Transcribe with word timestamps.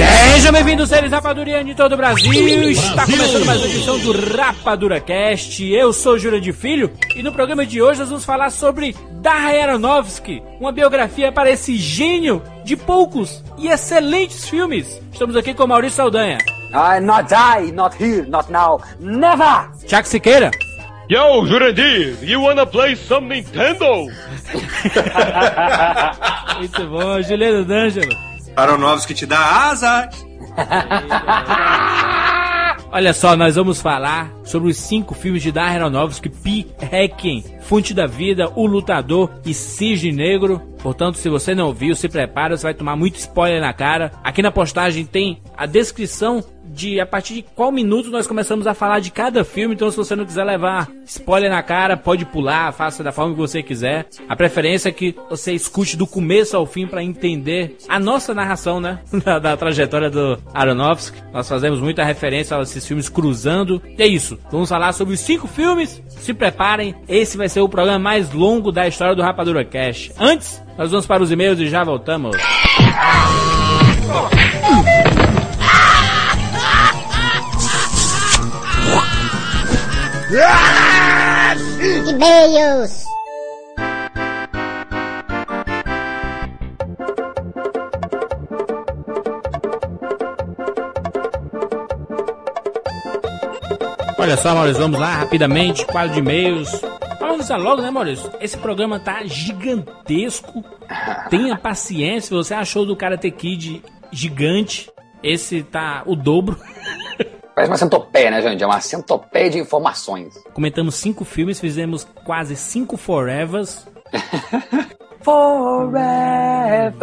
Sejam 0.00 0.52
bem-vindos, 0.52 0.88
seres 0.88 1.10
rapadurianos 1.10 1.66
de 1.66 1.74
todo 1.74 1.92
o 1.92 1.96
Brasil. 1.96 2.32
Está 2.70 3.04
começando 3.04 3.44
mais 3.44 3.60
uma 3.60 3.68
edição 3.68 3.98
do 3.98 4.12
Rapadura 4.34 4.98
Cast. 4.98 5.62
Eu 5.70 5.92
sou 5.92 6.18
Júlia 6.18 6.40
de 6.40 6.52
Filho 6.52 6.90
e 7.14 7.22
no 7.22 7.32
programa 7.32 7.66
de 7.66 7.82
hoje 7.82 8.00
nós 8.00 8.08
vamos 8.08 8.24
falar 8.24 8.50
sobre 8.50 8.96
Darren 9.20 9.62
Aronofsky, 9.62 10.42
uma 10.58 10.72
biografia 10.72 11.30
para 11.30 11.50
esse 11.50 11.76
gênio 11.76 12.42
de 12.64 12.76
poucos 12.76 13.44
e 13.58 13.68
excelentes 13.68 14.48
filmes. 14.48 15.00
Estamos 15.12 15.36
aqui 15.36 15.52
com 15.52 15.66
Maurício 15.66 15.96
Saldanha, 15.96 16.38
I 16.72 17.00
not 17.00 17.28
die, 17.28 17.72
not 17.72 18.02
here, 18.02 18.26
not 18.26 18.50
now, 18.50 18.80
never! 18.98 19.68
Tiago 19.86 20.08
Siqueira, 20.08 20.50
Yo, 21.10 21.44
Jurandir, 21.44 22.16
you 22.22 22.40
wanna 22.40 22.64
play 22.64 22.96
some 22.96 23.28
Nintendo? 23.28 23.84
muito 26.56 26.86
bom, 26.86 27.20
Juliano 27.20 27.64
D'Angelo. 27.64 28.29
Aronofsky 28.56 29.14
te 29.14 29.26
dá 29.26 29.70
asas. 29.70 30.26
Olha 32.92 33.14
só, 33.14 33.36
nós 33.36 33.54
vamos 33.54 33.80
falar 33.80 34.32
sobre 34.42 34.68
os 34.68 34.76
cinco 34.76 35.14
filmes 35.14 35.42
de 35.42 35.52
Darren 35.52 35.76
Aronofsky, 35.76 36.28
Pi, 36.28 36.66
Requiem, 36.76 37.44
Fonte 37.60 37.94
da 37.94 38.04
Vida, 38.04 38.50
O 38.56 38.66
Lutador 38.66 39.30
e 39.46 39.54
Cisne 39.54 40.10
Negro. 40.10 40.60
Portanto, 40.82 41.16
se 41.16 41.28
você 41.28 41.54
não 41.54 41.72
viu, 41.72 41.94
se 41.94 42.08
prepara, 42.08 42.56
você 42.56 42.64
vai 42.64 42.74
tomar 42.74 42.96
muito 42.96 43.16
spoiler 43.16 43.60
na 43.60 43.72
cara. 43.72 44.10
Aqui 44.24 44.42
na 44.42 44.50
postagem 44.50 45.06
tem 45.06 45.40
a 45.56 45.66
descrição 45.66 46.42
de 46.72 47.00
a 47.00 47.06
partir 47.06 47.34
de 47.34 47.42
qual 47.42 47.72
minuto 47.72 48.10
nós 48.10 48.26
começamos 48.26 48.66
a 48.66 48.74
falar 48.74 49.00
de 49.00 49.10
cada 49.10 49.44
filme. 49.44 49.74
Então, 49.74 49.90
se 49.90 49.96
você 49.96 50.14
não 50.14 50.24
quiser 50.24 50.44
levar 50.44 50.88
spoiler 51.04 51.50
na 51.50 51.62
cara, 51.62 51.96
pode 51.96 52.24
pular, 52.24 52.72
faça 52.72 53.02
da 53.02 53.12
forma 53.12 53.34
que 53.34 53.40
você 53.40 53.62
quiser. 53.62 54.06
A 54.28 54.36
preferência 54.36 54.88
é 54.88 54.92
que 54.92 55.14
você 55.28 55.52
escute 55.52 55.96
do 55.96 56.06
começo 56.06 56.56
ao 56.56 56.66
fim 56.66 56.86
para 56.86 57.02
entender 57.02 57.76
a 57.88 57.98
nossa 57.98 58.34
narração, 58.34 58.80
né? 58.80 59.00
Da, 59.20 59.38
da 59.38 59.54
trajetória 59.54 60.08
do 60.08 60.38
Aronofsky. 60.54 61.22
Nós 61.30 61.46
fazemos 61.46 61.78
muita 61.78 62.02
referência 62.02 62.56
a 62.56 62.62
esses 62.62 62.86
filmes 62.86 63.08
cruzando. 63.08 63.82
E 63.98 64.02
é 64.02 64.06
isso. 64.06 64.38
Vamos 64.50 64.68
falar 64.68 64.94
sobre 64.94 65.12
os 65.12 65.20
cinco 65.20 65.46
filmes. 65.46 66.02
Se 66.08 66.32
preparem, 66.32 66.94
esse 67.06 67.36
vai 67.36 67.48
ser 67.48 67.60
o 67.60 67.68
programa 67.68 67.98
mais 67.98 68.32
longo 68.32 68.72
da 68.72 68.88
história 68.88 69.14
do 69.14 69.20
Rapadura 69.20 69.62
Cash. 69.62 70.10
Antes, 70.18 70.62
nós 70.78 70.90
vamos 70.90 71.06
para 71.06 71.22
os 71.22 71.30
e-mails 71.30 71.60
e 71.60 71.68
já 71.68 71.84
voltamos. 71.84 72.34
E-mails. 82.08 83.04
Olha 94.16 94.36
só, 94.36 94.54
Maurício, 94.54 94.80
vamos 94.80 95.00
lá 95.00 95.16
rapidamente, 95.16 95.84
quadro 95.86 96.12
de 96.12 96.20
e-mails. 96.20 96.80
Vamos 97.18 97.32
começar 97.32 97.56
logo, 97.56 97.82
né, 97.82 97.90
Maurício? 97.90 98.30
Esse 98.40 98.56
programa 98.56 99.00
tá 99.00 99.24
gigantesco. 99.24 100.64
Tenha 101.28 101.56
paciência, 101.56 102.36
você 102.36 102.54
achou 102.54 102.86
do 102.86 102.94
Karate 102.94 103.32
Kid 103.32 103.82
gigante, 104.12 104.88
esse 105.24 105.64
tá 105.64 106.04
o 106.06 106.14
dobro. 106.14 106.56
Parece 107.54 107.70
uma 107.70 107.78
centopeia, 107.78 108.30
né, 108.30 108.42
gente? 108.42 108.62
É 108.62 108.66
uma 108.66 108.80
centopeia 108.80 109.50
de 109.50 109.58
informações. 109.58 110.34
Comentamos 110.52 110.94
cinco 110.94 111.24
filmes, 111.24 111.60
fizemos 111.60 112.06
quase 112.24 112.56
cinco 112.56 112.96
forevers. 112.96 113.86
Forever, 115.22 117.02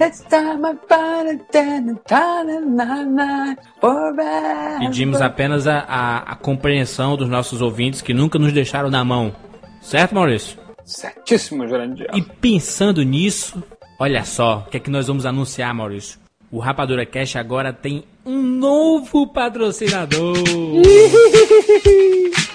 it's 0.00 0.24
time 0.28 0.66
I 0.66 0.74
find 0.88 1.28
it, 1.28 1.46
forever. 3.80 4.78
Pedimos 4.80 5.22
apenas 5.22 5.68
a, 5.68 5.78
a, 5.78 6.32
a 6.32 6.34
compreensão 6.34 7.16
dos 7.16 7.28
nossos 7.28 7.62
ouvintes 7.62 8.02
que 8.02 8.12
nunca 8.12 8.40
nos 8.40 8.52
deixaram 8.52 8.90
na 8.90 9.04
mão. 9.04 9.32
Certo, 9.80 10.16
Maurício? 10.16 10.58
Certíssimo, 10.84 11.68
Jurandir. 11.68 12.08
E 12.12 12.22
pensando 12.22 13.04
nisso, 13.04 13.62
olha 14.00 14.24
só, 14.24 14.64
o 14.66 14.70
que 14.70 14.78
é 14.78 14.80
que 14.80 14.90
nós 14.90 15.06
vamos 15.06 15.24
anunciar, 15.24 15.72
Maurício? 15.72 16.18
O 16.50 16.58
Rapadura 16.58 17.06
Cash 17.06 17.36
agora 17.36 17.72
tem 17.72 18.04
um 18.24 18.40
novo 18.40 19.26
patrocinador. 19.26 20.36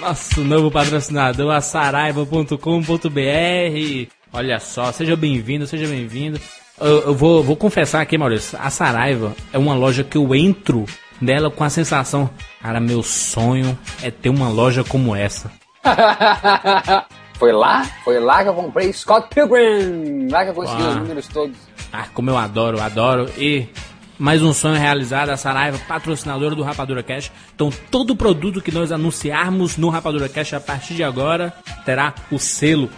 Nosso 0.02 0.44
novo 0.44 0.72
patrocinador, 0.72 1.54
a 1.54 1.62
saraiva.com.br. 1.62 2.58
Olha 4.32 4.60
só, 4.60 4.92
seja 4.92 5.16
bem-vindo, 5.16 5.68
seja 5.68 5.88
bem-vindo. 5.88 6.40
Eu, 6.80 7.02
eu 7.02 7.14
vou, 7.14 7.44
vou 7.44 7.56
confessar 7.56 8.02
aqui, 8.02 8.18
Maurício, 8.18 8.58
a 8.62 8.70
Saraiva 8.70 9.36
é 9.52 9.58
uma 9.58 9.76
loja 9.76 10.04
que 10.04 10.18
eu 10.18 10.34
entro 10.34 10.86
nela 11.20 11.52
com 11.52 11.64
a 11.64 11.70
sensação, 11.70 12.30
cara, 12.62 12.80
meu 12.80 13.04
sonho 13.04 13.78
é 14.02 14.10
ter 14.10 14.30
uma 14.30 14.48
loja 14.48 14.84
como 14.84 15.14
essa. 15.16 15.52
Foi 17.40 17.54
lá, 17.54 17.86
foi 18.04 18.20
lá 18.20 18.44
que 18.44 18.50
eu 18.50 18.54
comprei 18.54 18.92
Scott 18.92 19.30
Pilgrim. 19.34 20.28
Lá 20.30 20.44
que 20.44 20.50
eu 20.50 20.54
consegui 20.54 20.84
os 20.84 20.96
números 20.98 21.26
todos. 21.30 21.56
Ah, 21.94 22.06
como 22.14 22.30
eu 22.30 22.38
adoro, 22.38 22.82
adoro. 22.82 23.30
E 23.38 23.66
mais 24.20 24.44
um 24.44 24.54
sonho 24.54 24.78
realizado, 24.78 25.30
a 25.30 25.38
Saraiva, 25.38 25.80
patrocinadora 25.88 26.54
do 26.54 26.62
Rapadura 26.62 27.02
Cash. 27.02 27.32
Então, 27.56 27.72
todo 27.90 28.16
produto 28.18 28.62
que 28.62 28.72
nós 28.72 28.92
anunciarmos 28.92 29.78
no 29.78 29.88
Rapadura 29.88 30.28
Cash 30.28 30.54
a 30.54 30.60
partir 30.60 30.94
de 30.94 31.04
agora 31.04 31.54
terá 31.86 32.14
o 32.30 32.38
selo, 32.38 32.90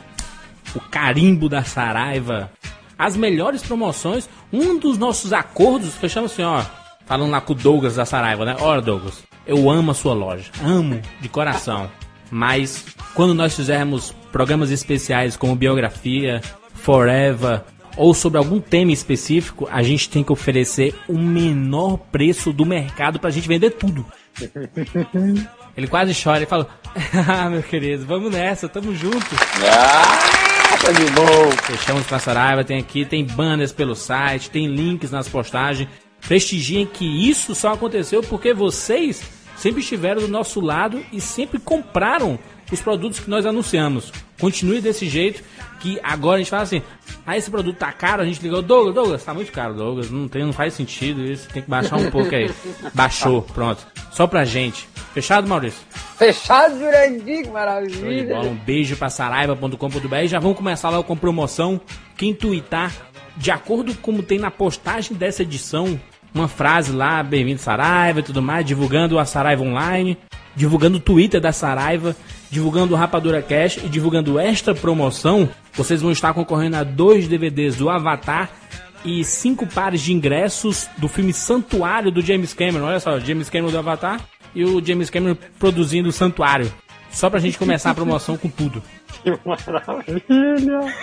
o 0.73 0.79
carimbo 0.79 1.47
da 1.47 1.63
Saraiva. 1.63 2.51
As 2.97 3.15
melhores 3.15 3.61
promoções, 3.61 4.27
um 4.51 4.79
dos 4.79 4.97
nossos 4.97 5.31
acordos, 5.31 5.93
fechamos 5.95 6.31
assim, 6.31 6.43
ó. 6.43 6.63
Falando 7.05 7.31
lá 7.31 7.41
com 7.41 7.53
o 7.53 7.55
Douglas 7.55 7.95
da 7.95 8.05
Saraiva, 8.05 8.43
né? 8.43 8.55
Ora, 8.59 8.81
Douglas, 8.81 9.23
eu 9.45 9.69
amo 9.69 9.91
a 9.91 9.93
sua 9.93 10.13
loja. 10.13 10.49
Amo, 10.63 10.99
de 11.19 11.29
coração. 11.29 11.89
Mas, 12.31 12.85
quando 13.13 13.33
nós 13.33 13.55
fizermos 13.55 14.11
programas 14.31 14.71
especiais 14.71 15.35
como 15.35 15.55
biografia, 15.55 16.41
Forever, 16.73 17.61
ou 17.97 18.13
sobre 18.13 18.37
algum 18.37 18.59
tema 18.59 18.91
específico, 18.91 19.67
a 19.71 19.83
gente 19.83 20.09
tem 20.09 20.23
que 20.23 20.31
oferecer 20.31 20.95
o 21.07 21.17
menor 21.17 21.97
preço 21.97 22.53
do 22.53 22.65
mercado 22.65 23.19
pra 23.19 23.29
gente 23.29 23.47
vender 23.47 23.71
tudo. 23.71 24.05
Ele 25.75 25.87
quase 25.87 26.13
chora 26.21 26.43
e 26.43 26.45
fala: 26.45 26.67
Ah, 27.27 27.49
meu 27.49 27.63
querido, 27.63 28.05
vamos 28.05 28.31
nessa, 28.31 28.67
tamo 28.67 28.93
junto. 28.95 29.25
Ah, 29.63 30.77
tá 30.77 30.91
de 30.91 31.11
boa. 31.11 31.51
Fechamos 31.63 32.05
com 32.05 32.15
a 32.15 32.19
Saraiva, 32.19 32.63
tem 32.63 32.79
aqui, 32.79 33.05
tem 33.05 33.25
banners 33.25 33.71
pelo 33.71 33.95
site, 33.95 34.49
tem 34.49 34.67
links 34.67 35.11
nas 35.11 35.27
postagens. 35.27 35.89
Prestigiem 36.27 36.85
que 36.85 37.29
isso 37.29 37.55
só 37.55 37.73
aconteceu 37.73 38.21
porque 38.21 38.53
vocês 38.53 39.23
sempre 39.55 39.81
estiveram 39.81 40.21
do 40.21 40.27
nosso 40.27 40.59
lado 40.59 41.03
e 41.11 41.19
sempre 41.19 41.59
compraram 41.59 42.37
os 42.71 42.81
produtos 42.81 43.19
que 43.19 43.29
nós 43.29 43.45
anunciamos. 43.45 44.11
Continue 44.39 44.81
desse 44.81 45.07
jeito, 45.07 45.43
que 45.79 45.99
agora 46.01 46.35
a 46.35 46.39
gente 46.39 46.49
fala 46.49 46.63
assim, 46.63 46.81
ah, 47.25 47.37
esse 47.37 47.49
produto 47.49 47.77
tá 47.77 47.91
caro, 47.91 48.21
a 48.21 48.25
gente 48.25 48.41
ligou, 48.41 48.61
Douglas, 48.61 48.95
Douglas, 48.95 49.23
tá 49.23 49.33
muito 49.33 49.51
caro, 49.51 49.73
Douglas, 49.73 50.09
não, 50.09 50.27
tem, 50.27 50.43
não 50.43 50.53
faz 50.53 50.73
sentido 50.73 51.23
isso, 51.23 51.47
tem 51.49 51.61
que 51.61 51.69
baixar 51.69 51.97
um 51.97 52.09
pouco 52.09 52.33
aí. 52.33 52.49
Baixou, 52.93 53.41
pronto. 53.41 53.85
Só 54.11 54.27
pra 54.27 54.45
gente. 54.45 54.87
Fechado, 55.13 55.47
Maurício? 55.47 55.81
Fechado, 56.17 56.79
Jurandir, 56.79 57.51
maravilha. 57.51 58.35
bola. 58.35 58.49
Um 58.49 58.55
beijo 58.55 58.95
pra 58.95 59.09
saraiva.com.br. 59.09 60.25
Já 60.27 60.39
vamos 60.39 60.57
começar 60.57 60.89
logo 60.89 61.03
com 61.03 61.17
promoção. 61.17 61.81
Quem 62.15 62.33
tuitar, 62.33 62.93
de 63.35 63.51
acordo 63.51 63.93
com 63.95 64.11
como 64.11 64.23
tem 64.23 64.39
na 64.39 64.51
postagem 64.51 65.17
dessa 65.17 65.41
edição, 65.41 65.99
uma 66.33 66.47
frase 66.47 66.91
lá, 66.91 67.21
bem-vindo 67.23 67.59
Saraiva 67.59 68.19
e 68.19 68.23
tudo 68.23 68.41
mais, 68.41 68.65
divulgando 68.65 69.19
a 69.19 69.25
Saraiva 69.25 69.63
Online, 69.63 70.17
divulgando 70.55 70.97
o 70.97 71.01
Twitter 71.01 71.41
da 71.41 71.51
Saraiva, 71.51 72.15
divulgando 72.51 72.93
o 72.93 72.97
Rapadura 72.97 73.41
Cash 73.41 73.77
e 73.77 73.87
divulgando 73.87 74.37
esta 74.37 74.75
promoção, 74.75 75.49
vocês 75.73 76.01
vão 76.01 76.11
estar 76.11 76.33
concorrendo 76.33 76.75
a 76.75 76.83
dois 76.83 77.27
DVDs 77.27 77.77
do 77.77 77.89
Avatar 77.89 78.51
e 79.05 79.23
cinco 79.23 79.65
pares 79.65 80.01
de 80.01 80.13
ingressos 80.13 80.87
do 80.97 81.07
filme 81.07 81.33
Santuário 81.33 82.11
do 82.11 82.21
James 82.21 82.53
Cameron. 82.53 82.85
Olha 82.85 82.99
só, 82.99 83.19
James 83.19 83.49
Cameron 83.49 83.71
do 83.71 83.79
Avatar 83.79 84.19
e 84.53 84.65
o 84.65 84.85
James 84.85 85.09
Cameron 85.09 85.37
produzindo 85.57 86.09
o 86.09 86.11
Santuário. 86.11 86.71
Só 87.09 87.29
pra 87.29 87.39
gente 87.39 87.57
começar 87.57 87.91
a 87.91 87.95
promoção 87.95 88.37
com 88.37 88.49
tudo. 88.49 88.83
Que 89.23 89.31
maravilha. 89.45 90.93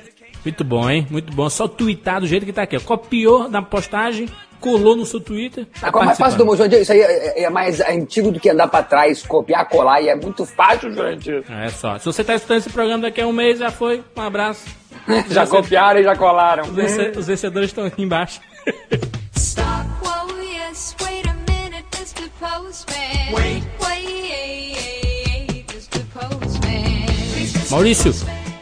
Muito 0.44 0.64
bom, 0.64 0.88
hein? 0.88 1.06
Muito 1.10 1.32
bom. 1.32 1.48
Só 1.50 1.68
twittar 1.68 2.20
do 2.20 2.26
jeito 2.26 2.46
que 2.46 2.52
tá 2.52 2.62
aqui. 2.62 2.76
ó. 2.76 2.80
Copiou 2.80 3.48
na 3.48 3.60
postagem, 3.60 4.28
colou 4.60 4.94
no 4.94 5.04
seu 5.06 5.18
Twitter. 5.20 5.66
tá 5.80 5.88
Ah, 5.88 5.90
qual 5.92 6.02
é 6.02 6.06
mais 6.06 6.18
fácil 6.18 6.38
do. 6.38 6.56
Jurandir? 6.56 6.80
Isso 6.82 6.92
aí 6.92 7.00
é, 7.00 7.42
é 7.44 7.50
mais 7.50 7.80
antigo 7.80 8.30
do 8.30 8.38
que 8.38 8.48
andar 8.50 8.68
pra 8.68 8.82
trás, 8.82 9.22
copiar, 9.22 9.68
colar, 9.68 10.00
e 10.02 10.08
é 10.08 10.14
muito 10.14 10.44
fácil, 10.46 10.92
Jurandir. 10.92 11.42
É 11.50 11.68
só. 11.70 11.98
Se 11.98 12.04
você 12.06 12.22
tá 12.22 12.34
escutando 12.34 12.58
esse 12.58 12.70
programa 12.70 13.02
daqui 13.02 13.20
a 13.20 13.26
um 13.26 13.32
mês, 13.32 13.58
já 13.58 13.70
foi. 13.70 14.04
Um 14.16 14.20
abraço. 14.22 14.64
Já 15.30 15.46
copiaram 15.46 15.98
e 16.00 16.04
já 16.04 16.14
colaram. 16.14 16.64
Os, 16.64 16.70
vence- 16.74 17.12
os 17.16 17.26
vencedores 17.26 17.70
estão 17.70 17.84
aqui 17.86 18.02
embaixo. 18.02 18.40
Stop, 19.34 19.66
whoa, 20.04 20.42
yes, 20.42 20.94
wait 21.02 21.26
a 21.26 21.32
minute, 21.50 21.84
Mr. 21.96 22.28
Postman. 22.38 23.32
Wait, 23.34 23.64
wait, 23.82 25.64
Mr. 25.72 26.00
Postman. 26.12 27.06
Please, 27.32 27.56
Mr. 27.56 27.70
Maurício, 27.70 28.12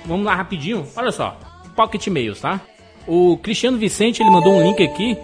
vamos 0.07 0.25
lá 0.27 0.35
rapidinho. 0.35 0.87
Olha 0.97 1.11
só. 1.13 1.37
Pocket 1.75 2.07
Mails, 2.09 2.41
tá? 2.41 2.61
O 3.07 3.39
Cristiano 3.43 3.79
Vicente, 3.79 4.23
ele 4.23 4.31
mandou 4.31 4.53
um 4.55 4.63
link 4.63 4.83
aqui. 4.83 5.17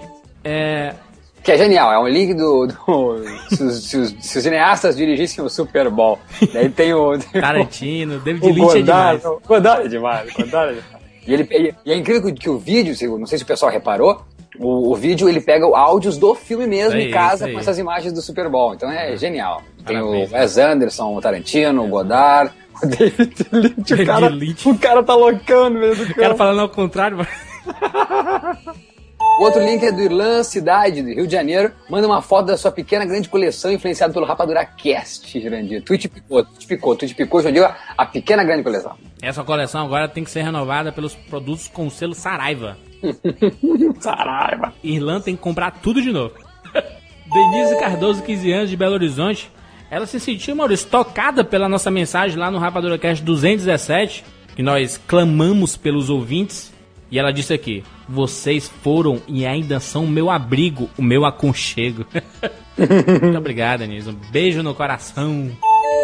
É, 0.44 0.94
Que 1.42 1.52
é 1.52 1.58
genial, 1.58 1.90
é 1.92 1.98
um 1.98 2.06
link 2.08 2.34
do. 2.34 2.66
do 2.66 3.24
se, 3.50 3.62
os, 3.62 3.84
se 3.88 3.96
os- 3.96 4.14
se 4.20 4.38
os 4.38 4.44
cineastas 4.44 4.96
dirigissem 4.96 5.42
o 5.44 5.48
Super 5.48 5.88
Bowl. 5.90 6.18
Daí 6.52 6.68
tem 6.70 6.92
o. 6.94 7.18
tem 7.18 7.40
o- 7.40 7.40
Tarantino, 7.42 8.18
David 8.20 8.44
o 8.46 8.48
Lynch 8.52 8.78
é 8.78 8.82
demais. 8.82 9.22
Godard, 9.22 9.26
o 9.44 9.48
Godard 9.48 9.84
é 9.86 9.88
demais, 9.88 10.30
o 10.34 10.36
Godard 10.42 10.70
é 10.78 10.80
demais. 10.82 11.04
E, 11.26 11.32
ele, 11.32 11.48
e, 11.50 11.74
e 11.86 11.92
é 11.92 11.96
incrível 11.96 12.22
que, 12.24 12.32
que 12.40 12.50
o 12.50 12.58
vídeo, 12.58 12.94
não 13.18 13.26
sei 13.26 13.38
se 13.38 13.44
o 13.44 13.46
pessoal 13.46 13.72
reparou, 13.72 14.22
o, 14.58 14.92
o 14.92 14.94
vídeo 14.94 15.26
ele 15.28 15.40
pega 15.40 15.64
áudios 15.66 16.18
do 16.18 16.34
filme 16.34 16.66
mesmo 16.66 16.98
em 17.00 17.10
casa 17.10 17.50
com 17.50 17.58
essas 17.58 17.78
imagens 17.78 18.12
do 18.12 18.20
Super 18.20 18.48
Bowl. 18.50 18.74
Então 18.74 18.90
é 18.90 19.16
genial. 19.16 19.62
Tem 19.86 19.96
Parabéns, 19.98 20.30
o 20.30 20.34
Wes 20.34 20.58
Anderson, 20.58 21.14
o 21.16 21.20
Tarantino, 21.20 21.84
o 21.84 21.88
Godard, 21.88 22.52
o 22.82 22.86
David 22.86 23.34
Lynch. 23.52 23.94
O 23.94 24.06
cara, 24.06 24.28
Lynch. 24.28 24.68
o 24.68 24.78
cara 24.78 25.02
tá 25.02 25.14
loucando 25.14 25.78
mesmo. 25.78 26.04
O 26.04 26.14
cara 26.14 26.34
falando 26.34 26.60
ao 26.60 26.68
contrário, 26.68 27.16
mas... 27.18 27.28
O 29.36 29.42
outro 29.42 29.60
link 29.60 29.82
é 29.82 29.90
do 29.90 30.00
Irlan 30.00 30.44
Cidade, 30.44 31.02
do 31.02 31.08
Rio 31.08 31.26
de 31.26 31.32
Janeiro. 31.32 31.72
Manda 31.90 32.06
uma 32.06 32.22
foto 32.22 32.46
da 32.46 32.56
sua 32.56 32.70
pequena 32.70 33.04
grande 33.04 33.28
coleção 33.28 33.72
influenciada 33.72 34.12
pelo 34.12 34.24
Rapadura 34.24 34.64
Cast, 34.64 35.40
Jurandir. 35.40 35.82
Tweet 35.82 36.08
picou, 36.08 36.44
tweet 36.44 36.66
picou, 36.68 36.96
tweet 36.96 37.14
picou, 37.16 37.42
Jurandir, 37.42 37.68
a 37.98 38.06
pequena 38.06 38.44
grande 38.44 38.62
coleção. 38.62 38.96
Essa 39.20 39.42
coleção 39.42 39.84
agora 39.84 40.08
tem 40.08 40.22
que 40.22 40.30
ser 40.30 40.42
renovada 40.42 40.92
pelos 40.92 41.16
produtos 41.16 41.66
com 41.66 41.88
o 41.88 41.90
selo 41.90 42.14
Saraiva. 42.14 42.76
Saraiva. 43.98 44.72
Irlanda 44.84 45.22
tem 45.22 45.34
que 45.34 45.42
comprar 45.42 45.72
tudo 45.72 46.00
de 46.00 46.12
novo. 46.12 46.34
Denise 47.32 47.76
Cardoso, 47.80 48.22
15 48.22 48.52
anos, 48.52 48.70
de 48.70 48.76
Belo 48.76 48.94
Horizonte. 48.94 49.50
Ela 49.90 50.06
se 50.06 50.20
sentiu, 50.20 50.54
Maurício, 50.54 50.88
tocada 50.88 51.42
pela 51.42 51.68
nossa 51.68 51.90
mensagem 51.90 52.38
lá 52.38 52.52
no 52.52 52.58
Rapadura 52.58 52.98
Cast 52.98 53.22
217, 53.24 54.24
que 54.54 54.62
nós 54.62 54.96
clamamos 55.08 55.76
pelos 55.76 56.08
ouvintes. 56.08 56.73
E 57.14 57.18
ela 57.20 57.32
disse 57.32 57.54
aqui: 57.54 57.84
Vocês 58.08 58.68
foram 58.82 59.22
e 59.28 59.46
ainda 59.46 59.78
são 59.78 60.02
o 60.02 60.08
meu 60.08 60.28
abrigo, 60.28 60.90
o 60.98 61.02
meu 61.02 61.24
aconchego. 61.24 62.04
Muito 63.22 63.38
obrigado, 63.38 63.78
Denise. 63.78 64.10
Um 64.10 64.16
beijo 64.32 64.64
no 64.64 64.74
coração. 64.74 65.48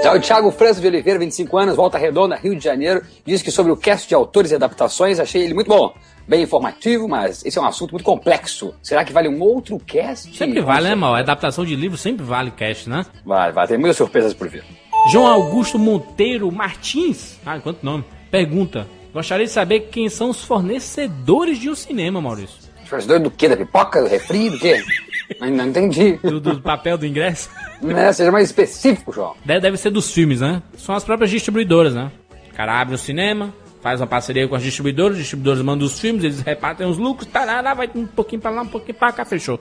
O 0.04 0.20
Thiago 0.20 0.52
França 0.52 0.80
de 0.80 0.86
Oliveira, 0.86 1.18
25 1.18 1.58
anos, 1.58 1.74
Volta 1.74 1.98
Redonda, 1.98 2.36
Rio 2.36 2.54
de 2.54 2.62
Janeiro, 2.62 3.02
diz 3.26 3.42
que 3.42 3.50
sobre 3.50 3.72
o 3.72 3.76
cast 3.76 4.08
de 4.08 4.14
autores 4.14 4.52
e 4.52 4.54
adaptações, 4.54 5.18
achei 5.18 5.42
ele 5.42 5.52
muito 5.52 5.66
bom. 5.66 5.92
Bem 6.28 6.44
informativo, 6.44 7.08
mas 7.08 7.44
esse 7.44 7.58
é 7.58 7.60
um 7.60 7.66
assunto 7.66 7.90
muito 7.90 8.04
complexo. 8.04 8.72
Será 8.80 9.04
que 9.04 9.12
vale 9.12 9.28
um 9.28 9.42
outro 9.42 9.80
cast? 9.80 10.32
Sempre 10.36 10.60
vale, 10.60 10.90
né, 10.90 10.94
mal? 10.94 11.16
Adaptação 11.16 11.64
de 11.64 11.74
livro 11.74 11.98
sempre 11.98 12.24
vale 12.24 12.52
cast, 12.52 12.88
né? 12.88 13.04
Vai, 13.26 13.50
vai, 13.50 13.66
tem 13.66 13.76
muitas 13.76 13.96
surpresas 13.96 14.32
por 14.32 14.48
vir. 14.48 14.62
João 15.10 15.26
Augusto 15.26 15.76
Monteiro 15.76 16.52
Martins, 16.52 17.36
ah, 17.44 17.58
quanto 17.58 17.84
nome, 17.84 18.04
pergunta: 18.30 18.86
Gostaria 19.12 19.46
de 19.46 19.52
saber 19.52 19.88
quem 19.90 20.08
são 20.08 20.30
os 20.30 20.44
fornecedores 20.44 21.58
de 21.58 21.68
um 21.68 21.74
cinema, 21.74 22.20
Maurício? 22.20 22.70
Fornecedor 22.84 23.20
do 23.20 23.30
quê? 23.30 23.48
Da 23.48 23.56
pipoca? 23.56 24.00
Do 24.02 24.08
refri? 24.08 24.50
Do 24.50 24.58
quê? 24.58 24.82
não, 25.40 25.48
não 25.48 25.66
entendi. 25.66 26.18
Do, 26.22 26.40
do 26.40 26.60
papel 26.60 26.98
do 26.98 27.06
ingresso? 27.06 27.48
Né? 27.80 28.12
Seja 28.12 28.32
mais 28.32 28.46
específico, 28.46 29.12
João. 29.12 29.34
Deve, 29.44 29.60
deve 29.60 29.76
ser 29.76 29.90
dos 29.90 30.12
filmes, 30.12 30.40
né? 30.40 30.62
São 30.76 30.94
as 30.94 31.04
próprias 31.04 31.30
distribuidoras, 31.30 31.94
né? 31.94 32.10
O 32.52 32.54
cara 32.54 32.80
abre 32.80 32.94
o 32.94 32.98
cinema, 32.98 33.54
faz 33.80 34.00
uma 34.00 34.06
parceria 34.06 34.46
com 34.46 34.54
as 34.54 34.62
distribuidoras, 34.62 35.12
os 35.12 35.18
distribuidores 35.20 35.62
mandam 35.62 35.86
os 35.86 35.98
filmes, 35.98 36.24
eles 36.24 36.40
repartem 36.40 36.86
os 36.86 36.98
lucros, 36.98 37.26
tarará, 37.30 37.74
vai 37.74 37.88
um 37.94 38.06
pouquinho 38.06 38.42
pra 38.42 38.50
lá, 38.50 38.62
um 38.62 38.66
pouquinho 38.66 38.98
pra 38.98 39.12
cá, 39.12 39.24
fechou. 39.24 39.58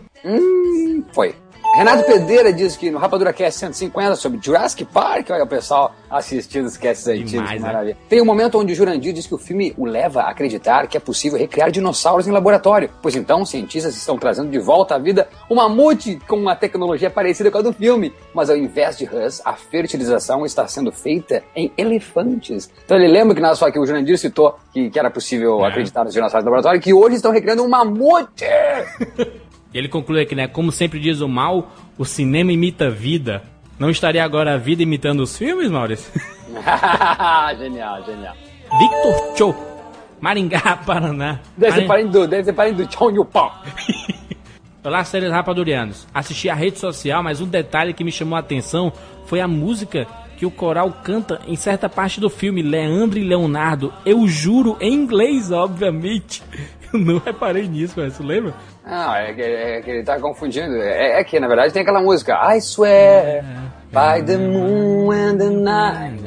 Foi. 1.13 1.36
Renato 1.75 2.04
Pereira 2.04 2.51
diz 2.51 2.75
que 2.75 2.89
no 2.92 2.98
Rapadura 2.98 3.31
Cast 3.31 3.60
150 3.60 4.16
sobre 4.16 4.39
Jurassic 4.42 4.83
Park, 4.86 5.30
olha 5.30 5.44
o 5.44 5.48
pessoal 5.48 5.94
assistindo 6.10 6.66
os 6.66 6.75
casts 6.75 7.07
antigos, 7.07 7.31
Demais, 7.31 7.62
né? 7.62 7.68
maravilha. 7.68 7.98
Tem 8.10 8.21
um 8.21 8.25
momento 8.25 8.57
onde 8.60 8.74
o 8.74 8.75
Jurandir 8.75 9.13
diz 9.13 9.27
que 9.27 9.36
o 9.36 9.38
filme 9.38 9.74
o 9.77 9.86
leva 9.86 10.24
a 10.24 10.31
acreditar 10.31 10.88
que 10.88 10.98
é 10.98 11.00
possível 11.00 11.38
recriar 11.38 11.71
dinossauros 11.71 12.27
em 12.27 12.31
laboratório, 12.31 12.89
pois 13.01 13.16
então 13.16 13.45
cientistas 13.45 13.95
estão 13.95 14.18
trazendo 14.18 14.50
de 14.50 14.60
volta 14.60 14.95
à 14.95 14.98
vida 14.98 15.30
um 15.50 15.56
mamute 15.56 16.19
com 16.27 16.36
uma 16.36 16.56
tecnologia 16.56 17.10
parecida 17.10 17.51
com 17.51 17.60
a 17.60 17.62
do 17.62 17.71
filme, 17.71 18.13
mas 18.33 18.50
ao 18.50 18.57
invés 18.57 18.98
de 18.98 19.06
rãs, 19.06 19.42
a 19.45 19.54
fertilização 19.54 20.45
está 20.45 20.68
sendo 20.68 20.92
feita 20.92 21.44
em 21.56 21.71
elefantes. 21.77 22.69
Então 22.83 22.98
ele 22.98 23.07
lembra 23.07 23.36
que, 23.36 23.42
na 23.42 23.54
só 23.56 23.69
que 23.71 23.80
o 23.80 23.86
Jurandir 23.86 24.18
citou 24.18 24.57
que, 24.74 24.89
que 24.89 25.00
era 25.00 25.10
possível 25.12 25.63
É. 25.63 25.68
acreditar 25.69 26.04
nos 26.04 26.13
dinossauros 26.13 26.44
no 26.44 26.51
laboratório, 26.51 26.81
que 26.81 26.94
hoje 26.94 27.16
estão 27.16 27.31
recriando 27.31 27.63
um 27.63 27.69
mamute! 27.69 28.45
E 29.74 29.77
ele 29.77 29.88
conclui 29.88 30.21
aqui, 30.21 30.36
né? 30.36 30.48
Como 30.48 30.71
sempre 30.71 31.00
diz 31.00 31.21
o 31.21 31.27
mal, 31.27 31.71
o 31.98 32.06
cinema 32.06 32.51
imita 32.51 32.88
a 32.88 32.89
vida. 32.89 33.44
Não 33.77 33.89
estaria 33.89 34.24
agora 34.24 34.56
a 34.56 34.57
vida 34.57 34.81
imitando 34.81 35.21
os 35.21 35.38
filmes, 35.38 35.69
Maurício? 35.69 36.12
genial, 37.57 38.04
genial. 38.04 38.36
Victor 38.80 39.38
Cho, 39.38 39.56
Maringá, 40.19 40.77
Paraná. 40.86 41.39
Deve 41.56 41.81
ser 41.81 41.88
parente 41.88 42.12
do, 42.12 42.27
deve 42.27 42.44
ser 42.44 42.54
parente 42.54 42.83
do 42.83 42.92
Chong 42.92 43.16
Yu 43.16 43.25
Pao. 43.25 43.51
Olá, 44.83 45.04
séries 45.04 45.31
rapadurianos. 45.31 46.07
Assisti 46.13 46.50
a 46.50 46.56
rede 46.56 46.80
social, 46.80 47.21
mas 47.21 47.42
um 47.42 47.48
detalhe 47.48 47.94
que 47.94 48.04
me 48.04 48.12
chamou 48.12 48.38
a 48.38 48.39
atenção 48.39 48.92
foi 49.25 49.39
a 49.39 49.48
música 49.48 50.07
que 50.36 50.45
o 50.45 50.51
coral 50.51 50.92
canta 51.04 51.42
em 51.45 51.56
certa 51.56 51.89
parte 51.89 52.19
do 52.19 52.30
filme, 52.30 52.62
Leandro 52.62 53.19
e 53.19 53.24
Leonardo. 53.24 53.94
Eu 54.06 54.25
juro, 54.25 54.77
em 54.80 54.94
inglês, 54.94 55.51
obviamente. 55.51 56.42
Eu 56.94 57.00
não 57.00 57.19
reparei 57.19 57.68
nisso, 57.68 57.94
mas 57.97 58.13
você 58.13 58.24
lembra? 58.24 58.53
Não, 58.86 59.15
é 59.15 59.33
que, 59.33 59.41
é 59.41 59.81
que 59.81 59.89
ele 59.91 60.03
tá 60.03 60.19
confundindo. 60.19 60.75
É, 60.77 61.19
é 61.19 61.24
que, 61.24 61.39
na 61.39 61.47
verdade, 61.47 61.74
tem 61.74 61.81
aquela 61.81 62.01
música 62.01 62.33
I 62.56 62.59
swear 62.59 63.44
by 63.91 64.24
the 64.25 64.38
moon 64.38 65.12
and 65.12 65.38
the 65.38 65.50
night. 65.50 66.24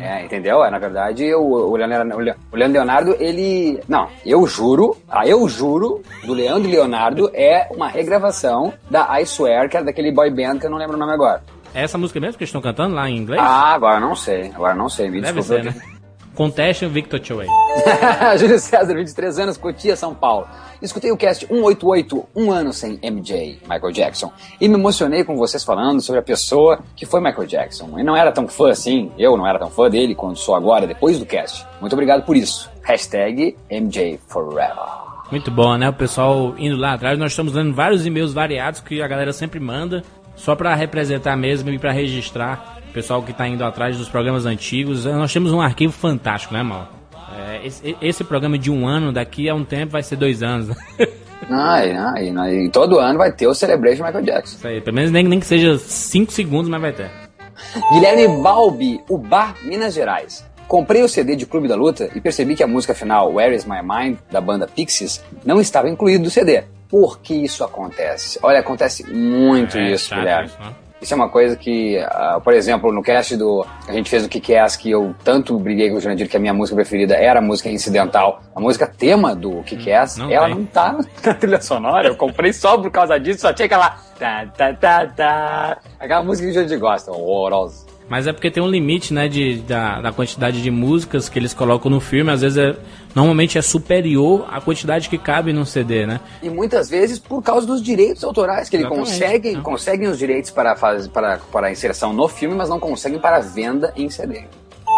É, 0.00 0.24
entendeu? 0.24 0.62
É, 0.64 0.70
na 0.70 0.78
verdade, 0.78 1.34
o, 1.34 1.42
o, 1.42 1.76
Leonardo, 1.76 2.36
o 2.52 2.56
Leonardo, 2.56 3.16
ele... 3.18 3.80
Não, 3.88 4.08
eu 4.24 4.46
juro, 4.46 4.96
a 5.08 5.26
Eu 5.26 5.48
Juro, 5.48 6.00
do 6.24 6.32
Leandro 6.32 6.70
Leonardo, 6.70 7.28
é 7.34 7.68
uma 7.74 7.88
regravação 7.88 8.72
da 8.88 9.20
I 9.20 9.24
Swear, 9.24 9.68
que 9.68 9.76
era 9.76 9.84
daquele 9.86 10.12
boy 10.12 10.30
band 10.30 10.60
que 10.60 10.66
eu 10.66 10.70
não 10.70 10.78
lembro 10.78 10.94
o 10.94 10.98
nome 10.98 11.12
agora. 11.12 11.42
É 11.74 11.82
essa 11.82 11.98
música 11.98 12.20
mesmo 12.20 12.38
que 12.38 12.44
eles 12.44 12.48
estão 12.50 12.62
cantando 12.62 12.94
lá 12.94 13.10
em 13.10 13.16
inglês? 13.16 13.42
Ah, 13.42 13.74
agora 13.74 13.98
não 13.98 14.14
sei, 14.14 14.52
agora 14.54 14.74
não 14.74 14.88
sei, 14.88 15.10
me 15.10 15.20
Deve 15.20 15.40
desculpa. 15.40 15.62
ser, 15.62 15.74
né? 15.74 15.95
Conteste 16.36 16.84
o 16.84 16.90
Victor 16.90 17.18
Cho 17.24 17.40
aí. 17.40 17.48
Júlio 18.38 18.58
César, 18.58 18.94
23 18.94 19.38
anos, 19.38 19.56
Cotia, 19.56 19.96
São 19.96 20.14
Paulo. 20.14 20.46
Escutei 20.82 21.10
o 21.10 21.16
cast 21.16 21.46
188, 21.46 22.28
um 22.36 22.52
ano 22.52 22.74
sem 22.74 23.00
MJ, 23.02 23.58
Michael 23.62 23.90
Jackson, 23.92 24.30
e 24.60 24.68
me 24.68 24.74
emocionei 24.74 25.24
com 25.24 25.34
vocês 25.34 25.64
falando 25.64 26.02
sobre 26.02 26.20
a 26.20 26.22
pessoa 26.22 26.80
que 26.94 27.06
foi 27.06 27.20
Michael 27.22 27.46
Jackson. 27.46 27.98
E 27.98 28.02
não 28.02 28.14
era 28.14 28.30
tão 28.30 28.46
fã 28.46 28.70
assim, 28.70 29.10
eu 29.18 29.34
não 29.34 29.46
era 29.46 29.58
tão 29.58 29.70
fã 29.70 29.88
dele 29.88 30.14
quando 30.14 30.36
sou 30.36 30.54
agora, 30.54 30.86
depois 30.86 31.18
do 31.18 31.24
cast. 31.24 31.66
Muito 31.80 31.94
obrigado 31.94 32.22
por 32.24 32.36
isso. 32.36 32.70
Hashtag 32.82 33.56
MJ 33.70 34.20
Forever. 34.28 35.06
Muito 35.30 35.50
bom, 35.50 35.74
né? 35.76 35.88
O 35.88 35.92
pessoal 35.92 36.54
indo 36.58 36.76
lá 36.76 36.92
atrás. 36.92 37.18
Nós 37.18 37.32
estamos 37.32 37.54
lendo 37.54 37.74
vários 37.74 38.06
e-mails 38.06 38.32
variados 38.32 38.80
que 38.80 39.02
a 39.02 39.08
galera 39.08 39.32
sempre 39.32 39.58
manda, 39.58 40.04
só 40.36 40.54
pra 40.54 40.74
representar 40.74 41.36
mesmo 41.36 41.70
e 41.70 41.78
pra 41.78 41.90
registrar 41.90 42.78
o 42.88 42.92
pessoal 42.92 43.22
que 43.22 43.32
tá 43.32 43.48
indo 43.48 43.64
atrás 43.64 43.96
dos 43.96 44.08
programas 44.08 44.46
antigos. 44.46 45.04
Nós 45.04 45.32
temos 45.32 45.52
um 45.52 45.60
arquivo 45.60 45.92
fantástico, 45.92 46.54
né, 46.54 46.62
Mal? 46.62 46.88
É, 47.36 47.66
esse, 47.66 47.96
esse 48.00 48.24
programa 48.24 48.56
de 48.58 48.70
um 48.70 48.86
ano, 48.86 49.12
daqui 49.12 49.48
a 49.48 49.54
um 49.54 49.64
tempo 49.64 49.92
vai 49.92 50.02
ser 50.02 50.16
dois 50.16 50.42
anos. 50.42 50.68
né? 50.68 50.76
Ai, 51.50 51.92
ai, 51.92 52.34
ai, 52.36 52.54
e 52.64 52.70
todo 52.70 52.98
ano 52.98 53.18
vai 53.18 53.30
ter 53.30 53.46
o 53.46 53.54
Celebration 53.54 54.04
Michael 54.04 54.24
Jackson. 54.24 54.56
Isso 54.56 54.66
aí, 54.66 54.80
pelo 54.80 54.96
menos 54.96 55.12
nem, 55.12 55.22
nem 55.22 55.38
que 55.38 55.46
seja 55.46 55.78
cinco 55.78 56.32
segundos, 56.32 56.68
mas 56.68 56.80
vai 56.80 56.92
ter. 56.92 57.10
Guilherme 57.92 58.42
Balbi, 58.42 59.00
Ubá, 59.08 59.54
Minas 59.62 59.94
Gerais. 59.94 60.44
Comprei 60.66 61.02
o 61.02 61.08
CD 61.08 61.36
de 61.36 61.46
Clube 61.46 61.68
da 61.68 61.76
Luta 61.76 62.10
e 62.14 62.20
percebi 62.20 62.56
que 62.56 62.62
a 62.62 62.66
música 62.66 62.94
final 62.94 63.32
Where 63.32 63.54
Is 63.54 63.64
My 63.64 63.80
Mind, 63.82 64.16
da 64.30 64.40
banda 64.40 64.66
Pixies, 64.66 65.22
não 65.44 65.60
estava 65.60 65.88
incluído 65.88 66.24
no 66.24 66.30
CD. 66.30 66.64
Por 66.88 67.18
que 67.20 67.34
isso 67.34 67.64
acontece? 67.64 68.38
Olha, 68.42 68.60
acontece 68.60 69.04
muito 69.12 69.76
É, 69.76 69.90
isso, 69.92 70.14
Guilherme. 70.14 70.46
isso, 70.48 70.58
né? 70.60 70.72
Isso 70.98 71.12
é 71.12 71.16
uma 71.16 71.28
coisa 71.28 71.54
que, 71.56 71.98
ah, 71.98 72.40
por 72.42 72.54
exemplo, 72.54 72.90
no 72.90 73.02
cast 73.02 73.36
do. 73.36 73.66
A 73.86 73.92
gente 73.92 74.08
fez 74.08 74.24
o 74.24 74.28
Kick-Ass, 74.30 74.76
que 74.76 74.90
eu 74.90 75.14
tanto 75.22 75.58
briguei 75.58 75.90
com 75.90 75.96
o 75.96 76.00
Jurandir 76.00 76.26
que 76.26 76.36
a 76.38 76.40
minha 76.40 76.54
música 76.54 76.74
preferida 76.74 77.14
era 77.14 77.38
a 77.38 77.42
música 77.42 77.68
incidental. 77.68 78.40
A 78.54 78.60
música 78.60 78.86
tema 78.86 79.36
do 79.36 79.62
Kick-Ass, 79.64 80.16
Não 80.16 80.30
ela 80.30 80.46
tem. 80.46 80.54
não 80.54 80.64
tá 80.64 80.96
na 81.22 81.34
trilha 81.34 81.60
sonora. 81.60 82.08
Eu 82.08 82.16
comprei 82.16 82.50
só 82.52 82.78
por 82.78 82.90
causa 82.90 83.20
disso, 83.20 83.40
só 83.42 83.52
tinha 83.52 83.66
aquela. 83.66 83.90
Tá, 84.18 84.46
tá, 84.56 84.72
tá, 84.72 85.06
tá, 85.08 85.78
aquela 86.00 86.22
música 86.22 86.46
que 86.46 86.50
o 86.52 86.54
Jurandir 86.54 86.78
gosta, 86.80 87.12
horrorosa. 87.12 87.84
Mas 88.08 88.26
é 88.26 88.32
porque 88.32 88.50
tem 88.50 88.62
um 88.62 88.68
limite, 88.68 89.12
né, 89.12 89.28
de, 89.28 89.56
da, 89.62 90.00
da 90.00 90.12
quantidade 90.12 90.62
de 90.62 90.70
músicas 90.70 91.28
que 91.28 91.38
eles 91.38 91.52
colocam 91.52 91.90
no 91.90 92.00
filme. 92.00 92.30
Às 92.30 92.40
vezes, 92.40 92.56
é, 92.56 92.76
normalmente 93.14 93.58
é 93.58 93.62
superior 93.62 94.46
à 94.48 94.60
quantidade 94.60 95.08
que 95.08 95.18
cabe 95.18 95.52
num 95.52 95.64
CD, 95.64 96.06
né? 96.06 96.20
E 96.40 96.48
muitas 96.48 96.88
vezes 96.88 97.18
por 97.18 97.42
causa 97.42 97.66
dos 97.66 97.82
direitos 97.82 98.22
autorais, 98.22 98.68
que 98.68 98.76
ele 98.76 98.84
Exatamente, 98.84 99.10
consegue, 99.10 99.48
é. 99.56 99.60
conseguem 99.60 100.08
os 100.08 100.18
direitos 100.18 100.50
para, 100.52 100.76
faz, 100.76 101.08
para, 101.08 101.38
para 101.50 101.66
a 101.66 101.72
inserção 101.72 102.12
no 102.12 102.28
filme, 102.28 102.54
mas 102.54 102.68
não 102.68 102.78
conseguem 102.78 103.18
para 103.18 103.38
a 103.38 103.40
venda 103.40 103.92
em 103.96 104.08
CD. 104.08 104.44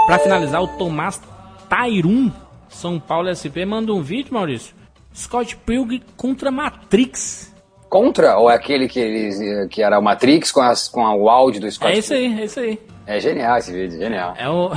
Pra 0.07 0.19
finalizar, 0.19 0.63
o 0.63 0.69
Tomás 0.69 1.21
Tairum, 1.69 2.31
São 2.69 3.01
Paulo 3.01 3.35
SP, 3.35 3.65
manda 3.65 3.93
um 3.93 4.03
vídeo, 4.03 4.35
Maurício. 4.35 4.75
Scott 5.15 5.57
Pilgrim 5.57 6.03
contra 6.17 6.51
Matrix. 6.51 7.48
Contra, 7.89 8.37
ou 8.37 8.51
é 8.51 8.55
aquele 8.55 8.87
que, 8.87 9.01
eles, 9.01 9.41
eh, 9.41 9.67
que 9.69 9.83
era 9.83 9.99
o 9.99 10.03
Matrix 10.03 10.53
com, 10.53 10.61
as, 10.61 10.89
com 10.89 11.03
o 11.03 11.31
áudio 11.31 11.63
do 11.63 11.71
Scott 11.71 11.93
É 11.93 11.99
isso 11.99 12.13
aí, 12.13 12.41
é 12.41 12.45
isso 12.45 12.61
aí. 12.61 12.79
É 13.07 13.19
genial 13.19 13.57
esse 13.57 13.73
vídeo, 13.73 13.99
genial. 13.99 14.35
É 14.37 14.49
o. 14.49 14.71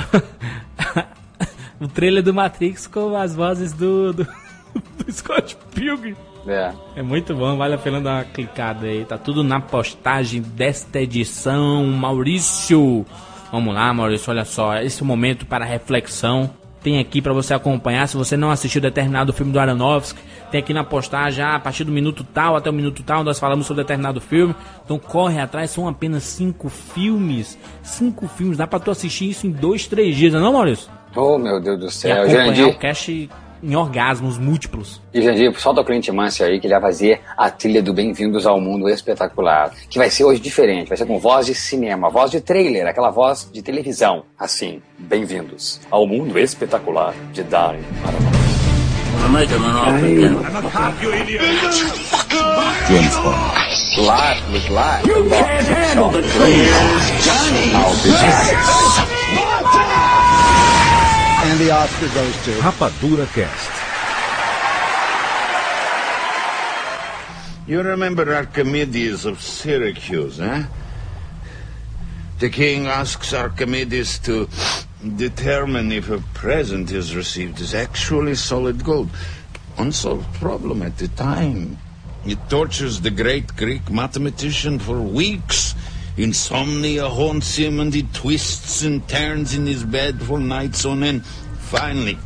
o 1.84 1.88
trailer 1.88 2.22
do 2.22 2.32
Matrix 2.32 2.86
com 2.86 3.14
as 3.14 3.34
vozes 3.34 3.74
do. 3.74 4.14
do, 4.14 4.24
do 4.96 5.12
Scott 5.12 5.56
Pilgrim. 5.74 6.16
É. 6.46 6.72
É 6.96 7.02
muito 7.02 7.34
bom, 7.34 7.56
vale 7.56 7.74
a 7.74 7.78
pena 7.78 8.00
dar 8.00 8.14
uma 8.14 8.24
clicada 8.24 8.86
aí. 8.86 9.04
Tá 9.04 9.18
tudo 9.18 9.44
na 9.44 9.60
postagem 9.60 10.40
desta 10.40 11.00
edição. 11.00 11.84
Maurício. 11.84 13.04
Vamos 13.52 13.74
lá, 13.74 13.92
Maurício, 13.92 14.30
olha 14.30 14.46
só. 14.46 14.78
Esse 14.78 15.02
é 15.02 15.04
momento 15.04 15.44
para 15.44 15.64
reflexão. 15.64 16.50
Tem 16.82 16.98
aqui 16.98 17.22
para 17.22 17.32
você 17.32 17.54
acompanhar. 17.54 18.08
Se 18.08 18.16
você 18.16 18.36
não 18.36 18.50
assistiu 18.50 18.80
determinado 18.80 19.32
filme 19.32 19.52
do 19.52 19.60
Aronofsky, 19.60 20.20
tem 20.50 20.58
aqui 20.60 20.74
na 20.74 20.82
postagem, 20.82 21.44
ah, 21.44 21.54
a 21.54 21.60
partir 21.60 21.84
do 21.84 21.92
minuto 21.92 22.24
tal 22.24 22.56
até 22.56 22.68
o 22.68 22.72
minuto 22.72 23.02
tal, 23.02 23.22
nós 23.22 23.38
falamos 23.38 23.66
sobre 23.66 23.82
determinado 23.84 24.20
filme. 24.20 24.54
Então 24.84 24.98
corre 24.98 25.40
atrás, 25.40 25.70
são 25.70 25.86
apenas 25.86 26.24
cinco 26.24 26.68
filmes. 26.68 27.56
Cinco 27.82 28.26
filmes, 28.26 28.58
dá 28.58 28.66
pra 28.66 28.80
tu 28.80 28.90
assistir 28.90 29.30
isso 29.30 29.46
em 29.46 29.50
dois, 29.50 29.86
três 29.86 30.16
dias, 30.16 30.32
não 30.32 30.48
é 30.48 30.52
Maurício? 30.52 30.90
Oh, 31.14 31.38
meu 31.38 31.60
Deus 31.60 31.78
do 31.78 31.86
E 31.86 31.90
céu. 31.90 32.24
acompanhar 32.24 32.28
Jandir, 32.28 32.66
o 32.68 32.78
cast 32.78 33.30
em 33.62 33.76
orgasmos 33.76 34.38
múltiplos. 34.38 35.00
e 35.14 35.22
Jandir, 35.22 35.58
solta 35.58 35.80
o 35.80 35.84
Clint 35.84 36.08
Mansell 36.08 36.48
aí 36.48 36.58
que 36.58 36.66
ele 36.66 36.74
vai 36.74 36.82
fazer 36.82 37.20
a 37.36 37.48
trilha 37.50 37.82
do 37.82 37.94
Bem-vindos 37.94 38.46
ao 38.46 38.60
Mundo 38.60 38.88
Espetacular. 38.88 39.72
Que 39.88 39.98
vai 39.98 40.10
ser 40.10 40.24
hoje 40.24 40.40
diferente, 40.40 40.88
vai 40.88 40.96
ser 40.96 41.06
com 41.06 41.18
voz 41.18 41.46
de 41.46 41.54
cinema, 41.54 42.10
voz 42.10 42.30
de 42.30 42.40
trailer, 42.40 42.86
aquela 42.86 43.10
voz 43.10 43.48
de 43.52 43.62
televisão. 43.62 44.24
Assim, 44.38 44.82
bem-vindos 44.98 45.80
ao 45.90 46.06
Mundo 46.06 46.38
Espetacular 46.38 47.14
de 47.32 47.42
Darren 47.44 47.82
Aronofsky. 48.04 48.42
Life 53.96 54.52
was 54.52 54.68
life. 54.70 55.06
You 55.06 55.28
can't 55.28 55.66
handle 55.66 56.10
the 56.10 56.22
And 60.02 60.21
the 61.64 61.70
Oscar 61.70 62.08
goes 62.08 62.44
to. 62.44 62.50
Rapadura 62.60 63.26
Cast. 63.34 63.70
You 67.68 67.82
remember 67.82 68.34
Archimedes 68.34 69.24
of 69.24 69.40
Syracuse, 69.40 70.40
eh? 70.40 70.64
The 72.40 72.50
king 72.50 72.88
asks 72.88 73.32
Archimedes 73.32 74.18
to 74.20 74.48
determine 75.16 75.92
if 75.92 76.10
a 76.10 76.18
present 76.34 76.90
is 76.90 77.14
received 77.14 77.60
is 77.60 77.74
actually 77.74 78.34
solid 78.34 78.82
gold. 78.82 79.10
Unsolved 79.78 80.34
problem 80.34 80.82
at 80.82 80.98
the 80.98 81.08
time. 81.08 81.78
It 82.26 82.38
tortures 82.50 83.00
the 83.00 83.10
great 83.10 83.56
Greek 83.56 83.88
mathematician 83.88 84.80
for 84.80 85.00
weeks. 85.00 85.76
Insomnia 86.16 87.08
haunts 87.08 87.56
him 87.56 87.78
and 87.80 87.94
he 87.94 88.02
twists 88.02 88.82
and 88.82 89.06
turns 89.08 89.54
in 89.54 89.64
his 89.64 89.84
bed 89.84 90.20
for 90.20 90.40
nights 90.40 90.84
on 90.84 91.04
end. 91.04 91.22
Finally, 91.72 92.18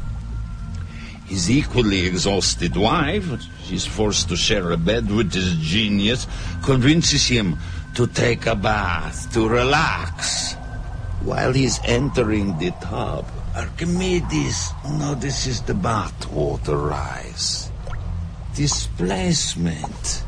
his 1.26 1.49
equally 1.49 2.05
exhausted 2.05 2.76
wife, 2.76 3.23
she's 3.62 3.87
forced 3.87 4.29
to 4.29 4.35
share 4.35 4.73
a 4.73 4.76
bed 4.76 5.09
with 5.09 5.33
his 5.33 5.55
genius, 5.59 6.26
convinces 6.65 7.29
him 7.29 7.57
to 7.95 8.09
take 8.09 8.47
a 8.47 8.57
bath, 8.57 9.33
to 9.33 9.49
relax. 9.49 10.55
While 11.23 11.53
he's 11.53 11.79
entering 11.85 12.59
the 12.59 12.73
tub, 12.83 13.31
Archimedes 13.55 14.73
notices 14.99 15.62
the 15.62 15.75
bath 15.75 16.29
water 16.33 16.79
rise. 16.79 17.71
Displacement. 18.57 20.25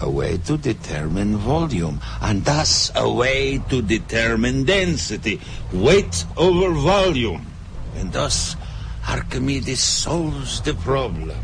A 0.00 0.08
way 0.08 0.38
to 0.46 0.56
determine 0.58 1.38
volume, 1.38 2.00
and 2.20 2.44
thus 2.44 2.92
a 2.94 3.10
way 3.10 3.58
to 3.68 3.82
determine 3.82 4.62
density. 4.62 5.40
Weight 5.72 6.24
over 6.36 6.70
volume. 6.70 7.51
And 7.96 8.12
thus, 8.12 8.56
Archimedes 9.08 9.80
solves 9.80 10.60
the 10.62 10.74
problem. 10.74 11.38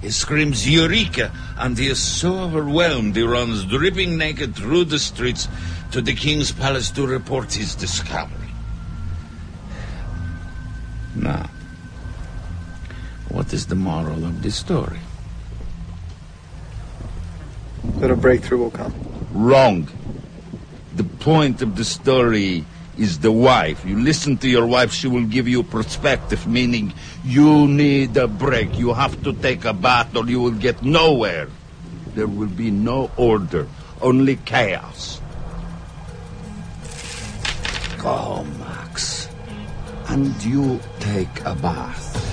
He 0.00 0.10
screams 0.10 0.68
Eureka, 0.68 1.32
and 1.58 1.78
he 1.78 1.88
is 1.88 2.00
so 2.02 2.40
overwhelmed 2.40 3.14
he 3.14 3.22
runs 3.22 3.64
dripping 3.64 4.18
naked 4.18 4.56
through 4.56 4.86
the 4.86 4.98
streets 4.98 5.48
to 5.92 6.00
the 6.00 6.14
king's 6.14 6.50
palace 6.50 6.90
to 6.92 7.06
report 7.06 7.52
his 7.52 7.74
discovery. 7.74 8.50
Now, 11.14 11.48
what 13.28 13.52
is 13.52 13.66
the 13.66 13.76
moral 13.76 14.24
of 14.24 14.42
this 14.42 14.56
story? 14.56 14.98
That 17.96 18.10
a 18.10 18.16
breakthrough 18.16 18.58
will 18.58 18.70
come. 18.70 18.94
Wrong. 19.32 19.88
The 20.96 21.04
point 21.04 21.62
of 21.62 21.76
the 21.76 21.84
story 21.84 22.64
is 22.98 23.18
the 23.20 23.32
wife. 23.32 23.84
You 23.84 23.98
listen 23.98 24.36
to 24.38 24.48
your 24.48 24.66
wife, 24.66 24.92
she 24.92 25.08
will 25.08 25.24
give 25.24 25.48
you 25.48 25.62
perspective, 25.62 26.46
meaning 26.46 26.92
you 27.24 27.66
need 27.66 28.16
a 28.16 28.28
break. 28.28 28.78
You 28.78 28.92
have 28.94 29.22
to 29.24 29.32
take 29.32 29.64
a 29.64 29.72
bath 29.72 30.14
or 30.16 30.26
you 30.26 30.40
will 30.40 30.58
get 30.58 30.82
nowhere. 30.82 31.48
There 32.14 32.26
will 32.26 32.48
be 32.48 32.70
no 32.70 33.10
order, 33.16 33.66
only 34.00 34.36
chaos. 34.44 35.20
Go 37.98 38.44
Max. 38.58 39.28
And 40.08 40.34
you 40.44 40.80
take 41.00 41.40
a 41.44 41.54
bath. 41.54 42.31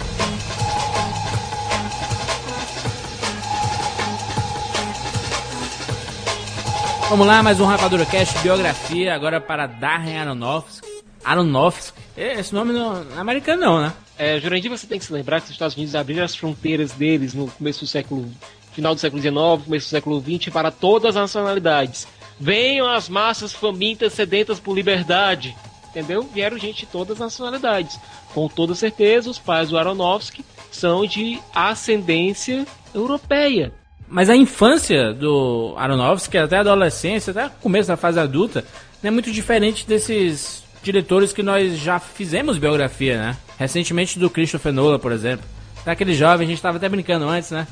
Vamos 7.10 7.26
lá, 7.26 7.42
mais 7.42 7.60
um 7.60 7.66
Rapadura 7.66 8.06
Cast 8.06 8.38
biografia 8.44 9.16
agora 9.16 9.42
para 9.42 9.66
Darren 9.66 10.20
Aronofsky. 10.20 10.88
Aronofsky, 11.26 12.00
esse 12.16 12.54
nome 12.54 12.72
não 12.72 12.98
é 12.98 13.20
americano 13.20 13.60
não, 13.60 13.82
né? 13.82 13.94
É, 14.16 14.40
Jurandir, 14.40 14.70
você 14.70 14.86
tem 14.86 15.00
que 15.00 15.06
se 15.06 15.12
lembrar 15.12 15.40
que 15.40 15.46
os 15.46 15.52
Estados 15.52 15.76
Unidos 15.76 15.96
abriram 15.96 16.24
as 16.24 16.36
fronteiras 16.36 16.92
deles 16.92 17.34
no 17.34 17.50
começo 17.50 17.80
do 17.80 17.88
século, 17.88 18.32
final 18.74 18.94
do 18.94 19.02
século 19.02 19.20
XIX, 19.20 19.34
começo 19.66 19.88
do 19.88 19.90
século 19.90 20.22
XX 20.22 20.54
para 20.54 20.70
todas 20.70 21.18
as 21.18 21.22
nacionalidades. 21.24 22.08
Venham 22.40 22.88
as 22.88 23.10
massas 23.10 23.52
famintas, 23.52 24.14
sedentas 24.14 24.60
por 24.60 24.76
liberdade, 24.76 25.58
entendeu? 25.90 26.22
Vieram 26.32 26.60
gente 26.60 26.86
de 26.86 26.92
todas 26.92 27.14
as 27.14 27.22
nacionalidades. 27.22 28.00
Com 28.36 28.48
toda 28.48 28.76
certeza, 28.76 29.32
os 29.32 29.40
pais 29.40 29.70
do 29.70 29.80
Aronofsky 29.80 30.46
são 30.72 31.08
de 31.08 31.40
ascendência 31.56 32.68
europeia. 32.94 33.74
Mas 34.10 34.30
a 34.30 34.36
infância 34.36 35.14
do 35.14 35.76
Aronofsky, 35.78 36.38
até 36.38 36.58
a 36.58 36.62
adolescência, 36.62 37.32
até 37.32 37.46
o 37.46 37.50
começo 37.62 37.88
da 37.88 37.96
fase 37.96 38.20
adulta, 38.20 38.66
não 39.04 39.10
é 39.10 39.12
muito 39.12 39.32
diferente 39.32 39.88
desses 39.88 40.64
diretores 40.82 41.32
que 41.32 41.44
nós 41.44 41.78
já 41.78 42.00
fizemos 42.00 42.58
biografia, 42.58 43.18
né? 43.18 43.38
Recentemente 43.58 44.18
do 44.18 44.30
Christopher 44.30 44.74
Nolan, 44.74 44.98
por 44.98 45.12
exemplo. 45.12 45.46
Daquele 45.86 46.14
jovem, 46.14 46.46
a 46.46 46.50
gente 46.50 46.58
estava 46.58 46.78
até 46.78 46.90
brincando 46.90 47.28
antes, 47.28 47.52
né? 47.52 47.68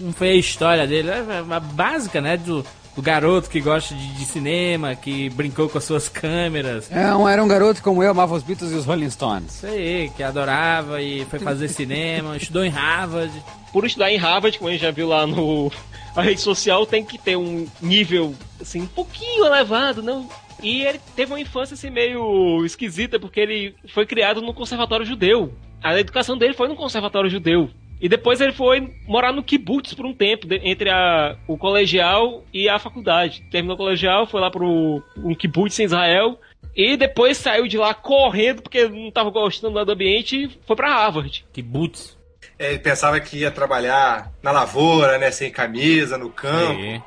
Não 0.00 0.12
foi 0.12 0.30
a 0.30 0.34
história 0.34 0.86
dele, 0.86 1.10
é 1.10 1.42
uma 1.42 1.60
básica, 1.60 2.20
né? 2.20 2.36
Do, 2.36 2.64
do 2.94 3.02
garoto 3.02 3.50
que 3.50 3.60
gosta 3.60 3.94
de, 3.94 4.14
de 4.14 4.24
cinema, 4.24 4.94
que 4.94 5.28
brincou 5.30 5.68
com 5.68 5.78
as 5.78 5.84
suas 5.84 6.08
câmeras. 6.08 6.90
É, 6.90 7.14
um, 7.14 7.28
era 7.28 7.42
um 7.42 7.48
garoto 7.48 7.82
como 7.82 8.02
eu, 8.02 8.10
amava 8.10 8.34
os 8.34 8.42
Beatles 8.42 8.72
e 8.72 8.74
os 8.74 8.84
Rolling 8.84 9.10
Stones. 9.10 9.56
Isso 9.56 9.66
aí, 9.66 10.10
que 10.16 10.22
adorava 10.22 11.02
e 11.02 11.24
foi 11.26 11.38
fazer 11.38 11.68
cinema, 11.68 12.36
estudou 12.38 12.64
em 12.64 12.70
Harvard. 12.70 13.32
Por 13.72 13.84
estudar 13.84 14.10
em 14.12 14.16
Harvard, 14.16 14.56
como 14.58 14.68
a 14.68 14.72
gente 14.72 14.82
já 14.82 14.90
viu 14.90 15.08
lá 15.08 15.26
no 15.26 15.72
a 16.14 16.22
rede 16.22 16.40
social, 16.40 16.86
tem 16.86 17.04
que 17.04 17.18
ter 17.18 17.36
um 17.36 17.66
nível 17.82 18.34
assim 18.60 18.82
um 18.82 18.86
pouquinho 18.86 19.44
elevado, 19.44 20.02
não? 20.02 20.28
E 20.62 20.82
ele 20.82 21.00
teve 21.16 21.32
uma 21.32 21.40
infância 21.40 21.74
assim 21.74 21.90
meio 21.90 22.64
esquisita 22.64 23.18
porque 23.18 23.40
ele 23.40 23.74
foi 23.92 24.06
criado 24.06 24.40
no 24.40 24.54
conservatório 24.54 25.04
judeu. 25.04 25.52
A 25.82 25.98
educação 25.98 26.38
dele 26.38 26.54
foi 26.54 26.68
no 26.68 26.76
conservatório 26.76 27.28
judeu. 27.28 27.68
E 28.04 28.08
depois 28.08 28.38
ele 28.38 28.52
foi 28.52 28.92
morar 29.08 29.32
no 29.32 29.42
kibbutz 29.42 29.94
por 29.94 30.04
um 30.04 30.12
tempo, 30.12 30.46
de- 30.46 30.60
entre 30.62 30.90
a, 30.90 31.36
o 31.48 31.56
colegial 31.56 32.44
e 32.52 32.68
a 32.68 32.78
faculdade. 32.78 33.42
Terminou 33.50 33.76
o 33.76 33.78
colegial, 33.78 34.26
foi 34.26 34.42
lá 34.42 34.50
pro 34.50 35.02
um 35.16 35.34
kibbutz 35.34 35.78
em 35.80 35.84
Israel. 35.84 36.38
E 36.76 36.98
depois 36.98 37.38
saiu 37.38 37.66
de 37.66 37.78
lá 37.78 37.94
correndo 37.94 38.60
porque 38.60 38.86
não 38.88 39.08
estava 39.08 39.30
gostando 39.30 39.74
lá 39.76 39.84
do 39.84 39.92
ambiente 39.92 40.36
e 40.44 40.50
foi 40.66 40.76
pra 40.76 40.92
Harvard. 40.94 41.46
Que 41.50 41.62
boots. 41.62 42.14
É, 42.58 42.70
Ele 42.72 42.78
pensava 42.78 43.18
que 43.20 43.38
ia 43.38 43.50
trabalhar 43.50 44.30
na 44.42 44.50
lavoura, 44.50 45.16
né? 45.16 45.30
Sem 45.30 45.50
camisa, 45.50 46.18
no 46.18 46.28
campo. 46.28 46.78
Aí. 46.78 47.00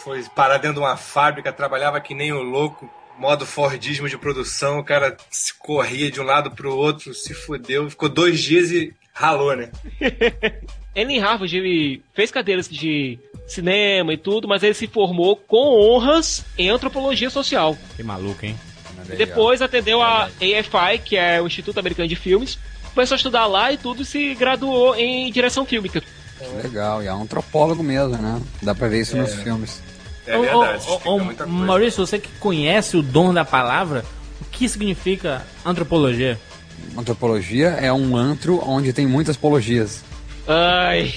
Foi 0.00 0.22
parar 0.34 0.58
dentro 0.58 0.74
de 0.74 0.80
uma 0.80 0.96
fábrica, 0.98 1.54
trabalhava 1.54 2.00
que 2.02 2.14
nem 2.14 2.32
o 2.34 2.42
louco. 2.42 2.90
modo 3.18 3.46
Fordismo 3.46 4.08
de 4.10 4.18
produção, 4.18 4.78
o 4.80 4.84
cara 4.84 5.16
se 5.30 5.54
corria 5.58 6.10
de 6.10 6.20
um 6.20 6.24
lado 6.24 6.50
pro 6.50 6.76
outro, 6.76 7.14
se 7.14 7.32
fudeu, 7.32 7.88
ficou 7.88 8.08
dois 8.10 8.42
dias 8.42 8.70
e 8.70 8.92
ralou, 9.14 9.56
né? 9.56 9.70
Ele 10.94 11.14
em 11.14 11.18
Harvard, 11.18 11.56
ele 11.56 12.00
fez 12.14 12.30
cadeiras 12.30 12.68
de 12.68 13.18
cinema 13.48 14.12
e 14.12 14.16
tudo, 14.16 14.46
mas 14.46 14.62
ele 14.62 14.74
se 14.74 14.86
formou 14.86 15.34
com 15.34 15.56
honras 15.76 16.44
em 16.56 16.68
antropologia 16.68 17.28
social. 17.30 17.76
Que 17.96 18.02
maluco, 18.04 18.46
hein? 18.46 18.54
E 19.12 19.16
depois 19.16 19.60
atendeu 19.60 20.00
a 20.00 20.26
AFI, 20.26 20.98
que 21.04 21.16
é 21.16 21.42
o 21.42 21.48
Instituto 21.48 21.78
Americano 21.80 22.08
de 22.08 22.14
Filmes, 22.14 22.60
começou 22.94 23.16
a 23.16 23.18
estudar 23.18 23.46
lá 23.46 23.72
e 23.72 23.76
tudo 23.76 24.02
e 24.02 24.04
se 24.04 24.34
graduou 24.36 24.94
em 24.94 25.32
direção 25.32 25.66
fílmica. 25.66 26.00
Legal, 26.62 27.02
e 27.02 27.08
é 27.08 27.12
um 27.12 27.22
antropólogo 27.22 27.82
mesmo, 27.82 28.16
né? 28.16 28.40
Dá 28.62 28.72
pra 28.72 28.86
ver 28.86 29.00
isso 29.00 29.16
É. 29.16 29.20
nos 29.20 29.34
filmes. 29.34 29.82
É 30.28 30.38
verdade, 30.38 30.84
ô, 31.04 31.16
ô. 31.16 31.46
Maurício, 31.48 32.06
você 32.06 32.20
que 32.20 32.28
conhece 32.38 32.96
o 32.96 33.02
dom 33.02 33.34
da 33.34 33.44
palavra, 33.44 34.04
o 34.40 34.44
que 34.44 34.68
significa 34.68 35.44
antropologia? 35.66 36.38
Antropologia 36.96 37.68
é 37.80 37.92
um 37.92 38.16
antro 38.16 38.60
onde 38.68 38.92
tem 38.92 39.06
muitas 39.06 39.36
pologias. 39.36 40.04
Ai. 40.46 41.12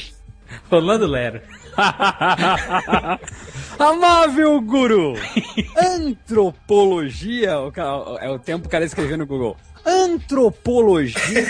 Rolando 0.70 1.06
Lero. 1.06 1.42
Amável 3.78 4.60
guru! 4.62 5.14
Antropologia, 5.78 7.60
o 7.60 7.72
ca- 7.72 8.18
é 8.22 8.30
o 8.30 8.40
tempo 8.40 8.62
que 8.64 8.68
o 8.68 8.72
cara 8.72 8.86
escreveu 8.86 9.18
no 9.18 9.28
Google. 9.28 9.56
Antropologia. 9.86 11.46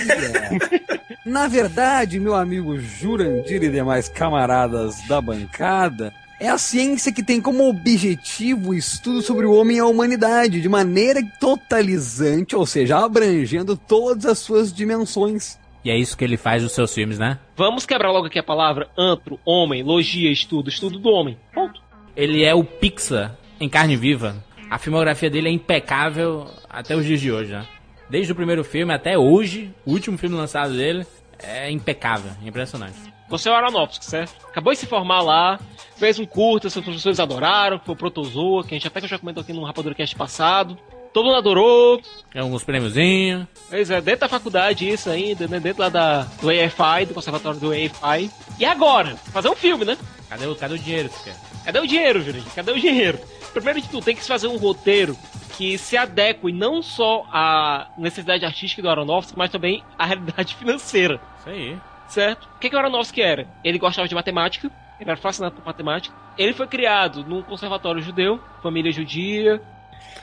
Na 1.26 1.48
verdade, 1.48 2.20
meu 2.20 2.36
amigo 2.36 2.78
Jurandir 2.80 3.64
e 3.64 3.70
demais 3.70 4.10
camaradas 4.10 4.96
da 5.08 5.22
bancada, 5.22 6.14
é 6.40 6.48
a 6.50 6.58
ciência 6.58 7.12
que 7.12 7.24
tem 7.24 7.42
como 7.42 7.68
objetivo 7.68 8.70
o 8.70 8.74
estudo 8.74 9.22
sobre 9.22 9.46
o 9.46 9.54
homem 9.54 9.78
e 9.78 9.80
a 9.80 9.86
humanidade, 9.86 10.62
de 10.62 10.70
maneira 10.70 11.22
totalizante, 11.40 12.56
ou 12.56 12.66
seja, 12.66 12.98
abrangendo 12.98 13.76
todas 13.76 14.26
as 14.26 14.40
suas 14.40 14.72
dimensões. 14.72 15.60
E 15.84 15.90
é 15.90 15.98
isso 15.98 16.18
que 16.18 16.24
ele 16.24 16.38
faz 16.38 16.62
nos 16.62 16.74
seus 16.74 16.94
filmes, 16.94 17.18
né? 17.18 17.40
Vamos 17.56 17.86
quebrar 17.86 18.12
logo 18.12 18.28
aqui 18.28 18.38
a 18.38 18.44
palavra 18.44 18.90
antro, 18.98 19.40
homem, 19.46 19.84
logia, 19.84 20.32
estudo, 20.32 20.70
estudo 20.70 21.00
do 21.00 21.10
homem. 21.10 21.38
Ponto. 21.54 21.82
Ele 22.16 22.44
é 22.44 22.54
o 22.54 22.64
Pixar 22.64 23.36
em 23.60 23.70
carne 23.70 23.96
viva. 23.96 24.44
A 24.70 24.78
filmografia 24.78 25.30
dele 25.30 25.48
é 25.48 25.52
impecável 25.52 26.48
até 26.70 26.96
os 26.96 27.06
dias 27.06 27.22
de 27.22 27.32
hoje, 27.32 27.54
né? 27.54 27.66
Desde 28.10 28.32
o 28.32 28.36
primeiro 28.36 28.64
filme 28.64 28.94
até 28.94 29.18
hoje, 29.18 29.74
o 29.86 29.92
último 29.92 30.18
filme 30.18 30.36
lançado 30.36 30.74
dele 30.74 31.06
é 31.40 31.72
impecável, 31.72 32.32
impressionante. 32.44 33.17
Você 33.30 33.50
é 33.50 33.52
o 33.52 33.56
Aronofsky, 33.56 34.06
certo? 34.06 34.36
Acabou 34.48 34.72
de 34.74 34.80
se 34.80 34.86
formar 34.86 35.22
lá, 35.22 35.60
fez 35.98 36.18
um 36.20 36.26
curta, 36.26 36.70
seus 36.70 36.84
professores 36.84 37.20
adoraram, 37.20 37.78
que 37.78 37.86
foi 37.86 37.94
o 37.94 37.98
Protozoa, 37.98 38.64
que 38.64 38.74
a 38.74 38.78
gente 38.78 38.88
até 38.88 39.02
que 39.02 39.08
já 39.08 39.20
comentou 39.20 39.42
aqui 39.42 39.54
no 39.54 39.64
Rapadura 39.64 39.96
Cast 39.96 40.16
passado. 40.16 40.78
Todo 41.14 41.26
mundo 41.26 41.38
adorou. 41.38 42.02
Tem 42.32 42.42
alguns 42.42 42.64
prêmiozinhos. 42.64 43.48
Pois 43.70 43.90
é, 43.90 44.00
dentro 44.00 44.22
da 44.22 44.30
faculdade 44.30 44.88
isso 44.88 45.10
ainda, 45.10 45.48
né? 45.48 45.60
Dentro 45.60 45.82
lá 45.82 45.90
da, 45.90 46.22
do 46.42 46.50
AFI, 46.50 47.06
do 47.08 47.14
conservatório 47.14 47.60
do 47.60 47.72
AFI. 47.72 48.30
E 48.60 48.66
agora? 48.66 49.16
Fazer 49.16 49.50
um 49.50 49.56
filme, 49.56 49.84
né? 49.84 49.98
Cadê 50.30 50.46
o, 50.46 50.56
cadê 50.56 50.76
o 50.76 50.80
dinheiro, 50.80 51.10
você 51.10 51.32
quer? 51.32 51.38
Cadê 51.66 51.80
o 51.80 51.88
dinheiro, 51.88 52.22
Jurandir? 52.22 52.54
Cadê 52.54 52.72
o 52.72 52.80
dinheiro? 52.80 53.20
Primeiro 53.52 53.82
de 53.82 53.90
tudo, 53.90 54.04
tem 54.04 54.16
que 54.16 54.22
se 54.22 54.28
fazer 54.28 54.48
um 54.48 54.58
roteiro 54.58 55.18
que 55.58 55.78
se 55.78 55.98
adeque 55.98 56.52
não 56.52 56.82
só 56.82 57.26
à 57.32 57.88
necessidade 57.98 58.46
artística 58.46 58.82
do 58.82 58.90
Aronofsky, 58.90 59.38
mas 59.38 59.50
também 59.50 59.84
à 59.98 60.06
realidade 60.06 60.56
financeira. 60.60 61.20
Isso 61.40 61.50
aí. 61.50 61.78
Certo? 62.08 62.48
O 62.56 62.60
que, 62.60 62.70
que 62.70 62.76
o 62.76 62.80
Aronofsky 62.80 63.22
era? 63.22 63.48
Ele 63.64 63.78
gostava 63.78 64.08
de 64.08 64.16
matemática, 64.16 64.72
ele 65.00 65.10
era 65.10 65.20
fascinado 65.20 65.56
por 65.56 65.66
matemática. 65.66 66.16
Ele 66.38 66.54
foi 66.54 66.68
criado 66.68 67.24
num 67.24 67.42
conservatório 67.42 68.02
judeu, 68.02 68.40
família 68.62 68.92
judia, 68.92 69.62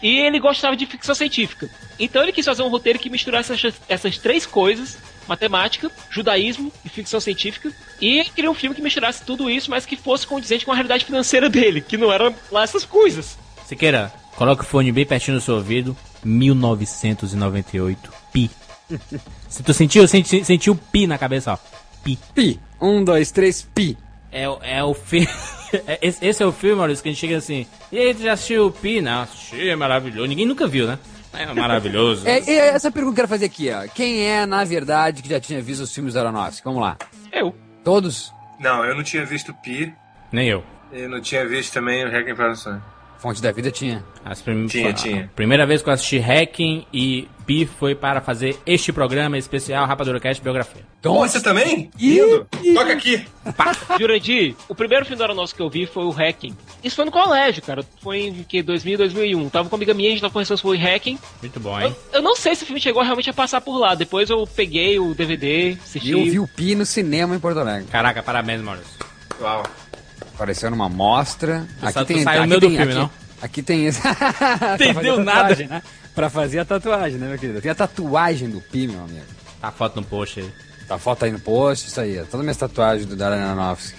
e 0.03 0.19
ele 0.19 0.39
gostava 0.39 0.77
de 0.77 0.87
ficção 0.87 1.15
científica. 1.15 1.69
Então 1.99 2.23
ele 2.23 2.33
quis 2.33 2.45
fazer 2.45 2.63
um 2.63 2.69
roteiro 2.69 2.99
que 2.99 3.11
misturasse 3.11 3.53
essas, 3.53 3.81
essas 3.89 4.19
três 4.19 4.45
coisas: 4.45 4.99
matemática, 5.27 5.91
judaísmo 6.11 6.73
e 6.85 6.89
ficção 6.89 7.21
científica. 7.21 7.73
E 8.01 8.19
ele 8.21 8.31
criou 8.31 8.53
um 8.53 8.57
filme 8.57 8.75
que 8.75 8.83
misturasse 8.83 9.25
tudo 9.25 9.51
isso, 9.51 9.71
mas 9.71 9.87
que 9.87 9.97
fosse 9.97 10.27
condizente 10.27 10.65
com 10.65 10.73
a 10.73 10.75
realidade 10.75 11.05
financeira 11.05 11.49
dele, 11.49 11.81
que 11.81 11.97
não 11.97 12.13
eram 12.13 12.35
lá 12.51 12.63
essas 12.63 12.85
coisas. 12.85 13.39
Siqueira, 13.65 14.13
coloca 14.37 14.63
o 14.63 14.67
fone 14.67 14.93
bem 14.93 15.07
pertinho 15.07 15.37
no 15.37 15.41
seu 15.41 15.55
ouvido. 15.55 15.97
1998. 16.25 18.13
Pi. 18.33 18.51
Se 19.49 19.63
tu 19.63 19.73
sentiu, 19.73 20.07
senti, 20.09 20.45
sentiu 20.45 20.75
pi 20.75 21.07
na 21.07 21.17
cabeça, 21.17 21.53
ó. 21.53 21.74
Pi. 22.05 22.19
Pi. 22.35 22.61
Um, 22.81 23.03
dois, 23.03 23.31
três, 23.33 23.63
pi. 23.63 23.97
É, 24.31 24.49
o- 24.49 24.59
é 24.63 24.83
o 24.85 24.95
filme. 24.95 25.29
esse, 26.03 26.25
esse 26.25 26.43
é 26.43 26.47
o 26.47 26.53
filme, 26.53 26.77
Maurício, 26.77 27.03
que 27.03 27.09
a 27.09 27.13
gente 27.13 27.21
chega 27.21 27.37
assim. 27.39 27.67
E 27.91 27.99
aí, 27.99 28.15
tu 28.15 28.23
já 28.23 28.33
assistiu 28.35 28.67
o 28.67 28.71
Pi? 28.73 29.01
Não, 29.01 29.23
assisti, 29.23 29.69
é 29.69 29.77
maravilhoso. 29.77 30.27
Ninguém 30.29 30.45
nunca 30.47 30.67
viu, 30.67 30.87
né? 30.87 30.99
É 31.33 31.47
maravilhoso. 31.55 32.27
É, 32.29 32.39
é 32.41 32.69
essa 32.69 32.91
pergunta 32.91 33.15
que 33.15 33.21
eu 33.21 33.25
quero 33.25 33.29
fazer 33.29 33.47
aqui, 33.47 33.71
ó. 33.71 33.89
Quem 33.95 34.27
é, 34.27 34.45
na 34.45 34.65
verdade, 34.65 35.23
que 35.23 35.29
já 35.29 35.41
tinha 35.41 35.61
visto 35.63 35.83
os 35.83 35.95
filmes 35.95 36.15
Aronofsky? 36.17 36.65
Vamos 36.65 36.81
lá. 36.83 36.97
Eu. 37.33 37.55
Todos? 37.83 38.33
Não, 38.61 38.85
eu 38.85 38.95
não 38.95 39.03
tinha 39.03 39.25
visto 39.25 39.53
Pi, 39.55 39.93
Nem 40.33 40.49
eu. 40.49 40.65
e 40.93 41.07
não 41.09 41.21
tinha 41.21 41.47
visto 41.47 41.73
também 41.73 42.05
o 42.05 42.11
Requiem 42.11 42.35
para 42.37 42.53
o 42.53 42.57
Sonho. 42.57 42.83
Fonte 43.25 43.41
da 43.41 43.51
Vida 43.53 43.71
tinha. 43.71 44.05
As 44.23 44.43
prim- 44.43 44.67
Tinha, 44.67 44.91
a- 44.91 44.93
tinha. 44.93 45.25
A 45.25 45.29
primeira 45.35 45.65
vez 45.65 45.81
que 45.81 45.89
eu 45.89 45.95
assisti 45.95 46.19
Hacking 46.19 46.87
e 46.93 47.27
Pi 47.47 47.65
foi 47.65 47.95
para 47.95 48.21
fazer 48.21 48.55
este 48.67 48.93
programa 48.93 49.39
especial 49.39 49.87
Rapadura 49.87 50.21
Cast 50.21 50.43
Biografia. 50.43 50.83
Então, 51.01 51.17
Você 51.21 51.41
também? 51.43 51.91
Lindo! 51.99 52.47
Toca 52.75 52.93
aqui! 52.93 53.25
Jurandir, 53.99 54.55
o 54.69 54.75
primeiro 54.75 55.07
filme 55.07 55.17
do 55.17 55.25
Aronofsky 55.25 55.57
que 55.57 55.63
eu 55.63 55.71
vi 55.71 55.87
foi 55.87 56.05
o 56.05 56.11
Hacking. 56.11 56.55
Isso 56.83 56.97
foi 56.97 57.07
no 57.07 57.11
colégio, 57.11 57.63
cara. 57.63 57.83
Foi 58.03 58.25
em 58.27 58.43
que, 58.43 58.63
2000, 58.63 58.99
2001. 58.99 59.49
Tava 59.49 59.71
com 59.71 59.75
uma 59.75 59.79
amiga 59.79 59.95
minha, 59.95 60.09
a 60.11 60.13
gente 60.13 60.21
tava 60.21 60.33
conversando 60.33 60.59
sobre 60.59 60.77
Hacking. 60.77 61.19
Muito 61.41 61.59
bom, 61.61 61.81
hein? 61.81 61.97
Eu, 62.13 62.19
eu 62.19 62.23
não 62.23 62.37
sei 62.37 62.55
se 62.55 62.65
o 62.65 62.67
filme 62.67 62.79
chegou 62.81 63.03
realmente 63.03 63.31
a 63.31 63.33
passar 63.33 63.63
por 63.63 63.79
lá. 63.79 63.95
Depois 63.95 64.29
eu 64.29 64.47
peguei 64.47 64.99
o 64.99 65.15
DVD, 65.15 65.79
assisti. 65.83 66.09
E 66.09 66.13
eu 66.13 66.25
vi 66.25 66.39
o 66.41 66.47
Pi 66.47 66.75
no 66.75 66.85
cinema 66.85 67.35
em 67.35 67.39
Porto 67.41 67.59
Alegre. 67.59 67.89
Caraca, 67.91 68.23
parabéns, 68.23 68.61
Maurício. 68.61 68.93
Uau. 69.41 69.63
Apareceu 70.35 70.71
numa 70.71 70.89
mostra. 70.89 71.67
Tu 71.81 71.93
sa- 71.93 72.05
tu 72.05 72.19
saiu 72.23 72.43
no 72.43 72.49
meio 72.49 72.61
do 72.61 72.69
filme, 72.69 72.83
aqui, 72.85 72.95
não? 72.95 73.11
Aqui 73.41 73.63
tem 73.63 73.87
esse. 73.87 74.01
Entendeu 74.75 74.95
fazer 74.95 75.11
a 75.11 75.17
nada. 75.25 75.39
tatuagem, 75.49 75.67
Né? 75.69 75.83
Pra 76.15 76.31
fazer 76.31 76.59
a 76.61 76.65
tatuagem, 76.65 77.19
né, 77.19 77.29
meu 77.29 77.39
querido? 77.39 77.61
Tem 77.61 77.71
a 77.71 77.75
tatuagem 77.75 78.49
do 78.49 78.61
Pi, 78.61 78.87
meu 78.87 79.01
amigo. 79.01 79.25
Tá 79.61 79.69
a 79.69 79.73
foto 79.73 79.97
no 80.01 80.07
post 80.07 80.41
aí. 80.41 80.51
Tá 80.87 80.95
a 80.95 80.99
foto 80.99 81.25
aí 81.25 81.33
no 81.33 81.41
post, 81.41 81.89
isso 81.89 82.01
aí. 82.01 82.17
Todas 82.31 82.41
minhas 82.43 82.57
tatuagens 82.57 83.07
do 83.07 83.17
Darren 83.17 83.43
Aronofsky. 83.43 83.99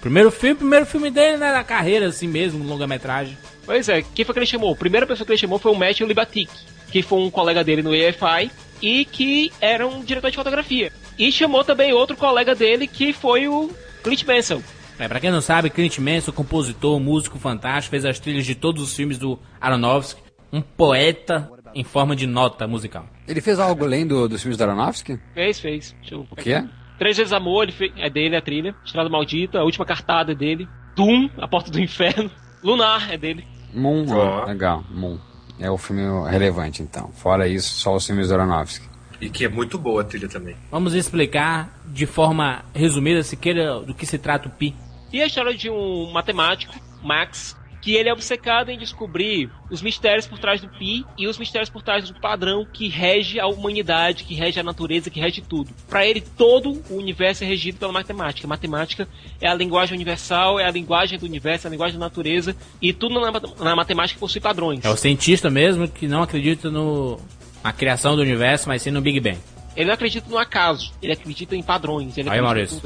Primeiro 0.00 0.30
filme, 0.30 0.54
primeiro 0.56 0.86
filme 0.86 1.10
dele, 1.10 1.36
né? 1.36 1.50
Na 1.52 1.64
carreira, 1.64 2.06
assim 2.06 2.28
mesmo, 2.28 2.62
longa-metragem. 2.64 3.36
Pois 3.66 3.88
é, 3.88 4.02
quem 4.14 4.24
foi 4.24 4.32
que 4.32 4.38
ele 4.38 4.46
chamou? 4.46 4.72
A 4.72 4.76
primeira 4.76 5.06
pessoa 5.06 5.26
que 5.26 5.32
ele 5.32 5.38
chamou 5.38 5.58
foi 5.58 5.72
o 5.72 5.74
Matthew 5.74 6.06
Libatic, 6.06 6.48
que 6.90 7.02
foi 7.02 7.18
um 7.18 7.30
colega 7.30 7.64
dele 7.64 7.82
no 7.82 7.92
EFI 7.94 8.50
e 8.80 9.04
que 9.04 9.52
era 9.60 9.86
um 9.86 10.00
diretor 10.04 10.30
de 10.30 10.36
fotografia. 10.36 10.92
E 11.18 11.32
chamou 11.32 11.64
também 11.64 11.92
outro 11.92 12.16
colega 12.16 12.54
dele 12.54 12.86
que 12.86 13.12
foi 13.12 13.48
o 13.48 13.70
Clint 14.04 14.22
Mansell. 14.24 14.62
É, 14.98 15.06
pra 15.06 15.20
quem 15.20 15.30
não 15.30 15.40
sabe, 15.40 15.70
Clint 15.70 15.98
Mansell, 15.98 16.32
compositor, 16.32 16.98
músico 16.98 17.38
fantástico, 17.38 17.90
fez 17.92 18.04
as 18.04 18.18
trilhas 18.18 18.44
de 18.44 18.54
todos 18.54 18.82
os 18.82 18.94
filmes 18.94 19.16
do 19.18 19.38
Aronofsky. 19.60 20.20
Um 20.52 20.60
poeta 20.60 21.48
em 21.74 21.84
forma 21.84 22.16
de 22.16 22.26
nota 22.26 22.66
musical. 22.66 23.06
Ele 23.26 23.40
fez 23.40 23.60
algo 23.60 23.84
além 23.84 24.06
do, 24.06 24.28
dos 24.28 24.40
filmes 24.42 24.56
do 24.56 24.64
Aronofsky? 24.64 25.18
Fez, 25.34 25.60
fez. 25.60 25.94
Deixa 26.00 26.14
eu... 26.14 26.26
O 26.30 26.34
quê? 26.36 26.64
Três 26.98 27.16
vezes 27.16 27.32
Amor, 27.32 27.64
ele 27.64 27.72
fez... 27.72 27.92
é 27.96 28.10
dele 28.10 28.34
a 28.36 28.40
trilha. 28.42 28.74
Estrada 28.84 29.08
Maldita, 29.08 29.60
A 29.60 29.64
Última 29.64 29.84
Cartada 29.84 30.32
é 30.32 30.34
dele. 30.34 30.66
Doom, 30.96 31.28
A 31.38 31.46
Porta 31.46 31.70
do 31.70 31.78
Inferno. 31.80 32.30
Lunar 32.62 33.12
é 33.12 33.16
dele. 33.16 33.46
Moon, 33.72 34.04
ó, 34.10 34.42
Ó. 34.42 34.44
legal, 34.46 34.82
Moon. 34.90 35.18
É 35.60 35.70
o 35.70 35.76
filme 35.78 36.02
relevante, 36.28 36.82
então. 36.82 37.10
Fora 37.12 37.46
isso, 37.46 37.74
só 37.74 37.94
os 37.94 38.04
filmes 38.06 38.28
do 38.28 38.34
Aronofsky. 38.34 38.88
E 39.20 39.28
que 39.28 39.44
é 39.44 39.48
muito 39.48 39.78
boa 39.78 40.00
a 40.02 40.04
trilha 40.04 40.28
também. 40.28 40.56
Vamos 40.70 40.94
explicar 40.94 41.80
de 41.86 42.06
forma 42.06 42.64
resumida, 42.74 43.22
se 43.22 43.36
queira, 43.36 43.80
do 43.80 43.92
que 43.94 44.06
se 44.06 44.18
trata 44.18 44.48
o 44.48 44.50
Pi. 44.50 44.74
E 45.12 45.22
a 45.22 45.26
história 45.26 45.54
de 45.54 45.70
um 45.70 46.10
matemático, 46.10 46.74
Max, 47.02 47.56
que 47.80 47.94
ele 47.94 48.08
é 48.08 48.12
obcecado 48.12 48.70
em 48.70 48.78
descobrir 48.78 49.50
os 49.70 49.80
mistérios 49.80 50.26
por 50.26 50.38
trás 50.38 50.60
do 50.60 50.68
pi 50.68 51.06
e 51.16 51.26
os 51.26 51.38
mistérios 51.38 51.70
por 51.70 51.82
trás 51.82 52.08
do 52.10 52.20
padrão 52.20 52.66
que 52.70 52.88
rege 52.88 53.38
a 53.38 53.46
humanidade, 53.46 54.24
que 54.24 54.34
rege 54.34 54.58
a 54.60 54.62
natureza, 54.62 55.10
que 55.10 55.20
rege 55.20 55.40
tudo. 55.40 55.70
Para 55.88 56.06
ele, 56.06 56.20
todo 56.20 56.82
o 56.90 56.96
universo 56.96 57.44
é 57.44 57.46
regido 57.46 57.78
pela 57.78 57.92
matemática. 57.92 58.46
A 58.46 58.48
matemática 58.48 59.08
é 59.40 59.48
a 59.48 59.54
linguagem 59.54 59.94
universal, 59.94 60.58
é 60.58 60.66
a 60.66 60.70
linguagem 60.70 61.18
do 61.18 61.24
universo, 61.24 61.66
é 61.66 61.68
a 61.68 61.70
linguagem 61.70 61.98
da 61.98 62.04
natureza 62.04 62.56
e 62.82 62.92
tudo 62.92 63.20
na, 63.20 63.30
na 63.64 63.76
matemática 63.76 64.18
possui 64.18 64.40
padrões. 64.40 64.84
É 64.84 64.90
o 64.90 64.96
cientista 64.96 65.48
mesmo 65.48 65.88
que 65.88 66.06
não 66.06 66.22
acredita 66.22 66.70
no, 66.70 67.18
na 67.62 67.72
criação 67.72 68.16
do 68.16 68.22
universo, 68.22 68.68
mas 68.68 68.82
sim 68.82 68.90
no 68.90 69.00
Big 69.00 69.20
Bang. 69.20 69.38
Ele 69.76 69.86
não 69.86 69.94
acredita 69.94 70.28
no 70.28 70.36
acaso, 70.36 70.92
ele 71.00 71.12
acredita 71.12 71.54
em 71.54 71.62
padrões. 71.62 72.18
Ele 72.18 72.28
Aí, 72.28 72.40
Maurício. 72.40 72.82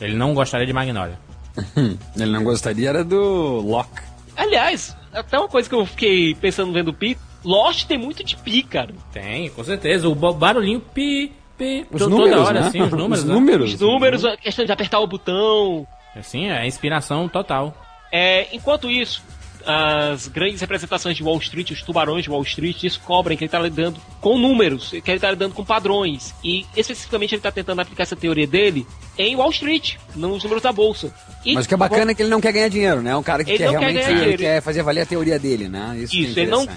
Ele 0.00 0.14
não 0.14 0.32
gostaria 0.32 0.66
de 0.66 0.72
Magnolia. 0.72 1.18
Ele 2.16 2.30
não 2.32 2.44
gostaria 2.44 2.88
era 2.88 3.04
do 3.04 3.60
Locke. 3.60 4.02
Aliás, 4.36 4.96
até 5.12 5.38
uma 5.38 5.48
coisa 5.48 5.68
que 5.68 5.74
eu 5.74 5.86
fiquei 5.86 6.34
pensando 6.34 6.72
vendo 6.72 6.88
o 6.88 6.94
pi, 6.94 7.16
Lost 7.44 7.86
tem 7.86 7.96
muito 7.98 8.22
de 8.24 8.36
pi, 8.36 8.62
cara. 8.62 8.92
Tem, 9.12 9.48
com 9.50 9.64
certeza. 9.64 10.08
O 10.08 10.14
ba- 10.14 10.32
barulhinho 10.32 10.80
pi, 10.80 11.32
pi, 11.56 11.86
Os 11.90 12.02
números, 12.02 12.30
toda 12.30 12.42
hora, 12.44 12.60
né? 12.60 12.66
assim, 12.68 12.82
os 12.82 12.90
números. 12.90 13.18
Os 13.20 13.24
né? 13.24 13.34
números. 13.34 13.74
Os 13.74 13.80
números, 13.80 14.24
a 14.24 14.36
questão 14.36 14.64
de 14.64 14.72
apertar 14.72 15.00
o 15.00 15.06
botão. 15.06 15.86
Assim, 16.14 16.48
é 16.50 16.66
inspiração 16.66 17.28
total. 17.28 17.74
É, 18.12 18.48
enquanto 18.54 18.90
isso, 18.90 19.22
as 19.66 20.28
grandes 20.28 20.60
representações 20.60 21.16
de 21.16 21.24
Wall 21.24 21.38
Street, 21.38 21.72
os 21.72 21.82
tubarões 21.82 22.22
de 22.22 22.30
Wall 22.30 22.42
Street, 22.44 22.80
descobrem 22.82 23.36
que 23.36 23.42
ele 23.42 23.48
está 23.48 23.58
lidando 23.58 24.00
com 24.20 24.38
números, 24.38 24.90
que 24.90 25.10
ele 25.10 25.16
está 25.16 25.28
lidando 25.30 25.54
com 25.54 25.64
padrões. 25.64 26.32
E 26.44 26.64
especificamente 26.76 27.34
ele 27.34 27.40
está 27.40 27.50
tentando 27.50 27.80
aplicar 27.80 28.04
essa 28.04 28.14
teoria 28.14 28.46
dele 28.46 28.86
em 29.18 29.34
Wall 29.34 29.50
Street, 29.50 29.96
nos 30.14 30.44
números 30.44 30.62
da 30.62 30.72
bolsa. 30.72 31.12
E 31.44 31.54
Mas 31.54 31.64
o 31.64 31.68
que 31.68 31.74
é 31.74 31.76
bacana 31.76 32.12
é 32.12 32.14
que 32.14 32.22
ele 32.22 32.30
não 32.30 32.40
quer 32.40 32.52
ganhar 32.52 32.68
dinheiro, 32.68 33.02
né? 33.02 33.10
É 33.10 33.16
um 33.16 33.22
cara 33.24 33.42
que 33.42 33.50
quer 33.50 33.58
quer 33.58 33.70
realmente 33.70 34.06
dinheiro. 34.06 34.38
quer 34.38 34.62
fazer 34.62 34.82
valer 34.84 35.00
a 35.00 35.06
teoria 35.06 35.38
dele, 35.38 35.68
né? 35.68 35.98
Isso, 35.98 36.14
é 36.14 36.18
Isso, 36.20 36.38
ele 36.38 36.50
não, 36.50 36.68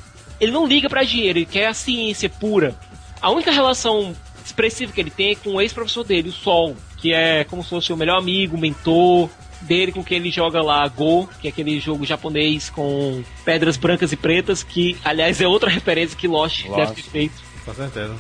ele 0.41 0.52
não 0.52 0.65
liga 0.65 0.89
pra 0.89 1.04
dinheiro, 1.04 1.38
ele 1.38 1.45
quer 1.45 1.67
a 1.67 1.73
ciência 1.75 2.28
pura. 2.28 2.75
A 3.21 3.30
única 3.30 3.52
relação 3.52 4.15
expressiva 4.43 4.91
que 4.91 4.99
ele 4.99 5.12
tem 5.12 5.32
é 5.32 5.36
com 5.36 5.52
o 5.52 5.62
ex-professor 5.62 6.04
dele, 6.04 6.30
o 6.30 6.34
Sol, 6.34 6.75
que 6.97 7.13
é 7.13 7.43
como 7.43 7.63
se 7.63 7.69
fosse 7.69 7.93
o 7.93 7.97
melhor 7.97 8.17
amigo, 8.17 8.58
mentor 8.58 9.30
dele 9.61 9.91
com 9.91 10.03
quem 10.03 10.17
ele 10.17 10.31
joga 10.31 10.61
lá 10.61 10.87
Go, 10.87 11.27
que 11.41 11.47
é 11.47 11.51
aquele 11.51 11.79
jogo 11.79 12.05
japonês 12.05 12.69
com 12.69 13.23
pedras 13.45 13.77
brancas 13.77 14.11
e 14.11 14.15
pretas, 14.15 14.63
que 14.63 14.97
aliás 15.03 15.39
é 15.41 15.47
outra 15.47 15.69
referência 15.69 16.17
que 16.17 16.27
Lost, 16.27 16.65
Lost. 16.65 16.77
deve 16.79 16.93
ter 16.95 17.01
feito. 17.09 17.33
Com 17.65 17.73
certeza. 17.73 18.15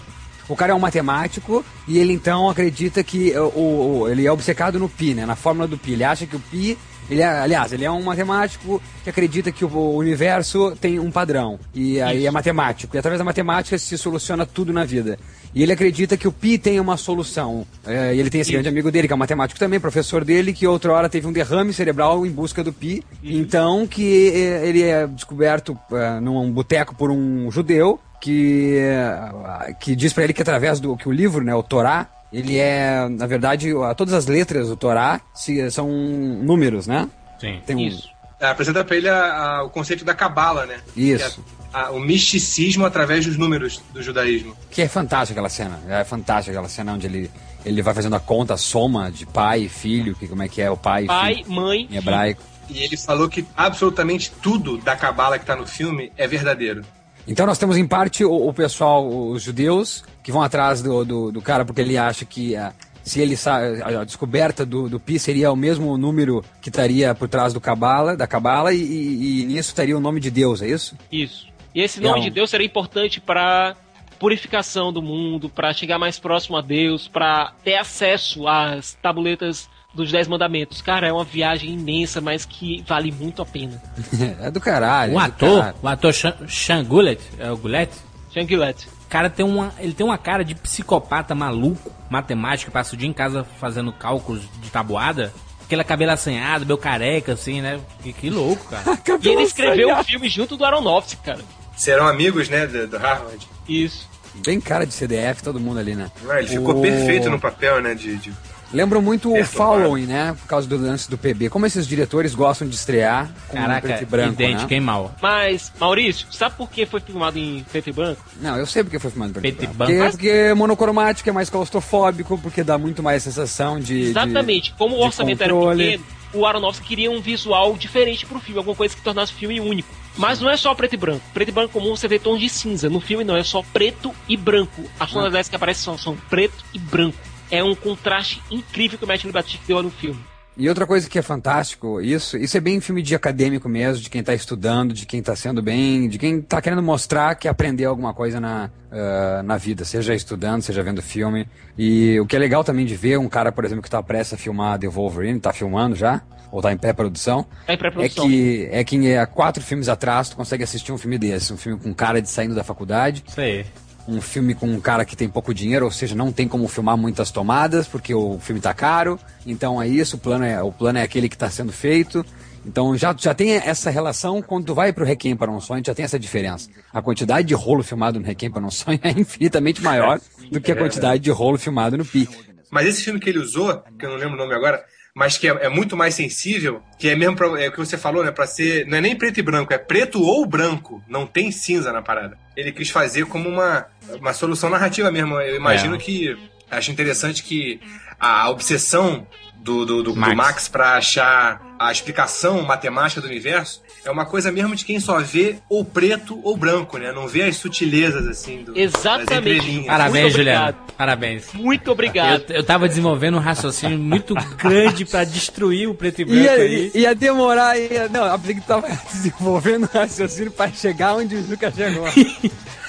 O 0.47 0.55
cara 0.55 0.71
é 0.71 0.75
um 0.75 0.79
matemático 0.79 1.63
e 1.87 1.97
ele 1.99 2.11
então 2.13 2.49
acredita 2.49 3.03
que 3.03 3.31
o, 3.37 4.01
o- 4.01 4.09
ele 4.09 4.25
é 4.25 4.31
obcecado 4.31 4.79
no 4.79 4.89
pi, 4.89 5.13
né? 5.13 5.25
Na 5.25 5.35
fórmula 5.35 5.67
do 5.67 5.77
pi. 5.77 5.91
Ele 5.93 6.03
acha 6.03 6.25
que 6.25 6.35
o 6.35 6.39
pi, 6.39 6.75
ele 7.07 7.21
é, 7.21 7.27
aliás, 7.27 7.71
ele 7.71 7.85
é 7.85 7.91
um 7.91 8.01
matemático 8.01 8.81
que 9.03 9.09
acredita 9.11 9.51
que 9.51 9.63
o 9.63 9.91
universo 9.95 10.75
tem 10.81 10.99
um 10.99 11.11
padrão. 11.11 11.59
E 11.73 12.01
aí 12.01 12.25
é 12.25 12.31
matemático. 12.31 12.95
E 12.95 12.99
através 12.99 13.19
da 13.19 13.23
matemática 13.25 13.77
se 13.77 13.95
soluciona 13.95 14.43
tudo 14.43 14.73
na 14.73 14.83
vida. 14.85 15.19
E 15.53 15.63
ele 15.63 15.71
acredita 15.71 16.15
que 16.15 16.27
o 16.27 16.31
pi 16.31 16.57
tem 16.57 16.79
uma 16.79 16.95
solução. 16.97 17.65
É, 17.85 18.13
e 18.13 18.19
ele 18.19 18.29
tem 18.29 18.41
esse 18.41 18.51
grande 18.51 18.69
amigo 18.69 18.91
dele, 18.91 19.07
que 19.07 19.13
é 19.13 19.15
um 19.15 19.19
matemático 19.19 19.59
também, 19.59 19.79
professor 19.79 20.23
dele, 20.23 20.53
que 20.53 20.67
outra 20.67 20.91
hora 20.93 21.09
teve 21.09 21.25
um 21.27 21.31
derrame 21.31 21.73
cerebral 21.73 22.25
em 22.25 22.29
busca 22.29 22.63
do 22.63 22.71
pi. 22.71 23.03
Então 23.23 23.87
que 23.87 24.29
é, 24.33 24.67
ele 24.67 24.83
é 24.83 25.07
descoberto 25.07 25.77
é, 25.91 26.19
num 26.19 26.51
boteco 26.51 26.93
por 26.95 27.09
um 27.11 27.49
judeu 27.49 27.99
que, 28.21 28.75
eh, 28.77 29.73
que 29.79 29.95
diz 29.95 30.11
pra 30.13 30.23
ele 30.25 30.33
que 30.33 30.41
através 30.41 30.79
do 30.79 30.95
que 30.97 31.07
o 31.07 31.11
livro, 31.11 31.43
né, 31.43 31.55
o 31.55 31.63
Torá, 31.63 32.07
ele 32.31 32.57
é, 32.57 33.07
na 33.09 33.25
verdade, 33.25 33.71
todas 33.97 34.13
as 34.13 34.27
letras 34.27 34.67
do 34.67 34.75
Torá 34.75 35.21
se- 35.33 35.71
são 35.71 35.89
números, 35.89 36.85
né? 36.85 37.09
Sim. 37.39 37.59
Tem 37.65 37.75
um, 37.75 37.79
Isso. 37.79 38.09
É, 38.39 38.47
apresenta 38.47 38.83
pra 38.85 38.95
ele 38.95 39.09
a- 39.09 39.33
a- 39.57 39.63
o 39.63 39.69
conceito 39.69 40.05
da 40.05 40.13
cabala, 40.13 40.65
né? 40.65 40.77
Isso. 40.95 41.41
Que 41.41 41.77
é 41.77 41.79
a- 41.81 41.91
o 41.91 41.99
misticismo 41.99 42.85
através 42.85 43.25
dos 43.25 43.37
números 43.37 43.81
do 43.93 44.01
judaísmo. 44.01 44.55
que 44.71 44.81
é 44.81 44.87
fantástica 44.87 45.39
aquela 45.39 45.49
cena. 45.49 45.79
É 45.89 46.03
fantástica 46.03 46.51
aquela 46.57 46.69
cena 46.69 46.93
onde 46.93 47.05
ele, 47.07 47.29
ele 47.65 47.81
vai 47.81 47.93
fazendo 47.93 48.15
a 48.15 48.19
conta, 48.19 48.53
a 48.53 48.57
soma 48.57 49.11
de 49.11 49.25
pai 49.25 49.63
e 49.63 49.69
filho, 49.69 50.15
que 50.15 50.27
como 50.27 50.41
é 50.43 50.47
que 50.47 50.61
é 50.61 50.71
o 50.71 50.77
pai 50.77 51.03
e 51.03 51.07
Pai, 51.07 51.35
filho 51.35 51.51
mãe, 51.51 51.87
em 51.91 51.97
hebraico. 51.97 52.41
E 52.69 52.83
ele 52.83 52.95
falou 52.95 53.27
que 53.27 53.45
absolutamente 53.57 54.31
tudo 54.41 54.77
da 54.77 54.95
cabala 54.95 55.37
que 55.39 55.45
tá 55.45 55.55
no 55.55 55.65
filme 55.67 56.11
é 56.15 56.27
verdadeiro. 56.27 56.83
Então 57.27 57.45
nós 57.45 57.57
temos 57.57 57.77
em 57.77 57.85
parte 57.85 58.23
o, 58.23 58.47
o 58.47 58.53
pessoal, 58.53 59.07
os 59.07 59.43
judeus, 59.43 60.03
que 60.23 60.31
vão 60.31 60.41
atrás 60.41 60.81
do, 60.81 61.03
do, 61.03 61.31
do 61.31 61.41
cara 61.41 61.65
porque 61.65 61.81
ele 61.81 61.97
acha 61.97 62.25
que 62.25 62.55
ah, 62.55 62.71
se 63.03 63.19
ele 63.19 63.35
a, 63.45 64.03
descoberta 64.03 64.65
do, 64.65 64.89
do 64.89 64.99
pi 64.99 65.17
seria 65.19 65.51
o 65.51 65.55
mesmo 65.55 65.97
número 65.97 66.43
que 66.61 66.69
estaria 66.69 67.13
por 67.15 67.27
trás 67.27 67.53
do 67.53 67.61
cabala, 67.61 68.15
da 68.15 68.27
cabala 68.27 68.73
e, 68.73 68.81
e, 68.81 69.41
e 69.41 69.45
nisso 69.45 69.69
estaria 69.69 69.97
o 69.97 69.99
nome 69.99 70.19
de 70.19 70.29
Deus, 70.29 70.61
é 70.61 70.67
isso? 70.67 70.95
Isso. 71.11 71.47
E 71.73 71.81
esse 71.81 72.01
nome 72.01 72.19
Não. 72.19 72.23
de 72.25 72.29
Deus 72.29 72.49
seria 72.49 72.65
importante 72.65 73.21
para 73.21 73.75
purificação 74.17 74.91
do 74.91 75.01
mundo, 75.01 75.49
para 75.49 75.71
chegar 75.73 75.97
mais 75.97 76.19
próximo 76.19 76.57
a 76.57 76.61
Deus, 76.61 77.07
para 77.07 77.53
ter 77.63 77.75
acesso 77.75 78.47
às 78.47 78.93
tabuletas 78.95 79.69
dos 79.93 80.11
Dez 80.11 80.27
Mandamentos. 80.27 80.81
Cara, 80.81 81.07
é 81.07 81.13
uma 81.13 81.23
viagem 81.23 81.73
imensa, 81.73 82.19
mas 82.19 82.45
que 82.45 82.83
vale 82.85 83.11
muito 83.11 83.41
a 83.41 83.45
pena. 83.45 83.81
é 84.41 84.51
do 84.51 84.59
caralho. 84.59 85.13
Um 85.13 85.21
é 85.21 85.25
ator, 85.25 85.59
caralho. 85.59 85.77
o 85.81 85.87
ator 85.87 86.13
Sean, 86.13 86.35
Sean 86.47 86.83
Gullet, 86.83 87.21
é 87.39 87.51
o 87.51 87.57
Gullet? 87.57 87.91
Shanglet. 88.31 88.87
O 88.87 88.98
cara 89.09 89.29
tem 89.29 89.45
uma, 89.45 89.73
ele 89.79 89.93
tem 89.93 90.05
uma 90.05 90.17
cara 90.17 90.43
de 90.45 90.53
psicopata 90.55 91.33
maluco, 91.35 91.91
matemático, 92.09 92.71
passa 92.71 92.93
o 92.95 92.97
dia 92.97 93.09
em 93.09 93.13
casa 93.13 93.43
fazendo 93.59 93.91
cálculos 93.91 94.41
de 94.61 94.69
tabuada. 94.69 95.33
Aquela 95.65 95.83
cabelo 95.83 96.11
assanhado, 96.11 96.65
meio 96.65 96.77
careca, 96.77 97.33
assim, 97.33 97.61
né? 97.61 97.79
Que, 98.01 98.11
que 98.13 98.29
louco, 98.29 98.65
cara. 98.69 98.83
E 99.21 99.27
ele 99.29 99.43
escreveu 99.43 99.91
o 99.95 100.03
filme 100.03 100.27
junto 100.29 100.55
do 100.57 100.65
Aronofsky, 100.65 101.17
cara. 101.23 101.39
Serão 101.75 102.07
amigos, 102.07 102.49
né, 102.49 102.65
do, 102.67 102.87
do 102.87 102.97
Harvard. 102.97 103.47
Isso. 103.67 104.07
Bem 104.45 104.59
cara 104.61 104.85
de 104.85 104.93
CDF, 104.93 105.41
todo 105.43 105.59
mundo 105.59 105.79
ali, 105.79 105.95
né? 105.95 106.09
Ah, 106.29 106.39
ele 106.39 106.47
ficou 106.47 106.77
O- 106.77 106.81
perfeito 106.81 107.29
no 107.29 107.39
papel, 107.39 107.81
né, 107.81 107.93
de... 107.95 108.15
de- 108.17 108.33
Lembra 108.71 109.01
muito 109.01 109.33
o 109.35 109.43
Following, 109.45 110.05
né? 110.05 110.35
Por 110.39 110.47
causa 110.47 110.67
do 110.67 110.77
lance 110.77 111.09
do 111.09 111.17
PB. 111.17 111.49
Como 111.49 111.65
esses 111.65 111.87
diretores 111.87 112.35
gostam 112.35 112.67
de 112.67 112.75
estrear 112.75 113.29
com 113.47 113.57
Caraca, 113.57 113.87
preto 113.87 114.03
e 114.03 114.05
branco, 114.05 114.33
idêntico, 114.33 114.69
né? 114.69 114.75
hein, 114.75 114.79
mal. 114.81 115.15
Mas, 115.21 115.71
Maurício, 115.79 116.27
sabe 116.31 116.55
por 116.55 116.69
que 116.69 116.85
foi 116.85 116.99
filmado 116.99 117.37
em 117.39 117.63
preto 117.71 117.89
e 117.89 117.93
branco? 117.93 118.23
Não, 118.41 118.55
eu 118.57 118.65
sei 118.67 118.83
porque 118.83 118.99
foi 118.99 119.09
filmado 119.09 119.31
em 119.31 119.33
preto, 119.33 119.55
Preto 119.57 119.71
e 119.71 119.73
branco. 119.75 119.91
Porque, 119.93 120.09
porque 120.11 120.29
é 120.29 120.53
monocromático, 120.53 121.27
é 121.29 121.31
mais 121.31 121.49
claustrofóbico, 121.49 122.37
porque 122.37 122.63
dá 122.63 122.77
muito 122.77 123.01
mais 123.01 123.23
sensação 123.23 123.79
de... 123.79 123.85
de- 124.03 124.09
Exatamente. 124.09 124.73
Como 124.77 124.95
o 124.95 124.99
de 124.99 125.05
orçamento 125.05 125.41
era 125.41 125.53
controle. 125.53 125.83
pequeno, 125.85 126.03
o 126.33 126.45
Aronofsky 126.45 126.85
queria 126.87 127.09
um 127.09 127.19
visual 127.21 127.75
diferente 127.75 128.25
pro 128.25 128.39
filme, 128.39 128.59
alguma 128.59 128.75
coisa 128.75 128.95
que 128.95 129.01
tornasse 129.01 129.33
o 129.33 129.35
filme 129.35 129.59
único. 129.59 129.89
Mas 130.15 130.39
não 130.41 130.49
é 130.49 130.57
só 130.57 130.75
preto 130.75 130.93
e 130.93 130.97
branco. 130.97 131.21
Preto 131.33 131.49
e 131.49 131.51
branco 131.51 131.73
comum 131.73 131.95
você 131.95 132.07
vê 132.07 132.19
tons 132.19 132.39
de 132.39 132.49
cinza. 132.49 132.89
No 132.89 132.99
filme 132.99 133.23
não, 133.23 133.35
é 133.35 133.43
só 133.43 133.63
preto 133.73 134.13
e 134.27 134.35
branco. 134.37 134.83
As 134.99 135.11
tonalidades 135.11 135.49
que 135.49 135.55
aparecem 135.55 135.83
são, 135.83 135.97
são 135.97 136.15
preto 136.29 136.63
e 136.73 136.77
branco. 136.77 137.17
É 137.51 137.63
um 137.63 137.75
contraste 137.75 138.41
incrível 138.51 138.97
que 138.97 139.05
o 139.05 139.07
Matt 139.07 139.23
Libatic 139.23 139.61
deu 139.67 139.81
no 139.81 139.89
filme. 139.89 140.19
E 140.59 140.67
outra 140.67 140.85
coisa 140.85 141.09
que 141.09 141.17
é 141.17 141.21
fantástico, 141.21 142.01
isso, 142.01 142.35
isso 142.35 142.57
é 142.57 142.59
bem 142.59 142.81
filme 142.81 143.01
de 143.01 143.15
acadêmico 143.15 143.69
mesmo, 143.69 144.03
de 144.03 144.09
quem 144.09 144.21
tá 144.21 144.33
estudando, 144.33 144.93
de 144.93 145.05
quem 145.05 145.23
tá 145.23 145.33
sendo 145.33 145.61
bem, 145.61 146.09
de 146.09 146.17
quem 146.17 146.41
tá 146.41 146.61
querendo 146.61 146.83
mostrar 146.83 147.33
que 147.35 147.47
aprendeu 147.47 147.89
alguma 147.89 148.13
coisa 148.13 148.41
na, 148.41 148.69
ah, 148.91 149.41
na 149.41 149.55
vida, 149.55 149.85
seja 149.85 150.13
estudando, 150.13 150.61
seja 150.61 150.83
vendo 150.83 151.01
filme. 151.01 151.47
E 151.77 152.19
o 152.19 152.25
que 152.25 152.35
é 152.35 152.39
legal 152.39 152.61
também 152.61 152.85
de 152.85 152.93
ver 152.93 153.17
um 153.17 153.29
cara, 153.29 153.53
por 153.53 153.63
exemplo, 153.63 153.81
que 153.81 153.89
tá 153.89 154.03
prestes 154.03 154.33
a 154.33 154.37
filmar 154.37 154.77
The 154.77 154.89
Wolverine, 154.89 155.39
tá 155.39 155.53
filmando 155.53 155.95
já, 155.95 156.21
ou 156.51 156.61
tá 156.61 156.73
em 156.73 156.77
pré-produção, 156.77 157.45
É 157.65 157.71
em 157.71 157.75
é 157.75 157.77
pré-produção. 157.77 158.27
que, 158.27 158.67
é 158.69 158.83
que 158.83 159.15
há 159.15 159.25
quatro 159.25 159.63
filmes 159.63 159.87
atrás 159.87 160.27
tu 160.27 160.35
consegue 160.35 160.65
assistir 160.65 160.91
um 160.91 160.97
filme 160.97 161.17
desse, 161.17 161.53
um 161.53 161.57
filme 161.57 161.79
com 161.79 161.93
cara 161.93 162.21
de 162.21 162.29
saindo 162.29 162.53
da 162.53 162.65
faculdade, 162.65 163.23
Isso 163.25 163.39
aí. 163.39 163.65
Um 164.09 164.21
filme 164.21 164.55
com 164.55 164.67
um 164.67 164.79
cara 164.79 165.05
que 165.05 165.15
tem 165.15 165.29
pouco 165.29 165.53
dinheiro, 165.53 165.85
ou 165.85 165.91
seja, 165.91 166.15
não 166.15 166.31
tem 166.31 166.47
como 166.47 166.67
filmar 166.67 166.97
muitas 166.97 167.29
tomadas, 167.29 167.87
porque 167.87 168.13
o 168.13 168.39
filme 168.39 168.59
tá 168.59 168.73
caro. 168.73 169.19
Então 169.45 169.81
é 169.81 169.87
isso, 169.87 170.15
o 170.15 170.19
plano 170.19 170.43
é, 170.43 170.61
o 170.61 170.71
plano 170.71 170.97
é 170.97 171.03
aquele 171.03 171.29
que 171.29 171.35
está 171.35 171.49
sendo 171.49 171.71
feito. 171.71 172.25
Então 172.65 172.97
já, 172.97 173.15
já 173.17 173.33
tem 173.33 173.51
essa 173.51 173.89
relação 173.89 174.41
quando 174.41 174.65
tu 174.65 174.73
vai 174.73 174.91
pro 174.91 175.05
Requiem 175.05 175.35
para 175.35 175.51
um 175.51 175.61
Sonho, 175.61 175.83
já 175.85 175.93
tem 175.93 176.03
essa 176.03 176.19
diferença. 176.19 176.69
A 176.91 177.01
quantidade 177.01 177.47
de 177.47 177.53
rolo 177.53 177.83
filmado 177.83 178.19
no 178.19 178.25
Requiem 178.25 178.51
para 178.51 178.63
um 178.63 178.71
Sonho 178.71 178.99
é 179.03 179.11
infinitamente 179.11 179.81
maior 179.81 180.19
do 180.51 180.59
que 180.59 180.71
a 180.71 180.75
quantidade 180.75 181.21
de 181.23 181.31
rolo 181.31 181.57
filmado 181.57 181.97
no 181.97 182.05
Pi. 182.05 182.27
Mas 182.71 182.87
esse 182.87 183.03
filme 183.03 183.19
que 183.19 183.29
ele 183.29 183.39
usou, 183.39 183.81
que 183.97 184.05
eu 184.05 184.09
não 184.09 184.17
lembro 184.17 184.35
o 184.35 184.37
nome 184.37 184.53
agora, 184.53 184.83
mas 185.19 185.37
que 185.37 185.49
é, 185.49 185.65
é 185.65 185.69
muito 185.69 185.97
mais 185.97 186.15
sensível, 186.15 186.81
que 186.97 187.09
é 187.09 187.13
mesmo 187.13 187.35
pra, 187.35 187.47
é 187.61 187.67
o 187.67 187.71
que 187.73 187.77
você 187.77 187.97
falou, 187.97 188.23
né? 188.23 188.31
Pra 188.31 188.47
ser. 188.47 188.87
Não 188.87 188.99
é 188.99 189.01
nem 189.01 189.17
preto 189.17 189.37
e 189.37 189.43
branco, 189.43 189.73
é 189.73 189.77
preto 189.77 190.23
ou 190.23 190.45
branco. 190.45 191.03
Não 191.09 191.27
tem 191.27 191.51
cinza 191.51 191.91
na 191.91 192.01
parada. 192.01 192.37
Ele 192.55 192.71
quis 192.71 192.89
fazer 192.89 193.25
como 193.25 193.49
uma, 193.49 193.85
uma 194.17 194.31
solução 194.31 194.69
narrativa 194.69 195.11
mesmo. 195.11 195.37
Eu 195.41 195.57
imagino 195.57 195.95
É. 195.95 195.97
que. 195.97 196.37
Acho 196.71 196.89
interessante 196.91 197.43
que 197.43 197.81
a 198.17 198.49
obsessão 198.49 199.27
do, 199.57 199.85
do, 199.85 199.97
do, 200.03 200.13
do 200.13 200.15
Max. 200.15 200.35
Max 200.37 200.67
pra 200.69 200.93
achar 200.93 201.59
a 201.79 201.91
explicação 201.91 202.61
matemática 202.63 203.21
do 203.21 203.27
universo 203.27 203.81
é 204.03 204.11
uma 204.11 204.25
coisa 204.25 204.51
mesmo 204.51 204.75
de 204.75 204.83
quem 204.83 204.99
só 204.99 205.19
vê 205.19 205.55
ou 205.69 205.85
preto 205.85 206.37
ou 206.43 206.57
branco, 206.57 206.97
né? 206.97 207.11
Não 207.13 207.25
vê 207.27 207.43
as 207.43 207.55
sutilezas 207.55 208.27
assim 208.27 208.63
do, 208.63 208.77
Exatamente. 208.77 209.85
Parabéns, 209.85 210.21
Muito 210.23 210.35
Juliano. 210.37 210.61
obrigado. 210.67 210.93
Parabéns. 210.97 211.53
Muito 211.53 211.91
obrigado. 211.91 212.43
Eu, 212.49 212.57
eu 212.57 212.63
tava 212.63 212.87
desenvolvendo 212.87 213.37
um 213.37 213.39
raciocínio 213.39 213.97
muito 213.97 214.33
grande 214.57 215.05
pra 215.05 215.23
destruir 215.23 215.87
o 215.87 215.95
preto 215.95 216.21
e 216.21 216.25
branco 216.25 216.41
Ia, 216.41 216.51
aí. 216.51 216.91
ia 216.93 217.15
demorar, 217.15 217.79
ia, 217.79 218.09
não, 218.09 218.25
a 218.25 218.37
Blink 218.37 218.61
tava 218.61 218.87
desenvolvendo 219.11 219.83
um 219.93 219.97
raciocínio 219.97 220.51
para 220.51 220.71
chegar 220.73 221.15
onde 221.15 221.35
o 221.35 221.43
Zuka 221.43 221.71
chegou. 221.71 222.05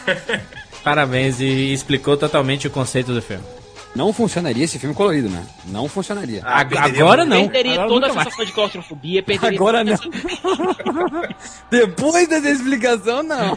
Parabéns 0.82 1.40
e 1.40 1.72
explicou 1.72 2.16
totalmente 2.16 2.66
o 2.66 2.70
conceito 2.70 3.12
do 3.12 3.22
filme. 3.22 3.44
Não 3.94 4.12
funcionaria 4.12 4.64
esse 4.64 4.78
filme 4.78 4.94
colorido, 4.94 5.28
né? 5.28 5.44
Não 5.66 5.88
funcionaria. 5.88 6.42
Ah, 6.44 6.60
agora 6.60 7.24
não. 7.24 7.48
Perderia 7.48 7.72
Agora 7.72 7.88
toda 7.88 8.06
a 8.06 8.08
nunca 8.08 8.14
mais. 8.14 8.24
sensação 8.28 8.44
de 8.46 8.52
claustrofobia, 8.52 9.22
perderia 9.22 9.58
Agora 9.58 9.82
não. 9.82 9.92
essa- 9.92 10.04
Depois 11.70 12.28
dessa 12.28 12.50
explicação, 12.50 13.22
não. 13.22 13.56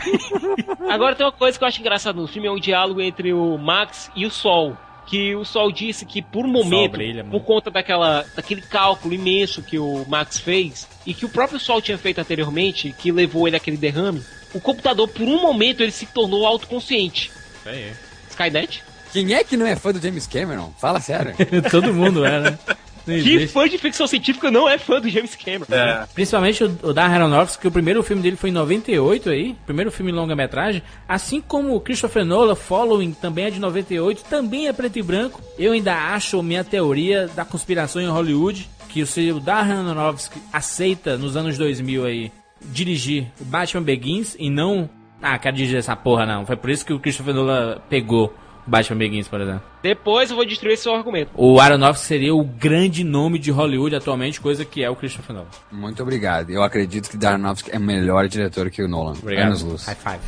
Agora 0.89 1.15
tem 1.15 1.25
uma 1.25 1.31
coisa 1.31 1.57
que 1.57 1.63
eu 1.63 1.67
acho 1.67 1.79
engraçada 1.79 2.19
no 2.19 2.27
filme, 2.27 2.47
é 2.47 2.51
um 2.51 2.59
diálogo 2.59 3.01
entre 3.01 3.33
o 3.33 3.57
Max 3.57 4.09
e 4.15 4.25
o 4.25 4.31
Sol. 4.31 4.77
Que 5.05 5.35
o 5.35 5.43
Sol 5.43 5.71
disse 5.71 6.05
que 6.05 6.21
por 6.21 6.45
um 6.45 6.49
momento, 6.51 6.93
brilha, 6.93 7.23
por 7.25 7.41
conta 7.43 7.69
daquela, 7.69 8.25
daquele 8.35 8.61
cálculo 8.61 9.13
imenso 9.13 9.61
que 9.61 9.77
o 9.77 10.05
Max 10.07 10.39
fez, 10.39 10.87
e 11.05 11.13
que 11.13 11.25
o 11.25 11.29
próprio 11.29 11.59
Sol 11.59 11.81
tinha 11.81 11.97
feito 11.97 12.19
anteriormente, 12.19 12.95
que 12.97 13.11
levou 13.11 13.45
ele 13.47 13.57
àquele 13.57 13.75
derrame, 13.77 14.23
o 14.53 14.61
computador, 14.61 15.07
por 15.09 15.23
um 15.27 15.41
momento, 15.41 15.81
ele 15.81 15.91
se 15.91 16.05
tornou 16.05 16.47
autoconsciente. 16.47 17.31
Isso 17.59 17.69
aí. 17.69 17.91
Skynet? 18.29 18.83
Quem 19.13 19.33
é 19.33 19.43
que 19.43 19.55
não 19.55 19.65
é 19.65 19.75
fã 19.75 19.91
do 19.93 20.01
James 20.01 20.27
Cameron? 20.27 20.73
Fala 20.79 20.99
sério. 20.99 21.33
Todo 21.71 21.93
mundo 21.93 22.25
é, 22.25 22.39
né? 22.41 22.59
Não 23.05 23.15
Que 23.15 23.35
existe. 23.35 23.47
fã 23.49 23.67
de 23.67 23.77
ficção 23.77 24.07
científica 24.07 24.49
não 24.49 24.67
é 24.67 24.77
fã 24.77 24.99
do 24.99 25.09
James 25.09 25.35
Cameron? 25.35 25.65
É. 25.69 26.05
Principalmente 26.13 26.63
o, 26.63 26.77
o 26.81 26.93
Darren 26.93 27.15
Aronofsky, 27.17 27.61
que 27.61 27.67
o 27.67 27.71
primeiro 27.71 28.01
filme 28.01 28.21
dele 28.23 28.35
foi 28.37 28.49
em 28.49 28.53
98 28.53 29.29
aí, 29.29 29.55
primeiro 29.65 29.91
filme 29.91 30.11
longa-metragem, 30.11 30.81
assim 31.07 31.41
como 31.41 31.75
o 31.75 31.81
Christopher 31.81 32.25
Nolan, 32.25 32.55
Following, 32.55 33.11
também 33.11 33.45
é 33.45 33.49
de 33.51 33.59
98, 33.59 34.23
também 34.29 34.67
é 34.67 34.73
preto 34.73 34.97
e 34.97 35.03
branco. 35.03 35.41
Eu 35.59 35.73
ainda 35.73 35.93
acho 36.13 36.41
minha 36.41 36.63
teoria 36.63 37.27
da 37.35 37.43
conspiração 37.45 38.01
em 38.01 38.07
Hollywood, 38.07 38.69
que 38.89 39.05
se 39.05 39.31
o 39.31 39.39
Darren 39.39 39.89
Aronofsky 39.89 40.39
aceita 40.51 41.17
nos 41.17 41.35
anos 41.35 41.57
2000 41.57 42.05
aí 42.05 42.31
dirigir 42.71 43.27
o 43.41 43.43
Batman 43.43 43.83
Begins 43.83 44.35
e 44.39 44.49
não, 44.49 44.89
ah, 45.21 45.37
quero 45.37 45.57
dirigir 45.57 45.77
essa 45.77 45.95
porra 45.95 46.25
não. 46.25 46.45
Foi 46.45 46.55
por 46.55 46.69
isso 46.69 46.85
que 46.85 46.93
o 46.93 46.99
Christopher 46.99 47.33
Nolan 47.33 47.79
pegou 47.89 48.33
Batman 48.65 48.97
Begins, 48.97 49.27
por 49.27 49.41
exemplo. 49.41 49.61
Depois 49.81 50.29
eu 50.29 50.35
vou 50.35 50.45
destruir 50.45 50.73
esse 50.73 50.83
seu 50.83 50.93
argumento. 50.93 51.31
O 51.35 51.59
Aronofsky 51.59 52.07
seria 52.07 52.33
o 52.35 52.43
grande 52.43 53.03
nome 53.03 53.37
de 53.39 53.51
Hollywood 53.51 53.95
atualmente, 53.95 54.39
coisa 54.39 54.63
que 54.63 54.83
é 54.83 54.89
o 54.89 54.95
Christopher 54.95 55.35
Nolan. 55.35 55.47
Muito 55.71 56.01
obrigado. 56.01 56.49
Eu 56.49 56.63
acredito 56.63 57.09
que 57.09 57.17
Darnowski 57.17 57.71
é 57.71 57.79
melhor 57.79 58.27
diretor 58.27 58.69
que 58.69 58.81
o 58.81 58.87
Nolan. 58.87 59.13
Obrigado. 59.13 59.47
Anos 59.47 59.61
luz. 59.63 59.85
High 59.85 59.95
five. 59.95 60.19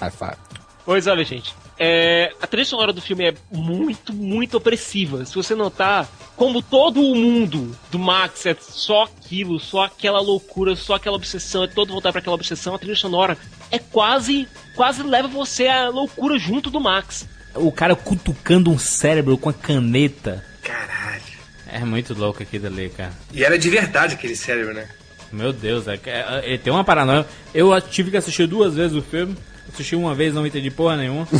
High 0.00 0.10
five. 0.10 0.36
Pois 0.84 1.06
olha, 1.06 1.24
gente. 1.24 1.54
é, 1.78 2.32
a 2.40 2.46
trilha 2.46 2.64
sonora 2.64 2.92
do 2.92 3.00
filme 3.00 3.24
é 3.24 3.34
muito, 3.50 4.12
muito 4.12 4.56
opressiva. 4.56 5.24
Se 5.24 5.34
você 5.34 5.54
notar, 5.54 6.08
como 6.36 6.60
todo 6.62 7.00
o 7.00 7.14
mundo 7.14 7.76
do 7.90 7.98
Max 7.98 8.46
é 8.46 8.56
só 8.58 9.04
aquilo, 9.04 9.60
só 9.60 9.84
aquela 9.84 10.20
loucura, 10.20 10.74
só 10.76 10.94
aquela 10.94 11.16
obsessão, 11.16 11.64
é 11.64 11.68
todo 11.68 11.92
voltar 11.92 12.10
para 12.10 12.20
aquela 12.20 12.34
obsessão, 12.34 12.74
a 12.74 12.78
trilha 12.78 12.96
sonora 12.96 13.36
é 13.70 13.78
quase, 13.78 14.48
quase 14.74 15.02
leva 15.02 15.28
você 15.28 15.66
à 15.68 15.88
loucura 15.88 16.38
junto 16.38 16.70
do 16.70 16.80
Max. 16.80 17.28
O 17.54 17.70
cara 17.72 17.94
cutucando 17.94 18.70
um 18.70 18.78
cérebro 18.78 19.36
com 19.38 19.48
a 19.48 19.52
caneta. 19.52 20.44
Caralho. 20.62 21.22
É 21.70 21.80
muito 21.80 22.14
louco 22.14 22.42
aquilo 22.42 22.66
ali, 22.66 22.88
cara. 22.90 23.12
E 23.32 23.44
era 23.44 23.58
de 23.58 23.68
verdade 23.70 24.14
aquele 24.14 24.36
cérebro, 24.36 24.74
né? 24.74 24.88
Meu 25.32 25.52
Deus, 25.52 25.88
é, 25.88 25.98
é, 26.04 26.42
ele 26.44 26.58
tem 26.58 26.72
uma 26.72 26.84
paranoia. 26.84 27.26
Eu 27.54 27.78
tive 27.80 28.10
que 28.10 28.16
assistir 28.16 28.46
duas 28.46 28.74
vezes 28.74 28.96
o 28.96 29.02
filme. 29.02 29.36
Assisti 29.72 29.96
uma 29.96 30.14
vez, 30.14 30.34
não 30.34 30.46
entendi 30.46 30.70
porra 30.70 30.96
nenhuma. 30.96 31.26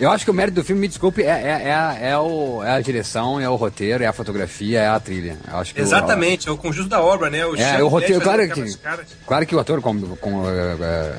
Eu 0.00 0.10
acho 0.10 0.24
que 0.24 0.30
o 0.32 0.34
mérito 0.34 0.56
do 0.56 0.64
filme, 0.64 0.80
me 0.80 0.88
desculpe, 0.88 1.22
é, 1.22 1.26
é, 1.28 1.62
é, 1.68 1.72
a, 1.72 1.96
é, 2.00 2.18
o, 2.18 2.60
é 2.64 2.72
a 2.72 2.80
direção, 2.80 3.38
é 3.38 3.48
o 3.48 3.54
roteiro, 3.54 4.02
é 4.02 4.06
a 4.08 4.12
fotografia, 4.12 4.80
é 4.80 4.88
a 4.88 4.98
trilha. 4.98 5.36
Eu 5.46 5.58
acho 5.58 5.72
que 5.72 5.80
o- 5.80 5.84
Exatamente, 5.84 6.48
é 6.48 6.50
o 6.50 6.56
conjunto 6.56 6.88
da 6.88 7.00
obra, 7.00 7.30
né? 7.30 7.46
O 7.46 7.54
É, 7.54 7.80
o 7.80 7.86
roteiro, 7.86 8.20
claro 8.20 8.48
que, 8.50 8.76
claro 9.24 9.46
que 9.46 9.54
o 9.54 9.60
ator 9.60 9.80
com, 9.80 10.00
com, 10.16 10.50
eh, 10.50 10.76
eh, 10.80 11.14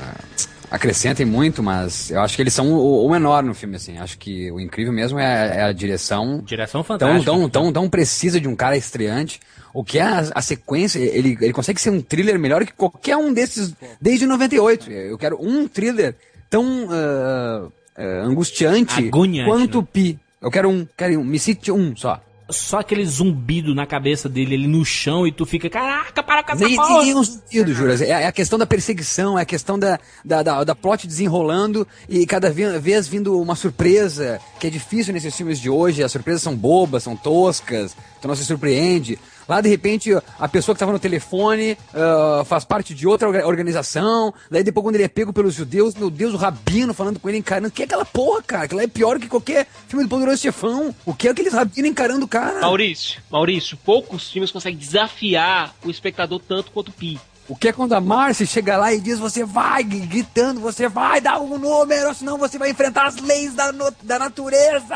acrescentem 0.74 1.24
muito, 1.24 1.62
mas 1.62 2.10
eu 2.10 2.20
acho 2.20 2.36
que 2.36 2.42
eles 2.42 2.54
são 2.54 2.74
o, 2.74 3.06
o 3.06 3.10
menor 3.12 3.44
no 3.44 3.54
filme, 3.54 3.76
assim. 3.76 4.00
Acho 4.00 4.18
que 4.18 4.52
o 4.52 4.60
incrível 4.60 4.92
mesmo 4.92 5.20
é, 5.20 5.58
é 5.58 5.64
a 5.66 5.72
direção 5.72 6.42
Direção 6.44 6.82
tão, 6.82 6.98
fantástica. 6.98 7.24
tão, 7.24 7.48
tão, 7.48 7.72
tão 7.72 7.88
precisa 7.88 8.42
de 8.42 8.48
um 8.48 8.56
cara 8.56 8.76
estreante. 8.76 9.40
O 9.72 9.84
que 9.84 10.00
é 10.00 10.02
a, 10.02 10.32
a 10.34 10.42
sequência, 10.42 10.98
ele, 10.98 11.38
ele 11.40 11.54
consegue 11.54 11.80
ser 11.80 11.92
um 11.92 12.02
thriller 12.02 12.40
melhor 12.40 12.66
que 12.66 12.74
qualquer 12.74 13.16
um 13.16 13.32
desses 13.32 13.72
desde 14.02 14.26
98. 14.26 14.92
Eu 14.92 15.18
quero 15.18 15.38
um 15.40 15.68
thriller 15.68 16.16
tão 16.50 16.88
ah, 16.90 17.68
ah, 17.96 18.26
angustiante 18.26 19.08
Agoniante, 19.08 19.50
quanto 19.50 19.82
né? 19.82 19.88
Pi. 19.94 20.20
Eu 20.42 20.50
quero 20.50 20.70
um, 20.70 20.88
quero 20.98 21.20
um, 21.20 21.24
me 21.24 21.38
cite 21.38 21.72
um 21.72 21.96
só. 21.96 22.20
Só 22.54 22.80
aquele 22.80 23.06
zumbido 23.06 23.74
na 23.76 23.86
cabeça 23.86 24.30
dele 24.30 24.56
ali 24.56 24.68
no 24.68 24.86
chão 24.86 25.26
e 25.28 25.32
tu 25.32 25.46
fica, 25.46 25.70
caraca, 25.70 26.22
para 26.24 26.44
com 26.44 26.52
essa 26.54 26.64
Nem, 26.66 26.76
porra. 26.76 27.04
nem 27.04 27.16
um 27.16 27.24
sentido, 27.24 27.74
Juras. 27.74 28.02
É, 28.02 28.10
é 28.10 28.28
a 28.28 28.32
questão 28.32 28.58
da 28.60 28.66
perseguição, 28.66 29.38
é 29.38 29.42
a 29.42 29.46
questão 29.46 29.78
da, 29.78 30.00
da, 30.24 30.44
da, 30.44 30.64
da 30.64 30.76
plot 30.76 31.08
desenrolando 31.08 31.88
e 32.08 32.26
cada 32.26 32.50
ve- 32.52 32.78
vez 32.80 33.08
vindo 33.08 33.40
uma 33.42 33.56
surpresa, 33.56 34.40
que 34.60 34.68
é 34.68 34.70
difícil 34.70 35.14
nesses 35.14 35.36
filmes 35.36 35.60
de 35.60 35.70
hoje. 35.70 36.04
As 36.04 36.12
surpresas 36.12 36.42
são 36.42 36.56
bobas, 36.56 37.04
são 37.04 37.16
toscas, 37.16 37.96
tu 38.22 38.28
não 38.28 38.36
se 38.36 38.46
surpreende. 38.46 39.18
Lá, 39.48 39.62
de 39.62 39.70
repente, 39.70 40.12
a 40.40 40.48
pessoa 40.48 40.74
que 40.74 40.78
estava 40.78 40.92
no 40.92 41.00
telefone 41.00 41.78
ah, 41.94 42.44
faz 42.46 42.64
parte 42.64 42.94
de 42.94 43.08
outra 43.08 43.28
orga- 43.28 43.48
organização. 43.48 44.34
Daí, 44.50 44.64
depois, 44.64 44.84
quando 44.84 44.96
ele 44.96 45.04
é 45.04 45.08
pego 45.08 45.34
pelos 45.34 45.54
judeus, 45.54 45.96
meu 45.96 46.10
Deus, 46.10 46.34
o 46.34 46.38
rabino 46.38 46.94
falando 46.94 47.20
com 47.20 47.30
ele, 47.30 47.38
encarando. 47.40 47.72
Que 47.72 47.84
é 47.84 47.86
aquela 47.86 48.06
porra, 48.06 48.42
cara? 48.44 48.64
Aquela 48.66 48.84
é 48.84 48.88
pior 48.88 49.20
que 49.20 49.28
qualquer 49.28 49.68
filme 49.88 50.06
do 50.06 50.10
Poderoso 50.10 50.42
Chefão. 50.42 50.94
O 51.06 51.14
que 51.14 51.28
é 51.28 51.32
aqueles 51.32 51.54
rabinos 51.54 51.90
encarando 51.90 52.26
o 52.26 52.28
cara? 52.28 52.62
Maurício, 52.62 53.22
Maurício, 53.32 53.78
poucos 53.78 54.30
filmes 54.32 54.52
conseguem 54.52 54.78
desafiar 54.78 55.74
o 55.84 55.90
espectador 55.90 56.40
tanto 56.48 56.72
quanto 56.72 56.90
o 56.90 56.92
Pi. 56.92 57.20
O 57.50 57.58
que 57.58 57.68
é 57.68 57.74
quando 57.74 57.92
a 57.94 58.00
Marcy 58.00 58.48
chega 58.48 58.78
lá 58.78 58.94
e 58.94 59.02
diz 59.02 59.20
você 59.20 59.44
vai, 59.44 59.84
gritando, 59.84 60.62
você 60.62 60.88
vai 60.88 61.20
dar 61.20 61.42
um 61.42 61.58
número, 61.58 62.14
senão 62.16 62.38
você 62.38 62.58
vai 62.58 62.70
enfrentar 62.70 63.08
as 63.08 63.18
leis 63.18 63.54
da, 63.54 63.70
da 64.02 64.18
natureza. 64.18 64.96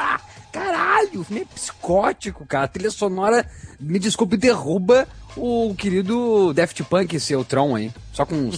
Caralho, 0.58 1.22
o 1.22 1.24
filme 1.24 1.44
é 1.44 1.46
psicótico, 1.46 2.46
cara. 2.46 2.66
A 2.66 2.68
trilha 2.68 2.90
sonora, 2.90 3.46
me 3.80 4.00
desculpe, 4.00 4.36
derruba 4.36 5.08
o 5.36 5.76
querido 5.78 6.52
Daft 6.54 6.84
Punk, 6.84 7.20
seu 7.20 7.46
Tron 7.46 7.76
aí. 7.76 7.92
Só 8.12 8.26
com. 8.26 8.50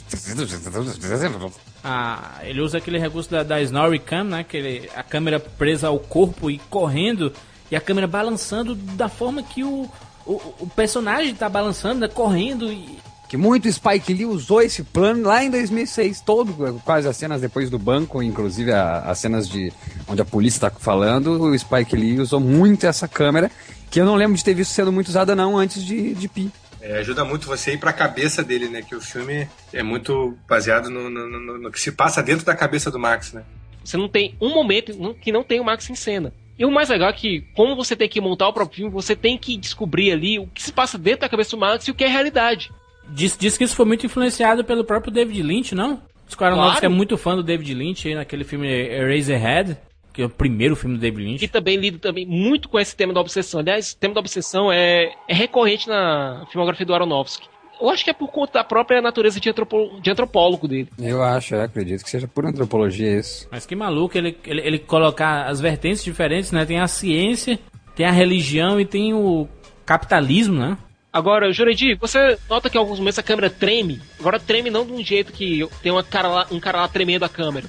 Ah, 1.84 2.40
ele 2.44 2.62
usa 2.62 2.78
aquele 2.78 2.98
recurso 2.98 3.30
da, 3.30 3.44
da 3.44 3.62
Snorri 3.62 4.00
Cam, 4.00 4.24
né? 4.24 4.44
Que 4.44 4.58
ele, 4.58 4.90
a 4.96 5.04
câmera 5.04 5.40
presa 5.40 5.90
ao 5.90 6.00
corpo 6.00 6.50
e 6.50 6.58
correndo, 6.70 7.34
e 7.70 7.76
a 7.76 7.82
câmera 7.82 8.08
balançando 8.08 8.76
da 8.76 9.10
forma 9.10 9.44
que 9.44 9.64
o, 9.64 9.90
o, 10.26 10.34
o 10.60 10.72
personagem 10.74 11.36
tá 11.36 11.50
balançando, 11.50 12.00
né? 12.00 12.08
Correndo 12.08 12.72
e. 12.72 12.98
Que 13.30 13.38
muito 13.38 13.72
Spike 13.72 14.12
Lee 14.12 14.26
usou 14.26 14.60
esse 14.62 14.84
plano 14.84 15.24
lá 15.28 15.44
em 15.44 15.52
2006, 15.52 16.20
todo, 16.22 16.82
quase 16.84 17.08
as 17.08 17.16
cenas 17.16 17.40
depois 17.40 17.70
do 17.70 17.78
banco, 17.78 18.24
inclusive 18.24 18.72
a- 18.74 19.02
as 19.02 19.20
cenas 19.20 19.48
de 19.48 19.72
onde 20.08 20.20
a 20.22 20.26
polícia 20.26 20.62
tá 20.62 20.72
falando, 20.72 21.40
o 21.40 21.58
Spike 21.58 21.96
Lee 21.96 22.20
usou 22.20 22.40
muito 22.40 22.88
essa 22.88 23.08
câmera, 23.08 23.52
que 23.92 24.02
eu 24.02 24.06
não 24.06 24.16
lembro 24.16 24.36
de 24.36 24.44
ter 24.44 24.56
visto 24.56 24.72
sendo 24.72 24.92
muito 24.92 25.10
usada 25.10 25.36
não 25.36 25.56
antes 25.58 25.84
de, 25.86 26.16
de 26.16 26.28
Pi. 26.28 26.52
É, 26.82 26.98
ajuda 26.98 27.24
muito 27.24 27.46
você 27.46 27.70
a 27.72 27.74
ir 27.74 27.78
pra 27.78 27.94
cabeça 27.94 28.42
dele, 28.42 28.68
né? 28.68 28.82
Que 28.82 28.96
o 28.96 29.02
filme 29.02 29.48
é 29.72 29.84
muito 29.84 30.36
baseado 30.48 30.90
no, 30.90 31.08
no- 31.10 31.28
no- 31.30 31.58
no 31.60 31.72
que 31.72 31.80
se 31.80 31.92
passa 31.92 32.24
dentro 32.24 32.44
da 32.46 32.56
cabeça 32.56 32.90
do 32.90 32.98
Max, 32.98 33.32
né? 33.34 33.44
Você 33.84 33.96
não 33.96 34.10
tem 34.10 34.34
um 34.42 34.50
momento 34.54 34.92
que 35.22 35.32
não 35.32 35.44
tem 35.44 35.60
o 35.60 35.64
Max 35.64 35.88
em 35.90 35.96
cena. 35.96 36.34
E 36.58 36.66
o 36.66 36.72
mais 36.72 36.90
legal 36.90 37.10
é 37.10 37.14
que, 37.14 37.42
como 37.56 37.76
você 37.76 37.96
tem 37.96 38.10
que 38.10 38.20
montar 38.20 38.48
o 38.48 38.54
próprio 38.54 38.78
filme, 38.78 38.92
você 38.92 39.16
tem 39.16 39.38
que 39.38 39.56
descobrir 39.56 40.12
ali 40.12 40.40
o 40.40 40.48
que 40.48 40.64
se 40.64 40.72
passa 40.72 40.98
dentro 40.98 41.22
da 41.22 41.30
cabeça 41.30 41.52
do 41.52 41.58
Max 41.60 41.86
e 41.88 41.92
o 41.92 41.96
que 41.96 42.04
é 42.04 42.08
realidade. 42.08 42.72
Diz, 43.14 43.38
diz 43.38 43.58
que 43.58 43.64
isso 43.64 43.76
foi 43.76 43.86
muito 43.86 44.06
influenciado 44.06 44.64
pelo 44.64 44.84
próprio 44.84 45.12
David 45.12 45.42
Lynch, 45.44 45.76
não? 45.76 46.02
Os 46.28 46.36
caras 46.36 46.54
Claro. 46.54 46.68
novos 46.68 46.80
que 46.80 46.86
é 46.86 46.90
muito 46.90 47.18
fã 47.18 47.36
do 47.36 47.44
David 47.44 47.74
Lynch 47.74 48.08
aí 48.08 48.16
naquele 48.16 48.44
filme 48.44 48.68
Eraserhead, 48.68 49.78
que 50.14 50.22
é 50.22 50.26
o 50.26 50.30
primeiro 50.30 50.76
filme 50.76 50.96
do 50.96 51.02
David 51.02 51.24
Lynch. 51.24 51.44
E 51.46 51.48
também 51.48 51.76
lida 51.78 51.98
também 51.98 52.26
muito 52.26 52.70
com 52.70 52.80
esse 52.80 52.96
tema 52.96 53.14
da 53.14 53.20
obsessão. 53.20 53.60
Aliás, 53.60 53.92
o 53.94 53.98
tema 53.98 54.14
da 54.14 54.20
obsessão 54.20 54.72
é, 54.72 55.12
é 55.28 55.34
recorrente 55.34 55.88
na 55.88 56.46
filmografia 56.52 56.86
do 56.86 56.94
Aronofsky. 56.94 57.48
Eu 57.82 57.90
acho 57.90 58.04
que 58.04 58.10
é 58.10 58.14
por 58.14 58.28
conta 58.30 58.54
da 58.60 58.64
própria 58.64 59.02
natureza 59.02 59.40
de, 59.40 59.50
antropo- 59.50 60.00
de 60.02 60.12
antropólogo 60.12 60.68
dele. 60.68 60.90
Eu 61.00 61.24
acho, 61.24 61.56
eu 61.56 61.62
acredito 61.62 62.04
que 62.04 62.10
seja 62.10 62.28
por 62.28 62.46
antropologia 62.46 63.18
isso. 63.18 63.48
Mas 63.50 63.66
que 63.66 63.74
maluco 63.76 64.18
ele, 64.18 64.38
ele, 64.46 64.62
ele 64.62 64.80
colocar 64.80 65.46
as 65.48 65.62
vertentes 65.62 66.04
diferentes, 66.04 66.52
né? 66.52 66.66
Tem 66.66 66.80
a 66.80 66.88
ciência, 66.88 67.58
tem 67.96 68.06
a 68.06 68.12
religião 68.12 68.80
e 68.82 68.86
tem 68.86 69.14
o 69.14 69.48
capitalismo, 69.86 70.60
né? 70.60 70.78
Agora, 71.12 71.52
Jurandir, 71.52 71.98
você 72.00 72.38
nota 72.48 72.70
que 72.70 72.78
em 72.78 72.80
alguns 72.80 73.00
momentos 73.00 73.18
a 73.18 73.24
câmera 73.24 73.50
treme. 73.50 74.00
Agora 74.20 74.40
treme 74.40 74.70
não 74.70 74.86
de 74.86 74.92
um 74.92 75.04
jeito 75.04 75.34
que 75.34 75.68
tem 75.82 75.92
uma 75.92 76.04
cara 76.04 76.28
lá, 76.28 76.48
um 76.52 76.60
cara 76.60 76.82
lá 76.82 76.88
tremendo 76.88 77.26
a 77.26 77.30
câmera. 77.30 77.68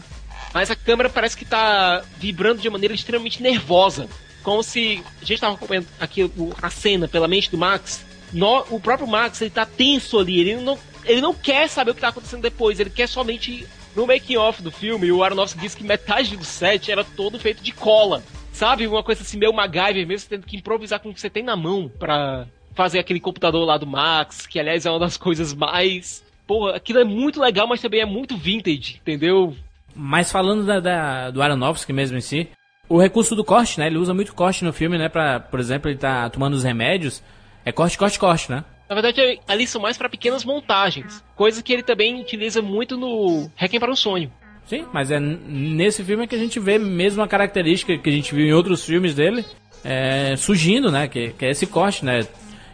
Mas 0.52 0.70
a 0.70 0.76
câmera 0.76 1.08
parece 1.08 1.36
que 1.36 1.44
tá 1.44 2.02
vibrando 2.18 2.60
de 2.60 2.68
maneira 2.68 2.94
extremamente 2.94 3.42
nervosa. 3.42 4.08
Como 4.42 4.62
se 4.62 5.02
a 5.22 5.24
gente 5.24 5.40
tava 5.40 5.54
acompanhando 5.54 5.86
aqui 5.98 6.30
a 6.60 6.70
cena 6.70 7.08
pela 7.08 7.28
mente 7.28 7.50
do 7.50 7.56
Max. 7.56 8.04
No- 8.32 8.64
o 8.70 8.78
próprio 8.80 9.08
Max, 9.08 9.40
ele 9.40 9.50
tá 9.50 9.64
tenso 9.64 10.18
ali. 10.18 10.40
Ele 10.40 10.56
não, 10.56 10.78
ele 11.04 11.20
não 11.20 11.32
quer 11.32 11.68
saber 11.68 11.92
o 11.92 11.94
que 11.94 12.00
tá 12.00 12.08
acontecendo 12.08 12.42
depois. 12.42 12.78
Ele 12.78 12.90
quer 12.90 13.08
somente... 13.08 13.66
No 13.96 14.06
making 14.06 14.36
off 14.36 14.62
do 14.62 14.70
filme, 14.70 15.10
o 15.10 15.24
Aronofsky 15.24 15.58
disse 15.58 15.76
que 15.76 15.82
metade 15.82 16.36
do 16.36 16.44
set 16.44 16.92
era 16.92 17.02
todo 17.02 17.40
feito 17.40 17.60
de 17.60 17.72
cola. 17.72 18.22
Sabe? 18.52 18.86
Uma 18.86 19.02
coisa 19.02 19.22
assim, 19.22 19.36
meio 19.36 19.52
MacGyver 19.52 20.06
mesmo, 20.06 20.28
tendo 20.28 20.46
que 20.46 20.56
improvisar 20.56 21.00
com 21.00 21.08
o 21.08 21.14
que 21.14 21.20
você 21.20 21.28
tem 21.28 21.42
na 21.42 21.56
mão 21.56 21.90
pra 21.98 22.46
fazer 22.74 22.98
aquele 22.98 23.20
computador 23.20 23.64
lá 23.64 23.76
do 23.76 23.86
Max, 23.86 24.46
que 24.46 24.58
aliás 24.60 24.86
é 24.86 24.90
uma 24.90 24.98
das 25.00 25.16
coisas 25.16 25.54
mais. 25.54 26.24
Porra, 26.46 26.76
aquilo 26.76 26.98
é 26.98 27.04
muito 27.04 27.40
legal, 27.40 27.66
mas 27.66 27.80
também 27.80 28.00
é 28.00 28.06
muito 28.06 28.36
vintage, 28.36 28.96
entendeu? 29.00 29.54
Mas 29.94 30.30
falando 30.32 30.64
da, 30.64 30.80
da- 30.80 31.30
do 31.30 31.42
Aronofsky 31.42 31.92
mesmo 31.92 32.16
em 32.18 32.20
si, 32.20 32.48
o 32.88 33.00
recurso 33.00 33.36
do 33.36 33.44
corte, 33.44 33.78
né? 33.78 33.86
Ele 33.86 33.98
usa 33.98 34.12
muito 34.14 34.34
corte 34.34 34.64
no 34.64 34.72
filme, 34.72 34.98
né? 34.98 35.08
Pra, 35.08 35.38
por 35.40 35.60
exemplo, 35.60 35.90
ele 35.90 35.98
tá 35.98 36.28
tomando 36.30 36.54
os 36.54 36.64
remédios. 36.64 37.22
É 37.64 37.70
corte, 37.70 37.96
corte, 37.98 38.18
corte, 38.18 38.50
né? 38.50 38.64
Na 38.88 38.94
verdade, 38.94 39.38
ali 39.46 39.66
são 39.66 39.80
mais 39.80 39.96
pra 39.96 40.08
pequenas 40.08 40.44
montagens, 40.44 41.22
coisa 41.36 41.62
que 41.62 41.72
ele 41.72 41.82
também 41.84 42.20
utiliza 42.20 42.60
muito 42.60 42.96
no 42.96 43.48
Requiem 43.54 43.78
para 43.78 43.92
um 43.92 43.94
Sonho. 43.94 44.32
Sim, 44.66 44.84
mas 44.92 45.10
é 45.12 45.20
nesse 45.20 46.02
filme 46.02 46.26
que 46.26 46.34
a 46.34 46.38
gente 46.38 46.58
vê 46.58 46.78
mesmo 46.78 47.22
a 47.22 47.28
característica 47.28 47.96
que 47.96 48.08
a 48.08 48.12
gente 48.12 48.34
viu 48.34 48.46
em 48.46 48.52
outros 48.52 48.84
filmes 48.84 49.14
dele 49.14 49.44
é, 49.84 50.34
surgindo, 50.36 50.90
né? 50.90 51.06
Que, 51.06 51.30
que 51.30 51.44
é 51.44 51.50
esse 51.50 51.66
corte, 51.68 52.04
né? 52.04 52.26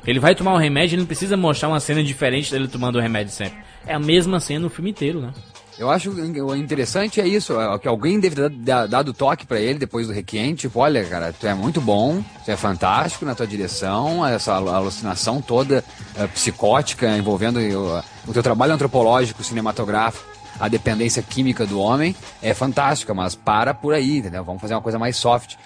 Ele 0.06 0.20
vai 0.20 0.34
tomar 0.34 0.54
o 0.54 0.58
remédio, 0.58 0.94
ele 0.94 1.02
não 1.02 1.06
precisa 1.06 1.36
mostrar 1.36 1.68
uma 1.68 1.80
cena 1.80 2.02
diferente 2.02 2.50
dele 2.50 2.68
tomando 2.68 2.96
o 2.96 3.00
remédio 3.00 3.32
sempre. 3.32 3.58
É 3.86 3.94
a 3.94 3.98
mesma 3.98 4.38
cena 4.40 4.60
no 4.60 4.70
filme 4.70 4.90
inteiro, 4.90 5.20
né? 5.20 5.32
Eu 5.78 5.90
acho 5.90 6.10
o 6.10 6.56
interessante 6.56 7.20
é 7.20 7.28
isso, 7.28 7.60
é 7.60 7.78
que 7.78 7.86
alguém 7.86 8.18
deve 8.18 8.34
ter 8.34 8.48
dado- 8.88 9.12
toque 9.12 9.44
pra 9.44 9.60
ele 9.60 9.78
depois 9.78 10.06
do 10.06 10.12
requiem, 10.12 10.54
tipo, 10.54 10.80
olha, 10.80 11.04
cara, 11.04 11.34
tu 11.38 11.46
é 11.46 11.52
muito 11.52 11.82
bom, 11.82 12.24
tu 12.46 12.50
é 12.50 12.56
fantástico 12.56 13.26
na 13.26 13.34
tua 13.34 13.46
direção, 13.46 14.26
essa 14.26 14.54
alu- 14.54 14.70
alucinação 14.70 15.42
toda 15.42 15.84
eh, 16.16 16.26
psicótica 16.28 17.14
envolvendo 17.18 17.58
o, 17.58 18.02
o 18.30 18.32
teu 18.32 18.42
trabalho 18.42 18.72
antropológico, 18.72 19.44
cinematográfico, 19.44 20.24
a 20.58 20.66
dependência 20.66 21.22
química 21.22 21.66
do 21.66 21.78
homem 21.78 22.16
é 22.40 22.54
fantástica, 22.54 23.12
mas 23.12 23.34
para 23.34 23.74
por 23.74 23.92
aí, 23.92 24.16
entendeu? 24.18 24.42
Vamos 24.44 24.62
fazer 24.62 24.72
uma 24.72 24.80
coisa 24.80 24.98
mais 24.98 25.16
soft. 25.18 25.56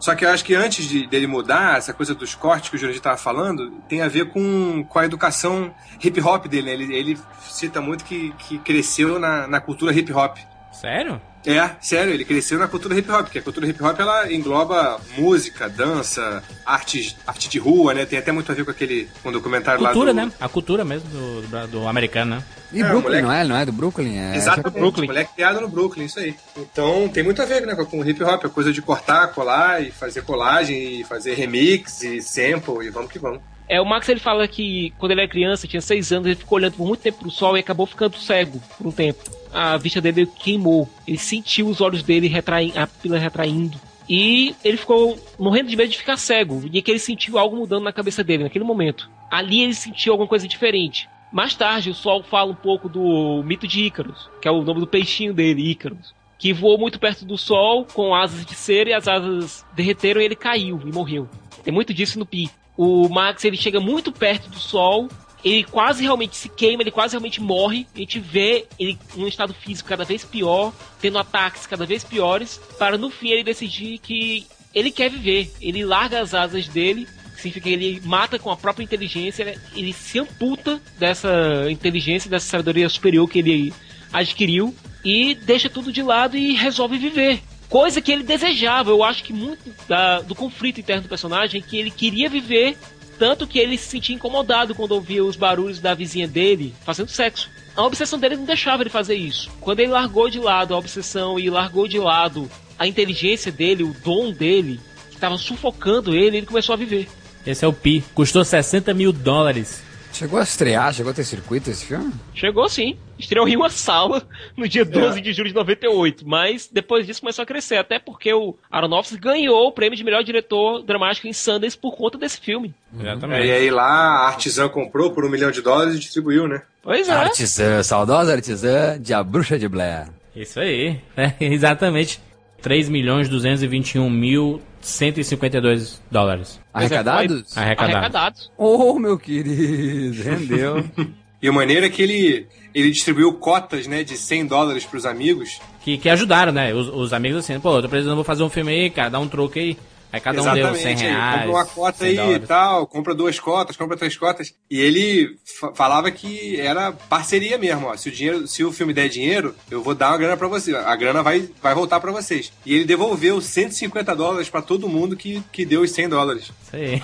Só 0.00 0.14
que 0.14 0.24
eu 0.24 0.30
acho 0.30 0.44
que 0.44 0.54
antes 0.54 0.86
de, 0.86 1.06
dele 1.06 1.26
mudar, 1.26 1.76
essa 1.76 1.92
coisa 1.92 2.14
dos 2.14 2.34
cortes 2.34 2.70
que 2.70 2.76
o 2.76 2.78
Jurandir 2.78 2.98
estava 2.98 3.18
falando, 3.18 3.70
tem 3.86 4.00
a 4.00 4.08
ver 4.08 4.30
com, 4.30 4.82
com 4.84 4.98
a 4.98 5.04
educação 5.04 5.74
hip 6.02 6.18
hop 6.20 6.46
dele. 6.46 6.66
né? 6.66 6.72
Ele, 6.72 6.94
ele 6.96 7.18
cita 7.42 7.82
muito 7.82 8.04
que, 8.04 8.32
que 8.38 8.58
cresceu 8.58 9.18
na, 9.18 9.46
na 9.46 9.60
cultura 9.60 9.92
hip 9.92 10.10
hop. 10.10 10.38
Sério? 10.72 11.20
É, 11.46 11.70
sério, 11.80 12.12
ele 12.12 12.24
cresceu 12.24 12.58
na 12.58 12.68
cultura 12.68 12.98
hip 12.98 13.10
hop, 13.10 13.22
porque 13.22 13.38
a 13.38 13.42
cultura 13.42 13.66
hip 13.66 13.82
hop 13.82 13.98
ela 13.98 14.30
engloba 14.32 15.00
música, 15.16 15.68
dança, 15.68 16.42
arte, 16.66 17.16
arte 17.26 17.48
de 17.48 17.58
rua, 17.58 17.94
né? 17.94 18.04
Tem 18.04 18.18
até 18.18 18.30
muito 18.30 18.52
a 18.52 18.54
ver 18.54 18.64
com 18.64 18.70
aquele 18.70 19.08
com 19.22 19.30
o 19.30 19.32
documentário 19.32 19.80
Cultura, 19.82 20.12
lá 20.12 20.22
do... 20.22 20.26
né? 20.26 20.32
A 20.38 20.48
cultura 20.48 20.84
mesmo 20.84 21.08
do, 21.08 21.42
do, 21.42 21.66
do 21.68 21.88
americano, 21.88 22.36
né? 22.36 22.44
E 22.72 22.82
É, 22.82 22.84
Brooklyn, 22.84 23.22
moleque. 23.22 23.22
não 23.22 23.32
é? 23.32 23.44
Não 23.44 23.56
é 23.56 23.66
do 23.66 23.72
Brooklyn? 23.72 24.18
É 24.18 24.36
Exatamente, 24.36 24.78
Brooklyn. 24.78 25.06
moleque 25.06 25.34
criado 25.34 25.60
no 25.60 25.68
Brooklyn, 25.68 26.04
isso 26.04 26.20
aí. 26.20 26.36
Então 26.56 27.08
tem 27.08 27.22
muito 27.22 27.40
a 27.42 27.44
ver 27.44 27.66
né, 27.66 27.74
com 27.74 27.98
o 28.00 28.08
hip 28.08 28.22
hop, 28.22 28.44
a 28.44 28.48
coisa 28.48 28.72
de 28.72 28.82
cortar, 28.82 29.28
colar 29.28 29.82
e 29.82 29.90
fazer 29.90 30.22
colagem 30.22 31.00
e 31.00 31.04
fazer 31.04 31.34
remix 31.34 32.02
e 32.02 32.20
sample 32.22 32.86
e 32.86 32.90
vamos 32.90 33.10
que 33.10 33.18
vamos. 33.18 33.40
É, 33.66 33.80
o 33.80 33.84
Max 33.84 34.08
ele 34.08 34.20
fala 34.20 34.46
que 34.48 34.92
quando 34.98 35.12
ele 35.12 35.22
era 35.22 35.30
criança, 35.30 35.66
tinha 35.66 35.80
seis 35.80 36.12
anos, 36.12 36.26
ele 36.26 36.36
ficou 36.36 36.58
olhando 36.58 36.74
por 36.74 36.86
muito 36.86 37.00
tempo 37.00 37.20
pro 37.20 37.30
sol 37.30 37.56
e 37.56 37.60
acabou 37.60 37.86
ficando 37.86 38.16
cego 38.18 38.60
por 38.76 38.86
um 38.88 38.92
tempo. 38.92 39.39
A 39.52 39.76
vista 39.76 40.00
dele 40.00 40.26
queimou. 40.26 40.88
Ele 41.06 41.18
sentiu 41.18 41.68
os 41.68 41.80
olhos 41.80 42.02
dele 42.02 42.28
retraindo, 42.28 42.78
a 42.78 42.86
pila 42.86 43.18
retraindo. 43.18 43.78
E 44.08 44.54
ele 44.64 44.76
ficou 44.76 45.18
morrendo 45.38 45.70
de 45.70 45.76
medo 45.76 45.90
de 45.90 45.98
ficar 45.98 46.16
cego. 46.16 46.62
E 46.72 46.82
que 46.82 46.90
ele 46.90 46.98
sentiu 46.98 47.38
algo 47.38 47.56
mudando 47.56 47.84
na 47.84 47.92
cabeça 47.92 48.24
dele 48.24 48.44
naquele 48.44 48.64
momento. 48.64 49.08
Ali 49.30 49.62
ele 49.62 49.74
sentiu 49.74 50.12
alguma 50.12 50.28
coisa 50.28 50.48
diferente. 50.48 51.08
Mais 51.32 51.54
tarde, 51.54 51.90
o 51.90 51.94
Sol 51.94 52.24
fala 52.24 52.50
um 52.50 52.56
pouco 52.56 52.88
do 52.88 53.42
mito 53.44 53.68
de 53.68 53.84
Ícaros, 53.84 54.28
que 54.42 54.48
é 54.48 54.50
o 54.50 54.62
nome 54.62 54.80
do 54.80 54.86
peixinho 54.86 55.32
dele, 55.32 55.70
Ícaros. 55.70 56.12
Que 56.36 56.52
voou 56.52 56.76
muito 56.76 56.98
perto 56.98 57.24
do 57.24 57.38
Sol 57.38 57.84
com 57.84 58.14
asas 58.14 58.44
de 58.44 58.54
cera 58.54 58.90
e 58.90 58.92
as 58.92 59.06
asas 59.06 59.64
derreteram 59.74 60.20
e 60.20 60.24
ele 60.24 60.34
caiu 60.34 60.80
e 60.84 60.92
morreu. 60.92 61.28
Tem 61.62 61.72
muito 61.72 61.94
disso 61.94 62.18
no 62.18 62.26
Pi. 62.26 62.50
O 62.76 63.08
Max 63.08 63.44
ele 63.44 63.56
chega 63.56 63.78
muito 63.78 64.10
perto 64.10 64.48
do 64.48 64.58
Sol, 64.58 65.08
ele 65.44 65.64
quase 65.64 66.02
realmente 66.02 66.36
se 66.36 66.48
queima, 66.48 66.82
ele 66.82 66.90
quase 66.90 67.12
realmente 67.14 67.40
morre. 67.40 67.86
A 67.94 67.98
gente 67.98 68.18
vê 68.18 68.66
ele 68.78 68.98
num 69.16 69.26
estado 69.26 69.54
físico 69.54 69.88
cada 69.88 70.04
vez 70.04 70.24
pior, 70.24 70.72
tendo 71.00 71.18
ataques 71.18 71.66
cada 71.66 71.86
vez 71.86 72.04
piores, 72.04 72.60
para 72.78 72.98
no 72.98 73.10
fim 73.10 73.30
ele 73.30 73.44
decidir 73.44 73.98
que 73.98 74.46
ele 74.74 74.90
quer 74.90 75.10
viver. 75.10 75.52
Ele 75.60 75.84
larga 75.84 76.20
as 76.20 76.34
asas 76.34 76.68
dele, 76.68 77.06
significa 77.36 77.60
que 77.68 77.72
ele 77.74 78.00
mata 78.04 78.38
com 78.38 78.50
a 78.50 78.56
própria 78.56 78.84
inteligência, 78.84 79.42
ele- 79.42 79.58
ele 79.74 79.92
se 79.92 80.18
amputa 80.18 80.80
dessa 80.98 81.66
inteligência, 81.70 82.30
dessa 82.30 82.46
sabedoria 82.46 82.88
superior 82.88 83.28
que 83.28 83.38
ele 83.38 83.72
adquiriu 84.12 84.74
e 85.04 85.34
deixa 85.34 85.70
tudo 85.70 85.92
de 85.92 86.02
lado 86.02 86.36
e 86.36 86.54
resolve 86.54 86.98
viver. 86.98 87.40
Coisa 87.68 88.00
que 88.00 88.10
ele 88.10 88.24
desejava. 88.24 88.90
Eu 88.90 89.02
acho 89.04 89.22
que 89.22 89.32
muito 89.32 89.72
da- 89.88 90.20
do 90.20 90.34
conflito 90.34 90.80
interno 90.80 91.02
do 91.02 91.08
personagem 91.08 91.60
é 91.60 91.64
que 91.64 91.78
ele 91.78 91.90
queria 91.90 92.28
viver, 92.28 92.76
tanto 93.20 93.46
que 93.46 93.58
ele 93.58 93.76
se 93.76 93.86
sentia 93.86 94.16
incomodado 94.16 94.74
quando 94.74 94.92
ouvia 94.92 95.22
os 95.22 95.36
barulhos 95.36 95.78
da 95.78 95.92
vizinha 95.92 96.26
dele 96.26 96.74
fazendo 96.82 97.10
sexo. 97.10 97.50
A 97.76 97.82
obsessão 97.82 98.18
dele 98.18 98.34
não 98.34 98.46
deixava 98.46 98.82
ele 98.82 98.88
fazer 98.88 99.14
isso. 99.14 99.50
Quando 99.60 99.80
ele 99.80 99.92
largou 99.92 100.30
de 100.30 100.40
lado 100.40 100.72
a 100.72 100.78
obsessão 100.78 101.38
e 101.38 101.50
largou 101.50 101.86
de 101.86 101.98
lado 101.98 102.50
a 102.78 102.86
inteligência 102.86 103.52
dele, 103.52 103.84
o 103.84 103.94
dom 104.02 104.32
dele, 104.32 104.80
que 105.10 105.16
estava 105.16 105.36
sufocando 105.36 106.16
ele, 106.16 106.38
ele 106.38 106.46
começou 106.46 106.72
a 106.72 106.76
viver. 106.76 107.08
Esse 107.46 107.62
é 107.62 107.68
o 107.68 107.74
Pi. 107.74 108.02
Custou 108.14 108.42
60 108.42 108.94
mil 108.94 109.12
dólares. 109.12 109.82
Chegou 110.12 110.38
a 110.38 110.42
estrear, 110.42 110.92
chegou 110.92 111.12
a 111.12 111.14
ter 111.14 111.24
circuito 111.24 111.70
esse 111.70 111.84
filme? 111.86 112.12
Chegou 112.34 112.68
sim. 112.68 112.96
Estreou 113.18 113.46
em 113.48 113.56
uma 113.56 113.70
sala 113.70 114.26
no 114.56 114.68
dia 114.68 114.84
12 114.84 115.20
de 115.20 115.32
julho 115.32 115.48
de 115.48 115.54
98. 115.54 116.26
Mas 116.26 116.68
depois 116.70 117.06
disso 117.06 117.20
começou 117.20 117.42
a 117.42 117.46
crescer. 117.46 117.76
Até 117.76 117.98
porque 117.98 118.32
o 118.32 118.56
Aronofsky 118.70 119.18
ganhou 119.18 119.68
o 119.68 119.72
prêmio 119.72 119.96
de 119.96 120.04
melhor 120.04 120.22
diretor 120.24 120.82
dramático 120.82 121.26
em 121.28 121.32
Sundance 121.32 121.76
por 121.76 121.96
conta 121.96 122.18
desse 122.18 122.40
filme. 122.40 122.74
Exatamente. 122.98 123.42
É, 123.42 123.46
e 123.46 123.52
aí 123.52 123.70
lá 123.70 123.84
a 123.84 124.26
Artisan 124.28 124.68
comprou 124.68 125.12
por 125.12 125.24
um 125.24 125.28
milhão 125.28 125.50
de 125.50 125.62
dólares 125.62 125.94
e 125.94 125.98
distribuiu, 125.98 126.48
né? 126.48 126.62
Pois 126.82 127.08
é. 127.08 127.12
Artesã, 127.12 127.82
saudosa 127.82 128.32
artesã 128.32 128.98
de 129.00 129.12
A 129.12 129.22
Bruxa 129.22 129.58
de 129.58 129.68
Blair. 129.68 130.08
Isso 130.34 130.58
aí. 130.60 130.98
É, 131.16 131.34
exatamente. 131.40 132.20
3 132.62 132.88
milhões 132.88 133.28
221 133.28 134.08
mil 134.10 134.60
152 134.80 136.00
dólares. 136.10 136.60
Arrecadados? 136.72 137.56
Arrecadados. 137.56 137.96
Arrecadados. 137.96 138.52
Ô, 138.56 138.98
meu 138.98 139.18
querido, 139.18 140.22
rendeu. 140.22 140.84
E 141.42 141.48
o 141.48 141.54
maneiro 141.54 141.86
é 141.86 141.88
que 141.88 142.02
ele, 142.02 142.46
ele 142.74 142.90
distribuiu 142.90 143.32
cotas, 143.32 143.86
né, 143.86 144.04
de 144.04 144.16
100 144.16 144.46
dólares 144.46 144.84
pros 144.84 145.06
amigos. 145.06 145.58
Que, 145.82 145.96
que 145.96 146.10
ajudaram, 146.10 146.52
né? 146.52 146.74
Os, 146.74 146.88
os 146.88 147.12
amigos 147.14 147.38
assim, 147.38 147.58
pô, 147.58 147.76
eu 147.76 147.82
tô 147.82 147.88
precisando, 147.88 148.14
vou 148.14 148.24
fazer 148.24 148.42
um 148.42 148.50
filme 148.50 148.72
aí, 148.72 148.90
cara, 148.90 149.08
dá 149.08 149.18
um 149.18 149.26
troco 149.26 149.58
aí. 149.58 149.76
Aí 150.12 150.20
cada 150.20 150.42
um 150.42 150.54
deu 150.54 150.74
100 150.74 150.86
aí 150.86 150.94
reais. 150.96 151.34
compra 151.42 151.50
uma 151.50 151.64
cota 151.64 151.98
100 151.98 152.08
aí 152.08 152.14
e 152.14 152.16
dólares. 152.16 152.48
tal, 152.48 152.86
compra 152.86 153.14
duas 153.14 153.38
cotas, 153.38 153.76
compra 153.76 153.96
três 153.96 154.16
cotas. 154.16 154.52
E 154.70 154.80
ele 154.80 155.36
fa- 155.60 155.72
falava 155.74 156.10
que 156.10 156.58
era 156.60 156.90
parceria 156.92 157.56
mesmo, 157.58 157.86
ó. 157.86 157.96
Se 157.96 158.08
o, 158.08 158.12
dinheiro, 158.12 158.46
se 158.48 158.64
o 158.64 158.72
filme 158.72 158.92
der 158.92 159.08
dinheiro, 159.08 159.54
eu 159.70 159.82
vou 159.82 159.94
dar 159.94 160.10
uma 160.10 160.18
grana 160.18 160.36
pra 160.36 160.48
você. 160.48 160.74
A 160.74 160.96
grana 160.96 161.22
vai, 161.22 161.48
vai 161.62 161.74
voltar 161.74 162.00
pra 162.00 162.10
vocês. 162.12 162.52
E 162.66 162.74
ele 162.74 162.84
devolveu 162.84 163.40
150 163.40 164.14
dólares 164.16 164.48
pra 164.48 164.60
todo 164.62 164.88
mundo 164.88 165.16
que, 165.16 165.42
que 165.52 165.64
deu 165.64 165.82
os 165.82 165.90
100 165.92 166.08
dólares. 166.08 166.50
Isso 166.62 166.76
aí. 166.76 167.02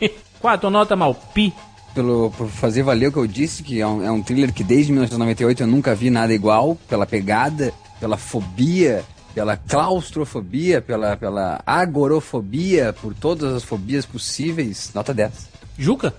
Tua 0.60 0.70
nota, 0.70 0.96
mal? 0.96 1.14
Pi. 1.14 1.52
Pelo, 1.94 2.30
por 2.36 2.48
fazer 2.48 2.82
valer 2.82 3.08
o 3.08 3.12
que 3.12 3.18
eu 3.18 3.26
disse, 3.26 3.62
que 3.62 3.80
é 3.80 3.86
um, 3.86 4.02
é 4.02 4.10
um 4.10 4.22
thriller 4.22 4.52
que 4.52 4.64
desde 4.64 4.90
1998 4.92 5.62
eu 5.62 5.66
nunca 5.66 5.94
vi 5.94 6.08
nada 6.10 6.32
igual, 6.32 6.76
pela 6.88 7.06
pegada, 7.06 7.72
pela 8.00 8.16
fobia, 8.16 9.04
pela 9.34 9.56
claustrofobia, 9.56 10.80
pela, 10.80 11.16
pela 11.16 11.62
agorofobia, 11.66 12.92
por 12.92 13.14
todas 13.14 13.54
as 13.54 13.64
fobias 13.64 14.06
possíveis. 14.06 14.92
Nota 14.94 15.12
10. 15.12 15.48
Juca? 15.78 16.14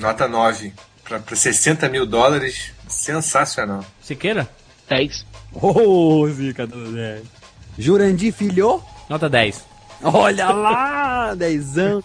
Nota 0.00 0.28
9. 0.28 0.72
Pra, 1.04 1.18
pra 1.18 1.36
60 1.36 1.88
mil 1.88 2.06
dólares, 2.06 2.72
sensacional. 2.86 3.84
Siqueira? 4.02 4.48
10. 4.88 5.26
Ô, 5.54 6.22
oh, 6.22 6.28
Zica 6.28 6.66
do 6.66 6.92
10. 6.92 7.22
Jurandir 7.78 8.32
Filho? 8.32 8.82
Nota 9.08 9.28
10. 9.28 9.64
Olha 10.02 10.50
lá, 10.50 11.34
dezão. 11.34 12.02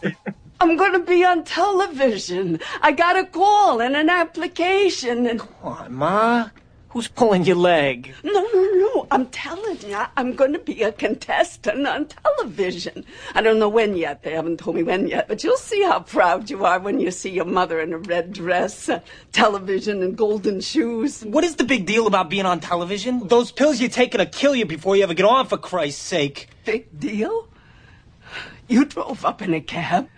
I'm 0.62 0.78
going 0.78 0.94
to 0.94 1.00
be 1.00 1.26
on 1.26 1.44
television. 1.44 2.58
I 2.82 2.94
got 2.94 3.18
a 3.18 3.26
call 3.26 3.82
and 3.82 3.98
an 3.98 4.10
application 4.10 5.28
and. 5.28 5.40
Come 5.40 5.50
on, 5.62 5.92
Ma. 5.92 6.50
Who's 6.94 7.08
pulling 7.08 7.44
your 7.44 7.56
leg? 7.56 8.14
No, 8.24 8.32
no, 8.32 8.70
no. 8.72 9.08
I'm 9.10 9.26
telling 9.30 9.82
you, 9.82 10.00
I'm 10.16 10.36
going 10.36 10.54
to 10.54 10.60
be 10.60 10.84
a 10.84 10.92
contestant 10.92 11.88
on 11.88 12.06
television. 12.06 13.04
I 13.34 13.42
don't 13.42 13.58
know 13.58 13.68
when 13.68 13.98
yet. 13.98 14.22
They 14.22 14.34
haven't 14.34 14.60
told 14.60 14.76
me 14.76 14.84
when 14.84 15.08
yet, 15.08 15.28
but 15.28 15.44
you'll 15.44 15.58
see 15.58 15.82
how 15.82 16.02
proud 16.02 16.52
you 16.52 16.64
are 16.66 16.80
when 16.80 17.00
you 17.00 17.10
see 17.10 17.32
your 17.32 17.46
mother 17.46 17.80
in 17.80 17.94
a 17.94 17.98
red 17.98 18.32
dress, 18.32 18.90
uh, 18.90 19.00
television, 19.32 20.04
and 20.04 20.16
golden 20.16 20.62
shoes. 20.62 21.24
What 21.24 21.44
is 21.44 21.56
the 21.56 21.64
big 21.64 21.88
deal 21.88 22.06
about 22.06 22.30
being 22.30 22.46
on 22.46 22.60
television? 22.60 23.28
Those 23.28 23.52
pills 23.52 23.82
you're 23.82 23.90
taking 23.90 24.20
will 24.20 24.28
kill 24.28 24.56
you 24.56 24.68
before 24.68 24.96
you 24.96 25.02
ever 25.02 25.16
get 25.16 25.26
on, 25.26 25.48
for 25.48 25.58
Christ's 25.58 26.04
sake. 26.04 26.48
Big 26.64 27.00
deal? 27.00 27.48
You 28.68 28.86
drove 28.86 29.26
up 29.26 29.42
in 29.42 29.56
a 29.56 29.62
cab. 29.62 30.10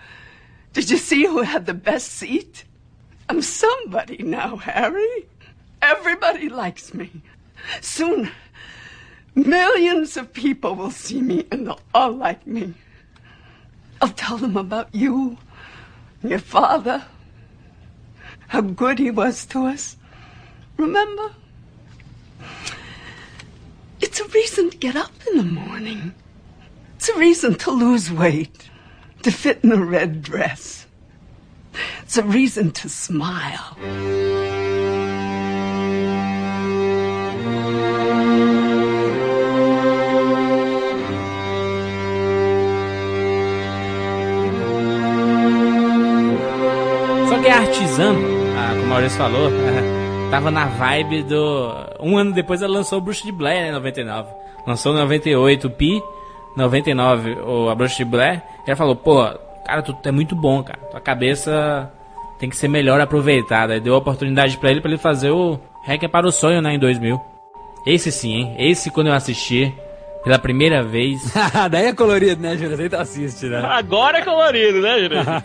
Did 0.74 0.90
you 0.90 0.98
see 0.98 1.26
who 1.26 1.42
had 1.42 1.68
the 1.68 1.74
best 1.74 2.12
seat? 2.12 2.66
I'm 3.30 3.42
somebody 3.42 4.24
now, 4.24 4.58
Harry. 4.58 5.28
Everybody 5.86 6.50
likes 6.50 6.96
me. 6.96 7.12
Soon, 7.80 8.32
millions 9.36 10.18
of 10.18 10.34
people 10.34 10.74
will 10.74 10.90
see 10.90 11.22
me 11.22 11.46
and 11.52 11.68
they'll 11.68 11.80
all 11.94 12.12
like 12.12 12.48
me. 12.48 12.74
I'll 14.02 14.10
tell 14.10 14.38
them 14.38 14.58
about 14.58 14.90
you, 14.96 15.38
your 16.24 16.40
father, 16.40 17.06
how 18.48 18.62
good 18.62 18.98
he 18.98 19.12
was 19.12 19.46
to 19.48 19.68
us. 19.68 19.96
Remember? 20.78 21.36
It's 24.02 24.20
a 24.20 24.28
reason 24.30 24.72
to 24.72 24.78
get 24.78 24.96
up 24.96 25.14
in 25.30 25.38
the 25.38 25.44
morning. 25.44 26.16
It's 26.96 27.10
a 27.10 27.18
reason 27.18 27.56
to 27.60 27.70
lose 27.70 28.12
weight, 28.12 28.72
to 29.22 29.30
fit 29.30 29.60
in 29.64 29.72
a 29.72 29.86
red 29.86 30.24
dress. 30.24 30.88
It's 32.02 32.18
a 32.18 32.24
reason 32.24 32.72
to 32.72 32.90
smile. 32.90 33.78
A 47.76 47.78
artesã, 47.78 48.16
ah, 48.58 48.70
como 48.72 48.84
o 48.84 48.88
Maurício 48.88 49.18
falou, 49.18 49.52
tava 50.32 50.50
na 50.50 50.66
vibe 50.66 51.24
do. 51.24 51.72
Um 52.00 52.18
ano 52.18 52.32
depois 52.32 52.62
ela 52.62 52.74
lançou 52.74 53.00
o 53.00 53.02
Bruxa 53.02 53.26
de 53.26 53.34
Blair, 53.34 53.64
né? 53.66 53.72
99. 53.74 54.30
Lançou 54.66 54.94
em 54.94 54.98
98 55.00 55.68
o 55.68 55.70
Pi, 55.70 56.02
99 56.56 57.34
o 57.46 57.70
A 57.70 57.76
Bruxa 57.76 57.98
de 57.98 58.06
Blair. 58.06 58.42
E 58.66 58.70
ela 58.70 58.78
falou, 58.78 58.96
pô, 58.96 59.26
cara, 59.66 59.82
tu 59.82 59.94
é 60.06 60.12
muito 60.12 60.36
bom, 60.38 60.64
cara. 60.64 60.80
Tua 60.90 61.02
cabeça 61.02 61.92
tem 62.40 62.50
que 62.50 62.56
ser 62.56 62.70
melhor 62.70 63.02
aproveitada. 63.02 63.76
E 63.76 63.80
deu 63.82 63.94
a 63.94 63.98
oportunidade 63.98 64.58
pra 64.58 64.72
ele 64.72 64.80
pra 64.80 64.90
ele 64.90 64.98
fazer 64.98 65.32
o 65.32 65.60
Hack 65.86 66.02
é 66.04 66.08
para 66.08 66.26
o 66.28 66.32
Sonho, 66.32 66.62
né? 66.62 66.74
Em 66.76 66.80
2000. 66.80 67.20
Esse 67.86 68.10
sim, 68.12 68.34
hein? 68.36 68.56
Esse 68.58 68.90
quando 68.90 69.08
eu 69.08 69.14
assisti 69.14 69.74
pela 70.24 70.40
primeira 70.40 70.82
vez. 70.82 71.34
Daí 71.70 71.88
é 71.88 71.94
colorido, 71.94 72.42
né, 72.42 72.56
Júlio? 72.58 72.78
Você 72.78 72.96
assiste, 72.96 73.46
né? 73.48 73.60
Agora 73.66 74.20
é 74.20 74.22
colorido, 74.24 74.80
né, 74.82 75.00
Jurandir? 75.02 75.44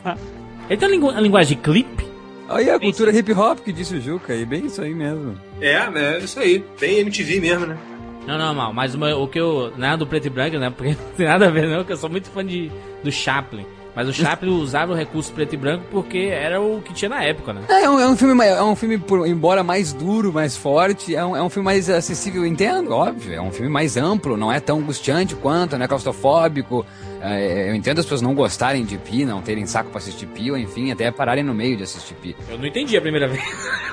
Ele 0.70 0.76
tem 0.78 0.88
uma 0.88 0.94
lingu- 0.94 1.10
a 1.10 1.20
linguagem 1.20 1.56
de 1.56 1.62
clipe. 1.62 2.09
Aí 2.50 2.68
a 2.68 2.78
cultura 2.80 3.10
hip 3.16 3.32
hop 3.32 3.60
que 3.60 3.72
disse 3.72 3.94
o 3.94 4.00
Juca, 4.00 4.34
e 4.34 4.44
bem 4.44 4.66
isso 4.66 4.82
aí 4.82 4.92
mesmo. 4.94 5.34
É, 5.60 5.88
né? 5.90 6.18
Isso 6.18 6.38
aí. 6.40 6.64
Bem 6.80 6.98
MTV 6.98 7.40
mesmo, 7.40 7.66
né? 7.66 7.78
Não, 8.26 8.36
não, 8.36 8.54
mal. 8.54 8.72
Mas 8.72 8.94
uma- 8.94 9.14
o 9.16 9.26
que 9.28 9.40
eu. 9.40 9.72
Não 9.76 9.88
é 9.88 9.96
do 9.96 10.06
preto 10.06 10.26
e 10.26 10.30
branco, 10.30 10.58
né? 10.58 10.68
Porque 10.76 10.90
não 10.90 11.12
tem 11.16 11.26
nada 11.26 11.46
a 11.46 11.50
ver, 11.50 11.66
não, 11.68 11.84
que 11.84 11.92
eu 11.92 11.96
sou 11.96 12.10
muito 12.10 12.28
fã 12.28 12.44
de, 12.44 12.70
do 13.02 13.10
Chaplin. 13.10 13.64
Mas 13.94 14.08
o 14.08 14.12
Chaplin 14.12 14.50
usava 14.52 14.92
o 14.92 14.94
recurso 14.94 15.32
preto 15.32 15.52
e 15.54 15.56
branco 15.56 15.84
porque 15.90 16.18
era 16.30 16.60
o 16.60 16.80
que 16.80 16.94
tinha 16.94 17.08
na 17.08 17.24
época, 17.24 17.52
né? 17.52 17.62
É, 17.68 17.82
é 17.82 17.90
um, 17.90 17.98
é 17.98 18.08
um 18.08 18.16
filme, 18.16 18.44
é 18.46 18.62
um 18.62 18.76
filme 18.76 18.96
por- 18.98 19.26
embora 19.26 19.64
mais 19.64 19.92
duro, 19.92 20.32
mais 20.32 20.56
forte, 20.56 21.14
é 21.14 21.24
um, 21.24 21.36
é 21.36 21.42
um 21.42 21.50
filme 21.50 21.64
mais 21.64 21.90
acessível, 21.90 22.46
entendo, 22.46 22.92
óbvio. 22.92 23.34
É 23.34 23.40
um 23.42 23.50
filme 23.50 23.68
mais 23.68 23.96
amplo, 23.96 24.36
não 24.36 24.50
é 24.52 24.60
tão 24.60 24.78
angustiante 24.78 25.34
quanto, 25.34 25.76
não 25.76 25.84
é 25.84 25.88
claustrofóbico. 25.88 26.86
É, 27.22 27.70
eu 27.70 27.74
entendo 27.74 27.98
as 27.98 28.04
pessoas 28.04 28.22
não 28.22 28.34
gostarem 28.34 28.84
de 28.84 28.96
Pi, 28.98 29.24
não 29.24 29.40
terem 29.42 29.66
saco 29.66 29.90
pra 29.90 29.98
assistir 29.98 30.26
Pi, 30.26 30.50
ou 30.50 30.56
enfim, 30.58 30.90
até 30.90 31.10
pararem 31.10 31.44
no 31.44 31.52
meio 31.54 31.76
de 31.76 31.82
assistir 31.82 32.14
Pi. 32.14 32.34
Eu 32.48 32.58
não 32.58 32.66
entendi 32.66 32.96
a 32.96 33.00
primeira 33.00 33.26
vez. 33.28 33.42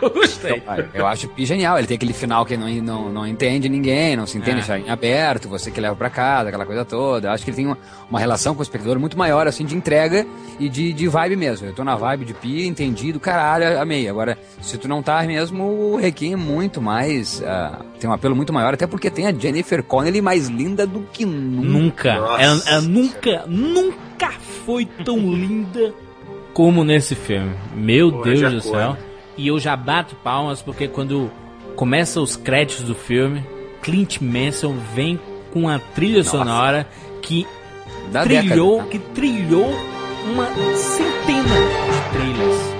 eu 0.01 0.09
gostei. 0.09 0.63
Ah, 0.67 0.77
Eu 0.93 1.05
acho 1.07 1.27
Pi 1.29 1.45
genial. 1.45 1.77
Ele 1.77 1.87
tem 1.87 1.95
aquele 1.95 2.13
final 2.13 2.45
que 2.45 2.55
não, 2.55 2.69
não, 2.81 3.09
não 3.09 3.27
entende 3.27 3.67
ninguém, 3.69 4.15
não 4.15 4.25
se 4.25 4.37
entende, 4.37 4.51
É. 4.51 4.63
deixa 4.63 4.79
em 4.79 4.89
aberto, 4.89 5.49
você 5.49 5.69
que 5.71 5.81
leva 5.81 5.95
pra 5.95 6.09
casa, 6.09 6.49
aquela 6.49 6.65
coisa 6.65 6.85
toda. 6.85 7.27
Eu 7.27 7.31
acho 7.31 7.43
que 7.43 7.49
ele 7.49 7.57
tem 7.57 7.65
uma, 7.65 7.77
uma 8.09 8.19
relação 8.19 8.53
com 8.53 8.59
o 8.59 8.63
espectador 8.63 8.99
muito 8.99 9.17
maior, 9.17 9.45
assim, 9.47 9.65
de 9.65 9.75
entrega 9.75 10.25
e 10.59 10.69
de, 10.69 10.93
de 10.93 11.07
vibe 11.07 11.35
mesmo. 11.35 11.67
Eu 11.67 11.73
tô 11.73 11.83
na 11.83 11.95
vibe 11.95 12.25
de 12.25 12.33
Pi, 12.33 12.65
entendi 12.67 13.11
do 13.11 13.19
caralho, 13.19 13.79
amei. 13.81 14.07
Agora, 14.07 14.37
se 14.61 14.77
tu 14.77 14.87
não 14.87 15.03
tá 15.03 15.21
mesmo, 15.23 15.63
o 15.63 15.95
Requiem 15.97 16.33
é 16.33 16.37
muito 16.37 16.81
mais. 16.81 17.41
ah, 17.43 17.81
tem 17.99 18.09
um 18.09 18.13
apelo 18.13 18.35
muito 18.35 18.53
maior, 18.53 18.73
até 18.73 18.85
porque 18.87 19.09
tem 19.09 19.27
a 19.27 19.33
Jennifer 19.33 19.81
Connelly 19.83 20.21
mais 20.21 20.47
linda 20.47 20.85
do 20.87 21.01
que 21.11 21.25
nunca. 21.25 21.67
Nunca. 21.67 22.09
Ela, 22.39 22.61
ela 22.67 22.81
nunca, 22.81 23.16
nunca 23.47 24.31
foi 24.65 24.85
tão 24.85 25.17
linda 25.17 25.93
como 26.53 26.83
nesse 26.83 27.13
filme. 27.15 27.55
Meu 27.75 28.11
Porra, 28.11 28.23
Deus 28.23 28.53
do 28.53 28.61
foi. 28.61 28.79
céu. 28.79 28.97
E 29.37 29.47
eu 29.47 29.59
já 29.59 29.75
bato 29.75 30.15
palmas 30.15 30.61
porque 30.61 30.87
quando 30.87 31.29
começa 31.75 32.19
os 32.19 32.35
créditos 32.35 32.83
do 32.83 32.95
filme, 32.95 33.43
Clint 33.83 34.19
Mansell 34.19 34.73
vem 34.95 35.19
com 35.53 35.69
a 35.69 35.77
trilha 35.77 36.23
sonora 36.23 36.87
que 37.21 37.45
Da 38.11 38.23
trilhou, 38.23 38.77
década, 38.83 38.89
que 38.89 38.99
trilhou 39.13 39.69
uma 40.31 40.47
centena 40.75 41.55
de 41.91 42.17
trilhas. 42.17 42.76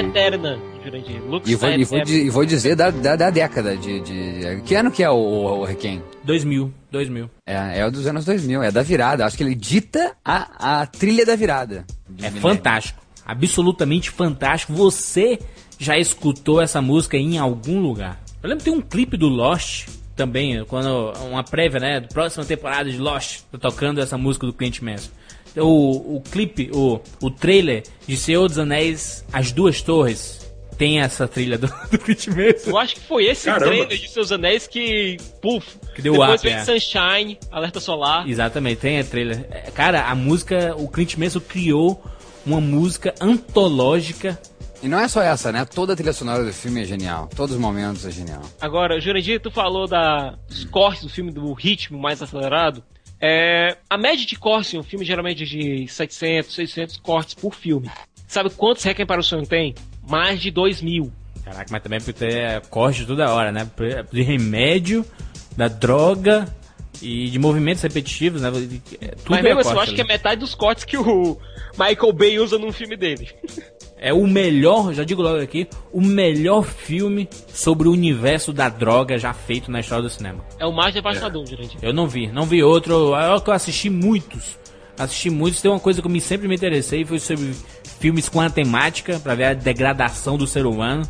Eterna, 0.00 0.58
Jurandir. 0.84 1.22
Lux 1.22 1.48
e 1.48 1.54
vou, 1.54 1.70
e 1.70 1.84
vou, 1.84 2.02
di- 2.04 2.22
e 2.26 2.30
vou 2.30 2.44
dizer 2.44 2.74
da, 2.76 2.90
da, 2.90 3.16
da 3.16 3.30
década 3.30 3.76
de, 3.76 4.00
de- 4.00 4.62
Que 4.64 4.74
ano 4.74 4.90
que 4.90 5.02
é 5.02 5.10
o, 5.10 5.14
o, 5.14 5.60
o 5.60 5.64
Requiem? 5.64 6.02
2000, 6.24 6.72
2000. 6.90 7.30
É, 7.46 7.80
é 7.80 7.86
o 7.86 7.90
dos 7.90 8.06
anos 8.06 8.24
2000, 8.24 8.62
é 8.62 8.70
da 8.70 8.82
virada. 8.82 9.24
Acho 9.24 9.36
que 9.36 9.42
ele 9.42 9.54
dita 9.54 10.14
a, 10.24 10.80
a 10.82 10.86
trilha 10.86 11.24
da 11.24 11.36
virada. 11.36 11.84
É 12.20 12.30
fantástico. 12.30 13.02
Absolutamente 13.24 14.10
fantástico. 14.10 14.72
Você 14.74 15.38
já 15.78 15.98
escutou 15.98 16.60
essa 16.60 16.80
música 16.82 17.16
em 17.16 17.38
algum 17.38 17.80
lugar? 17.80 18.20
Eu 18.42 18.48
lembro 18.48 18.62
que 18.64 18.70
tem 18.70 18.78
um 18.78 18.82
clipe 18.82 19.16
do 19.16 19.28
Lost 19.28 19.88
também, 20.14 20.64
quando 20.66 21.12
uma 21.28 21.42
prévia, 21.42 21.80
né, 21.80 22.00
da 22.00 22.06
próxima 22.08 22.44
temporada 22.44 22.88
de 22.90 22.98
Lost, 22.98 23.40
tá 23.50 23.58
tocando 23.58 24.00
essa 24.00 24.16
música 24.16 24.46
do 24.46 24.52
Clint 24.52 24.80
Mansell. 24.80 25.10
O, 25.56 26.16
o 26.16 26.20
clipe, 26.20 26.70
o, 26.72 27.00
o 27.22 27.30
trailer 27.30 27.84
de 28.06 28.16
Senhor 28.16 28.48
dos 28.48 28.58
Anéis, 28.58 29.24
As 29.32 29.52
Duas 29.52 29.80
Torres, 29.82 30.44
tem 30.76 31.00
essa 31.00 31.28
trilha 31.28 31.56
do, 31.56 31.66
do 31.90 31.98
Clint 31.98 32.26
Mansell. 32.28 32.72
Eu 32.72 32.78
acho 32.78 32.94
que 32.96 33.00
foi 33.02 33.24
esse 33.26 33.46
Caramba. 33.46 33.66
trailer 33.66 33.98
de 33.98 34.08
Seus 34.08 34.32
Anéis 34.32 34.66
que, 34.66 35.16
puf, 35.40 35.76
Que 35.94 36.02
deu 36.02 36.12
depois 36.14 36.40
up, 36.40 36.42
veio 36.48 36.56
é. 36.60 36.64
Sunshine, 36.64 37.38
Alerta 37.50 37.80
Solar. 37.80 38.28
Exatamente, 38.28 38.78
tem 38.80 38.98
a 38.98 39.04
trailer. 39.04 39.46
É, 39.50 39.70
Cara, 39.70 40.04
a 40.04 40.14
música, 40.14 40.74
o 40.76 40.88
Clint 40.88 41.16
Mansell 41.16 41.40
criou 41.40 42.02
uma 42.44 42.60
música 42.60 43.14
antológica. 43.20 44.38
E 44.82 44.88
não 44.88 44.98
é 44.98 45.08
só 45.08 45.22
essa, 45.22 45.50
né? 45.50 45.64
Toda 45.64 45.94
a 45.94 45.96
trilha 45.96 46.12
sonora 46.12 46.44
do 46.44 46.52
filme 46.52 46.82
é 46.82 46.84
genial. 46.84 47.28
Todos 47.34 47.54
os 47.54 47.60
momentos 47.60 48.04
é 48.04 48.10
genial. 48.10 48.42
Agora, 48.60 49.00
Jurandir, 49.00 49.40
tu 49.40 49.50
falou 49.50 49.86
da, 49.86 50.34
dos 50.46 50.64
cortes 50.64 51.04
do 51.04 51.08
filme, 51.08 51.32
do 51.32 51.52
ritmo 51.54 51.98
mais 51.98 52.20
acelerado. 52.20 52.82
É, 53.20 53.76
a 53.88 53.96
média 53.96 54.26
de 54.26 54.36
cortes 54.36 54.74
em 54.74 54.78
um 54.78 54.82
filme 54.82 55.04
geralmente 55.04 55.42
é 55.42 55.46
de 55.46 55.88
700, 55.88 56.54
600 56.54 56.96
cortes 56.98 57.34
por 57.34 57.54
filme. 57.54 57.90
Sabe 58.26 58.50
quantos 58.50 58.82
Requiem 58.82 59.06
para 59.06 59.20
o 59.20 59.24
Sonho 59.24 59.46
tem? 59.46 59.74
Mais 60.06 60.40
de 60.40 60.50
2 60.50 60.82
mil. 60.82 61.12
Caraca, 61.44 61.66
mas 61.70 61.82
também 61.82 62.00
por 62.00 62.12
ter 62.12 62.60
corte 62.68 63.06
toda 63.06 63.32
hora, 63.32 63.52
né? 63.52 63.68
De 64.10 64.22
remédio, 64.22 65.04
da 65.56 65.68
droga 65.68 66.52
e 67.02 67.28
de 67.28 67.38
movimentos 67.38 67.82
repetitivos, 67.82 68.40
né? 68.40 68.48
É, 69.00 69.08
Tudo 69.08 69.30
Mas 69.30 69.40
é 69.40 69.42
mesmo 69.42 69.60
assim, 69.60 69.70
eu 69.70 69.74
corte 69.74 69.88
acho 69.88 69.94
que 69.94 70.00
é 70.00 70.04
metade 70.04 70.40
dos 70.40 70.54
cortes 70.54 70.84
que 70.84 70.96
o 70.96 71.38
Michael 71.78 72.12
Bay 72.12 72.38
usa 72.38 72.58
num 72.58 72.72
filme 72.72 72.96
dele. 72.96 73.30
É 73.98 74.12
o 74.12 74.26
melhor, 74.26 74.92
já 74.92 75.02
digo 75.04 75.22
logo 75.22 75.40
aqui, 75.40 75.66
o 75.92 76.00
melhor 76.00 76.62
filme 76.64 77.28
sobre 77.48 77.88
o 77.88 77.92
universo 77.92 78.52
da 78.52 78.68
droga 78.68 79.16
já 79.18 79.32
feito 79.32 79.70
na 79.70 79.80
história 79.80 80.02
do 80.02 80.10
cinema. 80.10 80.44
É 80.58 80.66
o 80.66 80.72
mais 80.72 80.92
devastador, 80.92 81.46
Jurandir. 81.46 81.78
Eu 81.80 81.92
não 81.92 82.06
vi, 82.06 82.26
não 82.26 82.44
vi 82.44 82.62
outro. 82.62 83.14
É 83.16 83.40
que 83.40 83.48
eu 83.48 83.54
assisti 83.54 83.88
muitos. 83.88 84.58
Assisti 84.98 85.30
muitos. 85.30 85.62
Tem 85.62 85.70
uma 85.70 85.80
coisa 85.80 86.00
que 86.02 86.06
eu 86.06 86.10
me, 86.10 86.20
sempre 86.20 86.46
me 86.46 86.54
interessei, 86.54 87.04
foi 87.04 87.18
sobre 87.18 87.54
filmes 87.98 88.28
com 88.28 88.40
a 88.40 88.50
temática, 88.50 89.18
pra 89.20 89.34
ver 89.34 89.44
a 89.44 89.54
degradação 89.54 90.36
do 90.36 90.46
ser 90.46 90.66
humano. 90.66 91.02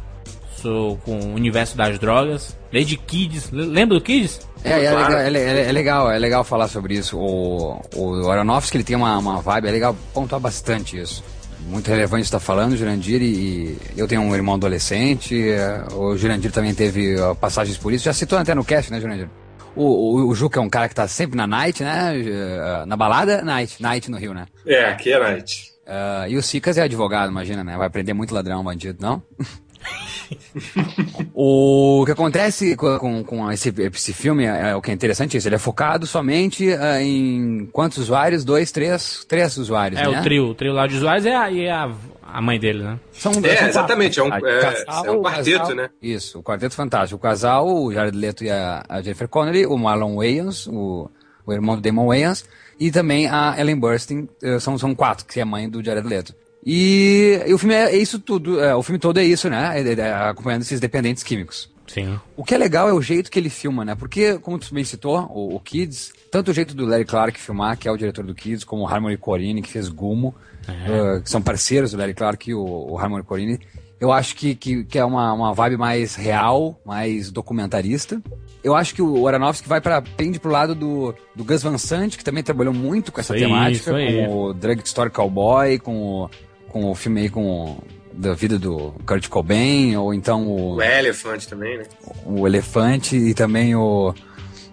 Sou 0.56 0.96
com 0.98 1.18
o 1.18 1.34
universo 1.34 1.76
das 1.76 1.98
drogas. 1.98 2.56
Desde 2.70 2.96
Kids. 2.96 3.50
Lembra 3.50 3.98
do 3.98 4.00
Kids? 4.04 4.40
É, 4.62 4.84
é, 4.84 4.90
legal, 4.94 5.18
é, 5.18 5.30
é- 5.32 5.68
é 5.68 5.72
legal, 5.72 6.10
é 6.10 6.18
legal 6.18 6.44
falar 6.44 6.68
sobre 6.68 6.94
isso. 6.94 7.18
O, 7.18 7.82
o 7.96 8.30
Aronofsky 8.30 8.76
ele 8.78 8.84
tem 8.84 8.96
uma, 8.96 9.18
uma 9.18 9.42
vibe, 9.42 9.68
é 9.68 9.70
legal 9.70 9.96
pontuar 10.14 10.40
bastante 10.40 10.98
isso. 10.98 11.22
Muito 11.66 11.88
relevante 11.88 12.24
estar 12.24 12.40
falando, 12.40 12.76
Jurandir, 12.76 13.22
e, 13.22 13.76
eu 13.96 14.06
tenho 14.06 14.20
um 14.20 14.34
irmão 14.34 14.54
adolescente, 14.54 15.50
é, 15.50 15.82
o 15.94 16.16
Jurandir 16.16 16.52
também 16.52 16.74
teve 16.74 17.16
passagens 17.40 17.76
por 17.78 17.92
isso, 17.92 18.04
já 18.04 18.12
citou 18.12 18.38
até 18.38 18.54
no 18.54 18.64
cast, 18.64 18.92
né, 18.92 19.00
Jurandir? 19.00 19.28
O, 19.74 19.82
o, 19.84 20.28
o 20.28 20.34
Juca 20.34 20.60
é 20.60 20.62
um 20.62 20.68
cara 20.68 20.88
que 20.88 20.94
tá 20.94 21.08
sempre 21.08 21.36
na 21.36 21.46
night, 21.46 21.82
né? 21.82 22.12
eh, 22.16 22.84
Na 22.86 22.96
balada, 22.96 23.42
night. 23.42 23.82
Night 23.82 24.08
no 24.08 24.16
Rio, 24.16 24.32
né? 24.32 24.46
É, 24.64 24.84
aqui 24.84 25.12
é 25.12 25.18
night. 25.18 25.72
Ah, 25.86 26.26
e 26.28 26.36
o 26.36 26.42
Sicas 26.42 26.78
é 26.78 26.82
advogado, 26.82 27.30
imagina, 27.30 27.64
né? 27.64 27.76
Vai 27.76 27.90
prender 27.90 28.14
muito 28.14 28.32
ladrão, 28.32 28.62
bandido, 28.62 28.98
não? 29.02 29.20
o 31.34 32.02
que 32.06 32.12
acontece 32.12 32.76
com, 32.76 32.98
com, 32.98 33.24
com 33.24 33.52
esse, 33.52 33.72
esse 33.78 34.12
filme, 34.12 34.44
é, 34.44 34.70
é 34.70 34.76
o 34.76 34.82
que 34.82 34.90
é 34.90 34.94
interessante, 34.94 35.36
é 35.36 35.38
isso. 35.38 35.48
Ele 35.48 35.54
é 35.56 35.58
focado 35.58 36.06
somente 36.06 36.72
ah, 36.72 37.02
em 37.02 37.68
quantos 37.72 37.98
usuários? 37.98 38.44
Dois, 38.44 38.70
três? 38.72 39.24
Três 39.28 39.56
usuários, 39.56 40.00
É, 40.00 40.08
né? 40.08 40.20
o 40.20 40.22
trio. 40.22 40.46
O 40.48 40.54
trio 40.54 40.72
lá 40.72 40.86
de 40.86 40.96
usuários 40.96 41.26
é 41.26 41.34
a, 41.34 41.50
e 41.50 41.68
a, 41.68 41.90
a 42.22 42.40
mãe 42.40 42.58
dele, 42.58 42.82
né? 42.82 42.98
São, 43.12 43.32
É, 43.32 43.34
são 43.34 43.42
quatro. 43.42 43.66
exatamente, 43.68 44.20
é 44.20 44.22
um- 44.22 44.32
Ah, 44.32 44.38
é- 44.42 44.60
casal, 44.60 45.06
é 45.06 45.10
um 45.10 45.22
quarteto, 45.22 45.58
casal- 45.58 45.76
né? 45.76 45.90
Isso, 46.02 46.38
o 46.38 46.42
quarteto 46.42 46.74
fantástico. 46.74 47.16
O 47.18 47.22
casal, 47.22 47.68
o 47.68 47.92
Jared 47.92 48.16
Leto 48.16 48.44
e 48.44 48.50
a, 48.50 48.84
a 48.88 49.02
Jennifer 49.02 49.28
Connelly, 49.28 49.66
o 49.66 49.76
Marlon 49.76 50.16
Wayans, 50.16 50.66
o, 50.66 51.10
o 51.46 51.52
irmão 51.52 51.76
do 51.76 51.82
Damon 51.82 52.06
Wayans, 52.08 52.44
e 52.78 52.90
também 52.90 53.28
a 53.28 53.54
Ellen 53.58 53.76
Burstyn, 53.78 54.28
eh, 54.42 54.58
são, 54.58 54.76
são 54.76 54.94
quatro, 54.96 55.24
que 55.26 55.38
é 55.38 55.42
a 55.42 55.46
mãe 55.46 55.68
do 55.68 55.82
Jared 55.84 56.06
Leto. 56.08 56.34
E, 56.66 57.42
e 57.46 57.52
o 57.52 57.58
filme 57.58 57.74
é, 57.74 57.94
é 57.94 57.96
isso 57.96 58.18
tudo, 58.18 58.60
é, 58.60 58.74
o 58.74 58.82
filme 58.82 58.98
todo 58.98 59.18
é 59.18 59.24
isso, 59.24 59.48
né? 59.50 59.80
É- 59.80 59.92
é- 60.00 60.12
acompanhando 60.30 60.62
esses 60.62 60.80
dependentes 60.80 61.22
químicos. 61.22 61.70
Sim. 61.86 62.18
O 62.34 62.42
que 62.42 62.54
é 62.54 62.58
legal 62.58 62.88
é 62.88 62.92
o 62.94 63.02
jeito 63.02 63.30
que 63.30 63.38
ele 63.38 63.50
filma, 63.50 63.84
né? 63.84 63.94
Porque, 63.94 64.38
como 64.38 64.58
tu 64.58 64.72
bem 64.74 64.82
citou, 64.84 65.18
o, 65.30 65.54
o 65.56 65.60
Kids, 65.60 66.12
tanto 66.32 66.50
o 66.50 66.54
jeito 66.54 66.74
do 66.74 66.86
Larry 66.86 67.04
Clark 67.04 67.38
filmar, 67.38 67.76
que 67.76 67.86
é 67.86 67.92
o 67.92 67.96
diretor 67.96 68.24
do 68.24 68.34
Kids, 68.34 68.64
como 68.64 68.82
o 68.82 68.86
Harmony 68.88 69.18
Corine, 69.18 69.60
que 69.60 69.70
fez 69.70 69.88
Gumo, 69.88 70.34
eh, 70.66 71.20
que 71.22 71.28
são 71.28 71.42
parceiros 71.42 71.90
do 71.92 71.98
Larry 71.98 72.14
Clark 72.14 72.50
e 72.50 72.54
o, 72.54 72.64
o 72.64 72.98
Harmony 72.98 73.22
Corine, 73.22 73.60
Eu 74.00 74.10
acho 74.12 74.34
que, 74.34 74.54
que, 74.54 74.84
que 74.84 74.98
é 74.98 75.04
uma, 75.04 75.32
uma 75.34 75.52
vibe 75.52 75.76
mais 75.76 76.14
real, 76.14 76.80
mais 76.84 77.30
documentarista. 77.30 78.20
Eu 78.62 78.74
acho 78.74 78.94
que 78.94 79.02
o 79.02 79.28
Aronofsky 79.28 79.68
vai 79.68 79.80
para 79.80 80.00
pende 80.02 80.40
pro 80.40 80.50
lado 80.50 80.74
do, 80.74 81.14
do 81.34 81.44
Gus 81.44 81.62
Van 81.62 81.76
Sant, 81.78 82.16
que 82.16 82.24
também 82.24 82.42
trabalhou 82.42 82.72
muito 82.72 83.12
com 83.12 83.20
essa 83.20 83.36
Isso 83.36 83.44
aí, 83.44 83.50
temática, 83.50 83.94
aí. 83.94 84.26
com 84.26 84.36
o 84.38 84.54
Drug 84.54 84.80
Story 84.84 85.10
Cowboy, 85.10 85.78
com 85.78 85.96
o, 86.24 86.30
com 86.74 86.90
o 86.90 86.94
filme 86.96 87.20
aí 87.20 87.30
com 87.30 87.78
da 88.12 88.34
vida 88.34 88.58
do 88.58 88.92
Kurt 89.06 89.28
Cobain, 89.28 89.96
ou 89.96 90.12
então 90.12 90.44
o, 90.48 90.74
O 90.74 90.82
Elephant 90.82 91.46
também, 91.46 91.78
né? 91.78 91.84
o 92.26 92.46
Elefante 92.48 93.16
e 93.16 93.32
também 93.32 93.76
o 93.76 94.12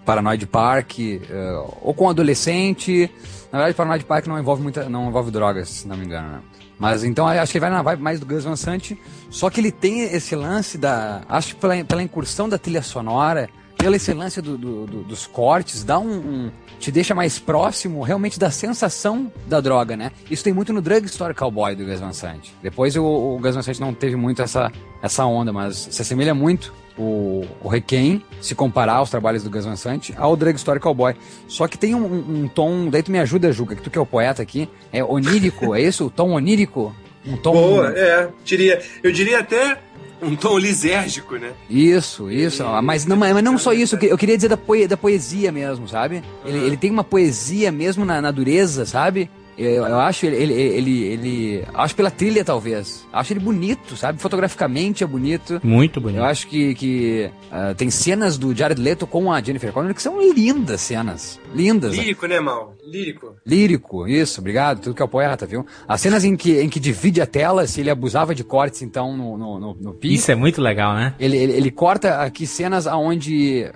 Paranoid 0.04 0.44
Park, 0.46 0.98
eh, 0.98 1.64
ou 1.80 1.94
com 1.94 2.10
adolescente. 2.10 3.08
Na 3.52 3.58
verdade, 3.58 3.76
Paranoid 3.76 4.04
Park 4.04 4.26
não 4.26 4.36
envolve 4.36 4.62
muita, 4.62 4.88
não 4.88 5.08
envolve 5.08 5.30
drogas, 5.30 5.68
se 5.68 5.88
não 5.88 5.96
me 5.96 6.04
engano. 6.04 6.28
Né? 6.28 6.40
Mas 6.76 7.04
então 7.04 7.32
eu 7.32 7.40
acho 7.40 7.52
que 7.52 7.58
ele 7.58 7.66
vai 7.66 7.70
na 7.70 7.82
vibe 7.82 8.02
mais 8.02 8.18
do 8.18 8.26
Gus 8.26 8.42
Van 8.42 8.56
Sant, 8.56 8.96
só 9.30 9.48
que 9.48 9.60
ele 9.60 9.70
tem 9.70 10.02
esse 10.02 10.34
lance 10.34 10.76
da, 10.76 11.22
acho 11.28 11.54
que 11.54 11.60
pela, 11.60 11.84
pela 11.84 12.02
incursão 12.02 12.48
da 12.48 12.58
trilha 12.58 12.82
sonora, 12.82 13.48
pelo 13.82 13.96
esse 13.96 14.12
lance 14.12 14.40
do- 14.40 14.56
do- 14.56 14.86
do- 14.86 15.02
dos 15.02 15.26
cortes, 15.26 15.82
dá 15.84 15.98
um, 15.98 16.10
um- 16.12 16.50
te 16.78 16.90
deixa 16.90 17.14
mais 17.14 17.38
próximo 17.38 18.02
realmente 18.02 18.38
da 18.38 18.50
sensação 18.50 19.30
da 19.46 19.60
droga, 19.60 19.96
né? 19.96 20.10
Isso 20.30 20.42
tem 20.44 20.52
muito 20.52 20.72
no 20.72 20.80
Drug 20.80 21.04
Story 21.06 21.34
Cowboy 21.34 21.74
do 21.74 21.84
Gus 21.84 22.00
Van 22.00 22.12
Sant. 22.12 22.50
Depois 22.62 22.96
o, 22.96 23.04
o 23.04 23.38
Gus 23.40 23.54
Van 23.54 23.62
Sant 23.62 23.78
não 23.80 23.92
teve 23.94 24.16
muito 24.16 24.42
essa, 24.42 24.70
essa 25.02 25.24
onda, 25.24 25.52
mas 25.52 25.76
se 25.90 26.02
assemelha 26.02 26.34
muito 26.34 26.72
o, 26.98 27.44
o 27.62 27.68
Requiem, 27.68 28.22
se 28.40 28.54
comparar 28.54 28.94
aos 28.94 29.10
trabalhos 29.10 29.42
do 29.42 29.50
Gus 29.50 29.64
Van 29.64 29.76
Sant, 29.76 30.10
ao 30.16 30.36
Drug 30.36 30.56
Story 30.56 30.80
Cowboy. 30.80 31.14
Só 31.48 31.66
que 31.68 31.78
tem 31.78 31.94
um, 31.94 32.04
um- 32.04 32.42
um 32.44 32.48
tom, 32.48 32.88
daí 32.90 33.02
tu 33.02 33.10
me 33.12 33.18
ajuda, 33.18 33.52
Juca, 33.52 33.74
que 33.76 33.82
tu 33.82 33.90
que 33.90 33.98
é 33.98 34.00
o 34.00 34.06
poeta 34.06 34.42
aqui, 34.42 34.68
é 34.92 35.02
onírico, 35.04 35.74
é 35.74 35.80
isso? 35.82 36.06
O 36.06 36.10
tom 36.10 36.32
onírico? 36.32 36.94
Um 37.24 37.36
tom... 37.36 37.52
Boa, 37.52 37.92
é. 37.96 38.28
Diria, 38.44 38.82
eu 39.02 39.12
diria 39.12 39.38
até 39.38 39.78
um 40.22 40.36
tom 40.36 40.56
lisérgico, 40.58 41.36
né? 41.36 41.52
Isso, 41.68 42.30
isso. 42.30 42.62
Mas 42.82 43.04
não, 43.06 43.16
mas 43.16 43.42
não 43.42 43.58
só 43.58 43.72
isso, 43.72 43.94
eu 43.96 43.98
que- 43.98 44.06
eu 44.06 44.18
queria 44.18 44.36
dizer 44.36 44.48
da, 44.48 44.56
poe- 44.56 44.86
da 44.86 44.96
poesia 44.96 45.50
mesmo, 45.52 45.88
sabe? 45.88 46.22
Ele, 46.44 46.58
ele 46.58 46.76
tem 46.76 46.90
uma 46.90 47.04
poesia 47.04 47.70
mesmo 47.72 48.04
na, 48.04 48.20
na 48.20 48.30
dureza, 48.30 48.86
sabe? 48.86 49.28
Eu, 49.58 49.86
eu 49.86 50.00
acho 50.00 50.24
ele, 50.24 50.36
ele, 50.36 50.52
ele, 50.54 51.02
ele- 51.04 51.64
Acho 51.74 51.94
pela 51.94 52.10
trilha, 52.10 52.42
talvez. 52.42 53.06
Acho 53.12 53.34
ele 53.34 53.40
bonito, 53.40 53.94
sabe? 53.96 54.18
Fotograficamente 54.18 55.04
é 55.04 55.06
bonito. 55.06 55.60
Muito 55.62 56.00
bonito. 56.00 56.18
Eu 56.20 56.24
acho 56.24 56.46
que, 56.46 56.74
que 56.74 57.30
ah, 57.50 57.74
tem 57.76 57.90
cenas 57.90 58.38
do 58.38 58.54
Jared 58.56 58.80
Leto 58.80 59.06
com 59.06 59.30
a 59.30 59.42
Jennifer 59.42 59.70
Connelly 59.70 59.92
que 59.94 60.00
são 60.02 60.18
lindas 60.32 60.80
cenas. 60.80 61.38
Lindas. 61.54 61.94
Lírico, 61.94 62.26
né, 62.26 62.40
Mal? 62.40 62.74
Lírico. 62.84 63.36
Lírico, 63.46 64.08
isso, 64.08 64.40
obrigado, 64.40 64.80
tudo 64.80 64.94
que 64.94 65.02
é 65.02 65.04
o 65.04 65.08
poeta, 65.08 65.46
viu? 65.46 65.64
As 65.86 66.00
cenas 66.00 66.24
em 66.24 66.34
que, 66.36 66.60
em 66.60 66.68
que 66.68 66.80
divide 66.80 67.20
a 67.20 67.26
tela, 67.26 67.64
se 67.66 67.80
ele 67.80 67.90
abusava 67.90 68.34
de 68.34 68.42
cortes, 68.42 68.82
então, 68.82 69.16
no, 69.16 69.38
no, 69.38 69.60
no, 69.60 69.74
no 69.74 69.94
pique. 69.94 70.16
Isso 70.16 70.32
é 70.32 70.34
muito 70.34 70.60
legal, 70.60 70.94
né? 70.94 71.14
Ele, 71.18 71.36
ele, 71.36 71.52
ele 71.52 71.70
corta 71.70 72.16
aqui 72.20 72.44
cenas 72.44 72.86
onde. 72.86 73.70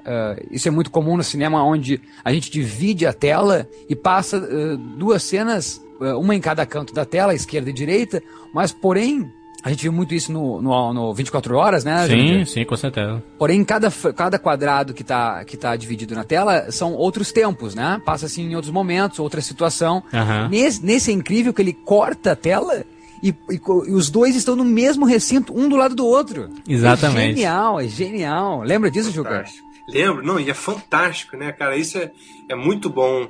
isso 0.51 0.67
é 0.67 0.71
muito 0.71 0.91
comum 0.91 1.17
no 1.17 1.23
cinema, 1.23 1.63
onde 1.63 2.01
a 2.25 2.33
gente 2.33 2.51
divide 2.51 3.07
a 3.07 3.13
tela 3.13 3.69
e 3.89 3.95
passa 3.95 4.39
ah, 4.39 4.77
duas 4.99 5.23
cenas, 5.23 5.81
ah, 6.01 6.17
uma 6.17 6.35
em 6.35 6.41
cada 6.41 6.67
canto 6.67 6.93
da 6.93 7.05
tela, 7.05 7.33
esquerda 7.33 7.71
e 7.71 7.73
direita, 7.73 8.21
mas 8.53 8.73
porém. 8.73 9.31
A 9.67 9.71
gente 9.71 9.83
viu 9.83 9.93
muito 9.93 10.15
isso 10.15 10.31
no, 10.31 10.63
no, 10.63 10.95
no 10.95 11.13
24 11.13 11.57
horas, 11.57 11.83
né? 11.83 12.07
Sim, 12.07 12.45
sim, 12.45 12.65
com 12.65 12.77
certeza. 12.77 13.21
Porém, 13.37 13.65
cada, 13.65 13.91
cada 13.91 14.39
quadrado 14.39 14.95
que 14.95 15.03
tá, 15.03 15.45
que 15.45 15.57
tá 15.57 15.75
dividido 15.75 16.15
na 16.15 16.23
tela 16.23 16.71
são 16.71 16.95
outros 16.95 17.33
tempos, 17.33 17.75
né? 17.75 18.01
Passa 18.05 18.27
assim 18.27 18.45
em 18.45 18.55
outros 18.55 18.73
momentos, 18.73 19.19
outra 19.19 19.41
situação. 19.41 20.05
Aham. 20.15 20.49
Nesse, 20.51 20.87
nesse 20.87 21.11
é 21.11 21.15
incrível 21.15 21.53
que 21.53 21.61
ele 21.61 21.73
corta 21.73 22.31
a 22.31 22.37
tela 22.37 22.85
e, 23.21 23.31
e 23.51 23.61
e 23.89 23.93
os 23.93 24.09
dois 24.09 24.37
estão 24.37 24.55
no 24.55 24.65
mesmo 24.65 25.05
recinto, 25.05 25.53
um 25.53 25.69
do 25.69 25.75
lado 25.75 25.97
do 25.97 26.07
outro. 26.07 26.49
Exatamente. 26.69 27.33
É 27.33 27.35
genial, 27.35 27.81
é 27.81 27.89
genial. 27.89 28.63
Lembra 28.63 28.89
disso, 28.89 29.11
Juca? 29.11 29.47
Lembro, 29.89 30.25
não, 30.25 30.39
e 30.39 30.49
é 30.49 30.55
fantástico, 30.55 31.37
né, 31.37 31.51
cara? 31.51 31.77
Isso 31.77 31.99
é, 31.99 32.13
é 32.49 32.55
muito 32.55 32.89
bom. 32.89 33.27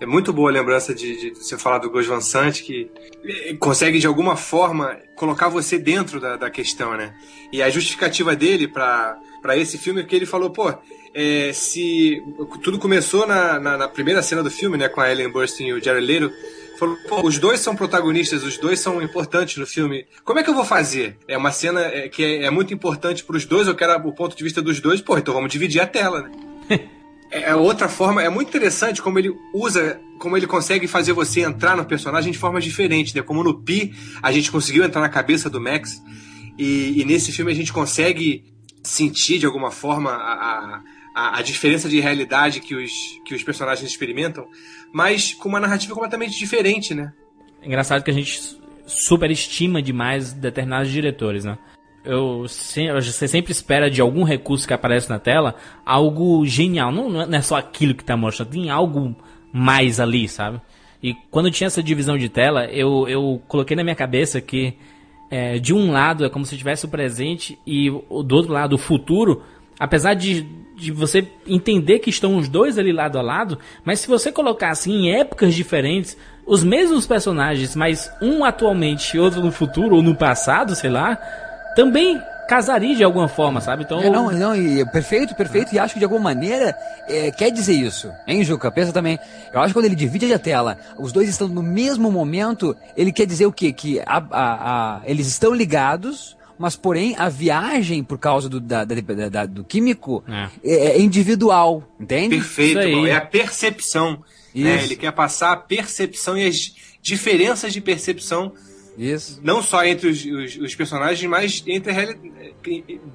É 0.00 0.06
muito 0.06 0.32
boa 0.32 0.50
a 0.50 0.52
lembrança 0.52 0.94
de, 0.94 1.30
de 1.30 1.30
você 1.30 1.56
falar 1.56 1.78
do 1.78 1.90
Gus 1.90 2.06
Van 2.06 2.20
Sant, 2.20 2.62
que 2.62 2.90
eh, 3.24 3.54
consegue 3.54 3.98
de 3.98 4.06
alguma 4.06 4.36
forma 4.36 4.98
colocar 5.14 5.48
você 5.48 5.78
dentro 5.78 6.20
da, 6.20 6.36
da 6.36 6.50
questão, 6.50 6.96
né? 6.96 7.14
E 7.52 7.62
a 7.62 7.70
justificativa 7.70 8.34
dele 8.34 8.66
pra 8.66 9.18
esse 9.56 9.78
filme 9.78 10.00
é 10.00 10.04
que 10.04 10.14
ele 10.14 10.26
falou, 10.26 10.50
pô, 10.50 10.72
é, 11.14 11.52
se 11.52 12.20
tudo 12.62 12.78
começou 12.78 13.26
na, 13.26 13.60
na, 13.60 13.78
na 13.78 13.88
primeira 13.88 14.20
cena 14.22 14.42
do 14.42 14.50
filme, 14.50 14.76
né, 14.76 14.88
com 14.88 15.00
a 15.00 15.10
Ellen 15.10 15.30
Burstyn 15.30 15.68
e 15.68 15.72
o 15.72 15.82
Jared 15.82 16.04
Leto, 16.04 16.32
falou, 16.76 16.96
pô, 17.08 17.24
os 17.24 17.38
dois 17.38 17.60
são 17.60 17.76
protagonistas, 17.76 18.42
os 18.42 18.58
dois 18.58 18.80
são 18.80 19.00
importantes 19.00 19.56
no 19.56 19.66
filme. 19.66 20.06
Como 20.24 20.40
é 20.40 20.42
que 20.42 20.50
eu 20.50 20.54
vou 20.54 20.64
fazer? 20.64 21.16
É 21.28 21.36
uma 21.36 21.52
cena 21.52 21.80
é, 21.80 22.08
que 22.08 22.24
é, 22.24 22.44
é 22.46 22.50
muito 22.50 22.74
importante 22.74 23.22
pros 23.22 23.44
dois, 23.44 23.68
eu 23.68 23.76
quero 23.76 23.96
o 24.06 24.12
ponto 24.12 24.36
de 24.36 24.42
vista 24.42 24.60
dos 24.60 24.80
dois, 24.80 25.00
pô, 25.00 25.16
então 25.16 25.32
vamos 25.32 25.52
dividir 25.52 25.80
a 25.80 25.86
tela, 25.86 26.22
né? 26.22 26.80
É 27.34 27.50
é 27.50 27.54
outra 27.56 27.88
forma, 27.88 28.22
é 28.22 28.28
muito 28.28 28.48
interessante 28.48 29.02
como 29.02 29.18
ele 29.18 29.34
usa, 29.52 30.00
como 30.20 30.36
ele 30.36 30.46
consegue 30.46 30.86
fazer 30.86 31.12
você 31.12 31.40
entrar 31.40 31.76
no 31.76 31.84
personagem 31.84 32.30
de 32.30 32.38
formas 32.38 32.62
diferentes, 32.62 33.12
né? 33.12 33.22
Como 33.22 33.42
no 33.42 33.60
Pi, 33.60 33.92
a 34.22 34.30
gente 34.30 34.52
conseguiu 34.52 34.84
entrar 34.84 35.00
na 35.00 35.08
cabeça 35.08 35.50
do 35.50 35.60
Max, 35.60 36.00
e, 36.56 37.00
e 37.00 37.04
nesse 37.04 37.32
filme 37.32 37.50
a 37.50 37.54
gente 37.54 37.72
consegue 37.72 38.44
sentir 38.84 39.40
de 39.40 39.46
alguma 39.46 39.72
forma 39.72 40.10
a, 40.12 40.80
a, 41.12 41.38
a 41.38 41.42
diferença 41.42 41.88
de 41.88 41.98
realidade 41.98 42.60
que 42.60 42.76
os, 42.76 42.92
que 43.24 43.34
os 43.34 43.42
personagens 43.42 43.90
experimentam, 43.90 44.46
mas 44.92 45.34
com 45.34 45.48
uma 45.48 45.58
narrativa 45.58 45.92
completamente 45.92 46.38
diferente, 46.38 46.94
né? 46.94 47.12
Engraçado 47.60 48.04
que 48.04 48.10
a 48.12 48.14
gente 48.14 48.56
superestima 48.86 49.82
demais 49.82 50.32
determinados 50.32 50.92
diretores, 50.92 51.44
né? 51.44 51.58
Eu, 52.04 52.42
você 52.42 53.28
sempre 53.28 53.50
espera 53.52 53.90
de 53.90 54.00
algum 54.00 54.24
recurso 54.24 54.66
que 54.66 54.74
aparece 54.74 55.08
na 55.08 55.18
tela 55.18 55.54
algo 55.86 56.44
genial. 56.44 56.92
Não, 56.92 57.08
não 57.08 57.38
é 57.38 57.40
só 57.40 57.56
aquilo 57.56 57.94
que 57.94 58.04
tá 58.04 58.16
mostrando, 58.16 58.50
tem 58.50 58.68
algo 58.68 59.16
mais 59.52 60.00
ali, 60.00 60.28
sabe? 60.28 60.60
E 61.02 61.14
quando 61.30 61.50
tinha 61.50 61.66
essa 61.66 61.82
divisão 61.82 62.16
de 62.16 62.28
tela, 62.28 62.64
eu, 62.66 63.06
eu 63.08 63.42
coloquei 63.46 63.76
na 63.76 63.84
minha 63.84 63.94
cabeça 63.94 64.40
que 64.40 64.74
é, 65.30 65.58
de 65.58 65.74
um 65.74 65.92
lado 65.92 66.24
é 66.24 66.28
como 66.28 66.44
se 66.44 66.56
tivesse 66.56 66.84
o 66.86 66.88
presente 66.88 67.58
e 67.66 67.90
do 67.90 68.34
outro 68.34 68.52
lado 68.52 68.74
o 68.74 68.78
futuro, 68.78 69.42
apesar 69.78 70.14
de, 70.14 70.46
de 70.76 70.90
você 70.90 71.26
entender 71.46 71.98
que 71.98 72.10
estão 72.10 72.36
os 72.36 72.48
dois 72.48 72.78
ali 72.78 72.92
lado 72.92 73.18
a 73.18 73.22
lado, 73.22 73.58
mas 73.84 74.00
se 74.00 74.08
você 74.08 74.30
colocar 74.30 74.70
assim 74.70 75.06
em 75.06 75.12
épocas 75.12 75.54
diferentes, 75.54 76.16
os 76.46 76.62
mesmos 76.62 77.06
personagens, 77.06 77.74
mas 77.74 78.10
um 78.22 78.44
atualmente 78.44 79.16
e 79.16 79.20
outro 79.20 79.40
no 79.40 79.50
futuro 79.50 79.96
ou 79.96 80.02
no 80.02 80.14
passado, 80.14 80.74
sei 80.74 80.90
lá, 80.90 81.18
também 81.74 82.20
casaria 82.48 82.94
de 82.94 83.02
alguma 83.02 83.26
forma, 83.26 83.60
sabe? 83.60 83.84
Então, 83.84 84.00
É, 84.00 84.10
não, 84.10 84.30
não, 84.30 84.54
e 84.54 84.80
é 84.82 84.84
perfeito, 84.84 85.34
perfeito, 85.34 85.74
e 85.74 85.78
acho 85.78 85.94
que 85.94 85.98
de 85.98 86.04
alguma 86.04 86.20
maneira 86.24 86.76
é, 87.08 87.30
quer 87.30 87.50
dizer 87.50 87.72
isso, 87.72 88.12
hein, 88.26 88.44
Juca? 88.44 88.70
Pensa 88.70 88.92
também. 88.92 89.18
Eu 89.52 89.60
acho 89.60 89.68
que 89.68 89.72
quando 89.72 89.86
ele 89.86 89.94
divide 89.94 90.32
a 90.32 90.38
tela, 90.38 90.76
os 90.98 91.10
dois 91.10 91.28
estão 91.28 91.48
no 91.48 91.62
mesmo 91.62 92.10
momento, 92.12 92.76
ele 92.96 93.10
quer 93.12 93.26
dizer 93.26 93.46
o 93.46 93.52
quê? 93.52 93.72
Que 93.72 93.98
a- 94.00 94.22
a- 94.30 94.96
a- 95.00 95.00
eles 95.06 95.26
estão 95.26 95.54
ligados, 95.54 96.36
mas 96.58 96.76
porém 96.76 97.16
a 97.18 97.30
viagem, 97.30 98.04
por 98.04 98.18
causa 98.18 98.46
do, 98.46 98.60
da- 98.60 98.84
da- 98.84 99.28
da- 99.30 99.46
do 99.46 99.64
químico, 99.64 100.22
é, 100.62 100.74
é 100.98 101.00
individual, 101.00 101.82
entende? 101.98 102.36
Perfeito, 102.36 102.78
é 103.06 103.14
a 103.14 103.20
percepção. 103.22 104.22
Né? 104.54 104.84
Ele 104.84 104.96
quer 104.96 105.12
passar 105.12 105.50
a 105.52 105.56
percepção 105.56 106.36
e 106.36 106.46
as 106.46 106.74
diferenças 107.02 107.72
de 107.72 107.80
percepção. 107.80 108.52
Isso. 108.96 109.40
Não 109.42 109.62
só 109.62 109.84
entre 109.84 110.08
os, 110.08 110.24
os- 110.24 110.56
os 110.56 110.74
personagens, 110.74 111.28
mas 111.28 111.62
entre 111.66 111.92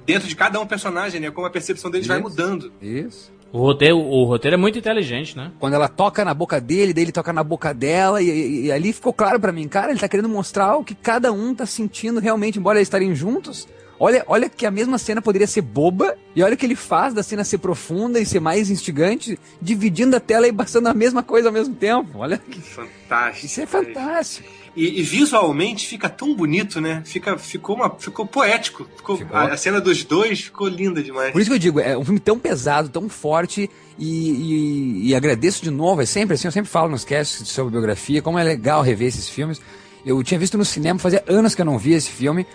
dentro 0.06 0.28
de 0.28 0.36
cada 0.36 0.60
um 0.60 0.66
personagem, 0.66 1.20
né? 1.20 1.30
Como 1.30 1.46
a 1.46 1.50
percepção 1.50 1.90
deles 1.90 2.06
vai 2.06 2.18
Isso. 2.18 2.28
mudando. 2.28 2.72
Isso. 2.80 3.32
o 3.52 3.58
roteiro, 3.58 3.98
o 3.98 4.24
roteiro 4.24 4.54
é 4.54 4.56
muito 4.56 4.78
inteligente, 4.78 5.36
né? 5.36 5.50
Quando 5.58 5.74
ela 5.74 5.88
toca 5.88 6.24
na 6.24 6.32
boca 6.32 6.60
dele, 6.60 6.92
daí 6.94 7.02
ele 7.04 7.10
toca 7.12 7.32
na 7.32 7.42
boca 7.42 7.74
dela, 7.74 8.22
e, 8.22 8.28
e- 8.30 8.64
e 8.66 8.72
ali 8.72 8.92
ficou 8.92 9.12
claro 9.12 9.40
pra 9.40 9.50
mim, 9.50 9.66
cara, 9.66 9.90
ele 9.90 9.98
tá 9.98 10.08
querendo 10.08 10.28
mostrar 10.28 10.76
o 10.76 10.84
que 10.84 10.94
cada 10.94 11.32
um 11.32 11.52
tá 11.52 11.66
sentindo 11.66 12.20
realmente, 12.20 12.58
embora 12.60 12.78
eles 12.78 12.86
estarem 12.86 13.12
juntos. 13.12 13.66
Olha, 13.98 14.24
olha 14.28 14.48
que 14.48 14.64
a 14.64 14.70
mesma 14.70 14.96
cena 14.98 15.20
poderia 15.20 15.46
ser 15.48 15.60
boba, 15.62 16.16
e 16.34 16.42
olha 16.44 16.54
o 16.54 16.56
que 16.56 16.64
ele 16.64 16.76
faz 16.76 17.12
da 17.12 17.22
cena 17.24 17.42
ser 17.44 17.58
profunda 17.58 18.20
e 18.20 18.24
ser 18.24 18.38
mais 18.40 18.70
instigante, 18.70 19.36
dividindo 19.60 20.14
a 20.16 20.20
tela 20.20 20.46
e 20.46 20.52
passando 20.52 20.86
a 20.86 20.94
mesma 20.94 21.22
coisa 21.22 21.48
ao 21.48 21.52
mesmo 21.52 21.74
tempo. 21.74 22.18
Olha 22.20 22.38
que 22.38 22.60
Fantástico. 22.60 23.46
Isso 23.46 23.60
é 23.60 23.66
fantástico. 23.66 24.48
E, 24.76 25.00
e 25.00 25.02
visualmente 25.02 25.86
fica 25.86 26.08
tão 26.08 26.34
bonito, 26.34 26.80
né? 26.80 27.02
Fica, 27.04 27.36
ficou, 27.36 27.74
uma, 27.76 27.90
ficou 27.98 28.24
poético. 28.24 28.86
Ficou, 28.96 29.18
A, 29.32 29.46
a 29.52 29.56
cena 29.56 29.80
dos 29.80 30.04
dois 30.04 30.42
ficou 30.42 30.68
linda 30.68 31.02
demais. 31.02 31.32
Por 31.32 31.40
isso 31.40 31.50
que 31.50 31.54
eu 31.56 31.58
digo, 31.58 31.80
é 31.80 31.98
um 31.98 32.04
filme 32.04 32.20
tão 32.20 32.38
pesado, 32.38 32.88
tão 32.88 33.08
forte, 33.08 33.68
e, 33.98 34.30
e- 34.30 35.08
e 35.08 35.14
agradeço 35.14 35.62
de 35.64 35.70
novo, 35.70 36.02
é 36.02 36.06
sempre 36.06 36.34
assim, 36.34 36.46
eu 36.46 36.52
sempre 36.52 36.70
falo 36.70 36.88
nos 36.88 37.04
casts 37.04 37.48
sobre 37.48 37.72
biografia, 37.72 38.22
como 38.22 38.38
é 38.38 38.44
legal 38.44 38.80
rever 38.82 39.08
esses 39.08 39.28
filmes. 39.28 39.60
Eu 40.06 40.22
tinha 40.22 40.38
visto 40.38 40.56
no 40.56 40.64
cinema, 40.64 40.98
fazia 40.98 41.22
anos 41.26 41.54
que 41.54 41.60
eu 41.60 41.66
não 41.66 41.76
via 41.76 41.96
esse 41.96 42.10
filme. 42.10 42.46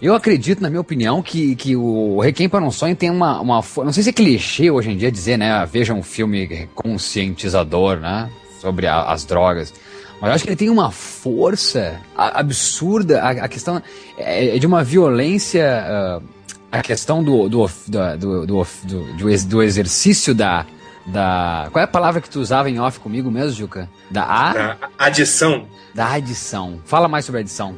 Eu 0.00 0.14
acredito, 0.14 0.60
na 0.62 0.70
minha 0.70 0.80
opinião, 0.80 1.20
que, 1.20 1.54
que 1.56 1.74
o 1.76 2.20
Requiem 2.20 2.48
para 2.48 2.64
um 2.64 2.70
Sonho 2.70 2.94
tem 2.96 3.10
uma, 3.10 3.40
uma... 3.40 3.62
Não 3.78 3.92
sei 3.92 4.02
se 4.04 4.08
é 4.10 4.12
clichê 4.12 4.70
hoje 4.70 4.90
em 4.90 4.96
dia 4.96 5.10
dizer, 5.12 5.36
né? 5.36 5.66
Veja 5.70 5.92
um 5.92 6.02
filme 6.04 6.68
conscientizador, 6.74 7.96
né? 7.98 8.30
Sobre 8.60 8.86
a- 8.86 9.02
as 9.10 9.24
drogas. 9.24 9.72
Mas 10.20 10.28
eu 10.30 10.34
acho 10.34 10.44
que 10.44 10.50
ele 10.50 10.56
tem 10.56 10.70
uma 10.70 10.90
força 10.90 12.00
absurda. 12.16 13.22
A, 13.22 13.30
a 13.30 13.48
questão 13.48 13.80
é, 14.16 14.56
é 14.56 14.58
de 14.58 14.66
uma 14.66 14.82
violência. 14.82 15.64
ah, 15.86 16.20
a 16.70 16.82
questão 16.82 17.22
do, 17.24 17.48
do, 17.48 17.70
da- 17.86 18.14
do, 18.16 18.46
do, 18.46 18.66
do, 18.84 19.12
do 19.14 19.30
ex- 19.30 19.44
do 19.44 19.62
exercício 19.62 20.34
da, 20.34 20.66
da. 21.06 21.68
Qual 21.72 21.80
é 21.80 21.84
a 21.84 21.88
palavra 21.88 22.20
que 22.20 22.28
tu 22.28 22.40
usava 22.40 22.68
em 22.68 22.78
off 22.78 23.00
comigo 23.00 23.30
mesmo, 23.30 23.52
Juca? 23.56 23.88
Da 24.10 24.22
A? 24.24 24.72
A 24.98 25.06
adição. 25.06 25.66
Da 25.94 26.12
adição. 26.12 26.80
Fala 26.84 27.08
mais 27.08 27.24
sobre 27.24 27.38
a 27.40 27.42
adição. 27.42 27.74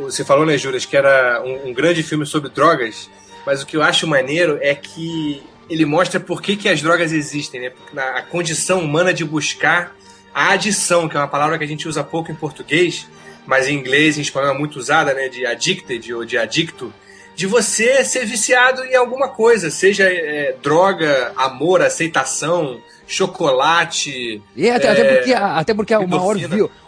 Você 0.00 0.24
falou, 0.24 0.44
né, 0.46 0.58
Juras, 0.58 0.84
que 0.84 0.96
era 0.96 1.40
um, 1.44 1.68
um 1.68 1.72
grande 1.74 2.02
filme 2.02 2.26
sobre 2.26 2.48
drogas, 2.50 3.08
mas 3.46 3.62
o 3.62 3.66
que 3.66 3.76
eu 3.76 3.82
acho 3.82 4.06
maneiro 4.08 4.58
é 4.60 4.74
que 4.74 5.42
ele 5.70 5.84
mostra 5.84 6.18
por 6.18 6.42
que, 6.42 6.56
que 6.56 6.68
as 6.68 6.82
drogas 6.82 7.12
existem, 7.12 7.60
né? 7.60 7.72
Na- 7.92 8.18
a 8.18 8.22
condição 8.22 8.80
humana 8.80 9.14
de 9.14 9.24
buscar 9.24 9.94
a 10.34 10.52
adição, 10.52 11.08
que 11.08 11.16
é 11.16 11.20
uma 11.20 11.28
palavra 11.28 11.58
que 11.58 11.64
a 11.64 11.68
gente 11.68 11.86
usa 11.86 12.02
pouco 12.02 12.30
em 12.30 12.34
português, 12.34 13.08
mas 13.46 13.68
em 13.68 13.74
inglês, 13.74 14.16
em 14.16 14.22
espanhol 14.22 14.54
é 14.54 14.58
muito 14.58 14.78
usada, 14.78 15.12
né? 15.12 15.28
De 15.28 15.44
addicted 15.44 16.12
ou 16.14 16.24
de 16.24 16.38
adicto, 16.38 16.92
de 17.34 17.46
você 17.46 18.04
ser 18.04 18.24
viciado 18.26 18.84
em 18.84 18.94
alguma 18.94 19.28
coisa, 19.28 19.70
seja 19.70 20.04
é, 20.04 20.54
droga, 20.62 21.32
amor, 21.36 21.80
aceitação, 21.82 22.78
chocolate. 23.06 24.42
E 24.56 24.70
até, 24.70 24.86
é, 24.88 24.90
até 24.90 25.04
porque, 25.16 25.32
até 25.34 25.74
porque 25.74 25.96
o 25.96 26.08
maior 26.08 26.36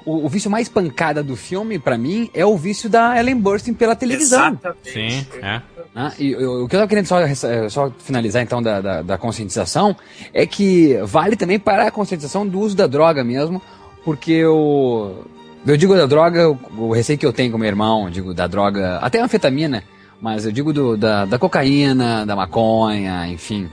o, 0.05 0.27
o 0.27 0.29
vício 0.29 0.51
mais 0.51 0.69
pancada 0.69 1.23
do 1.23 1.37
filme, 1.37 1.79
pra 1.79 1.97
mim, 1.97 2.31
é 2.35 2.45
o 2.45 2.57
vício 2.57 2.89
da 2.89 3.19
Ellen 3.19 3.37
Burstyn 3.37 3.75
pela 3.75 3.97
televisão. 3.97 4.49
Exatamente. 4.49 4.91
Sim, 4.93 5.27
é. 5.43 5.63
né? 5.95 6.13
E 6.19 6.35
o 6.37 6.69
que 6.69 6.77
eu 6.77 6.81
tava 6.81 6.89
querendo 6.89 7.07
só, 7.07 7.19
ressa- 7.25 7.69
só 7.71 7.91
finalizar 7.99 8.43
então 8.43 8.63
da, 8.63 8.81
da, 8.81 9.03
da 9.03 9.19
conscientização 9.19 9.97
é 10.33 10.47
que 10.47 10.99
vale 11.05 11.37
também 11.37 11.59
para 11.59 11.87
a 11.87 11.91
conscientização 11.91 12.47
do 12.47 12.61
uso 12.61 12.77
da 12.77 12.87
droga 12.87 13.25
mesmo, 13.25 13.61
porque 14.05 14.33
eu, 14.33 15.25
eu 15.67 15.77
digo 15.77 15.97
da 15.97 16.07
droga, 16.07 16.51
o, 16.51 16.59
o 16.79 16.93
receio 16.93 17.19
que 17.19 17.25
eu 17.27 17.33
tenho 17.33 17.51
com 17.51 17.59
meu 17.59 17.69
irmão, 17.69 18.11
digo 18.11 18.35
da 18.35 18.47
droga, 18.47 18.99
até 18.99 19.21
a 19.21 19.25
anfetamina, 19.25 19.83
mas 20.25 20.47
eu 20.47 20.53
digo 20.53 20.73
do, 20.73 20.97
da, 20.97 21.27
da 21.27 21.39
cocaína, 21.39 22.25
da 22.25 22.35
maconha, 22.35 23.29
enfim. 23.29 23.69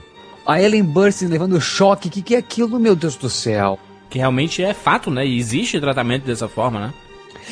A 0.46 0.60
Ellen 0.60 0.84
Burstyn 0.84 1.28
levando 1.28 1.58
choque, 1.58 2.08
o 2.08 2.10
que, 2.10 2.20
que 2.20 2.34
é 2.34 2.38
aquilo, 2.38 2.78
meu 2.78 2.94
Deus 2.94 3.16
do 3.16 3.30
céu? 3.30 3.78
Que 4.10 4.18
realmente 4.18 4.62
é 4.62 4.74
fato, 4.74 5.10
né? 5.10 5.26
E 5.26 5.38
existe 5.38 5.80
tratamento 5.80 6.26
dessa 6.26 6.46
forma, 6.48 6.78
né? 6.78 6.94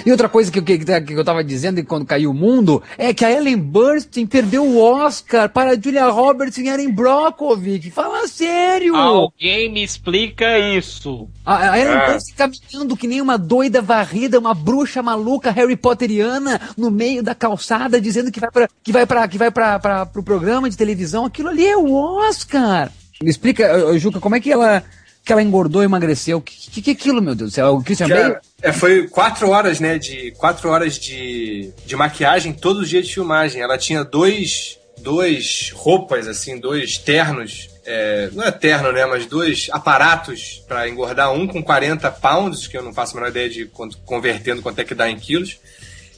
E 0.05 0.11
outra 0.11 0.29
coisa 0.29 0.51
que, 0.51 0.59
eu- 0.59 0.63
que, 0.65 0.79
que 0.79 1.13
eu 1.13 1.25
tava 1.25 1.43
dizendo 1.45 1.85
quando 1.85 2.05
caiu 2.07 2.31
o 2.31 2.35
mundo 2.35 2.83
é 2.99 3.13
que 3.13 3.25
a 3.25 3.31
Ellen 3.31 3.57
Burstyn 3.59 4.27
perdeu 4.27 4.65
o 4.65 4.79
Oscar 4.81 5.49
para 5.49 5.71
a 5.73 5.75
Julia 5.81 6.07
Roberts 6.09 6.57
e 6.59 6.69
Erin 6.69 6.91
Brockovich. 6.91 7.91
Fala 7.91 8.27
sério! 8.29 8.95
Alguém 8.97 9.71
me 9.73 9.83
explica 9.83 10.59
isso. 10.59 11.29
A, 11.45 11.73
a 11.73 11.79
Ellen 11.79 11.95
Ah. 11.95 12.11
Burstyn 12.13 12.35
caminhando 12.37 12.97
que 12.97 13.07
nem 13.07 13.21
uma 13.21 13.37
doida 13.39 13.83
varrida, 13.83 14.39
uma 14.39 14.55
bruxa 14.55 15.03
maluca 15.03 15.51
Harry 15.51 15.77
Potteriana 15.77 16.61
no 16.77 16.91
meio 16.91 17.23
da 17.23 17.35
calçada 17.35 18.01
dizendo 18.01 18.31
que 18.31 18.41
vai 18.41 18.51
para 18.51 18.69
que 18.83 18.93
vai 18.93 19.07
para 19.07 19.29
que 19.29 19.39
vai 19.39 19.51
para 19.51 19.79
para 19.79 20.07
pro 20.07 20.23
programa 20.23 20.69
de 20.71 20.77
televisão. 20.77 21.25
Aquilo 21.25 21.49
ali 21.49 21.67
é 21.67 21.77
o 21.77 21.93
Oscar. 21.93 22.91
Me 23.23 23.29
explica, 23.31 23.99
Juca, 23.99 24.19
como 24.21 24.35
é 24.37 24.41
que 24.41 24.51
ela 24.51 24.83
que 25.23 25.31
ela 25.33 25.43
engordou 25.43 25.83
e 25.83 25.85
emagreceu? 25.85 26.39
O 26.39 26.41
que, 26.41 26.71
que 26.71 26.81
que 26.83 26.91
é 26.91 26.93
aquilo, 26.95 27.21
meu 27.21 27.35
Deus 27.35 27.51
do 27.51 27.55
céu? 27.55 27.75
O 27.75 27.83
Christian 27.85 28.09
Bale? 28.09 28.37
É, 28.63 28.73
foi 28.73 29.09
quatro 29.09 29.49
horas, 29.51 29.81
né? 29.81 29.99
De 29.99 30.33
quatro 30.33 30.69
horas 30.69 30.99
de, 30.99 31.73
de 31.87 31.97
maquiagem 31.97 32.53
todos 32.53 32.83
os 32.83 32.89
dias 32.89 33.07
de 33.07 33.15
filmagem. 33.15 33.63
Ela 33.63 33.79
tinha 33.79 34.05
dois, 34.05 34.79
dois 34.99 35.73
roupas, 35.75 36.29
assim, 36.29 36.59
dois 36.59 36.99
ternos. 36.99 37.71
é, 37.87 38.29
não 38.33 38.45
é 38.45 38.51
terno, 38.51 38.93
né? 38.93 39.07
Mas 39.07 39.27
dois 39.27 39.69
aparatos 39.73 40.63
pra 40.69 40.89
engordar. 40.89 41.33
Um 41.33 41.47
com 41.47 41.63
40 41.63 42.11
pounds, 42.11 42.67
que 42.67 42.77
eu 42.77 42.83
não 42.83 42.93
faço 42.93 43.13
a 43.13 43.21
menor 43.21 43.31
ideia 43.31 43.49
de 43.49 43.65
quanto, 43.67 43.97
convertendo 43.99 44.63
quanto 44.63 44.79
é 44.81 44.85
que 44.85 44.95
dá 44.95 45.09
em 45.09 45.19
quilos. 45.19 45.59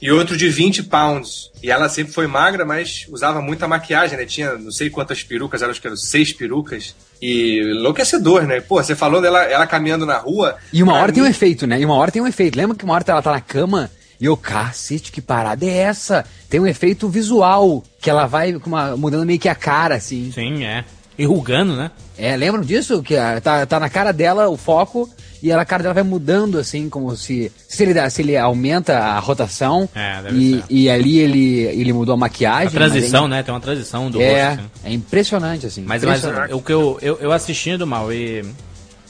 E 0.03 0.11
outro 0.11 0.35
de 0.35 0.49
20 0.49 0.83
pounds. 0.83 1.49
E 1.63 1.71
ela 1.71 1.87
sempre 1.87 2.11
foi 2.11 2.27
magra, 2.27 2.65
mas 2.65 3.05
usava 3.09 3.41
muita 3.41 3.67
maquiagem, 3.69 4.17
né? 4.17 4.25
Tinha 4.25 4.57
não 4.57 4.69
sei 4.71 4.89
quantas 4.89 5.23
perucas, 5.23 5.61
elas 5.61 5.79
que 5.79 5.87
eram 5.87 5.95
seis 5.95 6.33
perucas. 6.33 6.93
E 7.21 7.61
enlouquecedor, 7.61 8.43
né? 8.43 8.59
Pô, 8.59 8.83
você 8.83 8.95
falou 8.95 9.21
dela 9.21 9.43
ela 9.43 9.65
caminhando 9.65 10.05
na 10.05 10.17
rua. 10.17 10.57
E 10.73 10.83
uma 10.83 10.95
hora 10.95 11.11
tem 11.13 11.23
um 11.23 11.25
mim- 11.25 11.31
efeito, 11.31 11.65
né? 11.65 11.79
E 11.79 11.85
uma 11.85 11.95
hora 11.95 12.11
tem 12.11 12.21
um 12.21 12.27
efeito. 12.27 12.57
Lembra 12.57 12.75
que 12.75 12.83
uma 12.83 12.93
hora 12.93 13.05
ela 13.07 13.21
tá 13.21 13.31
na 13.31 13.39
cama 13.39 13.89
e 14.19 14.25
eu, 14.25 14.35
cacete, 14.35 15.09
que 15.11 15.21
parada 15.21 15.65
é 15.65 15.69
essa? 15.77 16.25
Tem 16.49 16.59
um 16.59 16.67
efeito 16.67 17.07
visual, 17.07 17.81
que 18.01 18.09
ela 18.09 18.25
vai 18.25 18.51
com 18.53 18.67
uma- 18.67 18.97
mudando 18.97 19.25
meio 19.25 19.39
que 19.39 19.47
a 19.47 19.55
cara, 19.55 19.95
assim. 19.95 20.31
Sim, 20.33 20.65
é. 20.65 20.83
E 21.17 21.25
rugando, 21.25 21.75
né? 21.77 21.91
É, 22.17 22.35
lembram 22.35 22.61
disso? 22.61 23.01
Que 23.01 23.15
ah, 23.15 23.39
tá, 23.39 23.65
tá 23.65 23.79
na 23.79 23.89
cara 23.89 24.11
dela 24.11 24.49
o 24.49 24.57
foco 24.57 25.09
e 25.43 25.51
ela, 25.51 25.61
a 25.61 25.65
cara 25.65 25.83
dela 25.83 25.93
vai 25.93 26.03
mudando, 26.03 26.57
assim, 26.57 26.89
como 26.89 27.15
se. 27.17 27.51
Se 27.67 27.83
ele, 27.83 27.93
dá- 27.93 28.09
se 28.09 28.21
ele 28.21 28.37
aumenta 28.37 28.97
a 28.97 29.19
rotação 29.19 29.87
É, 29.93 30.21
deve 30.21 30.37
e, 30.37 30.51
ser. 30.59 30.63
e 30.69 30.89
ali 30.89 31.19
ele, 31.19 31.59
ele 31.65 31.91
mudou 31.93 32.13
a 32.13 32.15
A 32.15 32.19
maquiagem. 32.19 32.71
transição, 32.71 33.23
mas 33.23 33.31
né? 33.31 33.43
Tem 33.43 33.53
uma 33.53 33.59
transição 33.59 34.09
do 34.09 34.21
É, 34.21 34.47
rosto. 34.49 34.59
assim. 34.61 34.69
é 34.85 34.93
impressionante, 34.93 35.65
assim. 35.65 35.81
Mas, 35.81 36.01
mas 36.03 36.19
impressionante. 36.23 36.53
o 36.53 36.61
que 36.61 36.71
eu, 36.71 36.97
eu, 37.01 37.17
eu 37.19 37.31
assistindo 37.33 37.85
mal 37.85 38.11
e 38.13 38.41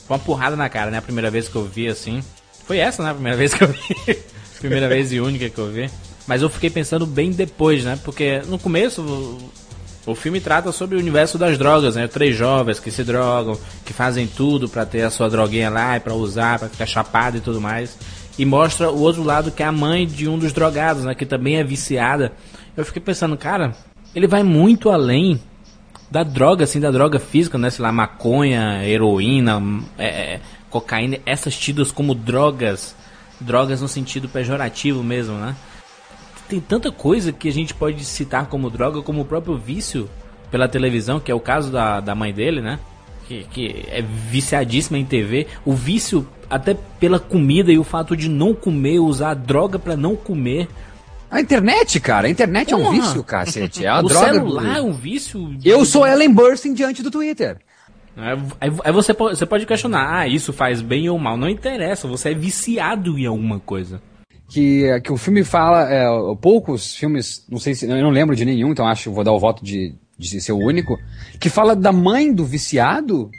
foi 0.06 0.16
uma 0.16 0.18
porrada 0.18 0.56
na 0.56 0.68
cara, 0.68 0.90
né? 0.90 0.98
A 0.98 1.02
primeira 1.02 1.30
vez 1.30 1.48
que 1.48 1.54
eu 1.56 1.64
vi 1.64 1.86
assim. 1.88 2.20
Foi 2.66 2.78
essa, 2.78 3.02
né? 3.02 3.10
A 3.10 3.14
primeira 3.14 3.36
vez 3.38 3.54
que 3.54 3.62
eu 3.62 3.68
vi. 3.68 4.18
primeira 4.58 4.88
vez 4.88 5.12
e 5.12 5.20
única 5.20 5.48
que 5.48 5.58
eu 5.58 5.70
vi. 5.70 5.88
Mas 6.26 6.42
eu 6.42 6.48
fiquei 6.48 6.70
pensando 6.70 7.06
bem 7.06 7.30
depois, 7.30 7.84
né? 7.84 7.98
Porque 8.02 8.40
no 8.48 8.58
começo 8.58 9.38
o, 10.06 10.14
filme 10.14 10.40
trata 10.40 10.72
sobre 10.72 10.96
o 10.96 10.98
universo 10.98 11.38
das 11.38 11.56
drogas, 11.56 11.96
né? 11.96 12.06
Três 12.06 12.36
jovens 12.36 12.78
que 12.78 12.90
se 12.90 13.02
drogam, 13.04 13.58
que 13.84 13.92
fazem 13.92 14.26
tudo 14.26 14.68
pra 14.68 14.84
ter 14.84 15.02
a 15.02 15.10
sua 15.10 15.28
droguinha 15.28 15.70
lá 15.70 15.96
e 15.96 16.00
pra 16.00 16.14
usar, 16.14 16.58
pra 16.58 16.68
ficar 16.68 16.86
chapado 16.86 17.36
e 17.36 17.40
tudo 17.40 17.60
mais. 17.60 17.98
E 18.38 18.44
mostra 18.44 18.90
o 18.90 19.00
outro 19.00 19.22
lado 19.22 19.50
que 19.50 19.62
é 19.62 19.66
a 19.66 19.72
mãe 19.72 20.06
de 20.06 20.28
um 20.28 20.38
dos 20.38 20.52
drogados, 20.52 21.04
né? 21.04 21.14
Que 21.14 21.24
também 21.24 21.56
é 21.56 21.64
viciada. 21.64 22.32
Eu 22.76 22.84
fiquei 22.84 23.00
pensando, 23.00 23.36
cara, 23.36 23.74
ele 24.14 24.26
vai 24.26 24.42
muito 24.42 24.90
além 24.90 25.40
da 26.10 26.22
droga, 26.22 26.64
assim, 26.64 26.80
da 26.80 26.90
droga 26.90 27.18
física, 27.18 27.58
né? 27.58 27.70
Sei 27.70 27.82
lá, 27.82 27.90
maconha, 27.90 28.84
heroína, 28.86 29.62
é, 29.98 30.06
é, 30.06 30.40
cocaína, 30.70 31.18
essas 31.26 31.56
tidas 31.56 31.90
como 31.90 32.14
drogas, 32.14 32.94
drogas 33.40 33.80
no 33.80 33.88
sentido 33.88 34.28
pejorativo 34.28 35.02
mesmo, 35.02 35.36
né? 35.36 35.56
Tem 36.54 36.60
tanta 36.60 36.92
coisa 36.92 37.32
que 37.32 37.48
a 37.48 37.52
gente 37.52 37.74
pode 37.74 38.04
citar 38.04 38.46
como 38.46 38.70
droga, 38.70 39.02
como 39.02 39.22
o 39.22 39.24
próprio 39.24 39.56
vício 39.58 40.08
pela 40.52 40.68
televisão, 40.68 41.18
que 41.18 41.28
é 41.32 41.34
o 41.34 41.40
caso 41.40 41.72
da, 41.72 41.98
da 42.00 42.14
mãe 42.14 42.32
dele, 42.32 42.60
né? 42.60 42.78
Que, 43.26 43.42
que 43.50 43.84
é 43.88 44.00
viciadíssima 44.02 44.96
em 44.98 45.04
TV. 45.04 45.48
O 45.64 45.72
vício 45.72 46.24
até 46.48 46.74
pela 47.00 47.18
comida 47.18 47.72
e 47.72 47.78
o 47.78 47.82
fato 47.82 48.16
de 48.16 48.28
não 48.28 48.54
comer, 48.54 49.00
usar 49.00 49.34
droga 49.34 49.80
pra 49.80 49.96
não 49.96 50.14
comer. 50.14 50.68
A 51.28 51.40
internet, 51.40 51.98
cara, 51.98 52.28
a 52.28 52.30
internet 52.30 52.72
é 52.72 52.76
um 52.76 52.84
Porra! 52.84 52.92
vício, 53.00 53.24
cacete. 53.24 53.84
É 53.84 53.88
a 53.88 53.98
o 54.00 54.04
droga. 54.06 54.32
celular 54.32 54.76
é 54.78 54.80
um 54.82 54.92
vício. 54.92 55.56
Eu 55.64 55.84
sou 55.84 56.06
Ellen 56.06 56.32
Burstyn 56.32 56.72
diante 56.72 57.02
do 57.02 57.10
Twitter. 57.10 57.56
Aí, 58.16 58.38
aí- 58.60 58.72
aí 58.84 58.92
você, 58.92 59.12
pode, 59.12 59.36
você 59.36 59.44
pode 59.44 59.66
questionar, 59.66 60.18
ah, 60.20 60.28
isso 60.28 60.52
faz 60.52 60.80
bem 60.80 61.08
ou 61.08 61.18
mal. 61.18 61.36
Não 61.36 61.48
interessa, 61.48 62.06
você 62.06 62.28
é 62.30 62.34
viciado 62.34 63.18
em 63.18 63.26
alguma 63.26 63.58
coisa. 63.58 64.00
Que, 64.54 65.00
que 65.00 65.12
o 65.12 65.16
filme 65.16 65.42
fala, 65.42 65.92
é, 65.92 66.06
poucos 66.40 66.94
filmes, 66.94 67.44
não 67.50 67.58
sei 67.58 67.74
se, 67.74 67.86
eu 67.86 68.02
não 68.02 68.10
lembro 68.10 68.36
de 68.36 68.44
nenhum, 68.44 68.70
então 68.70 68.86
acho 68.86 69.04
que 69.04 69.14
vou 69.14 69.24
dar 69.24 69.32
o 69.32 69.40
voto 69.40 69.64
de, 69.64 69.94
de 70.16 70.40
ser 70.40 70.52
o 70.52 70.58
único, 70.58 70.96
que 71.40 71.50
fala 71.50 71.74
da 71.74 71.92
mãe 71.92 72.32
do 72.32 72.44
viciado 72.44 73.30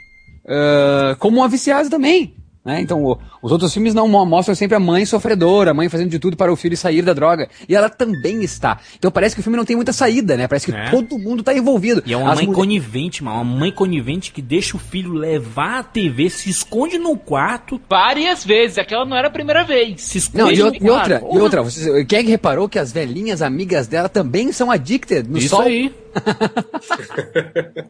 ah, 0.46 1.16
como 1.18 1.38
uma 1.38 1.48
viciada 1.48 1.90
também. 1.90 2.34
Né? 2.66 2.80
Então, 2.80 3.00
o- 3.04 3.16
os 3.40 3.52
outros 3.52 3.72
filmes 3.72 3.94
não 3.94 4.08
mo- 4.08 4.26
mostram 4.26 4.52
sempre 4.52 4.74
a 4.76 4.80
mãe 4.80 5.06
sofredora, 5.06 5.70
a 5.70 5.74
mãe 5.74 5.88
fazendo 5.88 6.10
de 6.10 6.18
tudo 6.18 6.36
para 6.36 6.52
o 6.52 6.56
filho 6.56 6.76
sair 6.76 7.00
da 7.00 7.12
droga. 7.12 7.48
E 7.68 7.76
ela 7.76 7.88
também 7.88 8.42
está. 8.42 8.80
Então 8.98 9.08
parece 9.08 9.36
que 9.36 9.40
o 9.40 9.44
filme 9.44 9.56
não 9.56 9.64
tem 9.64 9.76
muita 9.76 9.92
saída, 9.92 10.36
né? 10.36 10.48
Parece 10.48 10.66
que 10.72 10.76
É. 10.76 10.90
todo 10.90 11.16
mundo 11.16 11.40
está 11.40 11.54
envolvido. 11.54 12.02
E 12.04 12.12
é 12.12 12.16
uma 12.16 12.32
As 12.32 12.38
mãe 12.38 12.46
mulher- 12.46 12.56
conivente, 12.58 13.22
mano. 13.22 13.36
Uma 13.40 13.44
mãe 13.60 13.70
conivente 13.70 14.32
que 14.32 14.42
deixa 14.42 14.76
o 14.76 14.80
filho 14.80 15.12
levar 15.12 15.78
a 15.78 15.82
TV, 15.84 16.28
se 16.28 16.50
esconde 16.50 16.98
no 16.98 17.16
quarto. 17.16 17.80
Várias 17.88 18.44
vezes, 18.44 18.78
aquela 18.78 19.04
não 19.04 19.16
era 19.16 19.28
a 19.28 19.30
primeira 19.30 19.62
vez. 19.62 20.02
Se 20.02 20.18
esconde 20.18 20.42
Não, 20.42 20.50
e, 20.50 20.58
no 20.58 20.70
o- 20.70 20.74
e 20.74 20.90
outra, 20.90 21.20
quarto. 21.20 21.36
e 21.36 21.40
outra, 21.40 21.62
você, 21.62 22.04
quem 22.04 22.18
é 22.18 22.22
que 22.24 22.30
reparou 22.30 22.68
que 22.68 22.80
as 22.80 22.90
velhinhas 22.90 23.42
amigas 23.42 23.86
dela 23.86 24.08
também 24.08 24.50
são 24.50 24.72
addicted 24.72 25.28
no 25.30 25.38
Isso 25.38 25.50
sol? 25.50 25.60
aí. 25.62 25.94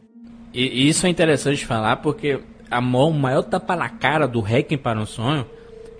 e 0.53 0.89
isso 0.89 1.05
é 1.05 1.09
interessante 1.09 1.65
falar 1.65 1.97
porque 1.97 2.39
a 2.69 2.81
maior, 2.81 3.07
o 3.07 3.13
maior 3.13 3.43
tapa 3.43 3.75
na 3.75 3.89
cara 3.89 4.27
do 4.27 4.41
Requiem 4.41 4.77
para 4.77 4.99
um 4.99 5.05
sonho 5.05 5.45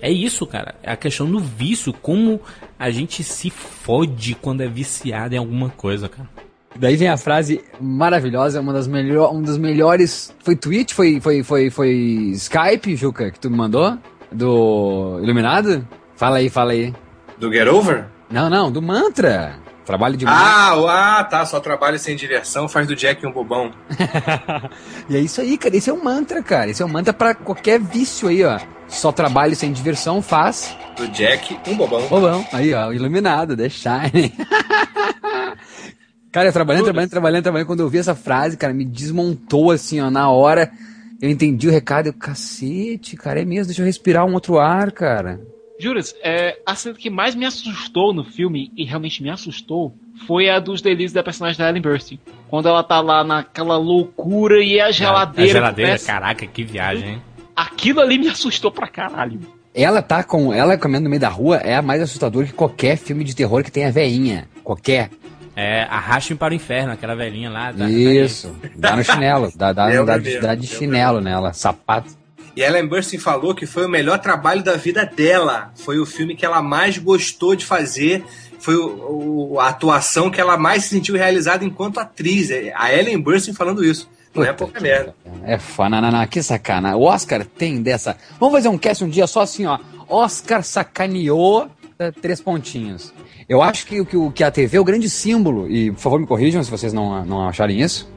é 0.02 0.12
isso, 0.12 0.46
cara. 0.46 0.76
É 0.84 0.92
a 0.92 0.96
questão 0.96 1.30
do 1.30 1.40
vício. 1.40 1.94
Como 1.94 2.40
a 2.78 2.90
gente 2.90 3.24
se 3.24 3.50
fode 3.50 4.36
quando 4.36 4.62
é 4.62 4.68
viciado 4.68 5.36
em 5.36 5.38
alguma 5.38 5.70
coisa, 5.70 6.08
cara. 6.08 6.30
Daí 6.76 6.96
vem 6.96 7.08
a 7.08 7.18
frase 7.18 7.64
maravilhosa, 7.82 8.62
uma 8.62 8.72
das 8.72 8.88
melhor, 8.88 9.34
um 9.34 9.42
dos 9.42 9.58
melhores. 9.58 10.34
Foi 10.44 10.56
tweet, 10.56 10.94
foi, 10.94 11.20
foi, 11.20 11.44
foi, 11.44 11.70
foi 11.72 11.92
Skype, 12.36 12.96
Juca, 12.96 13.32
que 13.32 13.40
tu 13.40 13.50
me 13.50 13.58
mandou? 13.58 13.98
Do 14.32 15.20
Iluminado? 15.24 15.88
Fala 16.16 16.38
aí, 16.38 16.50
fala 16.50 16.74
aí. 16.74 16.94
Do 17.40 17.52
Get 17.52 17.68
Over? 17.68 18.06
Não, 18.30 18.50
não, 18.50 18.72
do 18.72 18.82
Mantra. 18.82 19.56
Trabalho 19.88 20.18
demais. 20.18 20.38
Ah, 20.38 21.20
ah, 21.20 21.24
tá. 21.24 21.46
Só 21.46 21.62
trabalho 21.62 21.98
sem 21.98 22.14
diversão 22.14 22.68
faz 22.68 22.86
do 22.86 22.94
Jack 22.94 23.26
um 23.26 23.32
bobão. 23.32 23.72
E 25.10 25.16
é 25.16 25.20
isso 25.22 25.40
aí, 25.40 25.58
cara. 25.58 25.78
Esse 25.78 25.90
é 25.90 25.94
um 25.94 26.04
mantra, 26.04 26.44
cara. 26.44 26.70
Esse 26.70 26.84
é 26.84 26.86
um 26.86 26.90
mantra 26.90 27.14
pra 27.14 27.34
qualquer 27.34 27.80
vício 27.80 28.28
aí, 28.28 28.44
ó. 28.44 28.60
Só 28.90 29.14
trabalho 29.14 29.56
sem 29.56 29.72
diversão 29.72 30.22
faz. 30.22 30.76
Do 30.98 31.08
Jack 31.08 31.58
um 31.66 31.78
bobão. 31.78 32.06
Bobão. 32.10 32.46
Aí, 32.52 32.74
ó, 32.74 32.92
iluminado, 32.92 33.56
The 33.56 33.70
Shine. 33.70 34.34
cara, 36.34 36.50
eu 36.50 36.54
trabalhando, 36.54 36.84
trabalhando, 36.84 37.10
trabalhando, 37.10 37.44
trabalhando. 37.44 37.68
Quando 37.68 37.80
eu 37.80 37.90
vi 37.90 38.00
essa 38.00 38.14
frase, 38.14 38.58
cara, 38.58 38.74
me 38.74 38.84
desmontou 38.84 39.72
assim, 39.72 40.02
ó, 40.02 40.10
na 40.10 40.30
hora. 40.30 40.70
Eu 41.22 41.30
entendi 41.30 41.70
o 41.70 41.72
recado. 41.72 42.08
Eu, 42.08 42.14
cacete, 42.14 43.16
cara, 43.16 43.42
é 43.42 43.46
mesmo. 43.46 43.68
Deixa 43.68 43.82
eu 43.82 43.86
respirar 43.86 44.26
um 44.26 44.34
outro 44.34 44.60
ar, 44.60 44.92
cara. 44.92 45.40
Juras, 45.80 46.16
é, 46.24 46.60
a 46.66 46.74
cena 46.76 46.96
que 46.96 47.10
mais 47.10 47.36
me 47.36 47.46
assustou 47.46 48.14
no 48.14 48.24
filme, 48.24 48.72
e 48.76 48.84
realmente 48.84 49.22
me 49.22 49.30
assustou, 49.30 49.94
foi 50.26 50.50
a 50.50 50.60
dos 50.60 50.82
delírios 50.82 51.14
da 51.14 51.22
personagem 51.22 51.58
da 51.58 51.70
Ellen 51.70 51.82
Burstyn. 51.82 52.20
Quando 52.50 52.68
ela 52.68 52.84
tá 52.84 53.00
lá 53.00 53.24
naquela 53.24 53.78
loucura 53.78 54.64
e 54.64 54.80
a 54.82 54.90
geladeira. 54.92 55.52
A 55.52 55.54
geladeira, 55.54 55.90
começa- 55.92 56.08
caraca, 56.08 56.48
que 56.48 56.64
viagem, 56.64 57.10
hein? 57.10 57.22
Aquilo 57.56 58.00
ali 58.02 58.18
me 58.18 58.28
assustou 58.28 58.72
pra 58.72 58.88
caralho. 58.88 59.40
Ela 59.74 60.02
tá 60.02 60.24
com. 60.24 60.52
Ela 60.52 60.78
caminhando 60.78 61.04
no 61.04 61.10
meio 61.10 61.20
da 61.20 61.30
rua 61.30 61.58
é 61.58 61.76
a 61.76 61.82
mais 61.84 62.02
assustadora 62.02 62.48
que 62.48 62.54
qualquer 62.54 62.98
filme 62.98 63.24
de 63.24 63.36
terror 63.36 63.64
que 63.64 63.72
tenha 63.72 63.92
veinha. 63.92 64.48
Qualquer. 64.64 65.12
É, 65.56 65.84
arraste-me 65.84 66.38
para 66.38 66.52
o 66.54 66.56
inferno, 66.56 66.94
aquela 66.94 67.16
velhinha 67.16 67.50
lá. 67.50 67.72
da- 67.72 67.90
Isso. 67.90 68.56
Dá 68.76 68.96
no 68.96 69.04
chinelo. 69.04 69.52
Dá, 69.56 69.74
dá, 69.74 69.88
dá, 70.04 70.18
mesmo, 70.18 70.42
dá 70.42 70.56
de 70.56 70.68
chinelo 70.68 71.20
nela. 71.22 71.54
Sapato. 71.54 72.10
E 72.58 72.62
Ellen 72.64 72.88
Burstyn 72.88 73.20
falou 73.20 73.54
que 73.54 73.68
foi 73.68 73.86
o 73.86 73.90
melhor 73.90 74.18
trabalho 74.18 74.64
da 74.64 74.76
vida 74.76 75.06
dela. 75.06 75.72
Foi 75.76 76.00
o 76.00 76.08
filme 76.08 76.36
que 76.36 76.44
ela 76.44 76.60
mais 76.60 76.98
gostou 76.98 77.56
de 77.56 77.64
fazer. 77.64 78.26
Foi 78.58 78.76
o- 78.76 79.52
o- 79.54 79.60
a 79.60 79.68
atuação 79.68 80.32
que 80.32 80.42
ela 80.42 80.58
mais 80.58 80.84
se 80.86 80.90
sentiu 80.90 81.16
realizada 81.16 81.64
enquanto 81.64 82.00
atriz. 82.00 82.50
A 82.76 82.92
Ellen 82.92 83.20
Burstyn 83.22 83.54
falando 83.54 83.86
isso. 83.86 84.10
Não 84.34 84.44
é 84.44 84.52
pouca 84.54 84.80
merda. 84.82 85.14
É 85.44 85.58
não, 86.12 86.26
que 86.26 86.42
sacana. 86.42 86.96
O 86.96 87.04
Oscar 87.04 87.46
tem 87.46 87.80
dessa. 87.80 88.18
Vamos 88.40 88.56
fazer 88.56 88.70
um 88.70 88.78
cast 88.78 89.04
um 89.04 89.10
dia 89.10 89.28
só 89.28 89.42
assim, 89.42 89.68
ó. 89.68 89.78
Oscar 90.10 90.64
sacaneou 90.64 91.68
eh, 92.00 92.12
três 92.12 92.42
pontinhos. 92.42 93.14
Eu 93.48 93.62
acho 93.62 93.86
que, 93.86 94.00
o- 94.02 94.32
que 94.32 94.44
a 94.44 94.50
TV 94.52 94.78
é 94.78 94.80
o 94.80 94.84
grande 94.84 95.10
símbolo, 95.10 95.70
e 95.70 95.92
por 95.92 96.00
favor 96.00 96.20
me 96.20 96.28
corrijam 96.28 96.64
se 96.64 96.70
vocês 96.72 96.92
não, 96.94 97.24
não 97.26 97.48
acharem 97.48 97.82
isso, 97.82 98.08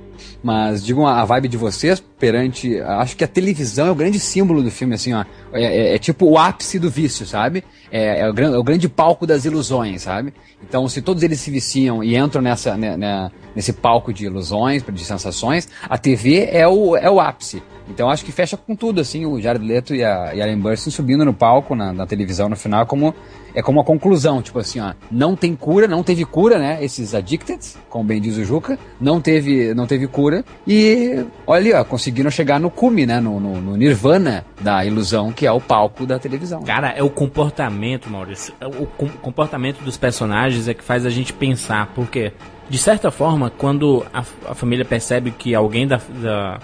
mas 0.43 0.85
digam 0.85 1.07
a, 1.07 1.25
vibe 1.25 1.49
de 1.49 1.57
vocês 1.57 2.03
perante. 2.19 2.79
Acho 2.81 3.17
que 3.17 3.25
a 3.25 3.29
televisão 3.29 3.87
é 3.87 3.91
o 3.91 3.95
grande 3.95 4.19
símbolo 4.19 4.63
do 4.63 4.71
filme, 4.71 4.95
assim, 4.95 5.13
ó. 5.13 5.25
É, 5.53 5.63
é- 5.63 5.95
é 5.95 5.99
tipo 5.99 6.27
o 6.27 6.39
ápice 6.39 6.79
do 6.79 6.91
vício, 6.91 7.27
sabe? 7.27 7.65
É, 7.91 8.21
é 8.21 8.31
o, 8.31 8.39
é 8.39 8.59
o 8.59 8.63
grande 8.63 8.89
palco 8.89 9.27
das 9.27 9.45
ilusões, 9.45 10.03
sabe? 10.03 10.33
Então, 10.63 10.89
se 10.89 11.03
todos 11.03 11.23
eles 11.23 11.41
se 11.41 11.51
viciam 11.51 12.03
e 12.05 12.17
entram 12.17 12.41
nessa, 12.41 12.77
né, 12.77 12.97
né, 12.97 13.31
nesse 13.55 13.73
palco 13.73 14.13
de 14.13 14.27
ilusões, 14.27 14.83
de 14.83 15.05
sensações, 15.05 15.69
a 15.89 15.99
TV 15.99 16.49
é 16.51 16.67
o, 16.69 16.97
é 16.97 17.11
o 17.11 17.21
ápice. 17.21 17.63
Então 17.91 18.09
acho 18.09 18.25
que 18.25 18.31
fecha 18.31 18.57
com 18.57 18.77
tudo, 18.77 19.01
assim, 19.01 19.27
o 19.27 19.41
Jared 19.41 19.67
Leto 19.67 19.95
e 19.95 20.05
a, 20.05 20.33
e 20.33 20.41
a 20.41 20.57
Burstyn 20.57 20.91
subindo 20.91 21.25
no 21.25 21.35
palco, 21.35 21.75
na, 21.75 21.93
na 21.93 22.07
televisão 22.07 22.49
no 22.49 22.55
final, 22.55 22.87
como, 22.87 23.13
é 23.53 23.61
como 23.61 23.79
uma 23.79 23.85
conclusão, 23.85 24.41
tipo 24.41 24.61
assim, 24.61 24.79
ó, 24.79 24.95
não 25.11 25.35
tem 25.35 25.57
cura, 25.57 25.89
não 25.89 26.05
teve 26.05 26.25
cura, 26.25 26.57
né, 26.57 26.79
esses 26.85 27.15
addicted, 27.15 27.59
como 27.89 28.05
bem 28.05 28.21
diz 28.21 28.37
o 28.37 28.45
Juca, 28.45 28.79
não 29.01 29.21
teve, 29.21 29.75
não 29.75 29.89
teve 29.89 30.07
cura, 30.07 30.30
e 30.67 31.25
olha 31.47 31.61
ali, 31.61 31.73
ó, 31.73 31.85
conseguiram 31.85 32.31
chegar 32.31 32.59
no 32.61 32.71
cume, 32.71 33.07
né, 33.07 33.21
no, 33.21 33.39
no, 33.41 33.61
no 33.61 33.77
nirvana 33.77 34.45
da 34.61 34.85
ilusão, 34.85 35.33
que 35.33 35.47
é 35.47 35.53
o 35.53 35.61
palco 35.61 36.07
da 36.07 36.19
televisão. 36.19 36.63
Cara, 36.63 36.91
é 36.91 37.03
o 37.03 37.11
comportamento, 37.11 38.09
Maurício. 38.11 38.55
É 38.61 38.67
O 38.67 38.87
com- 38.87 39.09
comportamento 39.09 39.83
dos 39.83 39.97
personagens 39.97 40.69
é 40.69 40.75
que 40.75 40.85
faz 40.85 41.05
a 41.07 41.11
gente 41.11 41.33
pensar. 41.33 41.89
Porque, 41.95 42.33
de 42.69 42.79
certa 42.79 43.11
forma, 43.11 43.51
quando 43.51 44.05
a, 44.13 44.21
a 44.49 44.55
família 44.55 44.85
percebe 44.85 45.31
que 45.31 45.55
alguém 45.55 45.87
da, 45.87 46.01
da, 46.23 46.59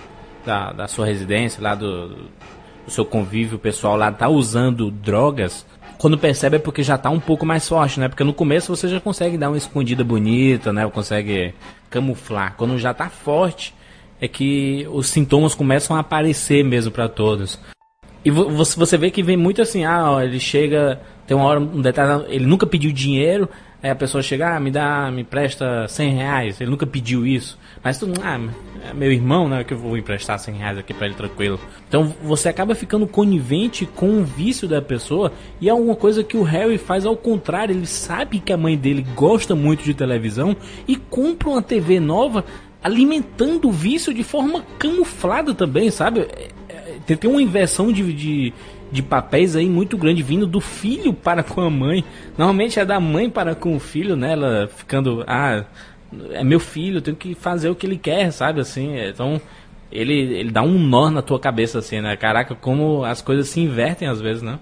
da, 0.44 0.72
da 0.72 0.88
sua 0.88 1.06
residência, 1.06 1.62
lá 1.62 1.74
do, 1.74 2.08
do 2.08 2.90
seu 2.90 3.04
convívio 3.04 3.58
pessoal 3.58 3.96
lá, 3.96 4.10
tá 4.12 4.28
usando 4.28 4.90
drogas, 4.90 5.66
quando 5.98 6.18
percebe 6.18 6.56
é 6.56 6.58
porque 6.58 6.82
já 6.82 6.98
tá 6.98 7.08
um 7.08 7.18
pouco 7.18 7.46
mais 7.46 7.66
forte, 7.66 7.98
né? 7.98 8.08
Porque 8.08 8.22
no 8.22 8.34
começo 8.34 8.74
você 8.74 8.86
já 8.86 9.00
consegue 9.00 9.38
dar 9.38 9.48
uma 9.48 9.56
escondida 9.56 10.04
bonita, 10.04 10.72
né? 10.72 10.86
Consegue 10.90 11.54
camuflar. 11.90 12.54
Quando 12.56 12.78
já 12.78 12.92
tá 12.94 13.08
forte, 13.08 13.74
é 14.20 14.26
que 14.28 14.86
os 14.92 15.08
sintomas 15.08 15.54
começam 15.54 15.96
a 15.96 16.00
aparecer 16.00 16.64
mesmo 16.64 16.90
pra 16.92 17.08
todos. 17.08 17.58
E 18.24 18.30
vo- 18.30 18.48
você 18.50 18.96
vê 18.96 19.10
que 19.10 19.22
vem 19.22 19.36
muito 19.36 19.62
assim, 19.62 19.84
ah, 19.84 20.18
ele 20.22 20.40
chega, 20.40 21.00
tem 21.26 21.36
uma 21.36 21.46
hora, 21.46 21.60
um 21.60 21.80
detalhe, 21.80 22.24
ele 22.28 22.46
nunca 22.46 22.66
pediu 22.66 22.90
dinheiro, 22.92 23.48
aí 23.82 23.90
a 23.90 23.94
pessoa 23.94 24.22
chega, 24.22 24.56
ah, 24.56 24.60
me 24.60 24.70
dá, 24.70 25.10
me 25.10 25.24
presta 25.24 25.86
100 25.88 26.14
reais, 26.14 26.60
ele 26.60 26.70
nunca 26.70 26.86
pediu 26.86 27.26
isso. 27.26 27.58
Mas 27.82 27.98
tu, 27.98 28.10
ah, 28.22 28.40
é 28.90 28.94
meu 28.94 29.12
irmão, 29.12 29.48
né, 29.48 29.64
que 29.64 29.74
eu 29.74 29.78
vou 29.78 29.96
emprestar 29.96 30.38
100 30.38 30.54
reais 30.54 30.78
aqui 30.78 30.94
pra 30.94 31.06
ele 31.06 31.14
tranquilo. 31.14 31.60
Então 31.88 32.14
você 32.22 32.48
acaba 32.48 32.74
ficando 32.74 33.06
conivente 33.06 33.86
com 33.86 34.20
o 34.20 34.24
vício 34.24 34.66
da 34.66 34.80
pessoa, 34.82 35.32
e 35.60 35.68
é 35.68 35.74
uma 35.74 35.94
coisa 35.94 36.24
que 36.24 36.36
o 36.36 36.42
Harry 36.42 36.78
faz 36.78 37.04
ao 37.06 37.16
contrário, 37.16 37.74
ele 37.74 37.86
sabe 37.86 38.38
que 38.40 38.52
a 38.52 38.56
mãe 38.56 38.76
dele 38.76 39.06
gosta 39.14 39.54
muito 39.54 39.84
de 39.84 39.94
televisão, 39.94 40.56
e 40.88 40.96
compra 40.96 41.48
uma 41.50 41.62
TV 41.62 42.00
nova, 42.00 42.44
alimentando 42.82 43.68
o 43.68 43.72
vício 43.72 44.14
de 44.14 44.22
forma 44.22 44.64
camuflada 44.78 45.54
também, 45.54 45.90
sabe? 45.90 46.20
É- 46.20 46.48
é- 46.68 46.96
tem, 47.04 47.16
tem 47.16 47.30
uma 47.30 47.42
inversão 47.42 47.92
de, 47.92 48.12
de, 48.12 48.54
de 48.90 49.02
papéis 49.02 49.56
aí 49.56 49.68
muito 49.68 49.96
grande 49.96 50.22
vindo 50.22 50.46
do 50.46 50.60
filho 50.60 51.12
para 51.12 51.42
com 51.42 51.60
a 51.60 51.70
mãe. 51.70 52.04
Normalmente 52.36 52.78
é 52.78 52.84
da 52.84 53.00
mãe 53.00 53.28
para 53.28 53.54
com 53.54 53.76
o 53.76 53.80
filho, 53.80 54.16
né? 54.16 54.32
Ela 54.32 54.68
ficando, 54.68 55.24
ah, 55.26 55.64
é 56.32 56.44
meu 56.44 56.60
filho, 56.60 57.02
tenho 57.02 57.16
que 57.16 57.34
fazer 57.34 57.68
o 57.68 57.74
que 57.74 57.86
ele 57.86 57.98
quer, 57.98 58.30
sabe? 58.32 58.60
Assim, 58.60 58.96
então 58.98 59.40
ele, 59.90 60.14
ele 60.14 60.50
dá 60.50 60.62
um 60.62 60.78
nó 60.78 61.10
na 61.10 61.22
tua 61.22 61.38
cabeça, 61.38 61.78
assim, 61.78 62.00
né? 62.00 62.16
Caraca, 62.16 62.54
como 62.54 63.04
as 63.04 63.20
coisas 63.20 63.48
se 63.48 63.60
invertem 63.60 64.08
às 64.08 64.20
vezes, 64.20 64.42
né? 64.42 64.58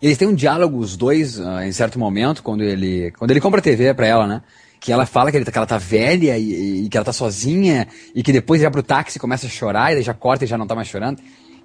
Eles 0.00 0.18
têm 0.18 0.28
um 0.28 0.34
diálogo, 0.34 0.78
os 0.78 0.96
dois, 0.96 1.40
ah, 1.40 1.66
em 1.66 1.72
certo 1.72 1.98
momento, 1.98 2.42
quando 2.42 2.62
ele, 2.62 3.10
quando 3.18 3.30
ele 3.30 3.40
compra 3.40 3.60
a 3.60 3.62
TV 3.62 3.92
pra 3.94 4.06
ela, 4.06 4.26
né? 4.26 4.42
Que 4.80 4.92
ela 4.92 5.04
fala 5.06 5.30
que, 5.30 5.36
ele, 5.36 5.44
tá- 5.44 5.50
que 5.50 5.58
ela 5.58 5.66
tá 5.66 5.78
velha 5.78 6.38
e, 6.38 6.84
e 6.84 6.88
que 6.88 6.96
ela 6.96 7.04
tá 7.04 7.12
sozinha 7.12 7.88
e 8.14 8.22
que 8.22 8.32
depois 8.32 8.62
vai 8.62 8.70
pro 8.70 8.82
táxi 8.82 9.18
começa 9.18 9.46
a 9.46 9.50
chorar 9.50 9.96
e 9.96 10.02
já 10.02 10.14
corta 10.14 10.44
e 10.44 10.48
já 10.48 10.56
não 10.56 10.66
tá 10.68 10.74
mais 10.74 10.86
chorando. 10.88 11.20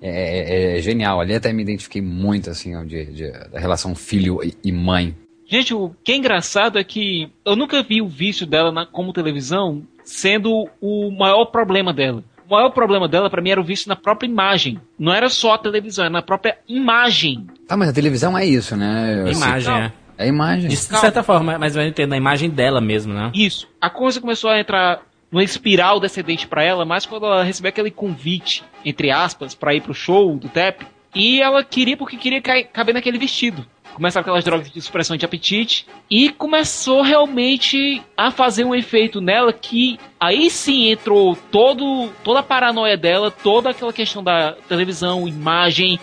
É, 0.06 0.74
é- 0.74 0.78
é 0.78 0.82
genial. 0.82 1.22
Ali 1.22 1.34
até 1.34 1.54
me 1.54 1.62
identifiquei 1.62 2.02
muito, 2.02 2.50
assim, 2.50 2.76
ó, 2.76 2.84
de, 2.84 3.06
de- 3.06 3.32
da 3.50 3.60
relação 3.60 3.96
filho 3.96 4.40
e, 4.64 4.72
mãe. 4.72 5.16
Gente, 5.48 5.74
o 5.74 5.92
que 6.04 6.12
é 6.12 6.16
engraçado 6.18 6.78
é 6.78 6.84
que 6.84 7.30
eu 7.46 7.56
nunca 7.56 7.82
vi 7.84 8.02
o 8.02 8.08
vício 8.08 8.46
dela 8.46 8.72
na- 8.72 8.86
como 8.86 9.14
televisão 9.14 9.84
sendo 10.04 10.68
o 10.82 11.10
maior 11.12 11.46
problema 11.46 11.94
dela. 11.94 12.24
O 12.46 12.52
maior 12.54 12.70
problema 12.72 13.08
dela, 13.08 13.30
pra 13.30 13.42
mim, 13.42 13.52
era 13.52 13.62
o 13.62 13.64
vício 13.64 13.88
na 13.88 13.96
própria 13.96 14.28
imagem. 14.28 14.80
Não 15.00 15.14
era 15.14 15.30
só 15.30 15.54
a 15.54 15.58
televisão, 15.58 16.04
era 16.06 16.12
na 16.12 16.22
própria 16.22 16.58
imagem. 16.68 17.48
Tá, 17.68 17.78
mas 17.78 17.88
a 17.90 17.94
televisão 17.94 18.38
é 18.38 18.46
isso, 18.46 18.76
né? 18.76 19.24
Assim, 19.30 19.42
Imagem, 19.42 19.74
é. 19.74 19.92
É 20.18 20.28
imagem. 20.28 20.70
De 20.70 20.76
certa 20.78 21.24
forma, 21.24 21.58
mas 21.58 21.74
vai 21.76 21.88
entender 21.88 22.14
a 22.14 22.18
imagem 22.18 22.50
dela 22.50 22.80
mesmo, 22.82 23.14
né? 23.14 23.32
Isso. 23.34 23.68
A 23.82 23.90
coisa 23.90 24.20
começou 24.22 24.50
a 24.50 24.60
entrar 24.60 25.02
numa 25.34 25.44
espiral 25.44 26.00
descendente 26.00 26.48
pra 26.48 26.64
ela, 26.64 26.86
mas 26.86 27.08
quando 27.08 27.26
ela 27.26 27.44
recebeu 27.44 27.70
aquele 27.70 27.90
convite, 27.90 28.64
entre 28.86 29.10
aspas, 29.10 29.56
pra 29.56 29.74
ir 29.74 29.82
pro 29.82 29.92
show 29.92 30.38
do 30.38 30.48
Tep, 30.48 30.86
e 31.16 31.42
ela 31.42 31.64
queria 31.64 31.98
porque 31.98 32.18
queria 32.18 32.40
caber 32.40 32.94
naquele 32.94 33.18
vestido. 33.18 33.66
Começaram 33.96 34.22
aquelas 34.22 34.44
drogas 34.44 34.72
de 34.72 34.82
supressão 34.82 35.18
de 35.18 35.26
apetite 35.26 35.88
e 36.10 36.30
começou 36.30 37.02
realmente 37.02 38.02
a 38.16 38.30
fazer 38.30 38.64
um 38.64 38.76
efeito 38.76 39.20
nela 39.22 39.52
que 39.52 40.00
aí 40.20 40.50
sim 40.50 40.92
entrou 40.92 41.36
todo, 41.52 42.10
toda 42.24 42.40
a 42.40 42.44
paranoia 42.44 42.98
dela, 42.98 43.32
toda 43.32 43.72
aquela 43.72 43.94
questão 43.94 44.24
da 44.24 44.54
televisão, 44.68 45.28
imagem, 45.28 46.00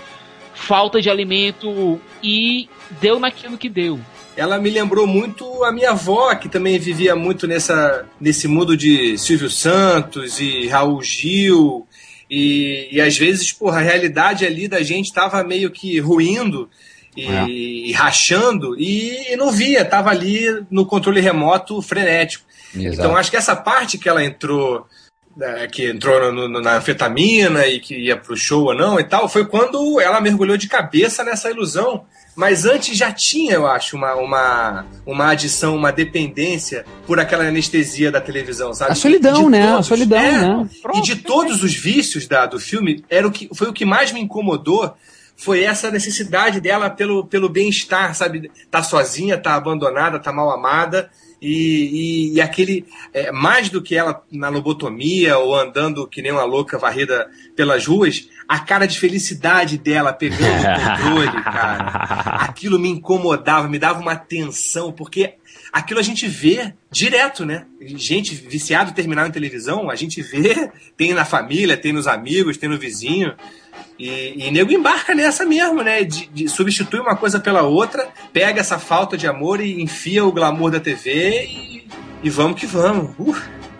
falta 0.55 1.01
de 1.01 1.11
alimento 1.11 2.01
e 2.23 2.69
deu 3.01 3.19
naquilo 3.19 3.59
que 3.59 3.69
deu. 3.69 3.99
Ela 4.37 4.59
me 4.59 4.71
lembrou 4.71 5.07
muito 5.07 5.65
a 5.65 5.73
minha 5.73 5.91
avó, 5.91 6.35
que 6.35 6.49
também 6.49 6.79
vivia 6.79 7.15
muito 7.15 7.47
nessa, 7.47 8.07
nesse 8.21 8.49
mundo 8.49 8.77
de 8.77 9.19
Silvio 9.19 9.51
Santos 9.51 10.41
e 10.41 10.67
Raul 10.69 11.03
Gil. 11.03 11.87
E, 12.31 12.89
e 12.93 13.01
às 13.01 13.19
vezes, 13.19 13.53
porra, 13.53 13.79
a 13.79 13.83
realidade 13.83 14.47
ali 14.47 14.69
da 14.69 14.83
gente 14.83 15.13
tava 15.13 15.43
meio 15.43 15.71
que 15.71 15.99
ruindo 15.99 16.71
e, 17.17 17.27
É. 17.27 17.45
e 17.49 17.93
rachando 17.93 18.79
e, 18.81 19.35
não 19.37 19.51
via, 19.51 19.85
tava 19.85 20.11
ali 20.11 20.47
no 20.71 20.87
controle 20.87 21.21
remoto 21.21 21.83
frenético. 21.83 22.45
Exato. 22.75 22.95
Então 22.95 23.17
acho 23.17 23.31
que 23.33 23.37
essa 23.37 23.57
parte 23.57 23.99
que 23.99 24.09
ela 24.09 24.25
entrou, 24.25 24.87
né, 25.37 25.67
que 25.69 25.89
entrou 25.91 26.33
no- 26.33 26.49
no- 26.49 26.61
na 26.61 26.77
anfetamina 26.77 27.67
e 27.67 27.81
que 27.81 27.97
ia 27.97 28.17
pro 28.17 28.37
show 28.37 28.65
ou 28.67 28.75
não 28.75 28.99
e 28.99 29.05
tal, 29.05 29.29
foi 29.29 29.45
quando 29.47 30.01
ela 30.01 30.21
mergulhou 30.21 30.57
de 30.57 30.69
cabeça 30.69 31.23
nessa 31.25 31.51
ilusão. 31.51 32.05
Mas 32.37 32.65
antes 32.65 32.97
já 32.97 33.13
tinha, 33.13 33.55
eu 33.55 33.67
acho, 33.67 33.97
uma, 33.97 34.15
uma, 34.15 34.87
uma 35.05 35.31
adição, 35.31 35.75
uma 35.77 35.91
dependência 35.91 36.85
por 37.07 37.19
aquela 37.19 37.45
anestesia 37.45 38.11
da 38.11 38.21
televisão, 38.21 38.73
sabe? 38.73 38.93
A 38.93 38.95
solidão, 38.95 39.45
De 39.45 39.51
né? 39.51 39.73
A 39.77 39.83
solidão, 39.83 40.19
É. 40.19 40.33
né? 40.41 40.69
E 40.95 41.01
de 41.03 41.17
todos 41.17 41.63
os 41.63 41.75
vícios 41.75 42.27
da, 42.29 42.47
do 42.47 42.59
filme, 42.61 43.05
era 43.11 43.27
o 43.27 43.31
que, 43.33 43.49
foi 43.55 43.69
o 43.69 43.73
que 43.73 43.85
mais 43.85 44.13
me 44.13 44.21
incomodou 44.21 44.95
foi 45.37 45.63
essa 45.63 45.91
necessidade 45.91 46.61
dela 46.61 46.91
pelo, 46.91 47.25
pelo 47.25 47.49
bem-estar, 47.49 48.15
sabe? 48.15 48.51
Tá 48.71 48.83
sozinha, 48.83 49.39
tá 49.39 49.55
abandonada, 49.55 50.19
tá 50.19 50.31
mal 50.31 50.51
amada. 50.51 51.11
E, 51.41 52.33
e, 52.33 52.35
e 52.35 52.41
aquele, 52.41 52.85
é, 53.15 53.33
mais 53.33 53.71
do 53.71 53.81
que 53.81 53.97
ela 53.97 54.23
na 54.31 54.49
lobotomia 54.49 55.39
ou 55.39 55.55
andando 55.55 56.07
que 56.07 56.21
nem 56.21 56.33
uma 56.33 56.45
louca 56.45 56.79
varrida 56.79 57.31
pelas 57.57 57.87
ruas, 57.87 58.29
a 58.47 58.59
cara 58.59 58.87
de 58.87 58.99
felicidade 58.99 59.79
dela 59.79 60.13
pegando 60.13 60.43
o 60.43 60.99
controle, 60.99 61.43
cara. 61.45 61.85
Aquilo 62.45 62.79
me 62.79 62.91
incomodava, 62.91 63.69
me 63.69 63.79
dava 63.79 64.01
uma 64.01 64.17
tensão, 64.17 64.93
porque 64.93 65.35
aquilo 65.73 66.01
a 66.01 66.03
gente 66.03 66.27
vê 66.27 66.75
direto, 66.91 67.45
né? 67.45 67.67
Gente 67.81 68.35
viciado 68.35 68.93
terminal 68.93 69.27
em 69.27 69.31
televisão, 69.31 69.91
a 69.91 69.95
gente 69.95 70.23
vê, 70.23 70.71
tem 70.97 71.15
na 71.15 71.25
família, 71.25 71.77
tem 71.77 71.93
nos 71.93 72.07
amigos, 72.07 72.57
tem 72.57 72.69
no 72.69 72.79
vizinho. 72.79 73.35
E, 73.99 74.47
e 74.47 74.51
nego 74.51 74.73
embarca 74.73 75.15
nessa 75.15 75.45
mesmo, 75.45 75.83
né? 75.83 76.05
De, 76.05 76.27
de 76.27 76.49
substitui 76.49 77.01
uma 77.01 77.17
coisa 77.17 77.39
pela 77.39 77.63
outra, 77.63 78.09
pega 78.33 78.61
essa 78.61 78.79
falta 78.79 79.17
de 79.17 79.27
amor 79.27 79.61
e 79.61 79.83
enfia 79.83 80.25
o 80.25 80.33
glamour 80.33 80.71
da 80.71 80.81
TV 80.81 81.45
e, 81.45 81.89
e 82.23 82.31
vamos 82.31 82.59
que 82.59 82.67
vamos. 82.67 83.15
Uh. 83.19 83.37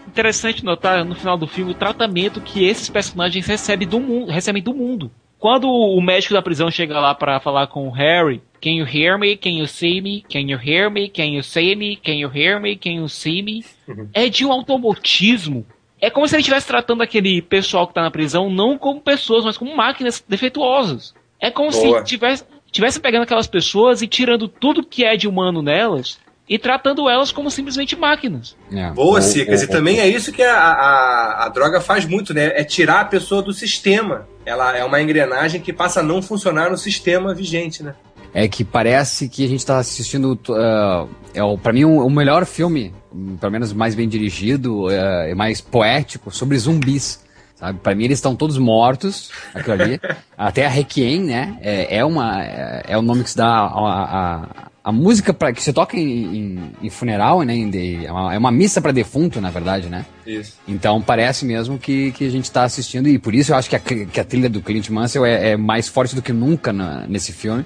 Interessante 0.07 0.65
notar 0.65 1.05
no 1.05 1.15
final 1.15 1.39
do 1.39 1.47
filme 1.47 1.71
o 1.71 1.75
tratamento 1.75 2.41
que 2.41 2.65
esses 2.65 2.89
personagens 2.89 3.47
recebem 3.47 3.87
do 3.87 4.01
mundo, 4.01 4.31
recebem 4.31 4.63
do 4.63 4.75
mundo. 4.75 5.11
Quando 5.39 5.69
o 5.69 6.01
médico 6.03 6.35
da 6.35 6.43
prisão 6.43 6.71
chega 6.71 7.01
lá 7.01 7.15
para 7.15 7.41
falar 7.41 7.69
com 7.69 7.89
o 7.89 7.91
Harry, 7.91 8.43
Can 8.61 8.73
you 8.73 8.85
hear 8.85 9.19
me? 9.19 9.37
Can 9.37 9.53
you 9.53 9.67
see 9.67 10.01
me? 10.01 10.25
Can 10.29 10.49
you 10.49 10.59
hear 10.59 10.91
me? 10.91 11.09
Can 11.09 11.33
you 11.33 11.43
see 11.43 11.75
me? 11.75 11.97
Can 11.97 12.19
you 12.19 12.29
hear 12.29 12.61
me? 12.61 12.77
Can 12.77 12.97
you 12.97 13.09
see 13.09 13.43
me? 13.43 13.65
É 14.13 14.29
de 14.29 14.45
um 14.45 14.53
automotismo. 14.53 15.65
É 16.01 16.11
como 16.11 16.27
se 16.27 16.35
ele 16.35 16.41
estivesse 16.41 16.67
tratando 16.67 17.03
aquele 17.03 17.43
pessoal 17.43 17.87
que 17.87 17.95
tá 17.95 18.03
na 18.03 18.11
prisão 18.11 18.51
não 18.51 18.79
como 18.79 19.01
pessoas, 19.01 19.45
mas 19.45 19.57
como 19.57 19.75
máquinas 19.77 20.23
defeituosas. 20.27 21.15
É 21.39 21.51
como 21.51 21.71
Boa. 21.71 21.99
se 21.99 22.05
tivesse, 22.05 22.45
tivesse 22.71 23.01
pegando 23.01 23.23
aquelas 23.23 23.47
pessoas 23.47 24.03
e 24.03 24.07
tirando 24.07 24.49
tudo 24.49 24.85
que 24.85 25.05
é 25.05 25.17
de 25.17 25.27
humano 25.29 25.63
nelas 25.63 26.19
e 26.51 26.59
tratando 26.59 27.09
elas 27.09 27.31
como 27.31 27.49
simplesmente 27.49 27.95
máquinas. 27.95 28.57
Boa, 28.91 29.21
Cicas. 29.21 29.63
E 29.63 29.69
também 29.69 30.01
é 30.01 30.09
isso 30.09 30.33
que 30.33 30.43
a, 30.43 30.57
a, 30.57 31.45
a 31.47 31.49
droga 31.49 31.81
faz 31.81 32.05
muito, 32.05 32.35
né? 32.35 32.47
É 32.61 32.65
tirar 32.65 33.01
a 33.01 33.05
pessoa 33.05 33.41
do 33.41 33.53
sistema. 33.53 34.27
Ela 34.45 34.77
é 34.77 34.85
uma 34.85 35.01
engrenagem 35.01 35.61
que 35.61 35.73
passa 35.73 36.01
a 36.01 36.03
não 36.03 36.21
funcionar 36.21 36.69
no 36.69 36.77
sistema 36.77 37.33
vigente, 37.33 37.85
né? 37.85 37.95
É 38.33 38.47
que 38.47 38.65
parece 38.65 39.29
que 39.29 39.45
a 39.45 39.49
gente 39.49 39.65
tá 39.67 39.79
assistindo. 39.79 40.39
Uh, 40.49 41.09
é 41.35 41.43
o, 41.43 41.59
pra 41.59 41.73
mim, 41.73 41.85
o, 41.85 42.07
o 42.07 42.11
melhor 42.11 42.47
filme, 42.47 42.93
hum, 43.13 43.37
pelo 43.37 43.53
menos 43.53 43.73
mais 43.73 43.95
bem 43.95 44.09
dirigido, 44.09 44.85
uh, 44.87 44.91
e 45.29 45.35
mais 45.35 45.61
poético, 45.61 46.31
sobre 46.31 46.57
zumbis. 46.59 47.21
Sabe? 47.57 47.79
Pra 47.83 47.95
mim, 47.95 48.05
eles 48.05 48.19
estão 48.19 48.35
todos 48.35 48.57
mortos, 48.57 49.31
aquilo 49.55 49.75
ali. 49.83 50.01
Até 50.39 50.65
a 50.65 50.69
Requiem, 50.69 51.25
né? 51.25 51.59
É, 51.61 51.99
é, 51.99 52.05
uma, 52.05 52.43
é, 52.43 52.83
é 52.89 52.97
o 52.99 53.03
nome 53.03 53.23
que 53.23 53.31
se 53.31 53.37
dá 53.37 53.47
a, 53.49 53.67
a, 53.67 54.49
a 54.85 54.91
música 54.93 55.35
pra, 55.35 55.53
que 55.53 55.63
se 55.63 55.71
toca 55.71 55.95
em, 55.99 56.37
em, 56.37 56.73
em 56.85 56.89
funeral, 56.89 57.43
né? 57.43 57.55
em 57.55 57.69
de- 57.69 58.07
é, 58.07 58.11
uma, 58.11 58.35
é 58.35 58.39
uma 58.39 58.51
missa 58.51 58.81
pra 58.81 58.93
defunto, 58.93 59.43
na 59.43 59.51
verdade, 59.51 59.89
né? 59.91 60.07
Isso. 60.27 60.55
Então 60.67 61.03
parece 61.03 61.45
mesmo 61.45 61.79
que, 61.79 62.13
que 62.13 62.27
a 62.27 62.31
gente 62.31 62.51
tá 62.51 62.63
assistindo, 62.63 63.09
e 63.09 63.19
por 63.19 63.35
isso 63.35 63.53
eu 63.53 63.57
acho 63.57 63.69
que 63.69 63.77
a, 63.77 63.81
que 63.81 64.19
a 64.21 64.25
trilha 64.25 64.49
do 64.49 64.63
Clint 64.63 64.89
Mansell 64.89 65.27
é, 65.27 65.51
é 65.51 65.57
mais 65.59 65.87
forte 65.87 66.15
do 66.15 66.23
que 66.23 66.33
nunca 66.33 66.73
na- 66.73 67.07
nesse 67.07 67.31
filme. 67.31 67.63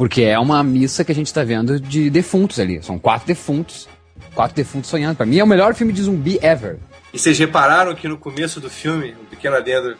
Porque 0.00 0.22
é 0.22 0.38
uma 0.38 0.64
missa 0.64 1.04
que 1.04 1.12
a 1.12 1.14
gente 1.14 1.30
tá 1.30 1.44
vendo 1.44 1.78
de 1.78 2.08
defuntos 2.08 2.58
ali. 2.58 2.82
São 2.82 2.98
quatro 2.98 3.26
defuntos. 3.26 3.86
Quatro 4.34 4.56
defuntos 4.56 4.88
sonhando. 4.88 5.14
Pra 5.14 5.26
mim 5.26 5.36
é 5.36 5.44
o 5.44 5.46
melhor 5.46 5.74
filme 5.74 5.92
de 5.92 6.00
zumbi 6.00 6.38
ever. 6.40 6.78
E 7.12 7.18
vocês 7.18 7.38
repararam 7.38 7.94
que 7.94 8.08
no 8.08 8.16
começo 8.16 8.62
do 8.62 8.70
filme, 8.70 9.14
um 9.20 9.26
pequeno 9.26 9.56
adendo, 9.56 9.94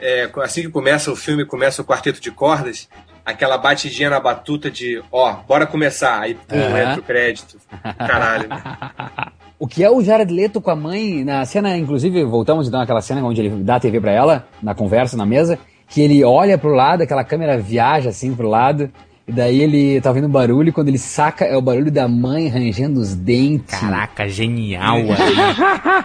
é, 0.00 0.26
assim 0.42 0.62
que 0.62 0.70
começa 0.70 1.12
o 1.12 1.16
filme, 1.16 1.44
começa 1.44 1.82
o 1.82 1.84
quarteto 1.84 2.18
de 2.18 2.30
cordas, 2.30 2.88
aquela 3.26 3.58
batidinha 3.58 4.08
na 4.08 4.18
batuta 4.18 4.70
de, 4.70 5.02
ó, 5.12 5.34
bora 5.46 5.66
começar, 5.66 6.22
aí 6.22 6.34
pum, 6.34 6.56
Aham. 6.56 6.78
entra 6.80 7.00
o 7.00 7.02
crédito. 7.02 7.58
Caralho. 7.98 8.48
né? 8.48 8.62
O 9.58 9.68
que 9.68 9.84
é 9.84 9.90
o 9.90 10.02
Jared 10.02 10.32
Leto 10.32 10.62
com 10.62 10.70
a 10.70 10.74
mãe, 10.76 11.22
na 11.24 11.44
cena, 11.44 11.76
inclusive, 11.76 12.24
voltamos 12.24 12.66
então 12.66 12.80
àquela 12.80 13.02
cena 13.02 13.22
onde 13.22 13.42
ele 13.42 13.62
dá 13.62 13.76
a 13.76 13.80
TV 13.80 14.00
pra 14.00 14.10
ela, 14.12 14.48
na 14.62 14.74
conversa, 14.74 15.14
na 15.16 15.26
mesa, 15.26 15.56
que 15.88 16.00
ele 16.00 16.24
olha 16.24 16.56
pro 16.56 16.74
lado, 16.74 17.02
aquela 17.02 17.22
câmera 17.22 17.58
viaja 17.58 18.08
assim 18.08 18.34
pro 18.34 18.48
lado, 18.48 18.90
e 19.26 19.32
daí 19.32 19.60
ele 19.60 20.00
tá 20.00 20.10
um 20.10 20.28
barulho, 20.28 20.68
e 20.70 20.72
quando 20.72 20.88
ele 20.88 20.98
saca, 20.98 21.44
é 21.44 21.56
o 21.56 21.62
barulho 21.62 21.90
da 21.90 22.08
mãe 22.08 22.48
rangendo 22.48 23.00
os 23.00 23.14
dentes. 23.14 23.78
Caraca, 23.78 24.28
genial 24.28 24.96
ali. 24.96 25.36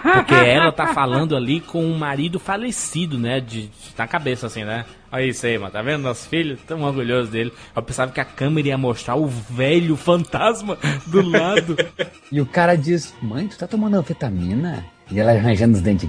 Porque 0.14 0.34
ela 0.34 0.70
tá 0.70 0.88
falando 0.94 1.36
ali 1.36 1.60
com 1.60 1.84
um 1.84 1.98
marido 1.98 2.38
falecido, 2.38 3.18
né? 3.18 3.40
De, 3.40 3.62
de- 3.62 3.70
na 3.96 4.06
cabeça, 4.06 4.46
assim, 4.46 4.64
né? 4.64 4.84
Olha 5.10 5.24
isso 5.26 5.44
aí, 5.46 5.58
mano. 5.58 5.72
Tá 5.72 5.82
vendo? 5.82 6.02
Nosso 6.02 6.28
filho, 6.28 6.56
tão 6.66 6.82
orgulhoso 6.82 7.30
dele. 7.30 7.52
Eu 7.74 7.82
pensava 7.82 8.12
que 8.12 8.20
a 8.20 8.24
câmera 8.24 8.68
ia 8.68 8.78
mostrar 8.78 9.16
o 9.16 9.26
velho 9.26 9.96
fantasma 9.96 10.78
do 11.06 11.22
lado. 11.28 11.76
E 12.30 12.42
o 12.42 12.46
cara 12.46 12.76
diz, 12.76 13.14
mãe, 13.22 13.48
tu 13.48 13.56
tá 13.56 13.66
tomando 13.66 13.96
anfetamina? 13.96 14.84
E 15.10 15.18
ela 15.18 15.32
arranjando 15.32 15.74
os 15.74 15.80
dentes 15.80 16.06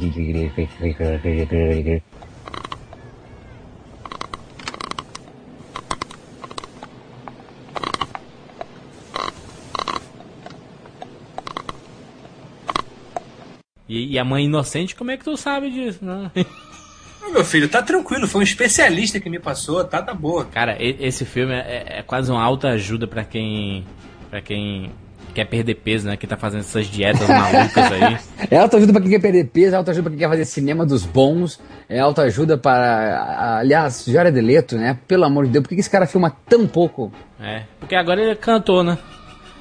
E, 13.90 14.14
e 14.14 14.20
a 14.20 14.24
mãe 14.24 14.46
inocente, 14.46 14.96
como 14.96 15.10
é 15.12 15.18
que 15.18 15.24
tu 15.26 15.36
sabe 15.36 15.72
disso? 15.72 16.00
Não. 16.02 16.32
Ô, 17.28 17.32
Meu 17.32 17.44
filho, 17.44 17.68
tá 17.68 17.82
tranquilo, 17.82 18.28
foi 18.28 18.42
um 18.42 18.44
especialista 18.44 19.20
que 19.20 19.30
me 19.30 19.40
passou, 19.40 19.84
tá, 19.84 20.02
tá 20.02 20.14
boa. 20.14 20.46
Cara, 20.46 20.78
esse 20.80 21.26
filme 21.26 21.54
é, 21.54 22.00
é 22.00 22.04
quase 22.04 22.32
uma 22.32 22.42
alta 22.42 22.70
ajuda 22.70 23.08
pra 23.08 23.24
quem. 23.26 23.84
para 24.30 24.40
quem 24.42 24.90
quer 25.34 25.46
perder 25.46 25.76
peso, 25.76 26.08
né? 26.08 26.18
Que 26.18 26.26
tá 26.26 26.36
fazendo 26.38 26.62
essas 26.62 26.88
dietas 26.88 27.26
malucas 27.28 27.92
aí. 27.92 28.18
É 28.50 28.58
autoajuda 28.58 28.94
pra 28.94 29.02
quem 29.02 29.12
quer 29.12 29.20
perder 29.22 29.46
peso, 29.48 29.76
é 29.76 29.78
autoajuda 29.78 30.04
pra 30.04 30.12
quem 30.12 30.20
quer 30.20 30.30
fazer 30.30 30.46
cinema 30.46 30.86
dos 30.86 31.06
bons, 31.06 31.60
é 31.88 32.00
autoajuda 32.00 32.58
para. 32.58 33.58
Aliás, 33.60 34.06
Jared 34.08 34.40
Leto, 34.40 34.76
né? 34.78 34.98
Pelo 35.08 35.26
amor 35.26 35.46
de 35.46 35.52
Deus, 35.52 35.64
por 35.64 35.70
que 35.70 35.76
que 35.76 35.82
esse 35.82 35.90
cara 35.90 36.08
filma 36.08 36.36
tão 36.48 36.66
pouco? 36.68 37.12
É, 37.40 37.64
porque 37.80 37.96
agora 37.96 38.22
ele 38.22 38.36
cantou, 38.36 38.84
né? 38.84 38.98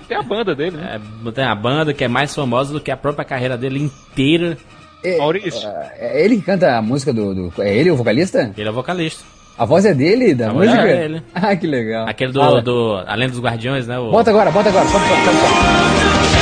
Tem 0.09 0.17
a 0.17 0.23
banda 0.23 0.55
dele, 0.55 0.77
né? 0.79 0.99
É, 1.27 1.31
tem 1.31 1.45
a 1.45 1.55
banda 1.55 1.93
que 1.93 2.03
é 2.03 2.09
mais 2.09 2.35
famosa 2.35 2.73
do 2.73 2.81
que 2.81 2.91
a 2.91 2.97
própria 2.97 3.25
carreira 3.25 3.57
dele 3.59 3.79
inteira. 3.79 4.57
É, 5.05 5.19
Maurício. 5.19 5.69
É 5.99 6.25
ele 6.25 6.37
que 6.37 6.43
canta 6.43 6.77
a 6.77 6.83
música 6.83 7.13
do. 7.13 7.35
do- 7.51 7.63
é 7.63 7.77
ele 7.77 7.91
o 7.91 7.97
vocalista? 7.97 8.53
Ele 8.57 8.67
é 8.69 8.71
o 8.71 8.75
vocalista. 8.75 9.23
A 9.57 9.65
voz 9.65 9.85
é 9.85 9.93
dele, 9.93 10.35
da 10.35 10.51
A 10.51 10.53
voz 10.53 10.69
música? 10.71 10.89
é 10.89 10.97
dele. 11.09 11.23
Ah, 11.35 11.55
que 11.57 11.67
legal. 11.67 12.09
Aquele 12.09 12.33
do, 12.33 12.41
Fala. 12.41 12.63
do 12.63 13.03
Além 13.07 13.29
dos 13.29 13.41
Guardiões, 13.41 13.87
né? 13.87 13.99
O... 13.99 14.11
Bota 14.11 14.31
agora, 14.31 14.51
bota 14.51 14.69
agora. 14.69 14.87
Só, 14.87 14.99
só, 14.99 16.38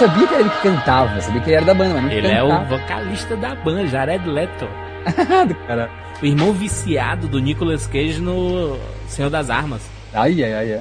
sabia 0.00 0.26
que 0.26 0.34
era 0.34 0.40
ele 0.42 0.50
que 0.50 0.62
cantava, 0.62 1.14
eu 1.16 1.20
sabia 1.22 1.40
que 1.40 1.48
ele 1.48 1.56
era 1.56 1.66
da 1.66 1.74
banda, 1.74 1.94
mas 1.94 2.02
não 2.04 2.10
Ele 2.10 2.26
é 2.28 2.42
o 2.42 2.48
cantava. 2.48 2.78
vocalista 2.78 3.36
da 3.36 3.54
banda, 3.54 3.86
Jared 3.86 4.28
Leto. 4.28 4.66
do 5.48 5.54
cara. 5.66 5.90
O 6.22 6.26
irmão 6.26 6.52
viciado 6.52 7.28
do 7.28 7.38
Nicolas 7.38 7.86
Cage 7.86 8.20
no 8.20 8.76
Senhor 9.06 9.30
das 9.30 9.48
Armas. 9.50 9.88
Ai, 10.12 10.42
ai, 10.44 10.52
ai, 10.52 10.72
ai. 10.74 10.80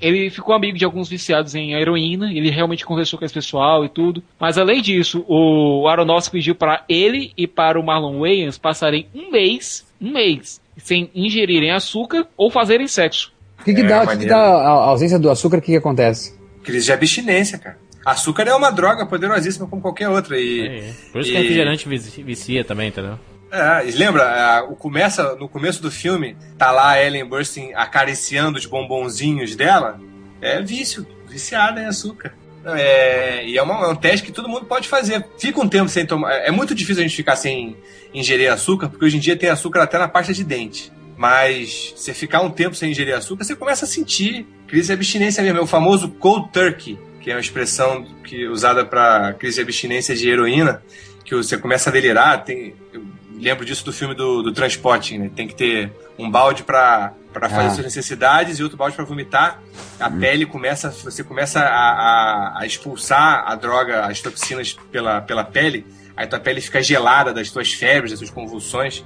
ele 0.00 0.30
ficou 0.30 0.54
amigo 0.54 0.76
de 0.78 0.84
alguns 0.84 1.08
viciados 1.08 1.54
em 1.54 1.74
heroína, 1.74 2.32
ele 2.32 2.50
realmente 2.50 2.84
conversou 2.84 3.18
com 3.18 3.24
esse 3.24 3.34
pessoal 3.34 3.84
e 3.84 3.88
tudo. 3.88 4.22
Mas 4.38 4.56
além 4.58 4.80
disso, 4.82 5.24
o 5.28 5.86
Aronofsky 5.88 6.38
pediu 6.38 6.54
para 6.54 6.82
ele 6.88 7.32
e 7.36 7.46
para 7.46 7.78
o 7.78 7.84
Marlon 7.84 8.20
Wayans 8.20 8.58
passarem 8.58 9.06
um 9.14 9.30
mês, 9.30 9.86
um 10.00 10.10
mês, 10.12 10.60
sem 10.76 11.10
ingerirem 11.14 11.70
açúcar 11.70 12.26
ou 12.36 12.50
fazerem 12.50 12.88
sexo. 12.88 13.32
O 13.60 13.64
que, 13.64 13.74
que 13.74 13.82
É, 13.82 13.84
dá, 13.84 14.02
o 14.04 14.08
que, 14.08 14.16
que 14.16 14.26
dá 14.26 14.38
a 14.38 14.68
a 14.68 14.70
ausência 14.88 15.18
do 15.18 15.28
açúcar? 15.30 15.58
O 15.58 15.60
que, 15.60 15.72
que 15.72 15.76
acontece? 15.76 16.34
Crise 16.64 16.86
de 16.86 16.92
abstinência, 16.92 17.58
cara. 17.58 17.76
Açúcar 18.04 18.44
é 18.48 18.54
uma 18.54 18.70
droga 18.70 19.04
poderosíssima 19.06 19.66
como 19.66 19.82
qualquer 19.82 20.08
outra. 20.08 20.38
E, 20.38 20.60
É, 20.66 20.92
Por 21.12 21.20
isso 21.20 21.30
e- 21.30 21.32
que 21.32 21.38
refrigerante 21.38 21.88
vici- 21.88 22.22
vicia 22.22 22.64
também, 22.64 22.88
entendeu? 22.88 23.18
É, 23.52 23.86
e 23.86 23.90
lembra, 23.90 24.22
é, 24.22 24.60
o 24.62 24.76
começa, 24.76 25.34
no 25.36 25.48
começo 25.48 25.82
do 25.82 25.90
filme, 25.90 26.36
tá 26.56 26.70
lá 26.70 26.90
a 26.90 27.04
Ellen 27.04 27.24
Burstyn 27.26 27.72
acariciando 27.74 28.58
os 28.58 28.64
bombonzinhos 28.66 29.56
dela. 29.56 30.00
É 30.40 30.62
vício, 30.62 31.06
viciada 31.28 31.82
em 31.82 31.86
açúcar. 31.86 32.32
É, 32.64 33.44
e 33.46 33.58
é, 33.58 33.62
uma- 33.62 33.84
é 33.84 33.88
um 33.88 33.96
teste 33.96 34.24
que 34.24 34.32
todo 34.32 34.48
mundo 34.48 34.66
pode 34.66 34.86
fazer. 34.88 35.26
Fica 35.38 35.60
um 35.60 35.68
tempo 35.68 35.88
sem 35.88 36.06
tomar. 36.06 36.32
É 36.32 36.50
muito 36.50 36.74
difícil 36.74 37.02
a 37.02 37.06
gente 37.06 37.16
ficar 37.16 37.34
sem 37.36 37.76
ingerir 38.14 38.50
açúcar, 38.52 38.88
porque 38.88 39.04
hoje 39.04 39.16
em 39.16 39.20
dia 39.20 39.36
tem 39.36 39.48
açúcar 39.48 39.82
até 39.82 39.98
na 39.98 40.08
pasta 40.08 40.32
de 40.32 40.44
dente. 40.44 40.92
Mas 41.16 41.92
você 41.96 42.14
ficar 42.14 42.40
um 42.40 42.50
tempo 42.50 42.74
sem 42.74 42.90
ingerir 42.92 43.14
açúcar, 43.14 43.44
você 43.44 43.54
começa 43.56 43.84
a 43.84 43.88
sentir 43.88 44.46
crise 44.66 44.86
de 44.88 44.92
abstinência 44.94 45.42
mesmo. 45.42 45.58
É 45.58 45.62
o 45.62 45.66
famoso 45.66 46.08
cold 46.10 46.50
turkey, 46.52 46.98
que 47.20 47.30
é 47.30 47.34
uma 47.34 47.40
expressão 47.40 48.04
que, 48.24 48.46
usada 48.48 48.84
para 48.84 49.32
crise 49.34 49.56
de 49.56 49.62
abstinência 49.62 50.14
de 50.16 50.28
heroína, 50.28 50.82
que 51.24 51.34
você 51.34 51.56
começa 51.58 51.90
a 51.90 51.92
delirar. 51.92 52.42
Tem, 52.44 52.74
eu 52.92 53.04
lembro 53.38 53.64
disso 53.64 53.84
do 53.84 53.92
filme 53.92 54.14
do, 54.14 54.42
do 54.42 54.52
Transporting, 54.52 55.18
né? 55.18 55.30
Tem 55.36 55.46
que 55.46 55.54
ter 55.54 55.92
um 56.18 56.30
balde 56.30 56.62
para 56.64 57.12
para 57.32 57.48
fazer 57.48 57.66
Ah. 57.68 57.70
suas 57.70 57.84
necessidades 57.84 58.58
e 58.58 58.62
outro 58.64 58.76
balde 58.76 58.96
para 58.96 59.04
vomitar. 59.04 59.62
A 60.00 60.10
pele 60.10 60.44
começa, 60.46 60.90
você 60.90 61.22
começa 61.22 61.60
a, 61.60 61.64
a- 61.66 62.60
a 62.62 62.66
expulsar 62.66 63.44
a 63.46 63.54
droga, 63.54 64.04
as 64.06 64.20
toxinas 64.20 64.76
pela, 64.90 65.20
pela 65.20 65.44
pele. 65.44 65.86
Aí 66.16 66.26
tua 66.26 66.40
pele 66.40 66.60
fica 66.60 66.82
gelada 66.82 67.32
das 67.32 67.48
tuas 67.48 67.72
febres, 67.72 68.10
das 68.10 68.18
tuas 68.18 68.32
convulsões. 68.32 69.04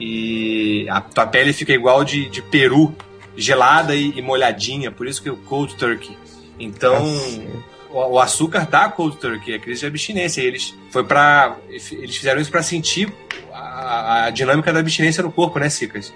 E 0.00 0.86
a 0.88 1.02
tua 1.02 1.26
pele 1.26 1.52
fica 1.52 1.72
igual 1.74 2.02
de, 2.02 2.30
de 2.30 2.40
peru, 2.40 2.94
gelada 3.36 3.94
e, 3.94 4.10
e 4.16 4.22
molhadinha. 4.22 4.90
Por 4.90 5.06
isso 5.06 5.22
que 5.22 5.28
é 5.28 5.32
o 5.32 5.36
cold 5.36 5.74
turkey. 5.76 6.16
Então, 6.58 7.04
o, 7.90 8.12
o 8.14 8.18
açúcar 8.18 8.66
dá 8.66 8.88
cold 8.88 9.16
turkey, 9.18 9.54
é 9.54 9.58
crise 9.58 9.80
de 9.80 9.86
abstinência. 9.86 10.40
Eles 10.40 10.74
foi 10.90 11.04
para 11.04 11.56
eles 11.68 12.16
fizeram 12.16 12.40
isso 12.40 12.50
para 12.50 12.62
sentir 12.62 13.12
a, 13.52 14.24
a 14.24 14.30
dinâmica 14.30 14.72
da 14.72 14.80
abstinência 14.80 15.22
no 15.22 15.30
corpo, 15.32 15.58
né, 15.58 15.68
Cicas? 15.68 16.12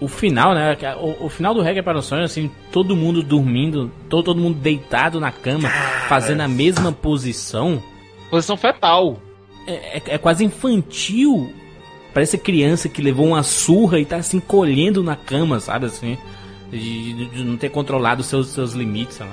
O 0.00 0.06
final, 0.06 0.54
né? 0.54 0.76
a- 0.82 0.96
O, 0.96 1.26
o 1.26 1.28
final 1.28 1.52
do 1.52 1.60
Reggae 1.60 1.82
para 1.82 1.98
o 1.98 2.02
Sonho, 2.02 2.22
assim, 2.24 2.50
todo 2.70 2.94
mundo 2.96 3.22
dormindo, 3.22 3.90
todo, 4.08 4.24
todo 4.24 4.40
mundo 4.40 4.56
deitado 4.58 5.18
na 5.18 5.32
cama, 5.32 5.68
fazendo 6.08 6.40
a 6.42 6.48
mesma 6.48 6.92
posição. 6.92 7.82
Posição 8.30 8.56
fetal. 8.56 9.20
É, 9.66 9.98
é- 9.98 10.02
é 10.14 10.18
quase 10.18 10.44
infantil. 10.44 11.52
Parece 12.14 12.38
criança 12.38 12.88
que 12.88 13.02
levou 13.02 13.26
uma 13.26 13.42
surra 13.42 13.98
e 14.00 14.04
tá 14.04 14.22
se 14.22 14.36
encolhendo 14.36 15.02
na 15.02 15.14
cama, 15.16 15.58
sabe 15.60 15.86
assim? 15.86 16.16
De, 16.70 17.26
de- 17.28 17.44
não 17.44 17.56
ter 17.56 17.70
controlado 17.70 18.22
seus, 18.22 18.48
seus 18.48 18.72
limites, 18.72 19.16
sabe? 19.16 19.30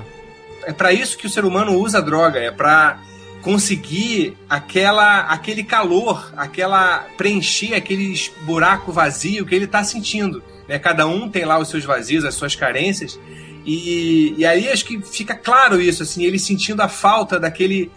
É 0.64 0.72
para 0.72 0.92
isso 0.92 1.18
que 1.18 1.26
o 1.26 1.30
ser 1.30 1.44
humano 1.44 1.78
usa 1.78 1.98
a 1.98 2.00
droga, 2.00 2.40
é 2.40 2.50
para 2.50 2.98
conseguir 3.42 4.36
aquela 4.48 5.20
aquele 5.20 5.62
calor, 5.62 6.32
aquela 6.36 7.06
preencher 7.16 7.74
aquele 7.74 8.18
buraco 8.42 8.90
vazio 8.90 9.46
que 9.46 9.54
ele 9.54 9.66
tá 9.66 9.84
sentindo. 9.84 10.42
Né? 10.66 10.78
Cada 10.78 11.06
um 11.06 11.28
tem 11.28 11.44
lá 11.44 11.58
os 11.58 11.68
seus 11.68 11.84
vazios, 11.84 12.24
as 12.24 12.34
suas 12.34 12.56
carências. 12.56 13.20
E, 13.64 14.34
e 14.38 14.44
aí 14.46 14.68
acho 14.68 14.84
que 14.84 15.00
fica 15.00 15.34
claro 15.34 15.80
isso, 15.80 16.02
assim, 16.02 16.24
ele 16.24 16.38
sentindo 16.38 16.80
a 16.82 16.88
falta 16.88 17.38
daquele 17.38 17.90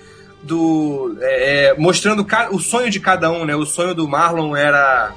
do 0.44 1.18
é, 1.22 1.70
é, 1.70 1.78
mostrando 1.78 2.26
o 2.52 2.60
sonho 2.60 2.90
de 2.90 3.00
cada 3.00 3.32
um, 3.32 3.46
né? 3.46 3.56
O 3.56 3.66
sonho 3.66 3.96
do 3.96 4.08
Marlon 4.08 4.56
era 4.56 5.14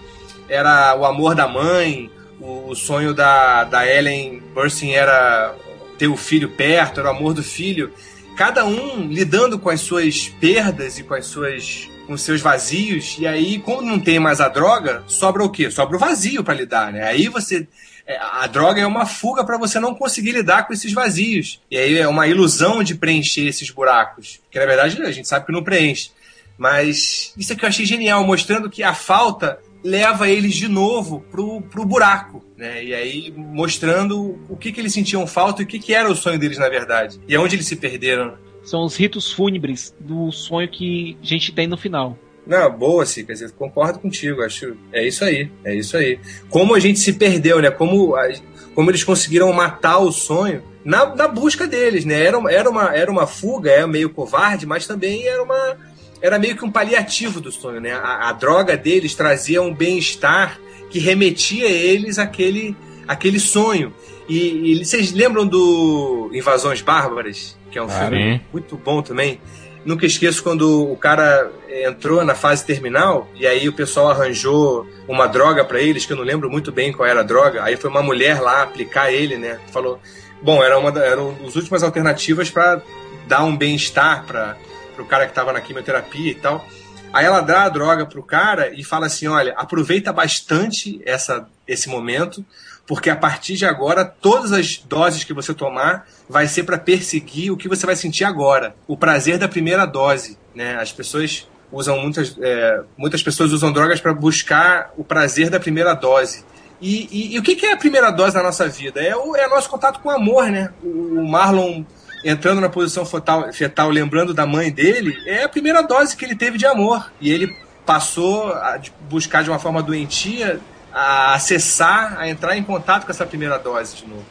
era 0.49 0.95
o 0.97 1.05
amor 1.05 1.35
da 1.35 1.47
mãe, 1.49 2.11
o, 2.43 2.75
sonho 2.75 3.15
da, 3.15 3.65
da 3.65 3.87
Ellen 3.87 4.43
Burstyn 4.55 4.93
era 4.93 5.55
ter 5.99 6.09
o 6.09 6.17
filho 6.17 6.49
perto, 6.51 7.01
era 7.01 7.09
o 7.13 7.17
amor 7.17 7.35
do 7.35 7.43
filho. 7.43 7.93
Cada 8.37 8.65
um 8.65 9.07
lidando 9.07 9.59
com 9.59 9.71
as 9.71 9.81
suas 9.81 10.29
perdas 10.41 10.99
e 10.99 11.05
com 11.05 11.15
as 11.15 11.27
suas 11.27 11.89
com 12.07 12.17
seus 12.17 12.41
vazios. 12.41 13.17
E 13.19 13.27
aí, 13.27 13.61
quando 13.61 13.83
não 13.83 14.01
tem 14.01 14.19
mais 14.19 14.41
a 14.41 14.49
droga, 14.49 15.05
sobra 15.07 15.45
o 15.45 15.51
quê? 15.51 15.71
Sobra 15.71 15.97
o 15.97 16.01
vazio 16.01 16.43
para 16.43 16.55
lidar, 16.55 16.93
né? 16.93 17.05
Aí 17.05 17.29
você 17.29 17.69
é, 18.07 18.19
a 18.19 18.47
droga 18.49 18.81
é 18.81 18.87
uma 18.87 19.07
fuga 19.07 19.45
para 19.45 19.57
você 19.57 19.79
não 19.79 19.95
conseguir 19.95 20.33
lidar 20.33 20.67
com 20.67 20.73
esses 20.73 20.93
vazios. 20.93 21.61
E 21.71 21.79
aí 21.79 21.99
é 21.99 22.09
uma 22.09 22.27
ilusão 22.27 22.83
de 22.83 22.95
preencher 22.95 23.47
esses 23.47 23.71
buracos, 23.71 24.41
que 24.51 24.59
na 24.59 24.67
verdade 24.67 25.01
a 25.03 25.13
gente 25.13 25.29
sabe 25.29 25.47
que 25.47 25.53
não 25.53 25.63
preenche. 25.63 26.11
Mas 26.59 27.33
isso 27.37 27.53
é 27.53 27.57
que 27.57 27.65
eu 27.65 27.69
achei 27.69 27.87
genial, 27.87 28.25
mostrando 28.25 28.69
que 28.69 28.83
a 28.83 28.95
falta 28.95 29.59
leva 29.85 30.29
eles 30.29 30.55
de 30.55 30.69
novo 30.69 31.25
pro, 31.31 31.61
pro 31.63 31.85
buraco, 31.85 32.45
né? 32.57 32.85
E 32.85 32.95
aí 32.95 33.35
mostrando 33.37 34.39
o 34.49 34.57
que, 34.57 34.73
que 34.73 34.81
eles 34.81 34.93
sentiam 34.93 35.27
falta 35.27 35.63
e 35.63 35.65
o 35.65 35.69
que, 35.69 35.79
que 35.79 35.93
era 35.95 36.11
o 36.11 36.15
sonho 36.15 36.39
deles 36.39 36.59
na 36.59 36.69
verdade. 36.69 37.21
E 37.27 37.35
aonde 37.35 37.57
eles 37.57 37.67
se 37.67 37.77
perderam. 37.77 38.35
São 38.63 38.85
os 38.85 38.95
ritos 38.97 39.33
fúnebres 39.33 39.95
do 39.99 40.31
sonho 40.31 40.69
que 40.69 41.17
a 41.23 41.27
gente 41.27 41.53
tem 41.53 41.67
no 41.67 41.77
final. 41.77 42.17
Não, 42.47 42.71
boa, 42.77 43.07
Cica, 43.07 43.33
eu 43.33 43.53
concordo 43.53 43.99
contigo, 44.01 44.43
acho. 44.43 44.77
É 44.93 45.07
isso 45.07 45.25
aí, 45.25 45.51
é 45.65 45.75
isso 45.75 45.97
aí. 45.97 46.19
Como 46.49 46.75
a 46.75 46.81
gente 46.81 46.99
se 46.99 47.13
perdeu, 47.13 47.61
né? 47.61 47.71
Como, 47.71 48.15
a- 48.17 48.33
como 48.75 48.91
eles 48.91 49.05
conseguiram 49.05 49.53
matar 49.53 49.99
o 49.99 50.11
sonho 50.11 50.63
na, 50.85 51.15
na 51.15 51.29
busca 51.29 51.67
deles, 51.69 52.05
né? 52.05 52.21
Era, 52.25 52.39
uma- 52.39 52.51
era, 52.51 52.69
uma, 52.69 52.97
era 52.97 53.11
uma 53.11 53.27
fuga, 53.29 53.71
é 53.71 53.87
meio 53.87 54.11
covarde, 54.11 54.67
mas 54.67 54.87
também 54.87 55.25
era 55.27 55.41
uma. 55.43 55.77
Era 56.23 56.39
meio 56.39 56.57
que 56.57 56.65
um 56.65 56.71
paliativo 56.71 57.41
do 57.41 57.51
sonho, 57.51 57.81
né? 57.81 57.93
A, 57.93 58.29
a 58.29 58.33
droga 58.33 58.77
deles 58.77 59.15
trazia 59.15 59.61
um 59.61 59.75
bem-estar 59.75 60.59
que 60.89 60.99
remetia 61.01 61.67
eles 61.69 62.19
àquele, 62.19 62.77
àquele 63.09 63.41
sonho. 63.41 63.93
E, 64.29 64.73
e 64.81 64.85
vocês 64.85 65.13
lembram 65.13 65.45
do 65.47 66.31
Invasões 66.33 66.81
Bárbaras? 66.81 67.59
Que 67.71 67.79
é 67.79 67.83
um 67.83 67.87
Claro. 67.87 68.15
filme 68.15 68.41
muito 68.53 68.77
bom 68.77 69.03
também. 69.03 69.41
Nunca 69.85 70.07
esqueço 70.07 70.45
quando 70.45 70.93
o 70.93 70.97
cara 70.97 71.51
entrou 71.69 72.25
na 72.25 72.37
fase 72.37 72.65
terminal 72.65 73.29
e 73.35 73.45
aí 73.47 73.69
o 73.69 73.73
pessoal 73.73 74.11
arranjou 74.11 74.87
uma 75.09 75.27
droga 75.27 75.65
pra 75.65 75.81
eles, 75.81 76.07
que 76.07 76.13
eu 76.13 76.17
não 76.17 76.23
lembro 76.23 76.49
muito 76.49 76.71
bem 76.71 76.93
qual 76.93 77.09
era 77.09 77.19
a 77.19 77.25
droga. 77.25 77.65
Aí 77.65 77.77
foi 77.77 77.91
uma 77.91 78.01
mulher 78.03 78.41
lá 78.41 78.63
aplicar 78.63 79.11
ele, 79.13 79.37
né? 79.37 79.59
Falou. 79.73 79.99
Bom, 80.41 80.63
era 80.63 80.79
uma 80.79 80.93
da- 80.93 81.05
eram 81.05 81.37
as 81.45 81.57
últimas 81.57 81.83
alternativas 81.83 82.49
pra 82.49 82.81
dar 83.27 83.43
um 83.43 83.57
bem-estar 83.57 84.25
para 84.25 84.57
o 85.03 85.07
cara 85.07 85.27
que 85.27 85.35
tava 85.35 85.53
na 85.53 85.61
quimioterapia 85.61 86.31
e 86.31 86.35
tal. 86.35 86.65
Aí 87.13 87.27
ela 87.27 87.41
dá 87.41 87.65
a 87.65 87.69
droga 87.69 88.07
pro 88.07 88.23
cara 88.23 88.73
e 88.75 88.83
fala 88.83 89.07
assim: 89.07 89.27
olha, 89.27 89.53
aproveita 89.57 90.13
bastante 90.13 91.01
essa, 91.05 91.47
esse 91.69 91.89
momento, 91.89 92.45
porque 92.87 93.11
a 93.11 93.17
partir 93.17 93.55
de 93.57 93.67
agora, 93.67 94.05
todas 94.05 94.53
as 94.53 94.79
doses 94.79 95.23
que 95.25 95.35
você 95.35 95.53
tomar 95.53 96.07
vai 96.29 96.47
ser 96.47 96.65
para 96.65 96.79
perseguir 96.79 97.53
o 97.53 97.57
que 97.57 97.69
você 97.69 97.85
vai 97.85 97.97
sentir 97.97 98.25
agora. 98.25 98.75
O 98.87 98.97
prazer 98.97 99.37
da 99.39 99.49
primeira 99.49 99.85
dose. 99.85 100.39
Né? 100.55 100.77
As 100.77 100.91
pessoas 100.93 101.47
usam 101.71 101.99
muitas. 102.01 102.37
é, 102.41 102.81
muitas 102.97 103.23
pessoas 103.23 103.53
usam 103.53 103.73
drogas 103.73 104.01
para 104.01 104.13
buscar 104.15 104.93
o 104.97 105.05
prazer 105.05 105.51
da 105.51 105.61
primeira 105.61 105.95
dose. 105.95 106.45
E, 106.81 107.09
e- 107.13 107.35
e 107.35 107.39
o 107.39 107.43
que, 107.43 107.65
é 107.65 107.73
a 107.73 107.77
primeira 107.77 108.11
dose 108.11 108.35
na 108.35 108.43
nossa 108.43 108.69
vida? 108.69 109.01
É 109.01 109.15
o, 109.15 109.37
é 109.37 109.47
nosso 109.49 109.69
contato 109.71 110.01
com 110.01 110.09
o 110.09 110.13
amor, 110.13 110.47
né? 110.51 110.73
O, 110.83 111.21
o 111.21 111.29
Marlon 111.31 111.85
entrando 112.25 112.61
na 112.61 112.69
posição 112.69 113.05
fetal, 113.05 113.53
fetal, 113.53 113.91
lembrando 113.91 114.33
da 114.33 114.47
mãe 114.47 114.71
dele, 114.71 115.17
é 115.27 115.45
a 115.45 115.49
primeira 115.49 115.83
dose 115.83 116.17
que 116.17 116.25
ele 116.25 116.37
teve 116.37 116.59
de 116.59 116.67
amor. 116.67 117.13
E 117.21 117.31
ele 117.31 117.57
passou 117.85 118.49
a 118.53 118.79
buscar 119.09 119.43
de 119.43 119.51
uma 119.51 119.59
forma 119.59 119.83
doentia 119.83 120.61
a 120.93 121.35
acessar, 121.35 122.17
a 122.19 122.29
entrar 122.29 122.57
em 122.57 122.63
contato 122.63 123.05
com 123.05 123.11
essa 123.11 123.25
primeira 123.25 123.59
dose 123.59 123.97
de 123.97 124.07
novo. 124.07 124.25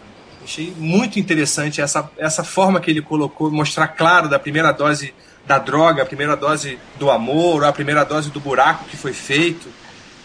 Achei 0.43 0.73
muito 0.75 1.19
interessante 1.19 1.81
essa, 1.81 2.09
essa 2.17 2.43
forma 2.43 2.79
que 2.79 2.89
ele 2.89 3.01
colocou, 3.01 3.51
mostrar 3.51 3.87
claro 3.89 4.27
da 4.27 4.39
primeira 4.39 4.71
dose 4.71 5.13
da 5.45 5.57
droga, 5.57 6.03
a 6.03 6.05
primeira 6.05 6.35
dose 6.35 6.79
do 6.97 7.09
amor, 7.09 7.63
a 7.63 7.71
primeira 7.71 8.03
dose 8.03 8.29
do 8.29 8.39
buraco 8.39 8.85
que 8.85 8.97
foi 8.97 9.13
feito. 9.13 9.69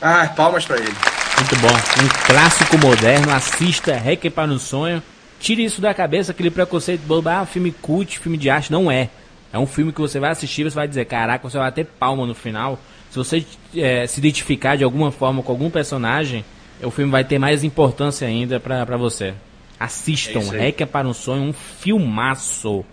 Ah, 0.01 0.31
palmas 0.35 0.65
pra 0.65 0.77
ele. 0.77 0.95
Muito 1.37 1.57
bom. 1.57 1.69
Um 1.69 2.27
clássico 2.27 2.79
moderno. 2.79 3.33
Assista 3.33 3.95
Hacker 3.97 4.31
para 4.31 4.51
um 4.51 4.59
Sonho. 4.59 5.03
Tire 5.39 5.65
isso 5.65 5.81
da 5.81 5.93
cabeça, 5.93 6.33
aquele 6.33 6.51
preconceito 6.51 7.03
bobo. 7.03 7.29
Ah, 7.29 7.45
filme 7.47 7.71
cult, 7.71 8.19
filme 8.19 8.39
de 8.39 8.49
arte. 8.51 8.73
Não 8.73 8.91
é. 8.91 9.11
É 9.53 9.59
um 9.59 9.67
filme 9.67 9.93
que 9.93 10.01
você 10.01 10.19
vai 10.19 10.31
assistir 10.31 10.65
você 10.65 10.75
vai 10.75 10.89
dizer, 10.89 11.05
caraca, 11.05 11.49
você 11.49 11.57
vai 11.59 11.71
ter 11.73 11.85
palma 11.85 12.27
no 12.27 12.35
final. 12.35 12.79
Se 13.11 13.17
você 13.17 13.47
eh, 13.75 14.07
se 14.07 14.21
identificar 14.21 14.77
de 14.77 14.85
alguma 14.85 15.11
forma 15.11 15.43
com 15.43 15.53
algum 15.53 15.71
personagem, 15.71 16.45
o 16.83 16.91
filme 16.91 17.11
vai 17.11 17.25
ter 17.25 17.39
mais 17.39 17.65
importância 17.65 18.27
ainda 18.27 18.61
pra, 18.61 18.85
pra 18.85 18.97
você. 18.97 19.33
Assistam, 19.79 20.41
É. 20.55 20.67
Hacker 20.67 20.87
para 20.87 21.07
um 21.09 21.15
Sonho, 21.15 21.43
um 21.43 21.53
filmaço. 21.53 22.85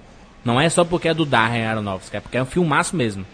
Não 0.45 0.59
é 0.59 0.69
só 0.69 0.83
porque 0.83 1.07
é 1.07 1.13
do 1.13 1.25
Darren 1.25 1.65
Aronofsky, 1.65 2.17
é 2.17 2.19
porque 2.19 2.37
é 2.37 2.41
um 2.41 2.45
filmaço 2.45 2.95
mesmo. 2.95 3.25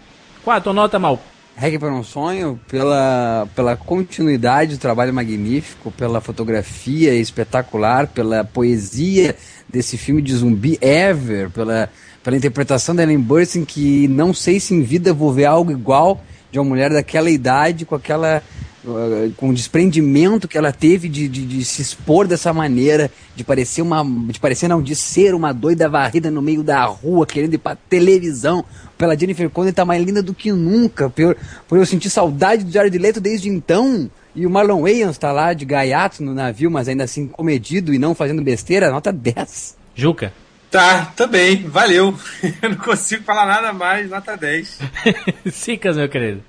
Qual 0.42 0.56
a 0.56 0.60
tua 0.60 0.72
nota, 0.72 0.98
Mal? 0.98 1.20
Reggae 1.60 1.78
para 1.78 1.92
um 1.92 2.02
Sonho 2.02 2.58
pela, 2.66 3.46
pela 3.54 3.76
continuidade 3.76 4.76
do 4.76 4.80
trabalho 4.80 5.12
magnífico, 5.12 5.90
pela 5.90 6.18
fotografia 6.18 7.14
espetacular, 7.14 8.06
pela 8.06 8.42
poesia 8.42 9.36
desse 9.68 9.98
filme 9.98 10.22
de 10.22 10.34
zumbi 10.34 10.78
ever, 10.80 11.50
pela, 11.50 11.90
pela 12.24 12.34
interpretação 12.34 12.94
da 12.94 13.02
Ellen 13.02 13.20
Burstyn, 13.20 13.66
que 13.66 14.08
não 14.08 14.32
sei 14.32 14.58
se 14.58 14.72
em 14.72 14.80
vida 14.80 15.12
vou 15.12 15.34
ver 15.34 15.44
algo 15.44 15.70
igual 15.70 16.24
de 16.50 16.58
uma 16.58 16.64
mulher 16.64 16.90
daquela 16.90 17.28
idade, 17.28 17.84
com 17.84 17.94
aquela 17.94 18.42
uh, 18.82 19.30
com 19.36 19.50
o 19.50 19.54
desprendimento 19.54 20.48
que 20.48 20.56
ela 20.56 20.72
teve 20.72 21.10
de, 21.10 21.28
de, 21.28 21.44
de 21.44 21.62
se 21.62 21.82
expor 21.82 22.26
dessa 22.26 22.54
maneira, 22.54 23.10
de 23.36 23.44
parecer 23.44 23.82
uma. 23.82 24.02
de 24.02 24.40
parecer 24.40 24.66
não, 24.66 24.80
de 24.80 24.96
ser 24.96 25.34
uma 25.34 25.52
doida 25.52 25.90
varrida 25.90 26.30
no 26.30 26.40
meio 26.40 26.62
da 26.62 26.86
rua, 26.86 27.26
querendo 27.26 27.52
ir 27.52 27.58
pra 27.58 27.76
televisão. 27.76 28.64
Pela 29.00 29.16
Jennifer 29.16 29.48
Connelly 29.48 29.74
tá 29.74 29.82
mais 29.82 30.04
linda 30.04 30.22
do 30.22 30.34
que 30.34 30.52
nunca. 30.52 31.08
Por, 31.08 31.34
por 31.66 31.78
eu 31.78 31.86
sentir 31.86 32.10
saudade 32.10 32.64
do 32.64 32.70
Jared 32.70 32.98
Leto 32.98 33.18
desde 33.18 33.48
então. 33.48 34.10
E 34.36 34.44
o 34.44 34.50
Marlon 34.50 34.82
Wayans 34.82 35.16
tá 35.16 35.32
lá 35.32 35.54
de 35.54 35.64
gaiato 35.64 36.22
no 36.22 36.34
navio, 36.34 36.70
mas 36.70 36.86
ainda 36.86 37.04
assim 37.04 37.26
comedido 37.26 37.94
e 37.94 37.98
não 37.98 38.14
fazendo 38.14 38.42
besteira, 38.42 38.90
nota 38.90 39.10
10. 39.10 39.74
Juca. 39.94 40.34
Tá, 40.70 41.06
também, 41.16 41.66
valeu. 41.66 42.14
Eu 42.60 42.68
não 42.68 42.76
consigo 42.76 43.24
falar 43.24 43.46
nada 43.46 43.72
mais, 43.72 44.10
nota 44.10 44.36
10. 44.36 44.80
Sicas, 45.50 45.96
meu 45.96 46.06
querido. 46.06 46.42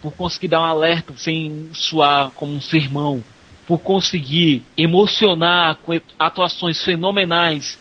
por 0.00 0.12
conseguir 0.12 0.48
dar 0.48 0.62
um 0.62 0.64
alerta 0.64 1.12
sem 1.18 1.68
suar 1.74 2.30
como 2.30 2.54
um 2.54 2.62
sermão, 2.62 3.22
por 3.66 3.78
conseguir 3.78 4.62
emocionar 4.74 5.76
com 5.84 6.00
atuações 6.18 6.82
fenomenais, 6.82 7.78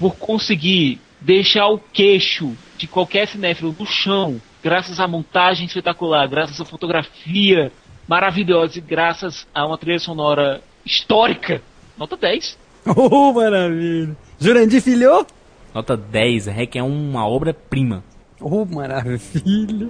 por 0.00 0.16
conseguir 0.16 1.00
deixar 1.20 1.68
o 1.68 1.78
queixo 1.78 2.56
de 2.82 2.88
qualquer 2.88 3.28
cinéfilo 3.28 3.74
no 3.78 3.86
chão, 3.86 4.40
graças 4.60 4.98
à 4.98 5.06
montagem 5.06 5.66
espetacular, 5.66 6.28
graças 6.28 6.60
à 6.60 6.64
fotografia 6.64 7.70
maravilhosa 8.08 8.78
e 8.78 8.80
graças 8.80 9.46
a 9.54 9.64
uma 9.64 9.78
trilha 9.78 10.00
sonora 10.00 10.60
histórica. 10.84 11.62
Nota 11.96 12.16
10. 12.16 12.58
Oh, 12.84 13.32
maravilha. 13.32 14.16
Jurandir 14.40 14.82
Filho? 14.82 15.24
Nota 15.72 15.96
10, 15.96 16.48
é 16.48 16.66
que 16.66 16.76
é 16.76 16.82
uma 16.82 17.24
obra-prima. 17.24 18.02
Oh, 18.40 18.64
maravilha. 18.64 19.88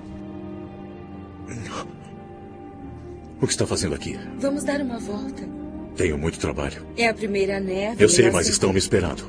O 3.41 3.47
que 3.47 3.53
está 3.53 3.67
fazendo 3.67 3.95
aqui? 3.95 4.19
Vamos 4.39 4.63
dar 4.65 4.83
uma 4.83 4.99
volta. 4.99 5.43
Tenho 5.97 6.19
muito 6.19 6.39
trabalho. 6.39 6.87
É 6.99 7.09
a 7.09 7.15
primeira 7.15 7.59
neve. 7.59 8.05
Eu 8.05 8.11
sei, 8.11 8.29
a 8.29 8.33
mas 8.33 8.47
estão 8.47 8.71
me 8.71 8.79
esperando. 8.79 9.25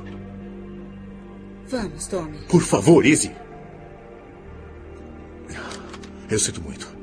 Vamos, 1.68 2.06
Tommy. 2.06 2.36
Por 2.50 2.60
favor, 2.60 3.06
Izzy. 3.06 3.32
Eu 6.30 6.38
sinto 6.38 6.62
muito. 6.62 6.94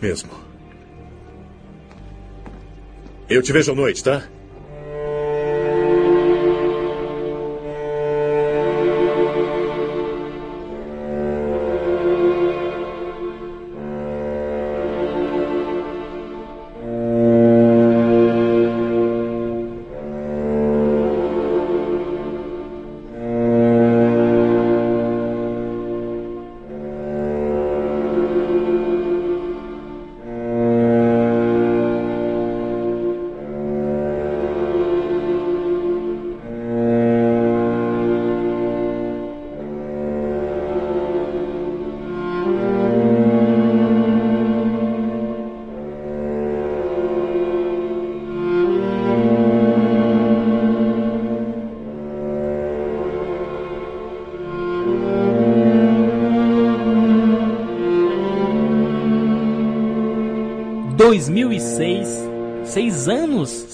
Mesmo. 0.00 0.30
Eu 3.28 3.42
te 3.42 3.52
vejo 3.52 3.72
à 3.72 3.74
noite, 3.74 4.02
tá? 4.02 4.26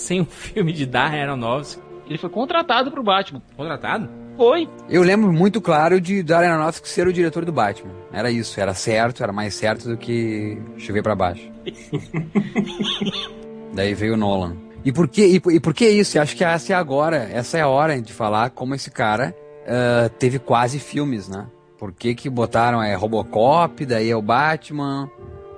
Sem 0.04 0.20
um 0.20 0.24
filme 0.24 0.72
de 0.72 0.86
Darren 0.86 1.22
Aronofsky. 1.22 1.82
Ele 2.06 2.18
foi 2.18 2.30
contratado 2.30 2.90
pro 2.90 3.02
Batman. 3.02 3.42
Contratado? 3.56 4.08
Foi. 4.36 4.68
Eu 4.90 5.02
lembro 5.02 5.32
muito 5.32 5.60
claro 5.60 6.00
de 6.00 6.22
Darren 6.22 6.50
Aronofsky 6.50 6.88
ser 6.88 7.06
o 7.06 7.12
diretor 7.12 7.44
do 7.44 7.52
Batman. 7.52 7.92
Era 8.12 8.30
isso, 8.30 8.60
era 8.60 8.74
certo, 8.74 9.22
era 9.22 9.32
mais 9.32 9.54
certo 9.54 9.88
do 9.88 9.96
que 9.96 10.58
chover 10.76 11.02
pra 11.02 11.14
baixo. 11.14 11.50
Daí 13.72 13.94
veio 13.94 14.14
o 14.14 14.16
Nolan. 14.16 14.56
E 14.84 14.92
por 14.92 15.08
que, 15.08 15.24
e, 15.24 15.40
por- 15.40 15.52
e 15.52 15.60
por 15.60 15.72
que 15.72 15.88
isso? 15.88 16.18
Eu 16.18 16.22
acho 16.22 16.36
que 16.36 16.44
essa 16.44 16.72
é 16.72 16.76
agora, 16.76 17.28
essa 17.32 17.58
é 17.58 17.62
a 17.62 17.68
hora 17.68 18.00
de 18.00 18.12
falar 18.12 18.50
como 18.50 18.74
esse 18.74 18.90
cara 18.90 19.34
ah, 19.66 20.10
teve 20.18 20.38
quase 20.38 20.78
filmes, 20.78 21.28
né? 21.28 21.46
Por 21.78 21.92
que 21.92 22.14
que 22.14 22.28
botaram 22.30 22.82
é 22.82 22.94
Robocop, 22.94 23.84
daí 23.84 24.10
é 24.10 24.16
o 24.16 24.22
Batman, 24.22 25.10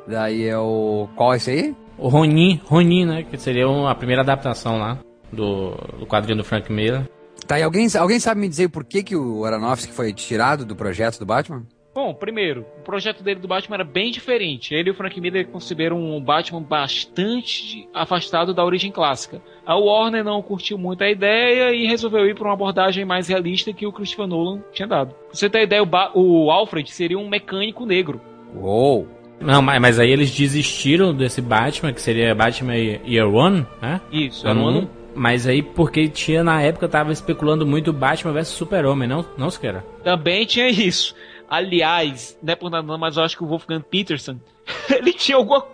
daí 0.07 0.47
é 0.47 0.57
o... 0.59 1.09
qual 1.17 1.35
é 1.35 1.37
esse 1.37 1.51
aí? 1.51 1.77
O 1.99 2.09
Ronin, 2.09 2.61
Ronin, 2.65 3.05
né? 3.07 3.23
Que 3.23 3.39
seria 3.39 3.67
a 3.89 3.95
primeira 3.95 4.23
adaptação 4.23 4.79
lá 4.79 4.99
do, 5.33 5.71
do 5.99 6.07
quadrinho 6.07 6.39
do 6.39 6.45
Frank 6.45 6.71
Miller. 6.73 7.09
Tá, 7.47 7.59
e 7.59 7.63
alguém, 7.63 7.87
alguém 7.99 8.19
sabe 8.19 8.41
me 8.41 8.49
dizer 8.49 8.69
por 8.69 8.85
que 8.85 9.03
que 9.03 9.17
o 9.17 9.45
Aronofsky 9.45 9.93
foi 9.93 10.13
tirado 10.13 10.65
do 10.65 10.75
projeto 10.75 11.19
do 11.19 11.27
Batman? 11.27 11.65
Bom, 11.95 12.13
primeiro, 12.13 12.67
o 12.79 12.83
projeto 12.83 13.23
dele 13.23 13.41
do 13.41 13.49
Batman 13.49 13.77
era 13.77 13.85
bem 13.85 14.11
diferente. 14.11 14.75
Ele 14.75 14.91
e 14.91 14.93
o 14.93 14.95
Frank 14.95 15.19
Miller 15.19 15.49
conceberam 15.49 15.97
um 15.99 16.21
Batman 16.21 16.61
bastante 16.63 17.89
afastado 17.95 18.53
da 18.53 18.63
origem 18.63 18.93
clássica. 18.93 19.41
A 19.65 19.77
Warner 19.77 20.23
não 20.23 20.43
curtiu 20.43 20.77
muito 20.77 21.03
a 21.03 21.09
ideia 21.11 21.73
e 21.73 21.87
resolveu 21.87 22.27
ir 22.27 22.35
para 22.35 22.45
uma 22.49 22.53
abordagem 22.53 23.07
mais 23.07 23.29
realista 23.29 23.73
que 23.73 23.87
o 23.87 23.93
Christopher 23.93 24.27
Nolan 24.27 24.61
tinha 24.73 24.87
dado. 24.87 25.15
Pra 25.15 25.29
você 25.33 25.49
ter 25.49 25.63
ideia, 25.63 25.83
o, 25.83 25.87
Ba- 25.87 26.11
o 26.15 26.51
Alfred 26.51 26.91
seria 26.91 27.19
um 27.19 27.29
mecânico 27.29 27.87
negro. 27.87 28.21
Uou! 28.55 29.09
Não, 29.41 29.61
mas, 29.61 29.99
aí 29.99 30.11
eles 30.11 30.31
desistiram 30.31 31.15
desse 31.15 31.41
Batman, 31.41 31.93
que 31.93 32.01
seria 32.01 32.35
Batman 32.35 32.75
Year 32.77 33.29
One, 33.29 33.67
né? 33.81 34.01
Isso, 34.11 34.47
um 34.47 34.51
ano- 34.67 34.91
Mas 35.15 35.47
aí 35.47 35.63
porque 35.63 36.09
tinha 36.09 36.43
na 36.43 36.61
época 36.63 36.89
tava 36.89 37.13
especulando 37.13 37.67
muito 37.67 37.93
Batman 37.93 38.33
vs 38.33 38.49
Super-Homem, 38.49 39.09
não? 39.09 39.25
Não, 39.37 39.51
Siqueira? 39.51 39.85
Também 40.03 40.45
tinha 40.47 40.69
isso. 40.69 41.15
Aliás, 41.49 42.37
não 42.43 42.53
é 42.53 42.57
por 42.57 42.71
nada 42.71 42.99
mas 42.99 43.17
eu 43.17 43.23
acho 43.23 43.37
que 43.37 43.45
o 43.45 43.47
Wolfgang 43.47 43.83
Peterson, 43.89 44.37
ele 44.91 45.13
tinha 45.13 45.37
alguma, 45.37 45.65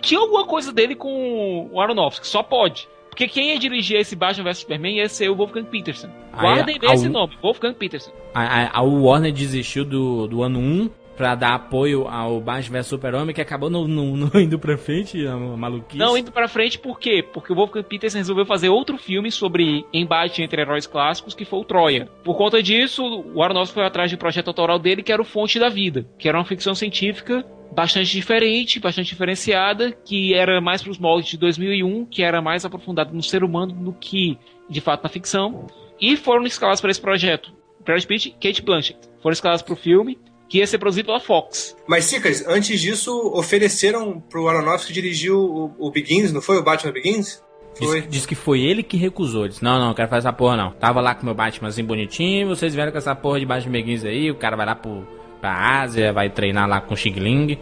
tinha 0.00 0.20
alguma 0.20 0.46
coisa 0.46 0.72
dele 0.72 0.94
com 0.94 1.68
o 1.72 1.80
Aronofsky, 1.80 2.26
só 2.26 2.42
pode. 2.42 2.88
Porque 3.08 3.26
quem 3.26 3.50
ia 3.52 3.58
dirigir 3.58 3.98
esse 3.98 4.14
Batman 4.14 4.44
vs 4.44 4.58
Superman 4.58 4.96
ia 4.96 5.08
ser 5.08 5.28
o 5.30 5.34
Wolfgang 5.36 5.64
Peterson. 5.64 6.08
Guardem 6.32 6.78
bem 6.78 6.92
esse 6.92 7.08
nome, 7.08 7.36
Wolfgang 7.42 7.74
Peterson. 7.74 8.12
A, 8.32 8.42
a, 8.42 8.78
a 8.78 8.82
Warner 8.82 9.32
desistiu 9.32 9.84
do, 9.84 10.26
do 10.28 10.42
ano 10.42 10.58
1 10.58 10.90
pra 11.16 11.34
dar 11.34 11.54
apoio 11.54 12.08
ao 12.08 12.40
Batman 12.40 12.78
vs 12.78 12.86
Super-Homem, 12.86 13.34
que 13.34 13.40
acabou 13.40 13.68
não, 13.68 13.86
não, 13.86 14.16
não 14.16 14.30
indo 14.40 14.58
pra 14.58 14.76
frente, 14.76 15.26
a 15.26 15.36
maluquice. 15.36 15.98
Não 15.98 16.16
indo 16.16 16.32
pra 16.32 16.48
frente, 16.48 16.78
por 16.78 16.98
quê? 16.98 17.22
Porque 17.22 17.52
o 17.52 17.56
Wolfgang 17.56 17.86
Peterson 17.86 18.18
resolveu 18.18 18.46
fazer 18.46 18.68
outro 18.68 18.96
filme 18.96 19.30
sobre 19.30 19.84
embate 19.92 20.42
entre 20.42 20.62
heróis 20.62 20.86
clássicos, 20.86 21.34
que 21.34 21.44
foi 21.44 21.60
o 21.60 21.64
Troia. 21.64 22.08
Por 22.24 22.36
conta 22.36 22.62
disso, 22.62 23.02
o 23.34 23.42
Aronofsky 23.42 23.74
foi 23.74 23.84
atrás 23.84 24.10
de 24.10 24.16
um 24.16 24.18
projeto 24.18 24.48
autoral 24.48 24.78
dele, 24.78 25.02
que 25.02 25.12
era 25.12 25.20
o 25.20 25.24
Fonte 25.24 25.58
da 25.58 25.68
Vida, 25.68 26.06
que 26.18 26.28
era 26.28 26.38
uma 26.38 26.44
ficção 26.44 26.74
científica 26.74 27.44
bastante 27.72 28.10
diferente, 28.10 28.80
bastante 28.80 29.08
diferenciada, 29.10 29.92
que 29.92 30.34
era 30.34 30.60
mais 30.60 30.82
pros 30.82 30.98
moldes 30.98 31.30
de 31.30 31.38
2001, 31.38 32.06
que 32.06 32.22
era 32.22 32.42
mais 32.42 32.64
aprofundado 32.64 33.14
no 33.14 33.22
ser 33.22 33.44
humano 33.44 33.72
do 33.72 33.92
que, 33.92 34.38
de 34.68 34.80
fato, 34.80 35.02
na 35.02 35.08
ficção. 35.08 35.66
E 36.00 36.16
foram 36.16 36.44
escalados 36.44 36.80
para 36.80 36.90
esse 36.90 37.00
projeto 37.00 37.52
Brad 37.84 38.04
Pitt 38.04 38.28
e 38.28 38.32
Kate 38.32 38.62
Blanchett. 38.62 38.98
Foram 39.22 39.32
escalados 39.32 39.62
pro 39.62 39.76
filme, 39.76 40.18
que 40.50 40.58
ia 40.58 40.66
ser 40.66 40.78
produzido 40.78 41.06
pela 41.06 41.20
Fox. 41.20 41.76
Mas, 41.86 42.06
Cicas, 42.06 42.44
antes 42.46 42.80
disso, 42.80 43.32
ofereceram 43.32 44.20
pro 44.20 44.48
Aronofsky 44.48 44.92
dirigir 44.92 45.32
o, 45.32 45.72
o 45.78 45.90
Begins, 45.92 46.32
não 46.32 46.42
foi? 46.42 46.58
O 46.58 46.62
Batman 46.62 46.92
Begins? 46.92 47.40
Diz, 47.78 48.08
diz 48.08 48.26
que 48.26 48.34
foi 48.34 48.60
ele 48.60 48.82
que 48.82 48.96
recusou. 48.96 49.46
Disse, 49.46 49.62
não, 49.62 49.78
não, 49.78 49.86
não 49.86 49.94
quero 49.94 50.08
fazer 50.08 50.26
essa 50.26 50.36
porra 50.36 50.56
não. 50.56 50.72
Tava 50.72 51.00
lá 51.00 51.14
com 51.14 51.24
meu 51.24 51.34
Batmanzinho 51.34 51.86
bonitinho, 51.86 52.48
vocês 52.48 52.74
vieram 52.74 52.90
com 52.90 52.98
essa 52.98 53.14
porra 53.14 53.38
de 53.38 53.46
Batman 53.46 53.72
Begins 53.72 54.04
aí, 54.04 54.28
o 54.28 54.34
cara 54.34 54.56
vai 54.56 54.66
lá 54.66 54.74
pro, 54.74 55.06
pra 55.40 55.80
Ásia, 55.80 56.12
vai 56.12 56.28
treinar 56.28 56.68
lá 56.68 56.80
com 56.80 56.94
o 56.94 56.96
Xing 56.96 57.14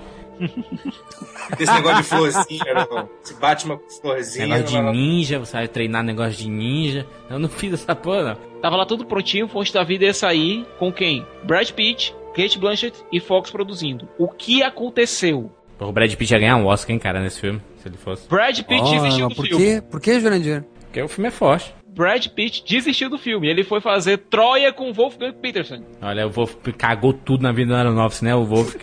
Esse 1.58 1.72
negócio 1.72 1.96
de 1.96 2.02
florzinha, 2.04 2.74
não. 2.74 3.08
Esse 3.22 3.34
Batman 3.34 3.76
com 3.76 3.90
florzinha. 4.00 4.46
Negócio 4.46 4.80
de 4.80 4.92
ninja, 4.92 5.38
você 5.38 5.52
vai 5.52 5.68
treinar 5.68 6.02
negócio 6.02 6.32
de 6.32 6.48
ninja. 6.48 7.06
Eu 7.28 7.38
não 7.38 7.48
fiz 7.48 7.74
essa 7.74 7.94
porra 7.94 8.22
não. 8.22 8.60
Tava 8.62 8.76
lá 8.76 8.86
tudo 8.86 9.04
prontinho, 9.04 9.46
Fonte 9.46 9.74
da 9.74 9.84
Vida 9.84 10.06
ia 10.06 10.14
sair 10.14 10.64
com 10.78 10.92
quem? 10.92 11.26
Brad 11.44 11.70
Pitt, 11.72 12.14
Kate 12.42 12.58
Blanchett 12.58 12.96
e 13.12 13.18
Fox 13.20 13.50
produzindo. 13.50 14.08
O 14.18 14.28
que 14.28 14.62
aconteceu? 14.62 15.50
O 15.80 15.92
Brad 15.92 16.12
Pitt 16.14 16.32
ia 16.32 16.38
ganhar 16.40 16.56
um 16.56 16.66
Oscar, 16.66 16.92
hein, 16.92 16.98
cara, 16.98 17.20
nesse 17.20 17.40
filme, 17.40 17.60
se 17.76 17.88
ele 17.88 17.96
fosse. 17.96 18.28
Brad 18.28 18.58
Pitt 18.62 18.82
desistiu 18.90 19.26
Oh, 19.26 19.28
do 19.28 19.34
por 19.36 19.46
filme. 19.46 19.64
quê? 19.64 19.80
Por 19.90 20.00
que, 20.00 20.20
Jurandir? 20.20 20.64
Porque 20.80 21.02
o 21.02 21.08
filme 21.08 21.28
é 21.28 21.30
forte. 21.30 21.74
Brad 21.88 22.26
Pitt 22.28 22.64
desistiu 22.66 23.10
do 23.10 23.18
filme. 23.18 23.48
Ele 23.48 23.64
foi 23.64 23.80
fazer 23.80 24.18
Troia 24.18 24.72
com 24.72 24.92
Wolfgang 24.92 25.32
Peterson. 25.32 25.82
Olha, 26.00 26.26
o 26.26 26.30
Wolf 26.30 26.54
cagou 26.76 27.12
tudo 27.12 27.42
na 27.42 27.50
vida 27.52 27.72
do 27.72 27.76
Aronofsky, 27.76 28.24
né? 28.24 28.34
O 28.36 28.44
Wolf. 28.44 28.74
O 28.76 28.78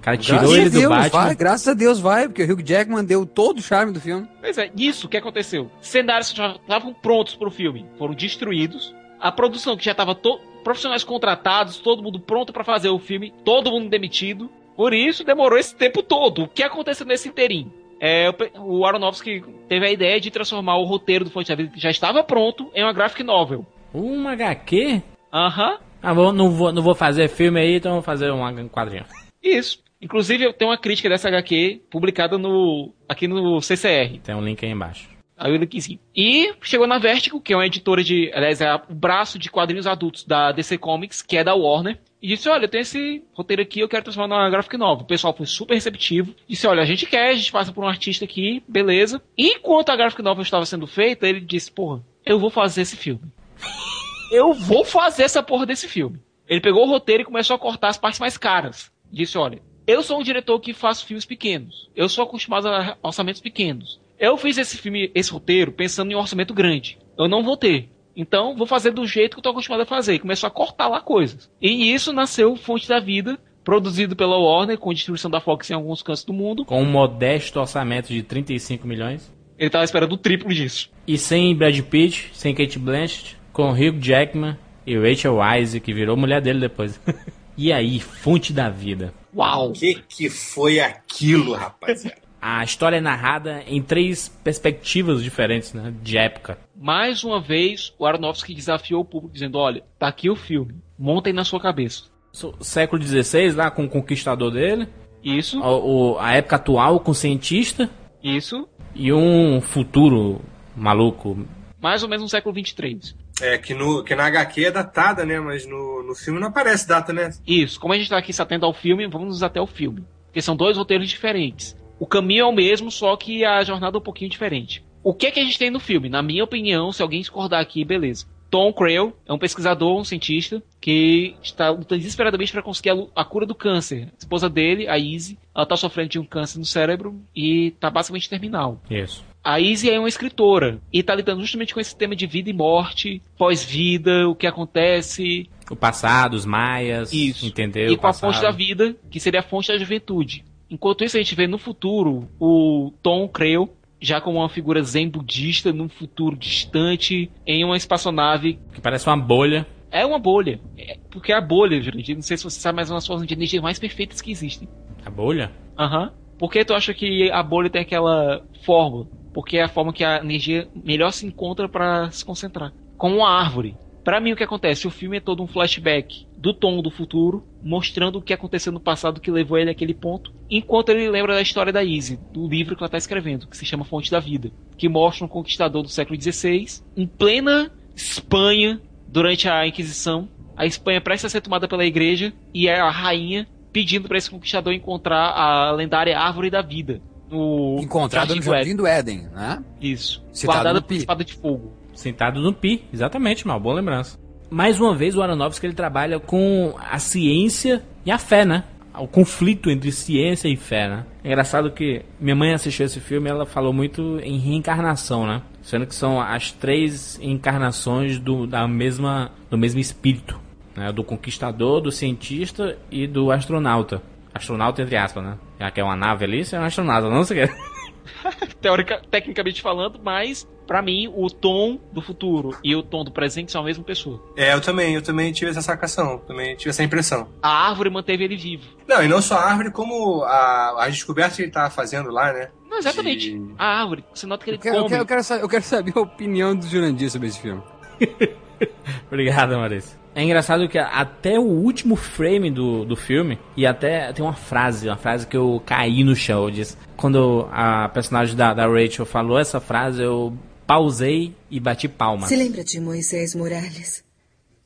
cara 0.00 0.16
tirou 0.16 0.40
Graças 0.40 0.56
ele 0.56 0.66
a 0.66 0.68
do 0.70 0.78
Deus, 0.80 0.88
Batman. 0.88 1.20
vai, 1.22 1.34
graças 1.36 1.68
a 1.68 1.74
Deus 1.74 2.00
vai, 2.00 2.28
porque 2.28 2.42
o 2.42 2.52
Hugh 2.52 2.62
Jackman 2.66 3.04
deu 3.04 3.24
todo 3.24 3.58
o 3.58 3.62
charme 3.62 3.92
do 3.92 4.00
filme. 4.00 4.26
Pois 4.40 4.58
é, 4.58 4.70
isso 4.76 5.08
que 5.08 5.16
aconteceu. 5.16 5.70
Cenários 5.80 6.32
que 6.32 6.38
já 6.38 6.52
estavam 6.56 6.92
prontos 6.92 7.34
pro 7.36 7.50
filme 7.50 7.86
foram 7.98 8.14
destruídos. 8.14 8.94
A 9.20 9.30
produção 9.30 9.76
que 9.76 9.84
já 9.84 9.92
estava 9.92 10.14
to- 10.14 10.40
profissionais 10.62 11.04
contratados, 11.04 11.78
todo 11.78 12.02
mundo 12.02 12.20
pronto 12.20 12.52
pra 12.52 12.64
fazer 12.64 12.88
o 12.88 12.98
filme, 12.98 13.32
todo 13.44 13.70
mundo 13.70 13.88
demitido. 13.88 14.50
Por 14.76 14.94
isso 14.94 15.24
demorou 15.24 15.58
esse 15.58 15.74
tempo 15.74 16.02
todo. 16.02 16.44
O 16.44 16.48
que 16.48 16.62
aconteceu 16.62 17.06
nesse 17.06 17.28
inteirinho? 17.28 17.72
É, 18.00 18.30
o 18.58 18.86
Aronofsky 18.86 19.44
teve 19.68 19.86
a 19.86 19.90
ideia 19.90 20.18
de 20.18 20.30
transformar 20.30 20.78
o 20.78 20.84
roteiro 20.84 21.24
do 21.24 21.30
Fonte 21.30 21.50
da 21.50 21.54
Vida, 21.54 21.70
que 21.74 21.80
já 21.80 21.90
estava 21.90 22.24
pronto, 22.24 22.70
em 22.74 22.82
uma 22.82 22.94
graphic 22.94 23.22
novel. 23.22 23.66
Uma 23.92 24.32
HQ? 24.32 25.02
Aham. 25.32 25.78
Ah, 26.02 26.14
vou, 26.14 26.32
não, 26.32 26.50
vou, 26.50 26.72
não 26.72 26.80
vou 26.80 26.94
fazer 26.94 27.28
filme 27.28 27.60
aí, 27.60 27.74
então 27.74 27.92
vou 27.92 28.02
fazer 28.02 28.30
um 28.32 28.68
quadrinho. 28.68 29.04
Isso. 29.42 29.82
Inclusive, 30.00 30.44
eu 30.44 30.52
tenho 30.54 30.70
uma 30.70 30.78
crítica 30.78 31.10
dessa 31.10 31.28
HQ 31.28 31.82
publicada 31.90 32.38
no 32.38 32.90
aqui 33.06 33.28
no 33.28 33.60
CCR. 33.60 34.18
Tem 34.24 34.34
um 34.34 34.42
link 34.42 34.64
aí 34.64 34.72
embaixo. 34.72 35.19
Aí 35.40 35.50
o 35.50 35.56
linkzinho. 35.56 35.98
E 36.14 36.52
chegou 36.60 36.86
na 36.86 36.98
Vertigo, 36.98 37.40
que 37.40 37.54
é 37.54 37.56
uma 37.56 37.64
editora 37.64 38.04
de. 38.04 38.30
Aliás, 38.34 38.60
é 38.60 38.74
o 38.74 38.94
braço 38.94 39.38
de 39.38 39.50
quadrinhos 39.50 39.86
adultos 39.86 40.22
da 40.22 40.52
DC 40.52 40.76
Comics, 40.76 41.22
que 41.22 41.38
é 41.38 41.42
da 41.42 41.54
Warner. 41.54 41.98
E 42.20 42.28
disse: 42.28 42.46
Olha, 42.50 42.66
eu 42.66 42.68
tenho 42.68 42.82
esse 42.82 43.24
roteiro 43.32 43.62
aqui, 43.62 43.80
eu 43.80 43.88
quero 43.88 44.04
transformar 44.04 44.28
numa 44.28 44.50
graphic 44.50 44.76
novel. 44.76 45.04
O 45.04 45.08
pessoal 45.08 45.34
foi 45.34 45.46
super 45.46 45.72
receptivo. 45.72 46.34
Disse: 46.46 46.66
Olha, 46.66 46.82
a 46.82 46.84
gente 46.84 47.06
quer, 47.06 47.30
a 47.30 47.34
gente 47.34 47.50
passa 47.50 47.72
por 47.72 47.82
um 47.82 47.88
artista 47.88 48.26
aqui, 48.26 48.62
beleza. 48.68 49.22
E 49.36 49.54
enquanto 49.54 49.88
a 49.88 49.96
graphic 49.96 50.20
novel 50.20 50.42
estava 50.42 50.66
sendo 50.66 50.86
feita, 50.86 51.26
ele 51.26 51.40
disse: 51.40 51.72
Porra, 51.72 52.04
eu 52.26 52.38
vou 52.38 52.50
fazer 52.50 52.82
esse 52.82 52.96
filme. 52.96 53.22
eu 54.30 54.52
vou 54.52 54.84
fazer 54.84 55.22
essa 55.22 55.42
porra 55.42 55.64
desse 55.64 55.88
filme. 55.88 56.20
Ele 56.46 56.60
pegou 56.60 56.86
o 56.86 56.90
roteiro 56.90 57.22
e 57.22 57.26
começou 57.26 57.56
a 57.56 57.58
cortar 57.58 57.88
as 57.88 57.96
partes 57.96 58.20
mais 58.20 58.36
caras. 58.36 58.92
Disse: 59.10 59.38
Olha, 59.38 59.62
eu 59.86 60.02
sou 60.02 60.20
um 60.20 60.22
diretor 60.22 60.60
que 60.60 60.74
faço 60.74 61.06
filmes 61.06 61.24
pequenos. 61.24 61.88
Eu 61.96 62.10
sou 62.10 62.24
acostumado 62.24 62.68
a 62.68 62.98
orçamentos 63.02 63.40
pequenos. 63.40 63.99
Eu 64.20 64.36
fiz 64.36 64.58
esse 64.58 64.76
filme, 64.76 65.10
esse 65.14 65.32
roteiro, 65.32 65.72
pensando 65.72 66.12
em 66.12 66.14
um 66.14 66.18
orçamento 66.18 66.52
grande. 66.52 66.98
Eu 67.16 67.26
não 67.26 67.42
vou 67.42 67.56
ter. 67.56 67.88
Então, 68.14 68.54
vou 68.54 68.66
fazer 68.66 68.90
do 68.90 69.06
jeito 69.06 69.32
que 69.32 69.38
eu 69.38 69.42
tô 69.42 69.48
acostumado 69.48 69.80
a 69.80 69.86
fazer. 69.86 70.12
E 70.12 70.18
começou 70.18 70.46
a 70.46 70.50
cortar 70.50 70.88
lá 70.88 71.00
coisas. 71.00 71.50
E 71.58 71.90
isso 71.90 72.12
nasceu 72.12 72.54
Fonte 72.54 72.86
da 72.86 73.00
Vida, 73.00 73.38
produzido 73.64 74.14
pela 74.14 74.36
Warner, 74.36 74.76
com 74.76 74.92
distribuição 74.92 75.30
da 75.30 75.40
Fox 75.40 75.70
em 75.70 75.74
alguns 75.74 76.02
cantos 76.02 76.22
do 76.22 76.34
mundo. 76.34 76.66
Com 76.66 76.82
um 76.82 76.90
modesto 76.90 77.58
orçamento 77.58 78.08
de 78.08 78.22
35 78.22 78.86
milhões. 78.86 79.34
Ele 79.58 79.70
tava 79.70 79.84
esperando 79.84 80.12
o 80.12 80.18
triplo 80.18 80.52
disso. 80.52 80.90
E 81.06 81.16
sem 81.16 81.56
Brad 81.56 81.80
Pitt, 81.80 82.28
sem 82.34 82.54
Kate 82.54 82.78
Blanchett, 82.78 83.38
com 83.54 83.70
Hugh 83.70 83.98
Jackman 84.02 84.58
e 84.86 84.98
Rachel 84.98 85.38
Wise, 85.38 85.80
que 85.80 85.94
virou 85.94 86.14
mulher 86.14 86.42
dele 86.42 86.60
depois. 86.60 87.00
e 87.56 87.72
aí, 87.72 87.98
Fonte 87.98 88.52
da 88.52 88.68
Vida. 88.68 89.14
Uau! 89.34 89.70
O 89.70 89.72
que, 89.72 89.94
que 89.94 90.28
foi 90.28 90.78
aquilo, 90.78 91.54
rapaziada? 91.54 92.29
A 92.40 92.64
história 92.64 92.96
é 92.96 93.00
narrada 93.00 93.62
em 93.66 93.82
três 93.82 94.28
perspectivas 94.42 95.22
diferentes, 95.22 95.72
né? 95.74 95.92
De 96.02 96.16
época. 96.16 96.58
Mais 96.74 97.22
uma 97.22 97.40
vez, 97.40 97.92
o 97.98 98.06
Aronofsky 98.06 98.54
desafiou 98.54 99.02
o 99.02 99.04
público, 99.04 99.34
dizendo: 99.34 99.58
Olha, 99.58 99.82
tá 99.98 100.08
aqui 100.08 100.30
o 100.30 100.36
filme. 100.36 100.74
Montem 100.98 101.32
na 101.32 101.44
sua 101.44 101.60
cabeça. 101.60 102.04
So- 102.32 102.54
Século 102.60 103.02
XVI, 103.02 103.52
lá 103.52 103.70
com 103.70 103.84
o 103.84 103.88
conquistador 103.88 104.50
dele. 104.52 104.88
Isso. 105.22 105.60
O, 105.60 106.12
o- 106.14 106.18
a 106.18 106.32
época 106.32 106.56
atual 106.56 107.00
com 107.00 107.10
o 107.10 107.14
cientista. 107.14 107.90
Isso. 108.22 108.66
E 108.94 109.12
um 109.12 109.60
futuro 109.60 110.40
maluco. 110.74 111.46
Mais 111.80 112.02
ou 112.02 112.08
menos 112.08 112.22
no 112.22 112.28
século 112.28 112.54
23. 112.54 113.14
É, 113.42 113.56
que, 113.58 113.72
no, 113.74 114.02
que 114.04 114.14
na 114.14 114.26
HQ 114.26 114.64
é 114.66 114.70
datada, 114.70 115.24
né? 115.24 115.40
Mas 115.40 115.66
no, 115.66 116.02
no 116.02 116.14
filme 116.14 116.38
não 116.40 116.48
aparece 116.48 116.86
data, 116.86 117.12
né? 117.12 117.30
Isso. 117.46 117.78
Como 117.80 117.92
a 117.94 117.96
gente 117.98 118.10
tá 118.10 118.18
aqui 118.18 118.32
se 118.32 118.40
atendo 118.42 118.66
ao 118.66 118.72
filme, 118.74 119.06
vamos 119.06 119.42
até 119.42 119.60
o 119.60 119.66
filme. 119.66 120.04
Porque 120.26 120.42
são 120.42 120.54
dois 120.54 120.76
roteiros 120.76 121.08
diferentes. 121.08 121.76
O 122.00 122.06
caminho 122.06 122.40
é 122.40 122.46
o 122.46 122.52
mesmo, 122.52 122.90
só 122.90 123.14
que 123.14 123.44
a 123.44 123.62
jornada 123.62 123.98
é 123.98 124.00
um 124.00 124.02
pouquinho 124.02 124.30
diferente. 124.30 124.82
O 125.04 125.14
que 125.14 125.26
é 125.26 125.30
que 125.30 125.38
a 125.38 125.44
gente 125.44 125.58
tem 125.58 125.70
no 125.70 125.78
filme? 125.78 126.08
Na 126.08 126.22
minha 126.22 126.42
opinião, 126.42 126.90
se 126.92 127.02
alguém 127.02 127.20
discordar 127.20 127.60
aqui, 127.60 127.84
beleza. 127.84 128.26
Tom 128.50 128.72
Creel 128.72 129.16
é 129.28 129.32
um 129.32 129.38
pesquisador, 129.38 130.00
um 130.00 130.04
cientista, 130.04 130.60
que 130.80 131.36
está 131.42 131.70
lutando 131.70 132.00
desesperadamente 132.00 132.50
para 132.50 132.62
conseguir 132.62 132.90
a, 132.90 132.96
a 133.14 133.24
cura 133.24 133.46
do 133.46 133.54
câncer. 133.54 134.08
A 134.12 134.18
esposa 134.18 134.48
dele, 134.48 134.88
a 134.88 134.98
Izzy, 134.98 135.38
ela 135.54 135.64
tá 135.64 135.76
sofrendo 135.76 136.08
de 136.08 136.18
um 136.18 136.24
câncer 136.24 136.58
no 136.58 136.64
cérebro 136.64 137.20
e 137.36 137.72
tá 137.78 137.88
basicamente 137.90 138.28
terminal. 138.28 138.82
Isso. 138.90 139.24
A 139.42 139.60
Izzy 139.60 139.90
é 139.90 139.98
uma 139.98 140.08
escritora 140.08 140.80
e 140.92 141.02
tá 141.02 141.14
lidando 141.14 141.40
justamente 141.40 141.72
com 141.72 141.80
esse 141.80 141.96
tema 141.96 142.16
de 142.16 142.26
vida 142.26 142.50
e 142.50 142.52
morte, 142.52 143.22
pós-vida, 143.38 144.28
o 144.28 144.34
que 144.34 144.46
acontece, 144.46 145.48
O 145.70 145.76
passado, 145.76 146.34
os 146.34 146.44
maias. 146.44 147.12
Isso. 147.12 147.46
Entendeu? 147.46 147.92
e 147.92 147.96
com 147.96 148.06
a 148.06 148.12
fonte 148.12 148.42
da 148.42 148.50
vida, 148.50 148.96
que 149.08 149.20
seria 149.20 149.40
a 149.40 149.44
fonte 149.44 149.68
da 149.68 149.78
juventude. 149.78 150.44
Enquanto 150.70 151.04
isso, 151.04 151.16
a 151.16 151.20
gente 151.20 151.34
vê 151.34 151.46
no 151.46 151.58
futuro 151.58 152.28
o 152.38 152.92
Tom 153.02 153.28
Creel 153.28 153.68
já 154.00 154.20
como 154.20 154.38
uma 154.38 154.48
figura 154.48 154.82
zen 154.82 155.08
budista 155.08 155.72
num 155.72 155.88
futuro 155.88 156.36
distante, 156.36 157.30
em 157.46 157.64
uma 157.64 157.76
espaçonave. 157.76 158.58
Que 158.72 158.80
parece 158.80 159.06
uma 159.06 159.16
bolha. 159.16 159.66
É 159.90 160.06
uma 160.06 160.18
bolha. 160.18 160.60
É- 160.78 160.96
porque 161.10 161.32
é 161.32 161.36
a 161.36 161.40
bolha, 161.40 161.80
gente. 161.82 162.14
Não 162.14 162.22
sei 162.22 162.36
se 162.36 162.44
você 162.44 162.60
sabe, 162.60 162.76
mas 162.76 162.88
é 162.88 162.92
uma 162.92 162.98
das 162.98 163.06
formas 163.06 163.26
de 163.26 163.34
energia 163.34 163.60
mais 163.60 163.78
perfeitas 163.78 164.20
que 164.20 164.30
existem. 164.30 164.68
A 165.04 165.10
bolha? 165.10 165.52
Aham. 165.78 166.12
Por 166.38 166.50
que 166.50 166.64
tu 166.64 166.72
acha 166.72 166.94
que 166.94 167.30
a 167.30 167.42
bolha 167.42 167.68
tem 167.68 167.82
aquela 167.82 168.42
forma? 168.64 169.06
Porque 169.34 169.58
é 169.58 169.64
a 169.64 169.68
forma 169.68 169.92
que 169.92 170.02
a 170.02 170.18
energia 170.18 170.66
melhor 170.74 171.10
se 171.10 171.26
encontra 171.26 171.68
para 171.68 172.10
se 172.10 172.24
concentrar. 172.24 172.72
Como 172.96 173.16
uma 173.16 173.28
árvore. 173.28 173.76
Pra 174.02 174.20
mim, 174.20 174.32
o 174.32 174.36
que 174.36 174.44
acontece? 174.44 174.86
O 174.86 174.90
filme 174.90 175.18
é 175.18 175.20
todo 175.20 175.42
um 175.42 175.46
flashback 175.46 176.26
do 176.36 176.54
Tom 176.54 176.80
do 176.80 176.90
futuro, 176.90 177.44
mostrando 177.62 178.16
o 178.16 178.22
que 178.22 178.32
aconteceu 178.32 178.72
no 178.72 178.80
passado 178.80 179.20
que 179.20 179.30
levou 179.30 179.58
ele 179.58 179.70
àquele 179.70 179.92
ponto, 179.92 180.32
enquanto 180.48 180.88
ele 180.88 181.08
lembra 181.08 181.34
da 181.34 181.42
história 181.42 181.72
da 181.72 181.84
Izzy, 181.84 182.18
do 182.32 182.48
livro 182.48 182.74
que 182.74 182.82
ela 182.82 182.88
tá 182.88 182.96
escrevendo, 182.96 183.46
que 183.46 183.56
se 183.56 183.66
chama 183.66 183.84
Fonte 183.84 184.10
da 184.10 184.18
Vida, 184.18 184.50
que 184.78 184.88
mostra 184.88 185.24
um 185.24 185.28
conquistador 185.28 185.82
do 185.82 185.88
século 185.88 186.20
XVI, 186.20 186.80
em 186.96 187.06
plena 187.06 187.70
Espanha, 187.94 188.80
durante 189.06 189.48
a 189.48 189.66
Inquisição. 189.66 190.28
A 190.56 190.64
Espanha 190.64 191.00
presta 191.00 191.26
a 191.26 191.30
ser 191.30 191.40
tomada 191.42 191.68
pela 191.68 191.84
igreja 191.84 192.32
e 192.54 192.68
é 192.68 192.80
a 192.80 192.90
rainha 192.90 193.46
pedindo 193.72 194.08
para 194.08 194.18
esse 194.18 194.30
conquistador 194.30 194.72
encontrar 194.72 195.30
a 195.30 195.72
lendária 195.72 196.18
Árvore 196.18 196.50
da 196.50 196.62
Vida. 196.62 197.00
No 197.30 197.78
Encontrado 197.80 198.34
no 198.34 198.42
Jardim 198.42 198.74
do 198.74 198.86
Éden, 198.86 199.28
né? 199.32 199.62
Isso. 199.80 200.24
Citado 200.32 200.56
Guardada 200.56 200.82
por 200.82 200.94
espada 200.94 201.24
de 201.24 201.34
fogo. 201.34 201.72
Sentado 201.94 202.40
no 202.40 202.52
Pi, 202.52 202.84
exatamente, 202.92 203.46
mal, 203.46 203.60
boa 203.60 203.74
lembrança. 203.74 204.18
Mais 204.50 204.80
uma 204.80 204.94
vez, 204.94 205.16
o 205.16 205.22
Aronofsky 205.22 205.66
ele 205.66 205.74
trabalha 205.74 206.18
com 206.18 206.74
a 206.78 206.98
ciência 206.98 207.84
e 208.04 208.10
a 208.10 208.18
fé, 208.18 208.44
né? 208.44 208.64
O 208.98 209.06
conflito 209.06 209.70
entre 209.70 209.92
ciência 209.92 210.48
e 210.48 210.56
fé, 210.56 210.88
né? 210.88 211.06
É 211.22 211.28
engraçado 211.28 211.70
que 211.70 212.04
minha 212.18 212.34
mãe 212.34 212.52
assistiu 212.52 212.86
esse 212.86 212.98
filme 212.98 213.28
e 213.28 213.30
ela 213.30 213.46
falou 213.46 213.72
muito 213.72 214.18
em 214.20 214.38
reencarnação, 214.38 215.24
né? 215.24 215.42
Sendo 215.62 215.86
que 215.86 215.94
são 215.94 216.20
as 216.20 216.50
três 216.50 217.16
encarnações 217.22 218.18
do, 218.18 218.46
da 218.46 218.66
mesma, 218.66 219.30
do 219.48 219.56
mesmo 219.56 219.78
espírito, 219.78 220.40
né? 220.74 220.90
Do 220.90 221.04
conquistador, 221.04 221.80
do 221.80 221.92
cientista 221.92 222.76
e 222.90 223.06
do 223.06 223.30
astronauta. 223.30 224.02
Astronauta 224.34 224.82
entre 224.82 224.96
aspas, 224.96 225.22
né? 225.22 225.38
Já 225.60 225.70
que 225.70 225.80
é 225.80 225.84
uma 225.84 225.96
nave 225.96 226.24
ali, 226.24 226.44
você 226.44 226.56
é 226.56 226.60
um 226.60 226.64
astronauta, 226.64 227.08
não 227.08 227.22
sei 227.22 227.44
o 227.44 227.48
que. 227.48 227.54
Teórica, 228.60 229.00
tecnicamente 229.08 229.62
falando, 229.62 230.00
mas 230.02 230.48
pra 230.70 230.80
mim 230.80 231.12
o 231.12 231.28
Tom 231.28 231.80
do 231.92 232.00
futuro 232.00 232.56
e 232.62 232.76
o 232.76 232.80
Tom 232.80 233.02
do 233.02 233.10
presente 233.10 233.50
são 233.50 233.62
a 233.62 233.64
mesma 233.64 233.82
pessoa. 233.82 234.22
É, 234.36 234.54
eu 234.54 234.60
também, 234.60 234.94
eu 234.94 235.02
também 235.02 235.32
tive 235.32 235.50
essa 235.50 235.60
sacação, 235.60 236.18
também 236.18 236.54
tive 236.54 236.70
essa 236.70 236.84
impressão. 236.84 237.26
A 237.42 237.68
árvore 237.68 237.90
manteve 237.90 238.22
ele 238.22 238.36
vivo. 238.36 238.62
Não, 238.86 239.02
e 239.02 239.08
não 239.08 239.20
só 239.20 239.34
a 239.34 239.46
árvore, 239.46 239.72
como 239.72 240.22
a, 240.22 240.84
as 240.84 240.94
descobertas 240.94 241.34
que 241.34 241.42
ele 241.42 241.50
tava 241.50 241.70
fazendo 241.70 242.08
lá, 242.12 242.32
né? 242.32 242.50
Não, 242.70 242.78
exatamente. 242.78 243.36
A 243.58 243.80
árvore. 243.80 244.04
Você 244.14 244.28
nota 244.28 244.44
que 244.44 244.50
ele 244.50 244.58
Eu 244.58 244.60
quero, 244.60 244.76
eu, 244.76 244.86
quero, 244.86 245.02
eu, 245.02 245.06
quero 245.06 245.24
saber, 245.24 245.42
eu 245.42 245.48
quero 245.48 245.64
saber 245.64 245.92
a 245.96 246.00
opinião 246.02 246.54
do 246.54 246.64
Jurandir 246.64 247.10
sobre 247.10 247.26
esse 247.26 247.40
filme. 247.40 247.60
Obrigado, 249.10 249.56
Maurício. 249.56 249.98
É 250.14 250.22
engraçado 250.22 250.68
que 250.68 250.78
até 250.78 251.36
o 251.36 251.42
último 251.42 251.96
frame 251.96 252.48
do, 252.48 252.84
do 252.84 252.94
filme, 252.94 253.40
e 253.56 253.66
até 253.66 254.12
tem 254.12 254.24
uma 254.24 254.34
frase, 254.34 254.88
uma 254.88 254.96
frase 254.96 255.26
que 255.26 255.36
eu 255.36 255.60
caí 255.66 256.04
no 256.04 256.14
chão. 256.14 256.44
Eu 256.44 256.50
disse, 256.52 256.76
quando 256.96 257.48
a 257.50 257.88
personagem 257.88 258.36
da, 258.36 258.54
da 258.54 258.68
Rachel 258.68 259.04
falou 259.04 259.36
essa 259.36 259.60
frase, 259.60 260.02
eu 260.02 260.32
pausei 260.70 261.34
e 261.50 261.58
bati 261.58 261.88
palmas. 261.88 262.28
Se 262.28 262.36
lembra 262.36 262.62
de 262.62 262.78
Moisés 262.78 263.34
Morales? 263.34 264.04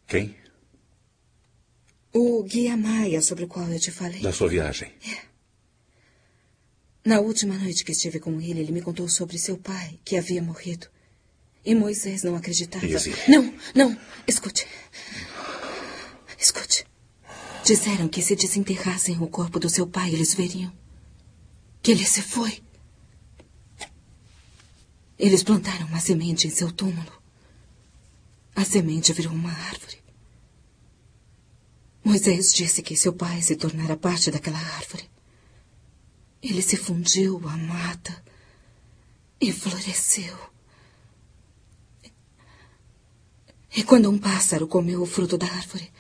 Quem? 0.07 0.37
O 2.13 2.43
guia 2.43 2.77
maia 2.77 3.23
sobre 3.23 3.45
o 3.45 3.49
qual 3.49 3.67
eu 3.73 3.81
te 3.81 3.91
falei? 3.91 4.21
Da 4.21 4.31
sua 4.31 4.49
viagem. 4.49 4.93
Na 7.03 7.21
última 7.21 7.57
noite 7.57 7.83
que 7.83 7.93
estive 7.93 8.21
com 8.21 8.39
ele, 8.39 8.61
ele 8.61 8.73
me 8.73 8.83
contou 8.83 9.09
sobre 9.09 9.39
seu 9.39 9.57
pai, 9.57 9.99
que 10.05 10.19
havia 10.19 10.43
morrido. 10.43 10.89
E 11.65 11.75
Moisés 11.75 12.23
não 12.23 12.37
acreditava. 12.37 12.85
Izzy. 12.85 13.15
Não, 13.27 13.55
não, 13.75 13.99
escute. 14.29 14.67
Escute. 16.39 16.87
Disseram 17.65 18.09
que 18.09 18.21
se 18.21 18.37
desenterrassem 18.37 19.17
o 19.23 19.27
corpo 19.27 19.59
do 19.59 19.71
seu 19.71 19.87
pai, 19.87 20.13
eles 20.13 20.35
veriam. 20.35 20.71
que 21.83 21.93
ele 21.93 22.05
se 22.05 22.21
foi. 22.21 22.63
Eles 25.19 25.43
plantaram 25.43 25.87
uma 25.87 26.01
semente 26.01 26.47
em 26.47 26.51
seu 26.51 26.73
túmulo. 26.73 27.13
A 28.55 28.65
semente 28.65 29.13
virou 29.13 29.33
uma 29.33 29.51
árvore. 29.51 30.03
Moisés 32.05 32.53
disse 32.53 32.83
que 32.83 32.97
seu 32.97 33.13
pai 33.13 33.41
se 33.41 33.57
tornara 33.57 33.97
parte 33.97 34.31
daquela 34.31 34.59
árvore. 34.59 35.09
Ele 36.43 36.61
se 36.61 36.77
fundiu 36.77 37.41
à 37.49 37.57
mata 37.57 38.23
e 39.41 39.53
floresceu. 39.53 40.37
E 43.77 43.83
quando 43.83 44.11
um 44.11 44.19
pássaro 44.19 44.69
comeu 44.69 45.03
o 45.03 45.07
fruto 45.07 45.39
da 45.39 45.47
árvore, 45.47 45.91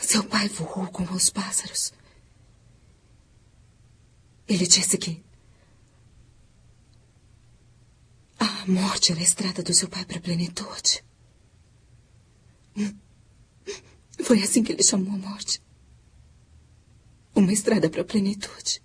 seu 0.00 0.22
pai 0.24 0.48
voou 0.48 0.86
com 0.88 1.02
os 1.12 1.28
pássaros. 1.30 1.92
Ele 4.46 4.66
disse 4.66 4.96
que 4.96 5.23
a 8.38 8.64
morte 8.66 9.12
era 9.12 9.20
a 9.20 9.24
estrada 9.24 9.62
do 9.62 9.72
seu 9.72 9.88
pai 9.88 10.04
para 10.04 10.18
a 10.18 10.20
plenitude. 10.20 11.04
Foi 14.22 14.42
assim 14.42 14.62
que 14.62 14.72
ele 14.72 14.82
chamou 14.82 15.14
a 15.14 15.18
morte. 15.18 15.60
Uma 17.34 17.52
estrada 17.52 17.90
para 17.90 18.02
a 18.02 18.04
plenitude. 18.04 18.80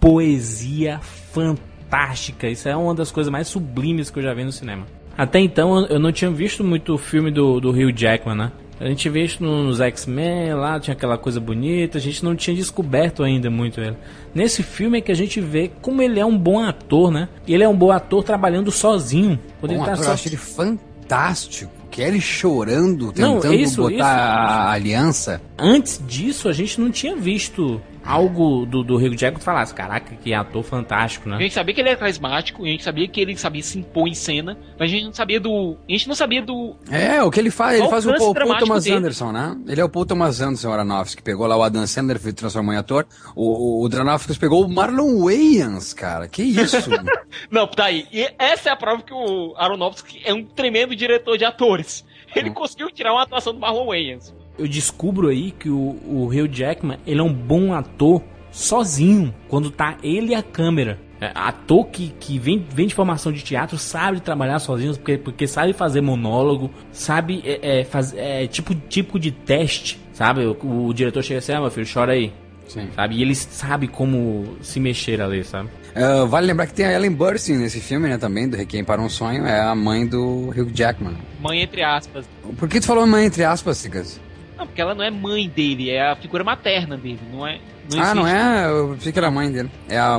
Poesia 0.00 1.00
fantástica. 1.00 2.48
Isso 2.48 2.68
é 2.68 2.76
uma 2.76 2.94
das 2.94 3.10
coisas 3.10 3.30
mais 3.30 3.48
sublimes 3.48 4.10
que 4.10 4.18
eu 4.18 4.22
já 4.22 4.32
vi 4.34 4.44
no 4.44 4.52
cinema. 4.52 4.86
Até 5.16 5.40
então 5.40 5.84
eu 5.86 5.98
não 5.98 6.12
tinha 6.12 6.30
visto 6.30 6.62
muito 6.62 6.94
o 6.94 6.98
filme 6.98 7.30
do, 7.30 7.60
do 7.60 7.70
Hugh 7.70 7.92
Jackman, 7.92 8.36
né? 8.36 8.52
A 8.80 8.86
gente 8.86 8.98
tinha 8.98 9.12
visto 9.12 9.42
nos 9.42 9.80
X-Men 9.80 10.54
lá, 10.54 10.78
tinha 10.78 10.94
aquela 10.94 11.18
coisa 11.18 11.40
bonita, 11.40 11.98
a 11.98 12.00
gente 12.00 12.24
não 12.24 12.36
tinha 12.36 12.54
descoberto 12.54 13.24
ainda 13.24 13.50
muito 13.50 13.80
ele. 13.80 13.96
Nesse 14.34 14.62
filme 14.62 14.98
é 14.98 15.00
que 15.00 15.10
a 15.10 15.16
gente 15.16 15.40
vê 15.40 15.70
como 15.82 16.00
ele 16.00 16.20
é 16.20 16.24
um 16.24 16.38
bom 16.38 16.60
ator, 16.60 17.10
né? 17.10 17.28
E 17.46 17.54
ele 17.54 17.64
é 17.64 17.68
um 17.68 17.74
bom 17.76 17.90
ator 17.90 18.22
trabalhando 18.22 18.70
sozinho. 18.70 19.38
Quando 19.60 19.72
Bom 19.72 19.78
ele 19.78 19.84
tá 19.84 19.92
ator, 19.94 20.04
só- 20.04 20.10
eu 20.10 20.14
acho 20.14 20.28
ele 20.28 20.36
fantástico. 20.36 21.72
Kelly 21.90 22.20
chorando, 22.20 23.06
Não, 23.16 23.40
tentando 23.40 23.54
isso, 23.54 23.80
botar 23.82 23.94
isso. 23.94 24.02
a 24.04 24.70
aliança. 24.70 25.40
Antes 25.58 26.00
disso, 26.06 26.48
a 26.48 26.52
gente 26.52 26.80
não 26.80 26.90
tinha 26.90 27.16
visto 27.16 27.80
algo 28.08 28.64
do, 28.64 28.82
do 28.82 28.96
Hugh 28.96 29.14
Jackman 29.14 29.38
que 29.38 29.44
falasse, 29.44 29.74
caraca, 29.74 30.16
que 30.16 30.32
ator 30.32 30.62
fantástico, 30.62 31.28
A 31.28 31.32
né? 31.32 31.42
gente 31.42 31.52
sabia 31.52 31.74
que 31.74 31.80
ele 31.82 31.90
era 31.90 31.98
carismático, 31.98 32.64
a 32.64 32.66
gente 32.66 32.82
sabia 32.82 33.06
que 33.06 33.20
ele 33.20 33.36
sabia 33.36 33.62
se 33.62 33.78
impor 33.78 34.08
em 34.08 34.14
cena, 34.14 34.58
mas 34.78 34.90
a 34.90 34.94
gente 34.94 35.04
não 35.04 35.12
sabia 35.12 35.38
do. 35.38 35.76
A 35.86 35.92
gente 35.92 36.08
não 36.08 36.14
sabia 36.14 36.40
do. 36.40 36.74
É, 36.90 37.22
o 37.22 37.30
que 37.30 37.38
ele 37.38 37.50
faz, 37.50 37.78
ele 37.78 37.88
faz 37.88 38.06
o 38.06 38.10
o 38.10 38.16
Paul, 38.16 38.34
Thomas 38.58 38.84
dele? 38.84 38.96
Anderson, 38.96 39.30
né? 39.30 39.56
Ele 39.68 39.80
é 39.80 39.84
o 39.84 39.88
Paul 39.90 40.06
Thomas 40.06 40.40
Anderson 40.40 40.72
Aronofsky, 40.72 41.18
que 41.18 41.22
pegou 41.22 41.46
lá 41.46 41.56
o 41.56 41.62
Adam 41.62 41.86
Sandler 41.86 42.18
e 42.24 42.32
transformou 42.32 42.72
em 42.72 42.78
ator. 42.78 43.06
O, 43.36 43.82
o, 43.82 43.86
o 43.86 44.38
pegou 44.40 44.64
o 44.64 44.68
Marlon 44.68 45.24
Wayans, 45.24 45.92
cara. 45.92 46.26
Que 46.26 46.42
isso? 46.42 46.90
Não, 47.50 47.66
tá 47.66 47.84
aí. 47.84 48.06
E 48.10 48.26
essa 48.38 48.70
é 48.70 48.72
a 48.72 48.76
prova 48.76 49.02
que 49.02 49.12
o 49.12 49.54
Aronofsky 49.58 50.22
é 50.24 50.32
um 50.32 50.44
tremendo 50.44 50.96
diretor 50.96 51.36
de 51.36 51.44
atores. 51.44 52.06
Ele 52.34 52.50
conseguiu 52.50 52.90
tirar 52.90 53.12
uma 53.12 53.22
atuação 53.22 53.52
do 53.52 53.60
Marlon 53.60 53.86
Wayans. 53.86 54.34
Eu 54.58 54.66
descubro 54.66 55.28
aí 55.28 55.52
que 55.52 55.70
o, 55.70 55.96
o 56.04 56.26
Hugh 56.26 56.48
Jackman, 56.50 56.98
ele 57.06 57.20
é 57.20 57.22
um 57.22 57.32
bom 57.32 57.72
ator 57.72 58.22
sozinho, 58.50 59.34
quando 59.48 59.70
tá 59.70 59.96
ele 60.02 60.32
e 60.32 60.34
a 60.34 60.42
câmera. 60.42 60.98
É, 61.20 61.32
ator 61.34 61.86
que, 61.86 62.14
que 62.20 62.38
vem, 62.38 62.64
vem 62.72 62.86
de 62.86 62.94
formação 62.94 63.32
de 63.32 63.42
teatro 63.42 63.76
sabe 63.76 64.20
trabalhar 64.20 64.60
sozinho, 64.60 64.94
porque, 64.94 65.18
porque 65.18 65.46
sabe 65.48 65.72
fazer 65.72 66.00
monólogo, 66.00 66.70
sabe 66.92 67.42
é, 67.44 67.80
é, 67.80 67.84
faz, 67.84 68.14
é, 68.16 68.46
tipo, 68.46 68.72
tipo 68.72 69.18
de 69.18 69.32
teste, 69.32 69.98
sabe? 70.12 70.46
O, 70.46 70.86
o 70.86 70.94
diretor 70.94 71.22
chega 71.22 71.38
assim, 71.38 71.52
ah, 71.52 71.60
meu 71.60 71.70
filho, 71.70 71.88
chora 71.92 72.12
aí. 72.12 72.32
Sim. 72.68 72.88
Sabe? 72.94 73.16
E 73.16 73.22
ele 73.22 73.34
sabe 73.34 73.88
como 73.88 74.56
se 74.60 74.78
mexer 74.78 75.20
ali, 75.20 75.42
sabe? 75.42 75.70
Ah, 75.94 76.24
vale 76.26 76.46
lembrar 76.46 76.66
que 76.66 76.74
tem 76.74 76.86
a 76.86 76.92
Ellen 76.92 77.12
Burstyn 77.12 77.56
nesse 77.56 77.80
filme, 77.80 78.08
né, 78.08 78.18
também, 78.18 78.48
do 78.48 78.56
Requiem 78.56 78.84
para 78.84 79.00
um 79.00 79.08
Sonho, 79.08 79.44
é 79.44 79.60
a 79.60 79.74
mãe 79.74 80.06
do 80.06 80.50
Hugh 80.50 80.70
Jackman. 80.72 81.16
Mãe 81.40 81.62
entre 81.62 81.82
aspas. 81.82 82.26
Por 82.56 82.68
que 82.68 82.78
tu 82.78 82.86
falou 82.86 83.06
mãe 83.06 83.26
entre 83.26 83.42
aspas, 83.42 83.78
Sigas? 83.78 84.20
Não, 84.58 84.66
porque 84.66 84.80
ela 84.80 84.94
não 84.94 85.04
é 85.04 85.10
mãe 85.10 85.48
dele, 85.48 85.90
é 85.90 86.10
a 86.10 86.16
figura 86.16 86.42
materna 86.42 86.96
dele, 86.96 87.20
não 87.32 87.46
é? 87.46 87.60
ah, 87.96 88.14
não 88.14 88.26
é? 88.26 88.66
Eu 88.68 88.88
pensei 88.94 89.12
que 89.12 89.18
era 89.18 89.28
a 89.28 89.30
mãe 89.30 89.50
dele. 89.50 89.70
É 89.88 89.96
a, 89.98 90.16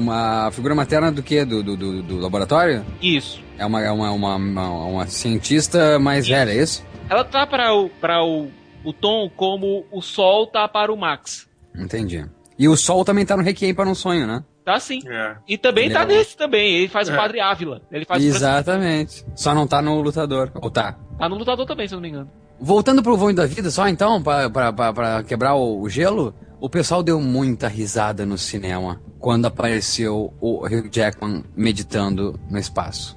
a 0.47 0.51
figura 0.51 0.73
materna 0.73 1.11
do 1.11 1.21
quê? 1.21 1.43
Do, 1.45 1.61
do, 1.61 1.75
do, 1.75 2.01
do 2.01 2.17
laboratório? 2.17 2.85
Isso. 3.01 3.43
É 3.57 3.65
uma, 3.65 3.81
é 3.83 3.91
uma, 3.91 4.11
uma, 4.11 4.35
uma, 4.35 4.69
uma 4.85 5.07
cientista 5.07 5.99
mais 5.99 6.27
velha, 6.27 6.51
é 6.51 6.63
isso? 6.63 6.85
Ela 7.09 7.23
tá 7.25 7.45
para 7.45 7.73
o, 7.73 7.89
para 7.89 8.23
o, 8.23 8.49
o 8.83 8.93
Tom 8.93 9.29
como 9.35 9.85
o 9.91 10.01
Sol 10.01 10.47
tá 10.47 10.67
para 10.67 10.91
o 10.91 10.97
Max. 10.97 11.47
Entendi. 11.77 12.25
E 12.57 12.67
o 12.67 12.75
Sol 12.77 13.03
também 13.03 13.25
tá 13.25 13.35
no 13.35 13.43
Requiem 13.43 13.73
para 13.73 13.89
um 13.89 13.95
Sonho, 13.95 14.25
né? 14.25 14.43
Tá 14.65 14.79
sim. 14.79 14.99
É. 15.07 15.35
E 15.47 15.57
também 15.57 15.85
Ele 15.85 15.93
tá 15.93 16.01
é 16.01 16.05
o- 16.05 16.07
nesse 16.07 16.37
também. 16.37 16.75
Ele 16.75 16.87
faz 16.87 17.09
o 17.09 17.13
É. 17.13 17.15
Padre 17.15 17.39
Ávila. 17.39 17.81
Ele 17.91 18.05
faz 18.05 18.23
o 18.23 18.27
Exatamente. 18.27 19.25
Só 19.35 19.53
não 19.53 19.65
tá 19.67 19.81
no 19.81 19.99
Lutador. 20.01 20.51
Ou 20.61 20.69
tá? 20.69 20.95
Tá 21.17 21.27
no 21.27 21.35
Lutador 21.35 21.65
também, 21.65 21.87
se 21.87 21.93
eu 21.93 21.97
não 21.97 22.01
me 22.03 22.09
engano. 22.09 22.29
Voltando 22.61 23.01
pro 23.01 23.15
Voo 23.17 23.33
da 23.33 23.45
Vida, 23.45 23.71
só 23.71 23.87
então, 23.87 24.21
pra 24.21 25.23
quebrar 25.25 25.55
o, 25.55 25.81
o 25.81 25.89
gelo, 25.89 26.33
o 26.59 26.69
pessoal 26.69 27.01
deu 27.01 27.19
muita 27.21 27.67
risada 27.67 28.25
no 28.25 28.37
cinema 28.37 29.01
quando 29.17 29.45
apareceu 29.45 30.33
o 30.41 30.65
Hugh 30.65 30.89
Jackman 30.91 31.43
meditando 31.55 32.39
no 32.49 32.57
espaço. 32.59 33.15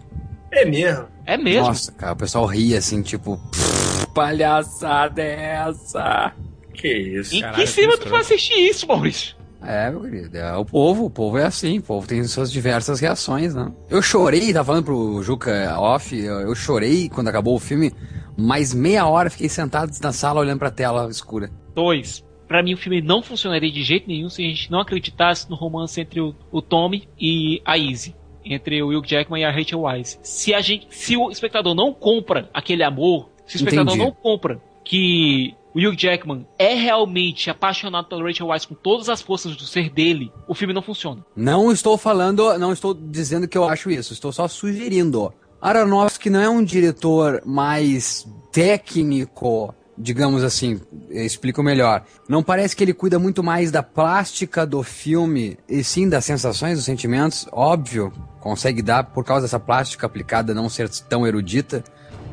É 0.50 0.64
mesmo. 0.64 1.06
É 1.24 1.36
mesmo? 1.36 1.66
Nossa, 1.68 1.90
cara, 1.92 2.12
o 2.12 2.16
pessoal 2.16 2.46
ria 2.46 2.78
assim, 2.78 3.02
tipo, 3.02 3.38
"Pff, 3.50 4.06
palhaçada 4.14 5.22
é 5.22 5.54
essa? 5.66 6.32
Que 6.74 6.88
isso, 6.92 7.36
Em 7.36 7.52
que 7.52 7.66
cima 7.66 7.96
tu 7.96 8.08
foi 8.08 8.20
assistir 8.20 8.54
isso, 8.54 8.86
Maurício? 8.86 9.36
É, 9.64 9.88
meu 9.90 10.00
querido, 10.00 10.36
é 10.36 10.56
o 10.56 10.64
povo, 10.64 11.04
o 11.04 11.10
povo 11.10 11.38
é 11.38 11.44
assim, 11.44 11.78
o 11.78 11.82
povo 11.82 12.06
tem 12.06 12.24
suas 12.24 12.50
diversas 12.50 12.98
reações, 12.98 13.54
né? 13.54 13.70
Eu 13.88 14.02
chorei, 14.02 14.52
tava 14.52 14.64
falando 14.66 14.84
pro 14.84 15.22
Juca 15.22 15.78
off, 15.78 16.16
eu, 16.16 16.40
eu 16.40 16.54
chorei 16.54 17.08
quando 17.08 17.28
acabou 17.28 17.54
o 17.54 17.60
filme, 17.60 17.94
mais 18.42 18.74
meia 18.74 19.06
hora 19.06 19.30
fiquei 19.30 19.48
sentado 19.48 19.90
na 20.02 20.12
sala 20.12 20.40
olhando 20.40 20.58
pra 20.58 20.70
tela 20.70 21.08
escura. 21.08 21.50
Dois. 21.74 22.24
Pra 22.46 22.62
mim, 22.62 22.74
o 22.74 22.76
filme 22.76 23.00
não 23.00 23.22
funcionaria 23.22 23.70
de 23.70 23.82
jeito 23.82 24.06
nenhum 24.06 24.28
se 24.28 24.44
a 24.44 24.48
gente 24.48 24.70
não 24.70 24.80
acreditasse 24.80 25.48
no 25.48 25.56
romance 25.56 25.98
entre 26.00 26.20
o, 26.20 26.34
o 26.50 26.60
Tommy 26.60 27.08
e 27.18 27.62
a 27.64 27.78
Izzy. 27.78 28.14
Entre 28.44 28.82
o 28.82 28.88
Hugh 28.88 29.06
Jackman 29.06 29.40
e 29.40 29.44
a 29.44 29.50
Rachel 29.50 29.80
Weisz. 29.80 30.18
Se, 30.22 30.52
a 30.52 30.60
gente, 30.60 30.86
se 30.90 31.16
o 31.16 31.30
espectador 31.30 31.74
não 31.74 31.94
compra 31.94 32.50
aquele 32.52 32.82
amor, 32.82 33.30
se 33.46 33.54
o 33.54 33.58
espectador 33.58 33.94
Entendi. 33.94 34.04
não 34.04 34.12
compra 34.12 34.60
que 34.84 35.54
o 35.74 35.78
Hugh 35.78 35.96
Jackman 35.96 36.46
é 36.58 36.74
realmente 36.74 37.48
apaixonado 37.48 38.08
pela 38.08 38.22
Rachel 38.22 38.48
Weisz 38.48 38.66
com 38.66 38.74
todas 38.74 39.08
as 39.08 39.22
forças 39.22 39.56
do 39.56 39.64
ser 39.64 39.88
dele, 39.88 40.30
o 40.46 40.54
filme 40.54 40.74
não 40.74 40.82
funciona. 40.82 41.24
Não 41.34 41.72
estou 41.72 41.96
falando, 41.96 42.58
não 42.58 42.72
estou 42.72 42.92
dizendo 42.92 43.48
que 43.48 43.56
eu 43.56 43.64
acho 43.64 43.90
isso, 43.90 44.12
estou 44.12 44.32
só 44.32 44.46
sugerindo. 44.48 45.32
Aronofsky 45.62 46.28
não 46.28 46.40
é 46.40 46.48
um 46.50 46.62
diretor 46.64 47.40
mais 47.46 48.26
técnico, 48.50 49.72
digamos 49.96 50.42
assim, 50.42 50.80
explico 51.10 51.62
melhor. 51.62 52.02
Não 52.28 52.42
parece 52.42 52.74
que 52.74 52.82
ele 52.82 52.92
cuida 52.92 53.18
muito 53.18 53.42
mais 53.44 53.70
da 53.70 53.82
plástica 53.82 54.66
do 54.66 54.82
filme 54.82 55.56
e 55.68 55.84
sim 55.84 56.08
das 56.08 56.24
sensações, 56.24 56.76
dos 56.76 56.84
sentimentos, 56.84 57.46
óbvio, 57.52 58.12
consegue 58.40 58.82
dar 58.82 59.04
por 59.04 59.24
causa 59.24 59.42
dessa 59.46 59.60
plástica 59.60 60.04
aplicada 60.06 60.52
não 60.52 60.68
ser 60.68 60.88
tão 61.08 61.24
erudita, 61.26 61.84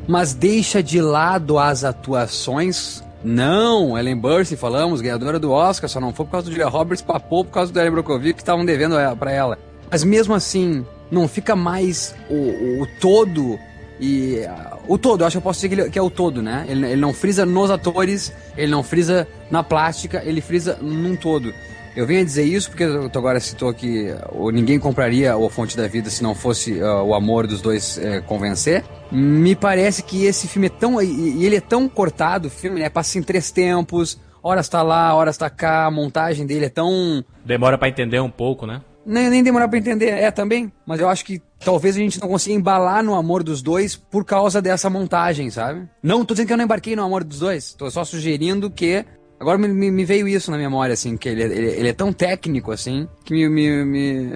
mas 0.08 0.34
deixa 0.34 0.82
de 0.82 1.00
lado 1.00 1.58
as 1.58 1.84
atuações. 1.84 3.02
Não, 3.22 3.96
Ellen 3.98 4.16
Burstyn, 4.16 4.56
falamos, 4.56 5.00
ganhadora 5.00 5.38
do 5.38 5.52
Oscar, 5.52 5.88
só 5.88 6.00
não 6.00 6.12
foi 6.12 6.24
por 6.24 6.32
causa 6.32 6.46
do 6.46 6.50
Julia 6.52 6.68
Roberts, 6.68 7.02
papou 7.02 7.44
por 7.44 7.52
causa 7.52 7.72
do 7.72 7.78
Ellen 7.78 7.92
Brockovich 7.92 8.34
que 8.34 8.40
estavam 8.42 8.64
devendo 8.64 8.96
a- 8.96 9.14
pra 9.14 9.30
ela. 9.30 9.58
Mas 9.90 10.02
mesmo 10.02 10.34
assim, 10.34 10.84
não 11.10 11.26
fica 11.28 11.54
mais 11.56 12.14
o, 12.28 12.82
o- 12.82 12.88
todo 13.00 13.58
e 14.00 14.42
ah, 14.46 14.78
o 14.88 14.96
todo, 14.96 15.20
eu 15.22 15.26
acho 15.26 15.34
que 15.34 15.38
eu 15.38 15.42
posso 15.42 15.60
dizer 15.68 15.90
que, 15.90 15.98
é 15.98 16.02
o 16.02 16.08
todo, 16.10 16.40
né? 16.42 16.64
Ele, 16.68 16.86
ele 16.86 17.00
não 17.00 17.12
frisa 17.12 17.44
nos 17.44 17.70
atores, 17.70 18.32
ele 18.56 18.70
não 18.72 18.82
frisa 18.82 19.28
na 19.50 19.62
plástica, 19.62 20.22
ele 20.24 20.40
frisa 20.40 20.78
num 20.80 21.14
todo. 21.16 21.52
Eu 21.96 22.06
venho 22.06 22.20
a 22.20 22.24
dizer 22.24 22.44
isso 22.44 22.70
porque 22.70 22.86
tu 23.12 23.18
agora 23.18 23.40
citou 23.40 23.74
que 23.74 24.14
o 24.30 24.50
ninguém 24.50 24.78
compraria 24.78 25.36
o 25.36 25.50
Fonte 25.50 25.76
da 25.76 25.88
Vida 25.88 26.08
se 26.08 26.22
não 26.22 26.34
fosse 26.34 26.80
ah, 26.80 27.02
o 27.02 27.14
amor 27.14 27.46
dos 27.46 27.60
dois 27.60 27.98
eh, 27.98 28.20
convencer. 28.20 28.84
Me 29.10 29.54
parece 29.56 30.02
que 30.02 30.24
esse 30.24 30.46
filme 30.46 30.68
é 30.68 30.70
tão. 30.70 31.02
E, 31.02 31.38
e 31.40 31.44
ele 31.44 31.56
é 31.56 31.60
tão 31.60 31.88
cortado, 31.88 32.46
o 32.46 32.50
filme, 32.50 32.78
né? 32.80 32.88
Passa 32.88 33.18
em 33.18 33.22
três 33.22 33.50
tempos, 33.50 34.18
horas 34.40 34.68
tá 34.68 34.82
lá, 34.82 35.12
horas 35.14 35.36
tá 35.36 35.50
cá, 35.50 35.86
a 35.86 35.90
montagem 35.90 36.46
dele 36.46 36.66
é 36.66 36.68
tão. 36.70 37.24
Demora 37.44 37.76
pra 37.76 37.88
entender 37.88 38.20
um 38.20 38.30
pouco, 38.30 38.66
né? 38.66 38.80
Nem, 39.10 39.28
nem 39.28 39.42
demorar 39.42 39.68
pra 39.68 39.78
entender, 39.78 40.06
é 40.10 40.30
também. 40.30 40.72
Mas 40.86 41.00
eu 41.00 41.08
acho 41.08 41.24
que 41.24 41.40
talvez 41.64 41.96
a 41.96 41.98
gente 41.98 42.20
não 42.20 42.28
consiga 42.28 42.54
embalar 42.54 43.02
no 43.02 43.14
amor 43.14 43.42
dos 43.42 43.60
dois 43.60 43.96
por 43.96 44.24
causa 44.24 44.62
dessa 44.62 44.88
montagem, 44.88 45.50
sabe? 45.50 45.88
Não 46.02 46.24
tô 46.24 46.32
dizendo 46.34 46.46
que 46.46 46.52
eu 46.52 46.56
não 46.56 46.64
embarquei 46.64 46.94
no 46.94 47.02
amor 47.02 47.24
dos 47.24 47.40
dois. 47.40 47.74
Tô 47.74 47.90
só 47.90 48.04
sugerindo 48.04 48.70
que. 48.70 49.04
Agora 49.40 49.56
me, 49.56 49.68
me- 49.90 50.04
veio 50.04 50.28
isso 50.28 50.50
na 50.50 50.58
memória, 50.58 50.92
assim, 50.92 51.16
que 51.16 51.26
ele, 51.26 51.42
ele, 51.42 51.66
ele 51.70 51.88
é 51.88 51.92
tão 51.94 52.12
técnico, 52.12 52.70
assim, 52.72 53.08
que 53.24 53.32
me, 53.32 53.48
me, 53.48 53.84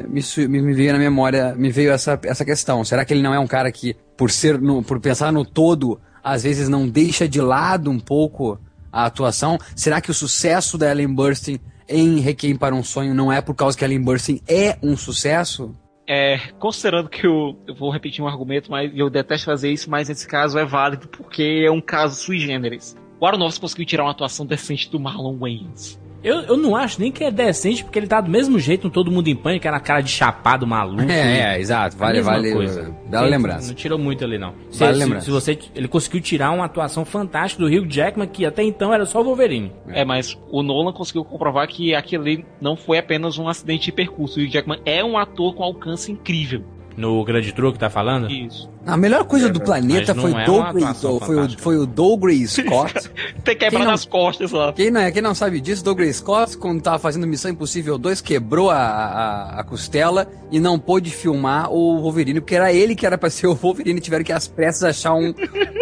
me- 0.08 0.48
me 0.62 0.72
veio 0.74 0.92
na 0.94 0.98
memória, 0.98 1.54
me 1.54 1.70
veio 1.70 1.92
essa, 1.92 2.18
essa 2.24 2.42
questão. 2.42 2.82
Será 2.84 3.04
que 3.04 3.12
ele 3.12 3.22
não 3.22 3.34
é 3.34 3.38
um 3.38 3.46
cara 3.46 3.70
que, 3.70 3.94
por 4.16 4.30
ser, 4.30 4.58
no, 4.58 4.82
por 4.82 4.98
pensar 5.00 5.30
no 5.30 5.44
todo, 5.44 6.00
às 6.22 6.42
vezes 6.44 6.70
não 6.70 6.88
deixa 6.88 7.28
de 7.28 7.38
lado 7.38 7.90
um 7.90 8.00
pouco 8.00 8.58
a 8.90 9.04
atuação? 9.04 9.58
Será 9.76 10.00
que 10.00 10.10
o 10.10 10.14
sucesso 10.14 10.78
da 10.78 10.90
Ellen 10.90 11.14
Burstyn 11.14 11.58
em 11.88 12.20
Requiem 12.20 12.56
para 12.56 12.74
um 12.74 12.82
Sonho 12.82 13.14
não 13.14 13.32
é 13.32 13.40
por 13.40 13.54
causa 13.54 13.76
que 13.76 13.84
Ellen 13.84 14.00
Burstyn 14.00 14.40
é 14.48 14.76
um 14.82 14.96
sucesso? 14.96 15.74
É, 16.06 16.38
considerando 16.58 17.08
que 17.08 17.26
eu, 17.26 17.56
eu 17.66 17.74
vou 17.74 17.90
repetir 17.90 18.22
um 18.22 18.28
argumento, 18.28 18.70
mas 18.70 18.90
eu 18.94 19.08
detesto 19.08 19.46
fazer 19.46 19.70
isso, 19.70 19.90
mas 19.90 20.08
nesse 20.08 20.26
caso 20.26 20.58
é 20.58 20.64
válido 20.64 21.08
porque 21.08 21.64
é 21.66 21.70
um 21.70 21.80
caso 21.80 22.16
sui 22.16 22.38
generis. 22.38 22.96
O 23.18 23.26
Aronofsky 23.26 23.60
conseguiu 23.60 23.86
tirar 23.86 24.04
uma 24.04 24.10
atuação 24.10 24.44
decente 24.44 24.90
do 24.90 25.00
Marlon 25.00 25.38
Wayans. 25.38 25.98
Eu, 26.24 26.40
eu 26.40 26.56
não 26.56 26.74
acho 26.74 26.98
nem 27.00 27.12
que 27.12 27.22
é 27.22 27.30
decente, 27.30 27.84
porque 27.84 27.98
ele 27.98 28.06
tá 28.06 28.20
do 28.20 28.30
mesmo 28.30 28.58
jeito 28.58 28.84
no 28.84 28.90
Todo 28.90 29.10
Mundo 29.10 29.28
em 29.28 29.36
Pânico, 29.36 29.68
era 29.68 29.78
cara 29.78 30.00
de 30.00 30.10
chapado 30.10 30.66
maluco. 30.66 31.02
É, 31.10 31.54
é, 31.56 31.60
exato. 31.60 31.96
Vale, 31.96 32.22
vale. 32.22 32.50
coisa. 32.52 32.94
Dá 33.06 33.18
uma 33.18 33.26
Ele 33.26 33.36
lembrança. 33.36 33.68
Não 33.68 33.74
tirou 33.74 33.98
muito 33.98 34.24
ali, 34.24 34.38
não. 34.38 34.54
Se, 34.70 34.78
Vale 34.80 34.94
se- 34.94 34.98
lembrança. 35.00 35.24
se 35.26 35.30
você, 35.30 35.58
ele 35.74 35.86
conseguiu 35.86 36.20
tirar 36.22 36.50
uma 36.50 36.64
atuação 36.64 37.04
fantástica 37.04 37.62
do 37.62 37.68
Hugh 37.68 37.86
Jackman, 37.88 38.26
que 38.26 38.46
até 38.46 38.62
então 38.62 38.92
era 38.92 39.04
só 39.04 39.20
o 39.20 39.24
Wolverine. 39.24 39.70
É, 39.88 40.04
mas 40.04 40.38
o 40.50 40.62
Nolan 40.62 40.92
conseguiu 40.92 41.24
comprovar 41.24 41.68
que 41.68 41.94
aquilo 41.94 42.22
ali 42.24 42.44
não 42.60 42.74
foi 42.74 42.96
apenas 42.98 43.36
um 43.38 43.46
acidente 43.46 43.84
de 43.84 43.92
percurso. 43.92 44.40
O 44.40 44.42
Hugh 44.42 44.48
Jackman 44.50 44.80
é 44.86 45.04
um 45.04 45.18
ator 45.18 45.54
com 45.54 45.62
alcance 45.62 46.10
incrível. 46.10 46.64
No 46.96 47.24
Grande 47.24 47.52
Truque, 47.52 47.78
tá 47.78 47.90
falando? 47.90 48.30
Isso. 48.30 48.70
A 48.86 48.96
melhor 48.96 49.24
coisa 49.24 49.48
do 49.48 49.60
planeta 49.60 50.14
foi, 50.14 50.30
é 50.32 50.44
Doug 50.44 50.56
uma 50.60 50.72
Gray- 50.72 50.84
atuação 50.84 51.18
foi, 51.20 51.36
o, 51.44 51.58
foi 51.58 51.76
o 51.78 51.86
Dougray 51.86 52.46
Scott. 52.48 53.10
Tem 53.42 53.56
quebrado 53.56 53.86
não- 53.86 53.92
as 53.94 54.04
costas 54.04 54.52
lá. 54.52 54.72
Quem 54.72 54.90
não, 54.90 55.00
é- 55.00 55.10
quem 55.10 55.22
não 55.22 55.34
sabe 55.34 55.60
disso, 55.60 55.82
Dougray 55.82 56.12
Scott, 56.12 56.56
quando 56.58 56.80
tava 56.82 56.98
fazendo 56.98 57.26
Missão 57.26 57.50
Impossível 57.50 57.96
2, 57.98 58.20
quebrou 58.20 58.70
a, 58.70 58.76
a, 58.76 59.60
a 59.60 59.64
costela 59.64 60.28
e 60.50 60.60
não 60.60 60.78
pôde 60.78 61.10
filmar 61.10 61.72
o 61.72 62.00
Wolverine, 62.00 62.40
porque 62.40 62.54
era 62.54 62.72
ele 62.72 62.94
que 62.94 63.06
era 63.06 63.16
pra 63.18 63.30
ser 63.30 63.46
o 63.48 63.54
Wolverine. 63.54 64.00
Tiveram 64.00 64.22
que 64.24 64.32
às 64.32 64.46
pressas 64.46 64.84
achar 64.84 65.14
um, 65.14 65.34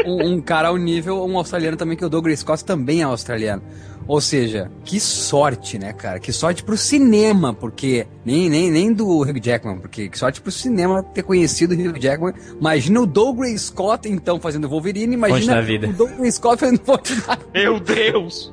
um, 0.07 0.33
um 0.35 0.41
cara 0.41 0.69
ao 0.69 0.77
nível, 0.77 1.25
um 1.27 1.37
australiano 1.37 1.77
também, 1.77 1.97
que 1.97 2.05
o 2.05 2.09
Dougray 2.09 2.37
Scott 2.37 2.65
também 2.65 3.01
é 3.01 3.05
australiano. 3.05 3.63
Ou 4.07 4.21
seja, 4.21 4.71
que 4.85 4.99
sorte, 5.01 5.79
né, 5.79 5.93
cara? 5.93 6.19
Que 6.19 6.33
sorte 6.33 6.63
pro 6.63 6.77
cinema, 6.77 7.55
porque. 7.55 8.07
Nem, 8.25 8.49
nem, 8.49 8.71
nem 8.71 8.93
do 8.93 9.23
Hugh 9.23 9.41
Jackman, 9.43 9.79
porque 9.79 10.09
que 10.09 10.19
sorte 10.19 10.41
pro 10.41 10.51
cinema 10.51 11.03
ter 11.03 11.23
conhecido 11.23 11.75
o 11.75 11.79
Hugh 11.79 12.01
Jackman. 12.01 12.35
Imagina 12.59 13.01
o 13.01 13.07
Dougray 13.07 13.57
Scott, 13.59 14.09
então, 14.09 14.41
fazendo 14.41 14.69
Wolverine. 14.69 15.15
Imagina 15.15 15.61
o 15.61 15.93
Dougray 15.93 16.33
Scott 16.33 16.61
fazendo 16.61 16.81
da 17.27 17.39
Meu 17.53 17.81
Deus! 17.81 18.53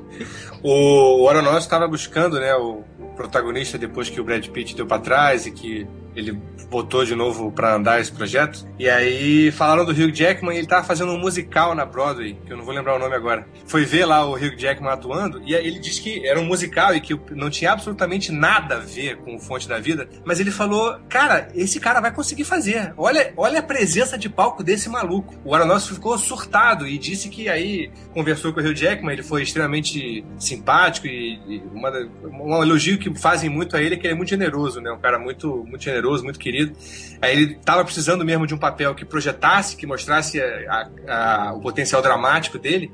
O 0.62 1.26
Aronofsky 1.28 1.64
estava 1.64 1.88
buscando, 1.88 2.38
né, 2.38 2.54
o 2.54 2.82
protagonista 3.16 3.78
depois 3.78 4.10
que 4.10 4.20
o 4.20 4.24
Brad 4.24 4.46
Pitt 4.48 4.76
deu 4.76 4.86
pra 4.86 4.98
trás 4.98 5.46
e 5.46 5.50
que 5.50 5.86
ele 6.20 6.40
botou 6.70 7.04
de 7.04 7.14
novo 7.14 7.50
pra 7.50 7.74
andar 7.74 8.00
esse 8.00 8.12
projeto. 8.12 8.66
E 8.78 8.88
aí 8.88 9.50
falaram 9.50 9.84
do 9.84 9.90
Hugh 9.90 10.12
Jackman 10.12 10.54
e 10.54 10.58
ele 10.58 10.66
tava 10.66 10.86
fazendo 10.86 11.12
um 11.12 11.18
musical 11.18 11.74
na 11.74 11.84
Broadway, 11.84 12.38
que 12.46 12.52
eu 12.52 12.56
não 12.56 12.64
vou 12.64 12.72
lembrar 12.72 12.94
o 12.94 12.98
nome 12.98 13.14
agora. 13.14 13.46
Foi 13.66 13.84
ver 13.84 14.04
lá 14.04 14.24
o 14.24 14.34
Hugh 14.34 14.56
Jackman 14.56 14.92
atuando 14.92 15.42
e 15.44 15.52
ele 15.52 15.80
disse 15.80 16.00
que 16.00 16.26
era 16.26 16.38
um 16.40 16.44
musical 16.44 16.94
e 16.94 17.00
que 17.00 17.18
não 17.32 17.50
tinha 17.50 17.72
absolutamente 17.72 18.30
nada 18.30 18.76
a 18.76 18.78
ver 18.78 19.16
com 19.16 19.38
Fonte 19.38 19.68
da 19.68 19.78
Vida, 19.78 20.08
mas 20.24 20.38
ele 20.38 20.50
falou: 20.50 20.96
"Cara, 21.08 21.48
esse 21.54 21.80
cara 21.80 22.00
vai 22.00 22.12
conseguir 22.12 22.44
fazer. 22.44 22.94
Olha, 22.96 23.32
olha 23.36 23.58
a 23.58 23.62
presença 23.62 24.16
de 24.16 24.28
palco 24.28 24.62
desse 24.62 24.88
maluco". 24.88 25.34
O 25.44 25.54
Aronofsky 25.54 25.94
ficou 25.94 26.16
surtado 26.18 26.86
e 26.86 26.96
disse 26.98 27.28
que 27.28 27.48
aí 27.48 27.90
conversou 28.14 28.52
com 28.52 28.60
o 28.60 28.62
Hugh 28.62 28.74
Jackman, 28.74 29.12
ele 29.12 29.22
foi 29.22 29.42
extremamente 29.42 30.24
simpático 30.38 31.06
e, 31.06 31.40
e 31.48 31.62
uma, 31.72 31.90
um 32.24 32.62
elogio 32.62 32.98
que 32.98 33.12
fazem 33.18 33.50
muito 33.50 33.76
a 33.76 33.82
ele 33.82 33.94
é 33.94 33.98
que 33.98 34.06
ele 34.06 34.14
é 34.14 34.16
muito 34.16 34.30
generoso, 34.30 34.80
né? 34.80 34.90
Um 34.92 34.98
cara 34.98 35.18
muito, 35.18 35.64
muito 35.66 35.82
generoso, 35.82 36.09
muito 36.22 36.38
querido. 36.38 36.76
Aí 37.22 37.32
ele 37.32 37.54
tava 37.64 37.84
precisando 37.84 38.24
mesmo 38.24 38.46
de 38.46 38.54
um 38.54 38.58
papel 38.58 38.94
que 38.94 39.04
projetasse, 39.04 39.76
que 39.76 39.86
mostrasse 39.86 40.40
a- 40.40 40.88
a- 41.08 41.52
o 41.54 41.60
potencial 41.60 42.02
dramático 42.02 42.58
dele. 42.58 42.90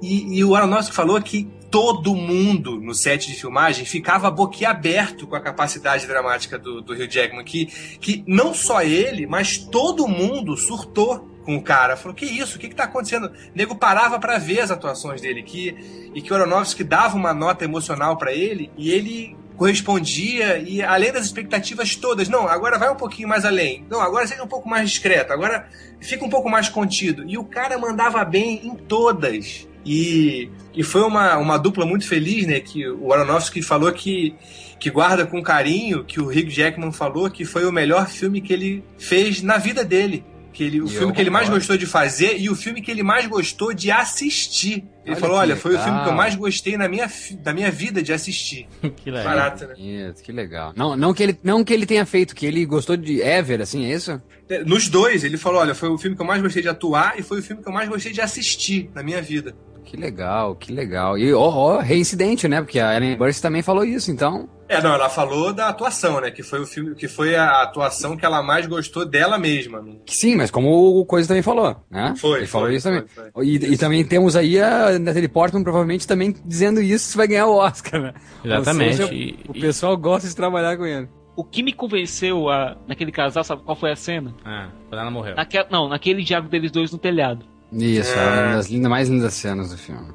E, 0.00 0.38
e 0.38 0.44
o 0.44 0.54
Aronofsky 0.54 0.94
falou 0.94 1.20
que 1.20 1.48
todo 1.70 2.14
mundo 2.14 2.80
no 2.80 2.94
set 2.94 3.26
de 3.28 3.34
filmagem 3.38 3.84
ficava 3.84 4.30
boquiaberto 4.30 5.26
com 5.26 5.36
a 5.36 5.40
capacidade 5.40 6.06
dramática 6.06 6.58
do, 6.58 6.80
do 6.80 6.92
Hugh 6.94 7.10
Jackman, 7.10 7.44
que, 7.44 7.66
que 8.00 8.24
não 8.26 8.54
só 8.54 8.80
ele, 8.82 9.26
mas 9.26 9.58
todo 9.58 10.08
mundo 10.08 10.56
surtou 10.56 11.28
com 11.44 11.56
o 11.56 11.62
cara. 11.62 11.96
Falou, 11.96 12.14
que 12.14 12.24
isso? 12.26 12.56
O 12.56 12.60
que 12.60 12.68
que 12.68 12.74
tá 12.74 12.84
acontecendo? 12.84 13.26
O 13.26 13.32
nego 13.54 13.74
parava 13.74 14.18
pra 14.18 14.38
ver 14.38 14.60
as 14.60 14.70
atuações 14.70 15.20
dele, 15.20 15.42
que, 15.42 16.10
e 16.14 16.22
que 16.22 16.32
o 16.32 16.36
Aronofsky 16.36 16.84
dava 16.84 17.16
uma 17.16 17.34
nota 17.34 17.64
emocional 17.64 18.16
pra 18.16 18.32
ele, 18.32 18.70
e 18.78 18.90
ele 18.90 19.36
correspondia, 19.58 20.56
e 20.58 20.80
além 20.80 21.12
das 21.12 21.26
expectativas 21.26 21.96
todas, 21.96 22.28
não, 22.28 22.46
agora 22.46 22.78
vai 22.78 22.90
um 22.90 22.96
pouquinho 22.96 23.28
mais 23.28 23.44
além, 23.44 23.84
não, 23.90 24.00
agora 24.00 24.24
seja 24.24 24.42
um 24.42 24.46
pouco 24.46 24.68
mais 24.68 24.88
discreto, 24.88 25.32
agora 25.32 25.68
fica 26.00 26.24
um 26.24 26.30
pouco 26.30 26.48
mais 26.48 26.68
contido. 26.68 27.28
E 27.28 27.36
o 27.36 27.44
cara 27.44 27.76
mandava 27.76 28.24
bem 28.24 28.64
em 28.64 28.76
todas. 28.76 29.66
E, 29.84 30.50
e 30.74 30.82
foi 30.82 31.02
uma, 31.02 31.36
uma 31.38 31.58
dupla 31.58 31.84
muito 31.84 32.06
feliz, 32.06 32.46
né? 32.46 32.60
Que 32.60 32.88
o 32.88 33.12
Aronofsky 33.12 33.62
falou 33.62 33.90
que, 33.92 34.34
que 34.78 34.90
guarda 34.90 35.26
com 35.26 35.42
carinho, 35.42 36.04
que 36.04 36.20
o 36.20 36.28
Hugh 36.28 36.50
Jackman 36.50 36.92
falou 36.92 37.30
que 37.30 37.44
foi 37.44 37.64
o 37.64 37.72
melhor 37.72 38.06
filme 38.06 38.40
que 38.40 38.52
ele 38.52 38.84
fez 38.98 39.42
na 39.42 39.58
vida 39.58 39.84
dele. 39.84 40.24
Que 40.58 40.64
ele, 40.64 40.80
o 40.80 40.86
E 40.86 40.88
filme 40.88 41.12
que 41.12 41.20
ele 41.20 41.30
mais 41.30 41.48
gostou 41.48 41.76
de 41.76 41.86
fazer 41.86 42.36
e 42.36 42.50
o 42.50 42.56
filme 42.56 42.82
que 42.82 42.90
ele 42.90 43.04
mais 43.04 43.24
gostou 43.28 43.72
de 43.72 43.92
assistir. 43.92 44.84
Ele 45.06 45.14
Olha 45.14 45.16
falou: 45.16 45.36
que 45.36 45.40
olha, 45.42 45.56
foi 45.56 45.70
o 45.70 45.74
legal. 45.74 45.86
filme 45.86 46.02
que 46.02 46.08
eu 46.08 46.14
mais 46.16 46.34
gostei 46.34 46.76
na 46.76 46.88
minha, 46.88 47.08
da 47.44 47.54
minha 47.54 47.70
vida 47.70 48.02
de 48.02 48.12
assistir. 48.12 48.66
que 48.96 49.08
legal. 49.08 49.24
Barato, 49.24 49.66
né? 49.68 49.74
Isso, 49.78 50.20
que 50.20 50.32
legal. 50.32 50.72
Não, 50.74 50.96
não, 50.96 51.14
que 51.14 51.22
ele, 51.22 51.38
não 51.44 51.62
que 51.62 51.72
ele 51.72 51.86
tenha 51.86 52.04
feito, 52.04 52.34
que 52.34 52.44
ele 52.44 52.66
gostou 52.66 52.96
de 52.96 53.20
Ever, 53.22 53.60
assim, 53.60 53.84
é 53.86 53.94
isso? 53.94 54.20
É, 54.48 54.64
Nos 54.64 54.88
dois, 54.88 55.22
ele 55.22 55.36
falou: 55.36 55.60
olha, 55.60 55.76
foi 55.76 55.90
o 55.90 55.96
filme 55.96 56.16
que 56.16 56.22
eu 56.22 56.26
mais 56.26 56.42
gostei 56.42 56.60
de 56.60 56.68
atuar 56.68 57.16
e 57.16 57.22
foi 57.22 57.38
o 57.38 57.42
filme 57.42 57.62
que 57.62 57.68
eu 57.68 57.72
mais 57.72 57.88
gostei 57.88 58.10
de 58.10 58.20
assistir 58.20 58.90
na 58.92 59.02
minha 59.04 59.22
vida. 59.22 59.54
Que 59.88 59.96
legal, 59.96 60.54
que 60.54 60.70
legal. 60.70 61.16
E, 61.16 61.32
ó, 61.32 61.40
ó, 61.48 61.78
reincidente, 61.78 62.46
né? 62.46 62.60
Porque 62.60 62.78
a 62.78 62.94
Ellen 62.94 63.16
Burstyn 63.16 63.40
também 63.42 63.62
falou 63.62 63.84
isso, 63.84 64.10
então... 64.10 64.46
É, 64.68 64.82
não, 64.82 64.92
ela 64.92 65.08
falou 65.08 65.50
da 65.50 65.68
atuação, 65.68 66.20
né? 66.20 66.30
Que 66.30 66.42
foi 66.42 66.60
o 66.60 66.66
filme, 66.66 66.94
que 66.94 67.08
foi 67.08 67.34
a 67.34 67.62
atuação 67.62 68.14
que 68.14 68.26
ela 68.26 68.42
mais 68.42 68.66
gostou 68.66 69.06
dela 69.06 69.38
mesma. 69.38 69.80
né? 69.80 69.94
Sim, 70.06 70.36
mas 70.36 70.50
como 70.50 70.68
o 71.00 71.06
Coisa 71.06 71.26
também 71.26 71.42
falou, 71.42 71.74
né? 71.90 72.12
Foi, 72.18 72.40
Ele 72.40 72.46
falou 72.46 72.66
foi, 72.68 72.76
isso 72.76 72.86
também. 72.86 73.04
foi, 73.32 73.46
E, 73.46 73.54
e 73.72 73.78
também 73.78 74.04
temos 74.04 74.36
aí 74.36 74.60
a 74.60 74.98
Natalie 74.98 75.26
Portman 75.26 75.62
provavelmente 75.62 76.06
também 76.06 76.34
dizendo 76.44 76.82
isso 76.82 77.08
se 77.12 77.16
vai 77.16 77.26
ganhar 77.26 77.46
o 77.46 77.56
Oscar, 77.56 77.98
né? 77.98 78.12
Exatamente. 78.44 79.00
Ou 79.00 79.08
seja, 79.08 79.14
E- 79.14 79.38
o 79.48 79.54
pessoal 79.54 79.96
gosta 79.96 80.28
de 80.28 80.36
trabalhar 80.36 80.76
com 80.76 80.84
ele. 80.84 81.08
O 81.34 81.42
que 81.44 81.62
me 81.62 81.72
convenceu 81.72 82.50
a, 82.50 82.76
naquele 82.86 83.10
casal, 83.12 83.42
sabe 83.44 83.62
qual 83.62 83.74
foi 83.76 83.90
a 83.90 83.96
cena? 83.96 84.34
Ah, 84.44 84.68
quando 84.90 85.00
ela 85.00 85.10
morreu. 85.10 85.34
Naquela, 85.34 85.66
não, 85.70 85.88
naquele 85.88 86.22
diálogo 86.22 86.50
deles 86.50 86.70
dois 86.70 86.92
no 86.92 86.98
telhado. 86.98 87.46
Isso, 87.72 88.12
é 88.12 88.42
uma 88.46 88.56
das 88.56 88.68
lindas, 88.68 88.90
mais 88.90 89.08
lindas 89.08 89.34
cenas 89.34 89.70
do 89.70 89.76
filme. 89.78 90.08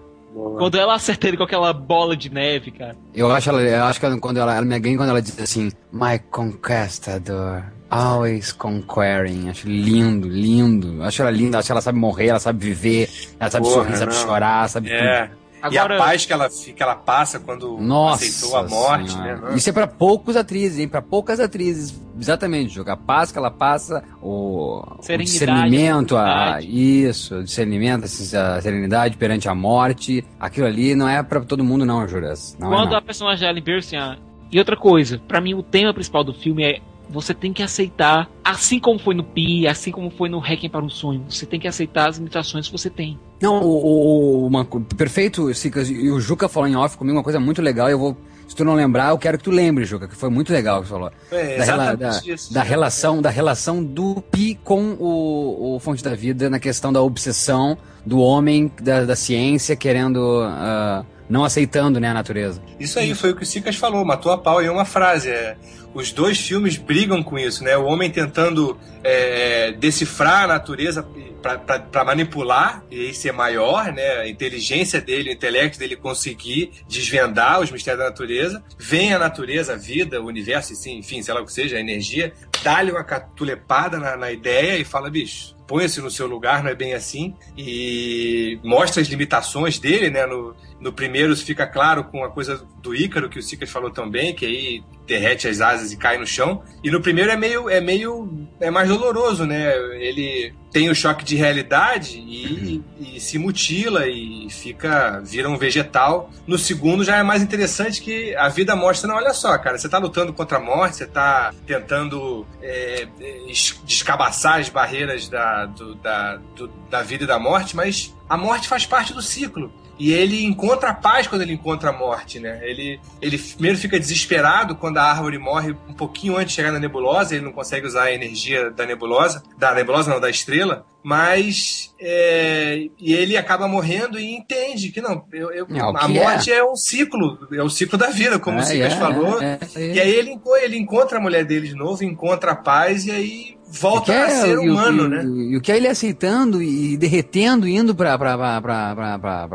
Quando 0.57 0.75
ela 0.77 0.95
acerta 0.95 1.27
ele 1.27 1.37
com 1.37 1.43
aquela 1.43 1.71
bola 1.73 2.17
de 2.17 2.29
neve, 2.31 2.71
cara. 2.71 2.95
Eu 3.13 3.31
acho, 3.31 3.49
ela, 3.49 3.61
eu 3.61 3.83
acho 3.83 3.99
que 3.99 4.05
ela- 4.05 4.19
quando 4.19 4.37
ela, 4.37 4.55
ela 4.55 4.65
me 4.65 4.79
ganha 4.79 4.97
quando 4.97 5.09
ela 5.09 5.21
diz 5.21 5.39
assim, 5.39 5.71
My 5.91 6.17
conquistador, 6.31 7.63
always 7.89 8.51
conquering. 8.51 9.49
Acho 9.49 9.67
lindo, 9.67 10.27
lindo. 10.27 11.03
Acho 11.03 11.21
ela 11.21 11.31
linda, 11.31 11.59
acho 11.59 11.67
que 11.67 11.71
ela 11.71 11.81
sabe 11.81 11.99
morrer, 11.99 12.27
ela 12.27 12.39
sabe 12.39 12.65
viver, 12.65 13.09
ela 13.39 13.49
sabe 13.51 13.65
Porra, 13.67 13.83
sorrir, 13.83 13.97
sabe 13.97 14.13
não. 14.13 14.21
chorar, 14.21 14.69
sabe 14.69 14.89
É. 14.91 15.25
tudo. 15.27 15.42
E 15.71 15.77
a 15.77 15.81
Agora- 15.83 15.97
paz 15.97 16.25
que 16.25 16.33
ela, 16.33 16.49
que 16.49 16.83
ela 16.83 16.95
passa 16.95 17.39
quando 17.39 17.77
Nossa 17.79 18.25
aceitou 18.25 18.57
a 18.57 18.63
morte, 18.67 19.11
Senhora. 19.11 19.35
né? 19.35 19.41
Nossa. 19.41 19.57
Isso 19.57 19.69
é 19.69 19.73
pra 19.73 19.87
poucos 19.87 20.35
atrizes, 20.35 20.79
hein? 20.79 20.87
Pra 20.89 21.01
poucas 21.01 21.39
atrizes. 21.39 22.01
Exatamente, 22.19 22.73
Juca. 22.73 22.93
A 22.93 22.97
paz 22.97 23.31
que 23.31 23.37
ela 23.37 23.49
passa, 23.49 24.03
o, 24.21 24.83
o 24.83 25.17
discernimento, 25.17 26.15
a, 26.17 26.25
serenidade. 26.25 26.67
isso, 27.07 27.35
o 27.35 27.43
discernimento, 27.43 28.05
assim, 28.05 28.35
a 28.37 28.61
serenidade 28.61 29.17
perante 29.17 29.47
a 29.49 29.55
morte. 29.55 30.23
Aquilo 30.39 30.67
ali 30.67 30.95
não 30.95 31.07
é 31.07 31.23
pra 31.23 31.39
todo 31.41 31.63
mundo, 31.63 31.85
não, 31.85 32.07
Juras. 32.07 32.55
Não 32.59 32.67
é, 32.73 32.75
Quando 32.77 32.91
não. 32.91 32.97
a 32.97 33.01
personagem 33.01 33.41
da 33.43 33.49
Ellen 33.49 33.63
Burstyn... 33.63 33.97
ah, 33.97 34.17
E 34.51 34.59
outra 34.59 34.75
coisa, 34.77 35.19
pra 35.27 35.39
mim 35.41 35.53
o 35.53 35.63
tema 35.63 35.93
principal 35.93 36.23
do 36.23 36.33
filme 36.33 36.63
é 36.63 36.81
você 37.13 37.33
tem 37.33 37.53
que 37.53 37.61
aceitar, 37.63 38.29
assim 38.43 38.79
como 38.79 38.97
foi 38.99 39.13
no 39.15 39.23
Pi, 39.23 39.67
assim 39.67 39.91
como 39.91 40.09
foi 40.09 40.27
no 40.29 40.39
Requiem 40.39 40.69
para 40.69 40.83
um 40.83 40.89
Sonho, 40.89 41.23
você 41.29 41.45
tem 41.45 41.59
que 41.59 41.67
aceitar 41.67 42.09
as 42.09 42.17
limitações 42.17 42.65
que 42.67 42.71
você 42.71 42.89
tem. 42.89 43.17
Não, 43.41 43.61
o, 43.61 43.67
o, 43.67 44.43
o- 44.43 44.47
uma, 44.47 44.65
perfeito, 44.65 45.53
Cicas. 45.53 45.89
E 45.89 46.09
o 46.09 46.19
Juca 46.19 46.47
falou 46.49 46.67
em 46.67 46.75
off 46.75 46.97
comigo 46.97 47.17
uma 47.17 47.23
coisa 47.23 47.39
muito 47.39 47.61
legal. 47.61 47.89
Eu 47.89 47.99
vou, 47.99 48.17
se 48.47 48.55
tu 48.55 48.63
não 48.63 48.73
lembrar, 48.73 49.09
eu 49.09 49.17
quero 49.17 49.37
que 49.37 49.43
tu 49.43 49.51
lembre, 49.51 49.83
Juca, 49.85 50.07
que 50.07 50.15
foi 50.15 50.29
muito 50.29 50.51
legal 50.53 50.81
que 50.81 50.87
você 50.87 50.93
falou. 50.93 51.11
É, 51.31 51.57
da, 51.57 51.63
rela- 51.65 51.95
da- 51.95 52.21
isso. 52.25 52.53
da 52.53 52.63
relação, 52.63 53.21
da 53.21 53.29
relação 53.29 53.83
do 53.83 54.21
Pi 54.31 54.57
com 54.63 54.93
o, 54.99 55.75
o 55.75 55.79
Fonte 55.79 56.03
da 56.03 56.15
Vida 56.15 56.49
na 56.49 56.59
questão 56.59 56.91
da 56.93 57.01
obsessão 57.01 57.77
do 58.05 58.19
homem, 58.19 58.71
da, 58.81 59.03
da 59.05 59.15
ciência, 59.15 59.75
querendo. 59.75 60.41
ah, 60.43 61.05
não 61.29 61.43
aceitando 61.45 61.99
né, 62.01 62.09
a 62.09 62.13
natureza. 62.13 62.61
Isso 62.79 62.99
aí 62.99 63.15
foi 63.15 63.31
o 63.31 63.35
que 63.35 63.43
o 63.43 63.45
Sicas 63.45 63.75
falou, 63.77 64.03
matou 64.05 64.31
a 64.31 64.37
pau 64.37 64.61
em 64.61 64.69
uma 64.69 64.83
frase. 64.85 65.29
É, 65.29 65.55
os 65.93 66.11
dois 66.11 66.39
filmes 66.39 66.77
brigam 66.77 67.21
com 67.21 67.37
isso, 67.37 67.63
né? 67.63 67.77
O 67.77 67.85
homem 67.85 68.09
tentando 68.09 68.77
é, 69.03 69.71
decifrar 69.73 70.45
a 70.45 70.47
natureza 70.47 71.05
para 71.41 72.05
manipular 72.05 72.83
e 72.89 73.13
ser 73.13 73.33
maior, 73.33 73.91
né? 73.91 74.17
A 74.17 74.27
inteligência 74.27 75.01
dele, 75.01 75.29
o 75.29 75.33
intelecto 75.33 75.77
dele 75.77 75.95
conseguir 75.95 76.71
desvendar 76.87 77.59
os 77.59 77.69
mistérios 77.69 78.03
da 78.03 78.09
natureza. 78.09 78.63
Vem 78.77 79.13
a 79.13 79.19
natureza, 79.19 79.73
a 79.73 79.75
vida, 79.75 80.21
o 80.21 80.25
universo, 80.25 80.73
enfim, 80.89 81.21
sei 81.21 81.33
lá 81.33 81.41
o 81.41 81.45
que 81.45 81.53
seja, 81.53 81.77
a 81.77 81.79
energia, 81.79 82.33
dá-lhe 82.63 82.91
uma 82.91 83.03
catulepada 83.03 83.99
na, 83.99 84.15
na 84.15 84.31
ideia 84.31 84.77
e 84.77 84.85
fala, 84.85 85.09
bicho, 85.09 85.53
põe-se 85.67 85.99
no 86.01 86.09
seu 86.09 86.27
lugar, 86.27 86.63
não 86.63 86.71
é 86.71 86.75
bem 86.75 86.93
assim, 86.93 87.35
e 87.57 88.57
mostra 88.63 89.01
as 89.01 89.07
limitações 89.07 89.77
dele, 89.77 90.09
né? 90.09 90.25
No, 90.25 90.55
no 90.79 90.93
primeiro 90.93 91.35
fica 91.35 91.67
claro 91.67 92.05
com 92.05 92.23
a 92.23 92.29
coisa 92.29 92.65
do 92.83 92.93
Ícaro, 92.93 93.29
que 93.29 93.39
o 93.39 93.41
Sicas 93.41 93.69
falou 93.71 93.89
também, 93.89 94.35
que 94.35 94.45
aí 94.45 94.83
derrete 95.07 95.47
as 95.47 95.61
asas 95.61 95.91
e 95.93 95.97
cai 95.97 96.17
no 96.17 96.27
chão. 96.27 96.61
E 96.83 96.91
no 96.91 97.01
primeiro 97.01 97.31
é 97.31 97.35
meio, 97.37 97.69
é 97.69 97.79
meio, 97.81 98.47
é 98.59 98.69
mais 98.69 98.89
doloroso, 98.89 99.45
né? 99.45 99.73
Ele 99.99 100.53
tem 100.71 100.89
o 100.89 100.95
choque 100.95 101.23
de 101.23 101.35
realidade 101.35 102.17
e, 102.19 102.81
e 102.99 103.19
se 103.21 103.37
mutila 103.37 104.05
e 104.07 104.47
fica, 104.49 105.21
vira 105.23 105.49
um 105.49 105.57
vegetal. 105.57 106.29
No 106.45 106.57
segundo 106.57 107.03
já 107.05 107.17
é 107.17 107.23
mais 107.23 107.41
interessante 107.41 108.01
que 108.01 108.35
a 108.35 108.49
vida 108.49 108.75
mostra, 108.75 109.07
não, 109.07 109.15
olha 109.15 109.33
só, 109.33 109.57
cara, 109.57 109.77
você 109.77 109.87
tá 109.87 109.97
lutando 109.97 110.33
contra 110.33 110.57
a 110.57 110.61
morte, 110.61 110.97
você 110.97 111.05
tá 111.07 111.53
tentando 111.65 112.45
é, 112.61 113.07
es- 113.47 113.79
descabaçar 113.85 114.59
as 114.59 114.67
barreiras 114.69 115.29
da, 115.29 115.65
do- 115.67 115.95
da, 115.95 116.35
do- 116.55 116.67
da 116.89 117.01
vida 117.01 117.23
e 117.23 117.27
da 117.27 117.39
morte, 117.39 117.75
mas 117.75 118.13
a 118.27 118.35
morte 118.37 118.67
faz 118.67 118.85
parte 118.85 119.13
do 119.13 119.21
ciclo. 119.21 119.71
E 119.99 120.11
ele 120.11 120.43
encontra 120.43 120.89
a 120.89 120.93
paz 120.93 121.27
quando 121.27 121.43
ele 121.43 121.53
encontra 121.53 121.91
a 121.91 121.93
morte, 121.93 122.39
né? 122.39 122.59
Ele, 122.73 122.99
ele 123.21 123.37
primeiro 123.37 123.77
fica 123.77 123.99
desesperado 123.99 124.75
quando 124.75 124.97
a 124.97 125.03
árvore 125.03 125.37
morre 125.37 125.75
um 125.87 125.93
pouquinho 125.93 126.35
antes 126.35 126.49
de 126.49 126.53
chegar 126.55 126.71
na 126.71 126.79
nebulosa, 126.79 127.35
ele 127.35 127.45
não 127.45 127.51
consegue 127.53 127.85
usar 127.87 128.03
a 128.03 128.13
energia 128.13 128.69
da 128.71 128.85
nebulosa, 128.85 129.41
da 129.57 129.73
nebulosa 129.73 130.11
não, 130.11 130.19
da 130.19 130.29
estrela, 130.29 130.85
mas 131.03 131.93
é, 131.99 132.87
e 132.99 133.13
ele 133.13 133.35
acaba 133.37 133.67
morrendo 133.67 134.17
e 134.19 134.33
entende 134.35 134.89
que 134.91 135.01
não, 135.01 135.23
eu, 135.33 135.51
eu- 135.51 135.67
É, 135.69 135.83
o 135.83 135.89
a 135.95 135.99
que 136.07 136.13
morte 136.13 136.51
é. 136.51 136.63
um 136.63 136.75
ciclo, 136.75 137.37
é 137.51 137.61
o 137.61 137.69
ciclo 137.69 137.97
da 137.97 138.09
vida, 138.09 138.39
como 138.39 138.57
É, 138.59 138.61
o 138.61 138.65
Sicas 138.65 138.93
é, 138.93 138.97
falou. 138.97 139.41
é, 139.41 139.59
é. 139.75 139.93
E 139.93 139.99
aí 139.99 140.11
ele, 140.13 140.39
ele 140.63 140.77
encontra 140.77 141.17
a 141.17 141.21
mulher 141.21 141.45
dele 141.45 141.67
de 141.67 141.75
novo, 141.75 142.03
encontra 142.03 142.51
a 142.51 142.55
paz 142.55 143.05
e 143.05 143.11
aí 143.11 143.57
volta 143.69 144.13
é, 144.13 144.23
a 144.23 144.29
ser 144.29 144.53
e 144.55 144.69
humano, 144.69 145.03
e 145.03 145.05
o- 145.05 145.09
né? 145.09 145.23
E 145.53 145.57
o 145.57 145.61
que 145.61 145.71
é 145.71 145.77
ele 145.77 145.87
aceitando 145.87 146.61
e 146.63 146.95
derretendo, 146.97 147.67
indo 147.67 147.93
pra, 147.93 148.17
pra, 148.17 148.37
pra, 148.37 148.61
pra, 148.61 149.19
pra, 149.19 149.47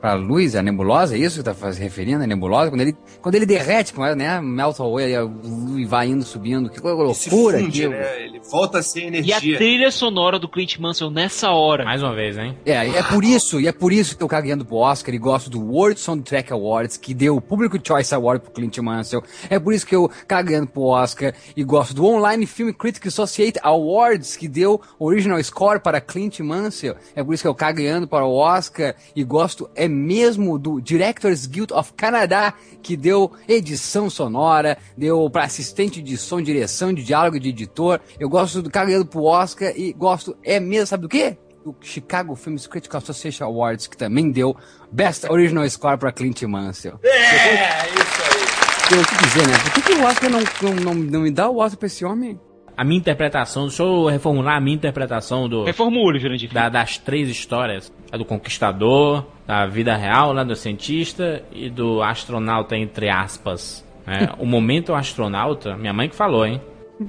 pra, 0.00 0.14
Luz. 0.14 0.54
a 0.56 0.62
nebulosa, 0.62 1.14
é 1.14 1.18
isso 1.18 1.38
que 1.38 1.44
tá 1.44 1.54
faz- 1.54 1.78
referindo, 1.78 2.24
a 2.24 2.26
nebulosa? 2.26 2.70
Quando 2.70 2.80
ele, 2.80 2.96
quando 3.20 3.34
ele 3.34 3.46
derrete, 3.46 3.92
como 3.92 4.06
é, 4.06 4.14
né? 4.14 4.40
Melt 4.40 4.78
away, 4.80 5.14
a 5.14 5.22
luz 5.22 5.88
vai 5.88 6.08
indo, 6.08 6.24
subindo, 6.24 6.68
que 6.70 6.76
Se 6.78 6.82
loucura 7.30 7.58
funde, 7.58 7.84
aquilo. 7.84 7.92
né? 7.92 8.24
Ele 8.24 8.40
volta 8.50 8.78
a 8.78 8.82
ser 8.82 9.00
E 9.00 9.04
a 9.04 9.08
energia. 9.08 9.56
trilha 9.56 9.90
sonora 9.90 10.38
do 10.38 10.48
Clint 10.48 10.78
Mansell 10.78 11.10
nessa 11.10 11.50
hora. 11.50 11.84
Mais 11.84 12.02
uma 12.02 12.14
vez, 12.14 12.36
hein? 12.38 12.56
É, 12.64 12.88
e 12.88 12.96
é 12.96 13.02
por 13.02 13.24
isso, 13.24 13.60
e 13.60 13.66
é 13.68 13.72
por 13.72 13.92
isso 13.92 14.16
que 14.16 14.22
eu 14.22 14.28
cagueando 14.28 14.64
pro 14.64 14.76
Oscar 14.76 15.14
e 15.14 15.18
gosto 15.18 15.50
do 15.50 15.60
World 15.60 15.98
Soundtrack 16.00 16.52
Awards, 16.52 16.96
que 16.96 17.12
deu 17.14 17.36
o 17.36 17.40
Public 17.40 17.78
Choice 17.86 18.14
Award 18.14 18.42
pro 18.44 18.52
Clint 18.52 18.78
Mansell. 18.78 19.22
É 19.48 19.58
por 19.58 19.72
isso 19.74 19.86
que 19.86 19.94
eu 19.94 20.10
caguando 20.26 20.66
pro 20.68 20.82
Oscar 20.82 21.34
e 21.56 21.62
gosto 21.64 21.94
do 21.94 22.04
Online 22.06 22.46
Film 22.46 22.70
Critics 22.72 23.08
Associate 23.08 23.58
Awards, 23.62 24.36
que 24.36 24.48
deu 24.48 24.80
Original 24.98 25.42
Score 25.42 25.80
para 25.80 26.00
Clint 26.00 26.40
Mansell. 26.40 26.96
É 27.14 27.22
por 27.22 27.34
isso 27.34 27.42
que 27.42 27.48
eu 27.48 27.54
caguando 27.54 28.06
para 28.08 28.24
o 28.24 28.34
Oscar 28.34 28.94
e 29.14 29.22
gosto 29.24 29.68
é 29.74 29.89
mesmo 29.90 30.58
do 30.58 30.80
Directors 30.80 31.46
Guild 31.46 31.72
of 31.74 31.92
Canada, 31.94 32.54
que 32.82 32.96
deu 32.96 33.30
edição 33.48 34.08
sonora, 34.08 34.78
deu 34.96 35.28
para 35.28 35.44
assistente 35.44 36.00
de 36.00 36.16
som, 36.16 36.40
direção 36.40 36.92
de 36.92 37.02
diálogo 37.02 37.38
de 37.38 37.48
editor. 37.50 38.00
Eu 38.18 38.28
gosto 38.28 38.62
do 38.62 38.70
caguando 38.70 39.04
pro 39.06 39.24
Oscar 39.24 39.72
e 39.76 39.92
gosto 39.92 40.36
é 40.42 40.58
mesmo, 40.60 40.86
sabe 40.86 41.02
do 41.02 41.08
quê? 41.08 41.36
do 41.62 41.76
Chicago 41.82 42.34
Films 42.34 42.66
Critical 42.66 42.96
Association 43.02 43.44
Awards, 43.44 43.86
que 43.86 43.94
também 43.94 44.30
deu 44.30 44.56
Best 44.90 45.26
Original 45.30 45.68
Score 45.68 45.98
para 45.98 46.10
Clint 46.10 46.40
Mansell. 46.44 46.98
É, 47.02 47.84
isso 47.88 48.22
aí. 48.94 48.98
Eu 48.98 49.04
te 49.04 49.14
dizer, 49.24 49.46
né? 49.46 49.58
Por 49.64 49.72
que, 49.74 49.82
que 49.82 49.92
o 49.92 50.04
Oscar 50.04 50.30
não, 50.30 50.40
não, 50.62 50.74
não, 50.76 50.94
não 50.94 51.20
me 51.20 51.30
dá 51.30 51.50
o 51.50 51.58
Oscar 51.58 51.78
pra 51.78 51.86
esse 51.86 52.02
homem? 52.02 52.40
A 52.74 52.82
minha 52.82 52.96
interpretação, 52.98 53.66
deixa 53.66 53.82
eu 53.82 54.06
reformular 54.06 54.56
a 54.56 54.60
minha 54.60 54.74
interpretação 54.74 55.46
do, 55.50 55.64
Reformule, 55.64 56.18
Jurandir. 56.18 56.50
da- 56.50 56.70
das 56.70 56.96
três 56.96 57.28
histórias. 57.28 57.92
A 58.10 58.16
do 58.16 58.24
conquistador, 58.24 59.26
da 59.50 59.66
vida 59.66 59.96
real, 59.96 60.32
né, 60.32 60.44
do 60.44 60.54
cientista 60.54 61.42
e 61.50 61.68
do 61.68 62.00
astronauta, 62.00 62.76
entre 62.76 63.08
aspas. 63.08 63.84
né? 64.06 64.28
o 64.38 64.46
momento 64.46 64.94
astronauta, 64.94 65.76
minha 65.76 65.92
mãe 65.92 66.08
que 66.08 66.14
falou, 66.14 66.46
hein? 66.46 66.60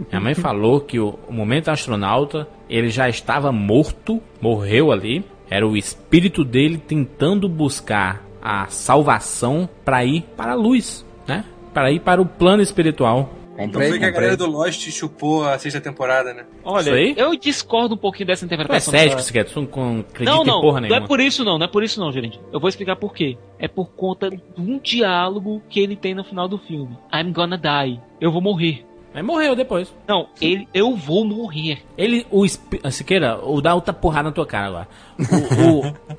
Minha 0.09 0.19
mãe 0.19 0.33
falou 0.33 0.81
que 0.81 0.99
o, 0.99 1.19
o 1.27 1.31
momento 1.31 1.69
astronauta, 1.69 2.47
ele 2.67 2.89
já 2.89 3.07
estava 3.07 3.51
morto, 3.51 4.19
morreu 4.41 4.91
ali. 4.91 5.23
Era 5.51 5.67
o 5.67 5.77
espírito 5.77 6.43
dele 6.43 6.79
tentando 6.79 7.47
buscar 7.47 8.23
a 8.41 8.65
salvação 8.67 9.69
para 9.85 10.03
ir 10.03 10.23
para 10.35 10.53
a 10.53 10.55
luz, 10.55 11.05
né? 11.27 11.45
Para 11.71 11.91
ir 11.91 11.99
para 11.99 12.19
o 12.19 12.25
plano 12.25 12.63
espiritual. 12.63 13.29
Então 13.65 13.81
foi 13.81 13.99
que 13.99 14.05
a 14.05 14.09
galera 14.09 14.37
do 14.37 14.45
Lost 14.47 14.89
chupou 14.91 15.43
a 15.45 15.57
sexta 15.57 15.79
temporada, 15.81 16.33
né? 16.33 16.45
Olha, 16.63 16.81
Isso 16.81 16.93
aí? 16.93 17.13
eu 17.17 17.35
discordo 17.35 17.95
um 17.95 17.97
pouquinho 17.97 18.27
dessa 18.27 18.45
Tu 18.47 18.51
é 18.51 18.55
interpretação. 18.55 18.91
cético, 18.91 19.21
Siqueto, 19.21 19.53
tu 19.53 19.61
não 19.61 19.99
acredita 20.01 20.23
Não, 20.35 20.43
em 20.43 20.47
não, 20.47 20.61
porra 20.61 20.81
não 20.81 20.89
nenhuma. 20.89 21.05
é 21.05 21.07
por 21.07 21.19
isso 21.19 21.43
não, 21.43 21.57
não 21.57 21.65
é 21.65 21.69
por 21.69 21.83
isso 21.83 21.99
não, 21.99 22.11
gerente. 22.11 22.39
Eu 22.51 22.59
vou 22.59 22.69
explicar 22.69 22.95
por 22.95 23.13
quê. 23.13 23.37
É 23.59 23.67
por 23.67 23.89
conta 23.91 24.29
de 24.29 24.41
um 24.57 24.79
diálogo 24.79 25.61
que 25.69 25.79
ele 25.79 25.95
tem 25.95 26.13
no 26.15 26.23
final 26.23 26.47
do 26.47 26.57
filme. 26.57 26.97
I'm 27.13 27.31
gonna 27.31 27.57
die. 27.57 27.99
Eu 28.19 28.31
vou 28.31 28.41
morrer. 28.41 28.85
Mas 29.13 29.25
morreu 29.25 29.55
depois. 29.57 29.93
Não, 30.07 30.27
ele, 30.39 30.67
eu 30.73 30.95
vou 30.95 31.25
morrer. 31.25 31.79
Ele, 31.97 32.25
o 32.31 32.45
espírito. 32.45 32.89
Siqueira, 32.91 33.37
ou 33.37 33.61
dá 33.61 33.75
outra 33.75 33.93
porrada 33.93 34.29
na 34.29 34.31
tua 34.31 34.45
cara 34.45 34.67
agora. 34.67 34.87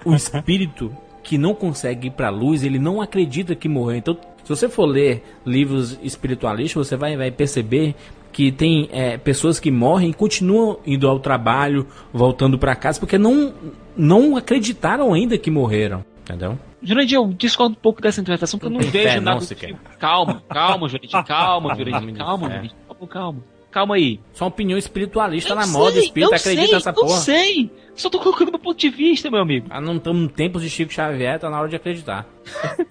O, 0.04 0.08
o, 0.10 0.12
o 0.12 0.14
espírito 0.14 0.94
que 1.22 1.38
não 1.38 1.54
consegue 1.54 2.08
ir 2.08 2.10
pra 2.10 2.28
luz, 2.28 2.62
ele 2.64 2.78
não 2.78 3.00
acredita 3.00 3.54
que 3.54 3.68
morreu. 3.68 3.96
Então, 3.96 4.16
se 4.42 4.48
você 4.48 4.68
for 4.68 4.86
ler 4.86 5.22
livros 5.44 5.98
espiritualistas, 6.02 6.88
você 6.88 6.96
vai, 6.96 7.16
vai 7.16 7.30
perceber 7.30 7.94
que 8.32 8.50
tem 8.50 8.88
é, 8.92 9.18
pessoas 9.18 9.60
que 9.60 9.70
morrem 9.70 10.10
e 10.10 10.14
continuam 10.14 10.78
indo 10.86 11.06
ao 11.08 11.20
trabalho, 11.20 11.86
voltando 12.12 12.58
pra 12.58 12.74
casa, 12.74 12.98
porque 12.98 13.18
não, 13.18 13.52
não 13.96 14.36
acreditaram 14.36 15.12
ainda 15.12 15.36
que 15.36 15.50
morreram. 15.50 16.04
Entendeu? 16.22 16.58
Jurandir, 16.82 17.16
eu 17.16 17.28
discordo 17.32 17.72
um 17.72 17.80
pouco 17.80 18.00
dessa 18.00 18.20
interpretação 18.20 18.58
porque 18.58 18.74
eu 18.74 18.78
não 18.78 18.80
tem 18.80 18.90
vejo 19.02 19.08
fé, 19.14 19.20
nada 19.20 19.40
não, 19.40 19.46
filme. 19.46 19.76
Calma, 19.98 20.42
calma, 20.48 20.88
Jurandir, 20.88 21.24
calma, 21.24 21.74
Jurandir, 21.76 22.14
calma, 22.16 22.46
É. 22.46 22.50
Jurandir, 22.50 22.76
calma, 22.88 23.08
calma. 23.08 23.08
Calma 23.08 23.51
aí. 23.92 24.20
Só 24.32 24.46
opinião 24.46 24.78
espiritualista 24.78 25.52
Eu 25.52 25.56
na 25.56 25.66
moda, 25.66 25.92
sei, 25.92 26.04
espírita 26.04 26.32
eu 26.32 26.36
acredita 26.36 26.66
sei, 26.66 26.74
nessa 26.74 26.90
eu 26.90 26.94
porra. 26.94 27.18
sei. 27.20 27.70
Só 27.94 28.08
tô 28.08 28.18
colocando 28.18 28.50
meu 28.50 28.58
ponto 28.58 28.78
de 28.78 28.88
vista, 28.88 29.30
meu 29.30 29.40
amigo. 29.40 29.66
Ah, 29.70 29.80
não 29.80 29.96
estamos 29.96 30.22
em 30.24 30.28
tempos 30.28 30.62
de 30.62 30.70
Chico 30.70 30.92
Xavier, 30.92 31.38
tá 31.38 31.50
na 31.50 31.58
hora 31.60 31.68
de 31.68 31.76
acreditar. 31.76 32.26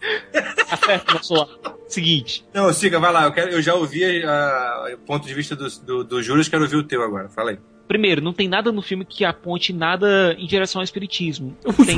Meu 1.11 1.23
celular. 1.23 1.47
Seguinte. 1.87 2.45
Não, 2.53 2.71
Siga, 2.71 2.99
vai 2.99 3.11
lá. 3.11 3.23
Eu, 3.25 3.31
quero, 3.33 3.51
eu 3.51 3.61
já 3.61 3.73
ouvi 3.75 4.23
ah, 4.23 4.85
o 4.93 4.97
ponto 4.99 5.27
de 5.27 5.33
vista 5.33 5.55
do, 5.55 5.67
do, 5.81 6.03
do 6.03 6.23
Júlio, 6.23 6.49
quero 6.49 6.63
ouvir 6.63 6.77
o 6.77 6.83
teu 6.83 7.03
agora. 7.03 7.27
Fala 7.29 7.51
aí. 7.51 7.59
Primeiro, 7.87 8.21
não 8.21 8.31
tem 8.31 8.47
nada 8.47 8.71
no 8.71 8.81
filme 8.81 9.03
que 9.03 9.25
aponte 9.25 9.73
nada 9.73 10.33
em 10.39 10.45
direção 10.47 10.79
ao 10.79 10.83
espiritismo. 10.83 11.55
Tem... 11.85 11.97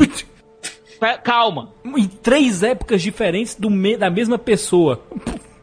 Ca- 1.00 1.18
Calma. 1.20 1.72
Em 1.86 2.08
três 2.08 2.64
épocas 2.64 3.02
diferentes 3.02 3.54
do 3.56 3.70
me- 3.70 3.98
da 3.98 4.10
mesma 4.10 4.38
pessoa. 4.40 5.04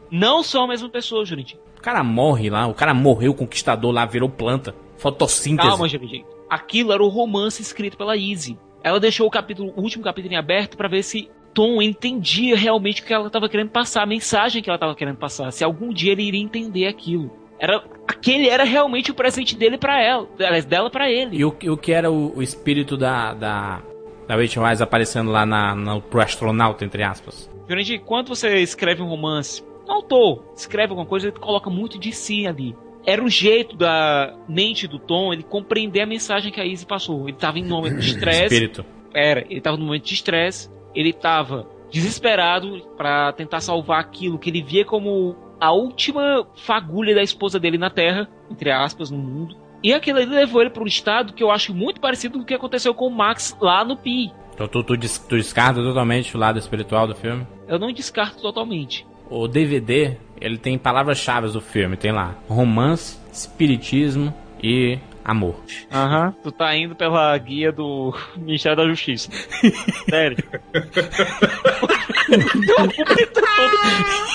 Não 0.09 0.41
são 0.43 0.63
a 0.63 0.67
mesma 0.69 0.89
pessoa, 0.89 1.25
Jurandir. 1.25 1.57
O 1.81 1.83
cara 1.83 2.03
morre 2.03 2.47
lá, 2.47 2.67
o 2.67 2.75
cara 2.75 2.93
morreu, 2.93 3.31
o 3.31 3.33
conquistador 3.33 3.91
lá, 3.91 4.05
virou 4.05 4.29
planta. 4.29 4.75
Fotossíntese. 4.97 5.67
Calma, 5.67 5.89
Jurandir. 5.89 6.23
Aquilo 6.47 6.93
era 6.93 7.01
o 7.01 7.07
romance 7.07 7.59
escrito 7.59 7.97
pela 7.97 8.15
Izzy. 8.15 8.55
Ela 8.83 8.99
deixou 8.99 9.25
o 9.25 9.31
capítulo, 9.31 9.73
o 9.75 9.81
último 9.81 10.03
capítulo 10.03 10.31
em 10.31 10.37
aberto 10.37 10.77
pra 10.77 10.87
ver 10.87 11.01
se 11.01 11.27
Tom 11.55 11.81
entendia 11.81 12.55
realmente 12.55 13.01
o 13.01 13.05
que 13.05 13.11
ela 13.11 13.25
estava 13.25 13.49
querendo 13.49 13.71
passar, 13.71 14.03
a 14.03 14.05
mensagem 14.05 14.61
que 14.61 14.69
ela 14.69 14.75
estava 14.75 14.93
querendo 14.93 15.17
passar. 15.17 15.51
Se 15.51 15.63
algum 15.63 15.91
dia 15.91 16.11
ele 16.11 16.21
iria 16.21 16.39
entender 16.39 16.85
aquilo. 16.85 17.31
Era 17.59 17.83
aquele 18.07 18.47
era 18.47 18.63
realmente 18.63 19.09
o 19.09 19.15
presente 19.15 19.57
dele 19.57 19.79
pra 19.79 19.99
ela, 19.99 20.29
aliás, 20.37 20.65
dela 20.65 20.91
pra 20.91 21.09
ele. 21.09 21.35
E 21.35 21.43
o, 21.43 21.49
o 21.49 21.77
que 21.77 21.91
era 21.91 22.11
o, 22.11 22.37
o 22.37 22.43
espírito 22.43 22.95
da, 22.95 23.33
da, 23.33 23.81
da 24.27 24.35
Rachel 24.35 24.61
Weisz 24.61 24.81
aparecendo 24.81 25.31
lá 25.31 25.47
na, 25.47 25.73
na, 25.73 25.99
pro 25.99 26.21
astronauta, 26.21 26.85
entre 26.85 27.01
aspas? 27.01 27.49
Jurandir, 27.67 28.01
quando 28.01 28.27
você 28.27 28.59
escreve 28.59 29.01
um 29.01 29.07
romance, 29.07 29.63
um 29.91 29.95
autor 29.95 30.43
escreve 30.55 30.91
alguma 30.91 31.05
coisa, 31.05 31.27
ele 31.27 31.37
coloca 31.37 31.69
muito 31.69 31.99
de 31.99 32.11
si 32.11 32.47
ali. 32.47 32.75
Era 33.05 33.23
o 33.23 33.29
jeito 33.29 33.75
da 33.75 34.35
mente 34.47 34.87
do 34.87 34.99
Tom 34.99 35.33
ele 35.33 35.43
compreender 35.43 36.01
a 36.01 36.05
mensagem 36.05 36.51
que 36.51 36.61
a 36.61 36.65
Izzy 36.65 36.85
passou. 36.85 37.27
Ele 37.27 37.37
tava 37.37 37.59
em 37.59 37.65
um 37.65 37.69
momento 37.69 37.99
de 37.99 38.09
estresse. 38.11 38.43
Espírito. 38.43 38.85
Era, 39.13 39.45
ele 39.49 39.59
tava 39.59 39.77
num 39.77 39.85
momento 39.85 40.05
de 40.05 40.13
estresse, 40.13 40.69
ele 40.95 41.11
tava 41.11 41.67
desesperado 41.91 42.81
pra 42.95 43.33
tentar 43.33 43.59
salvar 43.59 43.99
aquilo 43.99 44.39
que 44.39 44.49
ele 44.49 44.61
via 44.61 44.85
como 44.85 45.35
a 45.59 45.71
última 45.71 46.47
fagulha 46.55 47.13
da 47.13 47.21
esposa 47.21 47.59
dele 47.59 47.77
na 47.77 47.89
Terra, 47.89 48.29
entre 48.49 48.71
aspas, 48.71 49.11
no 49.11 49.17
mundo. 49.17 49.55
E 49.83 49.93
aquilo 49.93 50.19
ali 50.19 50.27
levou 50.27 50.61
ele 50.61 50.69
para 50.69 50.83
um 50.83 50.87
estado 50.87 51.33
que 51.33 51.43
eu 51.43 51.51
acho 51.51 51.73
muito 51.73 51.99
parecido 51.99 52.37
com 52.37 52.43
o 52.43 52.45
que 52.45 52.53
aconteceu 52.53 52.93
com 52.93 53.07
o 53.07 53.11
Max 53.11 53.57
lá 53.59 53.83
no 53.83 53.97
Pi. 53.97 54.31
Então 54.53 54.67
tu, 54.67 54.83
tu, 54.83 54.95
tu 54.97 55.35
descarta 55.35 55.81
totalmente 55.81 56.35
o 56.35 56.39
lado 56.39 56.59
espiritual 56.59 57.07
do 57.07 57.15
filme? 57.15 57.45
Eu 57.67 57.79
não 57.79 57.91
descarto 57.91 58.41
totalmente. 58.41 59.05
O 59.31 59.47
DVD, 59.47 60.17
ele 60.41 60.57
tem 60.57 60.77
palavras-chave 60.77 61.47
do 61.47 61.61
filme. 61.61 61.95
Tem 61.95 62.11
lá 62.11 62.35
romance, 62.49 63.17
espiritismo 63.31 64.33
e 64.61 64.99
amor. 65.23 65.55
Aham. 65.89 66.35
Tu 66.43 66.51
tá 66.51 66.75
indo 66.75 66.95
pela 66.97 67.37
guia 67.37 67.71
do 67.71 68.13
Ministério 68.35 68.75
da 68.75 68.89
Justiça. 68.89 69.29
Sério. 70.09 70.37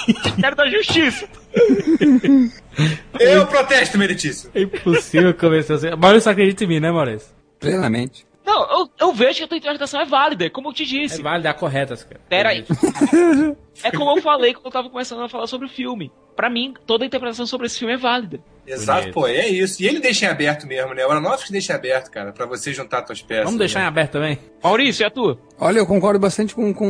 Ministério 0.08 0.56
da 0.56 0.70
Justiça. 0.70 1.28
Eu 3.20 3.46
protesto, 3.46 3.98
Meritício. 3.98 4.50
É 4.54 4.62
impossível 4.62 5.34
convencer 5.34 5.78
você. 5.78 5.94
Maurício 5.94 6.30
acredita 6.30 6.64
em 6.64 6.68
mim, 6.68 6.80
né, 6.80 6.90
Maurício? 6.90 7.28
Plenamente. 7.60 8.26
Não, 8.46 8.62
eu, 8.80 8.90
eu 9.00 9.12
vejo 9.12 9.38
que 9.38 9.44
a 9.44 9.48
tua 9.48 9.56
interpretação 9.58 10.00
é 10.00 10.04
válida, 10.04 10.48
como 10.48 10.68
eu 10.68 10.72
te 10.72 10.86
disse. 10.86 11.20
É 11.20 11.22
válida, 11.22 11.48
é 11.48 11.52
correta, 11.52 11.96
cara. 11.96 12.20
Pera 12.28 12.48
aí. 12.50 12.64
É 13.84 13.90
como 13.90 14.16
eu 14.16 14.22
falei 14.22 14.54
quando 14.54 14.64
eu 14.64 14.70
tava 14.70 14.88
começando 14.88 15.20
a 15.22 15.28
falar 15.28 15.46
sobre 15.46 15.66
o 15.66 15.68
filme. 15.68 16.10
Pra 16.34 16.48
mim, 16.48 16.72
toda 16.86 17.04
a 17.04 17.06
interpretação 17.06 17.44
sobre 17.46 17.66
esse 17.66 17.78
filme 17.78 17.92
é 17.92 17.96
válida. 17.98 18.40
Exato, 18.66 19.00
Bonito. 19.02 19.14
pô, 19.14 19.26
é 19.26 19.46
isso. 19.48 19.82
E 19.82 19.86
ele 19.86 20.00
deixa 20.00 20.24
em 20.24 20.28
aberto 20.30 20.66
mesmo, 20.66 20.94
né? 20.94 21.04
O 21.04 21.10
Aronofsky 21.10 21.52
deixa 21.52 21.74
em 21.74 21.76
aberto, 21.76 22.10
cara, 22.10 22.32
pra 22.32 22.46
você 22.46 22.72
juntar 22.72 23.02
tuas 23.02 23.20
peças. 23.20 23.44
Vamos 23.44 23.58
deixar 23.58 23.80
em 23.80 23.82
né? 23.82 23.88
aberto 23.88 24.12
também? 24.12 24.38
Maurício, 24.62 25.06
a 25.06 25.10
tua? 25.10 25.38
Olha, 25.60 25.78
eu 25.78 25.86
concordo 25.86 26.18
bastante 26.18 26.54
com, 26.54 26.72
com, 26.72 26.86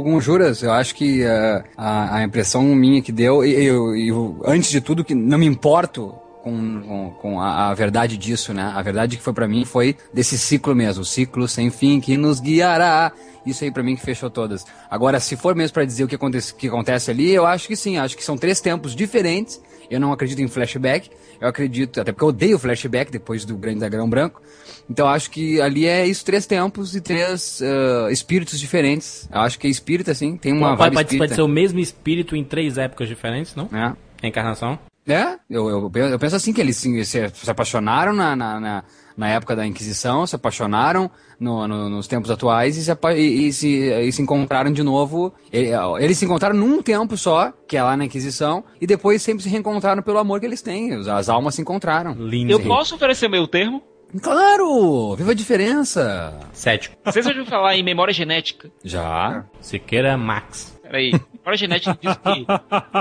o- 0.00 0.04
com 0.04 0.14
o 0.16 0.20
Juras. 0.22 0.62
Eu 0.62 0.72
acho 0.72 0.94
que 0.94 1.22
eh, 1.22 1.64
a, 1.76 2.16
a 2.16 2.22
impressão 2.24 2.62
minha 2.62 3.02
que 3.02 3.12
deu, 3.12 3.44
e 3.44 3.52
eu, 3.66 3.94
eu- 3.94 4.42
antes 4.46 4.70
de 4.70 4.80
tudo, 4.80 5.04
que 5.04 5.14
não 5.14 5.36
me 5.36 5.44
importo 5.46 6.14
com, 6.42 6.82
com, 6.82 7.10
com 7.20 7.40
a, 7.40 7.70
a 7.70 7.74
verdade 7.74 8.16
disso, 8.16 8.52
né? 8.52 8.72
A 8.74 8.82
verdade 8.82 9.16
que 9.16 9.22
foi 9.22 9.32
pra 9.32 9.46
mim 9.48 9.64
foi 9.64 9.96
desse 10.12 10.36
ciclo 10.36 10.74
mesmo, 10.74 11.02
o 11.02 11.04
ciclo 11.04 11.46
sem 11.46 11.70
fim 11.70 12.00
que 12.00 12.16
nos 12.16 12.40
guiará. 12.40 13.12
Isso 13.46 13.64
aí 13.64 13.70
pra 13.70 13.82
mim 13.82 13.96
que 13.96 14.02
fechou 14.02 14.30
todas. 14.30 14.64
Agora, 14.90 15.18
se 15.18 15.36
for 15.36 15.54
mesmo 15.54 15.74
pra 15.74 15.84
dizer 15.84 16.04
o 16.04 16.08
que 16.08 16.14
acontece, 16.14 16.54
que 16.54 16.68
acontece 16.68 17.10
ali, 17.10 17.30
eu 17.30 17.46
acho 17.46 17.66
que 17.66 17.74
sim. 17.74 17.96
Acho 17.98 18.16
que 18.16 18.22
são 18.22 18.36
três 18.36 18.60
tempos 18.60 18.94
diferentes. 18.94 19.60
Eu 19.90 19.98
não 19.98 20.12
acredito 20.12 20.40
em 20.40 20.48
flashback. 20.48 21.10
Eu 21.40 21.48
acredito, 21.48 22.00
até 22.00 22.12
porque 22.12 22.22
eu 22.22 22.28
odeio 22.28 22.58
flashback 22.58 23.10
depois 23.10 23.44
do 23.44 23.56
Grande 23.56 23.80
Dragão 23.80 24.08
Branco. 24.08 24.40
Então 24.88 25.08
acho 25.08 25.30
que 25.30 25.60
ali 25.60 25.86
é 25.86 26.06
isso, 26.06 26.24
três 26.24 26.46
tempos 26.46 26.94
e 26.94 27.00
três 27.00 27.60
eh, 27.60 28.12
espíritos 28.12 28.60
diferentes. 28.60 29.28
Eu 29.32 29.40
acho 29.40 29.58
que 29.58 29.66
é 29.66 29.70
espírita, 29.70 30.12
assim, 30.12 30.36
tem 30.36 30.52
uma 30.52 30.76
pode, 30.76 30.94
pode, 30.94 31.18
pode 31.18 31.34
ser 31.34 31.42
o 31.42 31.48
mesmo 31.48 31.80
espírito 31.80 32.36
em 32.36 32.44
três 32.44 32.78
épocas 32.78 33.08
diferentes, 33.08 33.56
não? 33.56 33.68
É. 33.72 33.92
Reencarnação. 34.20 34.78
É, 35.06 35.36
eu, 35.50 35.68
eu, 35.68 35.90
penso- 35.90 36.08
eu 36.12 36.18
penso 36.18 36.36
assim, 36.36 36.52
que 36.52 36.60
eles 36.60 36.76
se, 36.76 37.04
se- 37.04 37.28
se 37.32 37.50
apaixonaram 37.50 38.12
na, 38.12 38.36
na, 38.36 38.60
na, 38.60 38.84
na 39.16 39.28
época 39.28 39.56
da 39.56 39.66
Inquisição, 39.66 40.24
se 40.26 40.36
apaixonaram 40.36 41.10
no- 41.40 41.66
no- 41.66 41.90
nos 41.90 42.06
tempos 42.06 42.30
atuais 42.30 42.76
e 42.76 42.84
se, 42.84 42.92
e, 43.16 43.48
e 43.48 43.52
se, 43.52 43.68
e 43.90 44.12
se 44.12 44.22
encontraram 44.22 44.72
de 44.72 44.82
novo. 44.82 45.34
Eles 45.52 46.18
se 46.18 46.24
encontraram 46.24 46.54
num 46.56 46.80
tempo 46.80 47.16
só, 47.16 47.52
que 47.66 47.76
é 47.76 47.82
lá 47.82 47.96
na 47.96 48.04
Inquisição, 48.04 48.62
e 48.80 48.86
depois 48.86 49.20
sempre 49.22 49.42
se 49.42 49.48
reencontraram 49.48 50.02
pelo 50.02 50.18
amor 50.18 50.38
que 50.38 50.46
eles 50.46 50.62
têm. 50.62 50.92
As 50.94 51.28
almas 51.28 51.56
se 51.56 51.62
encontraram. 51.62 52.12
Lindo. 52.14 52.52
Eu 52.52 52.60
posso 52.60 52.94
oferecer 52.94 53.28
meu 53.28 53.48
termo? 53.48 53.82
Claro! 54.22 55.16
Viva 55.16 55.32
a 55.32 55.34
diferença! 55.34 56.38
Cético. 56.52 56.94
Vocês 57.04 57.26
ouviram 57.26 57.46
falar 57.46 57.76
em 57.76 57.82
memória 57.82 58.12
genética? 58.14 58.70
Já. 58.84 59.44
Siqueira 59.60 60.16
Max. 60.16 60.78
Peraí. 60.82 61.12
Memória 61.44 61.58
genética 61.58 61.98
diz 62.00 62.16
que, 62.16 62.46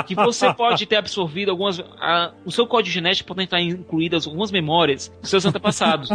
que 0.08 0.16
você 0.16 0.52
pode 0.54 0.86
ter 0.88 0.96
absorvido 0.96 1.52
algumas. 1.52 1.80
a- 2.00 2.32
o 2.44 2.52
seu 2.52 2.66
código 2.66 2.92
genético 2.92 3.28
pode 3.28 3.44
estar 3.44 3.62
incluídas 3.62 4.26
algumas 4.26 4.52
memórias 4.52 5.12
dos 5.22 5.30
seus 5.30 5.46
antepassados. 5.46 6.10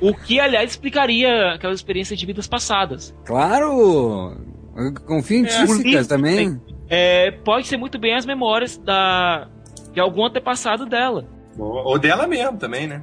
o 0.00 0.14
que, 0.14 0.40
aliás, 0.40 0.70
explicaria 0.70 1.52
aquela 1.54 1.72
experiência 1.72 2.16
de 2.16 2.26
vidas 2.26 2.46
passadas. 2.46 3.14
Claro! 3.24 4.36
Confio 5.06 5.46
em 5.46 5.94
É, 5.96 6.04
também. 6.04 6.60
É, 6.88 7.30
pode 7.30 7.66
ser 7.66 7.76
muito 7.76 7.98
bem 7.98 8.14
as 8.14 8.26
memórias 8.26 8.76
da, 8.76 9.48
de 9.92 10.00
algum 10.00 10.24
antepassado 10.26 10.84
dela. 10.86 11.24
Ou 11.58 11.72
ou 11.84 11.98
dela 11.98 12.26
mesmo 12.26 12.58
também, 12.58 12.86
né? 12.86 13.00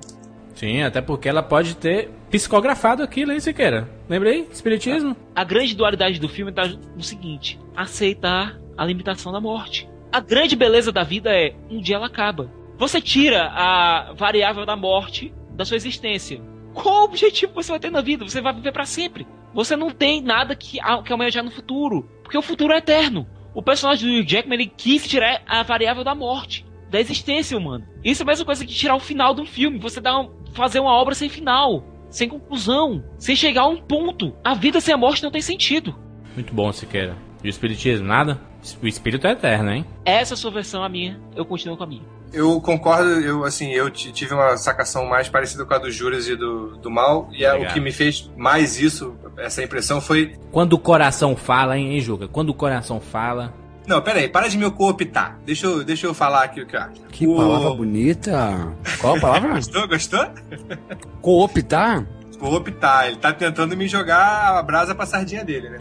Sim, 0.56 0.84
até 0.84 1.02
porque 1.02 1.28
ela 1.28 1.42
pode 1.42 1.76
ter 1.76 2.12
psicografado 2.30 3.02
aquilo, 3.02 3.32
hein, 3.32 3.40
Siqueira? 3.40 3.90
Lembrei? 4.14 4.48
Espiritismo? 4.52 5.18
A 5.36 5.44
grande 5.44 5.76
dualidade 5.76 6.20
do 6.20 6.30
filme 6.30 6.52
está 6.52 6.68
no 6.68 7.02
seguinte: 7.02 7.60
aceitar 7.76 8.60
a 8.78 8.86
limitação 8.86 9.32
da 9.32 9.42
morte. 9.42 9.90
A 10.12 10.20
grande 10.20 10.56
beleza 10.56 10.92
da 10.92 11.02
vida 11.02 11.32
é 11.32 11.56
um 11.68 11.82
dia 11.82 11.96
ela 11.96 12.06
acaba. 12.06 12.52
Você 12.78 13.02
tira 13.02 13.48
a 13.48 14.14
variável 14.14 14.68
da 14.68 14.76
morte 14.76 15.34
da 15.50 15.66
sua 15.66 15.78
existência. 15.78 16.40
Qual 16.76 17.06
objetivo 17.06 17.54
você 17.56 17.72
vai 17.72 17.80
ter 17.80 17.90
na 17.90 18.02
vida? 18.02 18.24
Você 18.24 18.40
vai 18.40 18.54
viver 18.54 18.72
para 18.72 18.86
sempre. 18.86 19.26
Você 19.52 19.76
não 19.76 19.90
tem 19.90 20.22
nada 20.22 20.56
que, 20.56 20.78
que 20.78 21.12
almejar 21.12 21.44
no 21.44 21.50
futuro, 21.50 22.08
porque 22.22 22.38
o 22.38 22.42
futuro 22.44 22.72
é 22.72 22.78
eterno. 22.78 23.26
O 23.56 23.64
personagem 23.64 24.08
do 24.08 24.20
Hugh 24.20 24.28
Jackman 24.30 24.60
ele 24.60 24.72
quis 24.78 25.08
tirar 25.08 25.42
a 25.48 25.64
variável 25.64 26.04
da 26.04 26.14
morte, 26.14 26.64
da 26.88 27.00
existência 27.00 27.58
humana. 27.58 27.90
Isso 28.04 28.22
é 28.22 28.26
a 28.26 28.28
mesma 28.28 28.46
coisa 28.46 28.64
que 28.64 28.76
tirar 28.76 28.96
o 28.96 29.00
final 29.00 29.34
de 29.34 29.42
um 29.42 29.46
filme. 29.48 29.80
Você 29.80 30.00
dá 30.00 30.20
um- 30.20 30.30
fazer 30.54 30.80
uma 30.80 30.94
obra 30.94 31.16
sem 31.16 31.30
final, 31.30 31.84
sem 32.14 32.30
conclusão, 32.30 33.04
sem 33.18 33.36
chegar 33.36 33.64
a 33.64 33.68
um 33.68 33.78
ponto. 33.78 34.34
A 34.44 34.54
vida 34.54 34.80
sem 34.80 34.94
a 34.94 34.98
morte 34.98 35.24
não 35.24 35.32
tem 35.32 35.42
sentido. 35.42 35.96
Muito 36.36 36.54
bom, 36.54 36.72
Siqueira. 36.72 37.18
E 37.44 37.48
o 37.48 37.50
espiritismo, 37.50 38.08
nada? 38.08 38.40
O 38.82 38.88
espírito 38.88 39.28
é 39.28 39.32
eterno, 39.32 39.72
hein? 39.72 39.86
Essa 40.06 40.34
é 40.34 40.36
a 40.36 40.38
sua 40.38 40.52
versão, 40.52 40.84
a 40.84 40.88
minha. 40.88 41.20
Eu 41.36 41.44
continuo 41.44 41.76
com 41.76 41.84
a 41.84 41.88
minha. 41.88 42.04
Eu 42.32 42.62
concordo, 42.62 43.10
eu 43.20 43.44
assim, 43.44 43.72
eu 43.72 43.90
tive 43.90 44.34
uma 44.34 44.56
sacação 44.58 45.06
mais 45.06 45.28
parecida 45.28 45.66
com 45.66 45.74
a 45.74 45.78
do 45.78 45.92
Juras 45.92 46.28
e 46.28 46.36
do, 46.36 46.78
do 46.78 46.90
Mal, 46.90 47.30
e 47.32 47.44
é, 47.46 47.54
o 47.54 47.68
que 47.72 47.80
me 47.80 47.92
fez 47.92 48.32
mais 48.36 48.80
isso, 48.80 49.16
essa 49.38 49.62
impressão 49.64 50.02
foi. 50.02 50.36
Quando 50.52 50.74
o 50.74 50.80
coração 50.80 51.36
fala, 51.36 51.78
hein, 51.78 51.94
hein, 51.94 52.00
Juca? 52.00 52.28
Quando 52.28 52.50
o 52.50 52.54
coração 52.54 53.00
fala. 53.00 53.54
Não, 53.86 54.02
pera 54.02 54.20
aí, 54.20 54.30
para 54.30 54.48
de 54.48 54.58
me 54.58 54.70
cooptar. 54.72 55.38
Deixa 55.46 55.66
eu, 55.68 55.84
deixa 55.84 56.08
eu 56.08 56.14
falar 56.14 56.44
aqui 56.44 56.62
o 56.62 56.66
que 56.66 56.76
eu 56.76 56.80
acho. 56.82 57.02
Que 57.12 57.28
O- 57.28 57.36
palavra 57.36 57.72
bonita! 57.72 58.74
Qual 59.00 59.18
a 59.18 59.20
palavra? 59.20 59.50
Gostou? 59.56 59.88
Gostou? 59.88 60.26
Cooptar? 61.22 62.06
Cooptar, 62.40 63.08
ele 63.08 63.18
tá 63.18 63.32
tentando 63.32 63.76
me 63.78 63.88
jogar 63.88 64.58
a 64.58 64.64
brasa 64.64 64.94
pra 64.96 65.06
sardinha 65.06 65.44
dele, 65.46 65.70
né? 65.70 65.80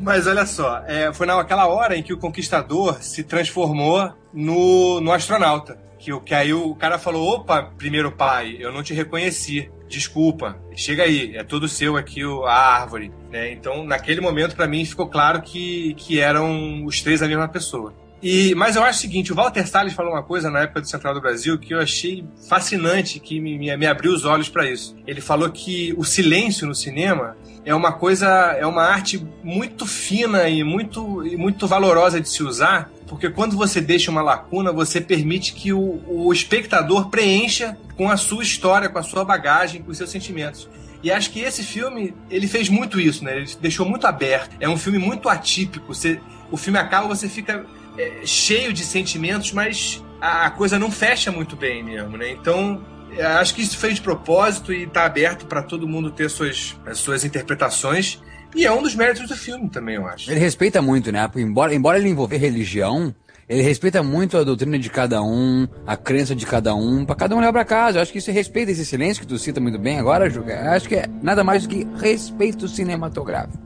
Mas 0.00 0.26
olha 0.26 0.44
só, 0.46 0.82
é, 0.86 1.12
foi 1.12 1.26
naquela 1.26 1.66
hora 1.66 1.96
em 1.96 2.02
que 2.02 2.12
o 2.12 2.18
conquistador 2.18 2.98
se 3.02 3.22
transformou 3.24 4.12
no, 4.32 5.00
no 5.00 5.12
astronauta. 5.12 5.78
Que, 5.98 6.18
que 6.20 6.34
aí 6.34 6.52
o 6.52 6.74
cara 6.74 6.98
falou: 6.98 7.36
opa, 7.36 7.70
primeiro 7.78 8.12
pai, 8.12 8.56
eu 8.60 8.70
não 8.72 8.82
te 8.82 8.92
reconheci. 8.92 9.70
Desculpa, 9.94 10.56
chega 10.74 11.04
aí, 11.04 11.36
é 11.36 11.44
todo 11.44 11.68
seu 11.68 11.96
aqui 11.96 12.24
o- 12.24 12.44
a 12.46 12.52
árvore. 12.80 13.12
Né? 13.30 13.52
Então, 13.52 13.84
naquele 13.84 14.20
momento, 14.20 14.56
pra 14.56 14.66
mim, 14.66 14.84
ficou 14.84 15.06
claro 15.06 15.40
que, 15.40 15.94
que 15.94 16.18
eram 16.18 16.84
os 16.84 17.00
três 17.00 17.22
a 17.22 17.28
mesma 17.28 17.46
pessoa. 17.46 17.94
E, 18.20 18.54
mas 18.56 18.74
eu 18.74 18.82
acho 18.82 18.98
o 18.98 19.02
seguinte, 19.02 19.32
o 19.32 19.36
Walter 19.36 19.68
Salles 19.68 19.92
falou 19.92 20.12
uma 20.12 20.22
coisa 20.22 20.50
na 20.50 20.60
época 20.62 20.80
do 20.80 20.88
Central 20.88 21.14
do 21.14 21.20
Brasil 21.20 21.58
que 21.58 21.74
eu 21.74 21.78
achei 21.78 22.24
fascinante, 22.48 23.20
que 23.20 23.38
me, 23.38 23.56
me, 23.58 23.76
me 23.76 23.86
abriu 23.86 24.12
os 24.12 24.24
olhos 24.24 24.48
para 24.48 24.68
isso. 24.68 24.96
Ele 25.06 25.20
falou 25.20 25.48
que 25.50 25.94
o 25.96 26.02
silêncio 26.04 26.66
no 26.66 26.74
cinema 26.74 27.36
é 27.66 27.74
uma 27.74 27.92
coisa, 27.92 28.26
é 28.58 28.66
uma 28.66 28.82
arte 28.82 29.24
muito 29.42 29.86
fina 29.86 30.48
e 30.48 30.64
muito, 30.64 31.24
e 31.26 31.36
muito 31.36 31.66
valorosa 31.68 32.20
de 32.20 32.28
se 32.28 32.42
usar, 32.42 32.90
porque 33.14 33.30
quando 33.30 33.56
você 33.56 33.80
deixa 33.80 34.10
uma 34.10 34.20
lacuna, 34.20 34.72
você 34.72 35.00
permite 35.00 35.52
que 35.52 35.72
o, 35.72 36.02
o 36.06 36.32
espectador 36.32 37.10
preencha 37.10 37.78
com 37.96 38.10
a 38.10 38.16
sua 38.16 38.42
história, 38.42 38.88
com 38.88 38.98
a 38.98 39.04
sua 39.04 39.24
bagagem, 39.24 39.82
com 39.82 39.92
os 39.92 39.96
seus 39.96 40.10
sentimentos. 40.10 40.68
E 41.00 41.12
acho 41.12 41.30
que 41.30 41.38
esse 41.38 41.62
filme, 41.62 42.12
ele 42.28 42.48
fez 42.48 42.68
muito 42.68 43.00
isso, 43.00 43.22
né? 43.22 43.36
Ele 43.36 43.50
deixou 43.60 43.86
muito 43.86 44.04
aberto. 44.06 44.56
É 44.58 44.68
um 44.68 44.76
filme 44.76 44.98
muito 44.98 45.28
atípico. 45.28 45.94
Você, 45.94 46.18
o 46.50 46.56
filme 46.56 46.76
acaba, 46.76 47.06
você 47.06 47.28
fica 47.28 47.64
é, 47.96 48.26
cheio 48.26 48.72
de 48.72 48.82
sentimentos, 48.84 49.52
mas 49.52 50.02
a, 50.20 50.46
a 50.46 50.50
coisa 50.50 50.76
não 50.76 50.90
fecha 50.90 51.30
muito 51.30 51.54
bem 51.54 51.84
mesmo, 51.84 52.16
né? 52.16 52.32
Então, 52.32 52.84
é, 53.16 53.24
acho 53.24 53.54
que 53.54 53.62
isso 53.62 53.78
fez 53.78 53.94
de 53.94 54.00
propósito 54.00 54.72
e 54.72 54.88
tá 54.88 55.04
aberto 55.04 55.46
para 55.46 55.62
todo 55.62 55.86
mundo 55.86 56.10
ter 56.10 56.28
suas, 56.28 56.76
as 56.84 56.98
suas 56.98 57.24
interpretações. 57.24 58.20
E 58.54 58.64
é 58.64 58.72
um 58.72 58.82
dos 58.82 58.94
méritos 58.94 59.28
do 59.28 59.36
filme 59.36 59.68
também, 59.68 59.96
eu 59.96 60.06
acho. 60.06 60.30
Ele 60.30 60.40
respeita 60.40 60.80
muito, 60.80 61.10
né? 61.10 61.26
Porque 61.26 61.40
Embora, 61.40 61.74
embora 61.74 61.98
ele 61.98 62.08
envolver 62.08 62.36
religião, 62.36 63.14
ele 63.48 63.62
respeita 63.62 64.02
muito 64.02 64.38
a 64.38 64.44
doutrina 64.44 64.78
de 64.78 64.88
cada 64.88 65.22
um, 65.22 65.66
a 65.86 65.96
crença 65.96 66.34
de 66.34 66.46
cada 66.46 66.74
um, 66.74 67.04
pra 67.04 67.14
cada 67.14 67.34
um 67.34 67.40
levar 67.40 67.52
pra 67.52 67.64
casa. 67.64 67.98
Eu 67.98 68.02
acho 68.02 68.12
que 68.12 68.18
isso 68.18 68.30
respeita 68.30 68.70
esse 68.70 68.86
silêncio 68.86 69.22
que 69.22 69.26
tu 69.28 69.38
cita 69.38 69.60
muito 69.60 69.78
bem 69.78 69.98
agora, 69.98 70.30
Juca. 70.30 70.52
Eu 70.52 70.70
acho 70.70 70.88
que 70.88 70.94
é 70.94 71.06
nada 71.22 71.44
mais 71.44 71.64
do 71.64 71.68
que 71.68 71.86
respeito 72.00 72.66
cinematográfico. 72.68 73.62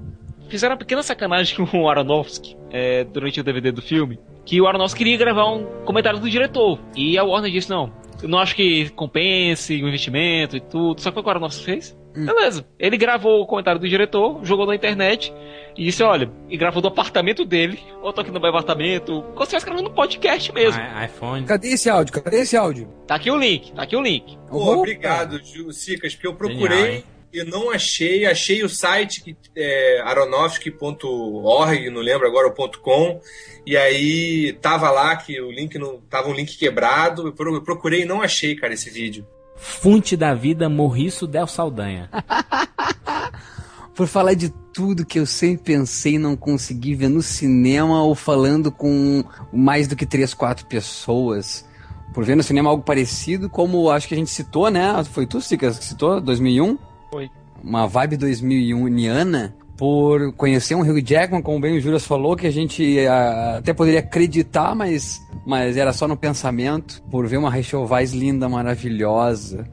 Fizeram 0.49 0.73
uma 0.73 0.79
pequena 0.79 1.03
sacanagem 1.03 1.55
com 1.67 1.83
o 1.83 1.89
Aronofsky 1.89 2.57
é, 2.71 3.05
durante 3.05 3.41
o 3.41 3.45
DVD 3.45 3.71
do 3.71 3.83
filme. 3.83 4.19
Que 4.45 4.61
o 4.61 4.67
Aronofsky 4.67 4.99
queria 4.99 5.19
gravar 5.19 5.47
um 5.53 5.65
comentário 5.85 6.19
do 6.19 6.29
diretor. 6.29 6.81
E 6.97 7.19
a 7.19 7.23
Warner 7.23 7.53
disse: 7.53 7.69
não, 7.71 7.93
eu 8.23 8.29
não 8.29 8.39
acho 8.39 8.57
que 8.57 8.89
compense 8.91 9.75
o 9.75 9.87
investimento 9.87 10.57
e 10.57 10.61
tudo. 10.61 11.01
Só 11.01 11.11
que 11.11 11.19
o 11.19 11.23
que 11.23 11.29
o 11.29 11.31
Aronofsky 11.31 11.65
fez? 11.65 11.97
Beleza. 12.25 12.67
Ele 12.79 12.97
gravou 12.97 13.41
o 13.41 13.47
comentário 13.47 13.81
do 13.81 13.89
diretor, 13.89 14.45
jogou 14.45 14.67
na 14.67 14.75
internet 14.75 15.33
e 15.77 15.85
disse: 15.85 16.03
olha, 16.03 16.31
e 16.49 16.57
gravou 16.57 16.81
do 16.83 16.89
apartamento 16.89 17.45
dele. 17.45 17.79
Ou 18.03 18.13
tô 18.13 18.21
aqui 18.21 18.31
no 18.31 18.41
meu 18.41 18.51
apartamento. 18.51 19.23
Como 19.23 19.37
se 19.39 19.43
estivesse 19.45 19.67
gravando 19.67 19.91
um 19.91 19.95
podcast 19.95 20.53
mesmo. 20.53 20.81
iPhone. 21.05 21.47
Cadê 21.47 21.69
esse 21.69 21.89
áudio? 21.89 22.15
Cadê 22.15 22.41
esse 22.41 22.57
áudio? 22.57 22.89
Tá 23.07 23.15
aqui 23.17 23.31
o 23.31 23.37
link, 23.37 23.73
tá 23.73 23.83
aqui 23.83 23.97
o 23.97 24.01
link. 24.01 24.39
Pô, 24.49 24.77
obrigado, 24.79 25.41
Sicas, 25.73 26.15
porque 26.15 26.27
eu 26.27 26.35
procurei 26.35 27.05
e 27.33 27.45
não 27.45 27.71
achei. 27.71 28.27
Achei 28.27 28.63
o 28.63 28.69
site 28.69 29.23
que 29.23 29.37
é 29.57 30.01
aronofsky.org, 30.01 31.91
não 31.91 32.01
lembro 32.01 32.27
agora 32.27 32.49
o 32.49 32.55
ponto 32.55 32.81
.com, 32.81 33.21
e 33.67 33.77
aí 33.77 34.53
tava 34.61 34.91
lá 34.91 35.17
que 35.17 35.41
o 35.41 35.51
link 35.51 35.79
não 35.79 36.01
tava 36.01 36.29
um 36.29 36.35
link 36.35 36.57
quebrado. 36.57 37.35
Eu 37.39 37.63
procurei 37.63 38.03
e 38.03 38.07
não 38.07 38.23
achei, 38.23 38.55
cara, 38.57 38.75
esse 38.75 38.91
vídeo. 38.91 39.27
Fonte 39.59 40.17
da 40.17 40.35
vida, 40.35 40.69
Morriço 40.69 41.27
Del 41.27 41.47
Saldanha. 41.47 42.09
por 43.99 44.07
falar 44.07 44.35
de 44.35 44.51
tudo 44.73 45.05
que 45.05 45.19
eu 45.19 45.27
sempre 45.27 45.75
pensei 45.75 46.15
e 46.15 46.19
não 46.19 46.37
consegui 46.37 46.95
ver 46.95 47.09
no 47.09 47.21
cinema 47.21 48.01
ou 48.01 48.15
falando 48.15 48.71
com 48.71 49.25
mais 49.53 49.89
do 49.89 49.97
que 49.97 50.07
três, 50.07 50.33
quatro 50.33 50.67
pessoas. 50.67 51.67
Por 52.15 52.25
ver 52.25 52.37
no 52.37 52.43
cinema 52.45 52.71
algo 52.71 52.85
parecido, 52.85 53.51
como 53.51 53.91
acho 53.91 54.07
que 54.07 54.15
a 54.15 54.17
gente 54.17 54.31
citou, 54.31 54.71
né? 54.71 55.03
Foi 55.03 55.27
tu, 55.27 55.41
Cicas, 55.41 55.81
que 55.81 55.85
citou? 55.85 56.21
2001? 56.21 56.79
Foi. 57.11 57.29
Uma 57.61 57.89
vibe 57.89 58.17
2001iana. 58.19 59.53
Por 59.79 60.33
conhecer 60.33 60.75
um 60.75 60.81
Hugh 60.81 61.01
Jackman, 61.01 61.41
como 61.41 61.61
bem 61.61 61.77
o 61.77 61.81
Juras 61.81 62.05
falou, 62.05 62.35
que 62.35 62.49
a 62.49 62.51
gente 62.51 62.99
ah, 63.07 63.59
até 63.59 63.73
poderia 63.73 64.01
acreditar, 64.01 64.75
mas, 64.75 65.21
mas 65.47 65.77
era 65.77 65.93
só 65.93 66.09
no 66.09 66.17
pensamento. 66.17 67.01
Por 67.09 67.29
ver 67.29 67.37
uma 67.37 67.49
Rachel 67.49 67.87
Weisz 67.89 68.13
linda, 68.13 68.49
maravilhosa. 68.49 69.65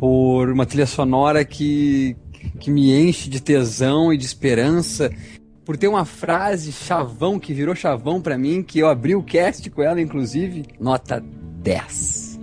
Por 0.00 0.50
uma 0.50 0.66
trilha 0.66 0.84
sonora 0.84 1.44
que, 1.44 2.16
que 2.58 2.72
me 2.72 2.92
enche 2.92 3.30
de 3.30 3.40
tesão 3.40 4.12
e 4.12 4.18
de 4.18 4.26
esperança. 4.26 5.12
Por 5.64 5.76
ter 5.76 5.86
uma 5.86 6.04
frase 6.04 6.72
chavão 6.72 7.38
que 7.38 7.54
virou 7.54 7.76
chavão 7.76 8.20
pra 8.20 8.36
mim, 8.36 8.64
que 8.64 8.80
eu 8.80 8.88
abri 8.88 9.14
o 9.14 9.22
cast 9.22 9.70
com 9.70 9.80
ela, 9.80 10.00
inclusive. 10.00 10.64
Nota 10.80 11.22
10. 11.62 12.40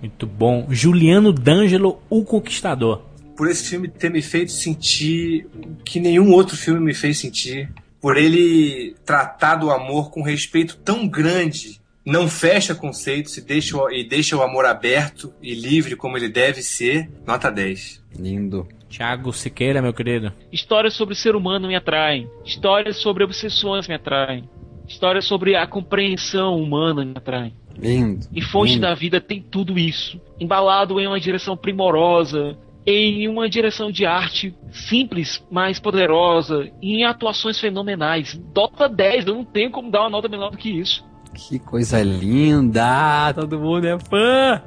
Muito 0.00 0.26
bom. 0.26 0.66
Juliano 0.68 1.32
D'Angelo, 1.32 2.00
o 2.10 2.24
Conquistador. 2.24 3.02
Por 3.36 3.48
esse 3.50 3.68
filme 3.68 3.88
ter 3.88 4.10
me 4.10 4.22
feito 4.22 4.50
sentir 4.52 5.46
o 5.54 5.76
que 5.84 6.00
nenhum 6.00 6.32
outro 6.32 6.56
filme 6.56 6.80
me 6.80 6.94
fez 6.94 7.18
sentir. 7.18 7.70
Por 8.00 8.16
ele 8.16 8.94
tratar 9.04 9.56
do 9.56 9.70
amor 9.70 10.10
com 10.10 10.22
respeito 10.22 10.76
tão 10.78 11.06
grande. 11.06 11.80
Não 12.04 12.28
fecha 12.28 12.74
conceitos 12.74 13.36
e 13.36 13.40
deixa, 13.44 13.76
o- 13.76 13.90
e 13.90 14.04
deixa 14.08 14.36
o 14.36 14.42
amor 14.42 14.64
aberto 14.64 15.32
e 15.42 15.54
livre 15.54 15.96
como 15.96 16.16
ele 16.16 16.28
deve 16.28 16.62
ser. 16.62 17.10
Nota 17.26 17.50
10. 17.50 18.00
Lindo. 18.16 18.66
Thiago 18.88 19.32
Siqueira, 19.32 19.82
meu 19.82 19.92
querido. 19.92 20.32
Histórias 20.52 20.94
sobre 20.94 21.14
o 21.14 21.16
ser 21.16 21.34
humano 21.34 21.66
me 21.66 21.74
atraem. 21.74 22.30
Histórias 22.44 22.98
sobre 22.98 23.24
obsessões 23.24 23.88
me 23.88 23.94
atraem. 23.94 24.48
Histórias 24.88 25.24
sobre 25.24 25.56
a 25.56 25.66
compreensão 25.66 26.56
humana 26.62 27.04
me 27.04 27.12
atraem. 27.16 27.52
Lindo. 27.76 28.24
E 28.32 28.40
Fonte 28.40 28.74
lindo. 28.74 28.82
da 28.82 28.94
Vida 28.94 29.20
tem 29.20 29.42
tudo 29.42 29.76
isso. 29.76 30.20
Embalado 30.38 31.00
em 31.00 31.08
uma 31.08 31.18
direção 31.18 31.56
primorosa, 31.56 32.56
em 32.86 33.26
uma 33.26 33.48
direção 33.48 33.90
de 33.90 34.06
arte 34.06 34.54
simples, 34.70 35.44
mas 35.50 35.80
poderosa, 35.80 36.70
em 36.80 37.04
atuações 37.04 37.58
fenomenais. 37.58 38.40
Nota 38.54 38.88
10, 38.88 39.26
eu 39.26 39.34
não 39.34 39.44
tenho 39.44 39.70
como 39.70 39.90
dar 39.90 40.02
uma 40.02 40.10
nota 40.10 40.28
menor 40.28 40.50
do 40.50 40.56
que 40.56 40.70
isso. 40.70 41.04
Que 41.34 41.58
coisa 41.58 42.02
linda! 42.02 43.34
Todo 43.34 43.58
mundo 43.58 43.86
é 43.86 43.98
fã! 43.98 44.62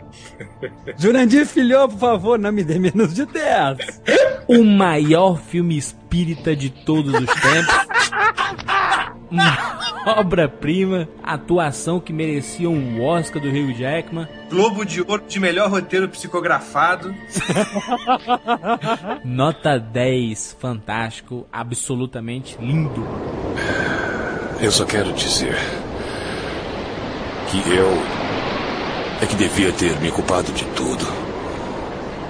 Jurandir 1.00 1.48
Filhão, 1.48 1.88
por 1.90 1.98
favor, 1.98 2.38
não 2.38 2.52
me 2.52 2.64
dê 2.64 2.78
menos 2.78 3.16
de 3.16 3.26
10. 3.26 4.02
O 4.48 4.64
maior 4.64 5.40
filme 5.40 5.78
espírita 5.78 6.56
de 6.56 6.70
todos 6.70 7.14
os 7.14 7.26
tempos. 7.26 7.90
Uma 9.32 9.80
obra-prima, 10.20 11.08
atuação 11.24 12.00
que 12.00 12.12
merecia 12.12 12.70
um 12.70 13.04
Oscar 13.04 13.42
do 13.42 13.50
Hugh 13.50 13.74
Jackman. 13.74 14.28
Globo 14.50 14.86
de 14.86 15.02
Ouro 15.02 15.24
de 15.28 15.40
melhor 15.40 15.70
roteiro 15.70 16.10
psicografado. 16.10 17.14
Nota 19.24 19.80
10, 19.80 20.58
fantástico, 20.60 21.48
absolutamente 21.52 22.58
lindo. 22.60 23.06
Eu 24.60 24.72
só 24.72 24.86
quero 24.86 25.14
dizer 25.14 25.56
que 27.50 27.58
eu 27.70 27.88
é 29.22 29.26
que 29.26 29.36
devia 29.36 29.72
ter 29.74 30.00
me 30.00 30.10
ocupado 30.10 30.52
de 30.52 30.66
tudo. 30.68 31.06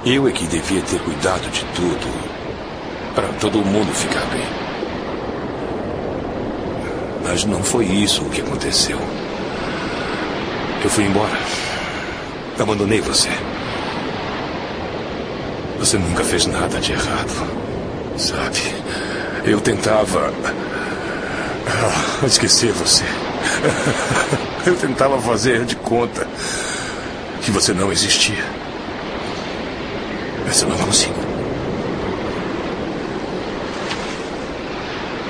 Eu 0.06 0.28
é 0.28 0.32
que 0.32 0.48
devia 0.48 0.82
ter 0.82 1.00
cuidado 1.02 1.50
de 1.52 1.64
tudo 1.76 2.30
para 3.14 3.28
todo 3.40 3.60
mundo 3.60 3.92
ficar 3.94 4.26
bem. 4.28 4.59
Mas 7.30 7.46
não 7.46 7.64
foi 7.64 7.86
isso 7.86 8.24
o 8.24 8.30
que 8.32 8.42
aconteceu. 8.42 9.00
Eu 10.84 10.90
fui 10.90 11.04
embora. 11.04 11.38
Abandonei 12.60 13.00
você. 13.02 13.30
Você 15.78 16.00
nunca 16.00 16.24
fez 16.24 16.48
nada 16.48 16.80
de 16.80 16.94
errado. 16.94 17.48
Sabe? 18.18 18.74
Eu 19.46 19.62
tentava 19.62 20.34
ah, 21.68 22.26
esquecer 22.26 22.72
você. 22.72 23.06
Eu 24.66 24.76
tentava 24.76 25.22
fazer 25.22 25.66
de 25.66 25.76
conta 25.76 26.28
que 27.44 27.52
você 27.52 27.74
não 27.74 27.92
existia. 27.92 28.44
Mas 30.48 30.60
eu 30.64 30.68
não 30.68 30.78
consigo. 30.80 31.14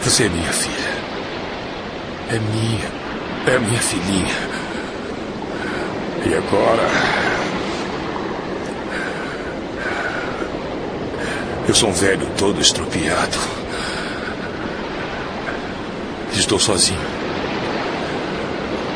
Você 0.02 0.24
é 0.24 0.30
minha 0.30 0.54
filha. 0.54 0.99
É 2.32 2.38
minha. 2.38 2.92
É 3.48 3.58
minha 3.58 3.80
filhinha. 3.80 4.36
E 6.26 6.36
agora. 6.36 6.88
Eu 11.68 11.74
sou 11.74 11.90
um 11.90 11.94
velho 11.94 12.28
todo 12.38 12.62
estropiado. 12.62 13.38
Estou 16.34 16.60
sozinho. 16.60 17.00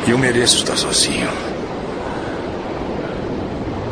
E 0.08 0.12
eu 0.12 0.18
mereço 0.20 0.58
estar 0.58 0.78
sozinho. 0.78 1.30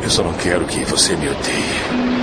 Eu 0.02 0.10
só 0.10 0.22
não 0.22 0.34
quero 0.34 0.64
que 0.66 0.84
você 0.84 1.16
me 1.16 1.28
odeie. 1.28 2.21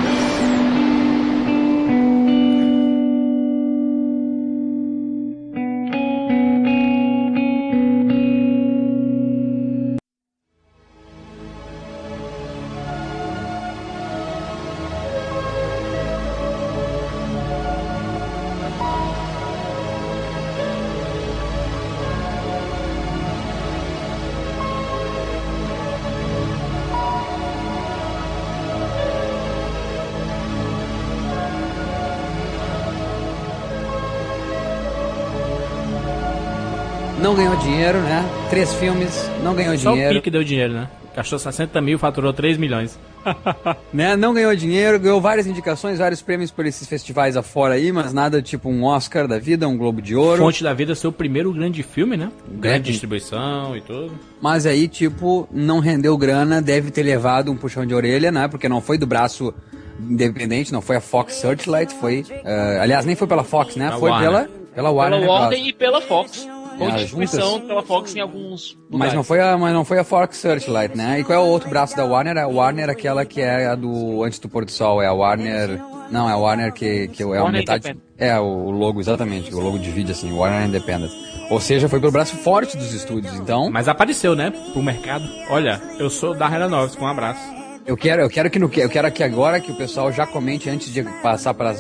Não 37.29 37.35
ganhou 37.35 37.55
dinheiro, 37.57 37.99
né? 37.99 38.27
Três 38.49 38.73
filmes, 38.73 39.29
não 39.43 39.53
ganhou 39.53 39.77
Só 39.77 39.91
o 39.91 39.93
dinheiro. 39.93 40.15
Pique 40.15 40.31
deu 40.31 40.43
dinheiro, 40.43 40.73
né? 40.73 40.89
Gastou 41.15 41.37
60 41.37 41.79
mil, 41.79 41.99
faturou 41.99 42.33
3 42.33 42.57
milhões. 42.57 42.97
né? 43.93 44.15
Não 44.15 44.33
ganhou 44.33 44.55
dinheiro, 44.55 44.99
ganhou 44.99 45.21
várias 45.21 45.45
indicações, 45.45 45.99
vários 45.99 46.23
prêmios 46.23 46.49
por 46.49 46.65
esses 46.65 46.87
festivais 46.87 47.37
afora 47.37 47.75
aí, 47.75 47.91
mas 47.91 48.13
nada 48.13 48.41
tipo 48.41 48.67
um 48.67 48.83
Oscar 48.83 49.27
da 49.27 49.37
vida, 49.37 49.67
um 49.67 49.77
Globo 49.77 50.01
de 50.01 50.15
Ouro. 50.15 50.41
Fonte 50.41 50.63
da 50.63 50.73
Vida 50.73 50.95
seu 50.95 51.11
primeiro 51.11 51.53
grande 51.53 51.83
filme, 51.83 52.17
né? 52.17 52.31
Grande 52.47 52.61
Grande. 52.61 52.91
distribuição 52.93 53.77
e 53.77 53.81
tudo. 53.81 54.11
Mas 54.41 54.65
aí, 54.65 54.87
tipo, 54.87 55.47
não 55.51 55.77
rendeu 55.77 56.17
grana, 56.17 56.63
deve 56.63 56.89
ter 56.89 57.03
levado 57.03 57.51
um 57.51 57.55
puxão 57.55 57.85
de 57.85 57.93
orelha, 57.93 58.31
né? 58.31 58.47
Porque 58.47 58.67
não 58.67 58.81
foi 58.81 58.97
do 58.97 59.05
braço 59.05 59.53
independente, 59.99 60.73
não 60.73 60.81
foi 60.81 60.95
a 60.95 61.01
Fox 61.01 61.35
Searchlight, 61.35 61.93
foi. 61.93 62.25
eh, 62.27 62.79
aliás, 62.81 63.05
nem 63.05 63.15
foi 63.15 63.27
pela 63.27 63.43
Fox, 63.43 63.75
né? 63.75 63.89
Pela 63.89 63.99
foi 63.99 64.09
Warner. 64.09 64.31
pela, 64.31 64.49
pela 64.73 64.89
Warner. 64.89 65.19
pela 65.19 65.31
né, 65.31 65.39
Warner 65.41 65.67
e 65.67 65.73
pela 65.73 66.01
Fox. 66.01 66.47
É, 66.87 66.97
distribuição 66.97 67.61
pela 67.61 67.81
Fox 67.81 68.15
em 68.15 68.19
alguns 68.19 68.77
lugares. 68.89 69.13
Mas 69.13 69.13
não, 69.13 69.23
foi 69.23 69.41
a, 69.41 69.57
mas 69.57 69.73
não 69.73 69.85
foi 69.85 69.99
a 69.99 70.03
Fox 70.03 70.37
Searchlight, 70.37 70.95
né? 70.95 71.19
E 71.19 71.23
qual 71.23 71.39
é 71.39 71.41
o 71.41 71.47
outro 71.47 71.69
braço 71.69 71.95
da 71.95 72.05
Warner? 72.05 72.37
A 72.37 72.47
Warner, 72.47 72.89
aquela 72.89 73.25
que 73.25 73.41
é 73.41 73.67
a 73.67 73.75
do 73.75 74.23
Antes 74.23 74.39
do 74.39 74.49
Pôr 74.49 74.65
do 74.65 74.71
Sol. 74.71 75.01
É 75.01 75.07
a 75.07 75.13
Warner. 75.13 75.81
Não, 76.11 76.29
é 76.29 76.33
a 76.33 76.37
Warner 76.37 76.73
que, 76.73 77.07
que 77.09 77.23
é 77.23 77.25
a 77.25 77.29
Warner 77.29 77.51
metade. 77.51 77.89
Independent. 77.89 78.09
É, 78.17 78.39
o 78.39 78.69
logo, 78.71 78.99
exatamente. 78.99 79.53
O 79.53 79.59
logo 79.59 79.77
divide 79.79 80.11
assim, 80.11 80.31
Warner 80.31 80.67
Independent. 80.67 81.11
Ou 81.49 81.59
seja, 81.59 81.89
foi 81.89 81.99
pelo 81.99 82.11
braço 82.11 82.35
forte 82.37 82.77
dos 82.77 82.93
estúdios. 82.93 83.33
Então, 83.35 83.69
Mas 83.71 83.87
apareceu, 83.87 84.35
né? 84.35 84.51
Pro 84.71 84.83
mercado. 84.83 85.27
Olha, 85.49 85.81
eu 85.97 86.09
sou 86.09 86.33
da 86.35 86.49
com 86.97 87.05
um 87.05 87.07
abraço. 87.07 87.58
Eu 87.89 87.97
quero, 87.97 88.21
eu 88.21 88.29
quero 88.29 88.51
que 88.51 88.59
no, 88.59 88.69
eu 88.75 88.87
quero 88.87 89.11
que 89.11 89.23
agora 89.23 89.59
que 89.59 89.71
o 89.71 89.75
pessoal 89.75 90.11
já 90.11 90.27
comente 90.27 90.69
antes 90.69 90.93
de 90.93 91.01
passar 91.23 91.55
para 91.55 91.73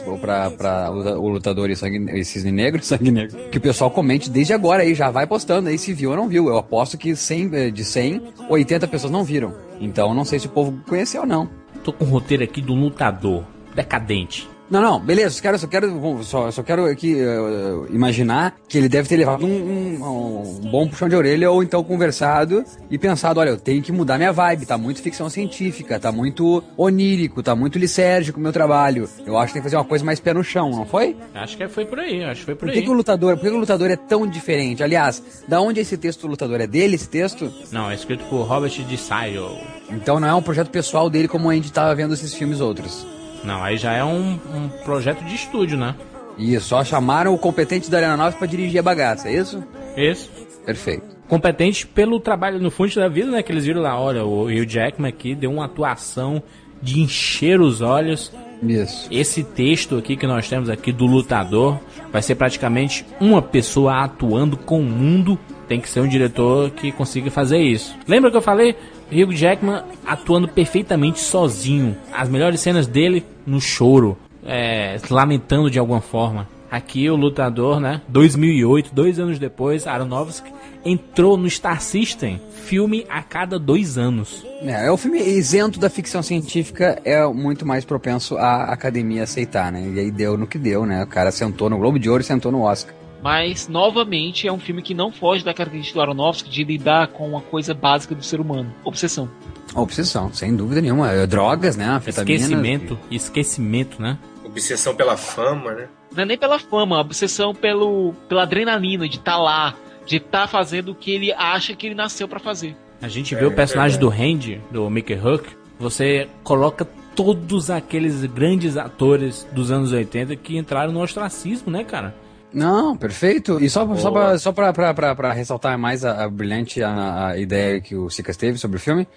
o 0.91 1.29
lutador 1.29 1.69
e, 1.69 1.75
sangue, 1.75 2.25
cisne 2.25 2.51
negro, 2.51 2.81
sangue 2.83 3.11
negro, 3.11 3.37
que 3.51 3.59
o 3.59 3.61
pessoal 3.61 3.91
comente 3.91 4.27
desde 4.27 4.51
agora 4.51 4.81
aí, 4.81 4.95
já 4.95 5.11
vai 5.11 5.27
postando 5.27 5.69
aí 5.69 5.77
se 5.77 5.93
viu 5.93 6.09
ou 6.09 6.15
não 6.15 6.27
viu. 6.27 6.47
Eu 6.47 6.57
aposto 6.57 6.97
que 6.97 7.15
100, 7.15 7.49
eh, 7.53 7.69
de 7.69 7.85
100, 7.85 8.23
80 8.49 8.87
pessoas 8.87 9.13
não 9.13 9.23
viram. 9.23 9.53
Então, 9.79 10.11
não 10.15 10.25
sei 10.25 10.39
se 10.39 10.47
o 10.47 10.49
povo 10.49 10.73
conheceu 10.87 11.21
ou 11.21 11.27
não. 11.27 11.47
Tô 11.83 11.93
com 11.93 12.05
um 12.05 12.09
roteiro 12.09 12.43
aqui 12.43 12.59
do 12.59 12.73
lutador 12.73 13.43
decadente. 13.75 14.49
Não, 14.69 14.81
não, 14.81 14.99
beleza, 14.99 15.31
só 15.35 15.41
quero, 15.41 15.57
só 15.57 15.65
quero, 15.67 16.23
só, 16.23 16.51
só 16.51 16.61
quero 16.61 16.85
aqui 16.85 17.19
eh, 17.19 17.87
imaginar 17.89 18.55
que 18.67 18.77
ele 18.77 18.87
deve 18.87 19.09
ter 19.09 19.17
levado 19.17 19.43
um, 19.43 19.49
um- 19.49 20.59
um 20.63 20.69
bom 20.69 20.87
puxão 20.87 21.09
de 21.09 21.15
orelha 21.15 21.49
ou 21.49 21.63
então 21.63 21.83
conversado 21.83 22.63
e 22.89 22.95
pensado, 22.97 23.39
olha, 23.39 23.49
eu 23.49 23.57
tenho 23.57 23.81
que 23.81 23.91
mudar 23.91 24.17
minha 24.19 24.31
vibe, 24.31 24.67
tá 24.67 24.77
muito 24.77 25.01
ficção 25.01 25.27
científica, 25.27 25.99
tá 25.99 26.11
muito 26.11 26.63
onírico, 26.77 27.41
tá 27.41 27.55
muito 27.55 27.79
lisérgico 27.79 28.39
o 28.39 28.43
meu 28.43 28.53
trabalho. 28.53 29.09
Eu 29.25 29.37
acho 29.39 29.47
que 29.47 29.53
tem 29.53 29.61
que 29.61 29.65
fazer 29.65 29.75
uma 29.77 29.85
coisa 29.85 30.05
mais 30.05 30.19
pé 30.19 30.35
no 30.35 30.43
chão, 30.43 30.69
não 30.69 30.85
foi? 30.85 31.15
Acho 31.33 31.57
que 31.57 31.67
foi 31.67 31.85
por 31.85 31.97
aí, 31.99 32.23
acho 32.23 32.41
que 32.41 32.45
foi 32.45 32.53
por 32.55 32.65
Por 32.67 32.71
que, 32.73 32.77
aí. 32.79 32.85
que 32.85 32.91
o 32.91 32.93
lutador, 32.93 33.37
por 33.37 33.41
que, 33.49 33.49
o 33.49 33.57
lutador 33.57 33.89
é 33.89 33.95
tão 33.95 34.27
diferente? 34.27 34.83
Aliás, 34.83 35.23
da 35.47 35.59
onde 35.59 35.79
é 35.79 35.81
esse 35.81 35.97
texto 35.97 36.21
do 36.21 36.27
lutador? 36.27 36.61
É 36.61 36.67
dele 36.67 36.93
esse 36.93 37.09
texto? 37.09 37.51
Não, 37.71 37.89
é 37.89 37.95
escrito 37.95 38.23
por 38.25 38.43
Robert 38.43 38.71
DeSaio. 38.87 39.49
Então 39.89 40.19
não 40.19 40.27
é 40.27 40.33
um 40.35 40.43
projeto 40.43 40.69
pessoal 40.69 41.09
dele 41.09 41.27
como 41.27 41.49
a 41.49 41.55
gente 41.55 41.71
tava 41.73 41.95
vendo 41.95 42.13
esses 42.13 42.35
filmes 42.35 42.61
outros. 42.61 43.03
Não, 43.43 43.63
aí 43.63 43.77
já 43.77 43.93
é 43.93 44.03
um, 44.03 44.39
um 44.53 44.69
projeto 44.83 45.23
de 45.23 45.35
estúdio, 45.35 45.77
né? 45.77 45.95
Isso, 46.37 46.67
só 46.67 46.83
chamaram 46.83 47.33
o 47.33 47.37
competente 47.37 47.91
da 47.91 47.97
Aeronáutica 47.97 48.39
pra 48.39 48.47
dirigir 48.47 48.79
a 48.79 48.83
bagaça, 48.83 49.27
é 49.27 49.33
isso? 49.33 49.63
Isso. 49.95 50.29
Perfeito. 50.65 51.03
Competente 51.27 51.85
pelo 51.85 52.19
trabalho 52.19 52.59
no 52.59 52.71
fundo 52.71 52.95
da 52.95 53.07
vida, 53.07 53.29
né? 53.29 53.43
Que 53.43 53.51
eles 53.51 53.65
viram 53.65 53.81
lá, 53.81 53.99
olha, 53.99 54.25
o 54.25 54.45
Hugh 54.45 54.65
Jackman 54.65 55.09
aqui 55.09 55.35
deu 55.35 55.51
uma 55.51 55.65
atuação 55.65 56.41
de 56.81 57.01
encher 57.01 57.59
os 57.59 57.81
olhos. 57.81 58.31
Isso. 58.63 59.07
Esse 59.11 59.43
texto 59.43 59.97
aqui 59.97 60.15
que 60.15 60.25
nós 60.27 60.49
temos 60.49 60.69
aqui 60.69 60.91
do 60.91 61.05
lutador 61.05 61.77
vai 62.11 62.21
ser 62.21 62.35
praticamente 62.35 63.05
uma 63.19 63.41
pessoa 63.41 64.03
atuando 64.03 64.57
com 64.57 64.79
o 64.79 64.83
mundo. 64.83 65.37
Tem 65.67 65.79
que 65.79 65.89
ser 65.89 65.99
um 65.99 66.07
diretor 66.07 66.71
que 66.71 66.91
consiga 66.91 67.29
fazer 67.29 67.59
isso. 67.59 67.95
Lembra 68.07 68.31
que 68.31 68.37
eu 68.37 68.41
falei? 68.41 68.75
Hugh 69.11 69.33
Jackman 69.33 69.83
atuando 70.05 70.47
perfeitamente 70.47 71.19
sozinho. 71.19 71.97
As 72.13 72.29
melhores 72.29 72.59
cenas 72.59 72.87
dele 72.87 73.25
no 73.45 73.59
choro, 73.59 74.17
é, 74.45 74.97
lamentando 75.09 75.69
de 75.69 75.79
alguma 75.79 76.01
forma. 76.01 76.47
Aqui 76.71 77.09
o 77.09 77.15
lutador, 77.15 77.79
né? 77.79 78.01
2008, 78.07 78.93
dois 78.93 79.19
anos 79.19 79.39
depois, 79.39 79.87
Aronofsky 79.87 80.51
entrou 80.85 81.35
no 81.35 81.49
Star 81.49 81.81
System, 81.81 82.39
filme 82.63 83.05
a 83.09 83.21
cada 83.21 83.57
dois 83.57 83.97
anos. 83.97 84.45
É, 84.61 84.85
é 84.85 84.91
o 84.91 84.97
filme 84.97 85.19
isento 85.19 85.79
da 85.79 85.89
ficção 85.89 86.21
científica, 86.21 87.01
é 87.03 87.25
muito 87.25 87.65
mais 87.65 87.83
propenso 87.83 88.37
à 88.37 88.65
academia 88.65 89.23
aceitar, 89.23 89.71
né? 89.71 89.91
E 89.93 89.99
aí 89.99 90.11
deu 90.11 90.37
no 90.37 90.47
que 90.47 90.57
deu, 90.57 90.85
né? 90.85 91.03
O 91.03 91.07
cara 91.07 91.31
sentou 91.31 91.69
no 91.69 91.77
Globo 91.77 91.99
de 91.99 92.09
Ouro 92.09 92.21
e 92.21 92.25
sentou 92.25 92.51
no 92.51 92.61
Oscar. 92.61 92.93
Mas, 93.21 93.67
novamente, 93.67 94.47
é 94.47 94.51
um 94.51 94.59
filme 94.59 94.81
que 94.81 94.93
não 94.93 95.11
foge 95.11 95.43
da 95.43 95.53
característica 95.53 95.97
do 95.97 96.01
Aronofsky 96.01 96.49
de 96.49 96.63
lidar 96.63 97.07
com 97.07 97.27
uma 97.27 97.41
coisa 97.41 97.73
básica 97.73 98.15
do 98.15 98.23
ser 98.23 98.39
humano: 98.39 98.73
obsessão. 98.83 99.29
Obsessão, 99.75 100.33
sem 100.33 100.55
dúvida 100.55 100.81
nenhuma. 100.81 101.11
É, 101.11 101.27
Drogas, 101.27 101.75
né? 101.75 102.01
Esquecimento, 102.05 102.97
esquecimento, 103.11 104.01
né? 104.01 104.17
Obsessão 104.43 104.95
pela 104.95 105.15
fama, 105.15 105.73
né? 105.73 105.87
Não 106.15 106.23
é 106.23 106.25
nem 106.25 106.37
pela 106.37 106.57
fama, 106.57 106.99
obsessão 106.99 107.53
pelo, 107.53 108.13
pela 108.27 108.43
adrenalina 108.43 109.07
de 109.07 109.17
estar 109.17 109.37
lá, 109.37 109.75
de 110.05 110.17
estar 110.17 110.47
fazendo 110.47 110.91
o 110.91 110.95
que 110.95 111.11
ele 111.11 111.31
acha 111.33 111.75
que 111.75 111.85
ele 111.85 111.95
nasceu 111.95 112.27
pra 112.27 112.39
fazer. 112.39 112.75
A 113.01 113.07
gente 113.07 113.35
vê 113.35 113.45
o 113.45 113.51
personagem 113.51 113.99
do 113.99 114.09
Randy, 114.09 114.59
do 114.71 114.89
Mickey 114.89 115.13
Huck, 115.13 115.55
você 115.79 116.27
coloca 116.43 116.85
todos 117.15 117.69
aqueles 117.69 118.25
grandes 118.25 118.75
atores 118.75 119.47
dos 119.51 119.71
anos 119.71 119.91
80 119.91 120.35
que 120.35 120.57
entraram 120.57 120.91
no 120.91 121.01
ostracismo, 121.01 121.71
né, 121.71 121.83
cara? 121.83 122.15
Não, 122.53 122.97
perfeito. 122.97 123.63
E 123.63 123.69
só, 123.69 123.95
só, 123.95 124.11
pra, 124.11 124.37
só 124.37 124.51
pra, 124.51 124.73
pra, 124.73 124.93
pra, 124.93 125.15
pra 125.15 125.33
ressaltar 125.33 125.77
mais 125.77 126.03
a, 126.03 126.25
a 126.25 126.29
brilhante 126.29 126.81
a, 126.81 127.27
a 127.27 127.37
ideia 127.37 127.79
que 127.79 127.95
o 127.95 128.09
Sicas 128.09 128.37
teve 128.37 128.57
sobre 128.57 128.77
o 128.77 128.79
filme, 128.79 129.07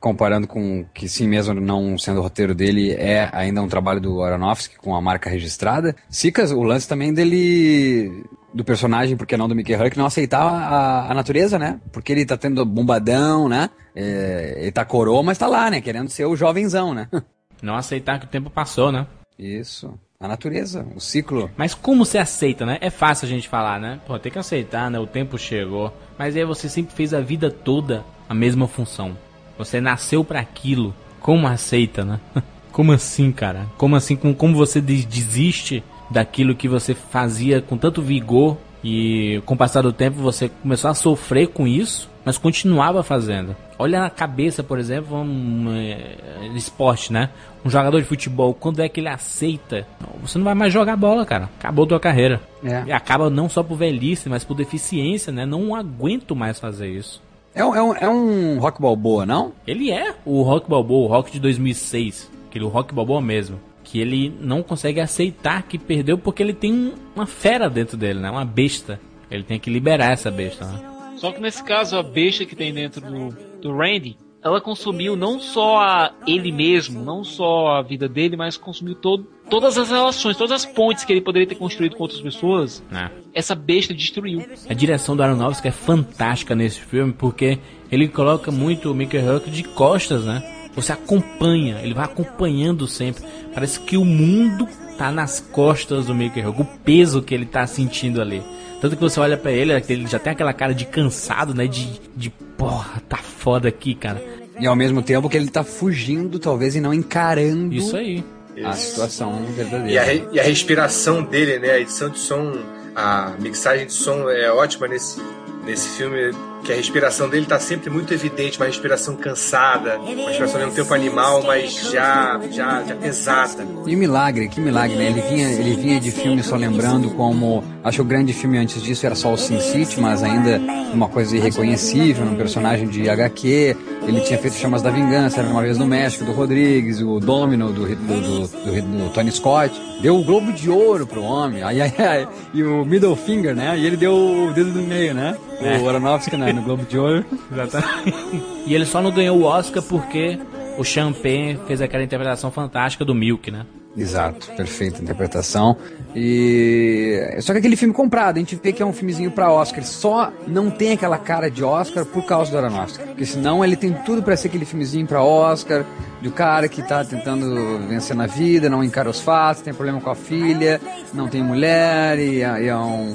comparando 0.00 0.46
com 0.46 0.84
que 0.92 1.08
sim 1.08 1.28
mesmo 1.28 1.54
não 1.54 1.96
sendo 1.96 2.18
o 2.18 2.22
roteiro 2.22 2.54
dele, 2.54 2.92
é 2.92 3.28
ainda 3.32 3.62
um 3.62 3.68
trabalho 3.68 4.00
do 4.00 4.22
Aronofsky 4.22 4.76
com 4.76 4.94
a 4.96 5.00
marca 5.00 5.30
registrada. 5.30 5.94
Sicas, 6.10 6.50
o 6.50 6.62
lance 6.62 6.88
também 6.88 7.14
dele 7.14 8.24
do 8.52 8.64
personagem, 8.64 9.16
porque 9.16 9.36
não 9.36 9.48
do 9.48 9.54
Mickey 9.54 9.74
Huck, 9.74 9.96
não 9.96 10.06
aceitar 10.06 10.42
a, 10.42 11.10
a 11.10 11.14
natureza, 11.14 11.58
né? 11.58 11.80
Porque 11.90 12.12
ele 12.12 12.26
tá 12.26 12.36
tendo 12.36 12.64
bombadão, 12.64 13.48
né? 13.48 13.70
É, 13.94 14.56
ele 14.58 14.72
tá 14.72 14.84
coroa, 14.84 15.22
mas 15.22 15.38
tá 15.38 15.46
lá, 15.46 15.70
né? 15.70 15.80
Querendo 15.80 16.10
ser 16.10 16.26
o 16.26 16.36
jovenzão, 16.36 16.92
né? 16.94 17.08
Não 17.62 17.76
aceitar 17.76 18.18
que 18.18 18.26
o 18.26 18.28
tempo 18.28 18.50
passou, 18.50 18.90
né? 18.90 19.06
Isso. 19.38 19.96
A 20.22 20.28
natureza, 20.28 20.86
o 20.94 21.00
ciclo. 21.00 21.50
Mas 21.56 21.74
como 21.74 22.04
você 22.04 22.16
aceita, 22.18 22.64
né? 22.64 22.78
É 22.80 22.90
fácil 22.90 23.26
a 23.26 23.28
gente 23.28 23.48
falar, 23.48 23.80
né? 23.80 23.98
Pô, 24.06 24.16
tem 24.18 24.30
que 24.30 24.38
aceitar, 24.38 24.88
né? 24.90 24.98
O 24.98 25.06
tempo 25.06 25.36
chegou. 25.36 25.92
Mas 26.16 26.36
aí 26.36 26.44
você 26.44 26.68
sempre 26.68 26.94
fez 26.94 27.12
a 27.12 27.20
vida 27.20 27.50
toda 27.50 28.04
a 28.28 28.32
mesma 28.34 28.68
função. 28.68 29.16
Você 29.58 29.80
nasceu 29.80 30.24
pra 30.24 30.38
aquilo. 30.40 30.94
Como 31.20 31.46
aceita, 31.46 32.04
né? 32.04 32.20
Como 32.70 32.92
assim, 32.92 33.30
cara? 33.32 33.66
Como 33.76 33.96
assim? 33.96 34.14
Como, 34.16 34.54
você 34.54 34.80
des- 34.80 35.04
desiste 35.04 35.82
daquilo 36.08 36.54
que 36.54 36.68
você 36.68 36.94
fazia 36.94 37.60
com 37.60 37.76
tanto 37.76 38.00
vigor 38.00 38.56
e 38.82 39.42
com 39.44 39.54
o 39.54 39.56
passar 39.56 39.82
do 39.82 39.92
tempo 39.92 40.16
você 40.22 40.48
começou 40.48 40.90
a 40.90 40.94
sofrer 40.94 41.48
com 41.48 41.66
isso, 41.66 42.08
mas 42.24 42.38
continuava 42.38 43.02
fazendo. 43.02 43.54
Olha 43.78 44.04
a 44.04 44.10
cabeça, 44.10 44.62
por 44.62 44.78
exemplo, 44.78 45.16
um 45.16 45.66
é, 45.72 46.46
esporte, 46.54 47.12
né? 47.12 47.30
Um 47.64 47.70
jogador 47.70 48.00
de 48.00 48.06
futebol, 48.06 48.54
quando 48.54 48.80
é 48.80 48.88
que 48.88 49.00
ele 49.00 49.08
aceita? 49.08 49.86
Você 50.22 50.38
não 50.38 50.44
vai 50.44 50.54
mais 50.54 50.72
jogar 50.72 50.96
bola, 50.96 51.24
cara. 51.26 51.48
Acabou 51.58 51.86
tua 51.86 52.00
carreira. 52.00 52.40
É. 52.64 52.84
E 52.86 52.92
acaba 52.92 53.28
não 53.30 53.48
só 53.48 53.62
por 53.62 53.76
velhice, 53.76 54.28
mas 54.28 54.44
por 54.44 54.54
deficiência, 54.54 55.32
né? 55.32 55.44
Não 55.46 55.74
aguento 55.74 56.34
mais 56.36 56.58
fazer 56.60 56.88
isso. 56.88 57.20
É 57.54 57.64
um, 57.64 57.74
é 57.74 57.82
um, 57.82 57.94
é 57.96 58.08
um 58.08 58.58
rock 58.58 58.80
balboa, 58.80 59.26
não? 59.26 59.52
Ele 59.66 59.90
é 59.90 60.14
o 60.24 60.40
Rock 60.42 60.70
Balboa, 60.70 61.04
o 61.06 61.06
Rock 61.08 61.30
de 61.32 61.38
2006, 61.38 62.30
aquele 62.48 62.64
Rock 62.64 62.94
Balboa 62.94 63.20
mesmo, 63.20 63.60
que 63.84 64.00
ele 64.00 64.34
não 64.40 64.62
consegue 64.62 65.00
aceitar 65.00 65.62
que 65.64 65.76
perdeu 65.76 66.16
porque 66.16 66.42
ele 66.42 66.54
tem 66.54 66.72
um- 66.72 66.94
uma 67.14 67.26
fera 67.26 67.68
dentro 67.68 67.94
dele, 67.96 68.20
né? 68.20 68.30
Uma 68.30 68.44
besta. 68.44 68.98
Ele 69.30 69.42
tem 69.42 69.58
que 69.60 69.68
liberar 69.70 70.12
essa 70.12 70.30
besta, 70.30 70.64
né? 70.64 70.78
Só 71.16 71.32
que 71.32 71.40
nesse 71.40 71.62
caso, 71.62 71.96
a 71.96 72.02
besta 72.02 72.44
que 72.44 72.56
tem 72.56 72.72
dentro 72.72 73.00
do, 73.00 73.36
do 73.60 73.76
Randy, 73.76 74.16
ela 74.42 74.60
consumiu 74.60 75.14
não 75.14 75.38
só 75.38 75.78
a 75.78 76.12
ele 76.26 76.50
mesmo, 76.50 77.02
não 77.02 77.22
só 77.22 77.76
a 77.76 77.82
vida 77.82 78.08
dele, 78.08 78.36
mas 78.36 78.56
consumiu 78.56 78.96
todo, 78.96 79.24
todas 79.48 79.78
as 79.78 79.88
relações, 79.88 80.36
todas 80.36 80.52
as 80.52 80.66
pontes 80.66 81.04
que 81.04 81.12
ele 81.12 81.20
poderia 81.20 81.46
ter 81.46 81.54
construído 81.54 81.94
com 81.94 82.02
outras 82.02 82.20
pessoas. 82.20 82.82
É. 82.92 83.08
Essa 83.32 83.54
besta 83.54 83.94
destruiu. 83.94 84.44
A 84.68 84.74
direção 84.74 85.16
do 85.16 85.22
Aronofsky 85.22 85.68
é 85.68 85.70
fantástica 85.70 86.56
nesse 86.56 86.80
filme 86.80 87.12
porque 87.12 87.58
ele 87.90 88.08
coloca 88.08 88.50
muito 88.50 88.90
o 88.90 88.94
Mickey 88.94 89.18
Huck 89.18 89.48
de 89.48 89.62
costas, 89.62 90.24
né? 90.24 90.42
Você 90.74 90.92
acompanha, 90.92 91.80
ele 91.82 91.94
vai 91.94 92.06
acompanhando 92.06 92.88
sempre. 92.88 93.22
Parece 93.54 93.78
que 93.80 93.96
o 93.96 94.04
mundo 94.04 94.66
tá 95.02 95.10
nas 95.10 95.40
costas 95.40 96.06
do 96.06 96.14
Mickey 96.14 96.46
Huck, 96.46 96.60
o 96.62 96.64
peso 96.64 97.20
que 97.22 97.34
ele 97.34 97.44
tá 97.44 97.66
sentindo 97.66 98.20
ali. 98.20 98.40
Tanto 98.80 98.94
que 98.94 99.02
você 99.02 99.18
olha 99.18 99.36
pra 99.36 99.50
ele, 99.50 99.72
ele 99.88 100.06
já 100.06 100.18
tem 100.18 100.32
aquela 100.32 100.52
cara 100.52 100.72
de 100.72 100.84
cansado, 100.86 101.52
né? 101.54 101.66
De, 101.66 102.00
de 102.16 102.30
porra, 102.30 103.02
tá 103.08 103.16
foda 103.16 103.68
aqui, 103.68 103.96
cara. 103.96 104.22
E 104.60 104.64
ao 104.66 104.76
mesmo 104.76 105.02
tempo 105.02 105.28
que 105.28 105.36
ele 105.36 105.48
tá 105.50 105.64
fugindo, 105.64 106.38
talvez, 106.38 106.76
e 106.76 106.80
não 106.80 106.94
encarando 106.94 107.74
Isso 107.74 107.96
aí. 107.96 108.22
a 108.64 108.72
situação 108.74 109.44
verdadeira. 109.56 109.90
E 109.90 109.98
a, 109.98 110.02
re- 110.04 110.24
e 110.32 110.38
a 110.38 110.42
respiração 110.44 111.22
dele, 111.24 111.58
né? 111.58 111.72
A 111.72 111.80
edição 111.80 112.08
de 112.08 112.18
som, 112.20 112.52
a 112.94 113.32
mixagem 113.40 113.86
de 113.86 113.92
som 113.92 114.28
é 114.30 114.52
ótima 114.52 114.86
nesse, 114.86 115.20
nesse 115.64 115.88
filme, 115.96 116.30
que 116.64 116.72
a 116.72 116.76
respiração 116.76 117.28
dele 117.28 117.44
tá 117.46 117.58
sempre 117.58 117.90
muito 117.90 118.14
evidente, 118.14 118.56
uma 118.58 118.66
respiração 118.66 119.16
cansada, 119.16 119.98
uma 119.98 120.28
respiração 120.28 120.60
ao 120.60 120.66
mesmo 120.68 120.74
tempo 120.82 120.94
animal, 120.94 121.42
mas 121.42 121.90
já, 121.90 122.40
já, 122.50 122.82
já 122.84 122.94
pesada. 122.94 123.66
E 123.86 123.96
milagre, 123.96 124.48
que 124.48 124.60
milagre, 124.60 124.96
né? 124.96 125.06
Ele 125.06 125.20
vinha, 125.22 125.48
ele 125.50 125.74
vinha 125.74 126.00
de 126.00 126.10
filme 126.10 126.42
só 126.42 126.56
lembrando 126.56 127.10
como. 127.10 127.64
Acho 127.84 127.96
que 127.96 128.02
o 128.02 128.04
grande 128.04 128.32
filme 128.32 128.58
antes 128.58 128.80
disso 128.80 129.04
era 129.04 129.14
só 129.16 129.32
o 129.32 129.36
Sin 129.36 129.58
City, 129.60 130.00
mas 130.00 130.22
ainda 130.22 130.60
uma 130.94 131.08
coisa 131.08 131.36
irreconhecível, 131.36 132.24
um 132.24 132.36
personagem 132.36 132.86
de 132.88 133.08
HQ. 133.10 133.76
Ele 134.06 134.20
tinha 134.20 134.38
feito 134.38 134.56
Chamas 134.56 134.82
da 134.82 134.90
Vingança, 134.90 135.40
era 135.40 135.48
uma 135.48 135.62
vez 135.62 135.78
no 135.78 135.86
México, 135.86 136.24
do 136.24 136.32
Rodrigues, 136.32 137.00
o 137.00 137.18
Domino 137.20 137.72
do, 137.72 137.86
do, 137.86 137.96
do, 137.96 138.46
do- 138.48 138.82
do 138.82 139.10
Tony 139.12 139.30
Scott. 139.32 139.72
Deu 140.00 140.16
o 140.18 140.24
Globo 140.24 140.52
de 140.52 140.68
Ouro 140.68 141.06
pro 141.06 141.22
homem, 141.22 141.62
ai, 141.62 141.80
ai, 141.80 141.94
ai, 141.98 142.28
e 142.52 142.62
o 142.64 142.84
Middle 142.84 143.14
Finger, 143.14 143.54
né? 143.54 143.78
E 143.78 143.86
ele 143.86 143.96
deu 143.96 144.12
o 144.48 144.52
dedo 144.52 144.72
do 144.72 144.82
meio, 144.82 145.14
né? 145.14 145.36
É. 145.60 145.78
O 145.78 145.88
Aronofsky 145.88 146.36
né? 146.36 146.51
No 146.52 146.62
Globo 146.62 146.84
de 146.84 146.98
Ouro. 146.98 147.24
Exatamente. 147.50 148.42
E 148.66 148.74
ele 148.74 148.86
só 148.86 149.02
não 149.02 149.10
ganhou 149.10 149.38
o 149.38 149.44
Oscar 149.44 149.82
porque 149.82 150.38
o 150.78 150.84
Champagne 150.84 151.58
fez 151.66 151.80
aquela 151.80 152.02
interpretação 152.02 152.50
fantástica 152.50 153.04
do 153.04 153.14
Milk, 153.14 153.50
né? 153.50 153.66
Exato, 153.96 154.50
perfeita 154.56 155.02
interpretação. 155.02 155.76
E 156.14 157.36
só 157.40 157.52
que 157.52 157.58
aquele 157.58 157.76
filme 157.76 157.92
comprado, 157.92 158.36
a 158.36 158.38
gente 158.38 158.56
vê 158.62 158.72
que 158.72 158.82
é 158.82 158.86
um 158.86 158.92
filmezinho 158.92 159.30
pra 159.30 159.50
Oscar, 159.50 159.84
só 159.84 160.32
não 160.46 160.70
tem 160.70 160.92
aquela 160.92 161.18
cara 161.18 161.50
de 161.50 161.62
Oscar 161.64 162.04
por 162.06 162.24
causa 162.24 162.50
do 162.50 162.58
Aronofsky, 162.58 163.04
porque 163.04 163.26
senão 163.26 163.64
ele 163.64 163.76
tem 163.76 163.92
tudo 163.92 164.22
pra 164.22 164.36
ser 164.36 164.48
aquele 164.48 164.64
filmezinho 164.64 165.06
pra 165.06 165.22
Oscar, 165.22 165.84
do 166.22 166.30
cara 166.30 166.68
que 166.68 166.82
tá 166.82 167.04
tentando 167.04 167.80
vencer 167.88 168.14
na 168.16 168.26
vida, 168.26 168.70
não 168.70 168.82
encara 168.84 169.10
os 169.10 169.20
fatos, 169.20 169.62
tem 169.62 169.74
problema 169.74 170.00
com 170.00 170.10
a 170.10 170.14
filha, 170.14 170.80
não 171.12 171.28
tem 171.28 171.42
mulher 171.42 172.18
e, 172.18 172.36
e 172.38 172.42
é 172.68 172.76
um- 172.76 173.14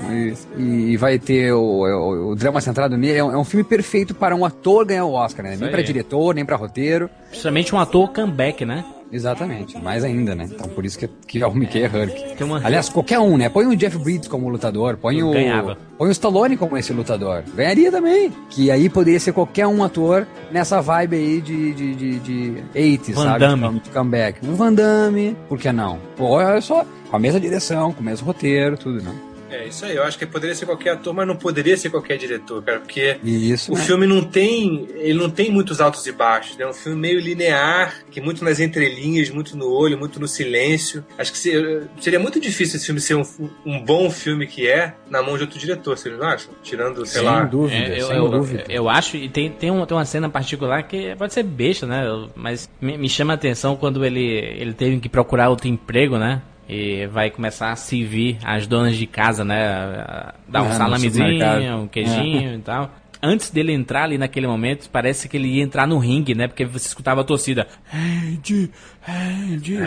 e- 0.58 0.91
e 0.91 0.98
vai 0.98 1.18
ter 1.18 1.54
o, 1.54 1.60
o- 1.62 2.32
o 2.32 2.36
drama 2.36 2.60
centrado 2.62 2.98
nele. 2.98 3.18
É 3.20 3.24
um, 3.24 3.32
é 3.32 3.38
um 3.38 3.44
filme 3.45 3.64
perfeito 3.64 4.14
para 4.14 4.36
um 4.36 4.44
ator 4.45 4.86
ganhar 4.86 5.06
o 5.06 5.14
Oscar, 5.14 5.44
né? 5.44 5.52
Nem 5.52 5.70
pra 5.72 5.82
diretor, 5.82 6.36
nem 6.36 6.45
pra 6.45 6.56
roteiro. 6.56 7.10
Principalmente 7.30 7.74
um 7.74 7.80
ator 7.80 8.10
comeback, 8.14 8.66
né? 8.66 8.84
Exatamente, 9.12 9.78
mais 9.82 10.04
ainda, 10.04 10.36
né? 10.36 10.48
Então 10.52 10.68
por 10.70 10.86
isso 10.86 11.00
que, 11.00 11.08
que 11.28 11.42
é 11.42 11.48
o 11.48 11.54
Mickey 11.54 11.80
Herc. 11.84 12.36
Tem 12.38 12.46
uma- 12.46 12.62
Aliás, 12.64 12.90
qualquer 12.90 13.20
um, 13.20 13.38
né? 13.38 13.48
Põe 13.50 13.66
o 13.66 13.76
Jeff 13.76 13.98
Bridges 13.98 14.28
como 14.28 14.50
lutador, 14.50 14.98
põe 14.98 15.24
o. 15.24 15.32
Ganhava. 15.32 15.78
Põe 15.98 16.10
o 16.10 16.12
Stallone 16.12 16.58
como 16.58 16.78
esse 16.78 16.92
lutador. 16.94 17.44
Ganharia 17.56 17.92
também. 17.92 18.32
Que 18.50 18.70
aí 18.70 18.90
poderia 18.90 19.20
ser 19.20 19.32
qualquer 19.34 19.66
um 19.68 19.84
ator 19.84 20.28
nessa 20.52 20.82
vibe 20.82 21.16
aí 21.16 21.42
de, 21.42 21.74
de, 21.74 21.96
de, 21.96 22.20
de 22.20 22.64
80, 22.76 23.14
Van 23.14 23.24
sabe? 23.24 23.40
Damme. 23.40 23.80
De 23.80 23.90
comeback. 23.90 24.46
Um 24.46 24.56
Van 24.56 24.74
Damme, 24.74 25.36
por 25.48 25.58
que 25.58 25.72
não? 25.72 26.00
Pô, 26.16 26.26
olha 26.26 26.60
só, 26.62 26.86
com 27.10 27.16
a 27.16 27.20
mesma 27.20 27.40
direção, 27.40 27.94
com 27.94 28.02
o 28.02 28.04
mesmo 28.04 28.28
roteiro, 28.28 28.78
tudo, 28.78 29.02
né? 29.02 29.12
É 29.49 29.65
isso 29.68 29.86
aí, 29.86 29.95
eu 29.95 30.03
acho 30.03 30.18
que 30.19 30.26
poderia 30.26 30.56
ser 30.56 30.65
qualquer 30.65 30.91
ator, 30.91 31.14
mas 31.14 31.28
não 31.28 31.36
poderia 31.36 31.76
ser 31.78 31.90
qualquer 31.90 32.18
diretor, 32.18 32.61
cara, 32.64 32.80
porque 32.80 33.18
Isso, 33.24 33.72
o 33.72 33.78
né? 33.78 33.84
filme 33.84 34.06
não 34.06 34.22
tem. 34.24 34.88
Ele 34.95 35.14
não 35.19 35.30
tem 35.30 35.49
muitos 35.52 35.80
altos 35.80 36.06
e 36.06 36.11
baixos, 36.11 36.57
né? 36.57 36.65
É 36.65 36.68
um 36.68 36.74
filme 36.74 36.99
meio 36.99 37.19
linear, 37.19 37.95
que 38.11 38.19
muito 38.19 38.44
nas 38.44 38.60
entrelinhas, 38.60 39.30
muito 39.30 39.56
no 39.57 39.69
olho, 39.72 39.98
muito 39.98 40.19
no 40.19 40.28
silêncio. 40.28 41.06
Acho 41.18 41.32
que 41.32 41.38
se- 41.38 41.82
seria 41.99 42.19
muito 42.19 42.40
difícil 42.40 42.78
esse 42.78 42.86
filme 42.86 42.99
ser 43.02 43.15
um, 43.15 43.24
um 43.65 43.80
bom 43.84 44.10
filme 44.10 44.45
que 44.48 44.68
é 44.68 44.94
na 45.10 45.22
mão 45.22 45.36
de 45.38 45.44
outro 45.44 45.57
diretor, 45.57 45.98
vocês 45.98 46.18
não 46.18 46.26
acham? 46.28 46.53
Tirando, 46.64 47.06
sei 47.06 47.22
lá. 47.22 47.49
É, 47.72 48.02
eu, 48.02 48.07
eu, 48.11 48.44
eu 48.69 48.90
acho, 48.90 49.15
e 49.18 49.30
tem, 49.30 49.49
tem, 49.49 49.72
um, 49.72 49.86
tem 49.86 49.95
uma 49.98 50.06
cena 50.06 50.30
particular 50.30 50.84
que 50.84 51.15
pode 51.15 51.34
ser 51.34 51.44
besta, 51.44 51.86
né? 51.88 52.06
eu- 52.06 52.30
Mas 52.36 52.69
me, 52.82 52.98
me 52.98 53.10
chama 53.10 53.34
a 53.34 53.36
atenção 53.36 53.76
quando 53.76 54.03
ele, 54.06 54.22
ele 54.26 54.74
teve 54.74 54.99
que 54.99 55.07
procurar 55.10 55.49
outro 55.49 55.68
emprego, 55.68 56.18
né? 56.18 56.41
E 56.68 57.07
vai 57.07 57.30
começar 57.30 57.72
a 57.72 57.76
servir 57.76 58.38
as 58.44 58.68
donas 58.68 58.98
de 58.98 59.07
casa, 59.07 59.45
né? 59.45 60.34
Dar 60.48 60.64
um 60.64 60.68
no 60.68 60.73
salamezinho, 60.73 61.77
um 61.77 61.88
queijinho 61.88 62.56
e 62.56 62.60
tal. 62.60 62.91
Antes 63.22 63.49
dele 63.49 63.73
entrar 63.73 64.03
ali 64.03 64.18
naquele 64.18 64.45
momento, 64.48 64.89
parece 64.91 65.27
que 65.27 65.38
ele 65.38 65.48
ia 65.48 65.64
entrar 65.64 65.88
no 65.88 65.98
ringue, 65.98 66.35
né? 66.35 66.48
Porque 66.48 66.65
você 66.65 66.88
escutava 66.88 67.22
a 67.22 67.23
torcida. 67.23 67.68
Andy, 67.91 68.72
Andy. 69.07 69.77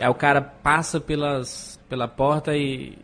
Aí 0.00 0.08
o 0.08 0.14
cara 0.14 0.40
passa 0.40 1.00
pelas, 1.00 1.78
pela 1.88 2.08
porta 2.08 2.56
e 2.56 2.96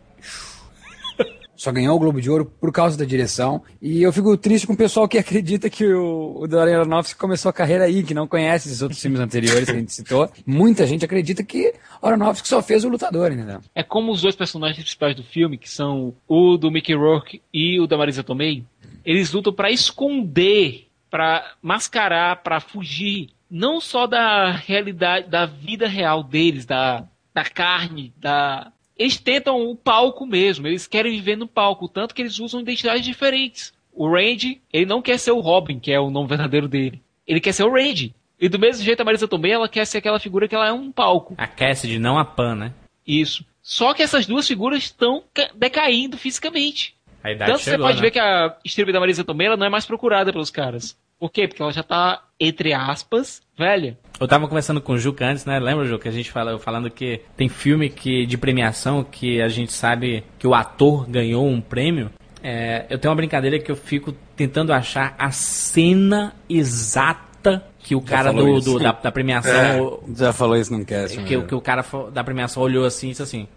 Só 1.65 1.71
ganhou 1.71 1.95
o 1.95 1.99
Globo 1.99 2.21
de 2.21 2.29
Ouro 2.29 2.45
por 2.45 2.71
causa 2.71 2.95
da 2.95 3.03
direção. 3.03 3.63
E 3.81 4.03
eu 4.03 4.13
fico 4.13 4.37
triste 4.37 4.67
com 4.67 4.73
o 4.73 4.77
pessoal 4.77 5.07
que 5.07 5.17
acredita 5.17 5.67
que 5.67 5.83
o, 5.83 6.41
o 6.41 6.47
Darren 6.47 6.75
Aronofsky 6.75 7.19
começou 7.19 7.49
a 7.49 7.53
carreira 7.53 7.85
aí, 7.85 8.03
que 8.03 8.13
não 8.13 8.27
conhece 8.27 8.67
esses 8.67 8.83
outros 8.83 9.01
filmes 9.01 9.19
anteriores 9.19 9.65
que 9.65 9.71
a 9.71 9.79
gente 9.79 9.91
citou. 9.91 10.29
Muita 10.45 10.85
gente 10.85 11.03
acredita 11.03 11.43
que 11.43 11.73
Aronofsky 12.03 12.47
só 12.47 12.61
fez 12.61 12.85
o 12.85 12.87
Lutador, 12.87 13.31
entendeu? 13.31 13.61
É 13.73 13.81
como 13.81 14.11
os 14.11 14.21
dois 14.21 14.35
personagens 14.35 14.77
principais 14.77 15.15
do 15.15 15.23
filme, 15.23 15.57
que 15.57 15.67
são 15.67 16.13
o 16.27 16.55
do 16.55 16.69
Mickey 16.69 16.93
Rourke 16.93 17.41
e 17.51 17.79
o 17.79 17.87
da 17.87 17.97
Marisa 17.97 18.23
Tomei, 18.23 18.63
eles 19.03 19.31
lutam 19.33 19.51
pra 19.51 19.71
esconder, 19.71 20.85
pra 21.09 21.55
mascarar, 21.63 22.43
pra 22.43 22.59
fugir, 22.59 23.31
não 23.49 23.81
só 23.81 24.05
da 24.05 24.51
realidade, 24.51 25.31
da 25.31 25.47
vida 25.47 25.87
real 25.87 26.21
deles, 26.21 26.63
da, 26.63 27.07
da 27.33 27.43
carne, 27.43 28.13
da... 28.17 28.71
Eles 28.97 29.17
tentam 29.17 29.61
o 29.69 29.75
palco 29.75 30.25
mesmo, 30.25 30.67
eles 30.67 30.87
querem 30.87 31.11
viver 31.11 31.35
no 31.35 31.47
palco, 31.47 31.87
tanto 31.89 32.15
que 32.15 32.21
eles 32.21 32.39
usam 32.39 32.61
identidades 32.61 33.03
diferentes. 33.05 33.73
O 33.93 34.09
Randy, 34.09 34.61
ele 34.71 34.85
não 34.85 35.01
quer 35.01 35.17
ser 35.19 35.31
o 35.31 35.39
Robin, 35.39 35.79
que 35.79 35.91
é 35.91 35.99
o 35.99 36.09
nome 36.09 36.27
verdadeiro 36.29 36.67
dele. 36.67 37.01
Ele 37.27 37.39
quer 37.41 37.53
ser 37.53 37.63
o 37.63 37.71
Randy. 37.73 38.13
E 38.39 38.49
do 38.49 38.59
mesmo 38.59 38.83
jeito 38.83 38.99
a 39.01 39.05
Marisa 39.05 39.27
Tomei, 39.27 39.51
ela 39.53 39.69
quer 39.69 39.85
ser 39.85 39.99
aquela 39.99 40.19
figura 40.19 40.47
que 40.47 40.55
ela 40.55 40.67
é 40.67 40.73
um 40.73 40.91
palco. 40.91 41.33
a 41.37 41.47
Cassidy, 41.47 41.97
não 41.99 42.17
a 42.17 42.25
Pan, 42.25 42.55
né? 42.55 42.73
Isso. 43.07 43.45
Só 43.61 43.93
que 43.93 44.03
essas 44.03 44.25
duas 44.25 44.47
figuras 44.47 44.83
estão 44.83 45.23
ca- 45.33 45.49
decaindo 45.55 46.17
fisicamente. 46.17 46.93
A 47.23 47.31
idade 47.31 47.51
Tanto 47.51 47.59
que 47.59 47.63
você 47.65 47.71
chegou, 47.71 47.85
pode 47.87 47.97
né? 47.97 48.01
ver 48.03 48.11
que 48.11 48.19
a 48.19 48.55
strip 48.65 48.91
da 48.91 48.99
Marisa 48.99 49.23
Tomei 49.23 49.47
ela 49.47 49.57
não 49.57 49.65
é 49.65 49.69
mais 49.69 49.85
procurada 49.85 50.31
pelos 50.31 50.49
caras. 50.51 50.97
Por 51.17 51.31
quê? 51.31 51.47
Porque 51.47 51.61
ela 51.61 51.71
já 51.71 51.81
tá, 51.81 52.21
entre 52.39 52.73
aspas, 52.73 53.41
velha. 53.57 53.97
Eu 54.19 54.27
tava 54.27 54.47
conversando 54.47 54.79
com 54.79 54.93
o 54.93 54.97
Juca 54.97 55.25
antes, 55.25 55.43
né? 55.45 55.59
Lembra, 55.59 55.85
Juca, 55.85 56.03
que 56.03 56.09
a 56.09 56.11
gente 56.11 56.31
fala, 56.31 56.57
falando 56.57 56.89
que 56.89 57.21
tem 57.35 57.49
filme 57.49 57.89
que, 57.89 58.25
de 58.25 58.37
premiação 58.37 59.03
que 59.03 59.41
a 59.41 59.47
gente 59.49 59.73
sabe 59.73 60.23
que 60.39 60.47
o 60.47 60.53
ator 60.53 61.05
ganhou 61.09 61.45
um 61.47 61.59
prêmio. 61.59 62.09
É, 62.41 62.85
eu 62.89 62.97
tenho 62.99 63.09
uma 63.11 63.15
brincadeira 63.17 63.59
que 63.59 63.71
eu 63.71 63.75
fico 63.75 64.13
tentando 64.35 64.71
achar 64.71 65.15
a 65.17 65.31
cena 65.31 66.33
exata 66.47 67.63
que 67.79 67.95
o 67.95 67.99
Já 68.01 68.05
cara 68.17 68.31
falou 68.33 68.59
do, 68.59 68.73
do- 68.73 68.79
da, 68.79 68.91
da 68.93 69.11
premiação. 69.11 69.51
É, 69.51 69.81
o- 69.81 70.03
já 70.15 70.31
falou 70.33 70.55
isso 70.55 70.71
num 70.71 70.83
cast. 70.83 71.17
que, 71.23 71.37
né? 71.37 71.43
que 71.47 71.53
o 71.55 71.61
cara 71.61 71.83
da 72.11 72.23
premiação 72.23 72.63
olhou 72.63 72.85
assim 72.85 73.07
e 73.07 73.09
disse 73.11 73.21
assim: 73.23 73.47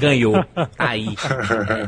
ganhou, 0.00 0.44
tá 0.54 0.68
aí. 0.78 1.08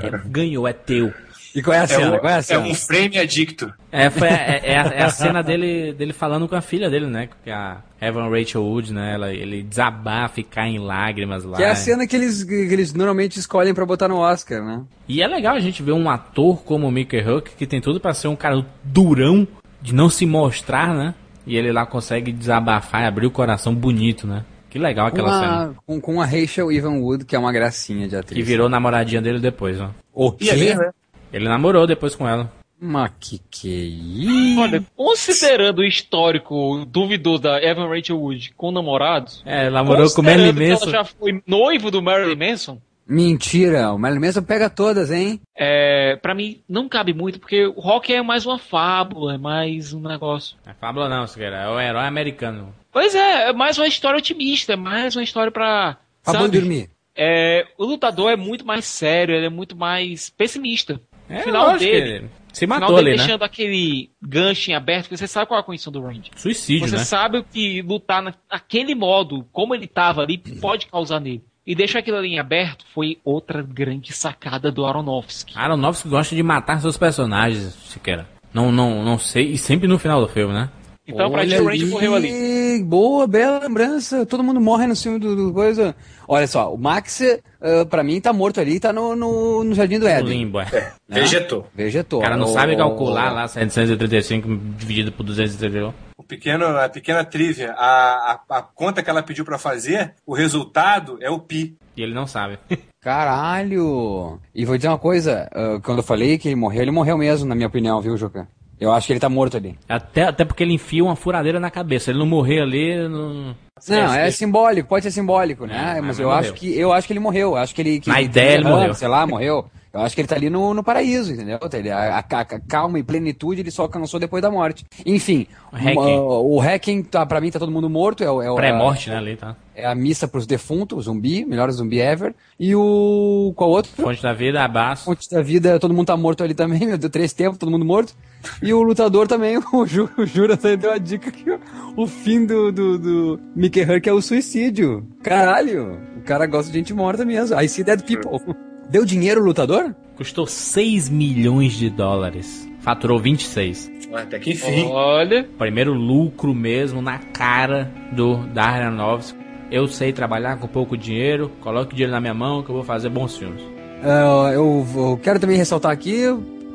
É, 0.03 0.19
ganhou, 0.29 0.67
é 0.67 0.73
teu. 0.73 1.13
E 1.57 1.62
qual 1.62 1.74
é 1.74 1.81
a 1.81 1.87
cena? 1.87 2.15
um- 2.16 2.19
qual 2.19 2.31
é 2.31 2.35
a 2.35 2.39
é 2.39 2.43
cena? 2.43 2.61
um 2.66 2.74
frame 2.74 3.19
adicto. 3.19 3.73
É, 3.91 4.11
foi, 4.11 4.28
é, 4.28 4.61
é 4.62 4.78
a, 4.78 4.83
é 4.89 5.03
a 5.05 5.09
cena 5.11 5.43
dele, 5.43 5.95
dele 5.95 6.12
falando 6.12 6.47
com 6.47 6.55
a 6.55 6.61
filha 6.61 6.91
dele, 6.91 7.07
né? 7.07 7.31
Que 7.43 7.49
é 7.51 7.55
a 7.55 7.78
Evan 7.99 8.28
Rachel 8.28 8.62
Wood, 8.62 8.93
né? 8.93 9.15
Ela, 9.15 9.33
ele 9.33 9.62
desabafa 9.62 10.39
e 10.41 10.45
cai 10.45 10.69
em 10.69 10.78
lágrimas 10.78 11.45
lá. 11.45 11.57
Que 11.57 11.62
é 11.65 11.70
a 11.70 11.74
cena 11.74 12.07
que 12.07 12.15
eles, 12.15 12.45
que 12.45 12.53
eles 12.55 12.93
normalmente 12.93 13.39
escolhem 13.39 13.73
pra 13.73 13.87
botar 13.87 14.07
no 14.07 14.19
Oscar, 14.19 14.62
né? 14.62 14.83
E 15.09 15.23
é 15.23 15.27
legal 15.27 15.57
a 15.57 15.61
gente 15.61 15.83
ver 15.83 15.93
um 15.93 16.11
ator 16.11 16.62
como 16.62 16.87
o 16.87 16.91
Mickey 16.93 17.20
Huck, 17.27 17.53
que 17.57 17.66
tem 17.66 17.81
tudo 17.81 17.99
pra 17.99 18.12
ser 18.12 18.28
um 18.28 18.37
cara 18.37 18.62
durão, 18.85 19.49
de 19.81 19.95
não 19.95 20.11
se 20.11 20.27
mostrar, 20.27 20.95
né? 20.95 21.15
E 21.47 21.57
ele 21.57 21.73
lá 21.73 21.87
consegue 21.87 22.33
desabafar 22.33 23.03
e 23.03 23.07
abrir 23.07 23.27
o 23.27 23.31
coração 23.31 23.74
bonito, 23.74 24.27
né? 24.27 24.45
Que 24.69 24.78
legal 24.78 25.07
aquela 25.07 25.28
com, 25.31 25.41
cena. 25.41 25.65
a, 25.70 25.70
com, 25.87 26.01
com 26.01 26.20
a 26.20 26.27
Rachel 26.27 26.70
Evanwood, 26.70 27.24
que 27.24 27.35
é 27.35 27.39
uma 27.39 27.53
gracinha 27.53 28.07
de 28.07 28.15
atriz. 28.16 28.37
Que 28.37 28.43
virou 28.43 28.69
namoradinha 28.69 29.23
dele 29.23 29.39
depois, 29.39 29.81
ó. 29.81 29.91
O 30.12 30.35
E 30.41 30.51
é 30.51 30.55
quê? 30.55 30.61
mesmo, 30.61 30.83
né? 30.83 30.91
Ele 31.37 31.49
namorou 31.49 31.87
depois 31.87 32.15
com 32.15 32.27
ela. 32.27 32.51
Mas 32.81 33.11
que 33.21 33.41
que 33.51 33.69
é 33.69 33.85
isso? 33.85 34.61
Olha, 34.61 34.85
considerando 34.97 35.81
o 35.81 35.85
histórico 35.85 36.85
duvidoso 36.87 37.43
da 37.43 37.63
Evan 37.63 37.89
Rachel 37.89 38.19
Wood 38.19 38.55
com 38.57 38.71
namorados. 38.71 39.43
É, 39.45 39.69
namorou 39.69 40.11
com 40.11 40.23
o 40.23 40.25
Marilyn 40.25 40.71
Manson. 40.71 40.85
Ela 40.85 40.93
já 40.93 41.05
foi 41.05 41.43
noivo 41.47 41.91
do 41.91 42.03
Marilyn 42.03 42.37
Manson. 42.37 42.81
Mentira, 43.07 43.93
o 43.93 43.99
Marilyn 43.99 44.27
Manson 44.27 44.43
pega 44.43 44.71
todas, 44.71 45.11
hein? 45.11 45.41
É, 45.55 46.17
pra 46.17 46.35
mim, 46.35 46.61
não 46.69 46.89
cabe 46.89 47.13
muito, 47.13 47.39
porque 47.39 47.67
o 47.67 47.81
rock 47.81 48.13
é 48.13 48.23
mais 48.23 48.47
uma 48.47 48.59
fábula, 48.59 49.35
é 49.35 49.39
mais 49.39 49.93
um 49.93 50.01
negócio. 50.01 50.57
É 50.67 50.73
fábula 50.73 51.09
não, 51.09 51.27
Siqueira. 51.27 51.57
É 51.57 51.69
o 51.69 51.79
herói 51.79 52.07
americano. 52.07 52.75
Pois 52.91 53.15
é, 53.15 53.51
é 53.51 53.53
mais 53.53 53.77
uma 53.77 53.87
história 53.87 54.19
otimista, 54.19 54.73
é 54.73 54.77
mais 54.77 55.15
uma 55.15 55.23
história 55.23 55.53
pra. 55.53 55.99
Pra 56.25 56.47
dormir. 56.47 56.91
É, 57.19 57.67
o 57.79 57.87
lutador 57.87 58.31
é 58.31 58.37
muito 58.37 58.67
mais 58.67 58.85
sério, 58.85 59.35
ele 59.35 59.47
é 59.47 59.51
muito 59.51 59.75
mais 59.75 60.29
pessimista. 60.29 61.01
É, 61.28 61.43
final 61.43 61.77
dele. 61.78 62.09
ele 62.11 62.31
se 62.53 62.65
o 62.65 62.69
final 62.69 62.81
matou 62.81 62.97
dele 62.97 63.09
ali, 63.11 63.16
né? 63.19 63.23
deixando 63.24 63.43
aquele 63.43 64.11
gancho 64.23 64.70
em 64.70 64.74
aberto, 64.74 65.05
porque 65.05 65.16
você 65.19 65.27
sabe 65.27 65.47
qual 65.47 65.59
é 65.59 65.61
a 65.61 65.65
condição 65.65 65.93
do 65.93 66.01
Randy. 66.01 66.31
Suicídio, 66.36 66.89
Você 66.89 66.97
né? 66.97 67.05
sabe 67.05 67.44
que 67.53 67.82
lutar 67.82 68.23
na- 68.23 68.32
naquele 68.51 68.94
modo, 68.94 69.47
como 69.53 69.74
ele 69.74 69.86
tava 69.86 70.23
ali, 70.23 70.39
pode 70.39 70.86
causar 70.86 71.20
nele. 71.20 71.43
E 71.66 71.74
deixar 71.74 71.98
aquilo 71.98 72.16
ali 72.16 72.28
em 72.28 72.39
aberto 72.39 72.85
foi 72.94 73.19
outra 73.24 73.61
grande 73.61 74.12
sacada 74.12 74.70
do 74.70 74.86
Aronofsky. 74.86 75.53
Aronofsky 75.59 76.09
gosta 76.09 76.35
de 76.35 76.43
matar 76.43 76.81
seus 76.81 76.97
personagens, 76.97 77.74
Siqueira. 77.89 78.27
Não, 78.55 78.70
não, 78.73 79.05
não 79.05 79.19
sei. 79.19 79.51
E 79.51 79.59
sempre 79.59 79.86
no 79.89 79.98
final 79.98 80.20
do 80.20 80.28
filme, 80.28 80.55
né? 80.55 80.70
Então, 81.09 81.31
pra 81.31 81.47
ti, 81.47 81.55
Olha 81.55 81.62
o 81.62 81.66
Randy 81.66 81.87
morreu 81.87 82.15
ali. 82.15 82.83
Boa, 82.83 83.27
bela 83.27 83.61
lembrança. 83.61 84.27
Todo 84.27 84.43
mundo 84.43 84.61
morre 84.61 84.87
no 84.87 84.97
filme 84.97 85.19
do, 85.19 85.37
do 85.37 85.53
coisa. 85.53 85.95
Olha 86.27 86.47
só, 86.49 86.74
o 86.74 86.77
Max, 86.77 87.20
uh, 87.20 87.87
pra 87.87 88.03
mim, 88.03 88.20
tá 88.20 88.33
morto 88.33 88.61
ali, 88.61 88.81
tá 88.81 88.93
no, 88.93 89.15
no, 89.15 89.62
no 89.62 89.74
Jardim 89.74 89.99
do 90.01 90.07
No 90.07 90.11
Éden. 90.11 90.28
limbo, 90.28 90.59
é. 90.61 90.65
né? 90.73 90.93
Vegetou. 91.09 91.66
Vegetou. 91.74 92.19
O 92.19 92.23
cara 92.23 92.37
não 92.37 92.49
O- 92.49 92.53
sabe 92.53 92.77
calcular 92.77 93.31
lá 93.33 93.47
735 93.47 94.49
dividido 94.77 95.12
por 95.12 95.23
231. 95.23 95.93
O 96.19 96.24
pequeno, 96.24 96.65
a 96.66 96.89
pequena 96.89 97.24
trivia, 97.24 97.73
a, 97.73 98.41
a, 98.49 98.59
a 98.59 98.62
conta 98.62 99.01
que 99.03 99.09
ela 99.09 99.23
pediu 99.23 99.45
pra 99.45 99.59
fazer, 99.59 100.15
o 100.27 100.35
resultado 100.35 101.19
é 101.20 101.31
o 101.31 101.39
pi. 101.39 101.77
E 101.97 102.03
ele 102.03 102.12
não 102.15 102.27
sabe. 102.27 102.59
Caralho! 103.01 104.41
E 104.53 104.65
vou 104.65 104.77
dizer 104.77 104.89
uma 104.89 104.99
coisa, 104.99 105.49
uh, 105.55 105.81
quando 105.83 105.99
eu 105.99 106.03
falei 106.05 106.37
que 106.39 106.49
ele 106.49 106.57
morreu, 106.57 106.83
ele 106.83 106.91
morreu 106.91 107.16
mesmo, 107.16 107.49
na 107.49 107.55
minha 107.55 107.69
opinião, 107.69 108.01
viu, 108.01 108.16
Juca? 108.16 108.49
Eu 108.81 108.93
acho 108.93 109.07
que 109.07 109.12
ele 109.12 109.20
tá 109.20 109.28
morto 109.28 109.57
ali. 109.57 109.78
Até, 109.89 110.24
até 110.24 110.44
porque 110.44 110.62
ele 110.62 110.74
enfia 110.74 111.03
uma 111.03 111.16
furadeira 111.16 111.59
na 111.59 111.70
cabeça. 111.70 112.11
Ele 112.11 112.19
não 112.19 112.27
morrer 112.27 112.61
ali. 112.61 113.09
Não... 113.09 113.57
Não, 113.89 114.15
é 114.15 114.31
simbólico, 114.31 114.89
pode 114.89 115.05
ser 115.05 115.11
simbólico, 115.11 115.66
né? 115.66 115.97
É, 115.98 116.01
mas 116.01 116.07
mas 116.07 116.19
eu 116.19 116.28
morreu. 116.28 116.40
acho 116.40 116.53
que 116.55 116.78
eu 116.78 116.93
acho 116.93 117.07
que 117.07 117.12
ele 117.12 117.20
morreu. 117.20 117.51
Eu 117.51 117.57
acho 117.57 117.74
que 117.74 117.82
ele. 117.82 118.01
Que 118.01 118.09
Na 118.09 118.19
ele 118.19 118.27
ideia, 118.27 118.55
ele 118.55 118.65
morreu. 118.65 118.94
Sei 118.94 119.07
lá, 119.07 119.27
morreu. 119.27 119.66
Eu 119.97 120.02
acho 120.02 120.14
que 120.14 120.20
ele 120.20 120.28
tá 120.28 120.36
ali 120.36 120.51
no, 120.51 120.74
no 120.74 120.82
paraíso, 120.85 121.32
entendeu? 121.32 121.59
Ele- 121.73 121.90
A, 121.90 122.16
a- 122.18 122.40
a 122.40 122.44
calma 122.60 122.98
e 122.98 123.02
plenitude 123.02 123.60
ele 123.60 123.70
só 123.70 123.82
alcançou 123.82 124.20
depois 124.20 124.43
da 124.43 124.51
morte. 124.51 124.85
Enfim, 125.05 125.47
O 125.73 126.60
Hacking. 126.60 127.02
tá, 127.02 127.24
pra 127.27 127.40
mim, 127.40 127.51
tá 127.51 127.59
todo 127.59 127.73
mundo 127.73 127.89
morto. 127.90 128.23
É, 128.23 128.31
o- 128.31 128.43
é, 128.43 128.55
Pré-morte, 128.55 129.10
né? 129.10 129.16
Ali, 129.16 129.36
tá? 129.36 129.56
é 129.74 129.85
a 129.86 129.94
missa 129.94 130.27
pros 130.27 130.47
defuntos, 130.47 130.97
o 130.98 131.02
zumbi, 131.02 131.44
melhor 131.44 131.70
zumbi 131.70 132.01
ever. 132.01 132.35
E 132.59 132.74
o. 132.74 133.52
Qual 133.56 133.68
outro? 133.70 133.90
Fonte 133.93 134.23
da 134.23 134.32
vida, 134.32 134.62
abaixo. 134.64 135.05
Fonte 135.05 135.31
da 135.31 135.43
vida, 135.43 135.78
todo 135.78 135.93
mundo 135.93 136.06
tá 136.06 136.16
morto 136.16 136.43
ali 136.43 136.55
também, 136.55 136.86
meu 136.86 136.97
Deus, 136.97 137.10
três 137.12 137.32
tempos, 137.35 137.59
todo 137.59 137.70
mundo 137.70 137.85
morto. 137.85 138.14
E 138.62 138.73
o 138.73 138.82
lutador 138.82 139.27
também, 139.28 139.59
o, 139.73 139.86
Ju, 139.86 140.09
o 140.16 140.24
Jura 140.24 140.56
deu 140.56 140.93
a 140.93 140.98
dica 140.98 141.31
que 141.31 141.51
o, 141.51 141.60
o 141.97 142.06
fim 142.06 142.47
do, 142.47 142.70
do, 142.73 142.98
do 142.98 143.40
Mickey 143.55 143.81
Herc 143.81 144.06
é 144.09 144.12
o 144.12 144.23
suicídio. 144.23 145.06
Caralho, 145.23 145.98
o 146.16 146.23
cara 146.23 146.47
gosta 146.47 146.70
de 146.73 146.78
gente 146.78 146.94
morta 146.94 147.24
mesmo. 147.24 147.60
I 147.60 147.68
see 147.68 147.85
dead 147.85 148.02
people. 148.02 148.55
Deu 148.89 149.05
dinheiro 149.05 149.41
o 149.41 149.45
lutador? 149.45 149.95
Custou 150.17 150.47
6 150.47 151.09
milhões 151.09 151.73
de 151.73 151.91
dólares. 151.91 152.69
Faturou 152.81 153.19
26. 153.19 153.91
Até 154.13 154.39
que 154.39 154.53
enfim. 154.53 154.87
Olha. 154.87 155.49
Primeiro 155.59 155.93
lucro 155.93 156.55
mesmo 156.55 157.03
na 157.03 157.19
cara 157.19 157.91
do 158.13 158.37
Darren 158.55 158.87
Aronofsky. 158.87 159.39
Eu 159.71 159.89
sei 159.89 160.13
trabalhar 160.13 160.59
com 160.59 160.69
pouco 160.69 160.97
dinheiro, 160.97 161.51
coloque 161.61 161.95
dinheiro 161.95 162.13
na 162.13 162.21
minha 162.21 162.35
mão 162.35 162.63
que 162.63 162.71
eu 162.71 162.75
vou 162.77 162.85
fazer 162.85 163.09
bons 163.09 163.37
filmes. 163.37 163.61
Ah, 164.03 164.51
eu, 164.53 164.87
eu 164.95 165.21
quero 165.21 165.41
também 165.41 165.57
ressaltar 165.57 165.91
aqui 165.91 166.23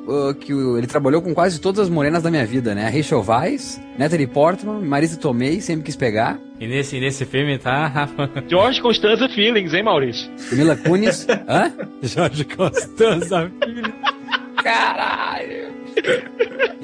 ah, 0.07 0.33
que 0.33 0.51
ele 0.51 0.87
trabalhou 0.87 1.21
com 1.21 1.33
quase 1.33 1.59
todas 1.59 1.79
as 1.81 1.89
morenas 1.89 2.23
da 2.23 2.29
minha 2.31 2.45
vida, 2.45 2.73
né? 2.75 2.89
Rachel 2.89 3.23
Weisz, 3.27 3.79
Natalie 3.97 4.27
Portman, 4.27 4.81
Marisa 4.81 5.17
Tomei, 5.17 5.61
sempre 5.61 5.83
quis 5.85 5.95
pegar, 5.95 6.39
E 6.59 6.67
nesse, 6.67 6.99
nesse 6.99 7.25
filme 7.25 7.57
tá. 7.57 8.09
George 8.47 8.81
Constanza 8.81 9.27
Feelings, 9.29 9.73
hein, 9.73 9.83
Maurício? 9.83 10.29
Mila 10.51 10.75
Kunis. 10.75 11.25
Hã? 11.47 11.71
Jorge 12.03 12.45
Costanza, 12.45 13.51
filho. 13.63 13.93
Caralho! 14.63 15.71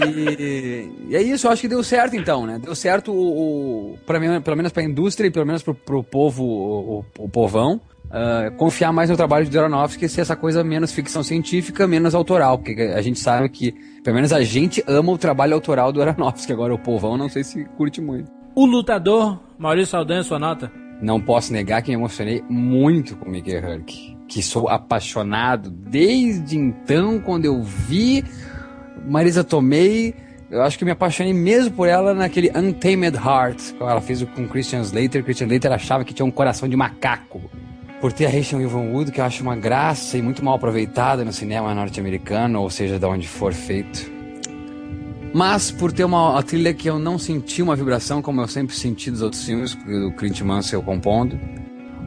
E, 0.05 0.89
e 1.09 1.15
é 1.15 1.21
isso, 1.21 1.47
eu 1.47 1.51
acho 1.51 1.61
que 1.61 1.67
deu 1.67 1.83
certo 1.83 2.15
então, 2.15 2.45
né? 2.45 2.59
Deu 2.63 2.75
certo 2.75 3.11
o, 3.11 3.93
o 3.93 3.97
pra 4.05 4.19
mim, 4.19 4.41
pelo 4.41 4.57
menos 4.57 4.71
pra 4.71 4.83
indústria 4.83 5.27
e 5.27 5.31
pelo 5.31 5.45
menos 5.45 5.63
pro, 5.63 5.73
pro 5.73 6.03
povo, 6.03 6.43
o- 6.43 7.05
o 7.17 7.29
povão, 7.29 7.79
ah, 8.09 8.51
confiar 8.57 8.93
mais 8.93 9.09
no 9.09 9.17
trabalho 9.17 9.45
de 9.45 9.57
Aronofsky 9.57 10.05
e 10.05 10.09
ser 10.09 10.21
essa 10.21 10.35
coisa 10.35 10.63
menos 10.63 10.91
ficção 10.91 11.23
científica, 11.23 11.87
menos 11.87 12.15
autoral, 12.15 12.57
porque 12.57 12.81
a 12.81 13.01
gente 13.01 13.19
sabe 13.19 13.49
que, 13.49 13.73
pelo 14.03 14.15
menos 14.15 14.31
a 14.31 14.41
gente 14.41 14.83
ama 14.87 15.11
o 15.11 15.17
trabalho 15.17 15.53
autoral 15.53 15.91
do 15.91 16.01
Aronofsky, 16.01 16.53
agora 16.53 16.73
o 16.73 16.79
povão 16.79 17.17
não 17.17 17.29
sei 17.29 17.43
se 17.43 17.65
curte 17.77 17.99
muito. 18.01 18.31
O 18.55 18.65
lutador, 18.65 19.39
Maurício 19.57 19.91
Saldanha, 19.91 20.23
sua 20.23 20.39
nota? 20.39 20.71
Não 21.01 21.21
posso 21.21 21.53
negar 21.53 21.81
que 21.81 21.91
me 21.91 21.95
emocionei 21.95 22.43
muito 22.49 23.15
com 23.17 23.29
Mickey 23.29 23.51
Herc, 23.51 24.17
que 24.27 24.41
sou 24.41 24.67
apaixonado 24.67 25.69
desde 25.69 26.57
então, 26.57 27.19
quando 27.19 27.45
eu 27.45 27.61
vi 27.61 28.23
Marisa 29.05 29.43
Tomei, 29.43 30.15
eu 30.49 30.61
acho 30.63 30.79
que 30.79 30.85
me 30.85 30.91
apaixonei 30.91 31.33
mesmo 31.33 31.71
por 31.75 31.87
ela 31.87 32.13
naquele 32.13 32.49
Untamed 32.49 33.17
Heart, 33.17 33.73
que 33.73 33.83
ela 33.83 34.01
fez 34.01 34.23
com 34.23 34.47
Christian 34.47 34.79
Slater. 34.79 35.23
Christian 35.23 35.45
Slater 35.45 35.71
achava 35.73 36.05
que 36.05 36.13
tinha 36.13 36.25
um 36.25 36.31
coração 36.31 36.67
de 36.69 36.75
macaco. 36.75 37.41
Por 37.99 38.13
ter 38.13 38.27
a 38.27 38.29
Rachel 38.29 38.61
Evan 38.61 38.91
Wood, 38.91 39.11
que 39.11 39.19
eu 39.19 39.25
acho 39.25 39.41
uma 39.41 39.55
graça 39.55 40.17
e 40.17 40.21
muito 40.21 40.45
mal 40.45 40.55
aproveitada 40.55 41.25
no 41.25 41.33
cinema 41.33 41.73
norte-americano, 41.73 42.61
ou 42.61 42.69
seja, 42.69 42.99
de 42.99 43.05
onde 43.05 43.27
for 43.27 43.53
feito. 43.53 44.11
Mas 45.33 45.71
por 45.71 45.91
ter 45.91 46.03
uma, 46.03 46.41
trilha 46.43 46.73
que 46.73 46.87
eu 46.87 46.99
não 46.99 47.17
senti 47.17 47.61
uma 47.61 47.75
vibração 47.75 48.21
como 48.21 48.41
eu 48.41 48.47
sempre 48.47 48.75
senti 48.75 49.09
dos 49.09 49.21
outros 49.21 49.43
filmes, 49.43 49.73
do 49.73 50.11
Clint 50.11 50.41
Mansell 50.41 50.83
compondo, 50.83 51.39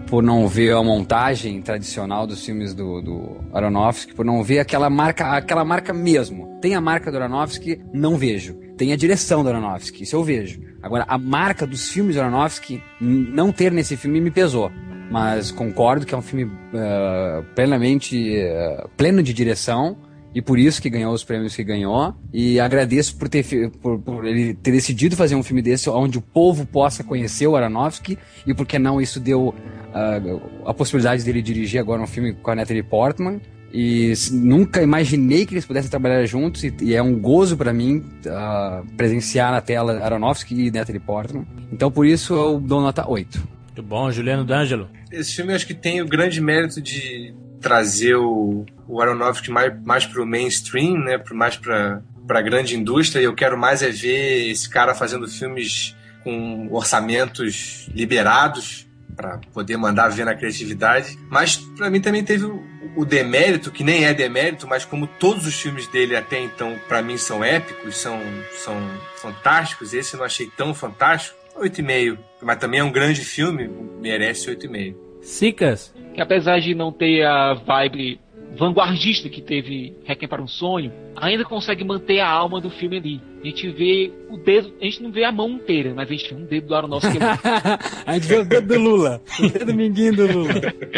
por 0.06 0.22
não 0.22 0.46
ver 0.46 0.74
a 0.74 0.82
montagem 0.82 1.60
tradicional 1.60 2.24
dos 2.24 2.44
filmes 2.44 2.72
do, 2.72 3.00
do 3.02 3.36
Aronofsky, 3.52 4.14
por 4.14 4.24
não 4.24 4.44
ver 4.44 4.60
aquela 4.60 4.88
marca, 4.88 5.36
aquela 5.36 5.64
marca 5.64 5.92
mesmo. 5.92 6.58
Tem 6.60 6.74
a 6.74 6.80
marca 6.80 7.10
do 7.10 7.18
Aronofsky, 7.18 7.80
não 7.92 8.16
vejo. 8.16 8.54
Tem 8.76 8.92
a 8.92 8.96
direção 8.96 9.42
do 9.42 9.48
Aronofsky, 9.48 10.04
isso 10.04 10.14
eu 10.14 10.22
vejo. 10.22 10.60
Agora, 10.82 11.04
a 11.06 11.18
marca 11.18 11.66
dos 11.66 11.88
filmes 11.88 12.14
do 12.14 12.22
Aronofsky, 12.22 12.80
não 13.00 13.50
ter 13.50 13.72
nesse 13.72 13.96
filme 13.96 14.20
me 14.20 14.30
pesou. 14.30 14.70
Mas 15.10 15.50
concordo 15.50 16.06
que 16.06 16.14
é 16.14 16.18
um 16.18 16.22
filme 16.22 16.50
eh, 16.72 17.42
plenamente 17.54 18.36
eh, 18.36 18.86
pleno 18.96 19.22
de 19.22 19.34
direção 19.34 19.96
e 20.34 20.40
por 20.40 20.58
isso 20.58 20.80
que 20.80 20.88
ganhou 20.88 21.12
os 21.12 21.24
prêmios 21.24 21.56
que 21.56 21.64
ganhou. 21.64 22.14
E 22.32 22.60
agradeço 22.60 23.16
por, 23.16 23.28
ter, 23.28 23.70
por, 23.82 23.98
por 23.98 24.24
ele 24.24 24.54
ter 24.54 24.70
decidido 24.70 25.16
fazer 25.16 25.34
um 25.34 25.42
filme 25.42 25.60
desse 25.60 25.90
onde 25.90 26.18
o 26.18 26.22
povo 26.22 26.64
possa 26.64 27.02
conhecer 27.02 27.46
o 27.46 27.56
Aronofsky 27.56 28.16
e 28.46 28.54
porque 28.54 28.78
não 28.78 29.00
isso 29.00 29.18
deu 29.18 29.54
ah, 29.92 30.20
a 30.66 30.72
possibilidade 30.72 31.24
dele 31.24 31.42
dirigir 31.42 31.80
agora 31.80 32.00
um 32.00 32.06
filme 32.06 32.32
com 32.32 32.50
a 32.50 32.54
Natalie 32.54 32.82
Portman. 32.82 33.40
E 33.72 34.12
nunca 34.32 34.82
imaginei 34.82 35.46
que 35.46 35.54
eles 35.54 35.64
pudessem 35.64 35.88
trabalhar 35.88 36.24
juntos 36.26 36.64
e, 36.64 36.74
e 36.82 36.92
é 36.92 37.00
um 37.00 37.20
gozo 37.20 37.56
pra 37.56 37.72
mim 37.72 38.04
ah, 38.28 38.82
presenciar 38.96 39.50
na 39.50 39.60
tela 39.60 40.04
Aronofsky 40.04 40.66
e 40.66 40.70
Natalie 40.70 41.00
Portman. 41.00 41.44
Então 41.72 41.90
por 41.90 42.06
isso 42.06 42.34
eu 42.34 42.60
dou 42.60 42.80
nota 42.80 43.08
8. 43.08 43.59
Muito 43.80 43.88
bom, 43.88 44.10
Juliano 44.10 44.44
D'Angelo. 44.44 44.90
Esse 45.10 45.36
filme 45.36 45.54
acho 45.54 45.66
que 45.66 45.72
tem 45.72 46.02
o 46.02 46.06
grande 46.06 46.38
mérito 46.38 46.82
de 46.82 47.34
trazer 47.60 48.14
o, 48.14 48.66
o 48.86 49.00
Aronofsky 49.00 49.50
mais, 49.50 49.72
mais 49.82 50.04
pro 50.04 50.26
mainstream, 50.26 50.98
né? 50.98 51.18
Mais 51.32 51.56
pra, 51.56 52.02
pra 52.26 52.42
grande 52.42 52.76
indústria. 52.76 53.22
E 53.22 53.24
eu 53.24 53.34
quero 53.34 53.56
mais 53.56 53.82
é 53.82 53.88
ver 53.88 54.50
esse 54.50 54.68
cara 54.68 54.94
fazendo 54.94 55.26
filmes 55.26 55.96
com 56.22 56.68
orçamentos 56.70 57.88
liberados 57.94 58.86
para 59.16 59.38
poder 59.52 59.78
mandar 59.78 60.08
ver 60.08 60.26
na 60.26 60.34
criatividade. 60.34 61.18
Mas 61.30 61.56
pra 61.56 61.88
mim 61.88 62.02
também 62.02 62.22
teve 62.22 62.44
o, 62.44 62.62
o 62.96 63.04
demérito, 63.06 63.70
que 63.70 63.82
nem 63.82 64.04
é 64.04 64.12
demérito, 64.12 64.68
mas 64.68 64.84
como 64.84 65.06
todos 65.06 65.46
os 65.46 65.54
filmes 65.54 65.86
dele 65.88 66.14
até 66.14 66.38
então 66.38 66.78
pra 66.86 67.00
mim 67.00 67.16
são 67.16 67.42
épicos, 67.42 67.96
são, 67.96 68.20
são 68.62 68.76
fantásticos, 69.16 69.94
esse 69.94 70.14
eu 70.14 70.18
não 70.18 70.26
achei 70.26 70.50
tão 70.54 70.74
fantástico. 70.74 71.39
8,5. 71.60 72.18
Mas 72.42 72.58
também 72.58 72.80
é 72.80 72.84
um 72.84 72.92
grande 72.92 73.20
filme, 73.20 73.68
merece 74.00 74.50
8,5. 74.50 74.94
Sicas. 75.20 75.94
Que 76.14 76.20
apesar 76.20 76.58
de 76.60 76.74
não 76.74 76.90
ter 76.90 77.24
a 77.24 77.54
vibe 77.54 78.18
vanguardista 78.56 79.28
que 79.28 79.40
teve 79.40 79.94
Requiem 80.04 80.28
para 80.28 80.42
um 80.42 80.48
Sonho, 80.48 80.92
ainda 81.16 81.44
consegue 81.44 81.84
manter 81.84 82.20
a 82.20 82.28
alma 82.28 82.60
do 82.60 82.70
filme 82.70 82.96
ali. 82.96 83.20
A 83.42 83.46
gente 83.46 83.70
vê 83.70 84.12
o 84.28 84.36
dedo, 84.36 84.72
a 84.80 84.84
gente 84.84 85.02
não 85.02 85.12
vê 85.12 85.24
a 85.24 85.32
mão 85.32 85.50
inteira, 85.50 85.92
mas 85.94 86.08
a 86.08 86.12
gente 86.12 86.34
vê 86.34 86.40
um 86.40 86.44
dedo 86.44 86.66
do 86.66 86.74
Aronofsky 86.74 87.18
a 88.06 88.14
gente 88.14 88.26
vê 88.26 88.38
o 88.38 88.44
dedo 88.44 88.66
do 88.66 88.80
Lula. 88.80 89.22
O 89.38 89.48
dedo 89.48 89.74
minguinho 89.74 90.16
do 90.16 90.26
Lula. 90.26 90.54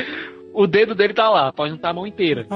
o 0.55 0.67
dedo 0.67 0.95
dele 0.95 1.15
tá 1.15 1.29
lá, 1.29 1.53
pode 1.53 1.71
não 1.71 1.77
estar 1.77 1.91
a 1.91 1.95
mão 1.95 2.07
inteira. 2.07 2.47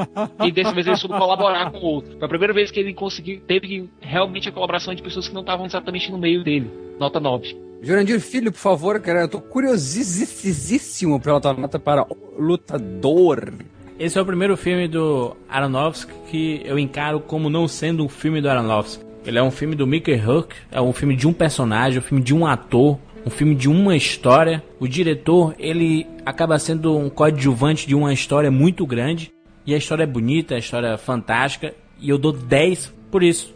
E 0.45 0.51
dessa 0.51 0.73
vez 0.73 0.87
ele 0.87 0.97
soube 0.97 1.19
colaborar 1.19 1.71
com 1.71 1.79
o 1.79 1.85
outro. 1.85 2.17
Foi 2.17 2.25
a 2.25 2.29
primeira 2.29 2.55
vez 2.55 2.71
que 2.71 2.81
ele 2.81 2.95
conseguiu, 2.95 3.41
teve 3.47 3.89
realmente 4.01 4.49
a 4.49 4.53
colaboração 4.53 4.95
de 4.95 5.03
pessoas 5.03 5.29
que 5.29 5.35
não 5.35 5.43
estavam 5.43 5.67
exatamente 5.67 6.11
no 6.11 6.19
meio 6.19 6.43
dele. 6.43 6.71
Nota 6.99 7.21
9. 7.21 7.66
Jurandir 7.83 8.21
Filho, 8.21 8.51
por 8.51 8.59
favor, 8.59 8.99
cara, 9.01 9.23
eu 9.23 9.29
tô 9.29 9.41
curiosíssimo 9.41 11.21
pela 11.21 11.41
tua 11.41 11.53
nota 11.53 11.79
para 11.79 12.03
o 12.03 12.17
Lutador. 12.39 13.53
Esse 13.99 14.19
é 14.19 14.23
o 14.23 14.27
primeiro 14.27 14.57
filme 14.57 14.89
do 14.89 15.37
Aronofsky 15.49 16.13
que 16.31 16.63
eu 16.65 16.79
encaro 16.79 17.21
como 17.21 17.49
não 17.49 17.67
sendo 17.69 18.05
um 18.05 18.09
filme 18.09 18.41
do 18.41 18.49
Aronofsky. 18.49 19.05
Ele 19.25 19.39
é 19.39 19.43
um 19.43 19.51
filme 19.51 19.75
do 19.75 19.87
Mickey 19.87 20.17
Rourke, 20.17 20.55
é 20.71 20.81
um 20.81 20.93
filme 20.93 21.17
de 21.17 21.27
um 21.27 21.33
personagem, 21.33 21.99
um 21.99 22.03
filme 22.03 22.23
de 22.23 22.35
um 22.35 22.47
ator, 22.47 22.99
um 23.25 23.31
filme 23.31 23.55
de 23.55 23.69
uma 23.69 23.97
história. 23.97 24.63
O 24.79 24.87
diretor, 24.87 25.55
ele 25.59 26.07
acaba 26.25 26.59
sendo 26.59 26.97
um 26.97 27.11
coadjuvante 27.11 27.89
de 27.89 27.95
uma 27.95 28.13
história 28.13 28.51
muito 28.51 28.87
grande. 28.87 29.33
E 29.67 29.75
a 29.75 29.77
história 29.77 30.05
é 30.05 30.07
bonita, 30.07 30.55
a 30.55 30.59
história 30.59 30.89
é 30.89 30.97
fantástica. 30.97 31.75
E 32.01 32.09
eu 32.09 32.19
dou 32.19 32.33
10 32.33 32.95
por 33.11 33.23
isso. 33.23 33.53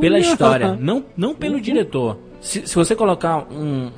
Pela 0.00 0.16
Olha! 0.16 0.18
história, 0.18 0.76
não, 0.80 1.04
não 1.16 1.34
pelo 1.34 1.60
diretor. 1.60 2.18
Se, 2.40 2.66
se 2.66 2.74
você 2.74 2.94
colocar 2.94 3.46
um, 3.50 3.90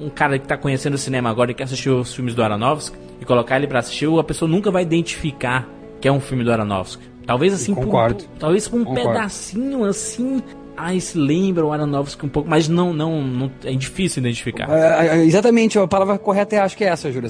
um 0.00 0.08
cara 0.10 0.38
que 0.38 0.46
tá 0.46 0.56
conhecendo 0.56 0.94
o 0.94 0.98
cinema 0.98 1.28
agora 1.30 1.50
e 1.50 1.54
quer 1.54 1.64
assistir 1.64 1.90
os 1.90 2.14
filmes 2.14 2.34
do 2.34 2.42
Aronofsky 2.42 2.96
e 3.20 3.24
colocar 3.24 3.56
ele 3.56 3.66
pra 3.66 3.80
assistir, 3.80 4.06
a 4.18 4.24
pessoa 4.24 4.48
nunca 4.50 4.70
vai 4.70 4.82
identificar 4.82 5.68
que 6.00 6.06
é 6.06 6.12
um 6.12 6.20
filme 6.20 6.44
do 6.44 6.52
Aronofsky. 6.52 7.02
Talvez 7.26 7.52
assim, 7.52 7.74
por- 7.74 8.14
talvez 8.38 8.66
por 8.68 8.80
um 8.80 8.84
Concordo. 8.84 9.10
pedacinho 9.12 9.84
assim, 9.84 10.42
ai, 10.76 10.98
se 11.00 11.18
lembra 11.18 11.66
o 11.66 11.72
Aronofsky 11.72 12.24
um 12.24 12.28
pouco, 12.28 12.48
mas 12.48 12.68
não, 12.68 12.92
não, 12.94 13.20
não 13.22 13.50
é 13.64 13.72
difícil 13.74 14.20
identificar. 14.20 14.70
É, 14.70 15.08
é, 15.08 15.24
exatamente, 15.24 15.78
a 15.78 15.86
palavra 15.86 16.16
correta 16.16 16.56
eu 16.56 16.62
acho 16.62 16.76
que 16.76 16.84
é 16.84 16.88
essa, 16.88 17.10
Júlia. 17.12 17.28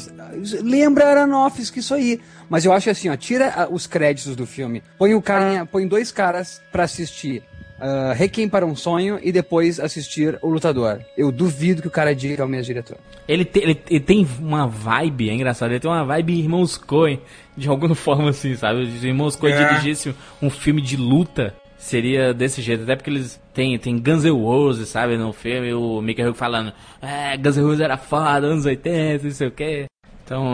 Lembra 0.62 1.06
Aronofsky 1.08 1.80
isso 1.80 1.94
aí. 1.94 2.20
Mas 2.50 2.64
eu 2.64 2.72
acho 2.72 2.88
assim, 2.90 3.08
ó, 3.08 3.16
tira 3.16 3.52
ah, 3.56 3.68
os 3.70 3.86
créditos 3.86 4.36
do 4.36 4.46
filme, 4.46 4.82
põe 4.98 5.14
o 5.14 5.20
cara, 5.20 5.66
põe 5.66 5.86
dois 5.86 6.12
caras 6.12 6.62
pra 6.70 6.84
assistir 6.84 7.42
uh, 7.80 8.12
Requiem 8.14 8.48
para 8.48 8.64
um 8.66 8.74
Sonho 8.76 9.18
e 9.22 9.30
depois 9.32 9.78
assistir 9.80 10.38
O 10.42 10.48
Lutador. 10.48 11.00
Eu 11.16 11.30
duvido 11.32 11.82
que 11.82 11.88
o 11.88 11.90
cara 11.90 12.14
diga 12.14 12.34
que 12.36 12.40
é 12.40 12.44
o 12.44 12.48
mesmo 12.48 12.64
diretor. 12.66 12.96
Ele, 13.26 13.44
te- 13.44 13.58
ele- 13.60 13.80
ele 13.90 14.00
tem 14.00 14.26
uma 14.40 14.66
vibe, 14.66 15.30
é 15.30 15.34
engraçado, 15.34 15.70
ele 15.70 15.80
tem 15.80 15.90
uma 15.90 16.04
vibe 16.04 16.38
Irmãos 16.38 16.76
Coen, 16.76 17.20
de 17.56 17.68
alguma 17.68 17.94
forma 17.96 18.30
assim, 18.30 18.54
sabe? 18.56 18.90
Se 18.98 19.06
Irmãos 19.06 19.36
Coen 19.36 19.52
É. 19.54 19.68
dirigisse 19.68 20.14
um 20.42 20.50
filme 20.50 20.80
de 20.82 20.96
luta, 20.96 21.54
seria 21.76 22.32
desse 22.34 22.60
jeito. 22.62 22.82
Até 22.82 22.96
porque 22.96 23.10
eles 23.10 23.40
têm, 23.54 23.78
tem 23.78 23.98
Guns 23.98 24.24
N' 24.24 24.30
Roses, 24.30 24.88
sabe? 24.88 25.16
No 25.16 25.32
filme, 25.32 25.72
o 25.74 26.00
Mickey 26.00 26.22
Rourke 26.22 26.38
falando, 26.38 26.72
é, 27.00 27.36
Guns 27.36 27.56
N' 27.56 27.62
Roses 27.64 27.80
era 27.80 27.96
foda, 27.96 28.46
anos 28.46 28.64
80, 28.66 29.24
não 29.24 29.30
sei 29.30 29.46
o 29.48 29.50
quê. 29.52 29.86
Então, 30.24 30.44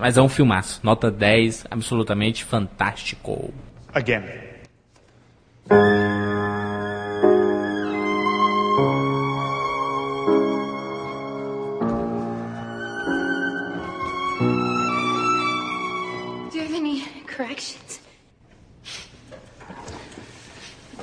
mas 0.00 0.16
é 0.16 0.22
um 0.22 0.28
filmaço. 0.30 0.80
Nota 0.82 1.10
10, 1.10 1.66
absolutamente 1.70 2.42
fantástico. 2.44 3.52
Again. 3.92 4.22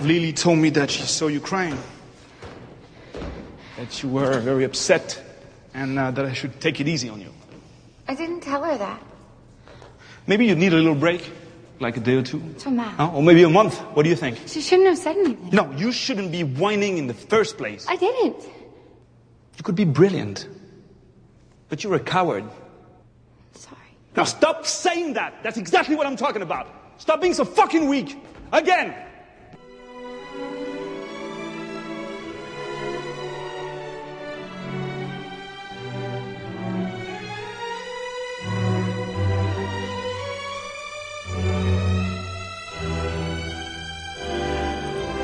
Lily 0.01 0.33
told 0.33 0.59
me 0.59 0.69
that 0.71 0.91
she 0.91 1.03
saw 1.03 1.27
you 1.27 1.39
crying. 1.39 1.77
That 3.77 4.03
you 4.03 4.09
were 4.09 4.39
very 4.39 4.63
upset 4.63 5.21
and 5.73 5.97
uh, 5.97 6.11
that 6.11 6.25
I 6.25 6.33
should 6.33 6.59
take 6.59 6.79
it 6.79 6.87
easy 6.87 7.09
on 7.09 7.21
you. 7.21 7.31
I 8.07 8.15
didn't 8.15 8.41
tell 8.41 8.63
her 8.63 8.77
that. 8.77 9.01
Maybe 10.25 10.45
you 10.45 10.55
need 10.55 10.73
a 10.73 10.75
little 10.75 10.95
break. 10.95 11.31
Like 11.79 11.95
a 11.95 11.99
day 11.99 12.15
or 12.15 12.23
two? 12.23 12.41
Thomas. 12.57 12.87
Huh? 12.95 13.11
Or 13.13 13.21
maybe 13.21 13.43
a 13.43 13.49
month? 13.49 13.77
What 13.93 14.01
do 14.01 14.09
you 14.09 14.15
think? 14.15 14.39
She 14.47 14.61
shouldn't 14.61 14.87
have 14.87 14.97
said 14.97 15.15
anything. 15.15 15.49
No, 15.51 15.71
you 15.73 15.91
shouldn't 15.91 16.31
be 16.31 16.43
whining 16.43 16.97
in 16.97 17.05
the 17.05 17.13
first 17.13 17.57
place. 17.57 17.85
I 17.87 17.95
didn't. 17.95 18.41
You 19.57 19.63
could 19.63 19.75
be 19.75 19.85
brilliant. 19.85 20.47
But 21.69 21.83
you're 21.83 21.93
a 21.93 21.99
coward. 21.99 22.45
Sorry. 23.53 23.77
Now 24.15 24.23
stop 24.23 24.65
saying 24.65 25.13
that! 25.13 25.43
That's 25.43 25.57
exactly 25.57 25.95
what 25.95 26.07
I'm 26.07 26.15
talking 26.15 26.41
about! 26.41 26.67
Stop 26.97 27.21
being 27.21 27.35
so 27.35 27.45
fucking 27.45 27.87
weak! 27.87 28.17
Again! 28.51 28.95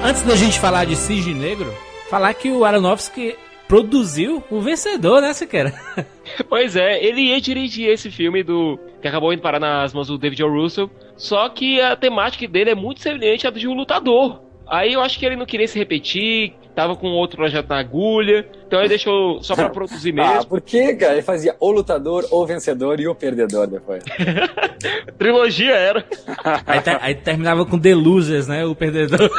Antes 0.05 0.21
da 0.23 0.35
gente 0.35 0.59
falar 0.59 0.83
de 0.83 0.97
Cisne 0.97 1.33
Negro, 1.33 1.73
falar 2.09 2.33
que 2.33 2.51
o 2.51 2.65
Aronofsky 2.65 3.37
produziu 3.69 4.43
o 4.51 4.59
vencedor, 4.59 5.21
né, 5.21 5.31
Siqueira? 5.33 5.73
Pois 6.49 6.75
é, 6.75 7.01
ele 7.01 7.21
ia 7.21 7.39
dirigir 7.39 7.89
esse 7.89 8.11
filme 8.11 8.43
do 8.43 8.77
que 9.01 9.07
acabou 9.07 9.31
indo 9.31 9.41
parar 9.41 9.59
nas 9.59 9.93
mãos 9.93 10.07
do 10.07 10.17
David 10.17 10.43
O. 10.43 10.49
Russell, 10.51 10.91
só 11.15 11.47
que 11.47 11.79
a 11.79 11.95
temática 11.95 12.45
dele 12.47 12.71
é 12.71 12.75
muito 12.75 13.01
semelhante 13.01 13.47
à 13.47 13.49
de 13.49 13.65
um 13.65 13.73
lutador. 13.73 14.41
Aí 14.67 14.91
eu 14.91 15.01
acho 15.01 15.17
que 15.17 15.25
ele 15.25 15.37
não 15.37 15.45
queria 15.45 15.67
se 15.67 15.79
repetir, 15.79 16.53
tava 16.75 16.95
com 16.95 17.07
outro 17.07 17.37
projeto 17.37 17.69
na 17.69 17.79
agulha, 17.79 18.47
então 18.67 18.79
ele 18.79 18.89
deixou 18.89 19.41
só 19.43 19.55
pra 19.55 19.69
produzir 19.69 20.11
mesmo. 20.13 20.31
Ah, 20.41 20.43
por 20.43 20.59
que, 20.61 20.95
cara? 20.95 21.13
Ele 21.13 21.21
fazia 21.21 21.55
o 21.59 21.71
lutador, 21.71 22.25
o 22.31 22.45
vencedor 22.45 22.99
e 22.99 23.07
o 23.07 23.13
perdedor 23.15 23.67
depois. 23.67 24.03
Trilogia 25.17 25.75
era. 25.75 26.05
Aí, 26.65 26.81
ter- 26.81 26.97
aí 27.01 27.15
terminava 27.15 27.65
com 27.65 27.79
The 27.79 27.93
Losers, 27.95 28.47
né? 28.47 28.65
O 28.65 28.75
perdedor. 28.75 29.29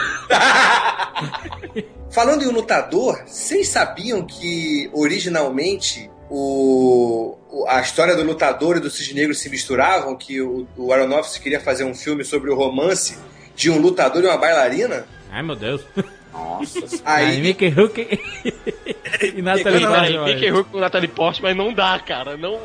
Falando 2.11 2.43
em 2.45 2.47
um 2.49 2.53
lutador, 2.53 3.23
vocês 3.27 3.69
sabiam 3.69 4.23
que 4.25 4.89
originalmente 4.93 6.09
o, 6.31 7.37
o- 7.51 7.67
a 7.69 7.81
história 7.81 8.15
do 8.17 8.23
lutador 8.23 8.77
e 8.77 8.81
do 8.81 8.89
cisne 8.91 9.15
negro 9.21 9.35
se 9.35 9.49
misturavam? 9.51 10.17
Que 10.17 10.41
o, 10.41 10.67
o 10.77 10.93
Aronofsky 10.93 11.43
queria 11.43 11.61
fazer 11.61 11.85
um 11.85 11.95
filme 11.95 12.25
sobre 12.25 12.51
o 12.51 12.55
romance 12.55 13.19
de 13.57 13.71
um 13.71 13.79
lutador 13.79 14.23
e 14.23 14.27
uma 14.27 14.37
bailarina? 14.39 15.07
Ai, 15.31 15.43
meu 15.43 15.57
Deus. 15.57 15.83
Nossa. 16.35 16.81
Aí, 17.05 17.27
Aí, 17.27 17.41
Mickey 17.41 17.69
Rook 17.69 18.01
e 19.23 19.41
Natalie 19.41 19.81
Não, 19.81 19.89
Portman. 19.93 20.11
não, 20.19 20.25
Mickey 20.25 20.49
Rourke 20.51 20.71
com 20.71 20.79
Natalie 20.81 21.09
Portman, 21.09 21.55
mas 21.55 21.57
não 21.57 21.73
dá, 21.73 21.99
cara. 22.01 22.37
Não, 22.37 22.61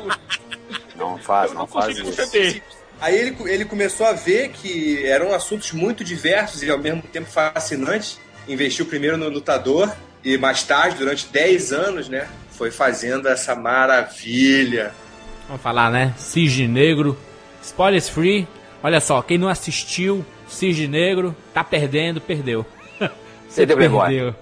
Não 0.96 1.16
faz, 1.18 1.52
não 1.54 1.66
faz 1.66 1.86
consigo 1.86 2.08
isso. 2.10 2.16
defender. 2.20 2.62
aí 3.00 3.16
ele, 3.16 3.36
ele 3.46 3.64
começou 3.64 4.06
a 4.06 4.12
ver 4.12 4.48
que 4.50 5.06
eram 5.06 5.32
assuntos 5.32 5.72
muito 5.72 6.02
diversos 6.04 6.62
e 6.62 6.70
ao 6.70 6.78
mesmo 6.78 7.00
tempo 7.02 7.30
fascinantes. 7.30 8.18
Investiu 8.48 8.84
primeiro 8.86 9.16
no 9.16 9.28
lutador 9.28 9.90
e 10.24 10.36
mais 10.36 10.62
tarde, 10.64 10.96
durante 10.98 11.26
10 11.28 11.72
anos, 11.72 12.08
né, 12.08 12.28
foi 12.50 12.70
fazendo 12.70 13.28
essa 13.28 13.54
maravilha. 13.54 14.92
Vamos 15.46 15.62
falar, 15.62 15.90
né? 15.90 16.12
Cisne 16.18 16.66
Negro. 16.68 17.16
Spoilers 17.62 18.08
free. 18.08 18.46
Olha 18.82 19.00
só, 19.00 19.22
quem 19.22 19.38
não 19.38 19.48
assistiu 19.48 20.24
Cisne 20.48 20.88
Negro 20.88 21.34
tá 21.54 21.62
perdendo, 21.62 22.20
perdeu. 22.20 22.66
Você 23.50 23.66
Perdeu, 23.66 23.76
Playboy. 23.76 24.34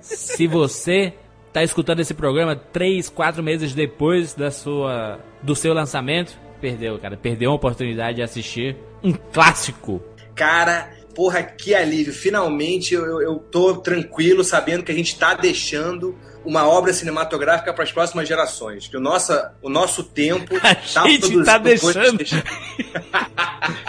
Se 0.00 0.46
você 0.46 1.12
tá 1.52 1.62
escutando 1.62 2.00
esse 2.00 2.14
programa 2.14 2.56
três, 2.56 3.10
quatro 3.10 3.42
meses 3.42 3.74
depois 3.74 4.32
da 4.32 4.50
sua, 4.50 5.20
do 5.42 5.54
seu 5.54 5.74
lançamento, 5.74 6.36
perdeu, 6.58 6.98
cara. 6.98 7.18
Perdeu 7.18 7.50
uma 7.50 7.56
oportunidade 7.56 8.16
de 8.16 8.22
assistir 8.22 8.74
um 9.04 9.12
clássico. 9.12 10.02
Cara, 10.34 10.90
porra, 11.14 11.42
que 11.42 11.74
alívio. 11.74 12.14
Finalmente 12.14 12.94
eu, 12.94 13.04
eu, 13.04 13.22
eu 13.22 13.38
tô 13.38 13.76
tranquilo 13.76 14.42
sabendo 14.42 14.82
que 14.82 14.90
a 14.90 14.94
gente 14.94 15.18
tá 15.18 15.34
deixando 15.34 16.16
uma 16.46 16.66
obra 16.68 16.92
cinematográfica 16.92 17.72
para 17.74 17.84
as 17.84 17.92
próximas 17.92 18.26
gerações. 18.28 18.86
Que 18.88 18.96
o 18.96 19.00
nosso, 19.00 19.32
o 19.60 19.68
nosso 19.68 20.04
tempo 20.04 20.58
tá 20.60 20.74
gente 20.74 21.20
produzindo 21.20 21.44
tá 21.44 21.60
coisas- 21.60 21.94
deixando. 22.14 22.44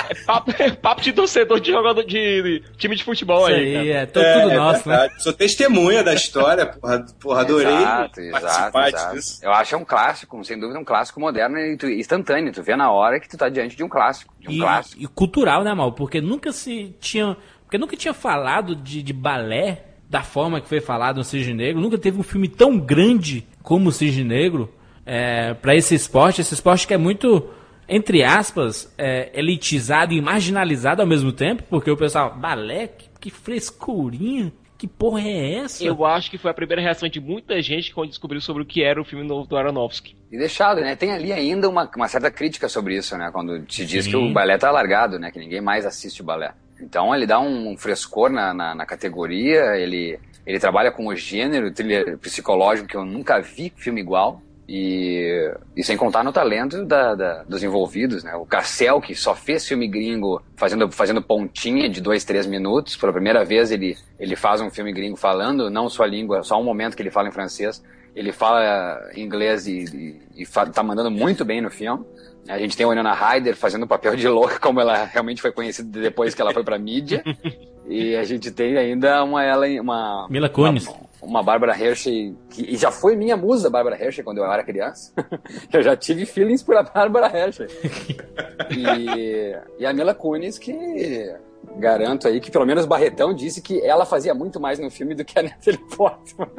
É 0.10 0.14
papo, 0.26 0.52
é 0.58 0.72
papo 0.72 1.02
de 1.02 1.14
torcedor 1.14 1.60
de 1.60 1.72
jogador 1.72 2.04
de, 2.04 2.42
de 2.42 2.64
time 2.78 2.96
de 2.96 3.04
futebol 3.04 3.48
Isso 3.48 3.58
aí, 3.58 3.76
aí, 3.78 3.88
cara. 3.88 4.00
é 4.00 4.06
tudo, 4.06 4.24
tudo 4.24 4.52
É, 4.52 4.56
nosso, 4.56 4.90
né? 4.90 4.98
verdade. 4.98 5.24
Sou 5.24 5.34
testemunha 5.34 6.04
da 6.04 6.14
história, 6.14 6.66
porra, 6.66 7.06
porra 7.20 7.42
adorei 7.42 7.68
Exato, 7.74 8.20
exato, 8.22 8.42
participar 8.42 8.88
exato. 8.90 9.16
disso. 9.16 9.40
Eu 9.44 9.52
acho 9.52 9.70
que 9.70 9.76
é 9.76 9.78
um 9.78 9.86
clássico, 9.86 10.44
sem 10.46 10.60
dúvida, 10.60 10.80
um 10.80 10.86
clássico 10.86 11.20
moderno 11.20 11.58
e 11.60 11.78
tu- 11.78 11.88
instantâneo. 11.88 12.52
Tu 12.52 12.64
vê 12.64 12.76
na 12.76 12.92
hora 12.92 13.20
que 13.20 13.30
tu 13.30 13.38
tá 13.38 13.50
diante 13.50 13.76
de 13.76 13.84
um 13.84 13.90
clássico. 13.90 14.34
De 14.40 14.50
um 14.50 14.52
e, 14.54 14.60
clássico. 14.60 15.02
e 15.02 15.08
cultural, 15.08 15.64
né, 15.64 15.74
Mal? 15.74 15.92
Porque 15.92 16.20
nunca 16.22 16.52
se 16.52 16.96
tinha. 17.00 17.38
Porque 17.64 17.78
nunca 17.78 17.98
tinha 17.98 18.14
falado 18.14 18.76
de, 18.76 19.04
de 19.04 19.12
balé 19.14 19.84
da 20.10 20.24
forma 20.24 20.62
que 20.62 20.68
foi 20.68 20.80
falado 20.80 21.18
no 21.18 21.24
Cisne 21.24 21.54
Negro. 21.54 21.82
Nunca 21.82 21.98
teve 21.98 22.20
um 22.20 22.24
filme 22.24 22.48
tão 22.48 22.78
grande 22.78 23.46
como 23.62 23.90
o 23.90 23.92
Cisne 23.92 24.24
Negro 24.24 24.74
é, 25.06 25.54
para 25.54 25.76
esse 25.76 25.96
esporte. 25.96 26.42
Esse 26.42 26.54
esporte 26.54 26.88
que 26.88 26.94
é 26.94 26.98
muito, 26.98 27.50
entre 27.88 28.24
aspas, 28.24 28.94
é, 28.98 29.30
elitizado 29.34 30.14
e 30.14 30.22
marginalizado 30.22 31.02
ao 31.02 31.08
mesmo 31.08 31.32
tempo. 31.32 31.64
Porque 31.70 31.92
o 31.92 31.98
pessoal, 31.98 32.34
balé? 32.36 32.88
Que, 32.88 33.10
que 33.20 33.30
frescurinha? 33.30 34.52
Que 34.78 34.88
porra 34.88 35.22
é 35.22 35.56
essa? 35.56 35.84
Eu 35.84 36.06
acho 36.06 36.30
que 36.30 36.38
foi 36.38 36.52
a 36.52 36.54
primeira 36.54 36.82
reação 36.82 37.10
de 37.10 37.20
muita 37.20 37.60
gente 37.64 37.92
quando 37.92 38.10
descobriu 38.10 38.40
sobre 38.40 38.62
o 38.62 38.66
que 38.66 38.84
era 38.84 39.02
o 39.02 39.06
filme 39.06 39.26
novo 39.26 39.48
do 39.48 39.58
Aronofsky. 39.58 40.16
E 40.32 40.38
deixado, 40.38 40.82
né? 40.82 40.96
Tem 40.96 41.12
ali 41.12 41.34
ainda 41.34 41.68
uma, 41.68 41.90
uma 41.96 42.08
certa 42.08 42.30
crítica 42.30 42.70
sobre 42.70 42.96
isso, 42.96 43.18
né? 43.18 43.32
Quando 43.34 43.66
se 43.68 43.86
diz 43.86 44.06
Sim. 44.06 44.12
que 44.12 44.16
o 44.16 44.32
balé 44.32 44.56
tá 44.58 44.70
largado, 44.70 45.18
né? 45.18 45.32
Que 45.32 45.40
ninguém 45.40 45.62
mais 45.62 45.84
assiste 45.84 46.22
o 46.22 46.26
balé. 46.26 46.54
Então 46.82 47.14
ele 47.14 47.26
dá 47.26 47.40
um 47.40 47.76
frescor 47.78 48.30
na, 48.30 48.54
na, 48.54 48.76
na 48.76 48.86
categoria, 48.86 49.76
ele, 49.78 50.20
ele 50.46 50.60
trabalha 50.60 50.92
com 50.92 51.08
o 51.08 51.16
gênero 51.16 51.72
thriller 51.72 52.18
psicológico 52.18 52.88
que 52.88 52.96
eu 52.98 53.06
nunca 53.06 53.40
vi 53.42 53.72
filme 53.76 54.02
igual. 54.02 54.42
E, 54.70 55.50
e 55.78 55.82
sem 55.82 55.96
contar 55.96 56.26
no 56.26 56.34
talento 56.34 56.84
da, 56.84 57.16
da- 57.16 57.44
dos 57.44 57.64
envolvidos, 57.64 58.22
né? 58.22 58.36
O 58.36 58.46
Cassel, 58.46 59.00
que 59.00 59.16
só 59.16 59.34
fez 59.34 59.66
filme 59.66 59.88
gringo 59.88 60.44
fazendo, 60.58 60.92
fazendo 60.92 61.22
pontinha 61.22 61.88
de 61.90 62.02
dois, 62.02 62.26
três 62.26 62.46
minutos. 62.46 62.98
Pela 62.98 63.14
primeira 63.14 63.46
vez 63.46 63.72
ele, 63.72 63.96
ele 64.20 64.36
faz 64.36 64.60
um 64.60 64.70
filme 64.70 64.92
gringo 64.92 65.16
falando, 65.16 65.70
não 65.70 65.88
sua 65.90 66.06
língua, 66.06 66.44
só 66.44 66.60
um 66.60 66.66
momento 66.66 66.98
que 66.98 67.02
ele 67.02 67.10
fala 67.10 67.30
em 67.30 67.32
francês. 67.32 67.82
Ele 68.14 68.34
fala 68.34 69.00
inglês 69.16 69.68
e, 69.68 70.20
e, 70.36 70.44
e 70.44 70.46
tá 70.46 70.84
mandando 70.84 71.10
muito 71.12 71.46
bem 71.46 71.62
no 71.62 71.70
filme. 71.72 72.04
A 72.48 72.58
gente 72.58 72.78
tem 72.78 72.86
a 72.86 72.90
Winona 72.90 73.14
Ryder 73.14 73.56
fazendo 73.56 73.84
o 73.84 73.88
papel 73.88 74.16
de 74.16 74.28
louca, 74.28 74.60
como 74.60 74.80
ela 74.80 75.06
realmente 75.06 75.42
foi 75.42 75.52
conhecida 75.52 76.00
depois 76.00 76.34
que 76.34 76.42
ela 76.42 76.54
foi 76.54 76.64
pra 76.64 76.78
mídia. 76.78 77.24
E 77.90 78.18
a 78.18 78.24
gente 78.26 78.52
tem 78.52 78.78
ainda 78.78 79.24
uma 79.24 79.42
ela 79.44 79.66
uma 79.82 80.28
Mila 80.30 80.50
Kunis. 80.50 80.86
uma, 80.88 80.98
uma 81.22 81.42
Bárbara 81.42 81.72
Hershey 81.72 82.36
que 82.50 82.62
e 82.64 82.76
já 82.76 82.92
foi 82.92 83.16
minha 83.16 83.38
musa 83.38 83.70
Bárbara 83.70 83.96
Hershey 83.96 84.26
quando 84.26 84.40
eu 84.40 84.46
era 84.46 84.62
criança. 84.62 85.14
eu 85.72 85.82
já 85.82 85.96
tive 85.96 86.26
feelings 86.26 86.62
por 86.62 86.76
a 86.76 86.84
Bárbara 86.84 87.28
Hershey. 87.28 87.68
e, 88.76 89.56
e 89.80 89.86
a 89.86 89.94
Mila 89.94 90.14
Kunis 90.14 90.60
que 90.60 91.34
garanto 91.78 92.28
aí 92.28 92.42
que 92.42 92.52
pelo 92.52 92.66
menos 92.66 92.86
Barretão 92.86 93.34
disse 93.34 93.62
que 93.62 93.80
ela 93.82 94.06
fazia 94.06 94.34
muito 94.34 94.60
mais 94.60 94.80
no 94.80 94.92
filme 94.92 95.16
do 95.16 95.24
que 95.24 95.40
a 95.40 95.44
Natalie 95.44 95.80
Portman. 95.96 96.50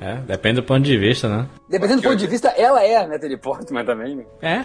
É, 0.00 0.14
depende 0.16 0.60
do 0.60 0.62
ponto 0.62 0.82
de 0.82 0.96
vista, 0.96 1.28
né? 1.28 1.48
Dependendo 1.68 2.00
do 2.02 2.08
ponto 2.08 2.16
de 2.16 2.26
vista, 2.26 2.48
ela 2.50 2.84
é 2.84 2.96
a 2.96 3.06
Natalie 3.06 3.36
Portman 3.36 3.84
também. 3.84 4.16
né? 4.16 4.26
É. 4.40 4.64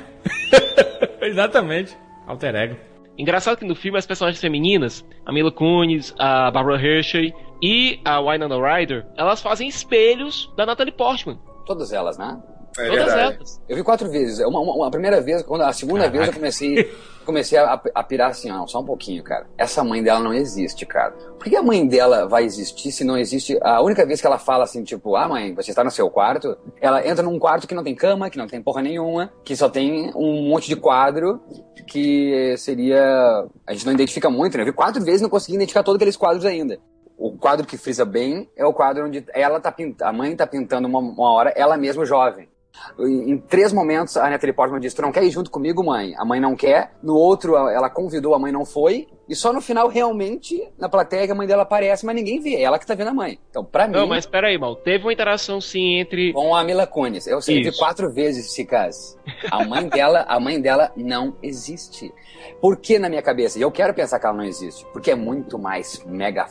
Exatamente. 1.25 1.97
Alter 2.27 2.55
ego. 2.55 2.75
Engraçado 3.17 3.57
que 3.57 3.65
no 3.65 3.75
filme 3.75 3.97
as 3.97 4.05
personagens 4.05 4.41
femininas, 4.41 5.05
a 5.25 5.31
Mila 5.31 5.51
Kunis, 5.51 6.13
a 6.17 6.49
Barbara 6.49 6.81
Hershey 6.81 7.33
e 7.61 7.99
a 8.03 8.19
Winona 8.19 8.55
Ryder, 8.57 9.05
elas 9.17 9.41
fazem 9.41 9.67
espelhos 9.67 10.51
da 10.57 10.65
Natalie 10.65 10.91
Portman. 10.93 11.39
Todas 11.65 11.93
elas, 11.93 12.17
né? 12.17 12.41
É 12.77 12.87
Todas 12.87 13.05
verdade. 13.05 13.35
elas. 13.35 13.61
Eu 13.69 13.75
vi 13.75 13.83
quatro 13.83 14.09
vezes. 14.09 14.39
Uma, 14.39 14.59
uma, 14.59 14.75
uma 14.75 14.91
primeira 14.91 15.21
vez, 15.21 15.43
quando 15.43 15.61
a 15.61 15.73
segunda 15.73 16.09
vez 16.09 16.27
eu 16.27 16.33
comecei, 16.33 16.91
comecei 17.25 17.57
a, 17.57 17.81
a 17.93 18.03
pirar 18.03 18.31
assim, 18.31 18.51
ó, 18.51 18.65
só 18.65 18.81
um 18.81 18.85
pouquinho, 18.85 19.23
cara. 19.23 19.45
Essa 19.57 19.83
mãe 19.83 20.01
dela 20.01 20.19
não 20.19 20.33
existe, 20.33 20.85
cara. 20.85 21.11
Por 21.11 21.43
que 21.43 21.55
a 21.55 21.61
mãe 21.61 21.87
dela 21.87 22.27
vai 22.27 22.43
existir 22.43 22.91
se 22.91 23.03
não 23.03 23.17
existe? 23.17 23.57
A 23.61 23.81
única 23.81 24.05
vez 24.05 24.19
que 24.19 24.27
ela 24.27 24.39
fala 24.39 24.63
assim, 24.63 24.83
tipo, 24.83 25.15
ah, 25.15 25.27
mãe, 25.27 25.53
você 25.53 25.71
está 25.71 25.83
no 25.83 25.91
seu 25.91 26.09
quarto, 26.09 26.57
ela 26.81 27.05
entra 27.07 27.23
num 27.23 27.37
quarto 27.37 27.67
que 27.67 27.75
não 27.75 27.83
tem 27.83 27.95
cama, 27.95 28.29
que 28.29 28.37
não 28.37 28.47
tem 28.47 28.61
porra 28.61 28.81
nenhuma, 28.81 29.31
que 29.43 29.55
só 29.55 29.69
tem 29.69 30.11
um 30.15 30.49
monte 30.49 30.67
de 30.67 30.75
quadro 30.75 31.41
que 31.87 32.55
seria. 32.57 33.45
A 33.67 33.73
gente 33.73 33.85
não 33.85 33.93
identifica 33.93 34.29
muito, 34.29 34.57
né? 34.57 34.63
Eu 34.63 34.67
vi 34.67 34.73
quatro 34.73 35.03
vezes 35.03 35.21
e 35.21 35.23
não 35.23 35.29
consegui 35.29 35.55
identificar 35.55 35.83
todos 35.83 35.97
aqueles 35.97 36.17
quadros 36.17 36.45
ainda. 36.45 36.79
O 37.17 37.37
quadro 37.37 37.65
que 37.65 37.77
frisa 37.77 38.03
bem 38.03 38.49
é 38.55 38.65
o 38.65 38.73
quadro 38.73 39.05
onde 39.05 39.23
ela 39.33 39.59
tá 39.59 39.71
pintando, 39.71 40.09
a 40.09 40.11
mãe 40.11 40.35
tá 40.35 40.47
pintando 40.47 40.87
uma, 40.87 40.99
uma 40.99 41.31
hora, 41.31 41.53
ela 41.55 41.77
mesma 41.77 42.05
jovem. 42.05 42.49
Em, 42.99 43.37
três 43.37 43.71
momentos, 43.71 44.17
a 44.17 44.29
Natalie 44.29 44.53
Portman 44.53 44.79
disse: 44.79 44.95
Tu 44.95 45.01
não 45.01 45.11
quer 45.11 45.23
ir 45.23 45.29
junto 45.29 45.49
comigo, 45.49 45.83
mãe? 45.83 46.13
A 46.17 46.25
mãe 46.25 46.39
não 46.39 46.55
quer. 46.55 46.93
No 47.01 47.15
outro, 47.15 47.55
ela 47.55 47.89
convidou, 47.89 48.33
a 48.35 48.39
mãe 48.39 48.51
não 48.51 48.65
foi. 48.65 49.07
E 49.27 49.35
só 49.35 49.53
no 49.53 49.61
final, 49.61 49.87
realmente, 49.87 50.69
na 50.77 50.89
plateia, 50.89 51.31
a 51.31 51.35
mãe 51.35 51.47
dela 51.47 51.63
aparece, 51.63 52.05
mas 52.05 52.15
ninguém 52.15 52.39
vê. 52.39 52.55
É 52.55 52.63
ela 52.63 52.77
que 52.77 52.85
tá 52.85 52.93
vendo 52.93 53.09
a 53.09 53.13
mãe. 53.13 53.39
Então, 53.49 53.63
pra 53.63 53.87
mim. 53.87 53.93
Não, 53.93 54.07
mas 54.07 54.25
peraí, 54.25 54.57
mal. 54.57 54.75
Teve 54.75 55.05
uma 55.05 55.13
interação 55.13 55.61
sim 55.61 55.99
entre. 55.99 56.33
Com 56.33 56.55
a 56.55 56.63
Mila 56.63 56.85
Kunis. 56.85 57.25
Eu 57.25 57.41
sei, 57.41 57.63
vi 57.63 57.75
quatro 57.75 58.11
vezes 58.11 58.47
esse 58.47 58.65
caso. 58.65 59.17
A 59.49 59.63
mãe 59.65 59.87
dela, 59.87 60.25
a 60.27 60.39
mãe 60.39 60.59
dela 60.59 60.91
não 60.95 61.35
existe. 61.41 62.13
Por 62.59 62.77
que 62.77 62.99
na 62.99 63.09
minha 63.09 63.21
cabeça? 63.21 63.57
E 63.57 63.61
eu 63.61 63.71
quero 63.71 63.93
pensar 63.93 64.19
que 64.19 64.25
ela 64.25 64.35
não 64.35 64.43
existe. 64.43 64.85
Porque 64.91 65.11
é 65.11 65.15
muito 65.15 65.57
mais 65.57 66.03
mega 66.05 66.47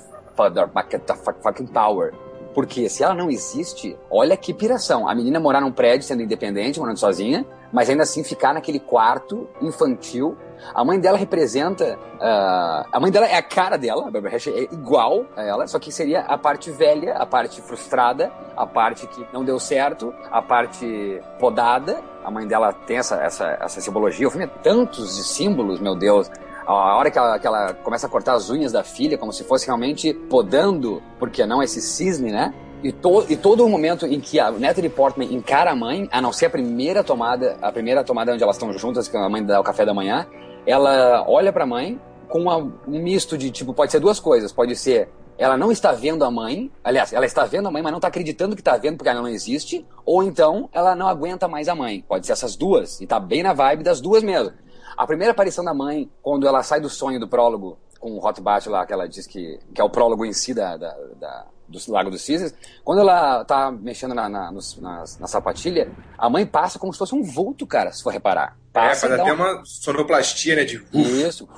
fucking 1.43 1.67
power. 1.67 2.15
Porque 2.55 2.89
se 2.89 3.03
ela 3.03 3.15
não 3.15 3.31
existe, 3.31 3.99
olha 4.11 4.37
que 4.37 4.53
piração. 4.53 5.09
A 5.09 5.15
menina 5.15 5.41
morar 5.41 5.61
num 5.61 5.73
prédio 5.73 6.07
sendo 6.07 6.23
independente, 6.23 6.79
morando 6.79 6.99
sozinha, 6.99 7.47
mas 7.73 7.89
ainda 7.89 8.03
assim 8.03 8.23
ficar 8.23 8.53
naquele 8.53 8.79
quarto 8.79 9.49
infantil. 9.61 10.37
A 10.75 10.85
mãe 10.85 11.01
dela 11.01 11.17
representa. 11.19 11.99
ah, 12.21 12.87
a 12.93 13.01
mãe 13.01 13.11
dela 13.11 13.27
é 13.27 13.37
a 13.37 13.43
cara 13.43 13.77
dela, 13.77 14.07
a 14.07 14.11
Barbara 14.11 14.35
Hershey 14.35 14.53
é 14.53 14.75
igual 14.75 15.27
a 15.35 15.43
ela, 15.43 15.67
só 15.67 15.79
que 15.79 15.91
seria 15.91 16.21
a 16.21 16.39
parte 16.39 16.71
velha, 16.71 17.15
a 17.15 17.27
parte 17.27 17.61
frustrada, 17.63 18.31
a 18.57 18.67
parte 18.67 19.07
que 19.07 19.27
não 19.33 19.45
deu 19.45 19.59
certo, 19.59 20.15
a 20.31 20.41
parte 20.43 21.21
podada. 21.41 22.03
A 22.25 22.31
mãe 22.31 22.47
dela 22.47 22.73
tem 22.73 22.99
essa, 22.99 23.17
essa, 23.17 23.59
essa 23.61 23.81
simbologia. 23.81 24.29
O 24.29 24.31
filme 24.31 24.47
é 24.47 24.49
tantos 24.63 25.17
de 25.17 25.25
símbolos, 25.25 25.81
meu 25.81 25.97
Deus. 25.97 26.31
A 26.67 26.97
hora 26.97 27.11
que 27.11 27.19
ela, 27.19 27.39
que 27.39 27.47
ela 27.47 27.75
começa 27.75 28.07
a 28.07 28.11
cortar 28.11 28.35
as 28.35 28.51
unhas 28.51 28.73
da 28.73 28.85
filha, 28.85 29.19
como 29.19 29.33
se 29.33 29.45
fosse 29.45 29.67
realmente 29.67 30.15
podando, 30.15 31.03
porque 31.19 31.45
não 31.45 31.63
esse 31.63 31.81
cisne, 31.81 32.31
né? 32.31 32.55
E, 32.83 32.91
to, 32.91 33.25
e 33.29 33.37
todo 33.37 33.65
o 33.65 33.69
momento 33.69 34.07
em 34.07 34.21
que 34.21 34.41
a 34.41 34.51
Natalie 34.51 34.91
Portman 34.91 35.33
encara 35.33 35.71
a 35.71 35.77
mãe, 35.77 36.09
a 36.11 36.21
não 36.21 36.33
ser 36.33 36.47
a 36.47 36.51
primeira 36.51 37.05
tomada, 37.05 37.57
a 37.63 37.71
primeira 37.71 38.03
tomada 38.03 38.33
onde 38.33 38.43
elas 38.43 38.57
estão 38.57 38.73
juntas, 38.77 39.07
que 39.07 39.17
a 39.17 39.29
mãe 39.29 39.45
dá 39.45 39.61
o 39.61 39.65
café 39.65 39.85
da 39.85 39.95
manhã, 39.95 40.27
ela 40.67 41.25
olha 41.29 41.53
pra 41.53 41.65
mãe 41.67 42.01
com 42.29 42.41
uma- 42.41 42.57
um 42.57 43.03
misto 43.03 43.37
de, 43.39 43.51
tipo, 43.51 43.73
pode 43.73 43.93
ser 43.93 44.01
duas 44.01 44.19
coisas. 44.19 44.53
Pode 44.53 44.75
ser 44.75 45.09
ela 45.39 45.57
não 45.57 45.73
está 45.73 45.93
vendo 45.93 46.25
a 46.25 46.31
mãe, 46.31 46.71
aliás, 46.85 47.13
ela 47.13 47.25
está 47.27 47.45
vendo 47.45 47.67
a 47.67 47.71
mãe, 47.71 47.83
mas 47.83 47.91
não 47.91 47.99
está 47.99 48.07
acreditando 48.09 48.55
que 48.55 48.61
está 48.61 48.77
vendo 48.77 48.97
porque 48.97 49.09
ela 49.09 49.21
não 49.23 49.29
existe, 49.29 49.85
ou 50.05 50.23
então 50.23 50.69
ela 50.73 50.95
não 50.95 51.09
aguenta 51.09 51.49
mais 51.49 51.69
a 51.69 51.75
mãe. 51.75 52.05
Pode 52.07 52.27
ser 52.27 52.33
essas 52.33 52.55
duas, 52.55 53.01
e 53.01 53.07
tá 53.07 53.19
bem 53.19 53.43
na 53.43 53.53
vibe 53.53 53.83
das 53.83 54.01
duas 54.01 54.23
mesmo. 54.23 54.53
A 54.97 55.07
primeira 55.07 55.33
aparição 55.33 55.65
da 55.65 55.73
mãe, 55.75 56.11
quando 56.23 56.47
ela 56.47 56.63
sai 56.63 56.81
do 56.81 56.89
sonho 56.89 57.19
do 57.21 57.29
prólogo, 57.29 57.79
com 58.01 58.11
o 58.13 58.25
Hot 58.27 58.41
Bat 58.41 58.69
lá, 58.69 58.85
que 58.87 58.93
ela 58.93 59.09
diz 59.09 59.27
que, 59.27 59.59
que 59.75 59.81
é 59.81 59.85
o 59.85 59.91
prólogo 59.91 60.25
em 60.25 60.33
si 60.33 60.53
da, 60.53 60.77
da- 60.77 60.97
da- 61.21 61.47
do 61.69 61.79
Lago 61.89 62.11
dos 62.11 62.21
Cisnes, 62.23 62.53
quando 62.85 62.99
ela 63.01 63.45
tá 63.45 63.71
mexendo 63.71 64.15
na, 64.15 64.29
na, 64.29 64.51
nos- 64.53 64.77
nas- 64.79 65.19
na 65.19 65.27
sapatilha, 65.27 65.91
a 66.19 66.29
mãe 66.29 66.45
passa 66.45 66.79
como 66.79 66.93
se 66.93 66.99
fosse 66.99 67.15
um 67.15 67.23
vulto, 67.23 67.67
cara, 67.67 67.93
se 67.93 68.03
for 68.03 68.11
reparar. 68.13 68.57
É, 68.59 68.73
Passa 68.73 69.03
faz 69.09 69.15
e 69.15 69.17
dá 69.17 69.23
até 69.23 69.33
um- 69.33 69.37
uma 69.37 69.63
sonoplastia, 69.65 70.57
né? 70.57 70.65
De... 70.65 70.85
isso. 70.93 71.49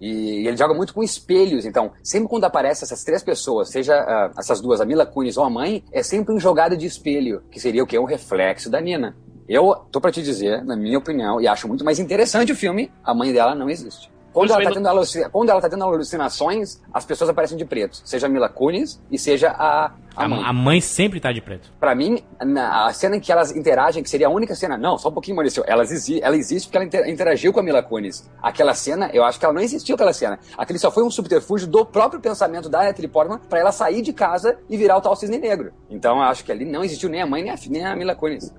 E, 0.00 0.46
ele 0.46 0.56
joga 0.56 0.72
muito 0.72 0.94
com 0.94 1.02
espelhos, 1.02 1.66
então, 1.66 1.92
sempre 2.02 2.28
quando 2.28 2.44
aparece 2.44 2.84
essas 2.84 3.02
três 3.04 3.22
pessoas, 3.22 3.68
seja 3.70 3.94
ah, 3.96 4.30
essas 4.38 4.60
duas, 4.60 4.80
a 4.80 4.84
Mila 4.86 5.04
Kunis 5.04 5.36
ou 5.36 5.44
a 5.44 5.50
mãe, 5.50 5.84
é 5.92 6.02
sempre 6.02 6.34
um 6.34 6.40
jogada 6.40 6.74
de 6.76 6.86
espelho, 6.86 7.42
que 7.50 7.60
seria 7.60 7.82
o 7.82 7.86
que? 7.86 7.98
Um 7.98 8.04
reflexo 8.04 8.70
da 8.70 8.80
Nina. 8.80 9.14
Eu 9.48 9.74
tô 9.90 10.00
pra 10.00 10.12
te 10.12 10.22
dizer, 10.22 10.64
na 10.64 10.76
minha 10.76 10.98
opinião, 10.98 11.40
e 11.40 11.48
acho 11.48 11.66
muito 11.66 11.84
mais 11.84 11.98
interessante 11.98 12.52
o 12.52 12.56
filme, 12.56 12.90
a 13.04 13.12
mãe 13.14 13.32
dela 13.32 13.54
não 13.54 13.68
existe. 13.68 14.10
Quando 14.32 14.52
ela, 14.52 14.62
tá 14.62 14.70
tendo 14.70 14.86
alucina- 14.86 15.28
quando 15.28 15.50
ela 15.50 15.60
tá 15.60 15.68
tendo 15.68 15.82
alucinações, 15.82 16.80
as 16.94 17.04
pessoas 17.04 17.28
aparecem 17.30 17.58
de 17.58 17.64
preto. 17.64 18.00
Seja 18.04 18.26
a 18.26 18.30
Mila 18.30 18.48
Kunis 18.48 19.02
e 19.10 19.18
seja 19.18 19.48
a, 19.50 19.86
a 20.14 20.24
A, 20.24 20.28
mãe. 20.28 20.42
a 20.44 20.52
mãe 20.52 20.80
sempre 20.80 21.18
tá 21.18 21.32
de 21.32 21.40
preto. 21.40 21.72
Pra 21.80 21.96
mim, 21.96 22.22
na, 22.40 22.86
a 22.86 22.92
cena 22.92 23.16
em 23.16 23.20
que 23.20 23.32
elas 23.32 23.50
interagem, 23.50 24.04
que 24.04 24.08
seria 24.08 24.28
a 24.28 24.30
única 24.30 24.54
cena. 24.54 24.78
Não, 24.78 24.96
só 24.96 25.08
um 25.08 25.12
pouquinho, 25.12 25.34
Maurício. 25.34 25.64
Elas 25.66 25.90
exi 25.90 26.20
ela 26.22 26.36
existe 26.36 26.66
porque 26.68 26.76
ela 26.76 26.86
inter- 26.86 27.08
interagiu 27.08 27.52
com 27.52 27.58
a 27.58 27.62
Mila 27.64 27.82
Kunis. 27.82 28.30
Aquela 28.40 28.72
cena, 28.72 29.10
eu 29.12 29.24
acho 29.24 29.36
que 29.36 29.44
ela 29.44 29.52
não 29.54 29.62
existiu 29.62 29.96
aquela 29.96 30.12
cena. 30.12 30.38
Aquele 30.56 30.78
só 30.78 30.92
foi 30.92 31.02
um 31.02 31.10
subterfúgio 31.10 31.66
do 31.66 31.84
próprio 31.84 32.20
pensamento 32.20 32.68
da 32.68 32.84
Natalie 32.84 33.08
Portman 33.08 33.40
pra 33.48 33.58
ela 33.58 33.72
sair 33.72 34.00
de 34.00 34.12
casa 34.12 34.58
e 34.68 34.76
virar 34.76 34.96
o 34.96 35.00
tal 35.00 35.16
cisne 35.16 35.38
negro. 35.38 35.72
Então 35.90 36.18
eu 36.18 36.22
acho 36.22 36.44
que 36.44 36.52
ali 36.52 36.64
não 36.64 36.84
existiu 36.84 37.08
nem 37.08 37.20
a 37.20 37.26
mãe 37.26 37.42
nem 37.42 37.50
a, 37.52 37.56
nem 37.68 37.84
a 37.84 37.96
Mila 37.96 38.14
Kunis. 38.14 38.54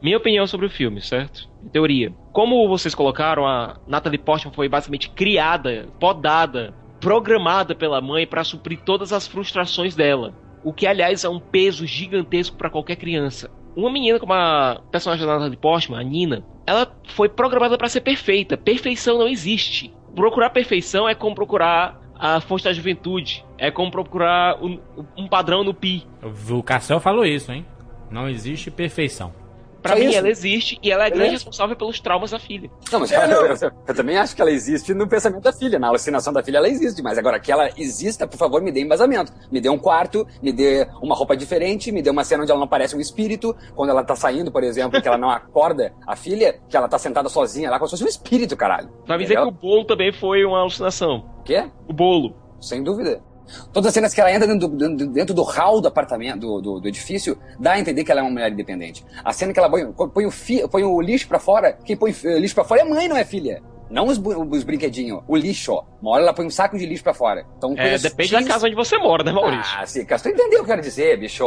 Minha 0.00 0.16
opinião 0.16 0.46
sobre 0.46 0.66
o 0.66 0.70
filme, 0.70 1.00
certo? 1.00 1.48
Teoria. 1.72 2.12
Como 2.32 2.68
vocês 2.68 2.94
colocaram, 2.94 3.46
a 3.46 3.78
Natalie 3.86 4.18
Portman 4.18 4.52
foi 4.52 4.68
basicamente 4.68 5.10
criada, 5.10 5.88
podada, 5.98 6.72
programada 7.00 7.74
pela 7.74 8.00
mãe 8.00 8.26
para 8.26 8.44
suprir 8.44 8.80
todas 8.84 9.12
as 9.12 9.26
frustrações 9.26 9.96
dela. 9.96 10.34
O 10.62 10.72
que, 10.72 10.86
aliás, 10.86 11.24
é 11.24 11.28
um 11.28 11.40
peso 11.40 11.86
gigantesco 11.86 12.56
para 12.56 12.70
qualquer 12.70 12.96
criança. 12.96 13.50
Uma 13.76 13.90
menina 13.90 14.18
como 14.18 14.32
a 14.32 14.80
personagem 14.90 15.26
da 15.26 15.34
Natalie 15.34 15.56
Portman, 15.56 15.98
a 15.98 16.02
Nina, 16.02 16.44
ela 16.66 16.92
foi 17.08 17.28
programada 17.28 17.76
para 17.76 17.88
ser 17.88 18.00
perfeita. 18.00 18.56
Perfeição 18.56 19.18
não 19.18 19.28
existe. 19.28 19.92
Procurar 20.14 20.50
perfeição 20.50 21.08
é 21.08 21.14
como 21.14 21.34
procurar 21.34 22.00
a 22.18 22.40
fonte 22.40 22.64
da 22.64 22.72
juventude. 22.72 23.44
É 23.56 23.70
como 23.70 23.90
procurar 23.90 24.62
um, 24.62 24.80
um 25.16 25.28
padrão 25.28 25.64
no 25.64 25.74
pi. 25.74 26.06
O 26.50 26.62
Cassel 26.62 27.00
falou 27.00 27.24
isso, 27.24 27.50
hein? 27.52 27.64
Não 28.10 28.28
existe 28.28 28.70
perfeição. 28.70 29.32
Pra 29.82 29.92
Só 29.94 29.98
mim, 30.00 30.06
isso? 30.08 30.18
ela 30.18 30.28
existe 30.28 30.78
e 30.82 30.90
ela 30.90 31.06
é 31.06 31.10
grande 31.10 31.28
É. 31.28 31.32
responsável 31.32 31.76
pelos 31.76 32.00
traumas 32.00 32.30
da 32.32 32.38
filha. 32.38 32.70
Não, 32.90 33.00
mas 33.00 33.10
eu, 33.12 33.20
eu- 33.20 33.72
eu 33.86 33.94
também 33.94 34.16
acho 34.18 34.34
que 34.34 34.42
ela 34.42 34.50
existe 34.50 34.92
no 34.92 35.06
pensamento 35.08 35.42
da 35.42 35.52
filha. 35.52 35.78
Na 35.78 35.88
alucinação 35.88 36.32
da 36.32 36.42
filha 36.42 36.58
ela 36.58 36.68
existe, 36.68 37.02
mas 37.02 37.16
agora 37.18 37.38
que 37.38 37.50
ela 37.52 37.70
exista, 37.76 38.26
por 38.26 38.36
favor, 38.36 38.60
me 38.60 38.72
dê 38.72 38.80
embasamento. 38.80 39.32
Me 39.52 39.60
dê 39.60 39.68
um 39.68 39.78
quarto, 39.78 40.26
me 40.42 40.52
dê 40.52 40.86
uma 41.02 41.14
roupa 41.14 41.36
diferente, 41.36 41.92
me 41.92 42.02
dê 42.02 42.10
uma 42.10 42.24
cena 42.24 42.42
onde 42.42 42.50
ela 42.50 42.60
não 42.60 42.68
parece 42.68 42.96
um 42.96 43.00
espírito. 43.00 43.54
Quando 43.74 43.90
ela 43.90 44.02
tá 44.02 44.16
saindo, 44.16 44.50
por 44.50 44.62
exemplo, 44.64 45.00
que 45.00 45.06
ela 45.08 45.18
não 45.18 45.30
acorda 45.30 45.92
a 46.06 46.16
filha, 46.16 46.60
que 46.68 46.76
ela 46.76 46.88
tá 46.88 46.98
sentada 46.98 47.28
sozinha 47.28 47.70
lá 47.70 47.78
como 47.78 47.88
se 47.88 47.92
fosse 47.92 48.04
um 48.04 48.08
espírito, 48.08 48.56
caralho. 48.56 48.90
Vai 49.06 49.16
me 49.16 49.24
dizer 49.24 49.36
que 49.36 49.42
o 49.46 49.50
bolo 49.50 49.84
também 49.84 50.12
foi 50.12 50.44
uma 50.44 50.58
alucinação. 50.60 51.24
O 51.38 51.42
quê? 51.42 51.70
O 51.88 51.92
bolo. 51.92 52.34
Sem 52.60 52.82
dúvida. 52.82 53.20
Todas 53.72 53.88
as 53.88 53.94
cenas 53.94 54.14
que 54.14 54.20
ela 54.20 54.32
entra 54.32 54.46
dentro 54.46 54.68
do, 54.68 55.06
dentro- 55.06 55.34
do 55.34 55.42
hall 55.42 55.80
do 55.80 55.88
apartamento, 55.88 56.40
do, 56.40 56.60
do- 56.60 56.80
do 56.80 56.88
edifício, 56.88 57.38
dá 57.58 57.72
a 57.72 57.78
entender 57.80 58.04
que 58.04 58.10
ela 58.12 58.20
é 58.20 58.24
uma 58.24 58.30
mulher 58.30 58.52
independente. 58.52 59.04
A 59.24 59.32
cena 59.32 59.52
que 59.52 59.58
ela 59.58 59.68
põe, 59.70 59.90
põe, 59.92 60.26
o, 60.26 60.30
fi, 60.30 60.66
põe 60.68 60.82
o 60.84 61.00
lixo 61.00 61.26
pra 61.28 61.38
fora, 61.38 61.72
quem 61.84 61.96
põe 61.96 62.14
eh, 62.24 62.38
lixo 62.38 62.54
pra 62.54 62.64
fora 62.64 62.80
é 62.80 62.84
a 62.84 62.88
mãe, 62.88 63.08
não 63.08 63.16
é 63.16 63.24
filha. 63.24 63.62
Não 63.90 64.04
os, 64.04 64.18
os 64.18 64.64
brinquedinhos, 64.64 65.22
o 65.26 65.34
lixo. 65.34 65.72
ó. 65.72 65.82
Uma 66.02 66.10
hora 66.10 66.22
ela 66.24 66.34
põe 66.34 66.44
um 66.44 66.50
saco 66.50 66.76
de 66.76 66.84
lixo 66.84 67.02
pra 67.02 67.14
fora. 67.14 67.46
Então, 67.56 67.72
É, 67.74 67.96
depende 67.96 68.32
da 68.32 68.44
casa 68.44 68.66
onde 68.66 68.76
você 68.76 68.98
mora, 68.98 69.24
né, 69.24 69.32
Maurício? 69.32 69.78
Ah, 69.78 69.86
sim, 69.86 70.04
cara, 70.04 70.20
tu 70.20 70.28
entendeu 70.28 70.46
o 70.46 70.50
que 70.50 70.56
eu 70.58 70.64
quero 70.66 70.82
dizer, 70.82 71.18
bicho. 71.18 71.42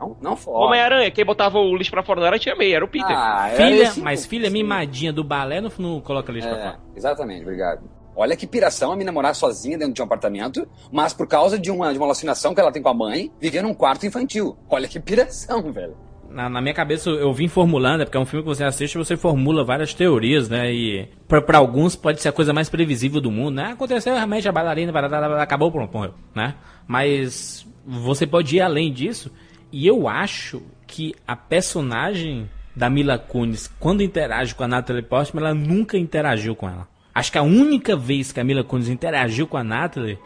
Não, 0.00 0.16
não 0.20 0.36
fora. 0.36 0.66
Homem-Aranha, 0.66 1.08
quem 1.12 1.24
botava 1.24 1.56
o 1.56 1.76
lixo 1.76 1.92
pra 1.92 2.02
fora 2.02 2.18
não 2.18 2.26
era 2.26 2.34
a 2.34 2.38
tia 2.40 2.56
May, 2.56 2.74
era 2.74 2.84
o 2.84 2.88
Peter. 2.88 3.16
Ah, 3.16 3.48
Filha, 3.54 3.82
esse- 3.84 4.00
mas 4.00 4.26
filha 4.26 4.50
mimadinha 4.50 5.12
do 5.12 5.22
balé 5.22 5.60
não, 5.60 5.70
não 5.78 6.00
coloca 6.00 6.32
lixo 6.32 6.48
pra 6.48 6.58
É, 6.58 6.62
fora. 6.64 6.80
exatamente, 6.96 7.42
obrigado. 7.42 7.82
Olha 8.16 8.36
que 8.36 8.46
piração 8.46 8.92
a 8.92 8.96
mina 8.96 9.10
morar 9.10 9.34
sozinha 9.34 9.76
dentro 9.76 9.94
de 9.94 10.02
um 10.02 10.04
apartamento, 10.04 10.66
mas 10.92 11.12
por 11.12 11.26
causa 11.26 11.58
de 11.58 11.70
uma, 11.70 11.92
de 11.92 11.98
uma 11.98 12.06
alucinação 12.06 12.54
que 12.54 12.60
ela 12.60 12.72
tem 12.72 12.82
com 12.82 12.88
a 12.88 12.94
mãe, 12.94 13.30
viver 13.40 13.62
num 13.62 13.74
quarto 13.74 14.06
infantil. 14.06 14.56
Olha 14.68 14.88
que 14.88 15.00
piração, 15.00 15.62
velho. 15.72 15.96
Na, 16.30 16.48
na 16.48 16.60
minha 16.60 16.74
cabeça 16.74 17.10
eu 17.10 17.32
vim 17.32 17.46
formulando, 17.46 18.00
é 18.00 18.04
porque 18.04 18.16
é 18.16 18.20
um 18.20 18.26
filme 18.26 18.42
que 18.42 18.48
você 18.48 18.64
assiste 18.64 18.98
você 18.98 19.16
formula 19.16 19.64
várias 19.64 19.94
teorias, 19.94 20.48
né? 20.48 20.72
E 20.72 21.08
pra 21.28 21.58
alguns 21.58 21.94
pode 21.94 22.20
ser 22.20 22.28
a 22.28 22.32
coisa 22.32 22.52
mais 22.52 22.68
previsível 22.68 23.20
do 23.20 23.30
mundo, 23.30 23.54
né? 23.56 23.72
Aconteceu 23.72 24.14
realmente 24.14 24.48
a 24.48 24.52
bailarina, 24.52 24.92
acabou, 25.40 25.70
pronto, 25.70 25.92
morreu, 25.92 26.14
né? 26.34 26.56
Mas 26.88 27.64
você 27.86 28.26
pode 28.26 28.56
ir 28.56 28.60
além 28.60 28.92
disso, 28.92 29.30
e 29.70 29.86
eu 29.86 30.08
acho 30.08 30.62
que 30.86 31.14
a 31.26 31.36
personagem 31.36 32.50
da 32.74 32.90
Mila 32.90 33.18
Kunis, 33.18 33.68
quando 33.78 34.02
interage 34.02 34.54
com 34.54 34.64
a 34.64 34.68
Natalie 34.68 35.02
Portman, 35.02 35.44
ela 35.44 35.54
nunca 35.54 35.96
interagiu 35.96 36.56
com 36.56 36.68
ela. 36.68 36.88
Acho 37.14 37.30
que 37.30 37.38
a 37.38 37.42
única 37.42 37.96
vez 37.96 38.32
que 38.32 38.40
a 38.40 38.44
Mila 38.44 38.64
Kunis 38.64 38.88
interagiu 38.88 39.46
com 39.46 39.56
a 39.56 39.62
Natalie 39.64 40.18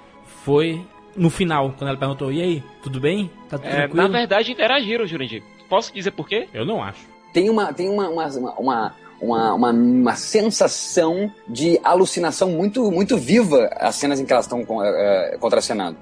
foi 0.44 0.80
no 1.14 1.28
final, 1.30 1.74
quando 1.76 1.88
ela 1.88 1.98
perguntou: 1.98 2.32
E 2.32 2.40
aí, 2.40 2.62
tudo 2.82 2.98
bem? 3.00 3.30
Tá 3.48 3.58
tudo 3.58 3.68
É, 3.68 3.76
tranquilo? 3.86 4.08
na 4.08 4.18
verdade, 4.18 4.52
interagiram, 4.52 5.06
Jurandir. 5.06 5.42
Posso 5.68 5.92
dizer 5.92 6.12
por 6.12 6.26
quê? 6.28 6.48
Eu 6.54 6.64
não 6.64 6.82
acho. 6.82 7.00
Tem 7.34 7.50
uma, 7.50 7.72
tem 7.74 7.88
uma, 7.90 8.08
uma, 8.08 8.26
uma, 8.26 8.94
uma, 9.20 9.54
uma, 9.54 9.70
uma 9.70 10.16
sensação 10.16 11.30
de 11.46 11.78
alucinação 11.84 12.50
muito, 12.50 12.90
muito 12.90 13.18
viva 13.18 13.68
as 13.78 13.96
cenas 13.96 14.18
em 14.18 14.24
que 14.24 14.32
elas 14.32 14.46
estão 14.46 14.64
eh, 14.82 15.36
contracenando. 15.38 15.98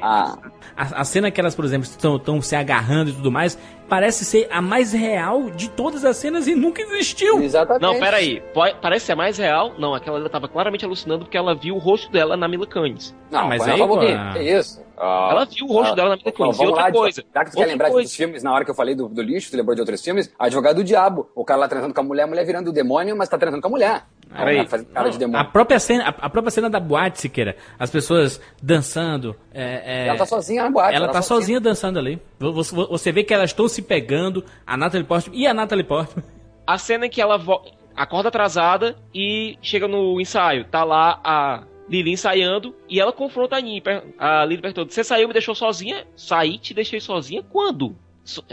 Ah, 0.00 0.36
A, 0.76 1.00
a 1.00 1.04
cena 1.04 1.30
que 1.30 1.40
elas, 1.40 1.54
por 1.54 1.64
exemplo, 1.64 1.86
estão 1.88 2.40
se 2.40 2.56
agarrando 2.56 3.10
e 3.10 3.12
tudo 3.12 3.30
mais, 3.30 3.58
parece 3.88 4.24
ser 4.24 4.48
a 4.50 4.62
mais 4.62 4.92
real 4.92 5.50
de 5.50 5.68
todas 5.68 6.04
as 6.04 6.16
cenas 6.16 6.46
e 6.46 6.54
nunca 6.54 6.80
existiu. 6.82 7.42
Exatamente. 7.42 7.82
Não, 7.82 7.98
peraí. 7.98 8.42
Parece 8.80 9.06
ser 9.06 9.14
mais 9.14 9.36
real? 9.38 9.74
Não, 9.78 9.94
aquela 9.94 10.18
ela 10.18 10.30
tava 10.30 10.48
claramente 10.48 10.84
alucinando 10.84 11.24
porque 11.24 11.36
ela 11.36 11.54
viu 11.54 11.74
o 11.74 11.78
rosto 11.78 12.10
dela 12.10 12.36
na 12.36 12.48
Mila 12.48 12.66
Kunis. 12.66 13.14
Não, 13.30 13.48
mas 13.48 13.66
aí, 13.68 13.78
pô, 13.78 13.98
ah. 14.00 14.32
Que 14.34 14.42
isso? 14.42 14.82
Ah, 14.96 15.28
Ela 15.32 15.44
viu 15.46 15.66
o 15.66 15.72
rosto 15.72 15.92
ah, 15.92 15.96
dela 15.96 16.08
na 16.10 16.16
Mila 16.16 16.30
bom, 16.30 16.44
Kunis. 16.44 16.58
E 16.58 16.66
outra 16.66 16.82
lá, 16.84 16.92
coisa. 16.92 17.24
Já 17.34 17.44
que 17.44 17.50
tu 17.50 17.56
quer 17.56 17.66
lembrar 17.66 17.86
de 17.86 17.92
coisa. 17.92 18.04
outros 18.04 18.16
filmes, 18.16 18.42
na 18.42 18.52
hora 18.52 18.64
que 18.64 18.70
eu 18.70 18.74
falei 18.74 18.94
do, 18.94 19.08
do 19.08 19.22
lixo, 19.22 19.50
tu 19.50 19.56
lembrou 19.56 19.74
de 19.74 19.80
outros 19.80 20.02
filmes? 20.02 20.32
Advogado 20.38 20.76
do 20.76 20.84
Diabo. 20.84 21.28
O 21.34 21.44
cara 21.44 21.60
lá 21.60 21.68
transando 21.68 21.92
com 21.92 22.00
a 22.00 22.04
mulher, 22.04 22.22
a 22.22 22.26
mulher 22.26 22.46
virando 22.46 22.68
o 22.68 22.72
demônio, 22.72 23.16
mas 23.16 23.28
tá 23.28 23.36
transando 23.36 23.60
com 23.60 23.68
a 23.68 23.70
mulher. 23.70 24.04
A 24.34 25.08
de 25.08 25.16
A 25.16 25.18
demônio. 25.18 25.50
própria 25.52 25.78
cena, 25.78 26.04
a, 26.04 26.08
a 26.26 26.30
própria 26.30 26.50
cena 26.50 26.68
da 26.70 26.80
boate, 26.80 27.20
Siqueira, 27.20 27.56
as 27.78 27.90
pessoas 27.90 28.40
dançando. 28.62 29.36
é, 29.52 30.04
é- 30.04 30.08
Ela 30.08 30.18
tá 30.18 30.26
sozinha 30.26 30.62
na 30.64 30.70
boate. 30.70 30.94
Ela 30.96 31.08
tá 31.08 31.22
sozinha 31.22 31.60
dançando 31.60 31.98
ali. 31.98 32.20
Você, 32.38 32.74
você 32.74 33.12
vê 33.12 33.22
que 33.24 33.32
elas 33.34 33.50
estão 33.50 33.68
se 33.68 33.82
pegando, 33.82 34.44
a 34.66 34.76
Natalie 34.76 35.06
Portman 35.06 35.36
e 35.36 35.46
a 35.46 35.52
Natalie 35.54 35.84
Portman. 35.84 36.24
A 36.66 36.78
cena 36.78 37.06
em 37.06 37.10
que 37.10 37.20
ela 37.20 37.36
vo- 37.36 37.62
acorda 37.96 38.28
atrasada 38.28 38.96
e 39.14 39.58
chega 39.60 39.86
no 39.88 40.20
ensaio. 40.20 40.64
Tá 40.64 40.84
lá 40.84 41.20
a 41.22 41.64
Lily 41.88 42.12
ensaiando 42.12 42.74
e 42.88 43.00
ela 43.00 43.12
confronta 43.12 43.56
a 43.56 43.60
Lily. 43.60 43.80
per- 43.80 44.02
A 44.18 44.44
Lily 44.44 44.62
perguntou: 44.62 44.86
Você 44.88 45.02
saiu 45.04 45.24
e 45.24 45.26
me 45.26 45.32
deixou 45.32 45.54
sozinha? 45.54 46.06
Saí, 46.16 46.56
te 46.58 46.72
deixei 46.72 47.00
sozinha? 47.00 47.42
Quando? 47.42 47.94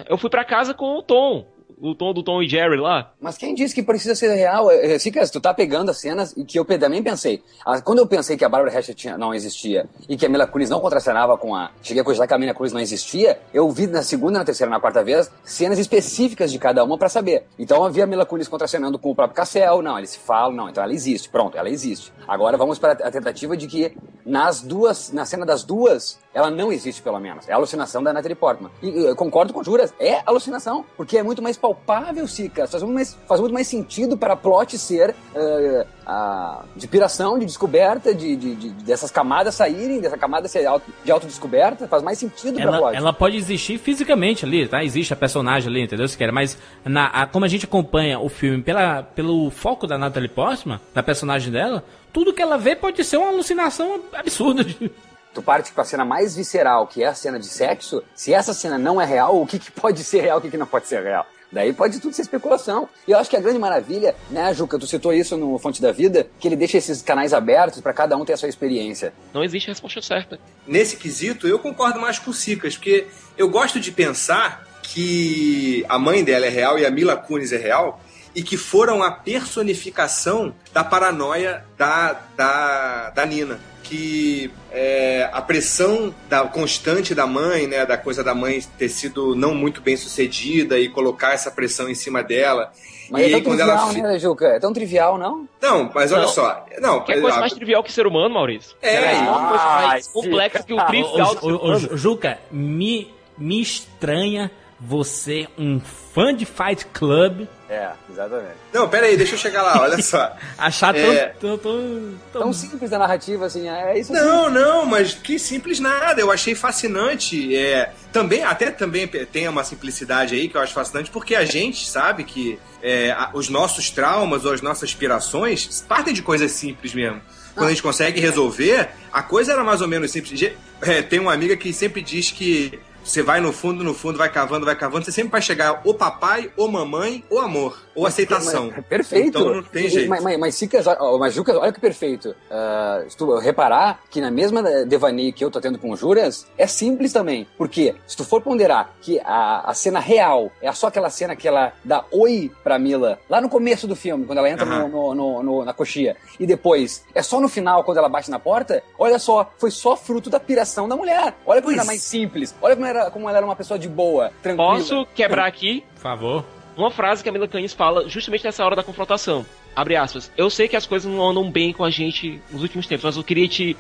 Eu 0.08 0.18
fui 0.18 0.30
pra 0.30 0.44
casa 0.44 0.74
com 0.74 0.98
o 0.98 1.02
Tom. 1.04 1.46
O 1.82 1.96
Tom 1.96 2.14
do 2.14 2.22
Tom 2.22 2.42
e 2.42 2.50
Jerry 2.50 2.78
lá. 2.78 3.14
Mas 3.22 3.38
quem 3.38 3.56
disse 3.56 3.74
que 3.74 3.82
precisa 3.82 4.14
ser 4.14 4.34
real? 4.34 4.70
É, 4.70 4.94
é, 4.94 5.00
Cicas, 5.00 5.32
tu 5.32 5.40
tá 5.40 5.54
pegando 5.54 5.92
as 5.92 5.98
cenas 5.98 6.36
que 6.48 6.60
eu 6.60 6.66
também 6.66 7.02
pensei. 7.02 7.42
Ah, 7.66 7.82
Quando 7.82 8.00
eu 8.00 8.08
pensei 8.08 8.36
que 8.36 8.44
a 8.44 8.50
Barbara 8.50 8.78
Hatcher 8.78 9.18
não 9.18 9.34
existia 9.34 9.88
e 10.08 10.18
que 10.18 10.26
a 10.26 10.30
Mila 10.30 10.46
Kunis 10.46 10.70
não 10.70 10.80
contracenava 10.80 11.38
com 11.38 11.56
a... 11.56 11.72
Cheguei 11.82 12.02
a 12.02 12.04
cogitar 12.04 12.28
que 12.28 12.34
a 12.34 12.38
Mila 12.38 12.54
Kunis 12.54 12.74
não 12.74 12.80
existia, 12.80 13.40
eu 13.54 13.70
vi 13.70 13.88
na 13.88 14.04
segunda, 14.04 14.40
na 14.40 14.46
terceira, 14.46 14.70
na 14.70 14.80
quarta 14.80 15.04
vez, 15.04 15.32
cenas 15.44 15.80
específicas 15.80 16.52
de 16.52 16.60
cada 16.60 16.84
uma 16.84 16.98
pra 16.98 17.08
saber. 17.08 17.46
Então 17.58 17.90
vi 17.90 18.02
a 18.02 18.08
Mila 18.08 18.26
Kunis 18.26 18.48
contracenando 18.48 19.00
com 19.00 19.12
o 19.12 19.16
próprio 19.16 19.36
Cassel, 19.36 19.82
não, 19.82 19.98
eles 19.98 20.12
se 20.12 20.20
falam, 20.20 20.52
não, 20.56 20.70
então 20.70 20.84
ela 20.84 20.94
existe, 20.94 21.30
pronto, 21.30 21.58
ela 21.58 21.70
existe. 21.70 22.12
Agora 22.28 22.58
vamos 22.58 22.78
para 22.78 22.92
a 22.92 23.12
tentativa 23.12 23.56
de 23.56 23.68
que 23.68 23.96
nas 24.26 24.62
duas, 24.62 25.12
na 25.12 25.26
cena 25.26 25.46
das 25.46 25.64
duas, 25.64 26.20
ela 26.34 26.52
não 26.52 26.72
existe 26.72 27.02
pelo 27.02 27.20
menos. 27.20 27.48
É 27.48 27.54
a 27.54 27.56
alucinação 27.56 28.04
da 28.04 28.14
Natalie 28.14 28.36
Portman. 28.36 28.70
E 28.82 29.16
concordo 29.16 29.54
com 29.54 29.64
Juras, 29.64 29.94
é 30.00 30.22
alucinação, 30.26 30.86
porque 30.96 31.18
é 31.18 31.24
muito 31.24 31.42
mais 31.42 31.58
palpável, 31.74 32.28
Cicas, 32.28 32.72
faz 32.72 32.84
muito 32.84 32.96
mais, 32.96 33.18
faz 33.28 33.40
muito 33.42 33.54
mais 33.54 33.68
sentido 33.68 34.18
para 34.18 34.34
a 34.34 34.36
plot 34.36 34.78
ser 34.78 35.16
eh, 35.36 35.86
a, 36.06 36.64
de 36.76 36.88
piração, 36.88 37.38
de 37.38 37.46
descoberta, 37.46 38.14
de, 38.14 38.36
de- 38.36 38.56
de- 38.56 38.70
dessas 38.84 39.12
camadas 39.12 39.56
saírem, 39.56 40.00
dessa 40.02 40.18
camada 40.18 40.48
ser 40.48 40.66
auto, 40.66 40.92
de 41.04 41.12
autodescoberta, 41.12 41.88
faz 41.88 42.02
mais 42.04 42.18
sentido 42.18 42.60
para 42.60 42.76
a 42.76 42.80
plot. 42.80 42.96
ela 42.98 43.14
pode 43.14 43.38
existir 43.38 43.78
fisicamente 43.78 44.46
ali, 44.46 44.68
tá? 44.68 44.84
Existe 44.84 45.14
a 45.14 45.16
personagem 45.16 45.70
ali, 45.70 45.82
entendeu? 45.84 46.08
Siqueira? 46.08 46.34
Mas 46.34 46.58
na, 46.84 47.08
a- 47.08 47.28
como 47.28 47.46
a 47.46 47.48
gente 47.48 47.66
acompanha 47.66 48.20
o 48.20 48.30
filme 48.30 48.62
pela, 48.64 49.04
pelo 49.04 49.50
foco 49.52 49.86
da 49.86 49.98
Natalie 49.98 50.30
Portman, 50.30 50.80
da 50.94 51.04
personagem 51.04 51.52
dela, 51.52 51.84
tudo 52.12 52.34
que 52.34 52.42
ela 52.42 52.58
vê 52.58 52.76
pode 52.76 53.04
ser 53.04 53.18
uma 53.18 53.30
alucinação 53.30 54.00
absurda. 54.14 54.66
Tu 55.32 55.44
parte 55.44 55.72
com 55.72 55.80
a 55.80 55.86
cena 55.86 56.04
mais 56.04 56.36
visceral, 56.36 56.88
que 56.88 57.04
é 57.04 57.08
a 57.08 57.14
cena 57.14 57.38
de 57.40 57.46
sexo, 57.46 58.02
se 58.16 58.34
essa 58.34 58.52
cena 58.52 58.80
não 58.80 59.00
é 59.00 59.06
real, 59.06 59.40
o 59.40 59.46
que, 59.46 59.60
que 59.60 59.72
pode 59.72 60.04
ser 60.04 60.22
real, 60.22 60.40
o 60.40 60.42
que, 60.42 60.50
que 60.50 60.58
não 60.58 60.66
pode 60.66 60.88
ser 60.88 61.04
real? 61.04 61.24
Daí 61.52 61.74
pode 61.74 62.00
tudo 62.00 62.14
ser 62.14 62.22
especulação. 62.22 62.88
E 63.08 63.12
eu 63.12 63.18
acho 63.18 63.30
que 63.30 63.36
a 63.36 63.40
grande 63.40 63.58
maravilha, 63.58 64.16
né, 64.30 64.54
Juca, 64.54 64.78
tu 64.78 64.86
citou 64.86 65.14
isso 65.14 65.36
no 65.36 65.58
Fonte 65.58 65.82
da 65.82 65.92
Vida, 65.92 66.28
que 66.40 66.48
ele 66.48 66.56
deixa 66.56 66.78
esses 66.78 67.02
canais 67.02 67.34
abertos 67.34 67.82
para 67.82 67.94
cada 67.94 68.16
um 68.16 68.24
ter 68.24 68.34
a 68.34 68.38
sua 68.38 68.50
experiência. 68.50 69.14
Não 69.34 69.44
existe 69.44 69.68
resposta 69.68 70.02
certa. 70.02 70.40
Nesse 70.68 70.98
quesito, 70.98 71.48
eu 71.48 71.60
concordo 71.60 72.00
mais 72.00 72.20
com 72.20 72.32
o 72.32 72.34
Cicas, 72.34 72.76
porque 72.76 73.08
eu 73.38 73.50
gosto 73.50 73.80
de 73.80 73.92
pensar 73.92 74.68
que 74.84 75.86
a 75.88 76.00
mãe 76.00 76.24
dela 76.24 76.46
é 76.46 76.50
real 76.50 76.78
e 76.80 76.86
a 76.86 76.92
Mila 76.92 77.16
Kunis 77.16 77.52
é 77.52 77.58
real, 77.58 78.02
e 78.36 78.44
que 78.44 78.58
foram 78.58 79.02
a 79.02 79.12
personificação 79.12 80.54
da 80.72 80.84
paranoia 80.84 81.66
da, 81.78 82.14
da, 82.36 83.10
da 83.10 83.26
Nina. 83.26 83.60
Que 83.90 84.52
é, 84.72 85.28
a 85.34 85.42
pressão 85.42 86.14
da, 86.30 86.44
constante 86.44 87.16
da 87.16 87.26
mãe, 87.26 87.66
né, 87.66 87.88
da 87.88 87.98
coisa 87.98 88.24
da 88.24 88.36
mãe 88.36 88.62
ter 88.78 88.88
sido 88.88 89.36
não 89.36 89.56
muito 89.56 89.82
bem 89.82 89.98
sucedida 89.98 90.78
e 90.78 90.88
colocar 90.90 91.34
essa 91.34 91.50
pressão 91.50 91.90
em 91.90 91.96
cima 91.96 92.22
dela. 92.22 92.72
Mas 93.10 93.22
e 93.22 93.24
é 93.24 93.36
aí, 93.36 93.42
tão 93.42 93.56
trivial, 93.56 93.90
ela 93.92 93.94
né, 94.12 94.20
Juca? 94.20 94.46
É 94.46 94.60
tão 94.60 94.72
trivial, 94.72 95.18
não? 95.18 95.50
Não, 95.60 95.92
mas 95.96 96.12
olha 96.12 96.22
Não. 96.22 96.28
só. 96.30 96.64
Não, 96.80 97.04
Que 97.04 97.14
é 97.14 97.20
coisa 97.22 97.38
a- 97.38 97.40
mais 97.40 97.54
trivial 97.54 97.82
que 97.84 97.92
ser 97.92 98.06
humano, 98.06 98.36
Maurício? 98.36 98.76
É, 98.80 98.92
Peraí, 99.00 99.16
e- 99.18 99.28
uma 99.28 99.48
coisa 99.50 99.64
mais 99.66 100.06
Ai, 100.08 100.14
complexa 100.14 100.64
que 100.64 100.74
o 100.74 100.86
trivial 100.86 101.34
do 101.36 101.40
ser 101.42 101.46
ô, 101.48 101.50
ô, 101.56 101.66
humano. 101.66 101.90
ô, 101.92 101.98
Juca, 101.98 102.38
me, 102.52 103.12
me 103.36 103.60
estranha 103.60 104.52
você, 104.80 105.48
um 105.58 105.80
fã 105.80 106.32
de 106.36 106.46
Fight 106.46 106.86
Club, 106.94 107.48
É, 107.70 107.92
exatamente. 108.10 108.56
Não, 108.74 108.90
pera 108.90 109.06
aí, 109.06 109.16
deixa 109.16 109.36
eu 109.36 109.38
chegar 109.38 109.62
lá, 109.62 109.80
olha 109.82 110.02
só. 110.02 110.36
achar 110.58 110.92
tão, 110.92 111.04
É. 111.14 111.26
tão, 111.40 111.58
tão, 111.58 112.16
tão- 112.34 112.42
Tão 112.42 112.54
simples 112.54 112.92
a 112.92 112.98
narrativa, 112.98 113.46
assim, 113.46 113.70
é 113.70 114.00
isso 114.00 114.12
Não, 114.12 114.50
não, 114.50 114.86
mas 114.88 115.14
que 115.14 115.38
simples 115.38 115.80
nada. 115.80 116.20
Eu 116.20 116.32
achei 116.32 116.56
fascinante. 116.56 117.56
É, 117.56 117.92
também, 118.12 118.44
até 118.44 118.72
também 118.72 119.08
tem 119.08 119.48
uma 119.48 119.64
simplicidade 119.64 120.34
aí 120.34 120.50
que 120.50 120.58
eu 120.58 120.62
acho 120.62 120.74
fascinante, 120.74 121.12
porque 121.12 121.36
a 121.36 121.46
gente 121.46 121.88
sabe 121.88 122.24
que 122.24 122.58
é, 122.82 123.16
os 123.34 123.50
nossos 123.50 123.90
traumas 123.92 124.46
ou 124.46 124.54
as 124.54 124.62
nossas 124.62 124.90
aspirações 124.90 125.86
partem 125.88 126.14
de 126.14 126.24
coisas 126.24 126.52
simples 126.52 126.94
mesmo. 126.94 127.22
Quando 127.54 127.68
a 127.68 127.70
gente 127.72 127.84
consegue 127.84 128.20
resolver, 128.22 128.90
a 129.12 129.22
coisa 129.22 129.52
era 129.52 129.64
mais 129.64 129.82
ou 129.82 129.88
menos 129.88 130.10
simples. 130.12 130.52
É, 130.82 131.02
tem 131.02 131.20
uma 131.20 131.34
amiga 131.34 131.58
que 131.58 131.74
sempre 131.74 132.02
diz 132.02 132.32
que 132.32 132.80
você 133.04 133.22
vai 133.24 133.40
no 133.40 133.52
fundo, 133.52 133.84
no 133.84 133.94
fundo, 133.94 134.18
vai 134.18 134.30
cavando, 134.32 134.66
vai 134.66 134.76
cavando, 134.76 135.06
você 135.06 135.12
sempre 135.12 135.32
vai 135.32 135.42
chegar 135.42 135.82
ou 135.84 135.94
papai, 135.94 136.52
ou 136.56 136.68
mamãe, 136.68 137.24
ou 137.30 137.40
amor, 137.40 137.78
ou 137.96 138.06
aceitação. 138.06 138.72
Mas- 138.76 138.86
perfeito. 138.86 139.28
Então 139.40 139.56
não 139.56 139.64
tem 139.64 139.90
jeito. 139.90 140.10
Mas, 140.10 140.24
mas, 140.24 140.38
mas, 140.40 140.56
Cicas, 140.56 140.86
ó, 140.88 141.18
mas 141.18 141.34
Jucas, 141.34 141.56
olha 141.56 141.72
que 141.74 141.80
perfeito. 141.80 142.36
Ah, 142.52 143.04
se 143.08 143.18
tu 143.18 143.38
reparar 143.38 144.02
que 144.10 144.22
na 144.22 144.30
mesma 144.32 144.62
devaneio 144.86 145.34
que 145.34 145.44
eu 145.44 145.50
tô 145.52 145.60
tendo 145.60 145.80
com 145.80 145.92
o 145.92 145.96
Juras, 145.98 146.46
é 146.58 146.68
simples 146.68 147.12
também. 147.14 147.48
Porque 147.58 147.96
se 148.08 148.16
tu 148.16 148.24
for 148.24 148.42
ponderar 148.42 148.94
que 149.02 149.20
a, 149.22 149.70
a 149.70 149.74
cena 149.74 150.00
real 150.00 150.52
é 150.62 150.72
só 150.72 150.88
aquela 150.88 151.10
cena 151.10 151.36
que 151.36 151.48
ela 151.48 151.74
dá 151.84 152.04
oi 152.12 152.52
pra 152.64 152.78
Mila, 152.80 153.20
lá 153.30 153.42
no 153.42 153.50
começo 153.50 153.88
do 153.88 153.96
filme, 153.96 154.26
quando 154.26 154.38
ela 154.40 154.50
entra 154.50 154.66
Aham. 154.66 154.88
no, 154.88 155.16
no- 155.16 155.44
no- 155.44 155.66
na 155.66 155.74
coxia, 155.74 156.16
e 156.40 156.46
depois 156.46 157.04
é 157.16 157.22
só 157.24 157.40
no 157.42 157.50
final, 157.50 157.84
quando 157.84 157.98
ela 157.98 158.10
bate 158.10 158.30
na 158.30 158.40
porta, 158.40 158.84
olha 158.98 159.18
só, 159.20 159.52
foi 159.58 159.72
só 159.72 159.96
fruto 159.96 160.30
da 160.30 160.40
piração 160.40 160.88
da 160.88 160.96
mulher. 160.96 161.34
Olha 161.46 161.62
como 161.62 161.74
era 161.74 161.84
mais 161.86 162.02
simples. 162.02 162.54
Olha 162.62 162.76
como, 162.76 162.86
era, 162.90 163.12
como 163.12 163.28
ela 163.30 163.38
era 163.38 163.46
uma 163.46 163.56
pessoa 163.56 163.78
de 163.80 163.88
boa, 163.88 164.32
tranquila. 164.42 164.68
Posso 164.74 165.06
quebrar 165.16 165.46
aqui 165.46 165.84
Por 165.96 166.02
favor. 166.02 166.46
uma 166.76 166.92
frase 166.92 167.22
que 167.24 167.30
a 167.30 167.32
Mila 167.32 167.48
Kunis 167.48 167.74
fala 167.74 168.08
justamente 168.10 168.44
nessa 168.44 168.66
hora 168.66 168.76
da 168.76 168.84
confrontação. 168.84 169.46
Abre 169.76 169.96
aspas. 169.96 170.32
Eu 170.36 170.50
sei 170.50 170.68
que 170.68 170.76
as 170.76 170.86
coisas 170.86 171.12
não 171.12 171.30
andam 171.30 171.50
bem 171.50 171.72
com 171.72 171.84
a 171.84 171.90
gente 171.90 172.42
nos 172.52 172.62
últimos 172.64 172.88
tempos, 172.88 173.06
mas 173.06 173.18
eu 173.18 173.24
queria 173.24 173.48
te 173.48 173.78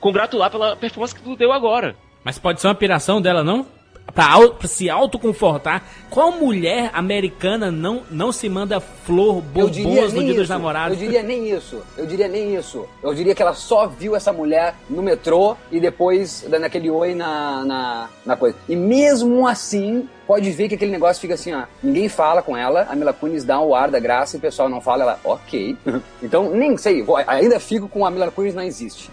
congratular 0.00 0.50
pela 0.50 0.76
performance 0.76 1.14
que 1.14 1.22
tu 1.22 1.36
deu 1.36 1.52
agora. 1.52 1.94
Mas 2.24 2.38
pode 2.38 2.60
ser 2.60 2.68
uma 2.68 2.74
piração 2.74 3.20
dela, 3.20 3.42
não? 3.44 3.66
Pra, 4.14 4.34
se 4.64 4.90
autoconfortar. 4.90 5.82
Qual 6.10 6.32
mulher 6.32 6.90
americana 6.92 7.70
não, 7.70 8.02
não 8.10 8.30
se 8.30 8.46
manda 8.46 8.78
flor, 8.78 9.40
bombons 9.40 10.12
no 10.12 10.22
dia 10.22 10.34
dos 10.34 10.48
namorados? 10.50 10.98
Eu 10.98 11.04
diria 11.06 11.22
nem 11.22 11.50
isso. 11.50 11.80
Eu 11.96 12.04
diria 12.04 12.28
nem 12.28 12.54
isso. 12.54 12.86
Eu 13.02 13.14
diria 13.14 13.34
que 13.34 13.40
ela 13.40 13.54
só 13.54 13.86
viu 13.86 14.14
essa 14.14 14.30
mulher 14.30 14.74
no 14.90 15.02
metrô 15.02 15.56
e 15.70 15.80
depois 15.80 16.44
dando 16.46 16.64
aquele 16.64 16.90
oi 16.90 17.14
na, 17.14 17.64
na, 17.64 18.08
na 18.26 18.36
coisa. 18.36 18.54
E 18.68 18.76
mesmo 18.76 19.48
assim, 19.48 20.06
pode 20.26 20.50
ver 20.50 20.68
que 20.68 20.74
aquele 20.74 20.92
negócio 20.92 21.18
fica 21.20 21.32
assim, 21.34 21.54
ó. 21.54 21.62
Ninguém 21.82 22.08
fala 22.10 22.42
com 22.42 22.54
ela, 22.54 22.86
a 22.90 22.94
Mila 22.94 23.14
Kunis 23.14 23.44
dá 23.44 23.60
o 23.60 23.74
ar 23.74 23.90
da 23.90 23.98
graça 23.98 24.36
e 24.36 24.38
o 24.38 24.42
pessoal 24.42 24.68
não 24.68 24.80
fala, 24.82 25.04
ela, 25.04 25.20
ok. 25.24 25.74
então, 26.22 26.50
nem 26.50 26.76
sei, 26.76 27.02
vou- 27.02 27.16
ainda 27.26 27.58
fico 27.58 27.88
com 27.88 28.04
a 28.04 28.10
Mila 28.10 28.30
Kunis 28.30 28.54
não 28.54 28.62
existe. 28.62 29.10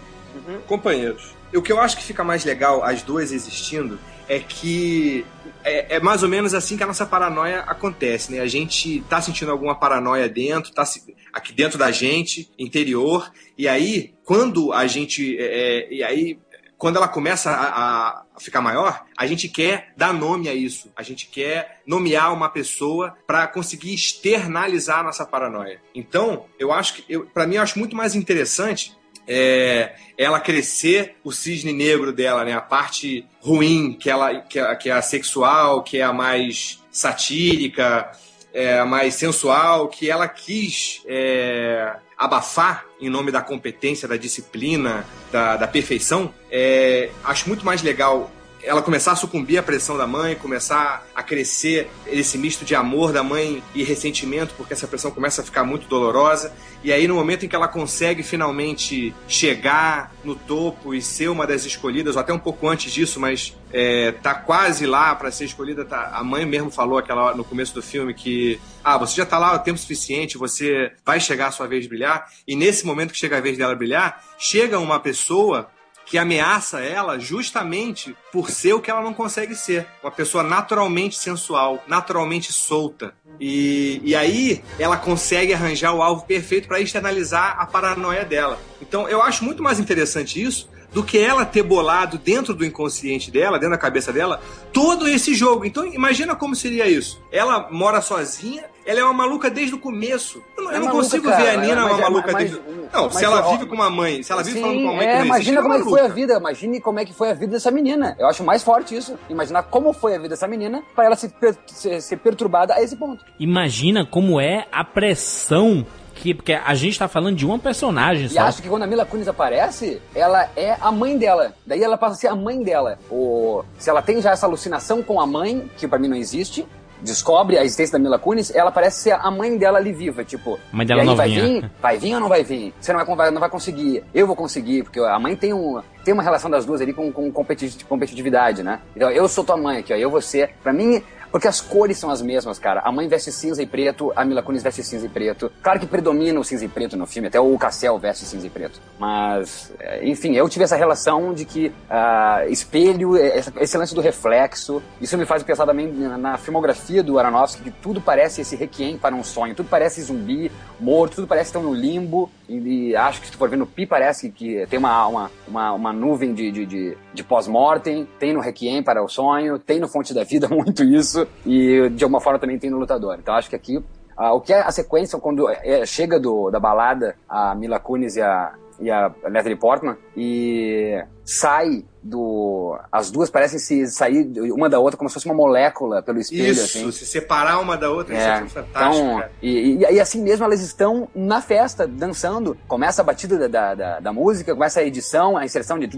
Companheiros, 0.66 1.34
o 1.54 1.62
que 1.62 1.72
eu 1.72 1.80
acho 1.80 1.96
que 1.96 2.02
fica 2.02 2.22
mais 2.22 2.44
legal, 2.44 2.82
as 2.84 3.02
duas 3.02 3.32
existindo, 3.32 3.98
é 4.30 4.38
que 4.38 5.26
é, 5.64 5.96
é 5.96 6.00
mais 6.00 6.22
ou 6.22 6.28
menos 6.28 6.54
assim 6.54 6.76
que 6.76 6.84
a 6.84 6.86
nossa 6.86 7.04
paranoia 7.04 7.62
acontece, 7.62 8.30
né? 8.30 8.38
A 8.38 8.46
gente 8.46 9.00
tá 9.08 9.20
sentindo 9.20 9.50
alguma 9.50 9.74
paranoia 9.74 10.28
dentro, 10.28 10.72
tá 10.72 10.84
aqui 11.32 11.52
dentro 11.52 11.76
da 11.76 11.90
gente, 11.90 12.48
interior, 12.56 13.28
e 13.58 13.66
aí, 13.66 14.14
quando 14.24 14.72
a 14.72 14.86
gente. 14.86 15.36
é, 15.36 15.42
é, 15.42 15.92
e 15.92 16.04
aí. 16.04 16.38
Quando 16.78 16.96
ela 16.96 17.08
começa 17.08 17.50
a, 17.50 18.24
a 18.34 18.40
ficar 18.40 18.62
maior, 18.62 19.04
a 19.14 19.26
gente 19.26 19.50
quer 19.50 19.92
dar 19.98 20.14
nome 20.14 20.48
a 20.48 20.54
isso. 20.54 20.90
A 20.96 21.02
gente 21.02 21.26
quer 21.26 21.82
nomear 21.86 22.32
uma 22.32 22.48
pessoa 22.48 23.14
para 23.26 23.46
conseguir 23.46 23.92
externalizar 23.92 25.00
a 25.00 25.02
nossa 25.02 25.26
paranoia. 25.26 25.78
Então, 25.94 26.46
eu 26.58 26.72
acho 26.72 26.94
que, 26.94 27.18
para 27.34 27.46
mim, 27.46 27.56
eu 27.56 27.62
acho 27.62 27.78
muito 27.78 27.94
mais 27.94 28.14
interessante 28.14 28.96
é, 29.32 29.94
ela 30.18 30.40
crescer 30.40 31.14
o 31.22 31.30
cisne 31.30 31.72
negro 31.72 32.12
dela, 32.12 32.44
né? 32.44 32.52
A 32.52 32.60
parte 32.60 33.24
ruim, 33.40 33.92
que, 33.92 34.10
ela, 34.10 34.40
que, 34.40 34.58
é, 34.58 34.74
que 34.74 34.90
é 34.90 34.92
a 34.92 35.00
sexual, 35.00 35.84
que 35.84 35.98
é 35.98 36.02
a 36.02 36.12
mais 36.12 36.80
satírica, 36.90 38.10
é 38.52 38.80
a 38.80 38.84
mais 38.84 39.14
sensual, 39.14 39.86
que 39.86 40.10
ela 40.10 40.26
quis 40.26 41.00
é, 41.06 41.94
abafar 42.18 42.84
em 43.00 43.08
nome 43.08 43.30
da 43.30 43.40
competência, 43.40 44.08
da 44.08 44.16
disciplina, 44.16 45.06
da, 45.30 45.56
da 45.56 45.68
perfeição. 45.68 46.34
É, 46.50 47.10
acho 47.22 47.46
muito 47.46 47.64
mais 47.64 47.82
legal 47.82 48.28
ela 48.62 48.82
começar 48.82 49.12
a 49.12 49.16
sucumbir 49.16 49.58
à 49.58 49.62
pressão 49.62 49.96
da 49.96 50.06
mãe, 50.06 50.34
começar 50.34 51.06
a 51.14 51.22
crescer 51.22 51.90
esse 52.06 52.36
misto 52.36 52.64
de 52.64 52.74
amor 52.74 53.12
da 53.12 53.22
mãe 53.22 53.62
e 53.74 53.82
ressentimento, 53.82 54.54
porque 54.56 54.72
essa 54.72 54.86
pressão 54.86 55.10
começa 55.10 55.42
a 55.42 55.44
ficar 55.44 55.64
muito 55.64 55.86
dolorosa. 55.86 56.52
E 56.82 56.92
aí, 56.92 57.06
no 57.06 57.14
momento 57.14 57.44
em 57.44 57.48
que 57.48 57.56
ela 57.56 57.68
consegue 57.68 58.22
finalmente 58.22 59.14
chegar 59.28 60.12
no 60.24 60.34
topo 60.34 60.94
e 60.94 61.00
ser 61.00 61.28
uma 61.28 61.46
das 61.46 61.64
escolhidas, 61.64 62.16
ou 62.16 62.20
até 62.20 62.32
um 62.32 62.38
pouco 62.38 62.68
antes 62.68 62.92
disso, 62.92 63.18
mas 63.18 63.56
é, 63.72 64.12
tá 64.12 64.34
quase 64.34 64.86
lá 64.86 65.14
para 65.14 65.30
ser 65.30 65.44
escolhida, 65.44 65.84
tá, 65.84 66.10
a 66.12 66.22
mãe 66.22 66.44
mesmo 66.44 66.70
falou 66.70 66.98
aquela 66.98 67.34
no 67.34 67.44
começo 67.44 67.74
do 67.74 67.82
filme 67.82 68.12
que 68.14 68.60
ah, 68.84 68.98
você 68.98 69.16
já 69.16 69.26
tá 69.26 69.38
lá 69.38 69.54
o 69.54 69.58
tempo 69.58 69.78
suficiente, 69.78 70.38
você 70.38 70.92
vai 71.04 71.20
chegar 71.20 71.48
a 71.48 71.50
sua 71.50 71.66
vez 71.66 71.82
de 71.82 71.88
brilhar, 71.88 72.26
e 72.46 72.56
nesse 72.56 72.84
momento 72.84 73.12
que 73.12 73.18
chega 73.18 73.38
a 73.38 73.40
vez 73.40 73.56
dela 73.56 73.74
brilhar, 73.74 74.22
chega 74.38 74.78
uma 74.78 74.98
pessoa 74.98 75.70
que 76.10 76.18
ameaça 76.18 76.80
ela 76.80 77.20
justamente 77.20 78.16
por 78.32 78.50
ser 78.50 78.72
o 78.72 78.80
que 78.80 78.90
ela 78.90 79.00
não 79.00 79.14
consegue 79.14 79.54
ser. 79.54 79.86
Uma 80.02 80.10
pessoa 80.10 80.42
naturalmente 80.42 81.16
sensual, 81.16 81.84
naturalmente 81.86 82.52
solta. 82.52 83.14
E, 83.38 84.00
e 84.02 84.16
aí 84.16 84.60
ela 84.76 84.96
consegue 84.96 85.54
arranjar 85.54 85.94
o 85.94 86.02
alvo 86.02 86.26
perfeito 86.26 86.66
para 86.66 86.80
externalizar 86.80 87.54
a 87.60 87.64
paranoia 87.64 88.24
dela. 88.24 88.60
Então 88.82 89.08
eu 89.08 89.22
acho 89.22 89.44
muito 89.44 89.62
mais 89.62 89.78
interessante 89.78 90.42
isso 90.42 90.68
do 90.92 91.02
que 91.04 91.18
ela 91.18 91.44
ter 91.44 91.62
bolado 91.62 92.18
dentro 92.18 92.52
do 92.54 92.64
inconsciente 92.64 93.30
dela, 93.30 93.58
dentro 93.58 93.70
da 93.74 93.78
cabeça 93.78 94.12
dela, 94.12 94.40
todo 94.72 95.06
esse 95.08 95.34
jogo. 95.34 95.64
Então 95.64 95.86
imagina 95.86 96.34
como 96.34 96.54
seria 96.56 96.88
isso. 96.88 97.22
Ela 97.30 97.68
mora 97.70 98.00
sozinha, 98.00 98.64
ela 98.84 98.98
é 99.00 99.04
uma 99.04 99.12
maluca 99.12 99.48
desde 99.48 99.74
o 99.74 99.78
começo. 99.78 100.42
Eu 100.56 100.64
não, 100.64 100.70
eu 100.70 100.76
É 100.76 100.78
não 100.80 100.86
maluca, 100.86 101.04
consigo 101.04 101.28
cara, 101.28 101.42
ver 101.44 101.50
a 101.50 101.56
Nina 101.58 101.82
mas 101.82 101.92
uma 101.92 101.98
é- 101.98 102.02
maluca 102.02 102.32
mas- 102.32 102.50
desde. 102.50 102.60
Não, 102.92 103.04
mas 103.04 103.14
se 103.14 103.24
ela 103.24 103.46
ó, 103.46 103.52
vive 103.52 103.66
com 103.66 103.74
uma 103.76 103.88
mãe, 103.88 104.20
se 104.24 104.32
ela 104.32 104.42
vive 104.42 104.56
Sim, 104.56 104.62
falando 104.62 104.76
com 104.78 104.82
uma 104.82 104.94
mãe 104.94 105.06
é, 105.06 105.10
que 105.10 105.12
não 105.12 105.20
existe, 105.20 105.28
imagina 105.28 105.52
ela 105.56 105.60
é 105.60 105.62
como 105.62 105.74
é 105.74 105.78
que 105.78 105.84
maluca. 105.84 105.98
foi 106.02 106.10
a 106.10 106.12
vida, 106.14 106.34
imagine 106.38 106.80
como 106.80 106.98
é 106.98 107.04
que 107.04 107.12
foi 107.14 107.30
a 107.30 107.34
vida 107.34 107.52
dessa 107.52 107.70
menina. 107.70 108.16
Eu 108.18 108.26
acho 108.26 108.42
mais 108.42 108.62
forte 108.64 108.96
isso. 108.96 109.16
Imaginar 109.28 109.62
como 109.64 109.92
foi 109.92 110.14
a 110.14 110.16
vida 110.16 110.30
dessa 110.30 110.48
menina 110.48 110.82
pra 110.94 111.04
ela 111.04 111.14
se 111.14 111.28
per- 111.28 111.56
ser, 111.66 112.00
ser 112.02 112.16
perturbada 112.16 112.74
a 112.74 112.82
esse 112.82 112.96
ponto. 112.96 113.24
Imagina 113.38 114.04
como 114.04 114.40
é 114.40 114.66
a 114.72 114.82
pressão 114.82 115.86
que. 116.20 116.34
Porque 116.34 116.52
a 116.52 116.74
gente 116.74 116.98
tá 116.98 117.08
falando 117.08 117.36
de 117.36 117.44
uma 117.46 117.58
personagem 117.58 118.26
E 118.26 118.28
só. 118.30 118.42
acho 118.42 118.62
que 118.62 118.68
quando 118.68 118.82
a 118.82 118.86
Mila 118.86 119.04
Kunis 119.04 119.26
aparece, 119.28 120.00
ela 120.14 120.48
é 120.56 120.76
a 120.80 120.92
mãe 120.92 121.16
dela. 121.18 121.52
Daí 121.66 121.82
ela 121.82 121.96
passa 121.98 122.14
a 122.14 122.16
ser 122.18 122.28
a 122.28 122.36
mãe 122.36 122.62
dela. 122.62 122.98
O, 123.10 123.62
se 123.78 123.88
ela 123.90 124.02
tem 124.02 124.20
já 124.22 124.30
essa 124.30 124.46
alucinação 124.46 125.02
com 125.02 125.20
a 125.20 125.26
mãe, 125.26 125.70
que 125.76 125.88
pra 125.88 125.98
mim 125.98 126.08
não 126.08 126.16
existe, 126.16 126.66
descobre 127.02 127.56
a 127.56 127.64
existência 127.64 127.94
da 127.94 127.98
Mila 127.98 128.18
Kunis, 128.18 128.54
ela 128.54 128.70
parece 128.70 129.00
ser 129.04 129.12
a 129.12 129.30
mãe 129.30 129.56
dela 129.56 129.78
ali 129.78 129.90
viva, 129.92 130.22
tipo. 130.22 130.58
Mãe 130.70 130.86
dela 130.86 131.02
e 131.02 131.08
aí 131.08 131.16
vai 131.16 131.28
novinha. 131.28 131.60
vir? 131.62 131.70
Vai 131.80 131.96
vir 131.98 132.14
ou 132.14 132.20
não 132.20 132.28
vai 132.28 132.44
vir? 132.44 132.74
Você 132.78 132.92
não 132.92 133.04
vai, 133.04 133.16
vai- 133.16 133.30
não 133.30 133.40
vai 133.40 133.48
conseguir. 133.48 134.04
Eu 134.12 134.26
vou 134.26 134.36
conseguir, 134.36 134.82
porque 134.82 135.00
a 135.00 135.18
mãe 135.18 135.34
tem 135.34 135.52
um 135.54 135.80
tem 136.04 136.14
uma 136.14 136.22
relação 136.22 136.50
das 136.50 136.64
duas 136.64 136.80
ali 136.80 136.92
com, 136.94 137.12
com 137.12 137.30
competi- 137.30 137.84
competitividade, 137.84 138.62
né? 138.62 138.80
Então 138.96 139.10
eu 139.10 139.28
sou 139.28 139.44
tua 139.44 139.56
mãe 139.56 139.78
aqui, 139.78 139.92
ó, 139.92 139.96
eu 139.96 140.10
você. 140.10 140.48
Pra 140.62 140.72
mim, 140.72 141.02
porque 141.30 141.48
as 141.48 141.60
cores 141.60 141.98
são 141.98 142.10
as 142.10 142.20
mesmas, 142.22 142.58
cara. 142.58 142.80
A 142.84 142.90
mãe 142.92 143.06
veste 143.08 143.30
cinza 143.32 143.62
e 143.62 143.66
preto, 143.66 144.12
a 144.16 144.24
Mila 144.24 144.42
Kunis 144.42 144.62
veste 144.62 144.82
cinza 144.82 145.06
e 145.06 145.08
preto. 145.08 145.50
Claro 145.62 145.78
que 145.80 145.86
predomina 145.86 146.38
o 146.40 146.44
cinza 146.44 146.64
e 146.64 146.68
preto 146.68 146.96
no 146.96 147.06
filme, 147.06 147.28
até 147.28 147.38
o 147.40 147.56
Cassel 147.58 147.98
veste 147.98 148.24
cinza 148.24 148.46
e 148.46 148.50
preto. 148.50 148.80
Mas, 148.98 149.72
é, 149.78 150.06
enfim, 150.08 150.34
eu 150.34 150.48
tive 150.48 150.64
essa 150.64 150.76
relação 150.76 151.32
de 151.32 151.44
que 151.44 151.72
ah, 151.88 152.44
espelho, 152.48 153.16
essa- 153.16 153.52
esse 153.60 153.76
lance 153.78 153.94
do 153.94 154.00
reflexo, 154.00 154.82
isso 155.00 155.16
me 155.16 155.24
faz 155.26 155.42
pensar 155.42 155.66
também 155.66 155.86
na, 155.92 156.36
filmografia 156.38 157.02
do 157.02 157.18
Aronofsky, 157.18 157.62
que 157.62 157.70
tudo 157.70 158.00
parece 158.00 158.40
esse 158.40 158.56
requiem 158.56 158.98
para 158.98 159.14
um 159.14 159.22
sonho, 159.24 159.54
tudo 159.54 159.68
parece 159.68 160.02
zumbi, 160.02 160.50
morto, 160.78 161.16
tudo 161.16 161.26
parece 161.26 161.50
estar 161.50 161.60
no 161.60 161.72
limbo. 161.74 162.30
E, 162.50 162.88
e 162.90 162.96
acho 162.96 163.20
que 163.20 163.26
se 163.26 163.32
tu 163.32 163.38
for 163.38 163.48
ver 163.48 163.56
no 163.56 163.66
Pi, 163.66 163.86
parece 163.86 164.30
que 164.30 164.66
tem 164.66 164.78
uma, 164.78 165.06
uma, 165.06 165.30
uma, 165.46 165.72
uma 165.72 165.92
nuvem 165.92 166.34
de, 166.34 166.50
de, 166.50 166.66
de, 166.66 166.98
de 167.14 167.22
pós-mortem, 167.22 168.08
tem 168.18 168.32
no 168.32 168.40
Requiem 168.40 168.82
para 168.82 169.02
o 169.02 169.08
Sonho, 169.08 169.56
tem 169.56 169.78
no 169.78 169.86
Fonte 169.86 170.12
da 170.12 170.24
Vida 170.24 170.48
muito 170.50 170.82
isso, 170.82 171.26
e 171.46 171.88
de 171.90 172.02
alguma 172.02 172.20
forma 172.20 172.40
também 172.40 172.58
tem 172.58 172.68
no 172.68 172.78
Lutador. 172.78 173.16
Então 173.20 173.34
acho 173.34 173.48
que 173.48 173.54
aqui, 173.54 173.80
ah, 174.16 174.34
o 174.34 174.40
que 174.40 174.52
é 174.52 174.60
a 174.60 174.70
sequência, 174.72 175.18
quando 175.20 175.48
é, 175.48 175.86
chega 175.86 176.18
do, 176.18 176.50
da 176.50 176.58
balada 176.58 177.14
a 177.28 177.54
Mila 177.54 177.78
Kunis 177.78 178.16
e 178.16 178.22
a, 178.22 178.52
e 178.80 178.90
a 178.90 179.12
Natalie 179.30 179.56
Portman, 179.56 179.96
e 180.16 181.00
sai 181.32 181.84
do... 182.02 182.76
As 182.90 183.10
duas 183.10 183.28
parecem 183.30 183.58
se 183.58 183.86
sair 183.88 184.26
uma 184.52 184.68
da 184.70 184.78
outra 184.80 184.96
como 184.96 185.08
se 185.08 185.14
fosse 185.14 185.26
uma 185.26 185.34
molécula 185.34 186.02
pelo 186.02 186.18
espelho, 186.18 186.50
Isso, 186.50 186.78
assim. 186.78 186.90
se 186.92 187.04
separar 187.06 187.60
uma 187.60 187.76
da 187.76 187.90
outra, 187.90 188.14
isso 188.14 188.22
é 188.26 188.30
É, 188.38 188.46
fantástico, 188.46 188.68
então, 189.04 189.18
cara. 189.18 189.32
e, 189.42 189.50
e, 189.50 189.78
e 189.92 190.00
assim 190.00 190.22
mesmo 190.22 190.44
elas 190.44 190.60
estão 190.62 191.08
na 191.14 191.40
festa, 191.42 191.86
dançando. 191.86 192.56
Começa 192.66 193.02
a 193.02 193.04
batida 193.04 193.38
da, 193.38 193.48
da, 193.48 193.74
da, 193.74 194.00
da 194.00 194.12
música, 194.12 194.54
começa 194.54 194.80
a 194.80 194.82
edição, 194.82 195.36
a 195.36 195.44
inserção 195.44 195.78
de. 195.78 195.88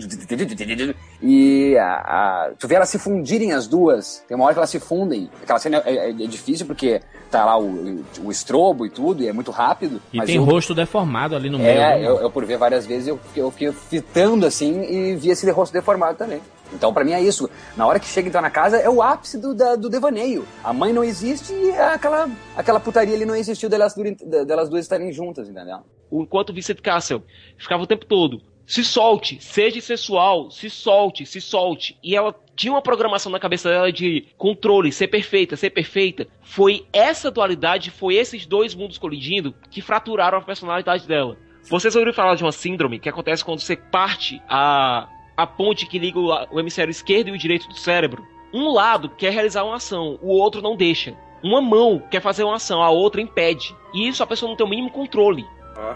E 1.22 1.76
a, 1.78 1.84
a- 1.94 2.50
tu 2.58 2.66
vê 2.66 2.74
elas 2.74 2.88
se 2.88 2.98
fundirem 2.98 3.52
as 3.52 3.66
duas. 3.68 4.24
Tem 4.26 4.36
uma 4.36 4.44
hora 4.44 4.54
que 4.54 4.58
elas 4.58 4.70
se 4.70 4.80
fundem. 4.80 5.30
Aquela 5.42 5.58
cena 5.58 5.82
é, 5.86 5.94
é- 5.94 6.10
é 6.10 6.12
difícil 6.26 6.66
porque 6.66 7.00
tá 7.30 7.44
lá 7.44 7.58
o, 7.58 8.04
o 8.24 8.30
estrobo 8.30 8.84
e 8.84 8.90
tudo, 8.90 9.22
e 9.22 9.28
é 9.28 9.32
muito 9.32 9.50
rápido. 9.50 10.02
E 10.12 10.18
mas 10.18 10.26
tem 10.26 10.36
eu, 10.36 10.44
rosto 10.44 10.74
deformado 10.74 11.34
ali 11.36 11.48
no 11.48 11.58
meio. 11.58 11.80
É, 11.80 11.98
viu? 11.98 12.06
eu, 12.08 12.20
eu 12.22 12.30
por 12.30 12.44
ver 12.44 12.58
várias 12.58 12.84
vezes 12.84 13.08
eu, 13.08 13.18
eu 13.36 13.50
fiquei 13.50 13.72
fitando 13.72 14.44
assim 14.46 14.82
e 14.82 15.16
vi 15.22 15.30
esse 15.30 15.50
rosto 15.50 15.72
deformado 15.72 16.18
também. 16.18 16.40
Então, 16.72 16.92
pra 16.92 17.04
mim 17.04 17.12
é 17.12 17.20
isso. 17.20 17.48
Na 17.76 17.86
hora 17.86 18.00
que 18.00 18.06
chega 18.06 18.28
então 18.28 18.40
na 18.40 18.50
casa, 18.50 18.76
é 18.78 18.88
o 18.88 19.02
ápice 19.02 19.38
do, 19.38 19.54
da- 19.54 19.76
do 19.76 19.88
devaneio. 19.90 20.46
A 20.64 20.72
mãe 20.72 20.92
não 20.92 21.04
existe 21.04 21.52
e 21.52 21.70
é 21.70 21.84
aquela, 21.94 22.28
aquela 22.56 22.80
putaria 22.80 23.14
ali 23.14 23.24
não 23.26 23.36
existiu 23.36 23.68
delas, 23.68 23.94
delas 24.46 24.68
duas 24.68 24.84
estarem 24.84 25.12
juntas, 25.12 25.48
entendeu? 25.48 25.78
Enquanto 26.10 26.52
Vincent 26.52 26.80
Castle 26.80 27.22
ficava 27.58 27.82
o 27.82 27.86
tempo 27.86 28.04
todo. 28.06 28.40
Se 28.66 28.84
solte, 28.84 29.42
seja 29.42 29.80
sensual, 29.80 30.50
se 30.50 30.70
solte, 30.70 31.26
se 31.26 31.40
solte. 31.40 31.98
E 32.02 32.14
ela 32.16 32.34
tinha 32.56 32.72
uma 32.72 32.80
programação 32.80 33.30
na 33.30 33.40
cabeça 33.40 33.68
dela 33.68 33.92
de 33.92 34.26
controle, 34.38 34.92
ser 34.92 35.08
perfeita, 35.08 35.56
ser 35.56 35.70
perfeita. 35.70 36.26
Foi 36.42 36.86
essa 36.92 37.30
dualidade, 37.30 37.90
foi 37.90 38.14
esses 38.14 38.46
dois 38.46 38.74
mundos 38.74 38.98
colidindo 38.98 39.52
que 39.70 39.82
fraturaram 39.82 40.38
a 40.38 40.42
personalidade 40.42 41.06
dela. 41.06 41.36
Vocês 41.68 41.94
ouviram 41.94 42.12
falar 42.12 42.34
de 42.34 42.42
uma 42.42 42.52
síndrome 42.52 42.98
que 42.98 43.08
acontece 43.08 43.44
quando 43.44 43.60
você 43.60 43.76
parte 43.76 44.42
a, 44.48 45.08
a 45.36 45.46
ponte 45.46 45.86
que 45.86 45.98
liga 45.98 46.18
o, 46.18 46.28
o 46.50 46.60
hemisfério 46.60 46.90
esquerdo 46.90 47.28
e 47.28 47.32
o 47.32 47.38
direito 47.38 47.68
do 47.68 47.78
cérebro. 47.78 48.26
Um 48.52 48.72
lado 48.72 49.08
quer 49.08 49.32
realizar 49.32 49.64
uma 49.64 49.76
ação, 49.76 50.18
o 50.20 50.28
outro 50.28 50.60
não 50.60 50.76
deixa. 50.76 51.14
Uma 51.42 51.60
mão 51.60 52.02
quer 52.10 52.20
fazer 52.20 52.44
uma 52.44 52.56
ação, 52.56 52.82
a 52.82 52.90
outra 52.90 53.20
impede. 53.20 53.74
E 53.94 54.06
isso 54.08 54.22
a 54.22 54.26
pessoa 54.26 54.48
não 54.48 54.56
tem 54.56 54.66
o 54.66 54.70
mínimo 54.70 54.90
controle. 54.90 55.44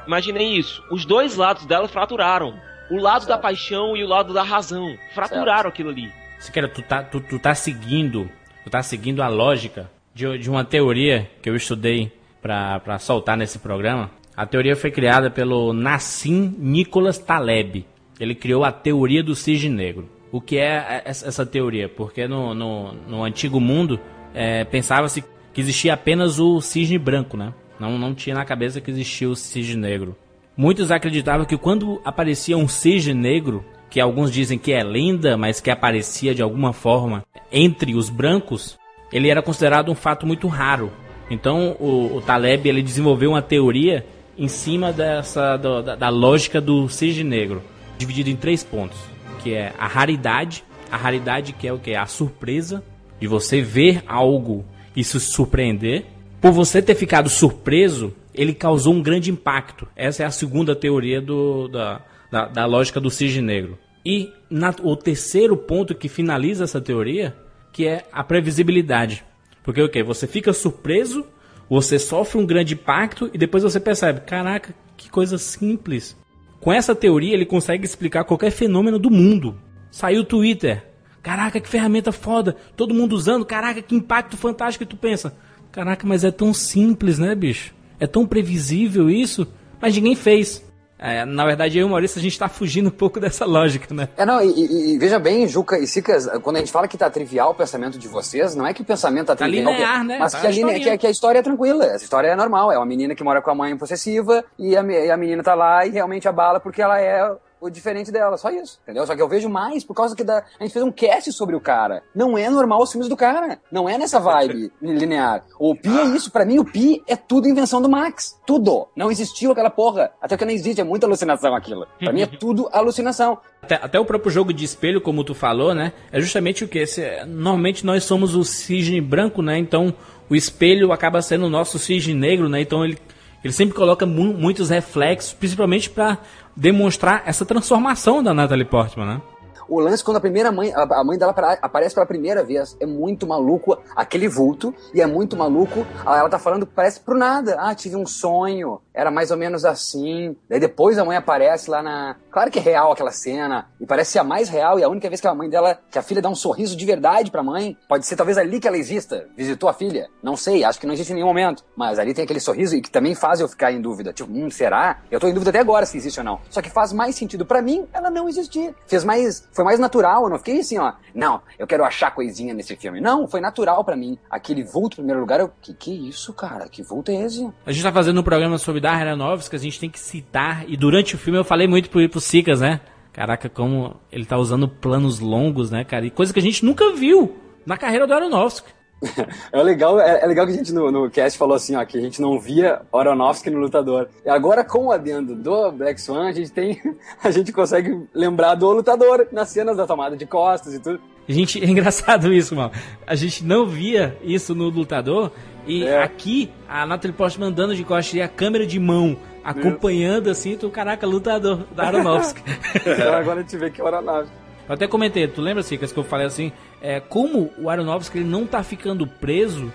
Imaginem 0.06 0.56
isso. 0.56 0.82
Os 0.90 1.05
dois 1.05 1.36
lados 1.36 1.66
dela 1.66 1.86
fraturaram. 1.86 2.59
O 2.90 3.01
lado 3.01 3.26
da 3.26 3.36
paixão 3.36 3.97
e 3.97 4.02
o 4.02 4.09
lado 4.09 4.32
da 4.32 4.43
razão. 4.43 4.97
Fraturaram 5.14 5.68
aquilo 5.68 5.90
ali. 5.90 6.10
Siqueira, 6.38 6.68
tu 6.68 6.82
tá, 6.82 7.02
tu, 7.02 7.20
tu 7.20 7.38
tá 7.38 7.55
seguindo. 7.55 8.30
Tu 8.64 8.70
tá 8.70 8.82
seguindo 8.82 9.22
a 9.22 9.28
lógica 9.28 9.90
de, 10.14 10.38
de 10.38 10.51
uma 10.51 10.64
teoria 10.64 11.30
que 11.43 11.48
eu 11.48 11.55
estudei 11.55 12.12
pra 12.40 12.98
soltar 12.98 13.36
nesse 13.36 13.59
programa. 13.59 14.10
A 14.36 14.44
teoria 14.44 14.76
foi 14.76 14.90
criada 14.90 15.30
pelo 15.30 15.72
Nassim 15.72 16.54
Nicholas 16.58 17.16
Taleb. 17.16 17.86
Ele 18.20 18.34
criou 18.34 18.64
a 18.64 18.70
teoria 18.70 19.22
do 19.22 19.34
cisne 19.34 19.70
negro. 19.70 20.10
O 20.30 20.42
que 20.42 20.58
é 20.58 21.02
essa 21.06 21.26
essa 21.26 21.46
teoria? 21.46 21.88
Porque 21.88 22.28
no, 22.28 22.52
no, 22.52 22.92
no 22.92 23.24
antigo 23.24 23.58
mundo 23.58 23.98
é, 24.34 24.62
pensava-se 24.64 25.24
que 25.54 25.60
existia 25.60 25.94
apenas 25.94 26.38
o 26.38 26.60
cisne 26.60 26.98
branco, 26.98 27.34
né? 27.34 27.54
Não, 27.80 27.96
não 27.96 28.14
tinha 28.14 28.36
na 28.36 28.44
cabeça 28.44 28.78
que 28.78 28.90
existia 28.90 29.26
o 29.26 29.34
cisne 29.34 29.80
negro. 29.80 30.14
Muitos 30.54 30.90
acreditavam 30.90 31.46
que 31.46 31.56
quando 31.56 31.98
aparecia 32.04 32.58
um 32.58 32.68
cisne 32.68 33.14
negro, 33.14 33.64
que 33.88 34.00
alguns 34.00 34.30
dizem 34.30 34.58
que 34.58 34.72
é 34.72 34.84
lenda, 34.84 35.38
mas 35.38 35.62
que 35.62 35.70
aparecia 35.70 36.34
de 36.34 36.42
alguma 36.42 36.74
forma 36.74 37.24
entre 37.50 37.94
os 37.94 38.10
brancos, 38.10 38.78
ele 39.10 39.30
era 39.30 39.40
considerado 39.40 39.90
um 39.90 39.94
fato 39.94 40.26
muito 40.26 40.46
raro. 40.46 40.92
Então 41.30 41.74
o, 41.80 42.16
o 42.16 42.20
Taleb 42.20 42.68
ele 42.68 42.82
desenvolveu 42.82 43.30
uma 43.30 43.40
teoria 43.40 44.04
em 44.38 44.48
cima 44.48 44.92
dessa 44.92 45.56
do- 45.56 45.82
da, 45.82 45.94
da 45.96 46.08
lógica 46.08 46.60
do 46.60 46.88
cisne 46.88 47.24
negro, 47.24 47.62
dividido 47.98 48.30
em 48.30 48.36
três 48.36 48.62
pontos, 48.62 48.98
que 49.42 49.54
é 49.54 49.72
a 49.78 49.86
raridade, 49.86 50.62
a 50.90 50.96
raridade 50.96 51.52
que 51.52 51.66
é 51.66 51.72
o 51.72 51.78
que 51.78 51.94
a 51.94 52.06
surpresa 52.06 52.82
de 53.20 53.26
você 53.26 53.60
ver 53.62 54.02
algo 54.06 54.64
e 54.94 55.02
se 55.02 55.18
surpreender. 55.18 56.04
Por 56.40 56.52
você 56.52 56.82
ter 56.82 56.94
ficado 56.94 57.28
surpreso, 57.28 58.14
ele 58.34 58.52
causou 58.52 58.92
um 58.92 59.02
grande 59.02 59.30
impacto. 59.30 59.88
Essa 59.96 60.22
é 60.22 60.26
a 60.26 60.30
segunda 60.30 60.76
teoria 60.76 61.20
do, 61.20 61.66
da, 61.68 62.02
da, 62.30 62.46
da 62.46 62.66
lógica 62.66 63.00
do 63.00 63.10
cisne 63.10 63.40
negro. 63.42 63.78
E 64.04 64.30
na- 64.50 64.74
o 64.82 64.94
terceiro 64.94 65.56
ponto 65.56 65.94
que 65.94 66.08
finaliza 66.08 66.64
essa 66.64 66.80
teoria, 66.80 67.34
que 67.72 67.86
é 67.86 68.04
a 68.12 68.22
previsibilidade. 68.22 69.24
Porque 69.64 69.82
o 69.82 69.88
que? 69.88 70.02
Você 70.02 70.26
fica 70.26 70.52
surpreso, 70.52 71.26
você 71.68 71.98
sofre 71.98 72.38
um 72.38 72.47
grande 72.47 72.74
impacto 72.74 73.30
e 73.32 73.38
depois 73.38 73.62
você 73.62 73.80
percebe, 73.80 74.20
caraca, 74.20 74.74
que 74.97 75.10
coisa 75.10 75.38
simples. 75.38 76.16
Com 76.60 76.72
essa 76.72 76.94
teoria 76.94 77.34
ele 77.34 77.47
consegue 77.47 77.84
explicar 77.84 78.24
qualquer 78.24 78.51
fenômeno 78.51 78.98
do 78.98 79.10
mundo. 79.10 79.56
Saiu 79.90 80.22
o 80.22 80.24
Twitter. 80.24 80.84
Caraca, 81.22 81.60
que 81.60 81.68
ferramenta 81.68 82.12
foda. 82.12 82.56
Todo 82.76 82.94
mundo 82.94 83.14
usando. 83.14 83.44
Caraca, 83.44 83.82
que 83.82 83.94
impacto 83.94 84.36
fantástico. 84.36 84.84
E 84.84 84.86
tu 84.86 84.97
pensa, 84.97 85.36
caraca, 85.72 86.06
mas 86.06 86.22
é 86.22 86.30
tão 86.30 86.55
simples, 86.55 87.18
né, 87.18 87.34
bicho? 87.34 87.74
É 87.98 88.06
tão 88.06 88.26
previsível 88.26 89.10
isso, 89.10 89.47
mas 89.80 89.94
ninguém 89.94 90.14
fez. 90.14 90.64
É, 90.98 91.24
na 91.27 91.44
verdade, 91.44 91.78
eu 91.78 91.82
e 91.82 91.85
o 91.85 91.90
Maurício, 91.90 92.18
a 92.18 92.23
gente 92.23 92.39
tá 92.39 92.48
fugindo 92.48 92.86
um 92.89 92.90
pouco 92.90 93.20
dessa 93.20 93.44
lógica, 93.44 93.93
né? 93.94 94.09
É, 94.16 94.24
não, 94.24 94.40
e, 94.43 94.94
e- 94.94 94.98
veja 94.98 95.18
bem, 95.18 95.47
Juca 95.47 95.78
e 95.78 95.86
Sicas, 95.86 96.27
quando 96.43 96.56
a 96.56 96.59
gente 96.60 96.73
fala 96.73 96.89
que 96.89 96.97
tá 96.97 97.10
trivial 97.10 97.51
o 97.51 97.55
pensamento 97.55 97.98
de 97.98 98.09
vocês, 98.09 98.55
não 98.55 98.66
é 98.66 98.73
que 98.73 98.81
o 98.82 98.85
pensamento 98.85 99.27
tá 99.27 99.36
Tá 99.36 99.44
trivial. 99.44 99.73
linear, 99.73 100.05
né? 100.05 100.16
Mas 100.18 100.32
Tá 100.32 100.40
que, 100.40 100.47
a 100.47 100.51
que, 100.51 100.98
que 100.98 101.06
a 101.06 101.10
história 101.10 101.39
é 101.40 101.43
tranquila, 101.43 101.85
essa 101.85 102.05
história 102.05 102.28
é 102.28 102.35
normal. 102.36 102.73
É 102.73 102.78
uma 102.78 102.86
menina 102.86 103.14
que 103.14 103.23
mora 103.23 103.43
com 103.43 103.51
a 103.51 103.55
mãe 103.55 103.77
possessiva 103.77 104.43
e 104.59 104.74
a, 104.77 104.82
e 104.82 105.10
a 105.10 105.16
menina 105.16 105.43
tá 105.43 105.55
lá 105.55 105.85
e 105.85 105.90
realmente 105.90 106.27
abala 106.28 106.60
porque 106.60 106.81
ela 106.81 106.98
é 107.01 107.31
o 107.60 107.70
diferente 107.70 108.12
dela, 108.12 108.36
só 108.36 108.50
isso, 108.50 108.78
entendeu? 108.82 109.06
Só 109.06 109.14
que 109.16 109.22
eu 109.22 109.28
vejo 109.28 109.48
mais 109.48 109.82
por 109.82 109.94
causa 109.94 110.14
que 110.14 110.22
da, 110.22 110.44
a 110.58 110.62
gente 110.62 110.72
fez 110.72 110.84
um 110.84 110.92
cast 110.92 111.32
sobre 111.32 111.56
o 111.56 111.60
cara. 111.60 112.02
Não 112.14 112.36
é 112.36 112.48
normal 112.50 112.82
os 112.82 112.90
filmes 112.92 113.08
do 113.08 113.16
cara. 113.16 113.58
Não 113.72 113.88
é 113.88 113.96
nessa 113.96 114.20
vibe 114.20 114.70
linear. 114.82 115.42
O 115.58 115.74
Pi 115.74 115.88
é 115.88 116.04
isso. 116.16 116.30
Pra 116.30 116.44
mim, 116.44 116.58
o 116.58 116.64
Pi 116.64 117.02
é 117.08 117.16
tudo 117.16 117.48
invenção 117.48 117.80
do 117.80 117.88
Max. 117.88 118.38
Tudo. 118.46 118.86
Não 118.94 119.10
existiu 119.10 119.52
aquela 119.52 119.70
porra. 119.70 120.12
Até 120.20 120.36
que 120.36 120.44
não 120.44 120.52
existe. 120.52 120.80
É 120.80 120.84
muita 120.84 121.06
alucinação 121.06 121.54
aquilo. 121.54 121.86
Pra 121.98 122.12
mim 122.12 122.22
é 122.22 122.26
tudo 122.38 122.68
alucinação. 122.72 123.38
Até, 123.62 123.76
até 123.76 123.98
o 123.98 124.04
próprio 124.04 124.30
jogo 124.30 124.52
de 124.52 124.64
espelho, 124.64 125.00
como 125.00 125.24
tu 125.24 125.34
falou, 125.34 125.74
né? 125.74 125.92
É 126.12 126.20
justamente 126.20 126.62
o 126.64 126.68
que? 126.68 126.78
Esse, 126.80 127.24
normalmente 127.26 127.84
nós 127.86 128.04
somos 128.04 128.34
o 128.34 128.44
cisne 128.44 129.00
branco, 129.00 129.40
né? 129.42 129.58
Então 129.58 129.94
o 130.28 130.36
espelho 130.36 130.92
acaba 130.92 131.22
sendo 131.22 131.46
o 131.46 131.50
nosso 131.50 131.78
cisne 131.78 132.12
negro, 132.14 132.48
né? 132.48 132.60
Então 132.60 132.84
ele, 132.84 132.98
ele 133.42 133.52
sempre 133.52 133.74
coloca 133.74 134.04
mu- 134.06 134.34
muitos 134.34 134.70
reflexos, 134.70 135.32
principalmente 135.32 135.88
pra 135.90 136.18
demonstrar 136.56 137.22
essa 137.26 137.44
transformação 137.44 138.22
da 138.22 138.32
Natalie 138.32 138.64
Portman, 138.64 139.06
né? 139.06 139.22
O 139.68 139.80
lance 139.80 140.02
quando 140.04 140.18
a 140.18 140.20
primeira 140.20 140.52
mãe, 140.52 140.72
a 140.72 141.02
mãe 141.02 141.18
dela 141.18 141.34
aparece 141.60 141.94
pela 141.94 142.06
primeira 142.06 142.44
vez, 142.44 142.76
é 142.78 142.86
muito 142.86 143.26
maluco 143.26 143.76
aquele 143.96 144.28
vulto 144.28 144.72
e 144.94 145.00
é 145.00 145.06
muito 145.06 145.36
maluco. 145.36 145.84
Ela 146.04 146.28
tá 146.28 146.38
falando, 146.38 146.66
parece 146.66 147.00
pro 147.00 147.18
nada. 147.18 147.56
Ah, 147.58 147.74
tive 147.74 147.96
um 147.96 148.06
sonho, 148.06 148.80
era 148.94 149.10
mais 149.10 149.30
ou 149.30 149.36
menos 149.36 149.64
assim. 149.64 150.36
Daí 150.48 150.60
depois 150.60 150.98
a 150.98 151.04
mãe 151.04 151.16
aparece 151.16 151.68
lá 151.68 151.82
na. 151.82 152.16
Claro 152.36 152.50
que 152.50 152.58
é 152.58 152.62
real 152.62 152.92
aquela 152.92 153.12
cena 153.12 153.66
e 153.80 153.86
parece 153.86 154.10
ser 154.10 154.18
a 154.18 154.22
mais 154.22 154.50
real 154.50 154.78
e 154.78 154.84
a 154.84 154.88
única 154.90 155.08
vez 155.08 155.22
que 155.22 155.26
a 155.26 155.34
mãe 155.34 155.48
dela, 155.48 155.80
que 155.90 155.98
a 155.98 156.02
filha 156.02 156.20
dá 156.20 156.28
um 156.28 156.34
sorriso 156.34 156.76
de 156.76 156.84
verdade 156.84 157.30
pra 157.30 157.42
mãe, 157.42 157.74
pode 157.88 158.04
ser 158.04 158.14
talvez 158.14 158.36
ali 158.36 158.60
que 158.60 158.68
ela 158.68 158.76
exista. 158.76 159.26
Visitou 159.34 159.70
a 159.70 159.72
filha, 159.72 160.10
não 160.22 160.36
sei, 160.36 160.62
acho 160.62 160.78
que 160.78 160.86
não 160.86 160.92
existe 160.92 161.12
em 161.12 161.14
nenhum 161.14 161.28
momento. 161.28 161.64
Mas 161.74 161.98
ali 161.98 162.12
tem 162.12 162.24
aquele 162.24 162.38
sorriso 162.38 162.76
e 162.76 162.82
que 162.82 162.90
também 162.90 163.14
faz 163.14 163.40
eu 163.40 163.48
ficar 163.48 163.72
em 163.72 163.80
dúvida. 163.80 164.12
Tipo, 164.12 164.30
hum, 164.30 164.50
será? 164.50 164.98
Eu 165.10 165.18
tô 165.18 165.28
em 165.28 165.32
dúvida 165.32 165.48
até 165.48 165.60
agora 165.60 165.86
se 165.86 165.96
existe 165.96 166.20
ou 166.20 166.24
não. 166.24 166.38
Só 166.50 166.60
que 166.60 166.68
faz 166.68 166.92
mais 166.92 167.14
sentido 167.14 167.46
pra 167.46 167.62
mim 167.62 167.86
ela 167.90 168.10
não 168.10 168.28
existir. 168.28 168.74
Fez 168.86 169.02
mais, 169.02 169.48
foi 169.50 169.64
mais 169.64 169.80
natural, 169.80 170.24
eu 170.24 170.28
não 170.28 170.36
fiquei 170.36 170.60
assim, 170.60 170.76
ó. 170.76 170.92
Não, 171.14 171.40
eu 171.58 171.66
quero 171.66 171.84
achar 171.84 172.14
coisinha 172.14 172.52
nesse 172.52 172.76
filme. 172.76 173.00
Não, 173.00 173.26
foi 173.26 173.40
natural 173.40 173.82
pra 173.82 173.96
mim. 173.96 174.18
Aquele 174.30 174.62
vulto 174.62 174.96
em 174.96 174.96
primeiro 174.96 175.20
lugar, 175.22 175.40
eu, 175.40 175.50
que 175.62 175.72
que 175.72 175.90
isso, 176.06 176.34
cara? 176.34 176.68
Que 176.68 176.82
vulto 176.82 177.10
é 177.10 177.14
esse? 177.14 177.50
A 177.64 177.72
gente 177.72 177.82
tá 177.82 177.90
fazendo 177.90 178.20
um 178.20 178.22
programa 178.22 178.58
sobre 178.58 178.78
Darren 178.78 179.08
Aronofsky, 179.08 179.56
a 179.56 179.58
gente 179.58 179.80
tem 179.80 179.88
que 179.88 179.98
citar, 179.98 180.68
e 180.68 180.76
durante 180.76 181.14
o 181.14 181.18
filme 181.18 181.38
eu 181.38 181.44
falei 181.44 181.66
muito 181.66 181.88
pro, 181.88 182.06
pro 182.10 182.25
Sicas, 182.26 182.60
né? 182.60 182.80
Caraca, 183.12 183.48
como 183.48 183.96
ele 184.12 184.26
tá 184.26 184.36
usando 184.36 184.68
planos 184.68 185.20
longos, 185.20 185.70
né, 185.70 185.84
cara? 185.84 186.04
E 186.04 186.10
coisa 186.10 186.32
que 186.32 186.38
a 186.38 186.42
gente 186.42 186.64
nunca 186.64 186.92
viu 186.92 187.36
na 187.64 187.76
carreira 187.76 188.06
do 188.06 188.12
Aronofsky. 188.12 188.68
É 189.52 189.62
legal, 189.62 190.00
é, 190.00 190.22
é 190.22 190.26
legal 190.26 190.46
que 190.46 190.52
a 190.52 190.56
gente 190.56 190.72
no, 190.72 190.90
no 190.90 191.10
cast 191.10 191.38
falou 191.38 191.54
assim, 191.54 191.76
ó, 191.76 191.84
que 191.84 191.96
a 191.98 192.00
gente 192.00 192.20
não 192.20 192.38
via 192.40 192.80
Aronofsky 192.92 193.50
no 193.50 193.58
Lutador. 193.58 194.08
E 194.24 194.28
agora, 194.28 194.64
com 194.64 194.86
o 194.86 194.92
adendo 194.92 195.34
do 195.34 195.70
Black 195.72 196.00
Swan, 196.00 196.28
a 196.28 196.32
gente 196.32 196.50
tem. 196.50 196.80
A 197.22 197.30
gente 197.30 197.52
consegue 197.52 198.06
lembrar 198.14 198.54
do 198.54 198.70
Lutador 198.70 199.28
nas 199.32 199.50
cenas 199.50 199.76
da 199.76 199.86
tomada 199.86 200.16
de 200.16 200.26
costas 200.26 200.74
e 200.74 200.80
tudo. 200.80 201.00
A 201.28 201.32
gente, 201.32 201.62
é 201.62 201.66
engraçado 201.68 202.32
isso, 202.32 202.56
mano. 202.56 202.72
A 203.06 203.14
gente 203.14 203.44
não 203.44 203.66
via 203.66 204.16
isso 204.22 204.54
no 204.54 204.68
Lutador. 204.68 205.30
E 205.66 205.84
É. 205.84 206.02
aqui, 206.02 206.50
a 206.68 206.86
Natalie 206.86 207.16
Portman 207.16 207.48
andando 207.48 207.74
de 207.76 207.84
costas 207.84 208.14
e 208.14 208.22
a 208.22 208.28
câmera 208.28 208.66
de 208.66 208.78
mão 208.78 209.16
acompanhando 209.51 210.31
assim, 210.31 210.56
tu, 210.56 210.68
caraca, 210.70 211.06
lutador 211.06 211.64
da 211.74 211.85
Aronofsky. 211.85 212.43
Então 212.86 213.14
agora 213.14 213.40
a 213.40 213.43
gente 213.43 213.56
vê 213.56 213.70
que 213.70 213.81
é 213.81 213.85
o 213.85 213.86
Aronofsky. 213.86 214.32
Eu 214.68 214.74
até 214.74 214.86
comentei, 214.89 215.27
tu 215.28 215.40
lembra, 215.40 215.62
Cicas, 215.62 215.93
que 215.93 215.98
eu 215.98 216.05
falei 216.05 216.27
assim, 216.27 216.51
é, 216.82 216.98
como 217.01 217.51
o 217.59 217.70
Aronofsky 217.70 218.18
ele 218.18 218.28
não 218.28 218.44
tá 218.47 218.62
ficando 218.62 219.06
preso 219.06 219.73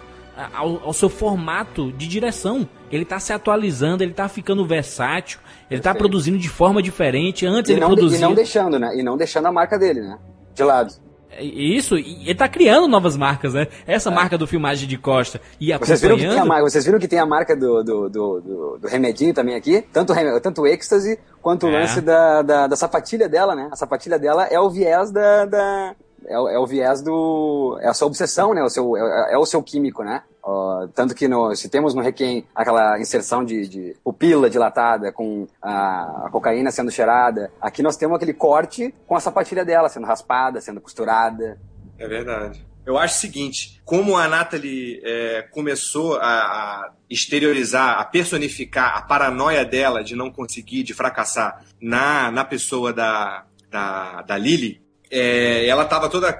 ao, 0.53 0.84
ao 0.85 0.93
seu 0.93 1.10
formato 1.10 1.91
de 1.93 2.07
direção. 2.07 2.68
Ele 2.91 3.06
tá 3.06 3.19
se 3.19 3.31
atualizando, 3.31 4.03
ele 4.03 4.14
tá 4.14 4.27
ficando 4.27 4.65
versátil, 4.65 5.39
ele 5.69 5.81
tá 5.81 5.93
produzindo 5.95 6.38
de 6.38 6.49
forma 6.49 6.81
diferente. 6.81 7.45
Antes 7.45 7.69
E 7.69 7.73
ele 7.73 7.81
não, 7.81 7.89
de- 7.89 7.93
e 7.93 7.98
produzia... 7.98 8.19
não 8.27 8.34
deixando, 8.35 8.77
né? 8.80 8.91
E 8.98 9.03
não 9.03 9.15
deixando 9.15 9.45
a 9.48 9.52
marca 9.52 9.77
dele, 9.80 10.02
né? 10.02 10.18
De 10.53 10.64
lado. 10.64 10.93
Isso, 11.39 11.97
e 11.97 12.23
ele 12.29 12.35
tá 12.35 12.47
criando 12.47 12.87
novas 12.87 13.15
marcas, 13.15 13.53
né? 13.53 13.67
Essa 13.87 14.11
marca 14.11 14.37
do 14.37 14.45
filmagem 14.45 14.87
de 14.87 14.97
Costa 14.97 15.39
e 15.59 15.71
É. 15.71 15.77
Vocês 15.77 16.01
viram, 16.01 16.17
que 16.17 16.27
tem 16.27 16.37
a, 16.39 16.45
marca, 16.45 16.63
vocês 16.69 16.85
viram 16.85 16.99
que 16.99 17.07
tem 17.07 17.19
a 17.19 17.25
marca 17.25 17.55
do, 17.55 17.83
do, 17.83 18.09
do, 18.09 18.41
do- 18.41 18.77
do 18.79 18.87
remedinho 18.87 19.33
também 19.33 19.55
aqui? 19.55 19.81
Tanto, 19.93 20.13
o 20.13 20.39
tanto 20.41 20.61
o 20.61 20.67
êxtase 20.67 21.17
quanto 21.41 21.65
o 21.65 21.69
É. 21.69 21.81
lance 21.81 22.01
da, 22.01 22.41
da, 22.41 22.67
da 22.67 22.75
sapatilha 22.75 23.29
dela, 23.29 23.55
né? 23.55 23.69
A 23.71 23.75
sapatilha 23.75 24.19
dela 24.19 24.45
é 24.45 24.59
o 24.59 24.69
viés 24.69 25.11
da. 25.11 25.45
da- 25.45 25.95
é, 26.27 26.39
o, 26.39 26.47
é 26.49 26.59
o 26.59 26.67
viés 26.67 27.01
do. 27.01 27.77
É 27.81 27.87
a 27.87 27.93
sua 27.93 28.07
obsessão, 28.07 28.53
né? 28.53 28.61
O 28.63 28.69
seu, 28.69 28.95
é, 28.95 29.33
é 29.33 29.37
o 29.37 29.45
seu 29.45 29.63
químico, 29.63 30.03
né? 30.03 30.21
Ó, 30.43 30.88
tanto 30.88 31.13
que 31.13 31.27
no, 31.27 31.55
se 31.55 31.69
temos 31.69 31.93
no 31.93 32.01
Requiem 32.01 32.45
aquela 32.55 32.99
inserção 32.99 33.43
de, 33.43 33.68
de 33.68 33.95
pupila 34.03 34.49
dilatada 34.49 35.11
com 35.11 35.47
a, 35.61 36.26
a 36.26 36.30
cocaína 36.31 36.72
sendo 36.72 36.91
cheirada, 36.91 37.51
aqui 37.61 37.84
nós 37.84 37.95
temos 37.95 38.15
aquele 38.15 38.34
corte 38.34 38.93
com 39.05 39.15
a 39.15 39.19
sapatilha 39.19 39.63
dela 39.63 39.89
sendo 39.89 40.07
raspada, 40.07 40.59
sendo 40.59 40.81
costurada. 40.81 41.59
É 41.97 42.07
verdade. 42.07 42.65
Eu 42.84 42.97
acho 42.97 43.15
o 43.15 43.19
seguinte, 43.19 43.80
como 43.85 44.18
a 44.18 44.27
Natalie 44.27 44.99
é, 45.03 45.43
começou 45.51 46.18
a, 46.18 46.26
a 46.26 46.91
exteriorizar, 47.07 47.99
a 47.99 48.05
personificar 48.05 48.97
a 48.97 49.03
paranoia 49.03 49.63
dela 49.63 50.03
de 50.03 50.15
não 50.15 50.31
conseguir, 50.31 50.81
de 50.81 50.93
fracassar 50.93 51.63
na, 51.80 52.31
na 52.31 52.43
pessoa 52.43 52.91
da, 52.91 53.45
da, 53.69 54.23
da 54.23 54.38
Lily, 54.38 54.81
é, 55.11 55.68
ela 55.68 55.85
tava 55.85 56.09
toda, 56.09 56.34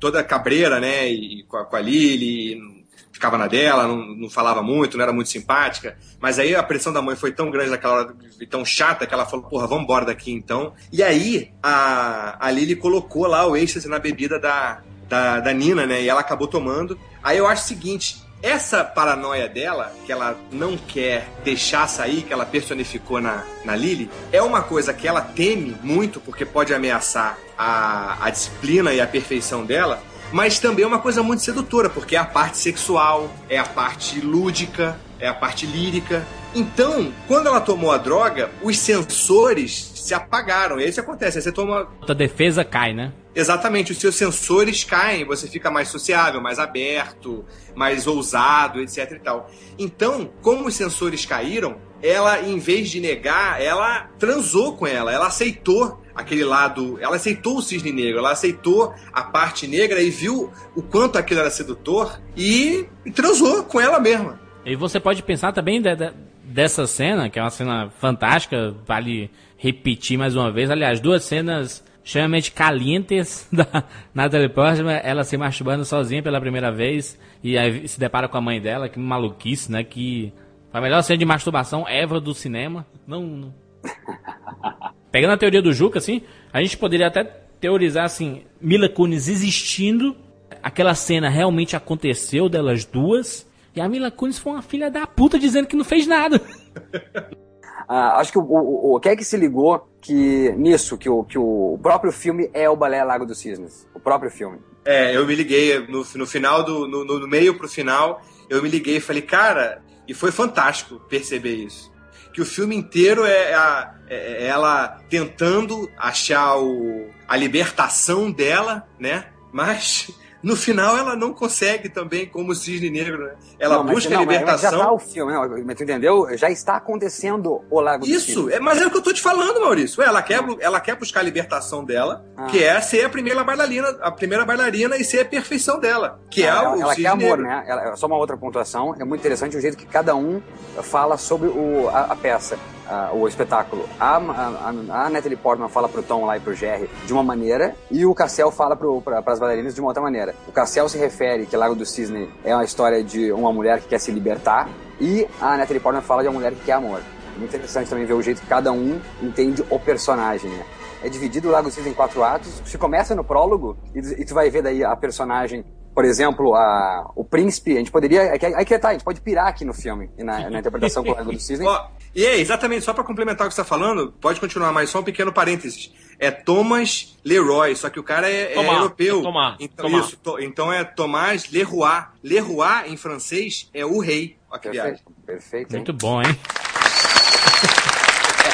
toda 0.00 0.24
cabreira, 0.24 0.80
né, 0.80 1.08
e, 1.08 1.42
com, 1.42 1.58
a, 1.58 1.64
com 1.66 1.76
a 1.76 1.80
Lily, 1.80 2.81
ficava 3.22 3.38
na 3.38 3.46
dela, 3.46 3.86
não, 3.86 3.98
não 3.98 4.28
falava 4.28 4.64
muito, 4.64 4.96
não 4.96 5.04
era 5.04 5.12
muito 5.12 5.30
simpática, 5.30 5.96
mas 6.20 6.40
aí 6.40 6.56
a 6.56 6.62
pressão 6.62 6.92
da 6.92 7.00
mãe 7.00 7.14
foi 7.14 7.30
tão 7.30 7.52
grande 7.52 7.70
naquela 7.70 7.94
hora, 7.94 8.14
tão 8.50 8.64
chata, 8.64 9.06
que 9.06 9.14
ela 9.14 9.24
falou, 9.24 9.46
porra, 9.46 9.68
vamos 9.68 9.84
embora 9.84 10.04
daqui 10.04 10.32
então. 10.32 10.72
E 10.90 11.04
aí 11.04 11.52
a, 11.62 12.36
a 12.44 12.50
Lily 12.50 12.74
colocou 12.74 13.28
lá 13.28 13.46
o 13.46 13.56
êxtase 13.56 13.88
na 13.88 14.00
bebida 14.00 14.40
da, 14.40 14.80
da, 15.08 15.38
da 15.38 15.52
Nina, 15.52 15.86
né, 15.86 16.02
e 16.02 16.08
ela 16.08 16.20
acabou 16.20 16.48
tomando. 16.48 16.98
Aí 17.22 17.38
eu 17.38 17.46
acho 17.46 17.62
o 17.62 17.68
seguinte, 17.68 18.20
essa 18.42 18.82
paranoia 18.82 19.48
dela, 19.48 19.92
que 20.04 20.10
ela 20.10 20.36
não 20.50 20.76
quer 20.76 21.28
deixar 21.44 21.86
sair, 21.86 22.22
que 22.22 22.32
ela 22.32 22.44
personificou 22.44 23.20
na, 23.20 23.44
na 23.64 23.76
Lily, 23.76 24.10
é 24.32 24.42
uma 24.42 24.62
coisa 24.62 24.92
que 24.92 25.06
ela 25.06 25.20
teme 25.20 25.76
muito, 25.80 26.18
porque 26.18 26.44
pode 26.44 26.74
ameaçar 26.74 27.38
a, 27.56 28.26
a 28.26 28.30
disciplina 28.30 28.92
e 28.92 29.00
a 29.00 29.06
perfeição 29.06 29.64
dela, 29.64 30.02
mas 30.32 30.58
também 30.58 30.84
é 30.84 30.88
uma 30.88 30.98
coisa 30.98 31.22
muito 31.22 31.42
sedutora, 31.42 31.90
porque 31.90 32.16
é 32.16 32.18
a 32.18 32.24
parte 32.24 32.58
sexual, 32.58 33.30
é 33.48 33.58
a 33.58 33.64
parte 33.64 34.20
lúdica, 34.20 34.98
é 35.20 35.28
a 35.28 35.34
parte 35.34 35.66
lírica. 35.66 36.26
Então, 36.54 37.12
quando 37.28 37.46
ela 37.46 37.60
tomou 37.60 37.92
a 37.92 37.98
droga, 37.98 38.50
os 38.62 38.78
sensores 38.78 39.92
se 39.94 40.12
apagaram. 40.12 40.80
E 40.80 40.84
aí 40.84 40.90
isso 40.90 41.00
acontece, 41.00 41.38
aí 41.38 41.42
você 41.42 41.52
toma 41.52 41.88
A 42.08 42.12
defesa 42.12 42.64
cai, 42.64 42.92
né? 42.92 43.12
Exatamente, 43.34 43.92
os 43.92 43.98
seus 43.98 44.14
sensores 44.16 44.84
caem, 44.84 45.24
você 45.24 45.46
fica 45.46 45.70
mais 45.70 45.88
sociável, 45.88 46.40
mais 46.40 46.58
aberto, 46.58 47.44
mais 47.74 48.06
ousado, 48.06 48.80
etc 48.80 49.12
e 49.12 49.18
tal. 49.20 49.50
Então, 49.78 50.30
como 50.42 50.66
os 50.66 50.74
sensores 50.74 51.24
caíram, 51.24 51.76
ela, 52.02 52.40
em 52.40 52.58
vez 52.58 52.90
de 52.90 53.00
negar, 53.00 53.62
ela 53.62 54.10
transou 54.18 54.76
com 54.76 54.86
ela, 54.86 55.12
ela 55.12 55.28
aceitou 55.28 56.01
aquele 56.14 56.44
lado, 56.44 56.98
ela 57.00 57.16
aceitou 57.16 57.56
o 57.58 57.62
cisne 57.62 57.92
negro, 57.92 58.18
ela 58.18 58.32
aceitou 58.32 58.94
a 59.12 59.22
parte 59.22 59.66
negra 59.66 60.00
e 60.00 60.10
viu 60.10 60.50
o 60.76 60.82
quanto 60.82 61.16
aquilo 61.18 61.40
era 61.40 61.50
sedutor 61.50 62.20
e, 62.36 62.86
e 63.04 63.10
transou 63.10 63.64
com 63.64 63.80
ela 63.80 63.98
mesma. 64.00 64.40
E 64.64 64.76
você 64.76 65.00
pode 65.00 65.22
pensar 65.22 65.52
também 65.52 65.80
de- 65.82 65.96
de- 65.96 66.12
dessa 66.44 66.86
cena, 66.86 67.28
que 67.30 67.38
é 67.38 67.42
uma 67.42 67.50
cena 67.50 67.90
fantástica, 67.98 68.74
vale 68.86 69.30
repetir 69.56 70.18
mais 70.18 70.36
uma 70.36 70.50
vez. 70.52 70.70
Aliás, 70.70 71.00
duas 71.00 71.24
cenas 71.24 71.82
extremamente 72.04 72.50
calientes 72.52 73.46
da 73.52 73.84
Natalie 74.14 74.48
Portman, 74.48 75.00
ela 75.02 75.24
se 75.24 75.36
masturbando 75.36 75.84
sozinha 75.84 76.22
pela 76.22 76.40
primeira 76.40 76.70
vez 76.70 77.18
e 77.42 77.56
aí 77.56 77.86
se 77.88 77.98
depara 77.98 78.28
com 78.28 78.36
a 78.36 78.40
mãe 78.40 78.60
dela, 78.60 78.88
que 78.88 78.98
maluquice, 78.98 79.70
né? 79.70 79.82
Que 79.84 80.32
foi 80.70 80.78
a 80.80 80.82
melhor 80.82 81.02
cena 81.02 81.18
de 81.18 81.24
masturbação 81.24 81.88
ever 81.88 82.20
do 82.20 82.34
cinema. 82.34 82.86
Não, 83.06 83.22
não- 83.22 83.54
Pegando 85.12 85.34
a 85.34 85.36
teoria 85.36 85.62
do 85.62 85.72
Juca, 85.72 85.98
assim, 85.98 86.22
a 86.52 86.60
gente 86.62 86.76
poderia 86.76 87.06
até 87.06 87.22
teorizar 87.60 88.04
assim, 88.04 88.42
Mila 88.60 88.88
Kunis 88.88 89.28
existindo, 89.28 90.16
aquela 90.62 90.94
cena 90.94 91.28
realmente 91.28 91.76
aconteceu 91.76 92.48
delas 92.48 92.84
duas, 92.84 93.46
e 93.76 93.80
a 93.80 93.88
Mila 93.88 94.10
Kunis 94.10 94.38
foi 94.38 94.52
uma 94.52 94.62
filha 94.62 94.90
da 94.90 95.06
puta 95.06 95.38
dizendo 95.38 95.68
que 95.68 95.76
não 95.76 95.84
fez 95.84 96.06
nada. 96.06 96.40
Ah, 97.88 98.18
acho 98.20 98.32
que 98.32 98.38
o, 98.38 98.42
o, 98.42 98.94
o 98.96 99.00
quem 99.00 99.12
é 99.12 99.16
que 99.16 99.24
se 99.24 99.36
ligou 99.36 99.86
que 100.00 100.52
nisso, 100.52 100.96
que 100.96 101.10
o, 101.10 101.24
que 101.24 101.36
o 101.36 101.78
próprio 101.82 102.10
filme 102.12 102.48
é 102.54 102.68
o 102.70 102.76
Balé 102.76 103.02
Lago 103.04 103.26
dos 103.26 103.38
Cisnes. 103.38 103.86
O 103.94 104.00
próprio 104.00 104.30
filme. 104.30 104.58
É, 104.84 105.14
eu 105.14 105.26
me 105.26 105.34
liguei 105.34 105.78
no, 105.88 106.02
no 106.14 106.26
final 106.26 106.62
do. 106.64 106.88
No, 106.88 107.04
no 107.04 107.28
meio 107.28 107.58
pro 107.58 107.68
final, 107.68 108.22
eu 108.48 108.62
me 108.62 108.68
liguei 108.68 108.96
e 108.96 109.00
falei, 109.00 109.20
cara, 109.20 109.82
e 110.08 110.14
foi 110.14 110.30
fantástico 110.32 111.00
perceber 111.08 111.56
isso. 111.56 111.92
que 112.32 112.40
o 112.40 112.46
filme 112.46 112.74
inteiro 112.74 113.26
é, 113.26 113.52
a- 113.52 113.94
é- 114.12 114.44
é 114.44 114.46
ela 114.46 115.00
tentando 115.08 115.90
achar 115.96 116.56
o, 116.58 117.10
a 117.26 117.36
libertação 117.36 118.30
dela, 118.30 118.86
né? 118.98 119.26
Mas 119.52 120.10
no 120.42 120.56
final 120.56 120.96
ela 120.96 121.14
não 121.14 121.32
consegue 121.32 121.88
também, 121.88 122.26
como 122.26 122.52
o 122.52 122.54
Cisne 122.54 122.90
Negro, 122.90 123.24
né? 123.26 123.34
Ela 123.58 123.76
Não, 123.76 123.84
mas- 123.84 123.94
busca 123.94 124.14
a 124.14 124.18
não, 124.18 124.26
mas- 124.26 124.38
libertação. 124.38 124.70
Mas 124.70 124.78
já 124.80 124.84
tá 124.86 124.92
o 124.92 124.98
filme, 124.98 125.32
mas 125.64 125.76
tu 125.76 125.82
entendeu? 125.84 126.26
Já 126.36 126.50
está 126.50 126.76
acontecendo 126.76 127.62
o 127.70 127.80
Lago 127.80 128.04
do 128.04 128.10
Isso, 128.10 128.50
é, 128.50 128.58
mas 128.60 128.80
é 128.80 128.86
o 128.86 128.90
que 128.90 128.96
eu 128.96 129.02
tô 129.02 129.12
te 129.12 129.20
falando, 129.20 129.60
Maurício. 129.60 130.00
Ué, 130.00 130.06
ela, 130.08 130.22
quer, 130.22 130.40
ela 130.60 130.80
quer 130.80 130.96
buscar 130.96 131.20
a 131.20 131.22
libertação 131.22 131.84
dela, 131.84 132.24
Ah. 132.36 132.46
que 132.46 132.62
é 132.62 132.80
ser 132.80 133.04
a 133.04 133.08
primeira 133.08 133.42
bailarina, 133.44 133.88
a 134.00 134.10
primeira 134.10 134.44
bailarina 134.44 134.96
e 134.96 135.04
ser 135.04 135.20
a 135.20 135.24
perfeição 135.24 135.78
dela. 135.78 136.20
Que 136.30 136.42
é 136.42 136.46
ela, 136.46 136.76
o 136.76 136.80
ela 136.82 136.94
quer 136.94 137.06
amor, 137.06 137.38
Negro. 137.38 137.42
né? 137.42 137.64
Ela- 137.66 137.96
só 137.96 138.06
uma 138.06 138.16
outra 138.16 138.36
pontuação. 138.36 138.94
É 138.98 139.04
muito 139.04 139.20
interessante 139.20 139.56
o 139.56 139.60
jeito 139.60 139.76
que 139.76 139.86
cada 139.86 140.14
um 140.16 140.40
fala 140.82 141.16
sobre 141.16 141.48
o, 141.48 141.88
a, 141.88 142.12
a 142.12 142.16
peça, 142.16 142.58
a- 142.88 143.10
o 143.12 143.28
espetáculo. 143.28 143.88
A, 144.00 144.16
a, 144.16 144.68
a 145.06 145.10
Natalie 145.10 145.36
Portman 145.36 145.68
fala 145.68 145.88
pro 145.88 146.02
Tom 146.02 146.24
lá 146.26 146.36
e 146.36 146.40
pro 146.40 146.54
Jerry 146.54 146.88
de 147.06 147.12
uma 147.12 147.22
maneira 147.22 147.74
e 147.90 148.04
o 148.06 148.14
Cassel 148.14 148.50
fala 148.50 148.74
pro, 148.76 149.00
pra, 149.02 149.22
pras 149.22 149.38
bailarinas 149.38 149.74
de 149.74 149.80
uma 149.80 149.88
outra 149.90 150.02
maneira. 150.02 150.31
O 150.46 150.52
Cassel 150.52 150.88
se 150.88 150.98
refere 150.98 151.46
que 151.46 151.56
Lago 151.56 151.74
do 151.74 151.84
Cisne 151.86 152.28
é 152.44 152.54
uma 152.54 152.64
história 152.64 153.02
de 153.02 153.32
uma 153.32 153.52
mulher 153.52 153.80
que 153.80 153.88
quer 153.88 153.98
se 153.98 154.10
libertar 154.10 154.68
e 155.00 155.26
a 155.40 155.56
Natalie 155.56 155.80
Portman 155.80 156.02
fala 156.02 156.22
de 156.22 156.28
uma 156.28 156.34
mulher 156.34 156.52
que 156.52 156.64
quer 156.64 156.72
amor. 156.72 157.00
É 157.34 157.38
muito 157.38 157.50
interessante 157.54 157.88
também 157.88 158.04
ver 158.04 158.12
o 158.14 158.22
jeito 158.22 158.40
que 158.40 158.46
cada 158.46 158.70
um 158.72 159.00
entende 159.22 159.64
o 159.70 159.78
personagem, 159.78 160.50
né? 160.50 160.64
É 161.02 161.08
dividido 161.08 161.48
o 161.48 161.50
Lago 161.50 161.68
do 161.68 161.72
Cisne 161.74 161.90
em 161.90 161.94
quatro 161.94 162.22
atos. 162.22 162.62
Se 162.64 162.76
começa 162.78 163.14
no 163.14 163.24
prólogo 163.24 163.76
e, 163.94 164.24
tu 164.24 164.34
vai 164.34 164.48
ver 164.50 164.62
daí 164.62 164.84
a 164.84 164.94
personagem 164.94 165.64
por 165.94 166.06
exemplo, 166.06 166.54
a, 166.54 167.10
o 167.14 167.22
príncipe, 167.22 167.74
a 167.74 167.78
gente 167.78 167.90
poderia. 167.90 168.22
é 168.22 168.38
que- 168.38 168.46
Aí 168.46 168.64
que 168.64 168.78
tá, 168.78 168.88
a 168.88 168.92
gente 168.92 169.04
pode 169.04 169.20
pirar 169.20 169.48
aqui 169.48 169.62
no 169.62 169.74
filme, 169.74 170.08
na, 170.16 170.48
na 170.48 170.58
interpretação 170.60 171.04
com 171.04 171.10
o 171.10 171.14
Lago 171.14 171.30
do 171.32 171.38
Cisne. 171.38 171.66
Ó, 171.68 171.86
e 172.14 172.24
é, 172.24 172.40
exatamente, 172.40 172.82
só 172.82 172.94
pra 172.94 173.04
complementar 173.04 173.46
o 173.46 173.50
que 173.50 173.54
você 173.54 173.60
tá 173.60 173.68
falando, 173.68 174.10
pode 174.18 174.40
continuar, 174.40 174.72
mas 174.72 174.88
só 174.88 175.00
um 175.00 175.02
pequeno 175.02 175.30
parênteses. 175.34 175.92
É 176.22 176.30
Thomas 176.30 177.18
Leroy, 177.24 177.74
só 177.74 177.90
que 177.90 177.98
o 177.98 178.02
cara 178.04 178.30
é, 178.30 178.52
é 178.52 178.54
Tomar, 178.54 178.74
europeu. 178.74 179.18
é 179.18 179.22
tomar, 179.22 179.56
então, 179.58 179.86
tomar. 179.90 179.98
Isso, 180.04 180.16
to- 180.18 180.38
então 180.40 180.72
é 180.72 180.84
Tomás 180.84 181.50
Leroy. 181.50 182.04
Leroy, 182.22 182.86
em 182.86 182.96
francês, 182.96 183.68
é 183.74 183.84
o 183.84 183.98
rei. 183.98 184.38
Ó, 184.48 184.56
que. 184.56 184.70
Perfeito, 184.70 185.02
perfeito. 185.26 185.72
Muito 185.72 185.92
bom, 185.92 186.22
hein? 186.22 186.28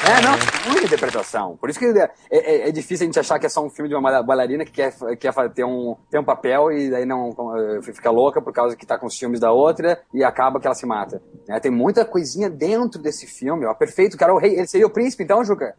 É, 0.06 0.22
não, 0.22 0.70
muita 0.72 0.86
interpretação. 0.86 1.56
Por 1.58 1.68
isso 1.68 1.78
que 1.78 1.84
é, 1.84 2.10
é- 2.30 2.68
é 2.68 2.72
difícil 2.72 3.04
a 3.04 3.06
gente 3.08 3.18
achar 3.18 3.38
que 3.38 3.44
é 3.44 3.48
só 3.48 3.62
um 3.62 3.68
filme 3.68 3.88
de 3.90 3.94
uma 3.94 4.22
bailarina 4.22 4.64
que 4.64 4.70
quer, 4.70 4.94
quer 5.18 5.34
ter, 5.50 5.64
um, 5.64 5.96
ter 6.10 6.18
um 6.18 6.24
papel 6.24 6.72
e 6.72 6.88
daí 6.90 7.04
não 7.04 7.34
eh, 7.58 7.82
fica 7.82 8.10
louca 8.10 8.40
por 8.40 8.52
causa 8.52 8.74
que 8.76 8.86
tá 8.86 8.96
com 8.96 9.06
os 9.06 9.18
filmes 9.18 9.40
da 9.40 9.52
outra 9.52 10.00
e 10.14 10.24
acaba 10.24 10.60
que 10.60 10.66
ela 10.66 10.74
se 10.74 10.86
mata. 10.86 11.20
né? 11.46 11.60
tem 11.60 11.70
muita 11.70 12.04
coisinha 12.04 12.48
dentro 12.48 13.02
desse 13.02 13.26
filme, 13.26 13.66
ó. 13.66 13.74
Perfeito, 13.74 14.14
o 14.14 14.16
cara 14.16 14.32
é 14.32 14.34
o 14.34 14.38
rei. 14.38 14.54
Ele 14.56 14.66
seria 14.66 14.86
o 14.86 14.90
príncipe, 14.90 15.24
então, 15.24 15.44
Juca? 15.44 15.74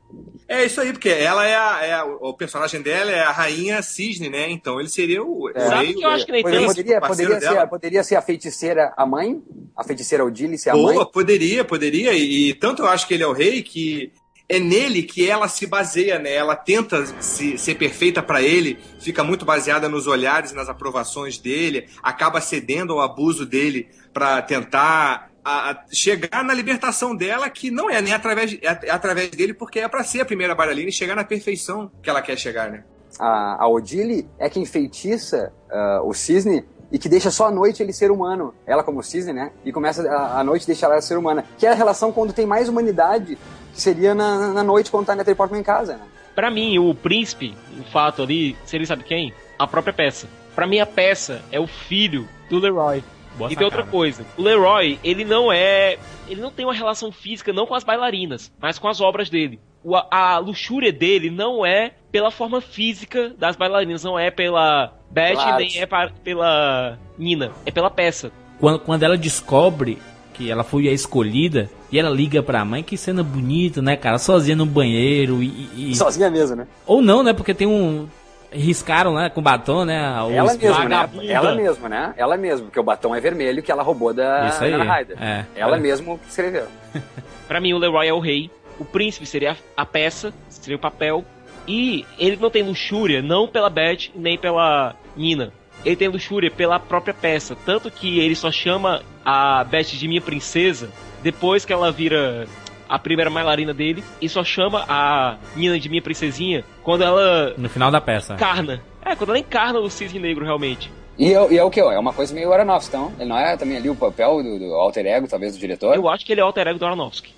É 0.52 0.66
isso 0.66 0.82
aí, 0.82 0.92
porque 0.92 1.10
ela 1.10 1.46
é, 1.46 1.56
a, 1.56 1.80
é 1.86 1.94
a- 1.94 2.06
o 2.06 2.34
personagem 2.34 2.82
dela 2.82 3.12
é 3.12 3.20
a 3.22 3.32
rainha 3.32 3.82
cisne, 3.84 4.30
né? 4.30 4.50
Então 4.50 4.80
ele 4.80 4.90
seria 4.90 5.24
o, 5.24 5.44
o 5.44 5.50
É. 5.50 5.70
rei. 5.78 5.94
que 5.94 6.04
eu 6.04 6.10
acho 6.10 6.26
que 6.26 6.32
o 6.32 6.36
é, 6.36 6.42
tem 6.44 6.66
poderia, 6.66 7.00
poderia, 7.00 7.40
ser, 7.40 7.68
poderia 7.68 8.04
ser 8.04 8.16
a 8.16 8.22
feiticeira 8.22 8.92
a 8.98 9.06
mãe? 9.06 9.40
A 9.78 9.84
feiticeira 9.84 10.26
Odile 10.26 10.58
ser 10.58 10.72
a 10.72 10.74
mãe? 10.76 10.96
Boa, 10.96 11.06
poderia, 11.06 11.64
poderia. 11.64 12.14
E, 12.14 12.50
e 12.50 12.54
tanto 12.56 12.82
eu 12.82 12.88
acho 12.88 13.08
que 13.08 13.14
ele 13.14 13.22
é 13.24 13.28
o 13.28 13.32
rei 13.32 13.62
que 13.62 14.12
é 14.52 14.58
nele 14.60 15.04
que 15.04 15.30
ela 15.30 15.48
se 15.48 15.68
baseia, 15.68 16.18
né? 16.18 16.34
Ela 16.34 16.56
tenta 16.56 17.06
se, 17.22 17.56
ser 17.56 17.76
perfeita 17.76 18.24
pra 18.24 18.42
ele, 18.42 18.80
fica 19.00 19.24
muito 19.24 19.46
baseada 19.46 19.88
nos 19.88 20.08
olhares, 20.08 20.52
nas 20.52 20.68
aprovações 20.68 21.38
dele, 21.38 21.88
acaba 22.02 22.42
cedendo 22.42 22.94
ao 22.94 23.02
abuso 23.02 23.46
dele 23.46 23.88
pra 24.12 24.42
tentar 24.42 25.29
a- 25.44 25.72
a 25.72 25.84
chegar 25.92 26.44
na 26.44 26.54
libertação 26.54 27.16
dela, 27.16 27.50
que 27.50 27.70
não 27.72 27.90
é 27.90 28.02
nem 28.02 28.14
através, 28.14 28.54
é, 28.62 28.80
é 28.84 28.92
através 28.92 29.30
dele, 29.32 29.54
porque 29.54 29.80
é 29.80 29.88
pra 29.88 30.04
ser 30.04 30.22
a 30.22 30.26
primeira 30.26 30.54
bailarina 30.56 30.90
e 30.90 30.94
chegar 30.94 31.16
na 31.16 31.24
perfeição 31.24 31.92
que 32.02 32.10
ela 32.10 32.22
quer 32.22 32.38
chegar, 32.38 32.70
né? 32.70 32.84
a, 33.20 33.64
a 33.64 33.68
Odile 33.68 34.30
é 34.38 34.50
quem 34.50 34.66
feitiça 34.66 35.52
ah, 35.72 36.02
o 36.04 36.14
cisne 36.14 36.64
e 36.92 36.98
que 37.00 37.10
deixa 37.10 37.32
só 37.32 37.48
à 37.48 37.52
noite 37.52 37.82
ele 37.84 37.92
ser 37.92 38.12
humano. 38.12 38.54
Ela 38.66 38.84
como 38.84 39.02
cisne, 39.04 39.34
né? 39.34 39.52
E 39.66 39.72
começa 39.72 40.08
a, 40.10 40.40
a 40.40 40.44
noite 40.44 40.66
deixar 40.66 40.88
ela 40.88 41.02
ser 41.02 41.18
humana. 41.18 41.44
Que 41.58 41.66
é 41.66 41.72
a 41.72 41.76
relação 41.76 42.12
quando 42.12 42.34
tem 42.34 42.46
mais 42.46 42.70
humanidade, 42.70 43.38
que 43.74 43.82
seria 43.82 44.14
na, 44.16 44.54
na 44.54 44.64
noite 44.64 44.90
quando 44.92 45.06
tá 45.08 45.14
a 45.14 45.16
Natalie 45.16 45.36
Portman 45.36 45.60
em 45.60 45.64
casa, 45.64 45.98
né? 45.98 46.04
Pra 46.36 46.50
mim, 46.50 46.78
o 46.80 46.94
príncipe, 46.96 47.56
o 47.80 47.84
fato 47.92 48.22
ali, 48.24 48.56
seria 48.66 48.88
sabe 48.88 49.04
quem? 49.04 49.34
A 49.58 49.68
própria 49.68 49.94
peça. 49.94 50.28
Pra 50.56 50.66
mim, 50.66 50.80
a 50.80 50.86
peça 50.86 51.42
é 51.52 51.60
o 51.60 51.68
filho 51.68 52.28
do 52.50 52.60
Leroy. 52.60 53.04
Boa 53.40 53.52
e 53.52 53.56
tem 53.56 53.64
outra 53.66 53.80
sacada. 53.80 53.92
coisa. 53.98 54.24
O 54.38 54.42
Leroy, 54.44 55.00
ele 55.04 55.26
não 55.26 55.52
é. 55.52 55.98
Ele 56.28 56.40
não 56.42 56.52
tem 56.52 56.64
uma 56.66 56.74
relação 56.76 57.12
física 57.12 57.52
não 57.52 57.66
com 57.66 57.74
as 57.74 57.84
bailarinas, 57.84 58.52
mas 58.62 58.78
com 58.78 58.88
as 58.88 59.02
obras 59.02 59.30
dele. 59.32 59.60
O- 59.84 59.96
a, 59.96 60.06
a 60.12 60.38
luxúria 60.38 60.92
dele 60.94 61.32
não 61.32 61.66
é 61.66 61.94
pela 62.12 62.30
forma 62.30 62.60
física 62.62 63.34
das 63.38 63.56
bailarinas, 63.56 64.04
não 64.04 64.20
é 64.20 64.30
pela 64.30 64.94
Beth, 65.10 65.30
Pela 65.38 65.58
nem 65.58 65.78
é 65.80 65.86
pa- 65.88 66.12
pela 66.24 67.00
Nina. 67.18 67.52
É 67.66 67.72
pela 67.72 67.90
peça. 67.90 68.32
Quando, 68.60 68.80
quando 68.80 69.02
ela 69.04 69.18
descobre 69.18 69.98
que 70.34 70.52
ela 70.52 70.64
foi 70.64 70.88
a 70.88 70.92
escolhida 70.92 71.70
e 71.92 71.98
ela 71.98 72.10
liga 72.10 72.44
pra 72.44 72.64
mãe, 72.64 72.84
que 72.84 72.96
cena 72.96 73.24
bonita, 73.24 73.82
né, 73.82 73.96
cara? 73.96 74.20
Sozinha 74.20 74.56
no 74.56 74.66
banheiro 74.66 75.42
e. 75.42 75.92
e- 75.92 75.96
Sozinha 75.96 76.30
mesmo, 76.30 76.56
né? 76.58 76.68
Ou 76.86 77.02
não, 77.02 77.24
né? 77.24 77.34
Porque 77.34 77.54
tem 77.54 77.66
um. 77.68 78.08
Riscaram, 78.52 79.14
né? 79.14 79.30
Com 79.30 79.42
batom, 79.42 79.86
né? 79.86 79.98
Ela 80.34 80.54
mesma, 80.56 80.86
né? 80.90 81.10
Ela 81.28 81.56
mesma, 81.56 81.90
né? 81.90 82.14
Ela 82.18 82.38
mesma, 82.38 82.66
porque 82.66 82.80
o 82.80 82.84
batom 82.84 83.14
é 83.16 83.20
vermelho 83.20 83.62
que 83.62 83.72
ela 83.72 83.84
roubou 83.84 84.14
da 84.14 84.48
Isso 84.48 84.64
aí, 84.64 84.74
Ana 84.74 84.96
Ryder. 84.96 85.18
é. 85.22 85.46
Ela 85.56 85.78
É. 85.78 85.80
mesma 85.80 86.18
que 86.18 86.28
escreveu. 86.30 86.68
Pra 87.48 87.60
mim, 87.62 87.74
o 87.74 87.78
Leroy 87.78 88.08
é 88.08 88.14
o 88.14 88.20
rei. 88.20 88.50
O 88.80 88.86
príncipe 88.86 89.26
seria 89.26 89.52
a, 89.78 89.82
a 89.82 89.86
peça, 89.86 90.34
seria 90.50 90.78
o 90.78 90.80
papel. 90.80 91.24
E 91.68 92.06
ele 92.18 92.38
não 92.42 92.50
tem 92.50 92.64
luxúria, 92.64 93.22
não 93.22 93.48
pela 93.48 93.70
Beth, 93.70 94.10
nem 94.16 94.38
pela 94.38 94.96
Nina. 95.16 95.52
Ele 95.86 95.96
tem 95.96 96.08
luxúria 96.08 96.50
pela 96.50 96.80
própria 96.80 97.14
peça. 97.14 97.56
Tanto 97.66 97.92
que 97.92 98.20
ele 98.20 98.36
só 98.36 98.52
chama 98.52 99.02
a 99.24 99.64
Beth 99.64 99.84
de 99.92 100.08
minha 100.08 100.22
princesa 100.22 100.90
depois 101.22 101.66
que 101.66 101.74
ela 101.74 101.92
vira 101.92 102.48
a 102.90 102.98
primeira 103.00 103.30
bailarina 103.30 103.74
dele. 103.74 104.04
E 104.20 104.28
só 104.28 104.44
chama 104.44 104.84
a 104.90 105.38
Nina 105.56 105.80
de 105.80 105.88
minha 105.88 106.02
princesinha 106.02 106.66
quando 106.84 107.04
ela 107.04 107.54
No 107.58 107.70
final 107.70 107.92
da 107.92 108.02
peça. 108.02 108.34
encarna. 108.34 108.82
É, 109.06 109.16
quando 109.16 109.30
ela 109.30 109.40
encarna 109.40 109.80
o 109.80 109.90
cisne 109.90 110.20
negro 110.20 110.44
realmente. 110.44 110.92
E 111.18 111.34
é, 111.34 111.52
e 111.54 111.58
é 111.58 111.64
o 111.64 111.70
que? 111.70 111.80
É 111.80 112.00
uma 112.00 112.14
coisa 112.14 112.34
meio 112.34 112.52
Aronofsky, 112.54 112.96
então. 112.96 113.14
Ele 113.20 113.30
não 113.30 113.38
é 113.38 113.56
também 113.58 113.78
ali 113.78 113.90
o 113.90 113.96
papel 113.96 114.42
do, 114.42 114.58
do 114.60 114.74
alter 114.74 115.06
ego, 115.06 115.28
talvez, 115.28 115.54
do 115.54 115.60
diretor? 115.60 115.94
Eu 115.96 116.08
acho 116.10 116.26
que 116.26 116.32
ele 116.32 116.40
é 116.42 116.44
o 116.44 116.48
alter 116.48 116.68
ego 116.68 116.80
do 116.80 116.86
Aronofsky. 116.86 117.32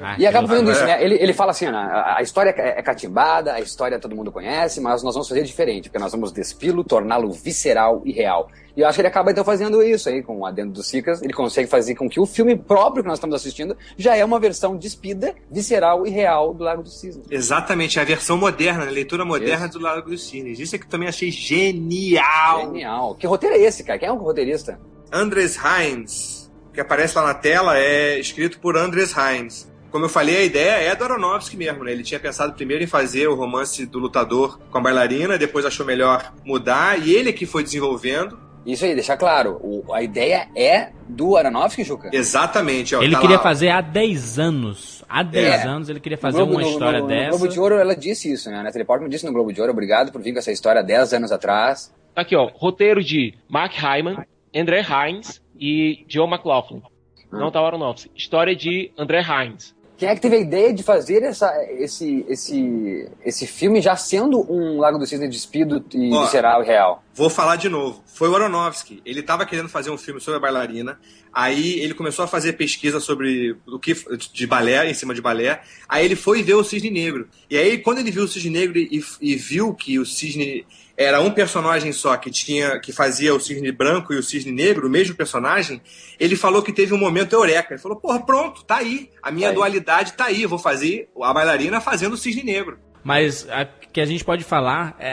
Ah, 0.00 0.16
E 0.18 0.26
acaba 0.26 0.48
fazendo 0.48 0.70
isso, 0.70 0.82
é. 0.82 0.86
né? 0.86 1.04
Ele, 1.04 1.14
ele 1.14 1.32
fala 1.32 1.50
assim, 1.50 1.66
né? 1.66 2.04
A, 2.16 2.22
história 2.22 2.50
é, 2.56 2.78
é 2.78 2.82
catimbada, 2.82 3.52
a 3.52 3.60
história 3.60 3.98
todo 3.98 4.14
mundo 4.14 4.32
conhece, 4.32 4.80
mas 4.80 5.02
nós 5.02 5.14
vamos 5.14 5.28
fazer 5.28 5.42
diferente, 5.42 5.88
porque 5.88 5.98
nós 5.98 6.12
vamos 6.12 6.32
despilo, 6.32 6.84
torná-lo 6.84 7.30
visceral 7.32 8.02
e 8.04 8.12
real. 8.12 8.48
E 8.76 8.82
eu 8.82 8.86
acho 8.86 8.96
que 8.96 9.00
ele 9.00 9.08
acaba 9.08 9.30
então 9.30 9.42
fazendo 9.42 9.82
isso 9.82 10.08
aí, 10.08 10.22
com 10.22 10.40
o 10.40 10.46
adendo 10.46 10.72
do 10.72 10.82
Sicas, 10.82 11.22
ele 11.22 11.32
consegue 11.32 11.66
fazer 11.66 11.94
com 11.94 12.08
que 12.10 12.20
o 12.20 12.26
filme 12.26 12.54
próprio 12.54 13.02
que 13.02 13.08
nós 13.08 13.16
estamos 13.16 13.34
assistindo 13.34 13.74
já 13.96 14.14
é 14.14 14.22
uma 14.22 14.38
versão 14.38 14.76
despida, 14.76 15.34
visceral 15.50 16.06
e 16.06 16.10
real 16.10 16.52
do 16.52 16.62
Lago 16.62 16.82
do 16.82 16.90
Cisne. 16.90 17.22
Exatamente, 17.30 17.98
a 17.98 18.04
versão 18.04 18.36
moderna, 18.36 18.86
a 18.86 18.90
leitura 18.90 19.24
moderna 19.24 19.66
do 19.66 19.78
Lago 19.78 20.10
dos 20.10 20.28
Cisnes. 20.28 20.60
Isso 20.60 20.76
é 20.76 20.78
que 20.78 20.84
eu 20.84 20.90
também 20.90 21.08
achei 21.08 21.30
genial. 21.30 22.66
Genial. 22.66 23.14
Que 23.14 23.26
roteiro 23.26 23.56
é 23.56 23.60
esse, 23.60 23.82
cara? 23.82 23.98
Quem 23.98 24.08
é 24.08 24.12
o 24.12 24.16
roteirista? 24.16 24.78
Andres 25.10 25.56
Hines, 25.56 26.45
que 26.76 26.80
aparece 26.80 27.16
lá 27.18 27.24
na 27.24 27.34
tela, 27.34 27.76
é 27.78 28.18
escrito 28.18 28.60
por 28.60 28.76
Andres 28.76 29.12
Hines. 29.16 29.68
Como 29.90 30.04
eu 30.04 30.08
falei, 30.08 30.36
a 30.36 30.42
ideia 30.44 30.72
é 30.72 30.94
do 30.94 31.04
Aronofsky 31.04 31.56
mesmo, 31.56 31.82
né? 31.82 31.90
Ele 31.92 32.02
tinha 32.02 32.20
pensado 32.20 32.52
primeiro 32.52 32.84
em 32.84 32.86
fazer 32.86 33.26
o 33.28 33.34
romance 33.34 33.86
do 33.86 33.98
lutador 33.98 34.58
com 34.70 34.76
a 34.78 34.80
bailarina, 34.80 35.38
depois 35.38 35.64
achou 35.64 35.86
melhor 35.86 36.32
mudar, 36.44 36.98
e 37.04 37.14
ele 37.14 37.30
é 37.30 37.32
que 37.32 37.46
foi 37.46 37.62
desenvolvendo. 37.62 38.38
Isso 38.66 38.84
aí, 38.84 38.94
deixar 38.94 39.16
claro, 39.16 39.58
o- 39.62 39.94
a 39.94 40.02
ideia 40.02 40.48
é 40.56 40.90
do 41.08 41.36
Aronofsky, 41.36 41.82
Juca? 41.84 42.10
Exatamente, 42.12 42.94
ó, 42.94 43.02
Ele 43.02 43.14
tá 43.14 43.20
queria 43.20 43.36
lá, 43.36 43.42
fazer 43.42 43.70
há 43.70 43.80
10 43.80 44.38
anos. 44.38 45.04
Há 45.08 45.22
10 45.22 45.64
É. 45.64 45.68
anos 45.68 45.88
ele 45.88 46.00
queria 46.00 46.18
fazer 46.18 46.38
Globo- 46.38 46.52
uma 46.54 46.60
no- 46.62 46.68
história 46.68 47.00
no, 47.00 47.06
dessa. 47.06 47.30
No 47.30 47.38
Globo 47.38 47.48
de 47.52 47.60
Ouro 47.60 47.74
ela 47.76 47.94
disse 47.96 48.30
isso, 48.30 48.50
né? 48.50 48.58
A 48.58 48.62
Natalie 48.64 48.84
Portman 48.84 49.08
disse 49.08 49.24
no 49.24 49.32
Globo 49.32 49.52
de 49.52 49.60
Ouro, 49.60 49.72
obrigado 49.72 50.10
por 50.12 50.20
vir 50.20 50.32
com 50.32 50.40
essa 50.40 50.50
história 50.52 50.82
10 50.82 51.14
anos 51.14 51.30
atrás. 51.32 51.94
Tá 52.14 52.22
Aqui, 52.22 52.34
ó, 52.36 52.50
roteiro 52.54 53.02
de 53.02 53.34
Mark 53.48 53.72
Hyman, 53.72 54.16
André 54.54 54.82
Hines 54.82 55.40
e 55.58 56.04
Joe 56.08 56.28
McLaughlin. 56.28 56.82
Não 57.30 57.50
tá 57.50 57.60
o 57.60 57.66
Aronofsky. 57.66 58.10
História 58.14 58.54
de 58.54 58.92
André 58.96 59.20
Hines. 59.22 59.74
Quem 59.96 60.08
é 60.08 60.14
que 60.14 60.20
teve 60.20 60.36
a 60.36 60.40
ideia 60.40 60.72
de 60.72 60.82
fazer 60.82 61.22
essa, 61.22 61.50
esse, 61.72 62.24
esse, 62.28 63.10
esse 63.24 63.46
filme 63.46 63.80
já 63.80 63.96
sendo 63.96 64.40
um 64.52 64.78
Lago 64.78 64.98
do 64.98 65.06
Cisne 65.06 65.28
despido 65.28 65.82
e 65.94 66.12
Ó. 66.12 66.22
visceral 66.22 66.62
e 66.62 66.66
real? 66.66 67.02
Vou 67.16 67.30
falar 67.30 67.56
de 67.56 67.70
novo. 67.70 68.04
Foi 68.14 68.28
o 68.28 68.34
Aronofsky. 68.36 69.00
Ele 69.02 69.20
estava 69.20 69.46
querendo 69.46 69.70
fazer 69.70 69.90
um 69.90 69.96
filme 69.96 70.20
sobre 70.20 70.36
a 70.36 70.40
bailarina. 70.40 71.00
Aí 71.32 71.80
ele 71.80 71.94
começou 71.94 72.22
a 72.26 72.28
fazer 72.28 72.52
pesquisa 72.52 73.00
sobre 73.00 73.56
o 73.66 73.78
que 73.78 73.94
de 74.34 74.46
balé, 74.46 74.90
em 74.90 74.92
cima 74.92 75.14
de 75.14 75.22
balé. 75.22 75.62
Aí 75.88 76.04
ele 76.04 76.14
foi 76.14 76.42
ver 76.42 76.52
o 76.54 76.62
Cisne 76.62 76.90
Negro. 76.90 77.26
E 77.48 77.56
aí, 77.56 77.78
quando 77.78 77.98
ele 78.00 78.10
viu 78.10 78.24
o 78.24 78.28
Cisne 78.28 78.50
Negro 78.50 78.78
e, 78.78 79.02
e 79.22 79.34
viu 79.34 79.72
que 79.72 79.98
o 79.98 80.04
Cisne 80.04 80.66
era 80.94 81.18
um 81.22 81.30
personagem 81.30 81.90
só 81.90 82.14
que 82.18 82.30
tinha 82.30 82.78
que 82.80 82.92
fazia 82.92 83.34
o 83.34 83.40
Cisne 83.40 83.72
Branco 83.72 84.12
e 84.12 84.18
o 84.18 84.22
Cisne 84.22 84.52
Negro, 84.52 84.86
o 84.86 84.90
mesmo 84.90 85.14
personagem, 85.16 85.80
ele 86.20 86.36
falou 86.36 86.62
que 86.62 86.72
teve 86.72 86.92
um 86.92 86.98
momento 86.98 87.32
eureka. 87.32 87.72
Ele 87.72 87.80
falou: 87.82 87.98
"Porra, 87.98 88.20
pronto, 88.20 88.62
tá 88.62 88.76
aí. 88.76 89.10
A 89.22 89.30
minha 89.30 89.46
Tá 89.46 89.50
aí. 89.52 89.54
dualidade 89.56 90.12
tá 90.12 90.24
aí. 90.26 90.42
Eu 90.42 90.50
vou 90.50 90.58
fazer 90.58 91.08
a 91.22 91.32
bailarina 91.32 91.80
fazendo 91.80 92.12
o 92.12 92.18
Cisne 92.18 92.42
Negro." 92.42 92.78
Mas 93.02 93.48
a 93.48 93.64
que 93.64 94.00
a 94.02 94.06
gente 94.06 94.22
pode 94.22 94.44
falar 94.44 94.94
é, 94.98 95.08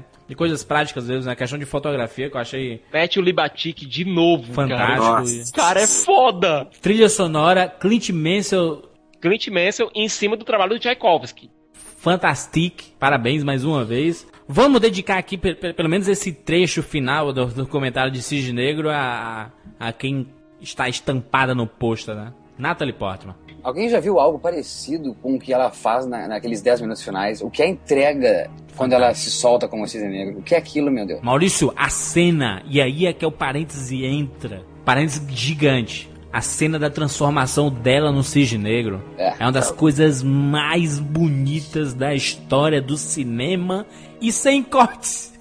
é 0.00 0.02
de 0.28 0.34
coisas 0.34 0.64
práticas, 0.64 1.04
às 1.04 1.08
vezes, 1.08 1.26
na 1.26 1.36
questão 1.36 1.58
de 1.58 1.64
fotografia, 1.64 2.28
que 2.28 2.36
eu 2.36 2.40
achei 2.40 2.82
Mete 2.92 3.18
o 3.18 3.22
Libatique 3.22 3.86
de 3.86 4.04
novo, 4.04 4.52
fantástico. 4.52 5.52
cara. 5.54 5.68
Cara, 5.68 5.80
é 5.80 5.86
foda. 5.86 6.68
Trilha 6.82 7.08
sonora, 7.08 7.68
Clint 7.68 8.10
Mansell, 8.10 8.82
Clint 9.20 9.48
Mansell 9.48 9.90
em 9.94 10.08
cima 10.08 10.36
do 10.36 10.44
trabalho 10.44 10.74
do 10.74 10.78
Tchaikovsky. 10.78 11.50
Fantastic. 11.98 12.92
Parabéns 12.98 13.42
mais 13.42 13.64
uma 13.64 13.84
vez. 13.84 14.26
Vamos 14.48 14.80
dedicar 14.80 15.18
aqui, 15.18 15.36
pe- 15.36 15.54
pe- 15.56 15.72
pelo 15.72 15.88
menos 15.88 16.06
esse 16.06 16.32
trecho 16.32 16.82
final 16.82 17.32
do, 17.32 17.46
do 17.46 17.66
comentário 17.66 18.12
de 18.12 18.22
Cisne 18.22 18.52
Negro 18.52 18.88
a, 18.90 19.50
a 19.80 19.92
quem 19.92 20.28
está 20.60 20.88
estampada 20.88 21.52
no 21.54 21.66
pôster, 21.66 22.14
né? 22.14 22.32
Natalie 22.56 22.92
Portman. 22.94 23.34
Alguém 23.66 23.88
já 23.88 23.98
viu 23.98 24.20
algo 24.20 24.38
parecido 24.38 25.12
com 25.20 25.34
o 25.34 25.38
que 25.40 25.52
ela 25.52 25.72
faz 25.72 26.06
na- 26.06 26.28
naqueles 26.28 26.62
10 26.62 26.80
minutos 26.80 27.02
finais? 27.02 27.42
O 27.42 27.50
que 27.50 27.60
é 27.62 27.66
a 27.66 27.68
entrega 27.68 28.48
quando 28.76 28.92
ela 28.92 29.12
se 29.12 29.28
solta 29.28 29.66
como 29.66 29.82
o 29.82 29.88
cisne 29.88 30.08
negro? 30.08 30.38
O 30.38 30.42
que 30.42 30.54
é 30.54 30.58
aquilo, 30.58 30.88
meu 30.88 31.04
Deus? 31.04 31.20
Maurício, 31.20 31.72
a 31.74 31.88
cena, 31.88 32.62
e 32.70 32.80
aí 32.80 33.06
é 33.06 33.12
que 33.12 33.24
é 33.24 33.28
o 33.28 33.32
parêntese 33.32 34.04
entra. 34.04 34.62
Parêntese 34.84 35.20
gigante. 35.34 36.08
A 36.32 36.40
cena 36.40 36.78
da 36.78 36.88
transformação 36.88 37.68
dela 37.68 38.12
no 38.12 38.22
cisne 38.22 38.56
negro 38.56 39.02
É. 39.18 39.34
é 39.40 39.42
uma 39.44 39.50
das 39.50 39.72
coisas 39.72 40.22
mais 40.22 41.00
bonitas 41.00 41.92
da 41.92 42.14
história 42.14 42.80
do 42.80 42.96
cinema 42.96 43.84
e 44.20 44.30
sem 44.30 44.62
cortes. 44.62 45.34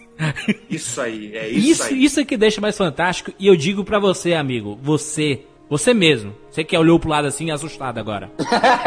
Isso 0.67 0.99
aí, 0.99 1.35
é 1.35 1.47
isso, 1.49 1.69
Isso, 1.69 1.83
aí. 1.83 2.03
isso 2.03 2.19
é 2.21 2.25
que 2.25 2.37
deixa 2.37 2.59
mais 2.59 2.75
fantástico. 2.75 3.31
E 3.37 3.45
eu 3.45 3.55
digo 3.55 3.83
pra 3.83 3.99
você, 3.99 4.33
amigo, 4.33 4.79
você, 4.81 5.41
você 5.69 5.93
mesmo, 5.93 6.33
você 6.49 6.63
que 6.63 6.77
olhou 6.77 6.99
pro 6.99 7.09
lado 7.09 7.27
assim 7.27 7.49
assustado 7.49 7.97
agora. 7.97 8.29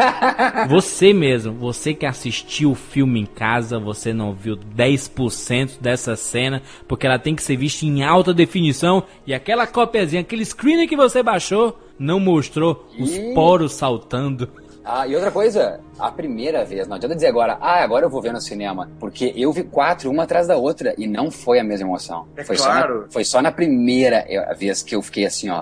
você 0.69 1.11
mesmo, 1.13 1.53
você 1.53 1.93
que 1.93 2.05
assistiu 2.05 2.71
o 2.71 2.75
filme 2.75 3.19
em 3.19 3.25
casa, 3.25 3.77
você 3.77 4.13
não 4.13 4.33
viu 4.33 4.55
10% 4.55 5.79
dessa 5.81 6.15
cena, 6.15 6.61
porque 6.87 7.05
ela 7.05 7.19
tem 7.19 7.35
que 7.35 7.43
ser 7.43 7.57
vista 7.57 7.85
em 7.85 8.03
alta 8.03 8.33
definição 8.33 9.03
e 9.27 9.33
aquela 9.33 9.67
copiazinha, 9.67 10.21
aquele 10.21 10.45
screen 10.45 10.87
que 10.87 10.95
você 10.95 11.21
baixou, 11.21 11.77
não 11.97 12.19
mostrou 12.19 12.87
os 12.97 13.17
poros 13.33 13.73
saltando. 13.73 14.49
Ah, 14.91 15.05
e 15.05 15.13
outra 15.13 15.29
coisa, 15.29 15.79
a 15.99 16.11
primeira 16.11 16.65
vez, 16.65 16.87
não 16.87 16.95
adianta 16.95 17.13
dizer 17.13 17.27
agora, 17.27 17.59
ah, 17.61 17.83
agora 17.83 18.07
eu 18.07 18.09
vou 18.09 18.23
ver 18.23 18.33
no 18.33 18.41
cinema, 18.41 18.89
porque 18.99 19.31
eu 19.35 19.53
vi 19.53 19.63
quatro, 19.63 20.09
uma 20.09 20.23
atrás 20.23 20.47
da 20.47 20.57
outra, 20.57 20.95
e 20.97 21.05
não 21.05 21.29
foi 21.29 21.59
a 21.59 21.63
mesma 21.63 21.87
emoção. 21.87 22.27
É 22.35 22.43
foi, 22.43 22.57
claro. 22.57 22.95
só 22.95 23.03
na, 23.03 23.11
foi 23.11 23.23
só 23.23 23.39
na 23.39 23.51
primeira 23.51 24.25
eh, 24.27 24.55
vez 24.55 24.81
que 24.81 24.95
eu 24.95 25.03
fiquei 25.03 25.27
assim, 25.27 25.47
ó. 25.51 25.61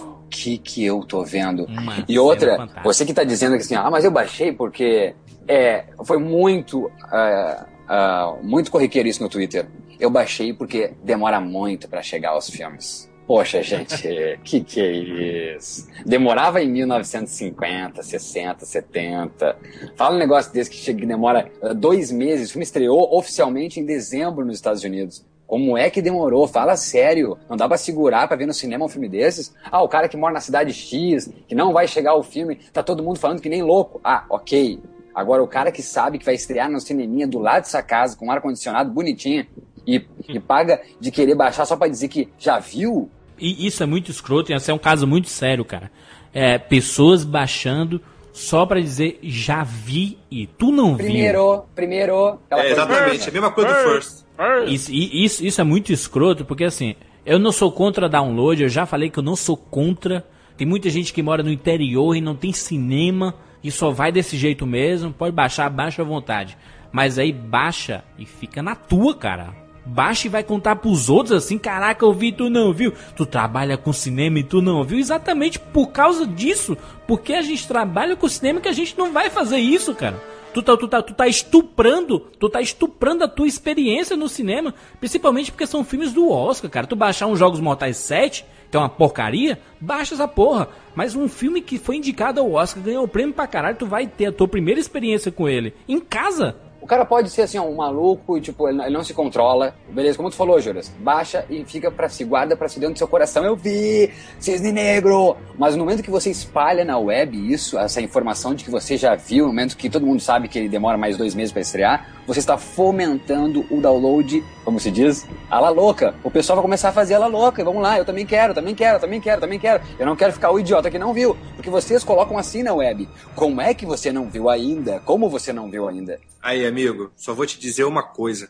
O 0.00 0.28
que 0.28 0.58
que 0.58 0.84
eu 0.84 1.04
tô 1.04 1.22
vendo? 1.22 1.64
Uma 1.66 2.04
E 2.08 2.18
outra, 2.18 2.68
você 2.82 3.06
que 3.06 3.14
tá 3.14 3.22
dizendo 3.22 3.52
que 3.52 3.62
assim, 3.62 3.76
ah, 3.76 3.88
mas 3.88 4.04
eu 4.04 4.10
baixei 4.10 4.50
porque 4.50 5.14
é, 5.46 5.84
foi 6.04 6.18
muito, 6.18 6.90
ah, 7.04 7.66
ah, 7.88 8.34
muito 8.42 8.68
corriqueiro 8.68 9.08
isso 9.08 9.22
no 9.22 9.28
Twitter. 9.28 9.64
Eu 10.00 10.10
baixei 10.10 10.52
porque 10.52 10.92
demora 11.04 11.40
muito 11.40 11.88
pra 11.88 12.02
chegar 12.02 12.30
aos 12.30 12.50
filmes. 12.50 13.09
Poxa, 13.30 13.62
gente, 13.62 13.96
que 14.42 14.60
que 14.60 14.80
é 14.80 15.54
isso? 15.54 15.86
Demorava 16.04 16.60
em 16.60 16.68
1950, 16.68 18.02
60, 18.02 18.66
70. 18.66 19.56
Fala 19.94 20.16
um 20.16 20.18
negócio 20.18 20.52
desse 20.52 20.68
que 20.68 20.76
chega, 20.76 21.06
demora 21.06 21.48
ah, 21.62 21.72
dois 21.72 22.10
meses. 22.10 22.48
O 22.48 22.52
filme 22.54 22.64
estreou 22.64 23.16
oficialmente 23.16 23.78
em 23.78 23.84
dezembro 23.86 24.44
nos 24.44 24.56
Estados 24.56 24.82
Unidos. 24.82 25.24
Como 25.46 25.78
é 25.78 25.88
que 25.90 26.02
demorou? 26.02 26.48
Fala 26.48 26.74
sério. 26.74 27.38
Não 27.48 27.56
dá 27.56 27.68
pra 27.68 27.76
segurar 27.76 28.26
pra 28.26 28.36
ver 28.36 28.46
no 28.46 28.52
cinema 28.52 28.84
um 28.84 28.88
filme 28.88 29.08
desses? 29.08 29.54
Ah, 29.70 29.80
o 29.80 29.88
cara 29.88 30.08
que 30.08 30.16
mora 30.16 30.34
na 30.34 30.40
cidade 30.40 30.72
X, 30.72 31.32
que 31.46 31.54
não 31.54 31.72
vai 31.72 31.86
chegar 31.86 32.16
o 32.16 32.24
filme, 32.24 32.56
tá 32.72 32.82
todo 32.82 33.00
mundo 33.00 33.20
falando 33.20 33.40
que 33.40 33.48
nem 33.48 33.62
louco. 33.62 34.00
Ah, 34.02 34.24
ok. 34.28 34.82
Agora 35.14 35.40
o 35.40 35.46
cara 35.46 35.70
que 35.70 35.84
sabe 35.84 36.18
que 36.18 36.24
vai 36.24 36.34
estrear 36.34 36.68
no 36.68 36.80
cineminha 36.80 37.28
do 37.28 37.38
lado 37.38 37.62
dessa 37.62 37.80
casa, 37.80 38.16
com 38.16 38.28
ar-condicionado 38.28 38.90
bonitinho, 38.90 39.46
e, 39.86 40.04
e 40.28 40.40
paga 40.40 40.82
de 40.98 41.12
querer 41.12 41.36
baixar 41.36 41.64
só 41.64 41.76
pra 41.76 41.86
dizer 41.86 42.08
que 42.08 42.28
já 42.36 42.58
viu? 42.58 43.08
E 43.40 43.66
isso 43.66 43.82
é 43.82 43.86
muito 43.86 44.10
escroto, 44.10 44.52
e 44.52 44.54
esse 44.54 44.70
é 44.70 44.74
um 44.74 44.78
caso 44.78 45.06
muito 45.06 45.28
sério, 45.28 45.64
cara. 45.64 45.90
É, 46.32 46.58
pessoas 46.58 47.24
baixando 47.24 48.00
só 48.32 48.64
pra 48.64 48.80
dizer 48.80 49.18
já 49.22 49.64
vi 49.64 50.18
e 50.30 50.46
tu 50.46 50.70
não 50.70 50.96
viu. 50.96 51.06
Primeiro, 51.06 51.64
primeiro. 51.74 52.38
É, 52.50 52.70
exatamente, 52.70 53.28
a 53.28 53.32
mesma 53.32 53.50
coisa 53.50 53.70
do 53.72 53.90
First. 53.90 54.24
Isso, 54.68 54.92
e- 54.92 55.24
isso, 55.24 55.44
isso 55.44 55.60
é 55.60 55.64
muito 55.64 55.92
escroto, 55.92 56.44
porque 56.44 56.64
assim, 56.64 56.94
eu 57.26 57.38
não 57.38 57.50
sou 57.52 57.70
contra 57.72 58.08
download, 58.08 58.62
eu 58.62 58.68
já 58.68 58.86
falei 58.86 59.10
que 59.10 59.18
eu 59.18 59.22
não 59.22 59.34
sou 59.36 59.56
contra. 59.56 60.24
Tem 60.56 60.66
muita 60.66 60.88
gente 60.90 61.12
que 61.12 61.22
mora 61.22 61.42
no 61.42 61.50
interior 61.50 62.14
e 62.14 62.20
não 62.20 62.34
tem 62.36 62.52
cinema 62.52 63.34
e 63.64 63.70
só 63.70 63.90
vai 63.90 64.12
desse 64.12 64.36
jeito 64.36 64.66
mesmo. 64.66 65.12
Pode 65.12 65.34
baixar, 65.34 65.68
baixa 65.70 66.02
à 66.02 66.04
vontade. 66.04 66.56
Mas 66.92 67.18
aí 67.18 67.32
baixa 67.32 68.04
e 68.18 68.24
fica 68.26 68.62
na 68.62 68.74
tua, 68.74 69.14
cara. 69.14 69.54
Baixa 69.84 70.26
e 70.26 70.30
vai 70.30 70.44
contar 70.44 70.76
pros 70.76 71.08
outros 71.08 71.32
assim, 71.32 71.58
caraca, 71.58 72.04
eu 72.04 72.12
vi 72.12 72.32
tu 72.32 72.50
não 72.50 72.72
viu. 72.72 72.92
Tu 73.16 73.24
trabalha 73.24 73.76
com 73.76 73.92
cinema 73.92 74.38
e 74.38 74.42
tu 74.42 74.60
não 74.60 74.84
viu. 74.84 74.98
Exatamente 74.98 75.58
por 75.58 75.88
causa 75.88 76.26
disso. 76.26 76.76
Porque 77.06 77.32
a 77.32 77.42
gente 77.42 77.66
trabalha 77.66 78.16
com 78.16 78.28
cinema 78.28 78.60
que 78.60 78.68
a 78.68 78.72
gente 78.72 78.96
não 78.96 79.12
vai 79.12 79.30
fazer 79.30 79.58
isso, 79.58 79.94
cara. 79.94 80.20
Tu 80.52 80.62
tá, 80.62 80.76
tu, 80.76 80.88
tá, 80.88 81.00
tu 81.00 81.14
tá 81.14 81.28
estuprando, 81.28 82.18
tu 82.18 82.48
tá 82.48 82.60
estuprando 82.60 83.22
a 83.22 83.28
tua 83.28 83.46
experiência 83.46 84.16
no 84.16 84.28
cinema, 84.28 84.74
principalmente 84.98 85.52
porque 85.52 85.66
são 85.66 85.84
filmes 85.84 86.12
do 86.12 86.28
Oscar, 86.28 86.68
cara. 86.68 86.86
Tu 86.88 86.96
baixar 86.96 87.28
um 87.28 87.36
Jogos 87.36 87.60
Mortais 87.60 87.96
7, 87.98 88.44
que 88.68 88.76
é 88.76 88.80
uma 88.80 88.88
porcaria, 88.88 89.60
baixa 89.80 90.14
essa 90.14 90.26
porra. 90.26 90.68
Mas 90.94 91.14
um 91.14 91.28
filme 91.28 91.60
que 91.60 91.78
foi 91.78 91.96
indicado 91.96 92.40
ao 92.40 92.52
Oscar, 92.52 92.82
ganhou 92.82 93.04
o 93.04 93.08
prêmio 93.08 93.32
pra 93.32 93.46
caralho, 93.46 93.76
tu 93.76 93.86
vai 93.86 94.08
ter 94.08 94.26
a 94.26 94.32
tua 94.32 94.48
primeira 94.48 94.80
experiência 94.80 95.30
com 95.30 95.48
ele 95.48 95.72
em 95.88 96.00
casa. 96.00 96.56
O 96.80 96.86
cara 96.86 97.04
pode 97.04 97.28
ser 97.30 97.42
assim, 97.42 97.58
ó, 97.58 97.62
um 97.64 97.76
maluco 97.76 98.38
e 98.38 98.40
tipo, 98.40 98.68
ele 98.68 98.88
não- 98.90 99.04
se 99.04 99.12
controla. 99.14 99.74
Beleza, 99.88 100.16
como 100.16 100.30
tu 100.30 100.36
falou, 100.36 100.60
Juras, 100.60 100.90
baixa 100.98 101.44
e 101.50 101.64
fica 101.64 101.90
pra 101.90 102.08
si, 102.08 102.24
guarda 102.24 102.56
pra 102.56 102.68
si 102.68 102.78
dentro 102.80 102.94
do 102.94 102.98
seu 102.98 103.08
coração. 103.08 103.44
Eu 103.44 103.54
vi, 103.56 104.10
cisne 104.38 104.72
negro. 104.72 105.36
Mas 105.58 105.74
no 105.76 105.84
momento 105.84 106.02
que 106.02 106.10
você 106.10 106.30
espalha 106.30 106.84
na 106.84 106.98
web 106.98 107.36
isso, 107.52 107.78
essa 107.78 108.00
informação 108.00 108.54
de 108.54 108.64
que 108.64 108.70
você 108.70 108.96
já 108.96 109.14
viu, 109.14 109.44
no 109.46 109.52
momento 109.52 109.76
que 109.76 109.90
todo 109.90 110.06
mundo 110.06 110.20
sabe 110.20 110.48
que 110.48 110.58
ele 110.58 110.68
demora 110.68 110.96
mais 110.96 111.16
dois 111.16 111.34
meses 111.34 111.52
pra 111.52 111.60
estrear, 111.60 112.06
você 112.26 112.38
está 112.40 112.56
fomentando 112.56 113.64
o 113.70 113.80
download, 113.80 114.42
como 114.64 114.78
se 114.80 114.90
diz, 114.90 115.26
a 115.50 115.60
la 115.60 115.68
louca. 115.70 116.14
O 116.24 116.30
pessoal 116.30 116.56
vai 116.56 116.62
começar 116.62 116.90
a 116.90 116.92
fazer 116.92 117.14
a 117.14 117.18
la 117.18 117.26
louca. 117.26 117.64
Vamos 117.64 117.82
lá, 117.82 117.98
eu 117.98 118.04
também 118.04 118.24
quero, 118.26 118.54
também 118.54 118.74
quero, 118.74 118.98
também 119.00 119.20
quero, 119.20 119.40
também 119.40 119.58
quero. 119.58 119.82
Eu 119.98 120.06
não 120.06 120.16
quero 120.16 120.32
ficar 120.32 120.50
o 120.50 120.58
idiota 120.58 120.90
que 120.90 120.98
não 120.98 121.12
viu. 121.12 121.36
Porque 121.56 121.70
vocês 121.70 122.02
colocam 122.04 122.38
assim 122.38 122.62
na 122.62 122.72
web. 122.74 123.08
Como 123.34 123.60
é 123.60 123.74
que 123.74 123.84
você 123.86 124.12
não 124.12 124.28
viu 124.28 124.48
ainda? 124.48 125.00
Como 125.04 125.28
você 125.28 125.52
não 125.52 125.70
viu 125.70 125.88
ainda? 125.88 126.18
Aí, 126.42 126.64
amigo, 126.70 127.10
só 127.16 127.34
vou 127.34 127.44
te 127.46 127.58
dizer 127.58 127.84
uma 127.84 128.02
coisa. 128.02 128.48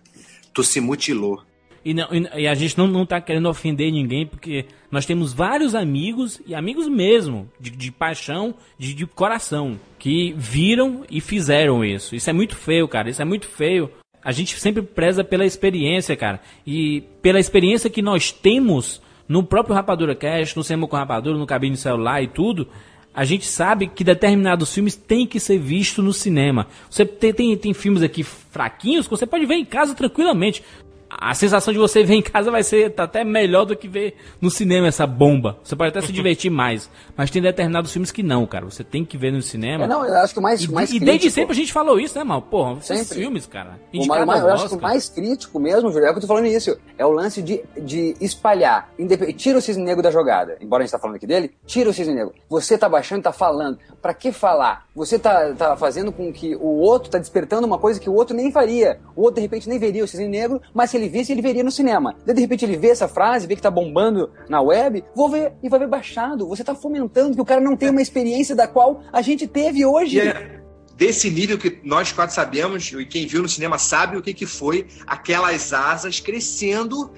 Tu 0.55 0.63
se 0.63 0.81
mutilou. 0.81 1.43
E, 1.85 1.95
não- 1.95 2.09
e- 2.37 2.47
a 2.47 2.55
gente 2.55 2.77
não, 2.77 2.87
não 2.87 3.07
tá 3.07 3.21
querendo 3.21 3.49
ofender 3.49 3.91
ninguém, 3.91 4.27
porque 4.27 4.67
nós 4.91 5.07
temos 5.07 5.33
vários 5.33 5.75
amigos, 5.75 6.41
e 6.47 6.55
amigos 6.55 6.87
mesmo, 6.89 7.49
de, 7.59 7.71
de 7.71 7.91
paixão, 7.91 8.55
de, 8.79 8.93
de 8.93 9.07
coração, 9.07 9.81
que 9.99 10.35
viram 10.37 11.05
e 11.11 11.21
fizeram 11.21 11.83
isso. 11.85 12.15
Isso 12.15 12.29
é 12.29 12.33
muito 12.33 12.55
feio, 12.55 12.87
cara. 12.87 13.09
Isso 13.09 13.23
é 13.23 13.25
muito 13.25 13.47
feio. 13.49 13.91
A 14.23 14.31
gente 14.33 14.61
sempre 14.61 14.83
preza 14.83 15.25
pela 15.25 15.47
experiência, 15.47 16.15
cara. 16.15 16.41
E 16.67 17.03
pela 17.23 17.41
experiência 17.41 17.89
que 17.89 18.03
nós 18.03 18.31
temos 18.31 19.01
no 19.27 19.43
próprio 19.43 19.75
Rapadura 19.75 20.15
Cast, 20.15 20.55
no 20.57 20.65
Cinema 20.65 20.87
com 20.87 20.97
Rapadura, 20.97 21.39
no 21.39 21.47
cabine 21.47 21.77
celular 21.77 22.21
e 22.23 22.27
tudo, 22.29 22.69
a 23.13 23.25
gente 23.25 23.47
sabe 23.47 23.89
que 23.89 24.05
determinados 24.05 24.73
filmes 24.73 24.95
têm 24.95 25.27
que 25.27 25.41
ser 25.41 25.59
vistos 25.59 26.05
no 26.05 26.13
cinema. 26.13 26.69
Você 26.89 27.05
tem, 27.05 27.33
tem, 27.33 27.57
tem 27.57 27.75
filmes 27.75 28.03
aqui 28.03 28.23
fraquinhos 28.23 29.07
que 29.07 29.11
você 29.11 29.27
pode 29.27 29.47
ver 29.47 29.55
em 29.55 29.65
casa 29.65 29.95
tranquilamente. 29.95 30.63
A 31.11 31.35
sensação 31.35 31.73
de 31.73 31.79
você 31.79 32.03
ver 32.05 32.15
em 32.15 32.23
casa 32.23 32.51
vai 32.51 32.63
ser 32.63 32.91
tá 32.91 33.03
até 33.05 33.25
melhor 33.25 33.65
do 33.65 33.77
que 33.77 33.89
ver 33.89 34.15
no 34.41 34.51
cinema 34.51 34.87
essa 34.87 35.07
bomba. 35.07 35.59
Você 35.63 35.75
pode 35.75 35.91
até 35.91 36.07
se 36.07 36.13
divertir 36.13 36.51
mais. 36.51 36.89
Mas 37.17 37.31
tem 37.31 37.43
determinados 37.43 37.93
filmes 37.93 38.11
que 38.11 38.23
não, 38.23 38.47
cara. 38.47 38.65
Você 38.67 38.85
tem 38.85 39.05
que 39.05 39.19
ver 39.19 39.33
no 39.33 39.43
cinema. 39.43 39.85
É, 39.85 39.87
não, 39.89 40.05
eu 40.05 40.15
acho 40.17 40.33
que 40.33 40.39
o 40.39 40.43
mais- 40.43 40.63
E, 40.63 40.71
mais 40.71 40.91
e 40.93 41.01
desde 41.01 41.31
sempre 41.31 41.53
a 41.53 41.55
gente 41.57 41.73
falou 41.73 41.99
isso, 41.99 42.17
né, 42.17 42.25
mal? 42.25 42.41
Porra, 42.43 42.79
esses 42.79 42.87
Sempre. 43.09 43.23
filmes, 43.23 43.47
cara. 43.47 43.79
O 43.95 44.07
mais, 44.07 44.43
ao 44.43 44.49
eu 44.49 44.55
acho 44.55 44.69
que 44.69 44.75
o 44.75 44.81
mais 44.81 45.09
crítico 45.09 45.59
mesmo, 45.59 45.91
Júlio, 45.91 46.07
é 46.07 46.11
o 46.11 46.13
que 46.13 46.19
eu 46.19 46.23
tô 46.23 46.27
falando 46.29 46.47
isso. 46.47 46.77
É 46.97 47.05
o 47.05 47.11
lance 47.11 47.43
de, 47.43 47.61
de 47.81 48.15
espalhar. 48.21 48.91
Tira 49.37 49.59
o 49.59 49.61
cisne 49.63 49.83
negro 49.85 50.03
da 50.03 50.11
jogada. 50.11 50.57
Embora 50.61 50.83
a 50.83 50.87
gente 50.87 50.93
tá 50.93 50.99
falando 50.99 51.17
aqui 51.17 51.27
dele, 51.27 51.51
tira 51.67 51.91
o 51.91 51.93
cisne 51.93 52.15
negro. 52.15 52.33
Você 52.49 52.79
tá 52.79 52.89
baixando, 52.89 53.23
tá 53.23 53.33
falando. 53.33 53.79
Pra 54.01 54.15
que 54.15 54.33
falar? 54.33 54.87
Você 54.95 55.19
tá, 55.19 55.53
tá 55.55 55.77
fazendo 55.77 56.13
com 56.13 56.33
que 56.33 56.55
o 56.57 56.79
outro 56.79 57.11
tá 57.11 57.19
despertando 57.19 57.67
uma 57.67 57.79
coisa 57.79 58.01
que 58.01 58.09
o 58.09 58.15
outro 58.15 58.35
nem 58.37 58.51
faria. 58.53 58.99
O 59.17 59.23
outro, 59.23 59.37
de 59.37 59.41
repente, 59.43 59.69
nem 59.69 59.79
veria 59.79 60.05
o 60.05 60.09
cisne 60.09 60.29
negro, 60.29 60.61
mas 60.75 60.91
se 60.91 60.97
ele 61.01 61.09
visse, 61.09 61.33
ele 61.33 61.43
veria 61.43 61.65
no 61.65 61.71
cinema. 61.71 62.15
Daí, 62.25 62.35
de 62.35 62.41
repente, 62.41 62.65
ele 62.65 62.77
vê 62.77 62.91
essa 62.91 63.09
frase, 63.09 63.47
vê 63.47 63.57
que 63.57 63.63
tá 63.63 63.71
bombando 63.71 64.31
na 64.49 64.61
web, 64.61 65.05
vou 65.15 65.29
ver 65.29 65.53
e 65.63 65.69
vai 65.69 65.81
ver 65.81 65.89
baixado. 65.89 66.47
Você 66.49 66.63
tá 66.63 66.75
fomentando 66.75 67.35
que 67.35 67.41
o 67.41 67.45
cara 67.45 67.61
não 67.61 67.77
tem 67.77 67.91
uma 67.91 68.03
experiência 68.03 68.55
da 68.55 68.67
qual 68.67 69.03
a 69.13 69.23
gente 69.23 69.47
teve 69.47 69.85
hoje. 69.85 70.19
E 70.19 70.21
é 70.21 70.61
desse 71.01 71.31
nível 71.31 71.57
que 71.57 71.81
nós 71.83 72.13
quatro 72.13 72.35
sabemos, 72.35 72.93
e 72.93 73.07
quem 73.07 73.27
viu 73.27 73.41
no 73.41 73.49
cinema 73.49 73.79
sabe 73.79 74.19
o 74.19 74.23
que, 74.23 74.35
que 74.35 74.45
foi 74.45 74.87
aquelas 75.07 75.73
asas 75.73 76.21
crescendo 76.21 77.11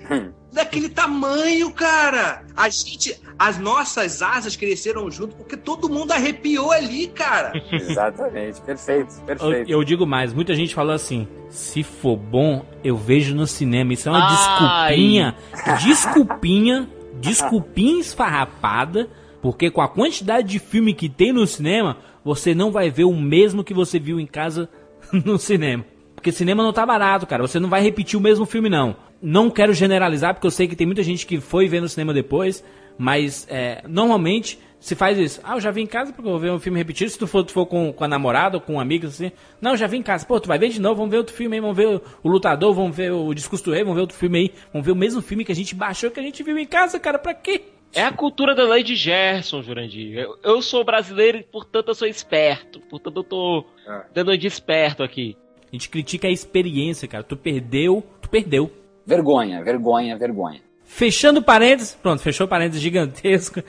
daquele 0.53 0.89
tamanho, 0.89 1.73
cara. 1.73 2.45
A 2.57 2.69
gente, 2.69 3.19
as 3.39 3.59
nossas 3.59 4.21
asas 4.23 4.55
cresceram 4.55 5.11
junto 5.11 5.35
porque 5.35 5.57
todo 5.57 5.89
mundo 5.89 6.13
arrepiou 6.13 6.71
ali, 6.71 7.09
cara. 7.09 7.53
Exatamente, 7.73 8.61
perfeito, 8.61 9.15
Eu, 9.41 9.53
eu 9.67 9.85
digo 9.85 10.07
mais, 10.07 10.33
muita 10.33 10.55
gente 10.55 10.75
falou 10.75 10.95
assim: 10.95 11.27
se 11.49 11.83
for 11.83 12.17
bom, 12.17 12.65
eu 12.85 12.97
vejo 12.97 13.35
no 13.35 13.47
cinema. 13.47 13.93
Isso 13.93 14.09
é 14.09 14.13
uma 14.13 14.25
Ai. 14.25 14.95
desculpinha, 14.97 15.37
desculpinha, 15.79 16.89
desculpinha 17.21 18.01
esfarrapada, 18.01 19.09
porque 19.41 19.71
com 19.71 19.81
a 19.81 19.89
quantidade 19.89 20.49
de 20.49 20.59
filme 20.59 20.93
que 20.93 21.09
tem 21.09 21.33
no 21.33 21.47
cinema, 21.47 21.97
você 22.25 22.55
não 22.55 22.71
vai 22.71 22.91
ver 22.91 23.05
o 23.05 23.17
mesmo 23.17 23.65
que 23.65 23.75
você 23.75 23.99
viu 23.99 24.21
em 24.21 24.27
casa 24.27 24.69
no 25.25 25.39
cinema. 25.39 25.85
Porque 26.15 26.31
cinema 26.31 26.63
não 26.63 26.73
tá 26.73 26.87
barato, 26.87 27.27
cara. 27.27 27.43
Você 27.43 27.59
não 27.59 27.69
vai 27.69 27.83
repetir 27.83 28.17
o 28.17 28.23
mesmo 28.23 28.47
filme, 28.47 28.69
não. 28.69 28.95
Não 29.23 29.49
quero 29.49 29.73
generalizar, 29.73 30.35
porque 30.35 30.47
eu 30.47 30.51
sei 30.51 30.67
que 30.67 30.75
tem 30.75 30.87
muita 30.87 31.03
gente 31.03 31.27
que 31.27 31.41
foi 31.41 31.69
ver 31.69 31.81
no 31.81 31.89
cinema 31.89 32.13
depois, 32.13 32.65
mas 32.99 33.47
é, 33.49 33.83
normalmente 33.89 34.59
se 34.83 34.97
faz 34.97 35.17
isso. 35.17 35.41
Ah, 35.45 35.55
eu 35.55 35.61
já 35.61 35.71
vi 35.71 35.81
em 35.81 35.87
casa 35.87 36.13
porque 36.13 36.27
eu 36.27 36.33
vou 36.33 36.41
ver 36.41 36.51
um 36.51 36.59
filme 36.59 36.77
repetido. 36.77 37.09
Se 37.09 37.17
tu 37.17 37.29
for, 37.29 37.45
tu 37.45 37.53
for 37.53 37.65
com, 37.67 37.93
com 37.93 38.03
a 38.03 38.09
namorada 38.09 38.57
ou 38.57 38.61
com 38.61 38.81
amigos 38.81 39.11
assim. 39.11 39.31
Não, 39.61 39.71
eu 39.71 39.77
já 39.77 39.87
vi 39.87 39.97
em 39.97 40.03
casa. 40.03 40.27
Pô, 40.27 40.41
tu 40.41 40.49
vai 40.49 40.59
ver 40.59 40.71
de 40.71 40.81
novo, 40.81 40.97
vamos 40.97 41.13
ver 41.13 41.19
outro 41.19 41.33
filme 41.33 41.55
aí, 41.55 41.61
vamos 41.61 41.77
ver 41.77 41.87
o, 41.87 42.03
o 42.21 42.29
Lutador, 42.29 42.75
vamos 42.75 42.97
ver 42.97 43.13
o 43.13 43.33
Discurso 43.33 43.65
do 43.67 43.73
Rei, 43.73 43.85
vamos 43.85 43.95
ver 43.95 44.01
outro 44.01 44.17
filme 44.17 44.39
aí. 44.41 44.53
Vamos 44.73 44.85
ver 44.85 44.91
o 44.91 44.97
mesmo 44.97 45.23
filme 45.23 45.45
que 45.45 45.53
a 45.53 45.55
gente 45.55 45.73
baixou, 45.73 46.11
que 46.11 46.19
a 46.19 46.23
gente 46.23 46.43
viu 46.43 46.59
em 46.59 46.67
casa, 46.67 46.99
cara, 46.99 47.17
pra 47.17 47.33
quê? 47.33 47.63
É 47.95 48.03
a 48.03 48.11
cultura 48.11 48.57
da 48.57 48.65
lei 48.65 48.83
de 48.83 48.97
Gerson, 48.97 49.63
Jurandir. 49.63 50.19
Eu, 50.19 50.37
eu 50.43 50.63
sou 50.63 50.83
brasileiro 50.83 51.39
e, 51.39 51.45
portanto, 51.45 51.89
eu 51.89 51.95
sou 51.95 52.09
esperto. 52.09 52.81
Portanto, 52.81 53.19
eu 53.19 53.25
tô 53.25 53.67
dando 54.13 54.37
de 54.37 54.49
esperto 54.49 55.05
aqui. 55.05 55.37
A 55.71 55.77
gente 55.77 55.89
critica 55.89 56.27
a 56.27 56.31
experiência, 56.31 57.07
cara. 57.07 57.23
Tu 57.23 57.37
perdeu, 57.37 58.03
tu 58.21 58.29
perdeu. 58.29 58.73
Vergonha, 59.07 59.63
vergonha, 59.63 60.17
vergonha. 60.17 60.61
Fechando 60.85 61.43
parênteses, 61.43 61.95
pronto, 61.95 62.23
fechou 62.23 62.47
parênteses 62.47 62.83
gigantesco. 62.83 63.63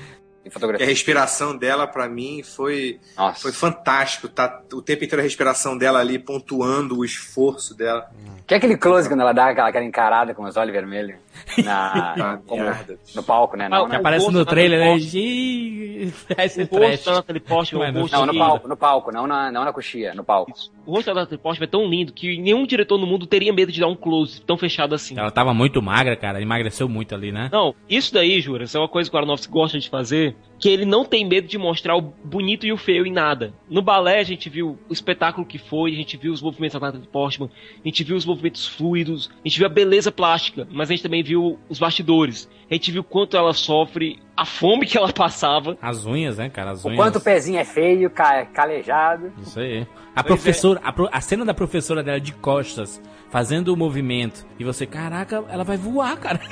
E 0.46 0.84
a 0.84 0.86
respiração 0.86 1.56
dela, 1.56 1.88
pra 1.88 2.10
mim, 2.10 2.44
foi, 2.44 3.00
foi 3.38 3.54
fantástico. 3.54 4.28
Tá 4.28 4.62
o 4.74 4.82
tempo 4.82 5.06
inteiro 5.06 5.22
a 5.22 5.24
respiração 5.24 5.78
dela 5.78 6.00
ali, 6.00 6.20
pontuando 6.20 6.98
o 6.98 7.06
esforço 7.06 7.74
dela. 7.74 8.12
Que 8.46 8.54
é 8.54 8.58
aquele 8.58 8.76
close 8.76 9.08
quando 9.08 9.22
ela 9.22 9.32
dá 9.32 9.48
aquela, 9.48 9.70
aquela 9.70 9.86
encarada 9.86 10.34
com 10.34 10.44
os 10.44 10.58
olhos 10.58 10.74
vermelhos 10.74 11.16
na, 11.64 12.14
Ah, 12.34 12.40
como- 12.46 12.64
no 13.16 13.24
palco, 13.24 13.58
né? 13.58 13.68
Não, 13.70 13.90
que 13.90 13.96
aparece 13.96 14.32
no 14.32 14.46
trailer, 14.46 14.80
né? 14.80 14.92
naquele 14.94 15.20
Ih, 15.20 16.12
ser 16.50 16.68
O 16.72 16.78
rosto 16.78 17.04
trash. 17.24 17.74
o 17.74 17.80
rosto 18.00 18.16
Não, 18.18 18.26
no 18.26 18.38
palco, 18.38 18.68
no 18.68 18.78
palco, 18.78 19.12
não 19.12 19.28
na, 19.28 19.52
não 19.52 19.64
na 19.66 19.74
coxia, 19.74 20.14
no 20.14 20.24
palco. 20.24 20.52
O 20.86 20.92
rosto 20.96 21.14
da 21.14 21.26
Portman 21.38 21.66
é 21.66 21.68
tão 21.68 21.88
lindo 21.88 22.12
que 22.12 22.38
nenhum 22.38 22.66
diretor 22.66 22.98
no 22.98 23.08
mundo 23.08 23.26
teria 23.26 23.54
medo 23.54 23.72
de 23.72 23.80
dar 23.80 23.88
um 23.88 23.96
close 23.96 24.42
tão 24.42 24.58
fechado 24.58 24.94
assim. 24.94 25.18
Ela 25.18 25.32
tava 25.32 25.54
muito 25.54 25.82
magra, 25.82 26.16
cara. 26.16 26.42
Emagreceu 26.42 26.90
muito 26.90 27.16
ali, 27.16 27.32
né? 27.32 27.50
Não, 27.52 27.74
isso 27.90 28.14
daí, 28.14 28.42
Jura, 28.42 28.66
isso 28.66 28.76
é 28.78 28.80
uma 28.82 28.90
coisa 28.90 29.10
que 29.10 29.16
o 29.16 29.18
Aronofsky 29.18 29.52
gosta 29.52 29.80
de 29.80 29.90
fazer, 29.90 30.36
que 30.60 30.68
ele 30.70 30.86
não 30.86 31.06
tem 31.06 31.26
medo 31.26 31.48
de 31.48 31.58
mostrar 31.58 31.96
o 31.96 32.02
bonito 32.02 32.66
e 32.66 32.74
o 32.74 32.78
feio 32.78 33.06
em 33.06 33.12
nada. 33.12 33.54
No 33.70 33.82
balé 33.82 34.20
a 34.20 34.24
gente 34.24 34.50
viu 34.50 34.78
o 34.90 34.94
espetáculo 34.94 35.46
que 35.46 35.58
foi, 35.58 35.92
a 35.94 35.96
gente 35.96 36.18
viu 36.18 36.34
os 36.34 36.42
movimentos 36.42 36.74
da 36.80 36.86
Natalie 36.86 37.08
Portman, 37.08 37.50
a 37.84 37.88
gente 37.88 38.04
viu 38.04 38.16
os 38.18 38.26
movimentos 38.26 38.68
fluidos, 38.68 39.30
a 39.44 39.48
gente 39.48 39.58
viu 39.58 39.66
a 39.68 39.70
beleza 39.70 40.12
plástica, 40.12 40.68
mas 40.72 40.90
a 40.90 40.94
gente 40.94 41.04
também 41.04 41.23
viu 41.24 41.58
os 41.70 41.80
bastidores. 41.80 42.48
A 42.70 42.74
gente 42.76 42.92
viu 42.92 43.04
quanto 43.04 43.36
ela 43.38 43.54
sofre, 43.54 44.20
a 44.38 44.46
fome 44.46 44.86
que 44.86 44.98
ela 44.98 45.12
passava. 45.12 45.78
As 45.82 46.06
unhas, 46.06 46.38
né, 46.38 46.50
cara? 46.50 46.72
As 46.72 46.84
O 46.84 46.90
unhas. 46.90 46.98
quanto 47.00 47.16
o 47.18 47.22
pezinho 47.22 47.58
é 47.60 47.66
feio, 47.66 48.10
ca- 48.10 48.46
calejado. 48.46 49.32
Isso 49.42 49.60
aí. 49.60 49.88
A 50.16 50.22
Pois 50.24 50.26
professora, 50.36 50.80
a, 50.84 50.92
pro- 50.94 51.10
a 51.12 51.22
cena 51.22 51.44
da 51.46 51.54
professora 51.54 52.04
dela 52.04 52.20
de 52.20 52.34
costas, 52.34 53.02
fazendo 53.32 53.74
o 53.74 53.78
movimento, 53.78 54.46
e 54.60 54.64
você, 54.64 54.86
caraca, 54.86 55.44
ela 55.50 55.64
vai 55.64 55.78
voar, 55.78 56.16
cara. 56.18 56.40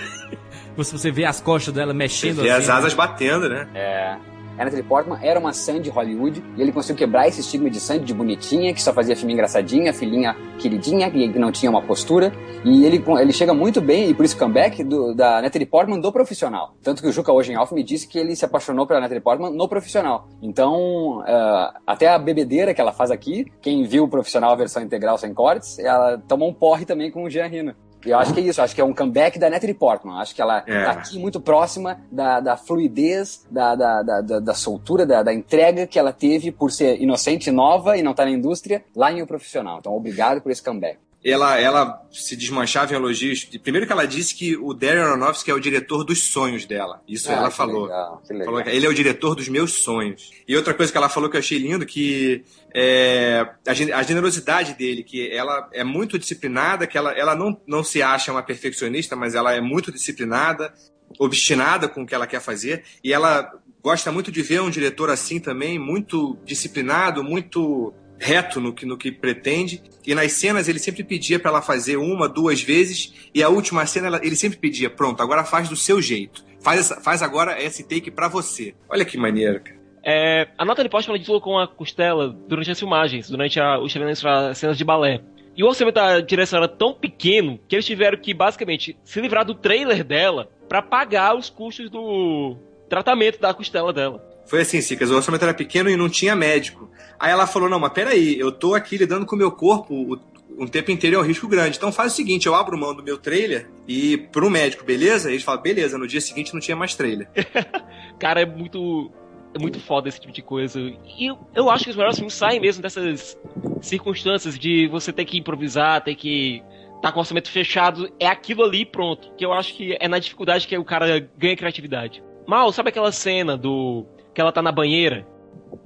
Você, 0.73 0.97
você 0.97 1.11
vê 1.11 1.25
as 1.25 1.41
costas 1.41 1.73
dela 1.73 1.91
Você 1.91 1.97
mexendo 1.97 2.43
vê 2.43 2.49
as 2.49 2.59
assim, 2.63 2.71
asas 2.71 2.93
batendo, 2.93 3.49
né? 3.49 3.67
É. 3.75 4.15
A 4.57 4.65
Natalie 4.65 4.83
Portman 4.83 5.19
era 5.21 5.39
uma 5.39 5.53
Sandy 5.53 5.89
Hollywood 5.89 6.43
e 6.57 6.61
ele 6.61 6.71
conseguiu 6.71 6.97
quebrar 6.97 7.27
esse 7.27 7.41
estigma 7.41 7.69
de 7.69 7.79
Sandy 7.79 8.05
de 8.05 8.13
bonitinha, 8.13 8.73
que 8.73 8.81
só 8.81 8.93
fazia 8.93 9.15
filme 9.15 9.33
engraçadinha, 9.33 9.93
filhinha 9.93 10.35
queridinha, 10.59 11.09
que 11.09 11.39
não 11.39 11.51
tinha 11.51 11.69
uma 11.69 11.81
postura. 11.81 12.31
E 12.63 12.85
ele, 12.85 13.03
ele 13.19 13.33
chega 13.33 13.53
muito 13.53 13.81
bem, 13.81 14.09
e 14.09 14.13
por 14.13 14.23
isso 14.23 14.37
comeback 14.37 14.83
do, 14.83 15.15
da 15.15 15.41
Natalie 15.41 15.65
Portman 15.65 15.99
do 15.99 16.11
profissional. 16.11 16.75
Tanto 16.83 17.01
que 17.01 17.07
o 17.07 17.11
Juca 17.11 17.31
Ogenhoff 17.31 17.73
me 17.73 17.83
disse 17.83 18.07
que 18.07 18.19
ele 18.19 18.35
se 18.35 18.45
apaixonou 18.45 18.85
pela 18.85 18.99
Natalie 18.99 19.21
Portman 19.21 19.51
no 19.51 19.67
profissional. 19.67 20.27
Então, 20.41 21.23
ah, 21.25 21.79
até 21.87 22.07
a 22.07 22.19
bebedeira 22.19 22.73
que 22.73 22.81
ela 22.81 22.91
faz 22.91 23.09
aqui, 23.09 23.45
quem 23.61 23.83
viu 23.83 24.03
o 24.03 24.07
profissional 24.07 24.51
a 24.51 24.55
versão 24.55 24.83
integral 24.83 25.17
sem 25.17 25.33
cortes, 25.33 25.79
ela 25.79 26.17
tomou 26.27 26.49
um 26.49 26.53
porre 26.53 26.85
também 26.85 27.09
com 27.09 27.23
o 27.23 27.29
Jean 27.29 27.47
Rino. 27.47 27.73
Eu 28.05 28.17
acho 28.17 28.33
que 28.33 28.39
é 28.39 28.43
isso, 28.43 28.61
acho 28.61 28.73
que 28.73 28.81
é 28.81 28.83
um 28.83 28.93
comeback 28.93 29.37
da 29.37 29.49
Natalie 29.49 29.73
Portman. 29.75 30.19
Acho 30.19 30.33
que 30.33 30.41
ela 30.41 30.63
É. 30.65 30.83
tá 30.85 30.91
aqui 30.91 31.19
muito 31.19 31.39
próxima 31.39 31.99
da, 32.11 32.39
da 32.39 32.57
fluidez, 32.57 33.45
da, 33.49 33.75
da, 33.75 34.01
da, 34.01 34.21
da, 34.39 34.53
soltura, 34.53 35.05
da, 35.05 35.21
da 35.23 35.33
entrega 35.33 35.85
que 35.85 35.99
ela 35.99 36.11
teve 36.11 36.51
por 36.51 36.71
ser 36.71 37.01
inocente 37.01 37.51
nova 37.51 37.97
e 37.97 38.01
não 38.01 38.13
tá 38.13 38.25
na 38.25 38.31
indústria, 38.31 38.83
lá 38.95 39.11
em 39.11 39.21
O 39.21 39.27
Profissional. 39.27 39.77
Então, 39.79 39.93
obrigado 39.95 40.41
por 40.41 40.51
esse 40.51 40.63
comeback. 40.63 40.97
Ela, 41.23 41.59
ela 41.59 42.01
se 42.11 42.35
desmanchava 42.35 42.93
em 42.93 42.95
elogios. 42.95 43.45
Primeiro 43.45 43.85
que 43.85 43.93
ela 43.93 44.05
disse 44.07 44.33
que 44.33 44.57
o 44.57 44.73
Darren 44.73 45.01
Aronofsky 45.03 45.51
é 45.51 45.53
o 45.53 45.59
diretor 45.59 46.03
dos 46.03 46.31
sonhos 46.31 46.65
dela. 46.65 46.99
Isso 47.07 47.29
Ah, 47.29 47.35
ela 47.35 47.51
falou. 47.51 47.83
legal. 47.83 48.23
Falou 48.27 48.61
ele 48.61 48.85
é 48.87 48.89
o 48.89 48.93
diretor 48.93 49.35
dos 49.35 49.47
meus 49.47 49.83
sonhos. 49.83 50.31
E 50.47 50.55
outra 50.55 50.73
coisa 50.73 50.91
que 50.91 50.97
ela 50.97 51.09
falou 51.09 51.29
que 51.29 51.35
eu 51.35 51.39
achei 51.39 51.59
lindo, 51.59 51.85
que 51.85 52.43
é, 52.73 53.45
a 53.93 54.03
generosidade 54.03 54.73
dele, 54.73 55.03
que 55.03 55.29
ela 55.31 55.69
é 55.71 55.83
muito 55.83 56.17
disciplinada, 56.17 56.87
que 56.87 56.97
ela, 56.97 57.11
ela 57.11 57.35
não, 57.35 57.59
não 57.67 57.83
se 57.83 58.01
acha 58.01 58.31
uma 58.31 58.41
perfeccionista, 58.41 59.15
mas 59.15 59.35
ela 59.35 59.53
é 59.53 59.61
muito 59.61 59.91
disciplinada, 59.91 60.73
obstinada 61.19 61.87
com 61.87 62.01
o 62.01 62.05
que 62.07 62.15
ela 62.15 62.25
quer 62.25 62.41
fazer, 62.41 62.83
e 63.03 63.13
ela 63.13 63.51
gosta 63.83 64.11
muito 64.11 64.31
de 64.31 64.41
ver 64.41 64.61
um 64.61 64.69
diretor 64.69 65.09
assim 65.09 65.39
também, 65.39 65.77
muito 65.77 66.37
disciplinado, 66.45 67.23
muito 67.23 67.93
reto 68.21 68.61
no 68.61 68.71
que, 68.71 68.85
no 68.85 68.95
que 68.97 69.11
pretende. 69.11 69.81
E 70.05 70.13
nas 70.15 70.31
cenas 70.33 70.67
ele 70.69 70.79
sempre 70.79 71.03
pedia 71.03 71.39
para 71.39 71.49
ela 71.51 71.61
fazer 71.61 71.97
uma, 71.97 72.29
duas 72.29 72.61
vezes, 72.61 73.13
e 73.33 73.41
a 73.43 73.49
última 73.49 73.85
cena 73.85 74.07
ela- 74.07 74.21
ele 74.23 74.35
sempre 74.35 74.57
pedia: 74.59 74.89
pronto, 74.89 75.21
agora 75.21 75.43
faz 75.43 75.67
do 75.67 75.75
seu 75.75 76.01
jeito. 76.01 76.45
Faz, 76.61 76.89
faz 77.03 77.21
agora 77.23 77.61
esse 77.61 77.83
take 77.83 78.11
pra 78.11 78.27
você. 78.27 78.75
Olha 78.87 79.03
que 79.03 79.17
maneiro, 79.17 79.59
cara. 79.61 79.81
É, 80.03 80.47
a 80.57 80.63
Natalie 80.65 80.89
Portman 80.89 81.15
ela 81.15 81.19
deslocou 81.19 81.53
uma 81.53 81.67
costela 81.67 82.29
durante 82.47 82.71
as 82.71 82.79
filmagens, 82.79 83.29
durante 83.29 83.59
a, 83.59 83.79
os 83.79 83.91
treinamentos 83.91 84.21
para 84.21 84.53
cenas 84.53 84.77
de 84.77 84.83
balé. 84.83 85.21
E 85.55 85.63
o 85.63 85.67
orçamento 85.67 85.95
da 85.95 86.19
direção 86.21 86.57
era 86.57 86.67
tão 86.67 86.93
pequeno 86.93 87.59
que 87.67 87.75
eles 87.75 87.85
tiveram 87.85 88.17
que, 88.17 88.33
basicamente, 88.33 88.97
se 89.03 89.19
livrar 89.21 89.43
do 89.45 89.53
trailer 89.53 90.03
dela 90.03 90.49
para 90.69 90.81
pagar 90.81 91.35
os 91.35 91.49
custos 91.49 91.89
do 91.89 92.55
tratamento 92.89 93.39
da 93.39 93.53
costela 93.53 93.91
dela. 93.93 94.23
Foi 94.51 94.59
assim, 94.63 94.81
Cicas, 94.81 95.09
o 95.09 95.15
orçamento 95.15 95.43
era 95.43 95.53
pequeno 95.53 95.89
e 95.89 95.95
não 95.95 96.09
tinha 96.09 96.35
médico. 96.35 96.91
Aí 97.17 97.31
ela 97.31 97.47
falou: 97.47 97.69
não, 97.69 97.79
mas 97.79 97.93
peraí, 97.93 98.37
eu 98.37 98.51
tô 98.51 98.75
aqui 98.75 98.97
lidando 98.97 99.25
com 99.25 99.33
o 99.33 99.39
meu 99.39 99.49
corpo 99.49 99.93
o- 99.95 100.19
um 100.61 100.67
tempo 100.67 100.91
inteiro 100.91 101.15
é 101.15 101.19
um 101.19 101.23
risco 101.23 101.47
grande. 101.47 101.77
Então 101.77 101.89
faz 101.89 102.11
o 102.11 102.15
seguinte: 102.17 102.47
eu 102.47 102.53
abro 102.53 102.77
mão 102.77 102.93
do 102.93 103.01
meu 103.01 103.17
trailer 103.17 103.69
e 103.87 104.17
pro 104.17 104.49
médico, 104.49 104.83
beleza? 104.83 105.29
Eles 105.31 105.41
falam: 105.43 105.61
beleza, 105.61 105.97
no 105.97 106.05
dia 106.05 106.19
seguinte 106.19 106.53
não 106.53 106.59
tinha 106.59 106.75
mais 106.75 106.93
trailer. 106.95 107.29
Cara, 108.19 108.41
é 108.41 108.45
muito. 108.45 109.09
É 109.53 109.59
muito 109.59 109.79
foda 109.79 110.09
esse 110.09 110.19
tipo 110.19 110.33
de 110.33 110.41
coisa. 110.41 110.79
E 110.81 111.27
eu, 111.27 111.37
eu 111.55 111.69
acho 111.69 111.85
que 111.85 111.89
os 111.89 111.95
melhores 111.95 112.17
filmes 112.17 112.33
saem 112.33 112.59
mesmo 112.59 112.81
dessas 112.83 113.37
circunstâncias 113.81 114.57
de 114.59 114.87
você 114.87 115.11
ter 115.13 115.25
que 115.25 115.37
improvisar, 115.37 116.03
ter 116.03 116.15
que 116.15 116.61
tá 117.01 117.11
com 117.11 117.19
o 117.19 117.21
orçamento 117.21 117.49
fechado. 117.49 118.09
É 118.19 118.27
aquilo 118.27 118.63
ali 118.63 118.81
e 118.81 118.85
pronto. 118.85 119.31
Que 119.37 119.45
eu 119.45 119.53
acho 119.53 119.73
que 119.75 119.95
é 119.99 120.07
na 120.07 120.19
dificuldade 120.19 120.67
que 120.67 120.77
o 120.77 120.83
cara 120.85 121.19
ganha 121.37 121.55
criatividade. 121.55 122.23
Mal, 122.47 122.71
sabe 122.71 122.89
aquela 122.89 123.11
cena 123.11 123.57
do. 123.57 124.05
Que 124.33 124.41
ela 124.41 124.51
tá 124.51 124.61
na 124.61 124.71
banheira? 124.71 125.25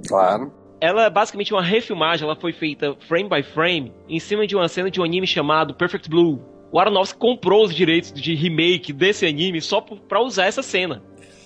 Claro. 0.08 0.52
Ela 0.82 1.06
é 1.06 1.10
basicamente 1.10 1.54
uma 1.54 1.64
refilmagem, 1.64 2.26
ela 2.26 2.36
foi 2.36 2.52
feita 2.54 2.96
frame 3.08 3.30
by 3.30 3.44
frame 3.44 3.94
em 4.08 4.20
cima 4.20 4.46
de 4.46 4.56
uma 4.56 4.68
cena 4.68 4.92
de 4.92 5.00
um 5.00 5.04
anime 5.04 5.26
chamado 5.26 5.74
Perfect 5.74 6.10
Blue. 6.10 6.42
o 6.72 6.80
Aronofsky 6.80 7.18
comprou 7.18 7.64
os 7.64 7.74
direitos 7.74 8.12
de 8.12 8.36
remake 8.36 8.92
desse 8.92 9.26
anime 9.26 9.62
só 9.62 9.82
pra 9.82 10.22
usar 10.22 10.46
essa 10.46 10.62
cena. 10.62 11.02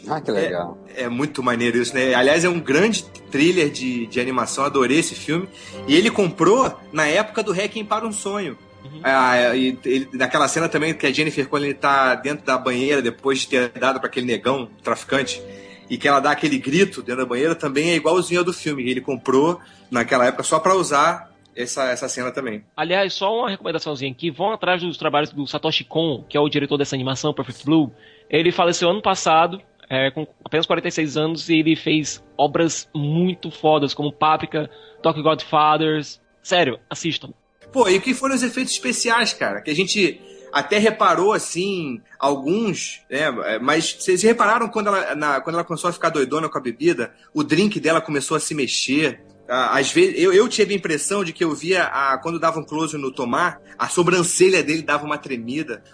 Ah, 0.07 0.19
que 0.21 0.31
legal. 0.31 0.77
É 0.95 1.09
muito 1.09 1.43
maneiro 1.43 1.77
isso, 1.77 1.93
né? 1.93 2.13
Aliás, 2.13 2.43
é 2.43 2.49
um 2.49 2.59
grande 2.59 3.03
thriller 3.31 3.69
de, 3.69 4.07
de 4.07 4.19
animação, 4.19 4.63
adorei 4.63 4.99
esse 4.99 5.13
filme. 5.13 5.47
E 5.87 5.95
ele 5.95 6.09
comprou 6.09 6.73
na 6.91 7.05
época 7.05 7.43
do 7.43 7.51
Requiem 7.51 7.85
para 7.85 8.07
um 8.07 8.11
Sonho. 8.11 8.57
Ah, 9.03 9.55
e 9.55 9.77
ele, 9.85 10.09
naquela 10.13 10.47
cena 10.47 10.69
também 10.69 10.93
que 10.93 11.05
a 11.05 11.11
Jennifer 11.11 11.47
Connelly 11.47 11.73
tá 11.73 12.15
dentro 12.15 12.45
da 12.45 12.57
banheira 12.57 13.01
depois 13.01 13.39
de 13.39 13.47
ter 13.49 13.69
dado 13.69 13.99
para 13.99 14.07
aquele 14.07 14.25
negão 14.25 14.69
traficante 14.81 15.41
e 15.89 15.97
que 15.97 16.07
ela 16.07 16.19
dá 16.19 16.31
aquele 16.31 16.57
grito 16.57 17.01
dentro 17.01 17.23
da 17.23 17.29
banheira 17.29 17.55
também 17.55 17.91
é 17.91 17.95
igualzinho 17.95 18.41
ao 18.41 18.45
do 18.45 18.53
filme. 18.53 18.89
Ele 18.89 19.01
comprou 19.01 19.59
naquela 19.89 20.25
época 20.25 20.43
só 20.43 20.59
para 20.59 20.75
usar 20.75 21.29
essa, 21.55 21.89
essa 21.89 22.07
cena 22.07 22.31
também. 22.31 22.63
Aliás, 22.75 23.13
só 23.13 23.33
uma 23.37 23.49
recomendaçãozinha 23.49 24.11
aqui: 24.11 24.29
vão 24.29 24.51
atrás 24.51 24.81
dos 24.81 24.97
trabalhos 24.97 25.31
do 25.31 25.45
Satoshi 25.47 25.83
Kon, 25.83 26.23
que 26.29 26.37
é 26.37 26.39
o 26.39 26.49
diretor 26.49 26.77
dessa 26.77 26.95
animação, 26.95 27.33
Perfect 27.33 27.65
Blue. 27.65 27.91
Ele 28.29 28.51
faleceu 28.51 28.89
ano 28.89 29.01
passado, 29.01 29.61
é, 29.89 30.11
com 30.11 30.27
apenas 30.45 30.65
46 30.65 31.17
anos, 31.17 31.49
e 31.49 31.55
ele 31.59 31.75
fez 31.75 32.23
obras 32.37 32.87
muito 32.93 33.49
fodas, 33.49 33.93
como 33.93 34.13
Paprika, 34.13 34.69
Tokyo 35.01 35.23
Godfathers. 35.23 36.21
Sério, 36.41 36.79
assistam. 36.89 37.33
Pô, 37.73 37.87
e 37.87 37.97
o 37.97 38.01
que 38.01 38.13
foram 38.13 38.35
os 38.35 38.43
efeitos 38.43 38.73
especiais, 38.73 39.33
cara? 39.33 39.61
Que 39.61 39.69
a 39.69 39.75
gente 39.75 40.21
até 40.51 40.77
reparou, 40.77 41.33
assim, 41.33 42.01
alguns, 42.17 43.01
né? 43.09 43.31
Mas 43.61 43.95
vocês 43.99 44.21
repararam 44.23 44.67
quando 44.67 44.87
ela, 44.87 45.15
na- 45.15 45.41
quando 45.41 45.55
ela 45.55 45.63
começou 45.63 45.89
a 45.89 45.93
ficar 45.93 46.09
doidona 46.09 46.49
com 46.49 46.57
a 46.57 46.61
bebida, 46.61 47.13
o 47.33 47.43
drink 47.43 47.79
dela 47.79 48.01
começou 48.01 48.35
a 48.37 48.39
se 48.39 48.53
mexer. 48.53 49.21
Ah, 49.49 49.77
Às 49.79 49.91
vezes, 49.91 50.15
eu, 50.21 50.31
eu 50.31 50.47
tive 50.47 50.73
a 50.73 50.77
impressão 50.77 51.23
de 51.23 51.33
que 51.33 51.43
eu 51.43 51.53
via, 51.55 51.83
a, 51.85 52.17
quando 52.21 52.39
dava 52.39 52.59
um 52.59 52.63
close 52.65 52.97
no 52.97 53.11
Tomar, 53.11 53.59
a 53.77 53.87
sobrancelha 53.87 54.61
dele 54.61 54.81
dava 54.83 55.05
uma 55.05 55.17
tremida. 55.17 55.83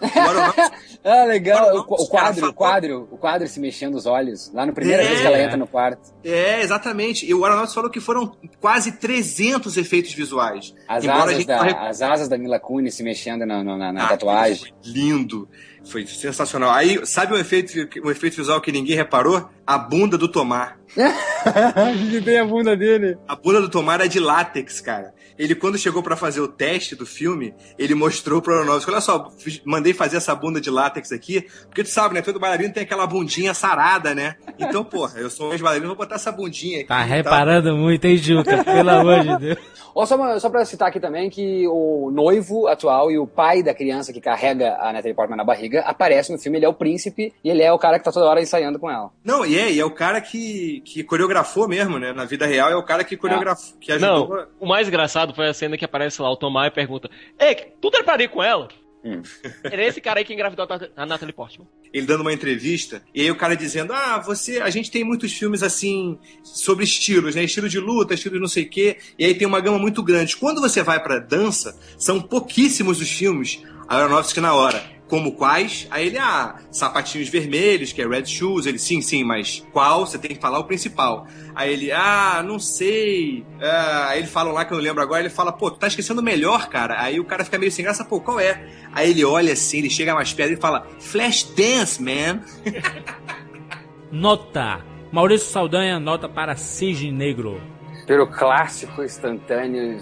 Ah, 1.04 1.24
legal. 1.24 1.76
O, 1.76 1.80
o 1.80 2.06
quadro, 2.08 2.48
o 2.48 2.52
quadro, 2.52 3.08
o 3.12 3.16
quadro 3.16 3.46
se 3.46 3.60
mexendo 3.60 3.94
os 3.94 4.06
olhos. 4.06 4.50
Lá 4.52 4.66
na 4.66 4.72
primeira 4.72 5.02
É. 5.02 5.06
vez 5.06 5.20
que 5.20 5.26
ela 5.26 5.40
entra 5.40 5.56
no 5.56 5.66
quarto. 5.66 6.12
É, 6.24 6.60
exatamente. 6.62 7.24
E 7.24 7.32
o 7.32 7.44
Aronofsky 7.44 7.74
falou 7.74 7.90
que 7.90 8.00
foram 8.00 8.32
quase 8.60 8.92
300 8.92 9.76
efeitos 9.76 10.12
visuais. 10.12 10.74
As, 10.88 11.06
asas 11.06 11.46
da, 11.46 11.60
as 11.88 12.02
asas 12.02 12.28
da 12.28 12.36
Mila 12.36 12.58
Kunis 12.58 12.94
se 12.94 13.02
mexendo 13.04 13.46
na, 13.46 13.62
na, 13.62 13.92
na 13.92 14.04
Ah, 14.04 14.08
tatuagem. 14.08 14.72
Lindo. 14.84 15.48
Foi 15.86 16.06
sensacional. 16.06 16.70
Aí, 16.70 17.04
sabe 17.06 17.32
um 17.32 17.38
efeito, 17.38 17.72
um 18.04 18.10
efeito 18.10 18.36
visual 18.36 18.60
que 18.60 18.72
ninguém 18.72 18.96
reparou? 18.96 19.48
A 19.66 19.78
bunda 19.78 20.18
do 20.18 20.28
Tomar. 20.28 20.78
que 22.10 22.20
tem 22.22 22.38
a 22.38 22.44
bunda 22.44 22.76
dele. 22.76 23.16
A 23.28 23.36
bunda 23.36 23.60
do 23.60 23.68
Tomar 23.68 24.00
é 24.00 24.08
de 24.08 24.18
látex, 24.18 24.80
cara. 24.80 25.14
Ele, 25.38 25.54
quando 25.54 25.76
chegou 25.78 26.02
pra 26.02 26.16
fazer 26.16 26.40
o 26.40 26.48
teste 26.48 26.94
do 26.96 27.04
filme, 27.06 27.54
ele 27.78 27.94
mostrou 27.94 28.40
pro 28.40 28.54
Aronofsky, 28.54 28.90
olha 28.90 29.00
só, 29.00 29.30
mandei 29.64 29.92
fazer 29.92 30.16
essa 30.16 30.34
bunda 30.34 30.60
de 30.60 30.70
látex 30.70 31.12
aqui, 31.12 31.46
porque 31.66 31.82
tu 31.82 31.88
sabe, 31.90 32.14
né, 32.14 32.22
todo 32.22 32.38
bailarino 32.40 32.72
tem 32.72 32.82
aquela 32.82 33.06
bundinha 33.06 33.52
sarada, 33.54 34.14
né? 34.14 34.36
Então, 34.58 34.84
porra, 34.84 35.18
eu 35.20 35.28
sou 35.30 35.48
um 35.48 35.52
ex-bailarino, 35.52 35.88
vou 35.88 35.96
botar 35.96 36.14
essa 36.16 36.32
bundinha 36.32 36.78
aqui. 36.78 36.88
Tá 36.88 36.98
tal. 37.00 37.06
reparando 37.08 37.76
muito, 37.76 38.04
hein, 38.04 38.16
Juca? 38.16 38.64
Pelo 38.64 38.90
amor 38.90 39.20
de 39.20 39.38
Deus. 39.38 39.58
Ó, 39.94 40.04
só, 40.04 40.14
uma- 40.16 40.38
só 40.38 40.50
pra 40.50 40.62
citar 40.66 40.88
aqui 40.88 41.00
também 41.00 41.30
que 41.30 41.66
o 41.68 42.10
noivo 42.12 42.66
atual 42.66 43.10
e 43.10 43.18
o 43.18 43.26
pai 43.26 43.62
da 43.62 43.72
criança 43.74 44.12
que 44.12 44.20
carrega 44.20 44.76
a 44.78 44.92
Natalie 44.92 45.14
Portman 45.14 45.38
na 45.38 45.44
barriga 45.44 45.80
aparece 45.86 46.30
no 46.30 46.38
filme, 46.38 46.58
ele 46.58 46.66
é 46.66 46.68
o 46.68 46.74
príncipe 46.74 47.32
e 47.42 47.48
ele 47.48 47.62
é 47.62 47.72
o 47.72 47.78
cara 47.78 47.98
que 47.98 48.04
tá 48.04 48.12
toda 48.12 48.26
hora 48.26 48.38
ensaiando 48.42 48.78
com 48.78 48.90
ela. 48.90 49.10
Não, 49.24 49.46
e 49.46 49.58
é, 49.58 49.72
e 49.72 49.80
é 49.80 49.84
o 49.86 49.90
cara 49.90 50.20
que, 50.20 50.82
que 50.84 51.02
coreografou 51.02 51.66
mesmo, 51.66 51.98
né? 51.98 52.12
Na 52.12 52.26
vida 52.26 52.44
real 52.44 52.70
é 52.70 52.76
o 52.76 52.82
cara 52.84 53.04
que 53.04 53.16
coreografou, 53.16 53.74
que 53.80 53.90
ajudou. 53.92 54.28
Não, 54.28 54.46
o 54.60 54.66
mais 54.68 54.86
engraçado 54.86 55.25
foi 55.34 55.48
a 55.48 55.54
cena 55.54 55.76
que 55.76 55.84
aparece 55.84 56.20
lá 56.20 56.30
o 56.30 56.36
Tomar 56.36 56.66
e 56.66 56.70
pergunta: 56.70 57.10
Ei, 57.38 57.54
tu 57.80 57.90
treparia 57.90 58.28
com 58.28 58.42
ela? 58.42 58.68
Era 59.62 59.84
esse 59.84 60.00
cara 60.00 60.18
aí 60.18 60.24
que 60.24 60.34
engravidou 60.34 60.66
a 60.96 61.06
Natalie 61.06 61.32
Portman. 61.32 61.66
ele 61.92 62.06
dando 62.06 62.22
uma 62.22 62.32
entrevista, 62.32 63.02
e 63.14 63.20
aí 63.20 63.30
o 63.30 63.36
cara 63.36 63.54
dizendo: 63.54 63.92
Ah, 63.92 64.18
você. 64.18 64.60
A 64.60 64.70
gente 64.70 64.90
tem 64.90 65.04
muitos 65.04 65.32
filmes 65.32 65.62
assim 65.62 66.18
sobre 66.42 66.84
estilos, 66.84 67.34
né? 67.34 67.44
Estilo 67.44 67.68
de 67.68 67.78
luta, 67.78 68.14
estilo 68.14 68.34
de 68.34 68.40
não 68.40 68.48
sei 68.48 68.64
o 68.64 68.70
quê. 68.70 68.96
E 69.18 69.24
aí 69.24 69.34
tem 69.34 69.46
uma 69.46 69.60
gama 69.60 69.78
muito 69.78 70.02
grande. 70.02 70.36
Quando 70.36 70.60
você 70.60 70.82
vai 70.82 71.00
pra 71.02 71.18
dança, 71.18 71.78
são 71.98 72.20
pouquíssimos 72.20 73.00
os 73.00 73.10
filmes 73.10 73.62
Aronofsky 73.88 74.40
na 74.40 74.54
hora. 74.54 74.95
Como 75.08 75.32
quais? 75.32 75.86
Aí 75.90 76.08
ele, 76.08 76.18
ah, 76.18 76.56
sapatinhos 76.70 77.28
vermelhos, 77.28 77.92
que 77.92 78.02
é 78.02 78.06
Red 78.06 78.26
Shoes. 78.26 78.66
Ele, 78.66 78.78
sim, 78.78 79.00
sim, 79.00 79.22
mas 79.22 79.64
qual? 79.72 80.04
Você 80.04 80.18
tem 80.18 80.34
que 80.34 80.40
falar 80.40 80.58
o 80.58 80.64
principal. 80.64 81.28
Aí 81.54 81.72
ele, 81.72 81.92
ah, 81.92 82.42
não 82.44 82.58
sei. 82.58 83.46
Ah, 83.60 84.08
aí 84.08 84.18
ele 84.18 84.26
fala 84.26 84.50
lá 84.50 84.64
que 84.64 84.72
eu 84.72 84.76
não 84.76 84.82
lembro 84.82 85.02
agora. 85.02 85.20
Ele 85.20 85.30
fala, 85.30 85.52
pô, 85.52 85.70
tu 85.70 85.78
tá 85.78 85.86
esquecendo 85.86 86.20
o 86.20 86.24
melhor, 86.24 86.68
cara. 86.68 87.00
Aí 87.00 87.20
o 87.20 87.24
cara 87.24 87.44
fica 87.44 87.58
meio 87.58 87.70
sem 87.70 87.84
graça, 87.84 88.04
pô, 88.04 88.20
qual 88.20 88.40
é? 88.40 88.68
Aí 88.92 89.10
ele 89.10 89.24
olha 89.24 89.52
assim, 89.52 89.78
ele 89.78 89.90
chega 89.90 90.14
mais 90.14 90.32
perto 90.32 90.54
e 90.54 90.56
fala, 90.56 90.86
Flash 90.98 91.44
Dance, 91.56 92.02
man. 92.02 92.40
Nota. 94.10 94.84
Maurício 95.12 95.48
Saldanha, 95.48 96.00
nota 96.00 96.28
para 96.28 96.56
Cisne 96.56 97.12
Negro. 97.12 97.60
Pelo 98.06 98.26
clássico 98.28 99.02
instantâneo, 99.02 99.98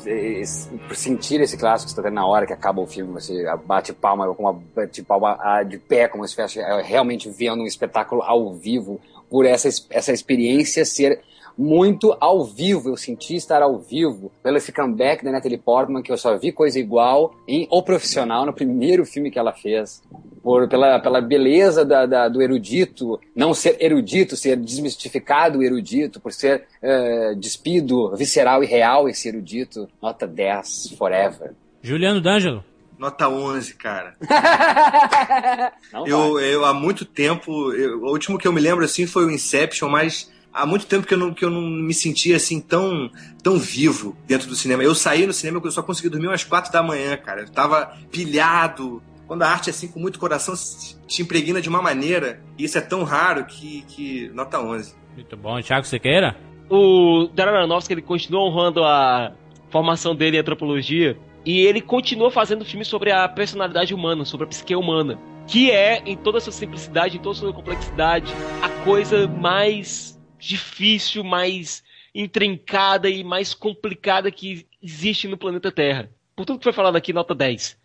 por 0.86 0.94
sentir 0.94 1.40
esse 1.40 1.56
clássico 1.56 1.88
instantâneo 1.88 2.16
na 2.16 2.26
hora 2.26 2.46
que 2.46 2.52
acaba 2.52 2.80
o 2.80 2.86
filme, 2.86 3.10
você 3.12 3.44
bate 3.64 3.94
palma 3.94 4.32
com 4.34 4.42
uma 4.42 4.52
bate 4.52 5.02
palma 5.02 5.38
ah, 5.40 5.62
de 5.62 5.78
pé, 5.78 6.06
como 6.06 6.22
se 6.24 6.30
estivesse 6.30 6.60
eh, 6.60 6.82
realmente 6.82 7.30
vendo 7.30 7.62
um 7.62 7.66
espetáculo 7.66 8.22
ao 8.22 8.52
vivo, 8.52 9.00
por 9.30 9.46
essa, 9.46 9.68
essa 9.88 10.12
experiência 10.12 10.84
ser 10.84 11.22
muito 11.56 12.16
ao 12.20 12.44
vivo, 12.44 12.88
eu 12.90 12.96
senti 12.96 13.36
estar 13.36 13.62
ao 13.62 13.78
vivo, 13.78 14.32
pelo 14.42 14.56
esse 14.56 14.72
comeback 14.72 15.24
da 15.24 15.30
Natalie 15.32 15.58
Portman, 15.58 16.02
que 16.02 16.10
eu 16.10 16.16
só 16.18 16.36
vi 16.36 16.50
coisa 16.52 16.78
igual 16.78 17.34
em 17.46 17.66
O 17.70 17.82
Profissional, 17.82 18.44
no 18.44 18.52
primeiro 18.52 19.04
filme 19.06 19.30
que 19.30 19.38
ela 19.38 19.52
fez, 19.52 20.02
por, 20.42 20.68
pela, 20.68 20.98
pela 20.98 21.20
beleza 21.20 21.84
da, 21.84 22.06
da- 22.06 22.28
do 22.28 22.42
erudito, 22.42 23.20
não 23.34 23.54
ser 23.54 23.76
erudito, 23.80 24.36
ser 24.36 24.56
desmistificado 24.56 25.58
o 25.58 25.62
erudito, 25.62 26.20
por 26.20 26.32
ser 26.32 26.64
eh, 26.82 27.34
despido, 27.36 28.14
visceral 28.16 28.62
e 28.62 28.66
real 28.66 29.08
esse 29.08 29.28
erudito, 29.28 29.88
nota 30.02 30.26
10, 30.26 30.94
forever. 30.98 31.52
Juliano 31.82 32.20
D'Angelo. 32.20 32.64
Nota 32.98 33.28
11, 33.28 33.74
cara. 33.74 34.14
Não 35.92 36.06
Eu, 36.06 36.38
eu 36.40 36.64
há 36.64 36.72
muito 36.72 37.04
tempo, 37.04 37.72
eu- 37.72 38.00
o 38.02 38.10
último 38.10 38.38
que 38.38 38.46
eu 38.46 38.52
me 38.52 38.60
lembro 38.60 38.84
assim 38.84 39.06
foi 39.06 39.24
o 39.24 39.30
Inception, 39.30 39.88
mas 39.88 40.30
há 40.54 40.64
muito 40.64 40.86
tempo 40.86 41.06
que 41.06 41.12
eu 41.14 41.18
não, 41.18 41.34
que 41.34 41.44
eu 41.44 41.50
não 41.50 41.60
me 41.60 41.92
sentia 41.92 42.36
assim 42.36 42.60
tão, 42.60 43.10
tão 43.42 43.58
vivo 43.58 44.16
dentro 44.26 44.48
do 44.48 44.54
cinema. 44.54 44.82
Eu 44.84 44.94
saí 44.94 45.26
no 45.26 45.32
cinema 45.32 45.60
que 45.60 45.66
eu 45.66 45.72
só 45.72 45.82
consegui 45.82 46.08
dormir 46.08 46.28
umas 46.28 46.44
quatro 46.44 46.72
da 46.72 46.82
manhã, 46.82 47.16
cara. 47.16 47.42
Eu 47.42 47.48
tava 47.50 47.92
pilhado. 48.10 49.02
Quando 49.26 49.42
a 49.42 49.48
arte, 49.48 49.70
assim, 49.70 49.88
com 49.88 49.98
muito 49.98 50.18
coração, 50.18 50.54
se- 50.54 50.96
te 51.06 51.22
impregna 51.22 51.60
de 51.60 51.68
uma 51.68 51.80
maneira, 51.80 52.40
e 52.58 52.64
isso 52.64 52.76
é 52.76 52.80
tão 52.80 53.04
raro 53.04 53.44
que, 53.46 53.82
que 53.88 54.28
nota 54.34 54.60
11. 54.60 54.94
Muito 55.14 55.36
bom. 55.36 55.60
Thiago 55.62 55.86
Sequeira. 55.86 56.36
O 56.68 57.28
Darren 57.34 57.54
Aronofsky 57.56 57.94
ele 57.94 58.02
continua 58.02 58.40
honrando 58.42 58.84
a 58.84 59.32
formação 59.70 60.14
dele 60.14 60.36
em 60.36 60.40
antropologia 60.40 61.16
e 61.44 61.60
ele 61.60 61.80
continua 61.80 62.30
fazendo 62.30 62.64
filmes 62.64 62.88
sobre 62.88 63.10
a 63.12 63.28
personalidade 63.28 63.94
humana, 63.94 64.24
sobre 64.24 64.44
a 64.46 64.48
psique 64.48 64.74
humana, 64.74 65.18
que 65.46 65.70
é, 65.70 66.02
em 66.06 66.16
toda 66.16 66.38
a 66.38 66.40
sua 66.40 66.52
simplicidade, 66.52 67.16
em 67.16 67.20
toda 67.20 67.36
a 67.36 67.40
sua 67.40 67.52
complexidade, 67.52 68.32
a 68.62 68.68
coisa 68.84 69.26
mais 69.28 70.13
difícil, 70.38 71.24
mais 71.24 71.82
intrincada 72.14 73.08
e 73.08 73.24
mais 73.24 73.52
complicada 73.54 74.30
que 74.30 74.66
existe 74.82 75.26
no 75.26 75.36
planeta 75.36 75.72
Terra. 75.72 76.10
Por 76.36 76.44
tudo 76.44 76.58
que 76.58 76.64
foi 76.64 76.72
falado 76.72 76.96
aqui, 76.96 77.12
nota 77.12 77.34
10. 77.34 77.76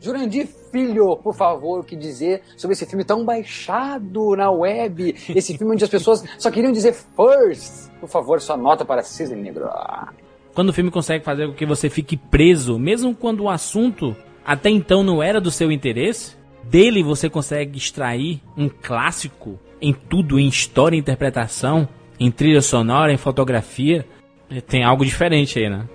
Jurandir 0.00 0.46
Filho, 0.70 1.16
por 1.16 1.34
favor, 1.34 1.80
o 1.80 1.84
que 1.84 1.96
dizer 1.96 2.42
sobre 2.56 2.74
esse 2.74 2.86
filme 2.86 3.04
tão 3.04 3.24
baixado 3.24 4.36
na 4.36 4.50
web? 4.50 5.14
Esse 5.34 5.56
filme 5.56 5.72
onde 5.74 5.84
as 5.84 5.90
pessoas 5.90 6.24
só 6.38 6.50
queriam 6.50 6.72
dizer 6.72 6.92
first. 6.92 7.90
Por 8.00 8.08
favor, 8.08 8.40
sua 8.40 8.56
nota 8.56 8.84
para 8.84 9.02
Cisne 9.02 9.40
Negro. 9.40 9.68
Quando 10.54 10.70
o 10.70 10.72
filme 10.72 10.90
consegue 10.90 11.24
fazer 11.24 11.48
com 11.48 11.54
que 11.54 11.66
você 11.66 11.88
fique 11.88 12.16
preso, 12.16 12.78
mesmo 12.78 13.14
quando 13.14 13.42
o 13.44 13.48
assunto 13.48 14.16
até 14.44 14.70
então 14.70 15.02
não 15.02 15.22
era 15.22 15.40
do 15.40 15.50
seu 15.50 15.72
interesse, 15.72 16.36
dele 16.64 17.02
você 17.02 17.28
consegue 17.28 17.78
extrair 17.78 18.40
um 18.56 18.68
clássico 18.68 19.58
em 19.80 19.92
tudo, 19.92 20.38
em 20.38 20.48
história, 20.48 20.96
em 20.96 21.00
interpretação, 21.00 21.88
em 22.18 22.30
trilha 22.30 22.62
sonora, 22.62 23.12
em 23.12 23.16
fotografia. 23.16 24.06
Tem 24.66 24.84
algo 24.84 25.04
diferente 25.04 25.58
aí, 25.58 25.68
né? 25.68 25.86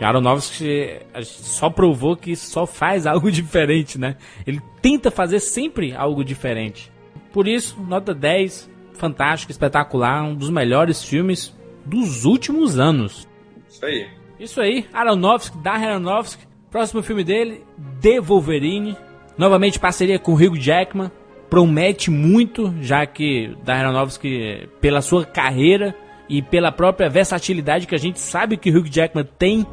Aronofsky 0.00 1.00
só 1.22 1.68
provou 1.68 2.16
que 2.16 2.36
só 2.36 2.66
faz 2.66 3.04
algo 3.06 3.30
diferente, 3.30 3.98
né? 3.98 4.16
Ele 4.46 4.60
tenta 4.80 5.10
fazer 5.10 5.40
sempre 5.40 5.92
algo 5.94 6.24
diferente. 6.24 6.92
Por 7.32 7.46
isso, 7.46 7.80
nota 7.80 8.14
10, 8.14 8.70
fantástico, 8.94 9.52
espetacular, 9.52 10.22
um 10.22 10.34
dos 10.34 10.50
melhores 10.50 11.02
filmes 11.02 11.56
dos 11.84 12.24
últimos 12.24 12.78
anos. 12.78 13.28
Isso 13.68 13.84
aí. 13.84 14.08
Isso 14.38 14.60
aí, 14.60 14.86
Aronofsky, 14.92 15.58
Darren 15.58 15.88
Aronofsky, 15.88 16.46
próximo 16.70 17.02
filme 17.02 17.24
dele, 17.24 17.64
The 18.00 18.20
Wolverine, 18.20 18.96
novamente 19.36 19.80
parceria 19.80 20.18
com 20.18 20.32
Hugh 20.32 20.56
Jackman, 20.56 21.10
promete 21.48 22.10
muito, 22.10 22.74
já 22.80 23.06
que 23.06 23.56
Darren 23.64 23.86
Aronofsky, 23.86 24.68
pela 24.80 25.00
sua 25.00 25.24
carreira 25.24 25.94
e 26.28 26.42
pela 26.42 26.70
própria 26.70 27.08
versatilidade 27.08 27.86
que 27.86 27.94
a 27.94 27.98
gente 27.98 28.18
sabe 28.18 28.56
que 28.56 28.70
Hugh 28.70 28.88
Jackman 28.90 29.26
tem, 29.38 29.66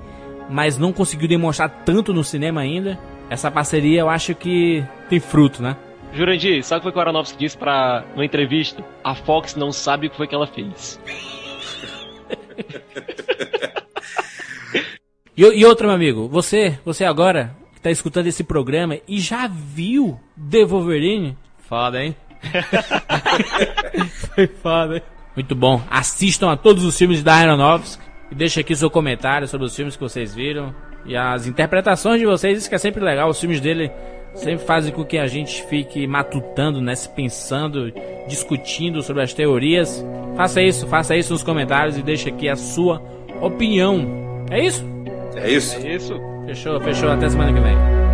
mas 0.50 0.78
não 0.78 0.94
conseguiu 0.94 1.28
demonstrar 1.28 1.70
tanto 1.86 2.14
no 2.14 2.24
cinema 2.24 2.62
ainda, 2.62 2.98
essa 3.30 3.52
parceria 3.52 4.02
eu 4.02 4.10
acho 4.10 4.34
que 4.36 4.84
tem 5.10 5.20
fruto, 5.20 5.62
né? 5.62 5.76
Jurandir, 6.14 6.64
sabe 6.64 6.78
o 6.78 6.80
que 6.80 6.84
foi 6.84 6.92
que 6.94 6.98
o 6.98 7.02
Aronofsky 7.02 7.38
disse 7.38 7.58
pra, 7.58 8.06
numa 8.14 8.24
entrevista? 8.24 8.84
A 9.04 9.14
Fox 9.14 9.56
não 9.56 9.72
sabe 9.72 10.08
o 10.08 10.10
que 10.10 10.16
foi 10.16 10.28
que 10.28 10.36
ela 10.36 10.48
fez. 10.48 11.00
E, 15.38 15.42
e 15.42 15.66
outra, 15.66 15.88
meu 15.88 15.95
amigo, 15.95 16.30
você, 16.30 16.80
você 16.86 17.04
agora 17.04 17.54
que 17.74 17.82
tá 17.82 17.92
escutando 17.92 18.28
esse 18.28 18.42
programa 18.42 18.98
e 19.06 19.20
já 19.20 19.48
viu 19.48 20.18
The 20.50 20.64
Wolverine? 20.64 21.36
Foda, 21.68 22.03
hein? 22.03 22.16
Foi 24.35 24.48
foda, 24.48 24.95
hein? 24.95 25.02
Muito 25.35 25.56
bom. 25.56 25.82
Assistam 25.90 26.52
a 26.52 26.58
todos 26.58 26.84
os 26.84 26.98
filmes 26.98 27.22
da 27.22 27.34
Aronofsky 27.35 28.03
e 28.32 28.35
deixem 28.35 28.61
aqui 28.61 28.76
seu 28.76 28.90
comentário 28.90 29.48
sobre 29.48 29.66
os 29.66 29.76
filmes 29.76 29.95
que 29.95 30.02
vocês 30.02 30.34
viram 30.34 30.74
e 31.06 31.16
as 31.16 31.45
interpretações 31.45 32.19
de 32.19 32.26
vocês. 32.26 32.60
Isso 32.60 32.69
que 32.69 32.76
é 32.76 32.80
sempre 32.80 33.03
legal. 33.03 33.30
Os 33.30 33.40
filmes 33.40 33.60
dele 33.60 33.92
sempre 34.34 34.66
fazem 34.66 34.94
com 34.94 35.03
que 35.03 35.18
a 35.18 35.27
gente 35.27 35.64
fique 35.64 36.08
matutando, 36.08 36.82
né? 36.82 36.95
Se 36.95 37.10
pensando, 37.10 37.92
discutindo 38.27 39.02
sobre 39.02 39.24
as 39.24 39.34
teorias. 39.34 40.06
Faça 40.35 40.61
isso, 40.61 40.88
faça 40.88 41.16
isso 41.16 41.34
nos 41.34 41.44
comentários 41.44 41.98
e 41.98 42.02
deixe 42.02 42.30
aqui 42.30 42.48
a 42.48 42.56
sua 42.56 43.02
opinião. 43.42 44.45
É 44.50 44.64
isso? 44.64 44.85
É 45.35 45.50
isso. 45.50 45.76
É 45.76 45.95
isso. 45.95 46.14
Fechou, 46.45 46.80
fechou. 46.80 47.10
Até 47.10 47.30
semana 47.30 47.52
que 47.52 47.60
vem. 47.60 48.05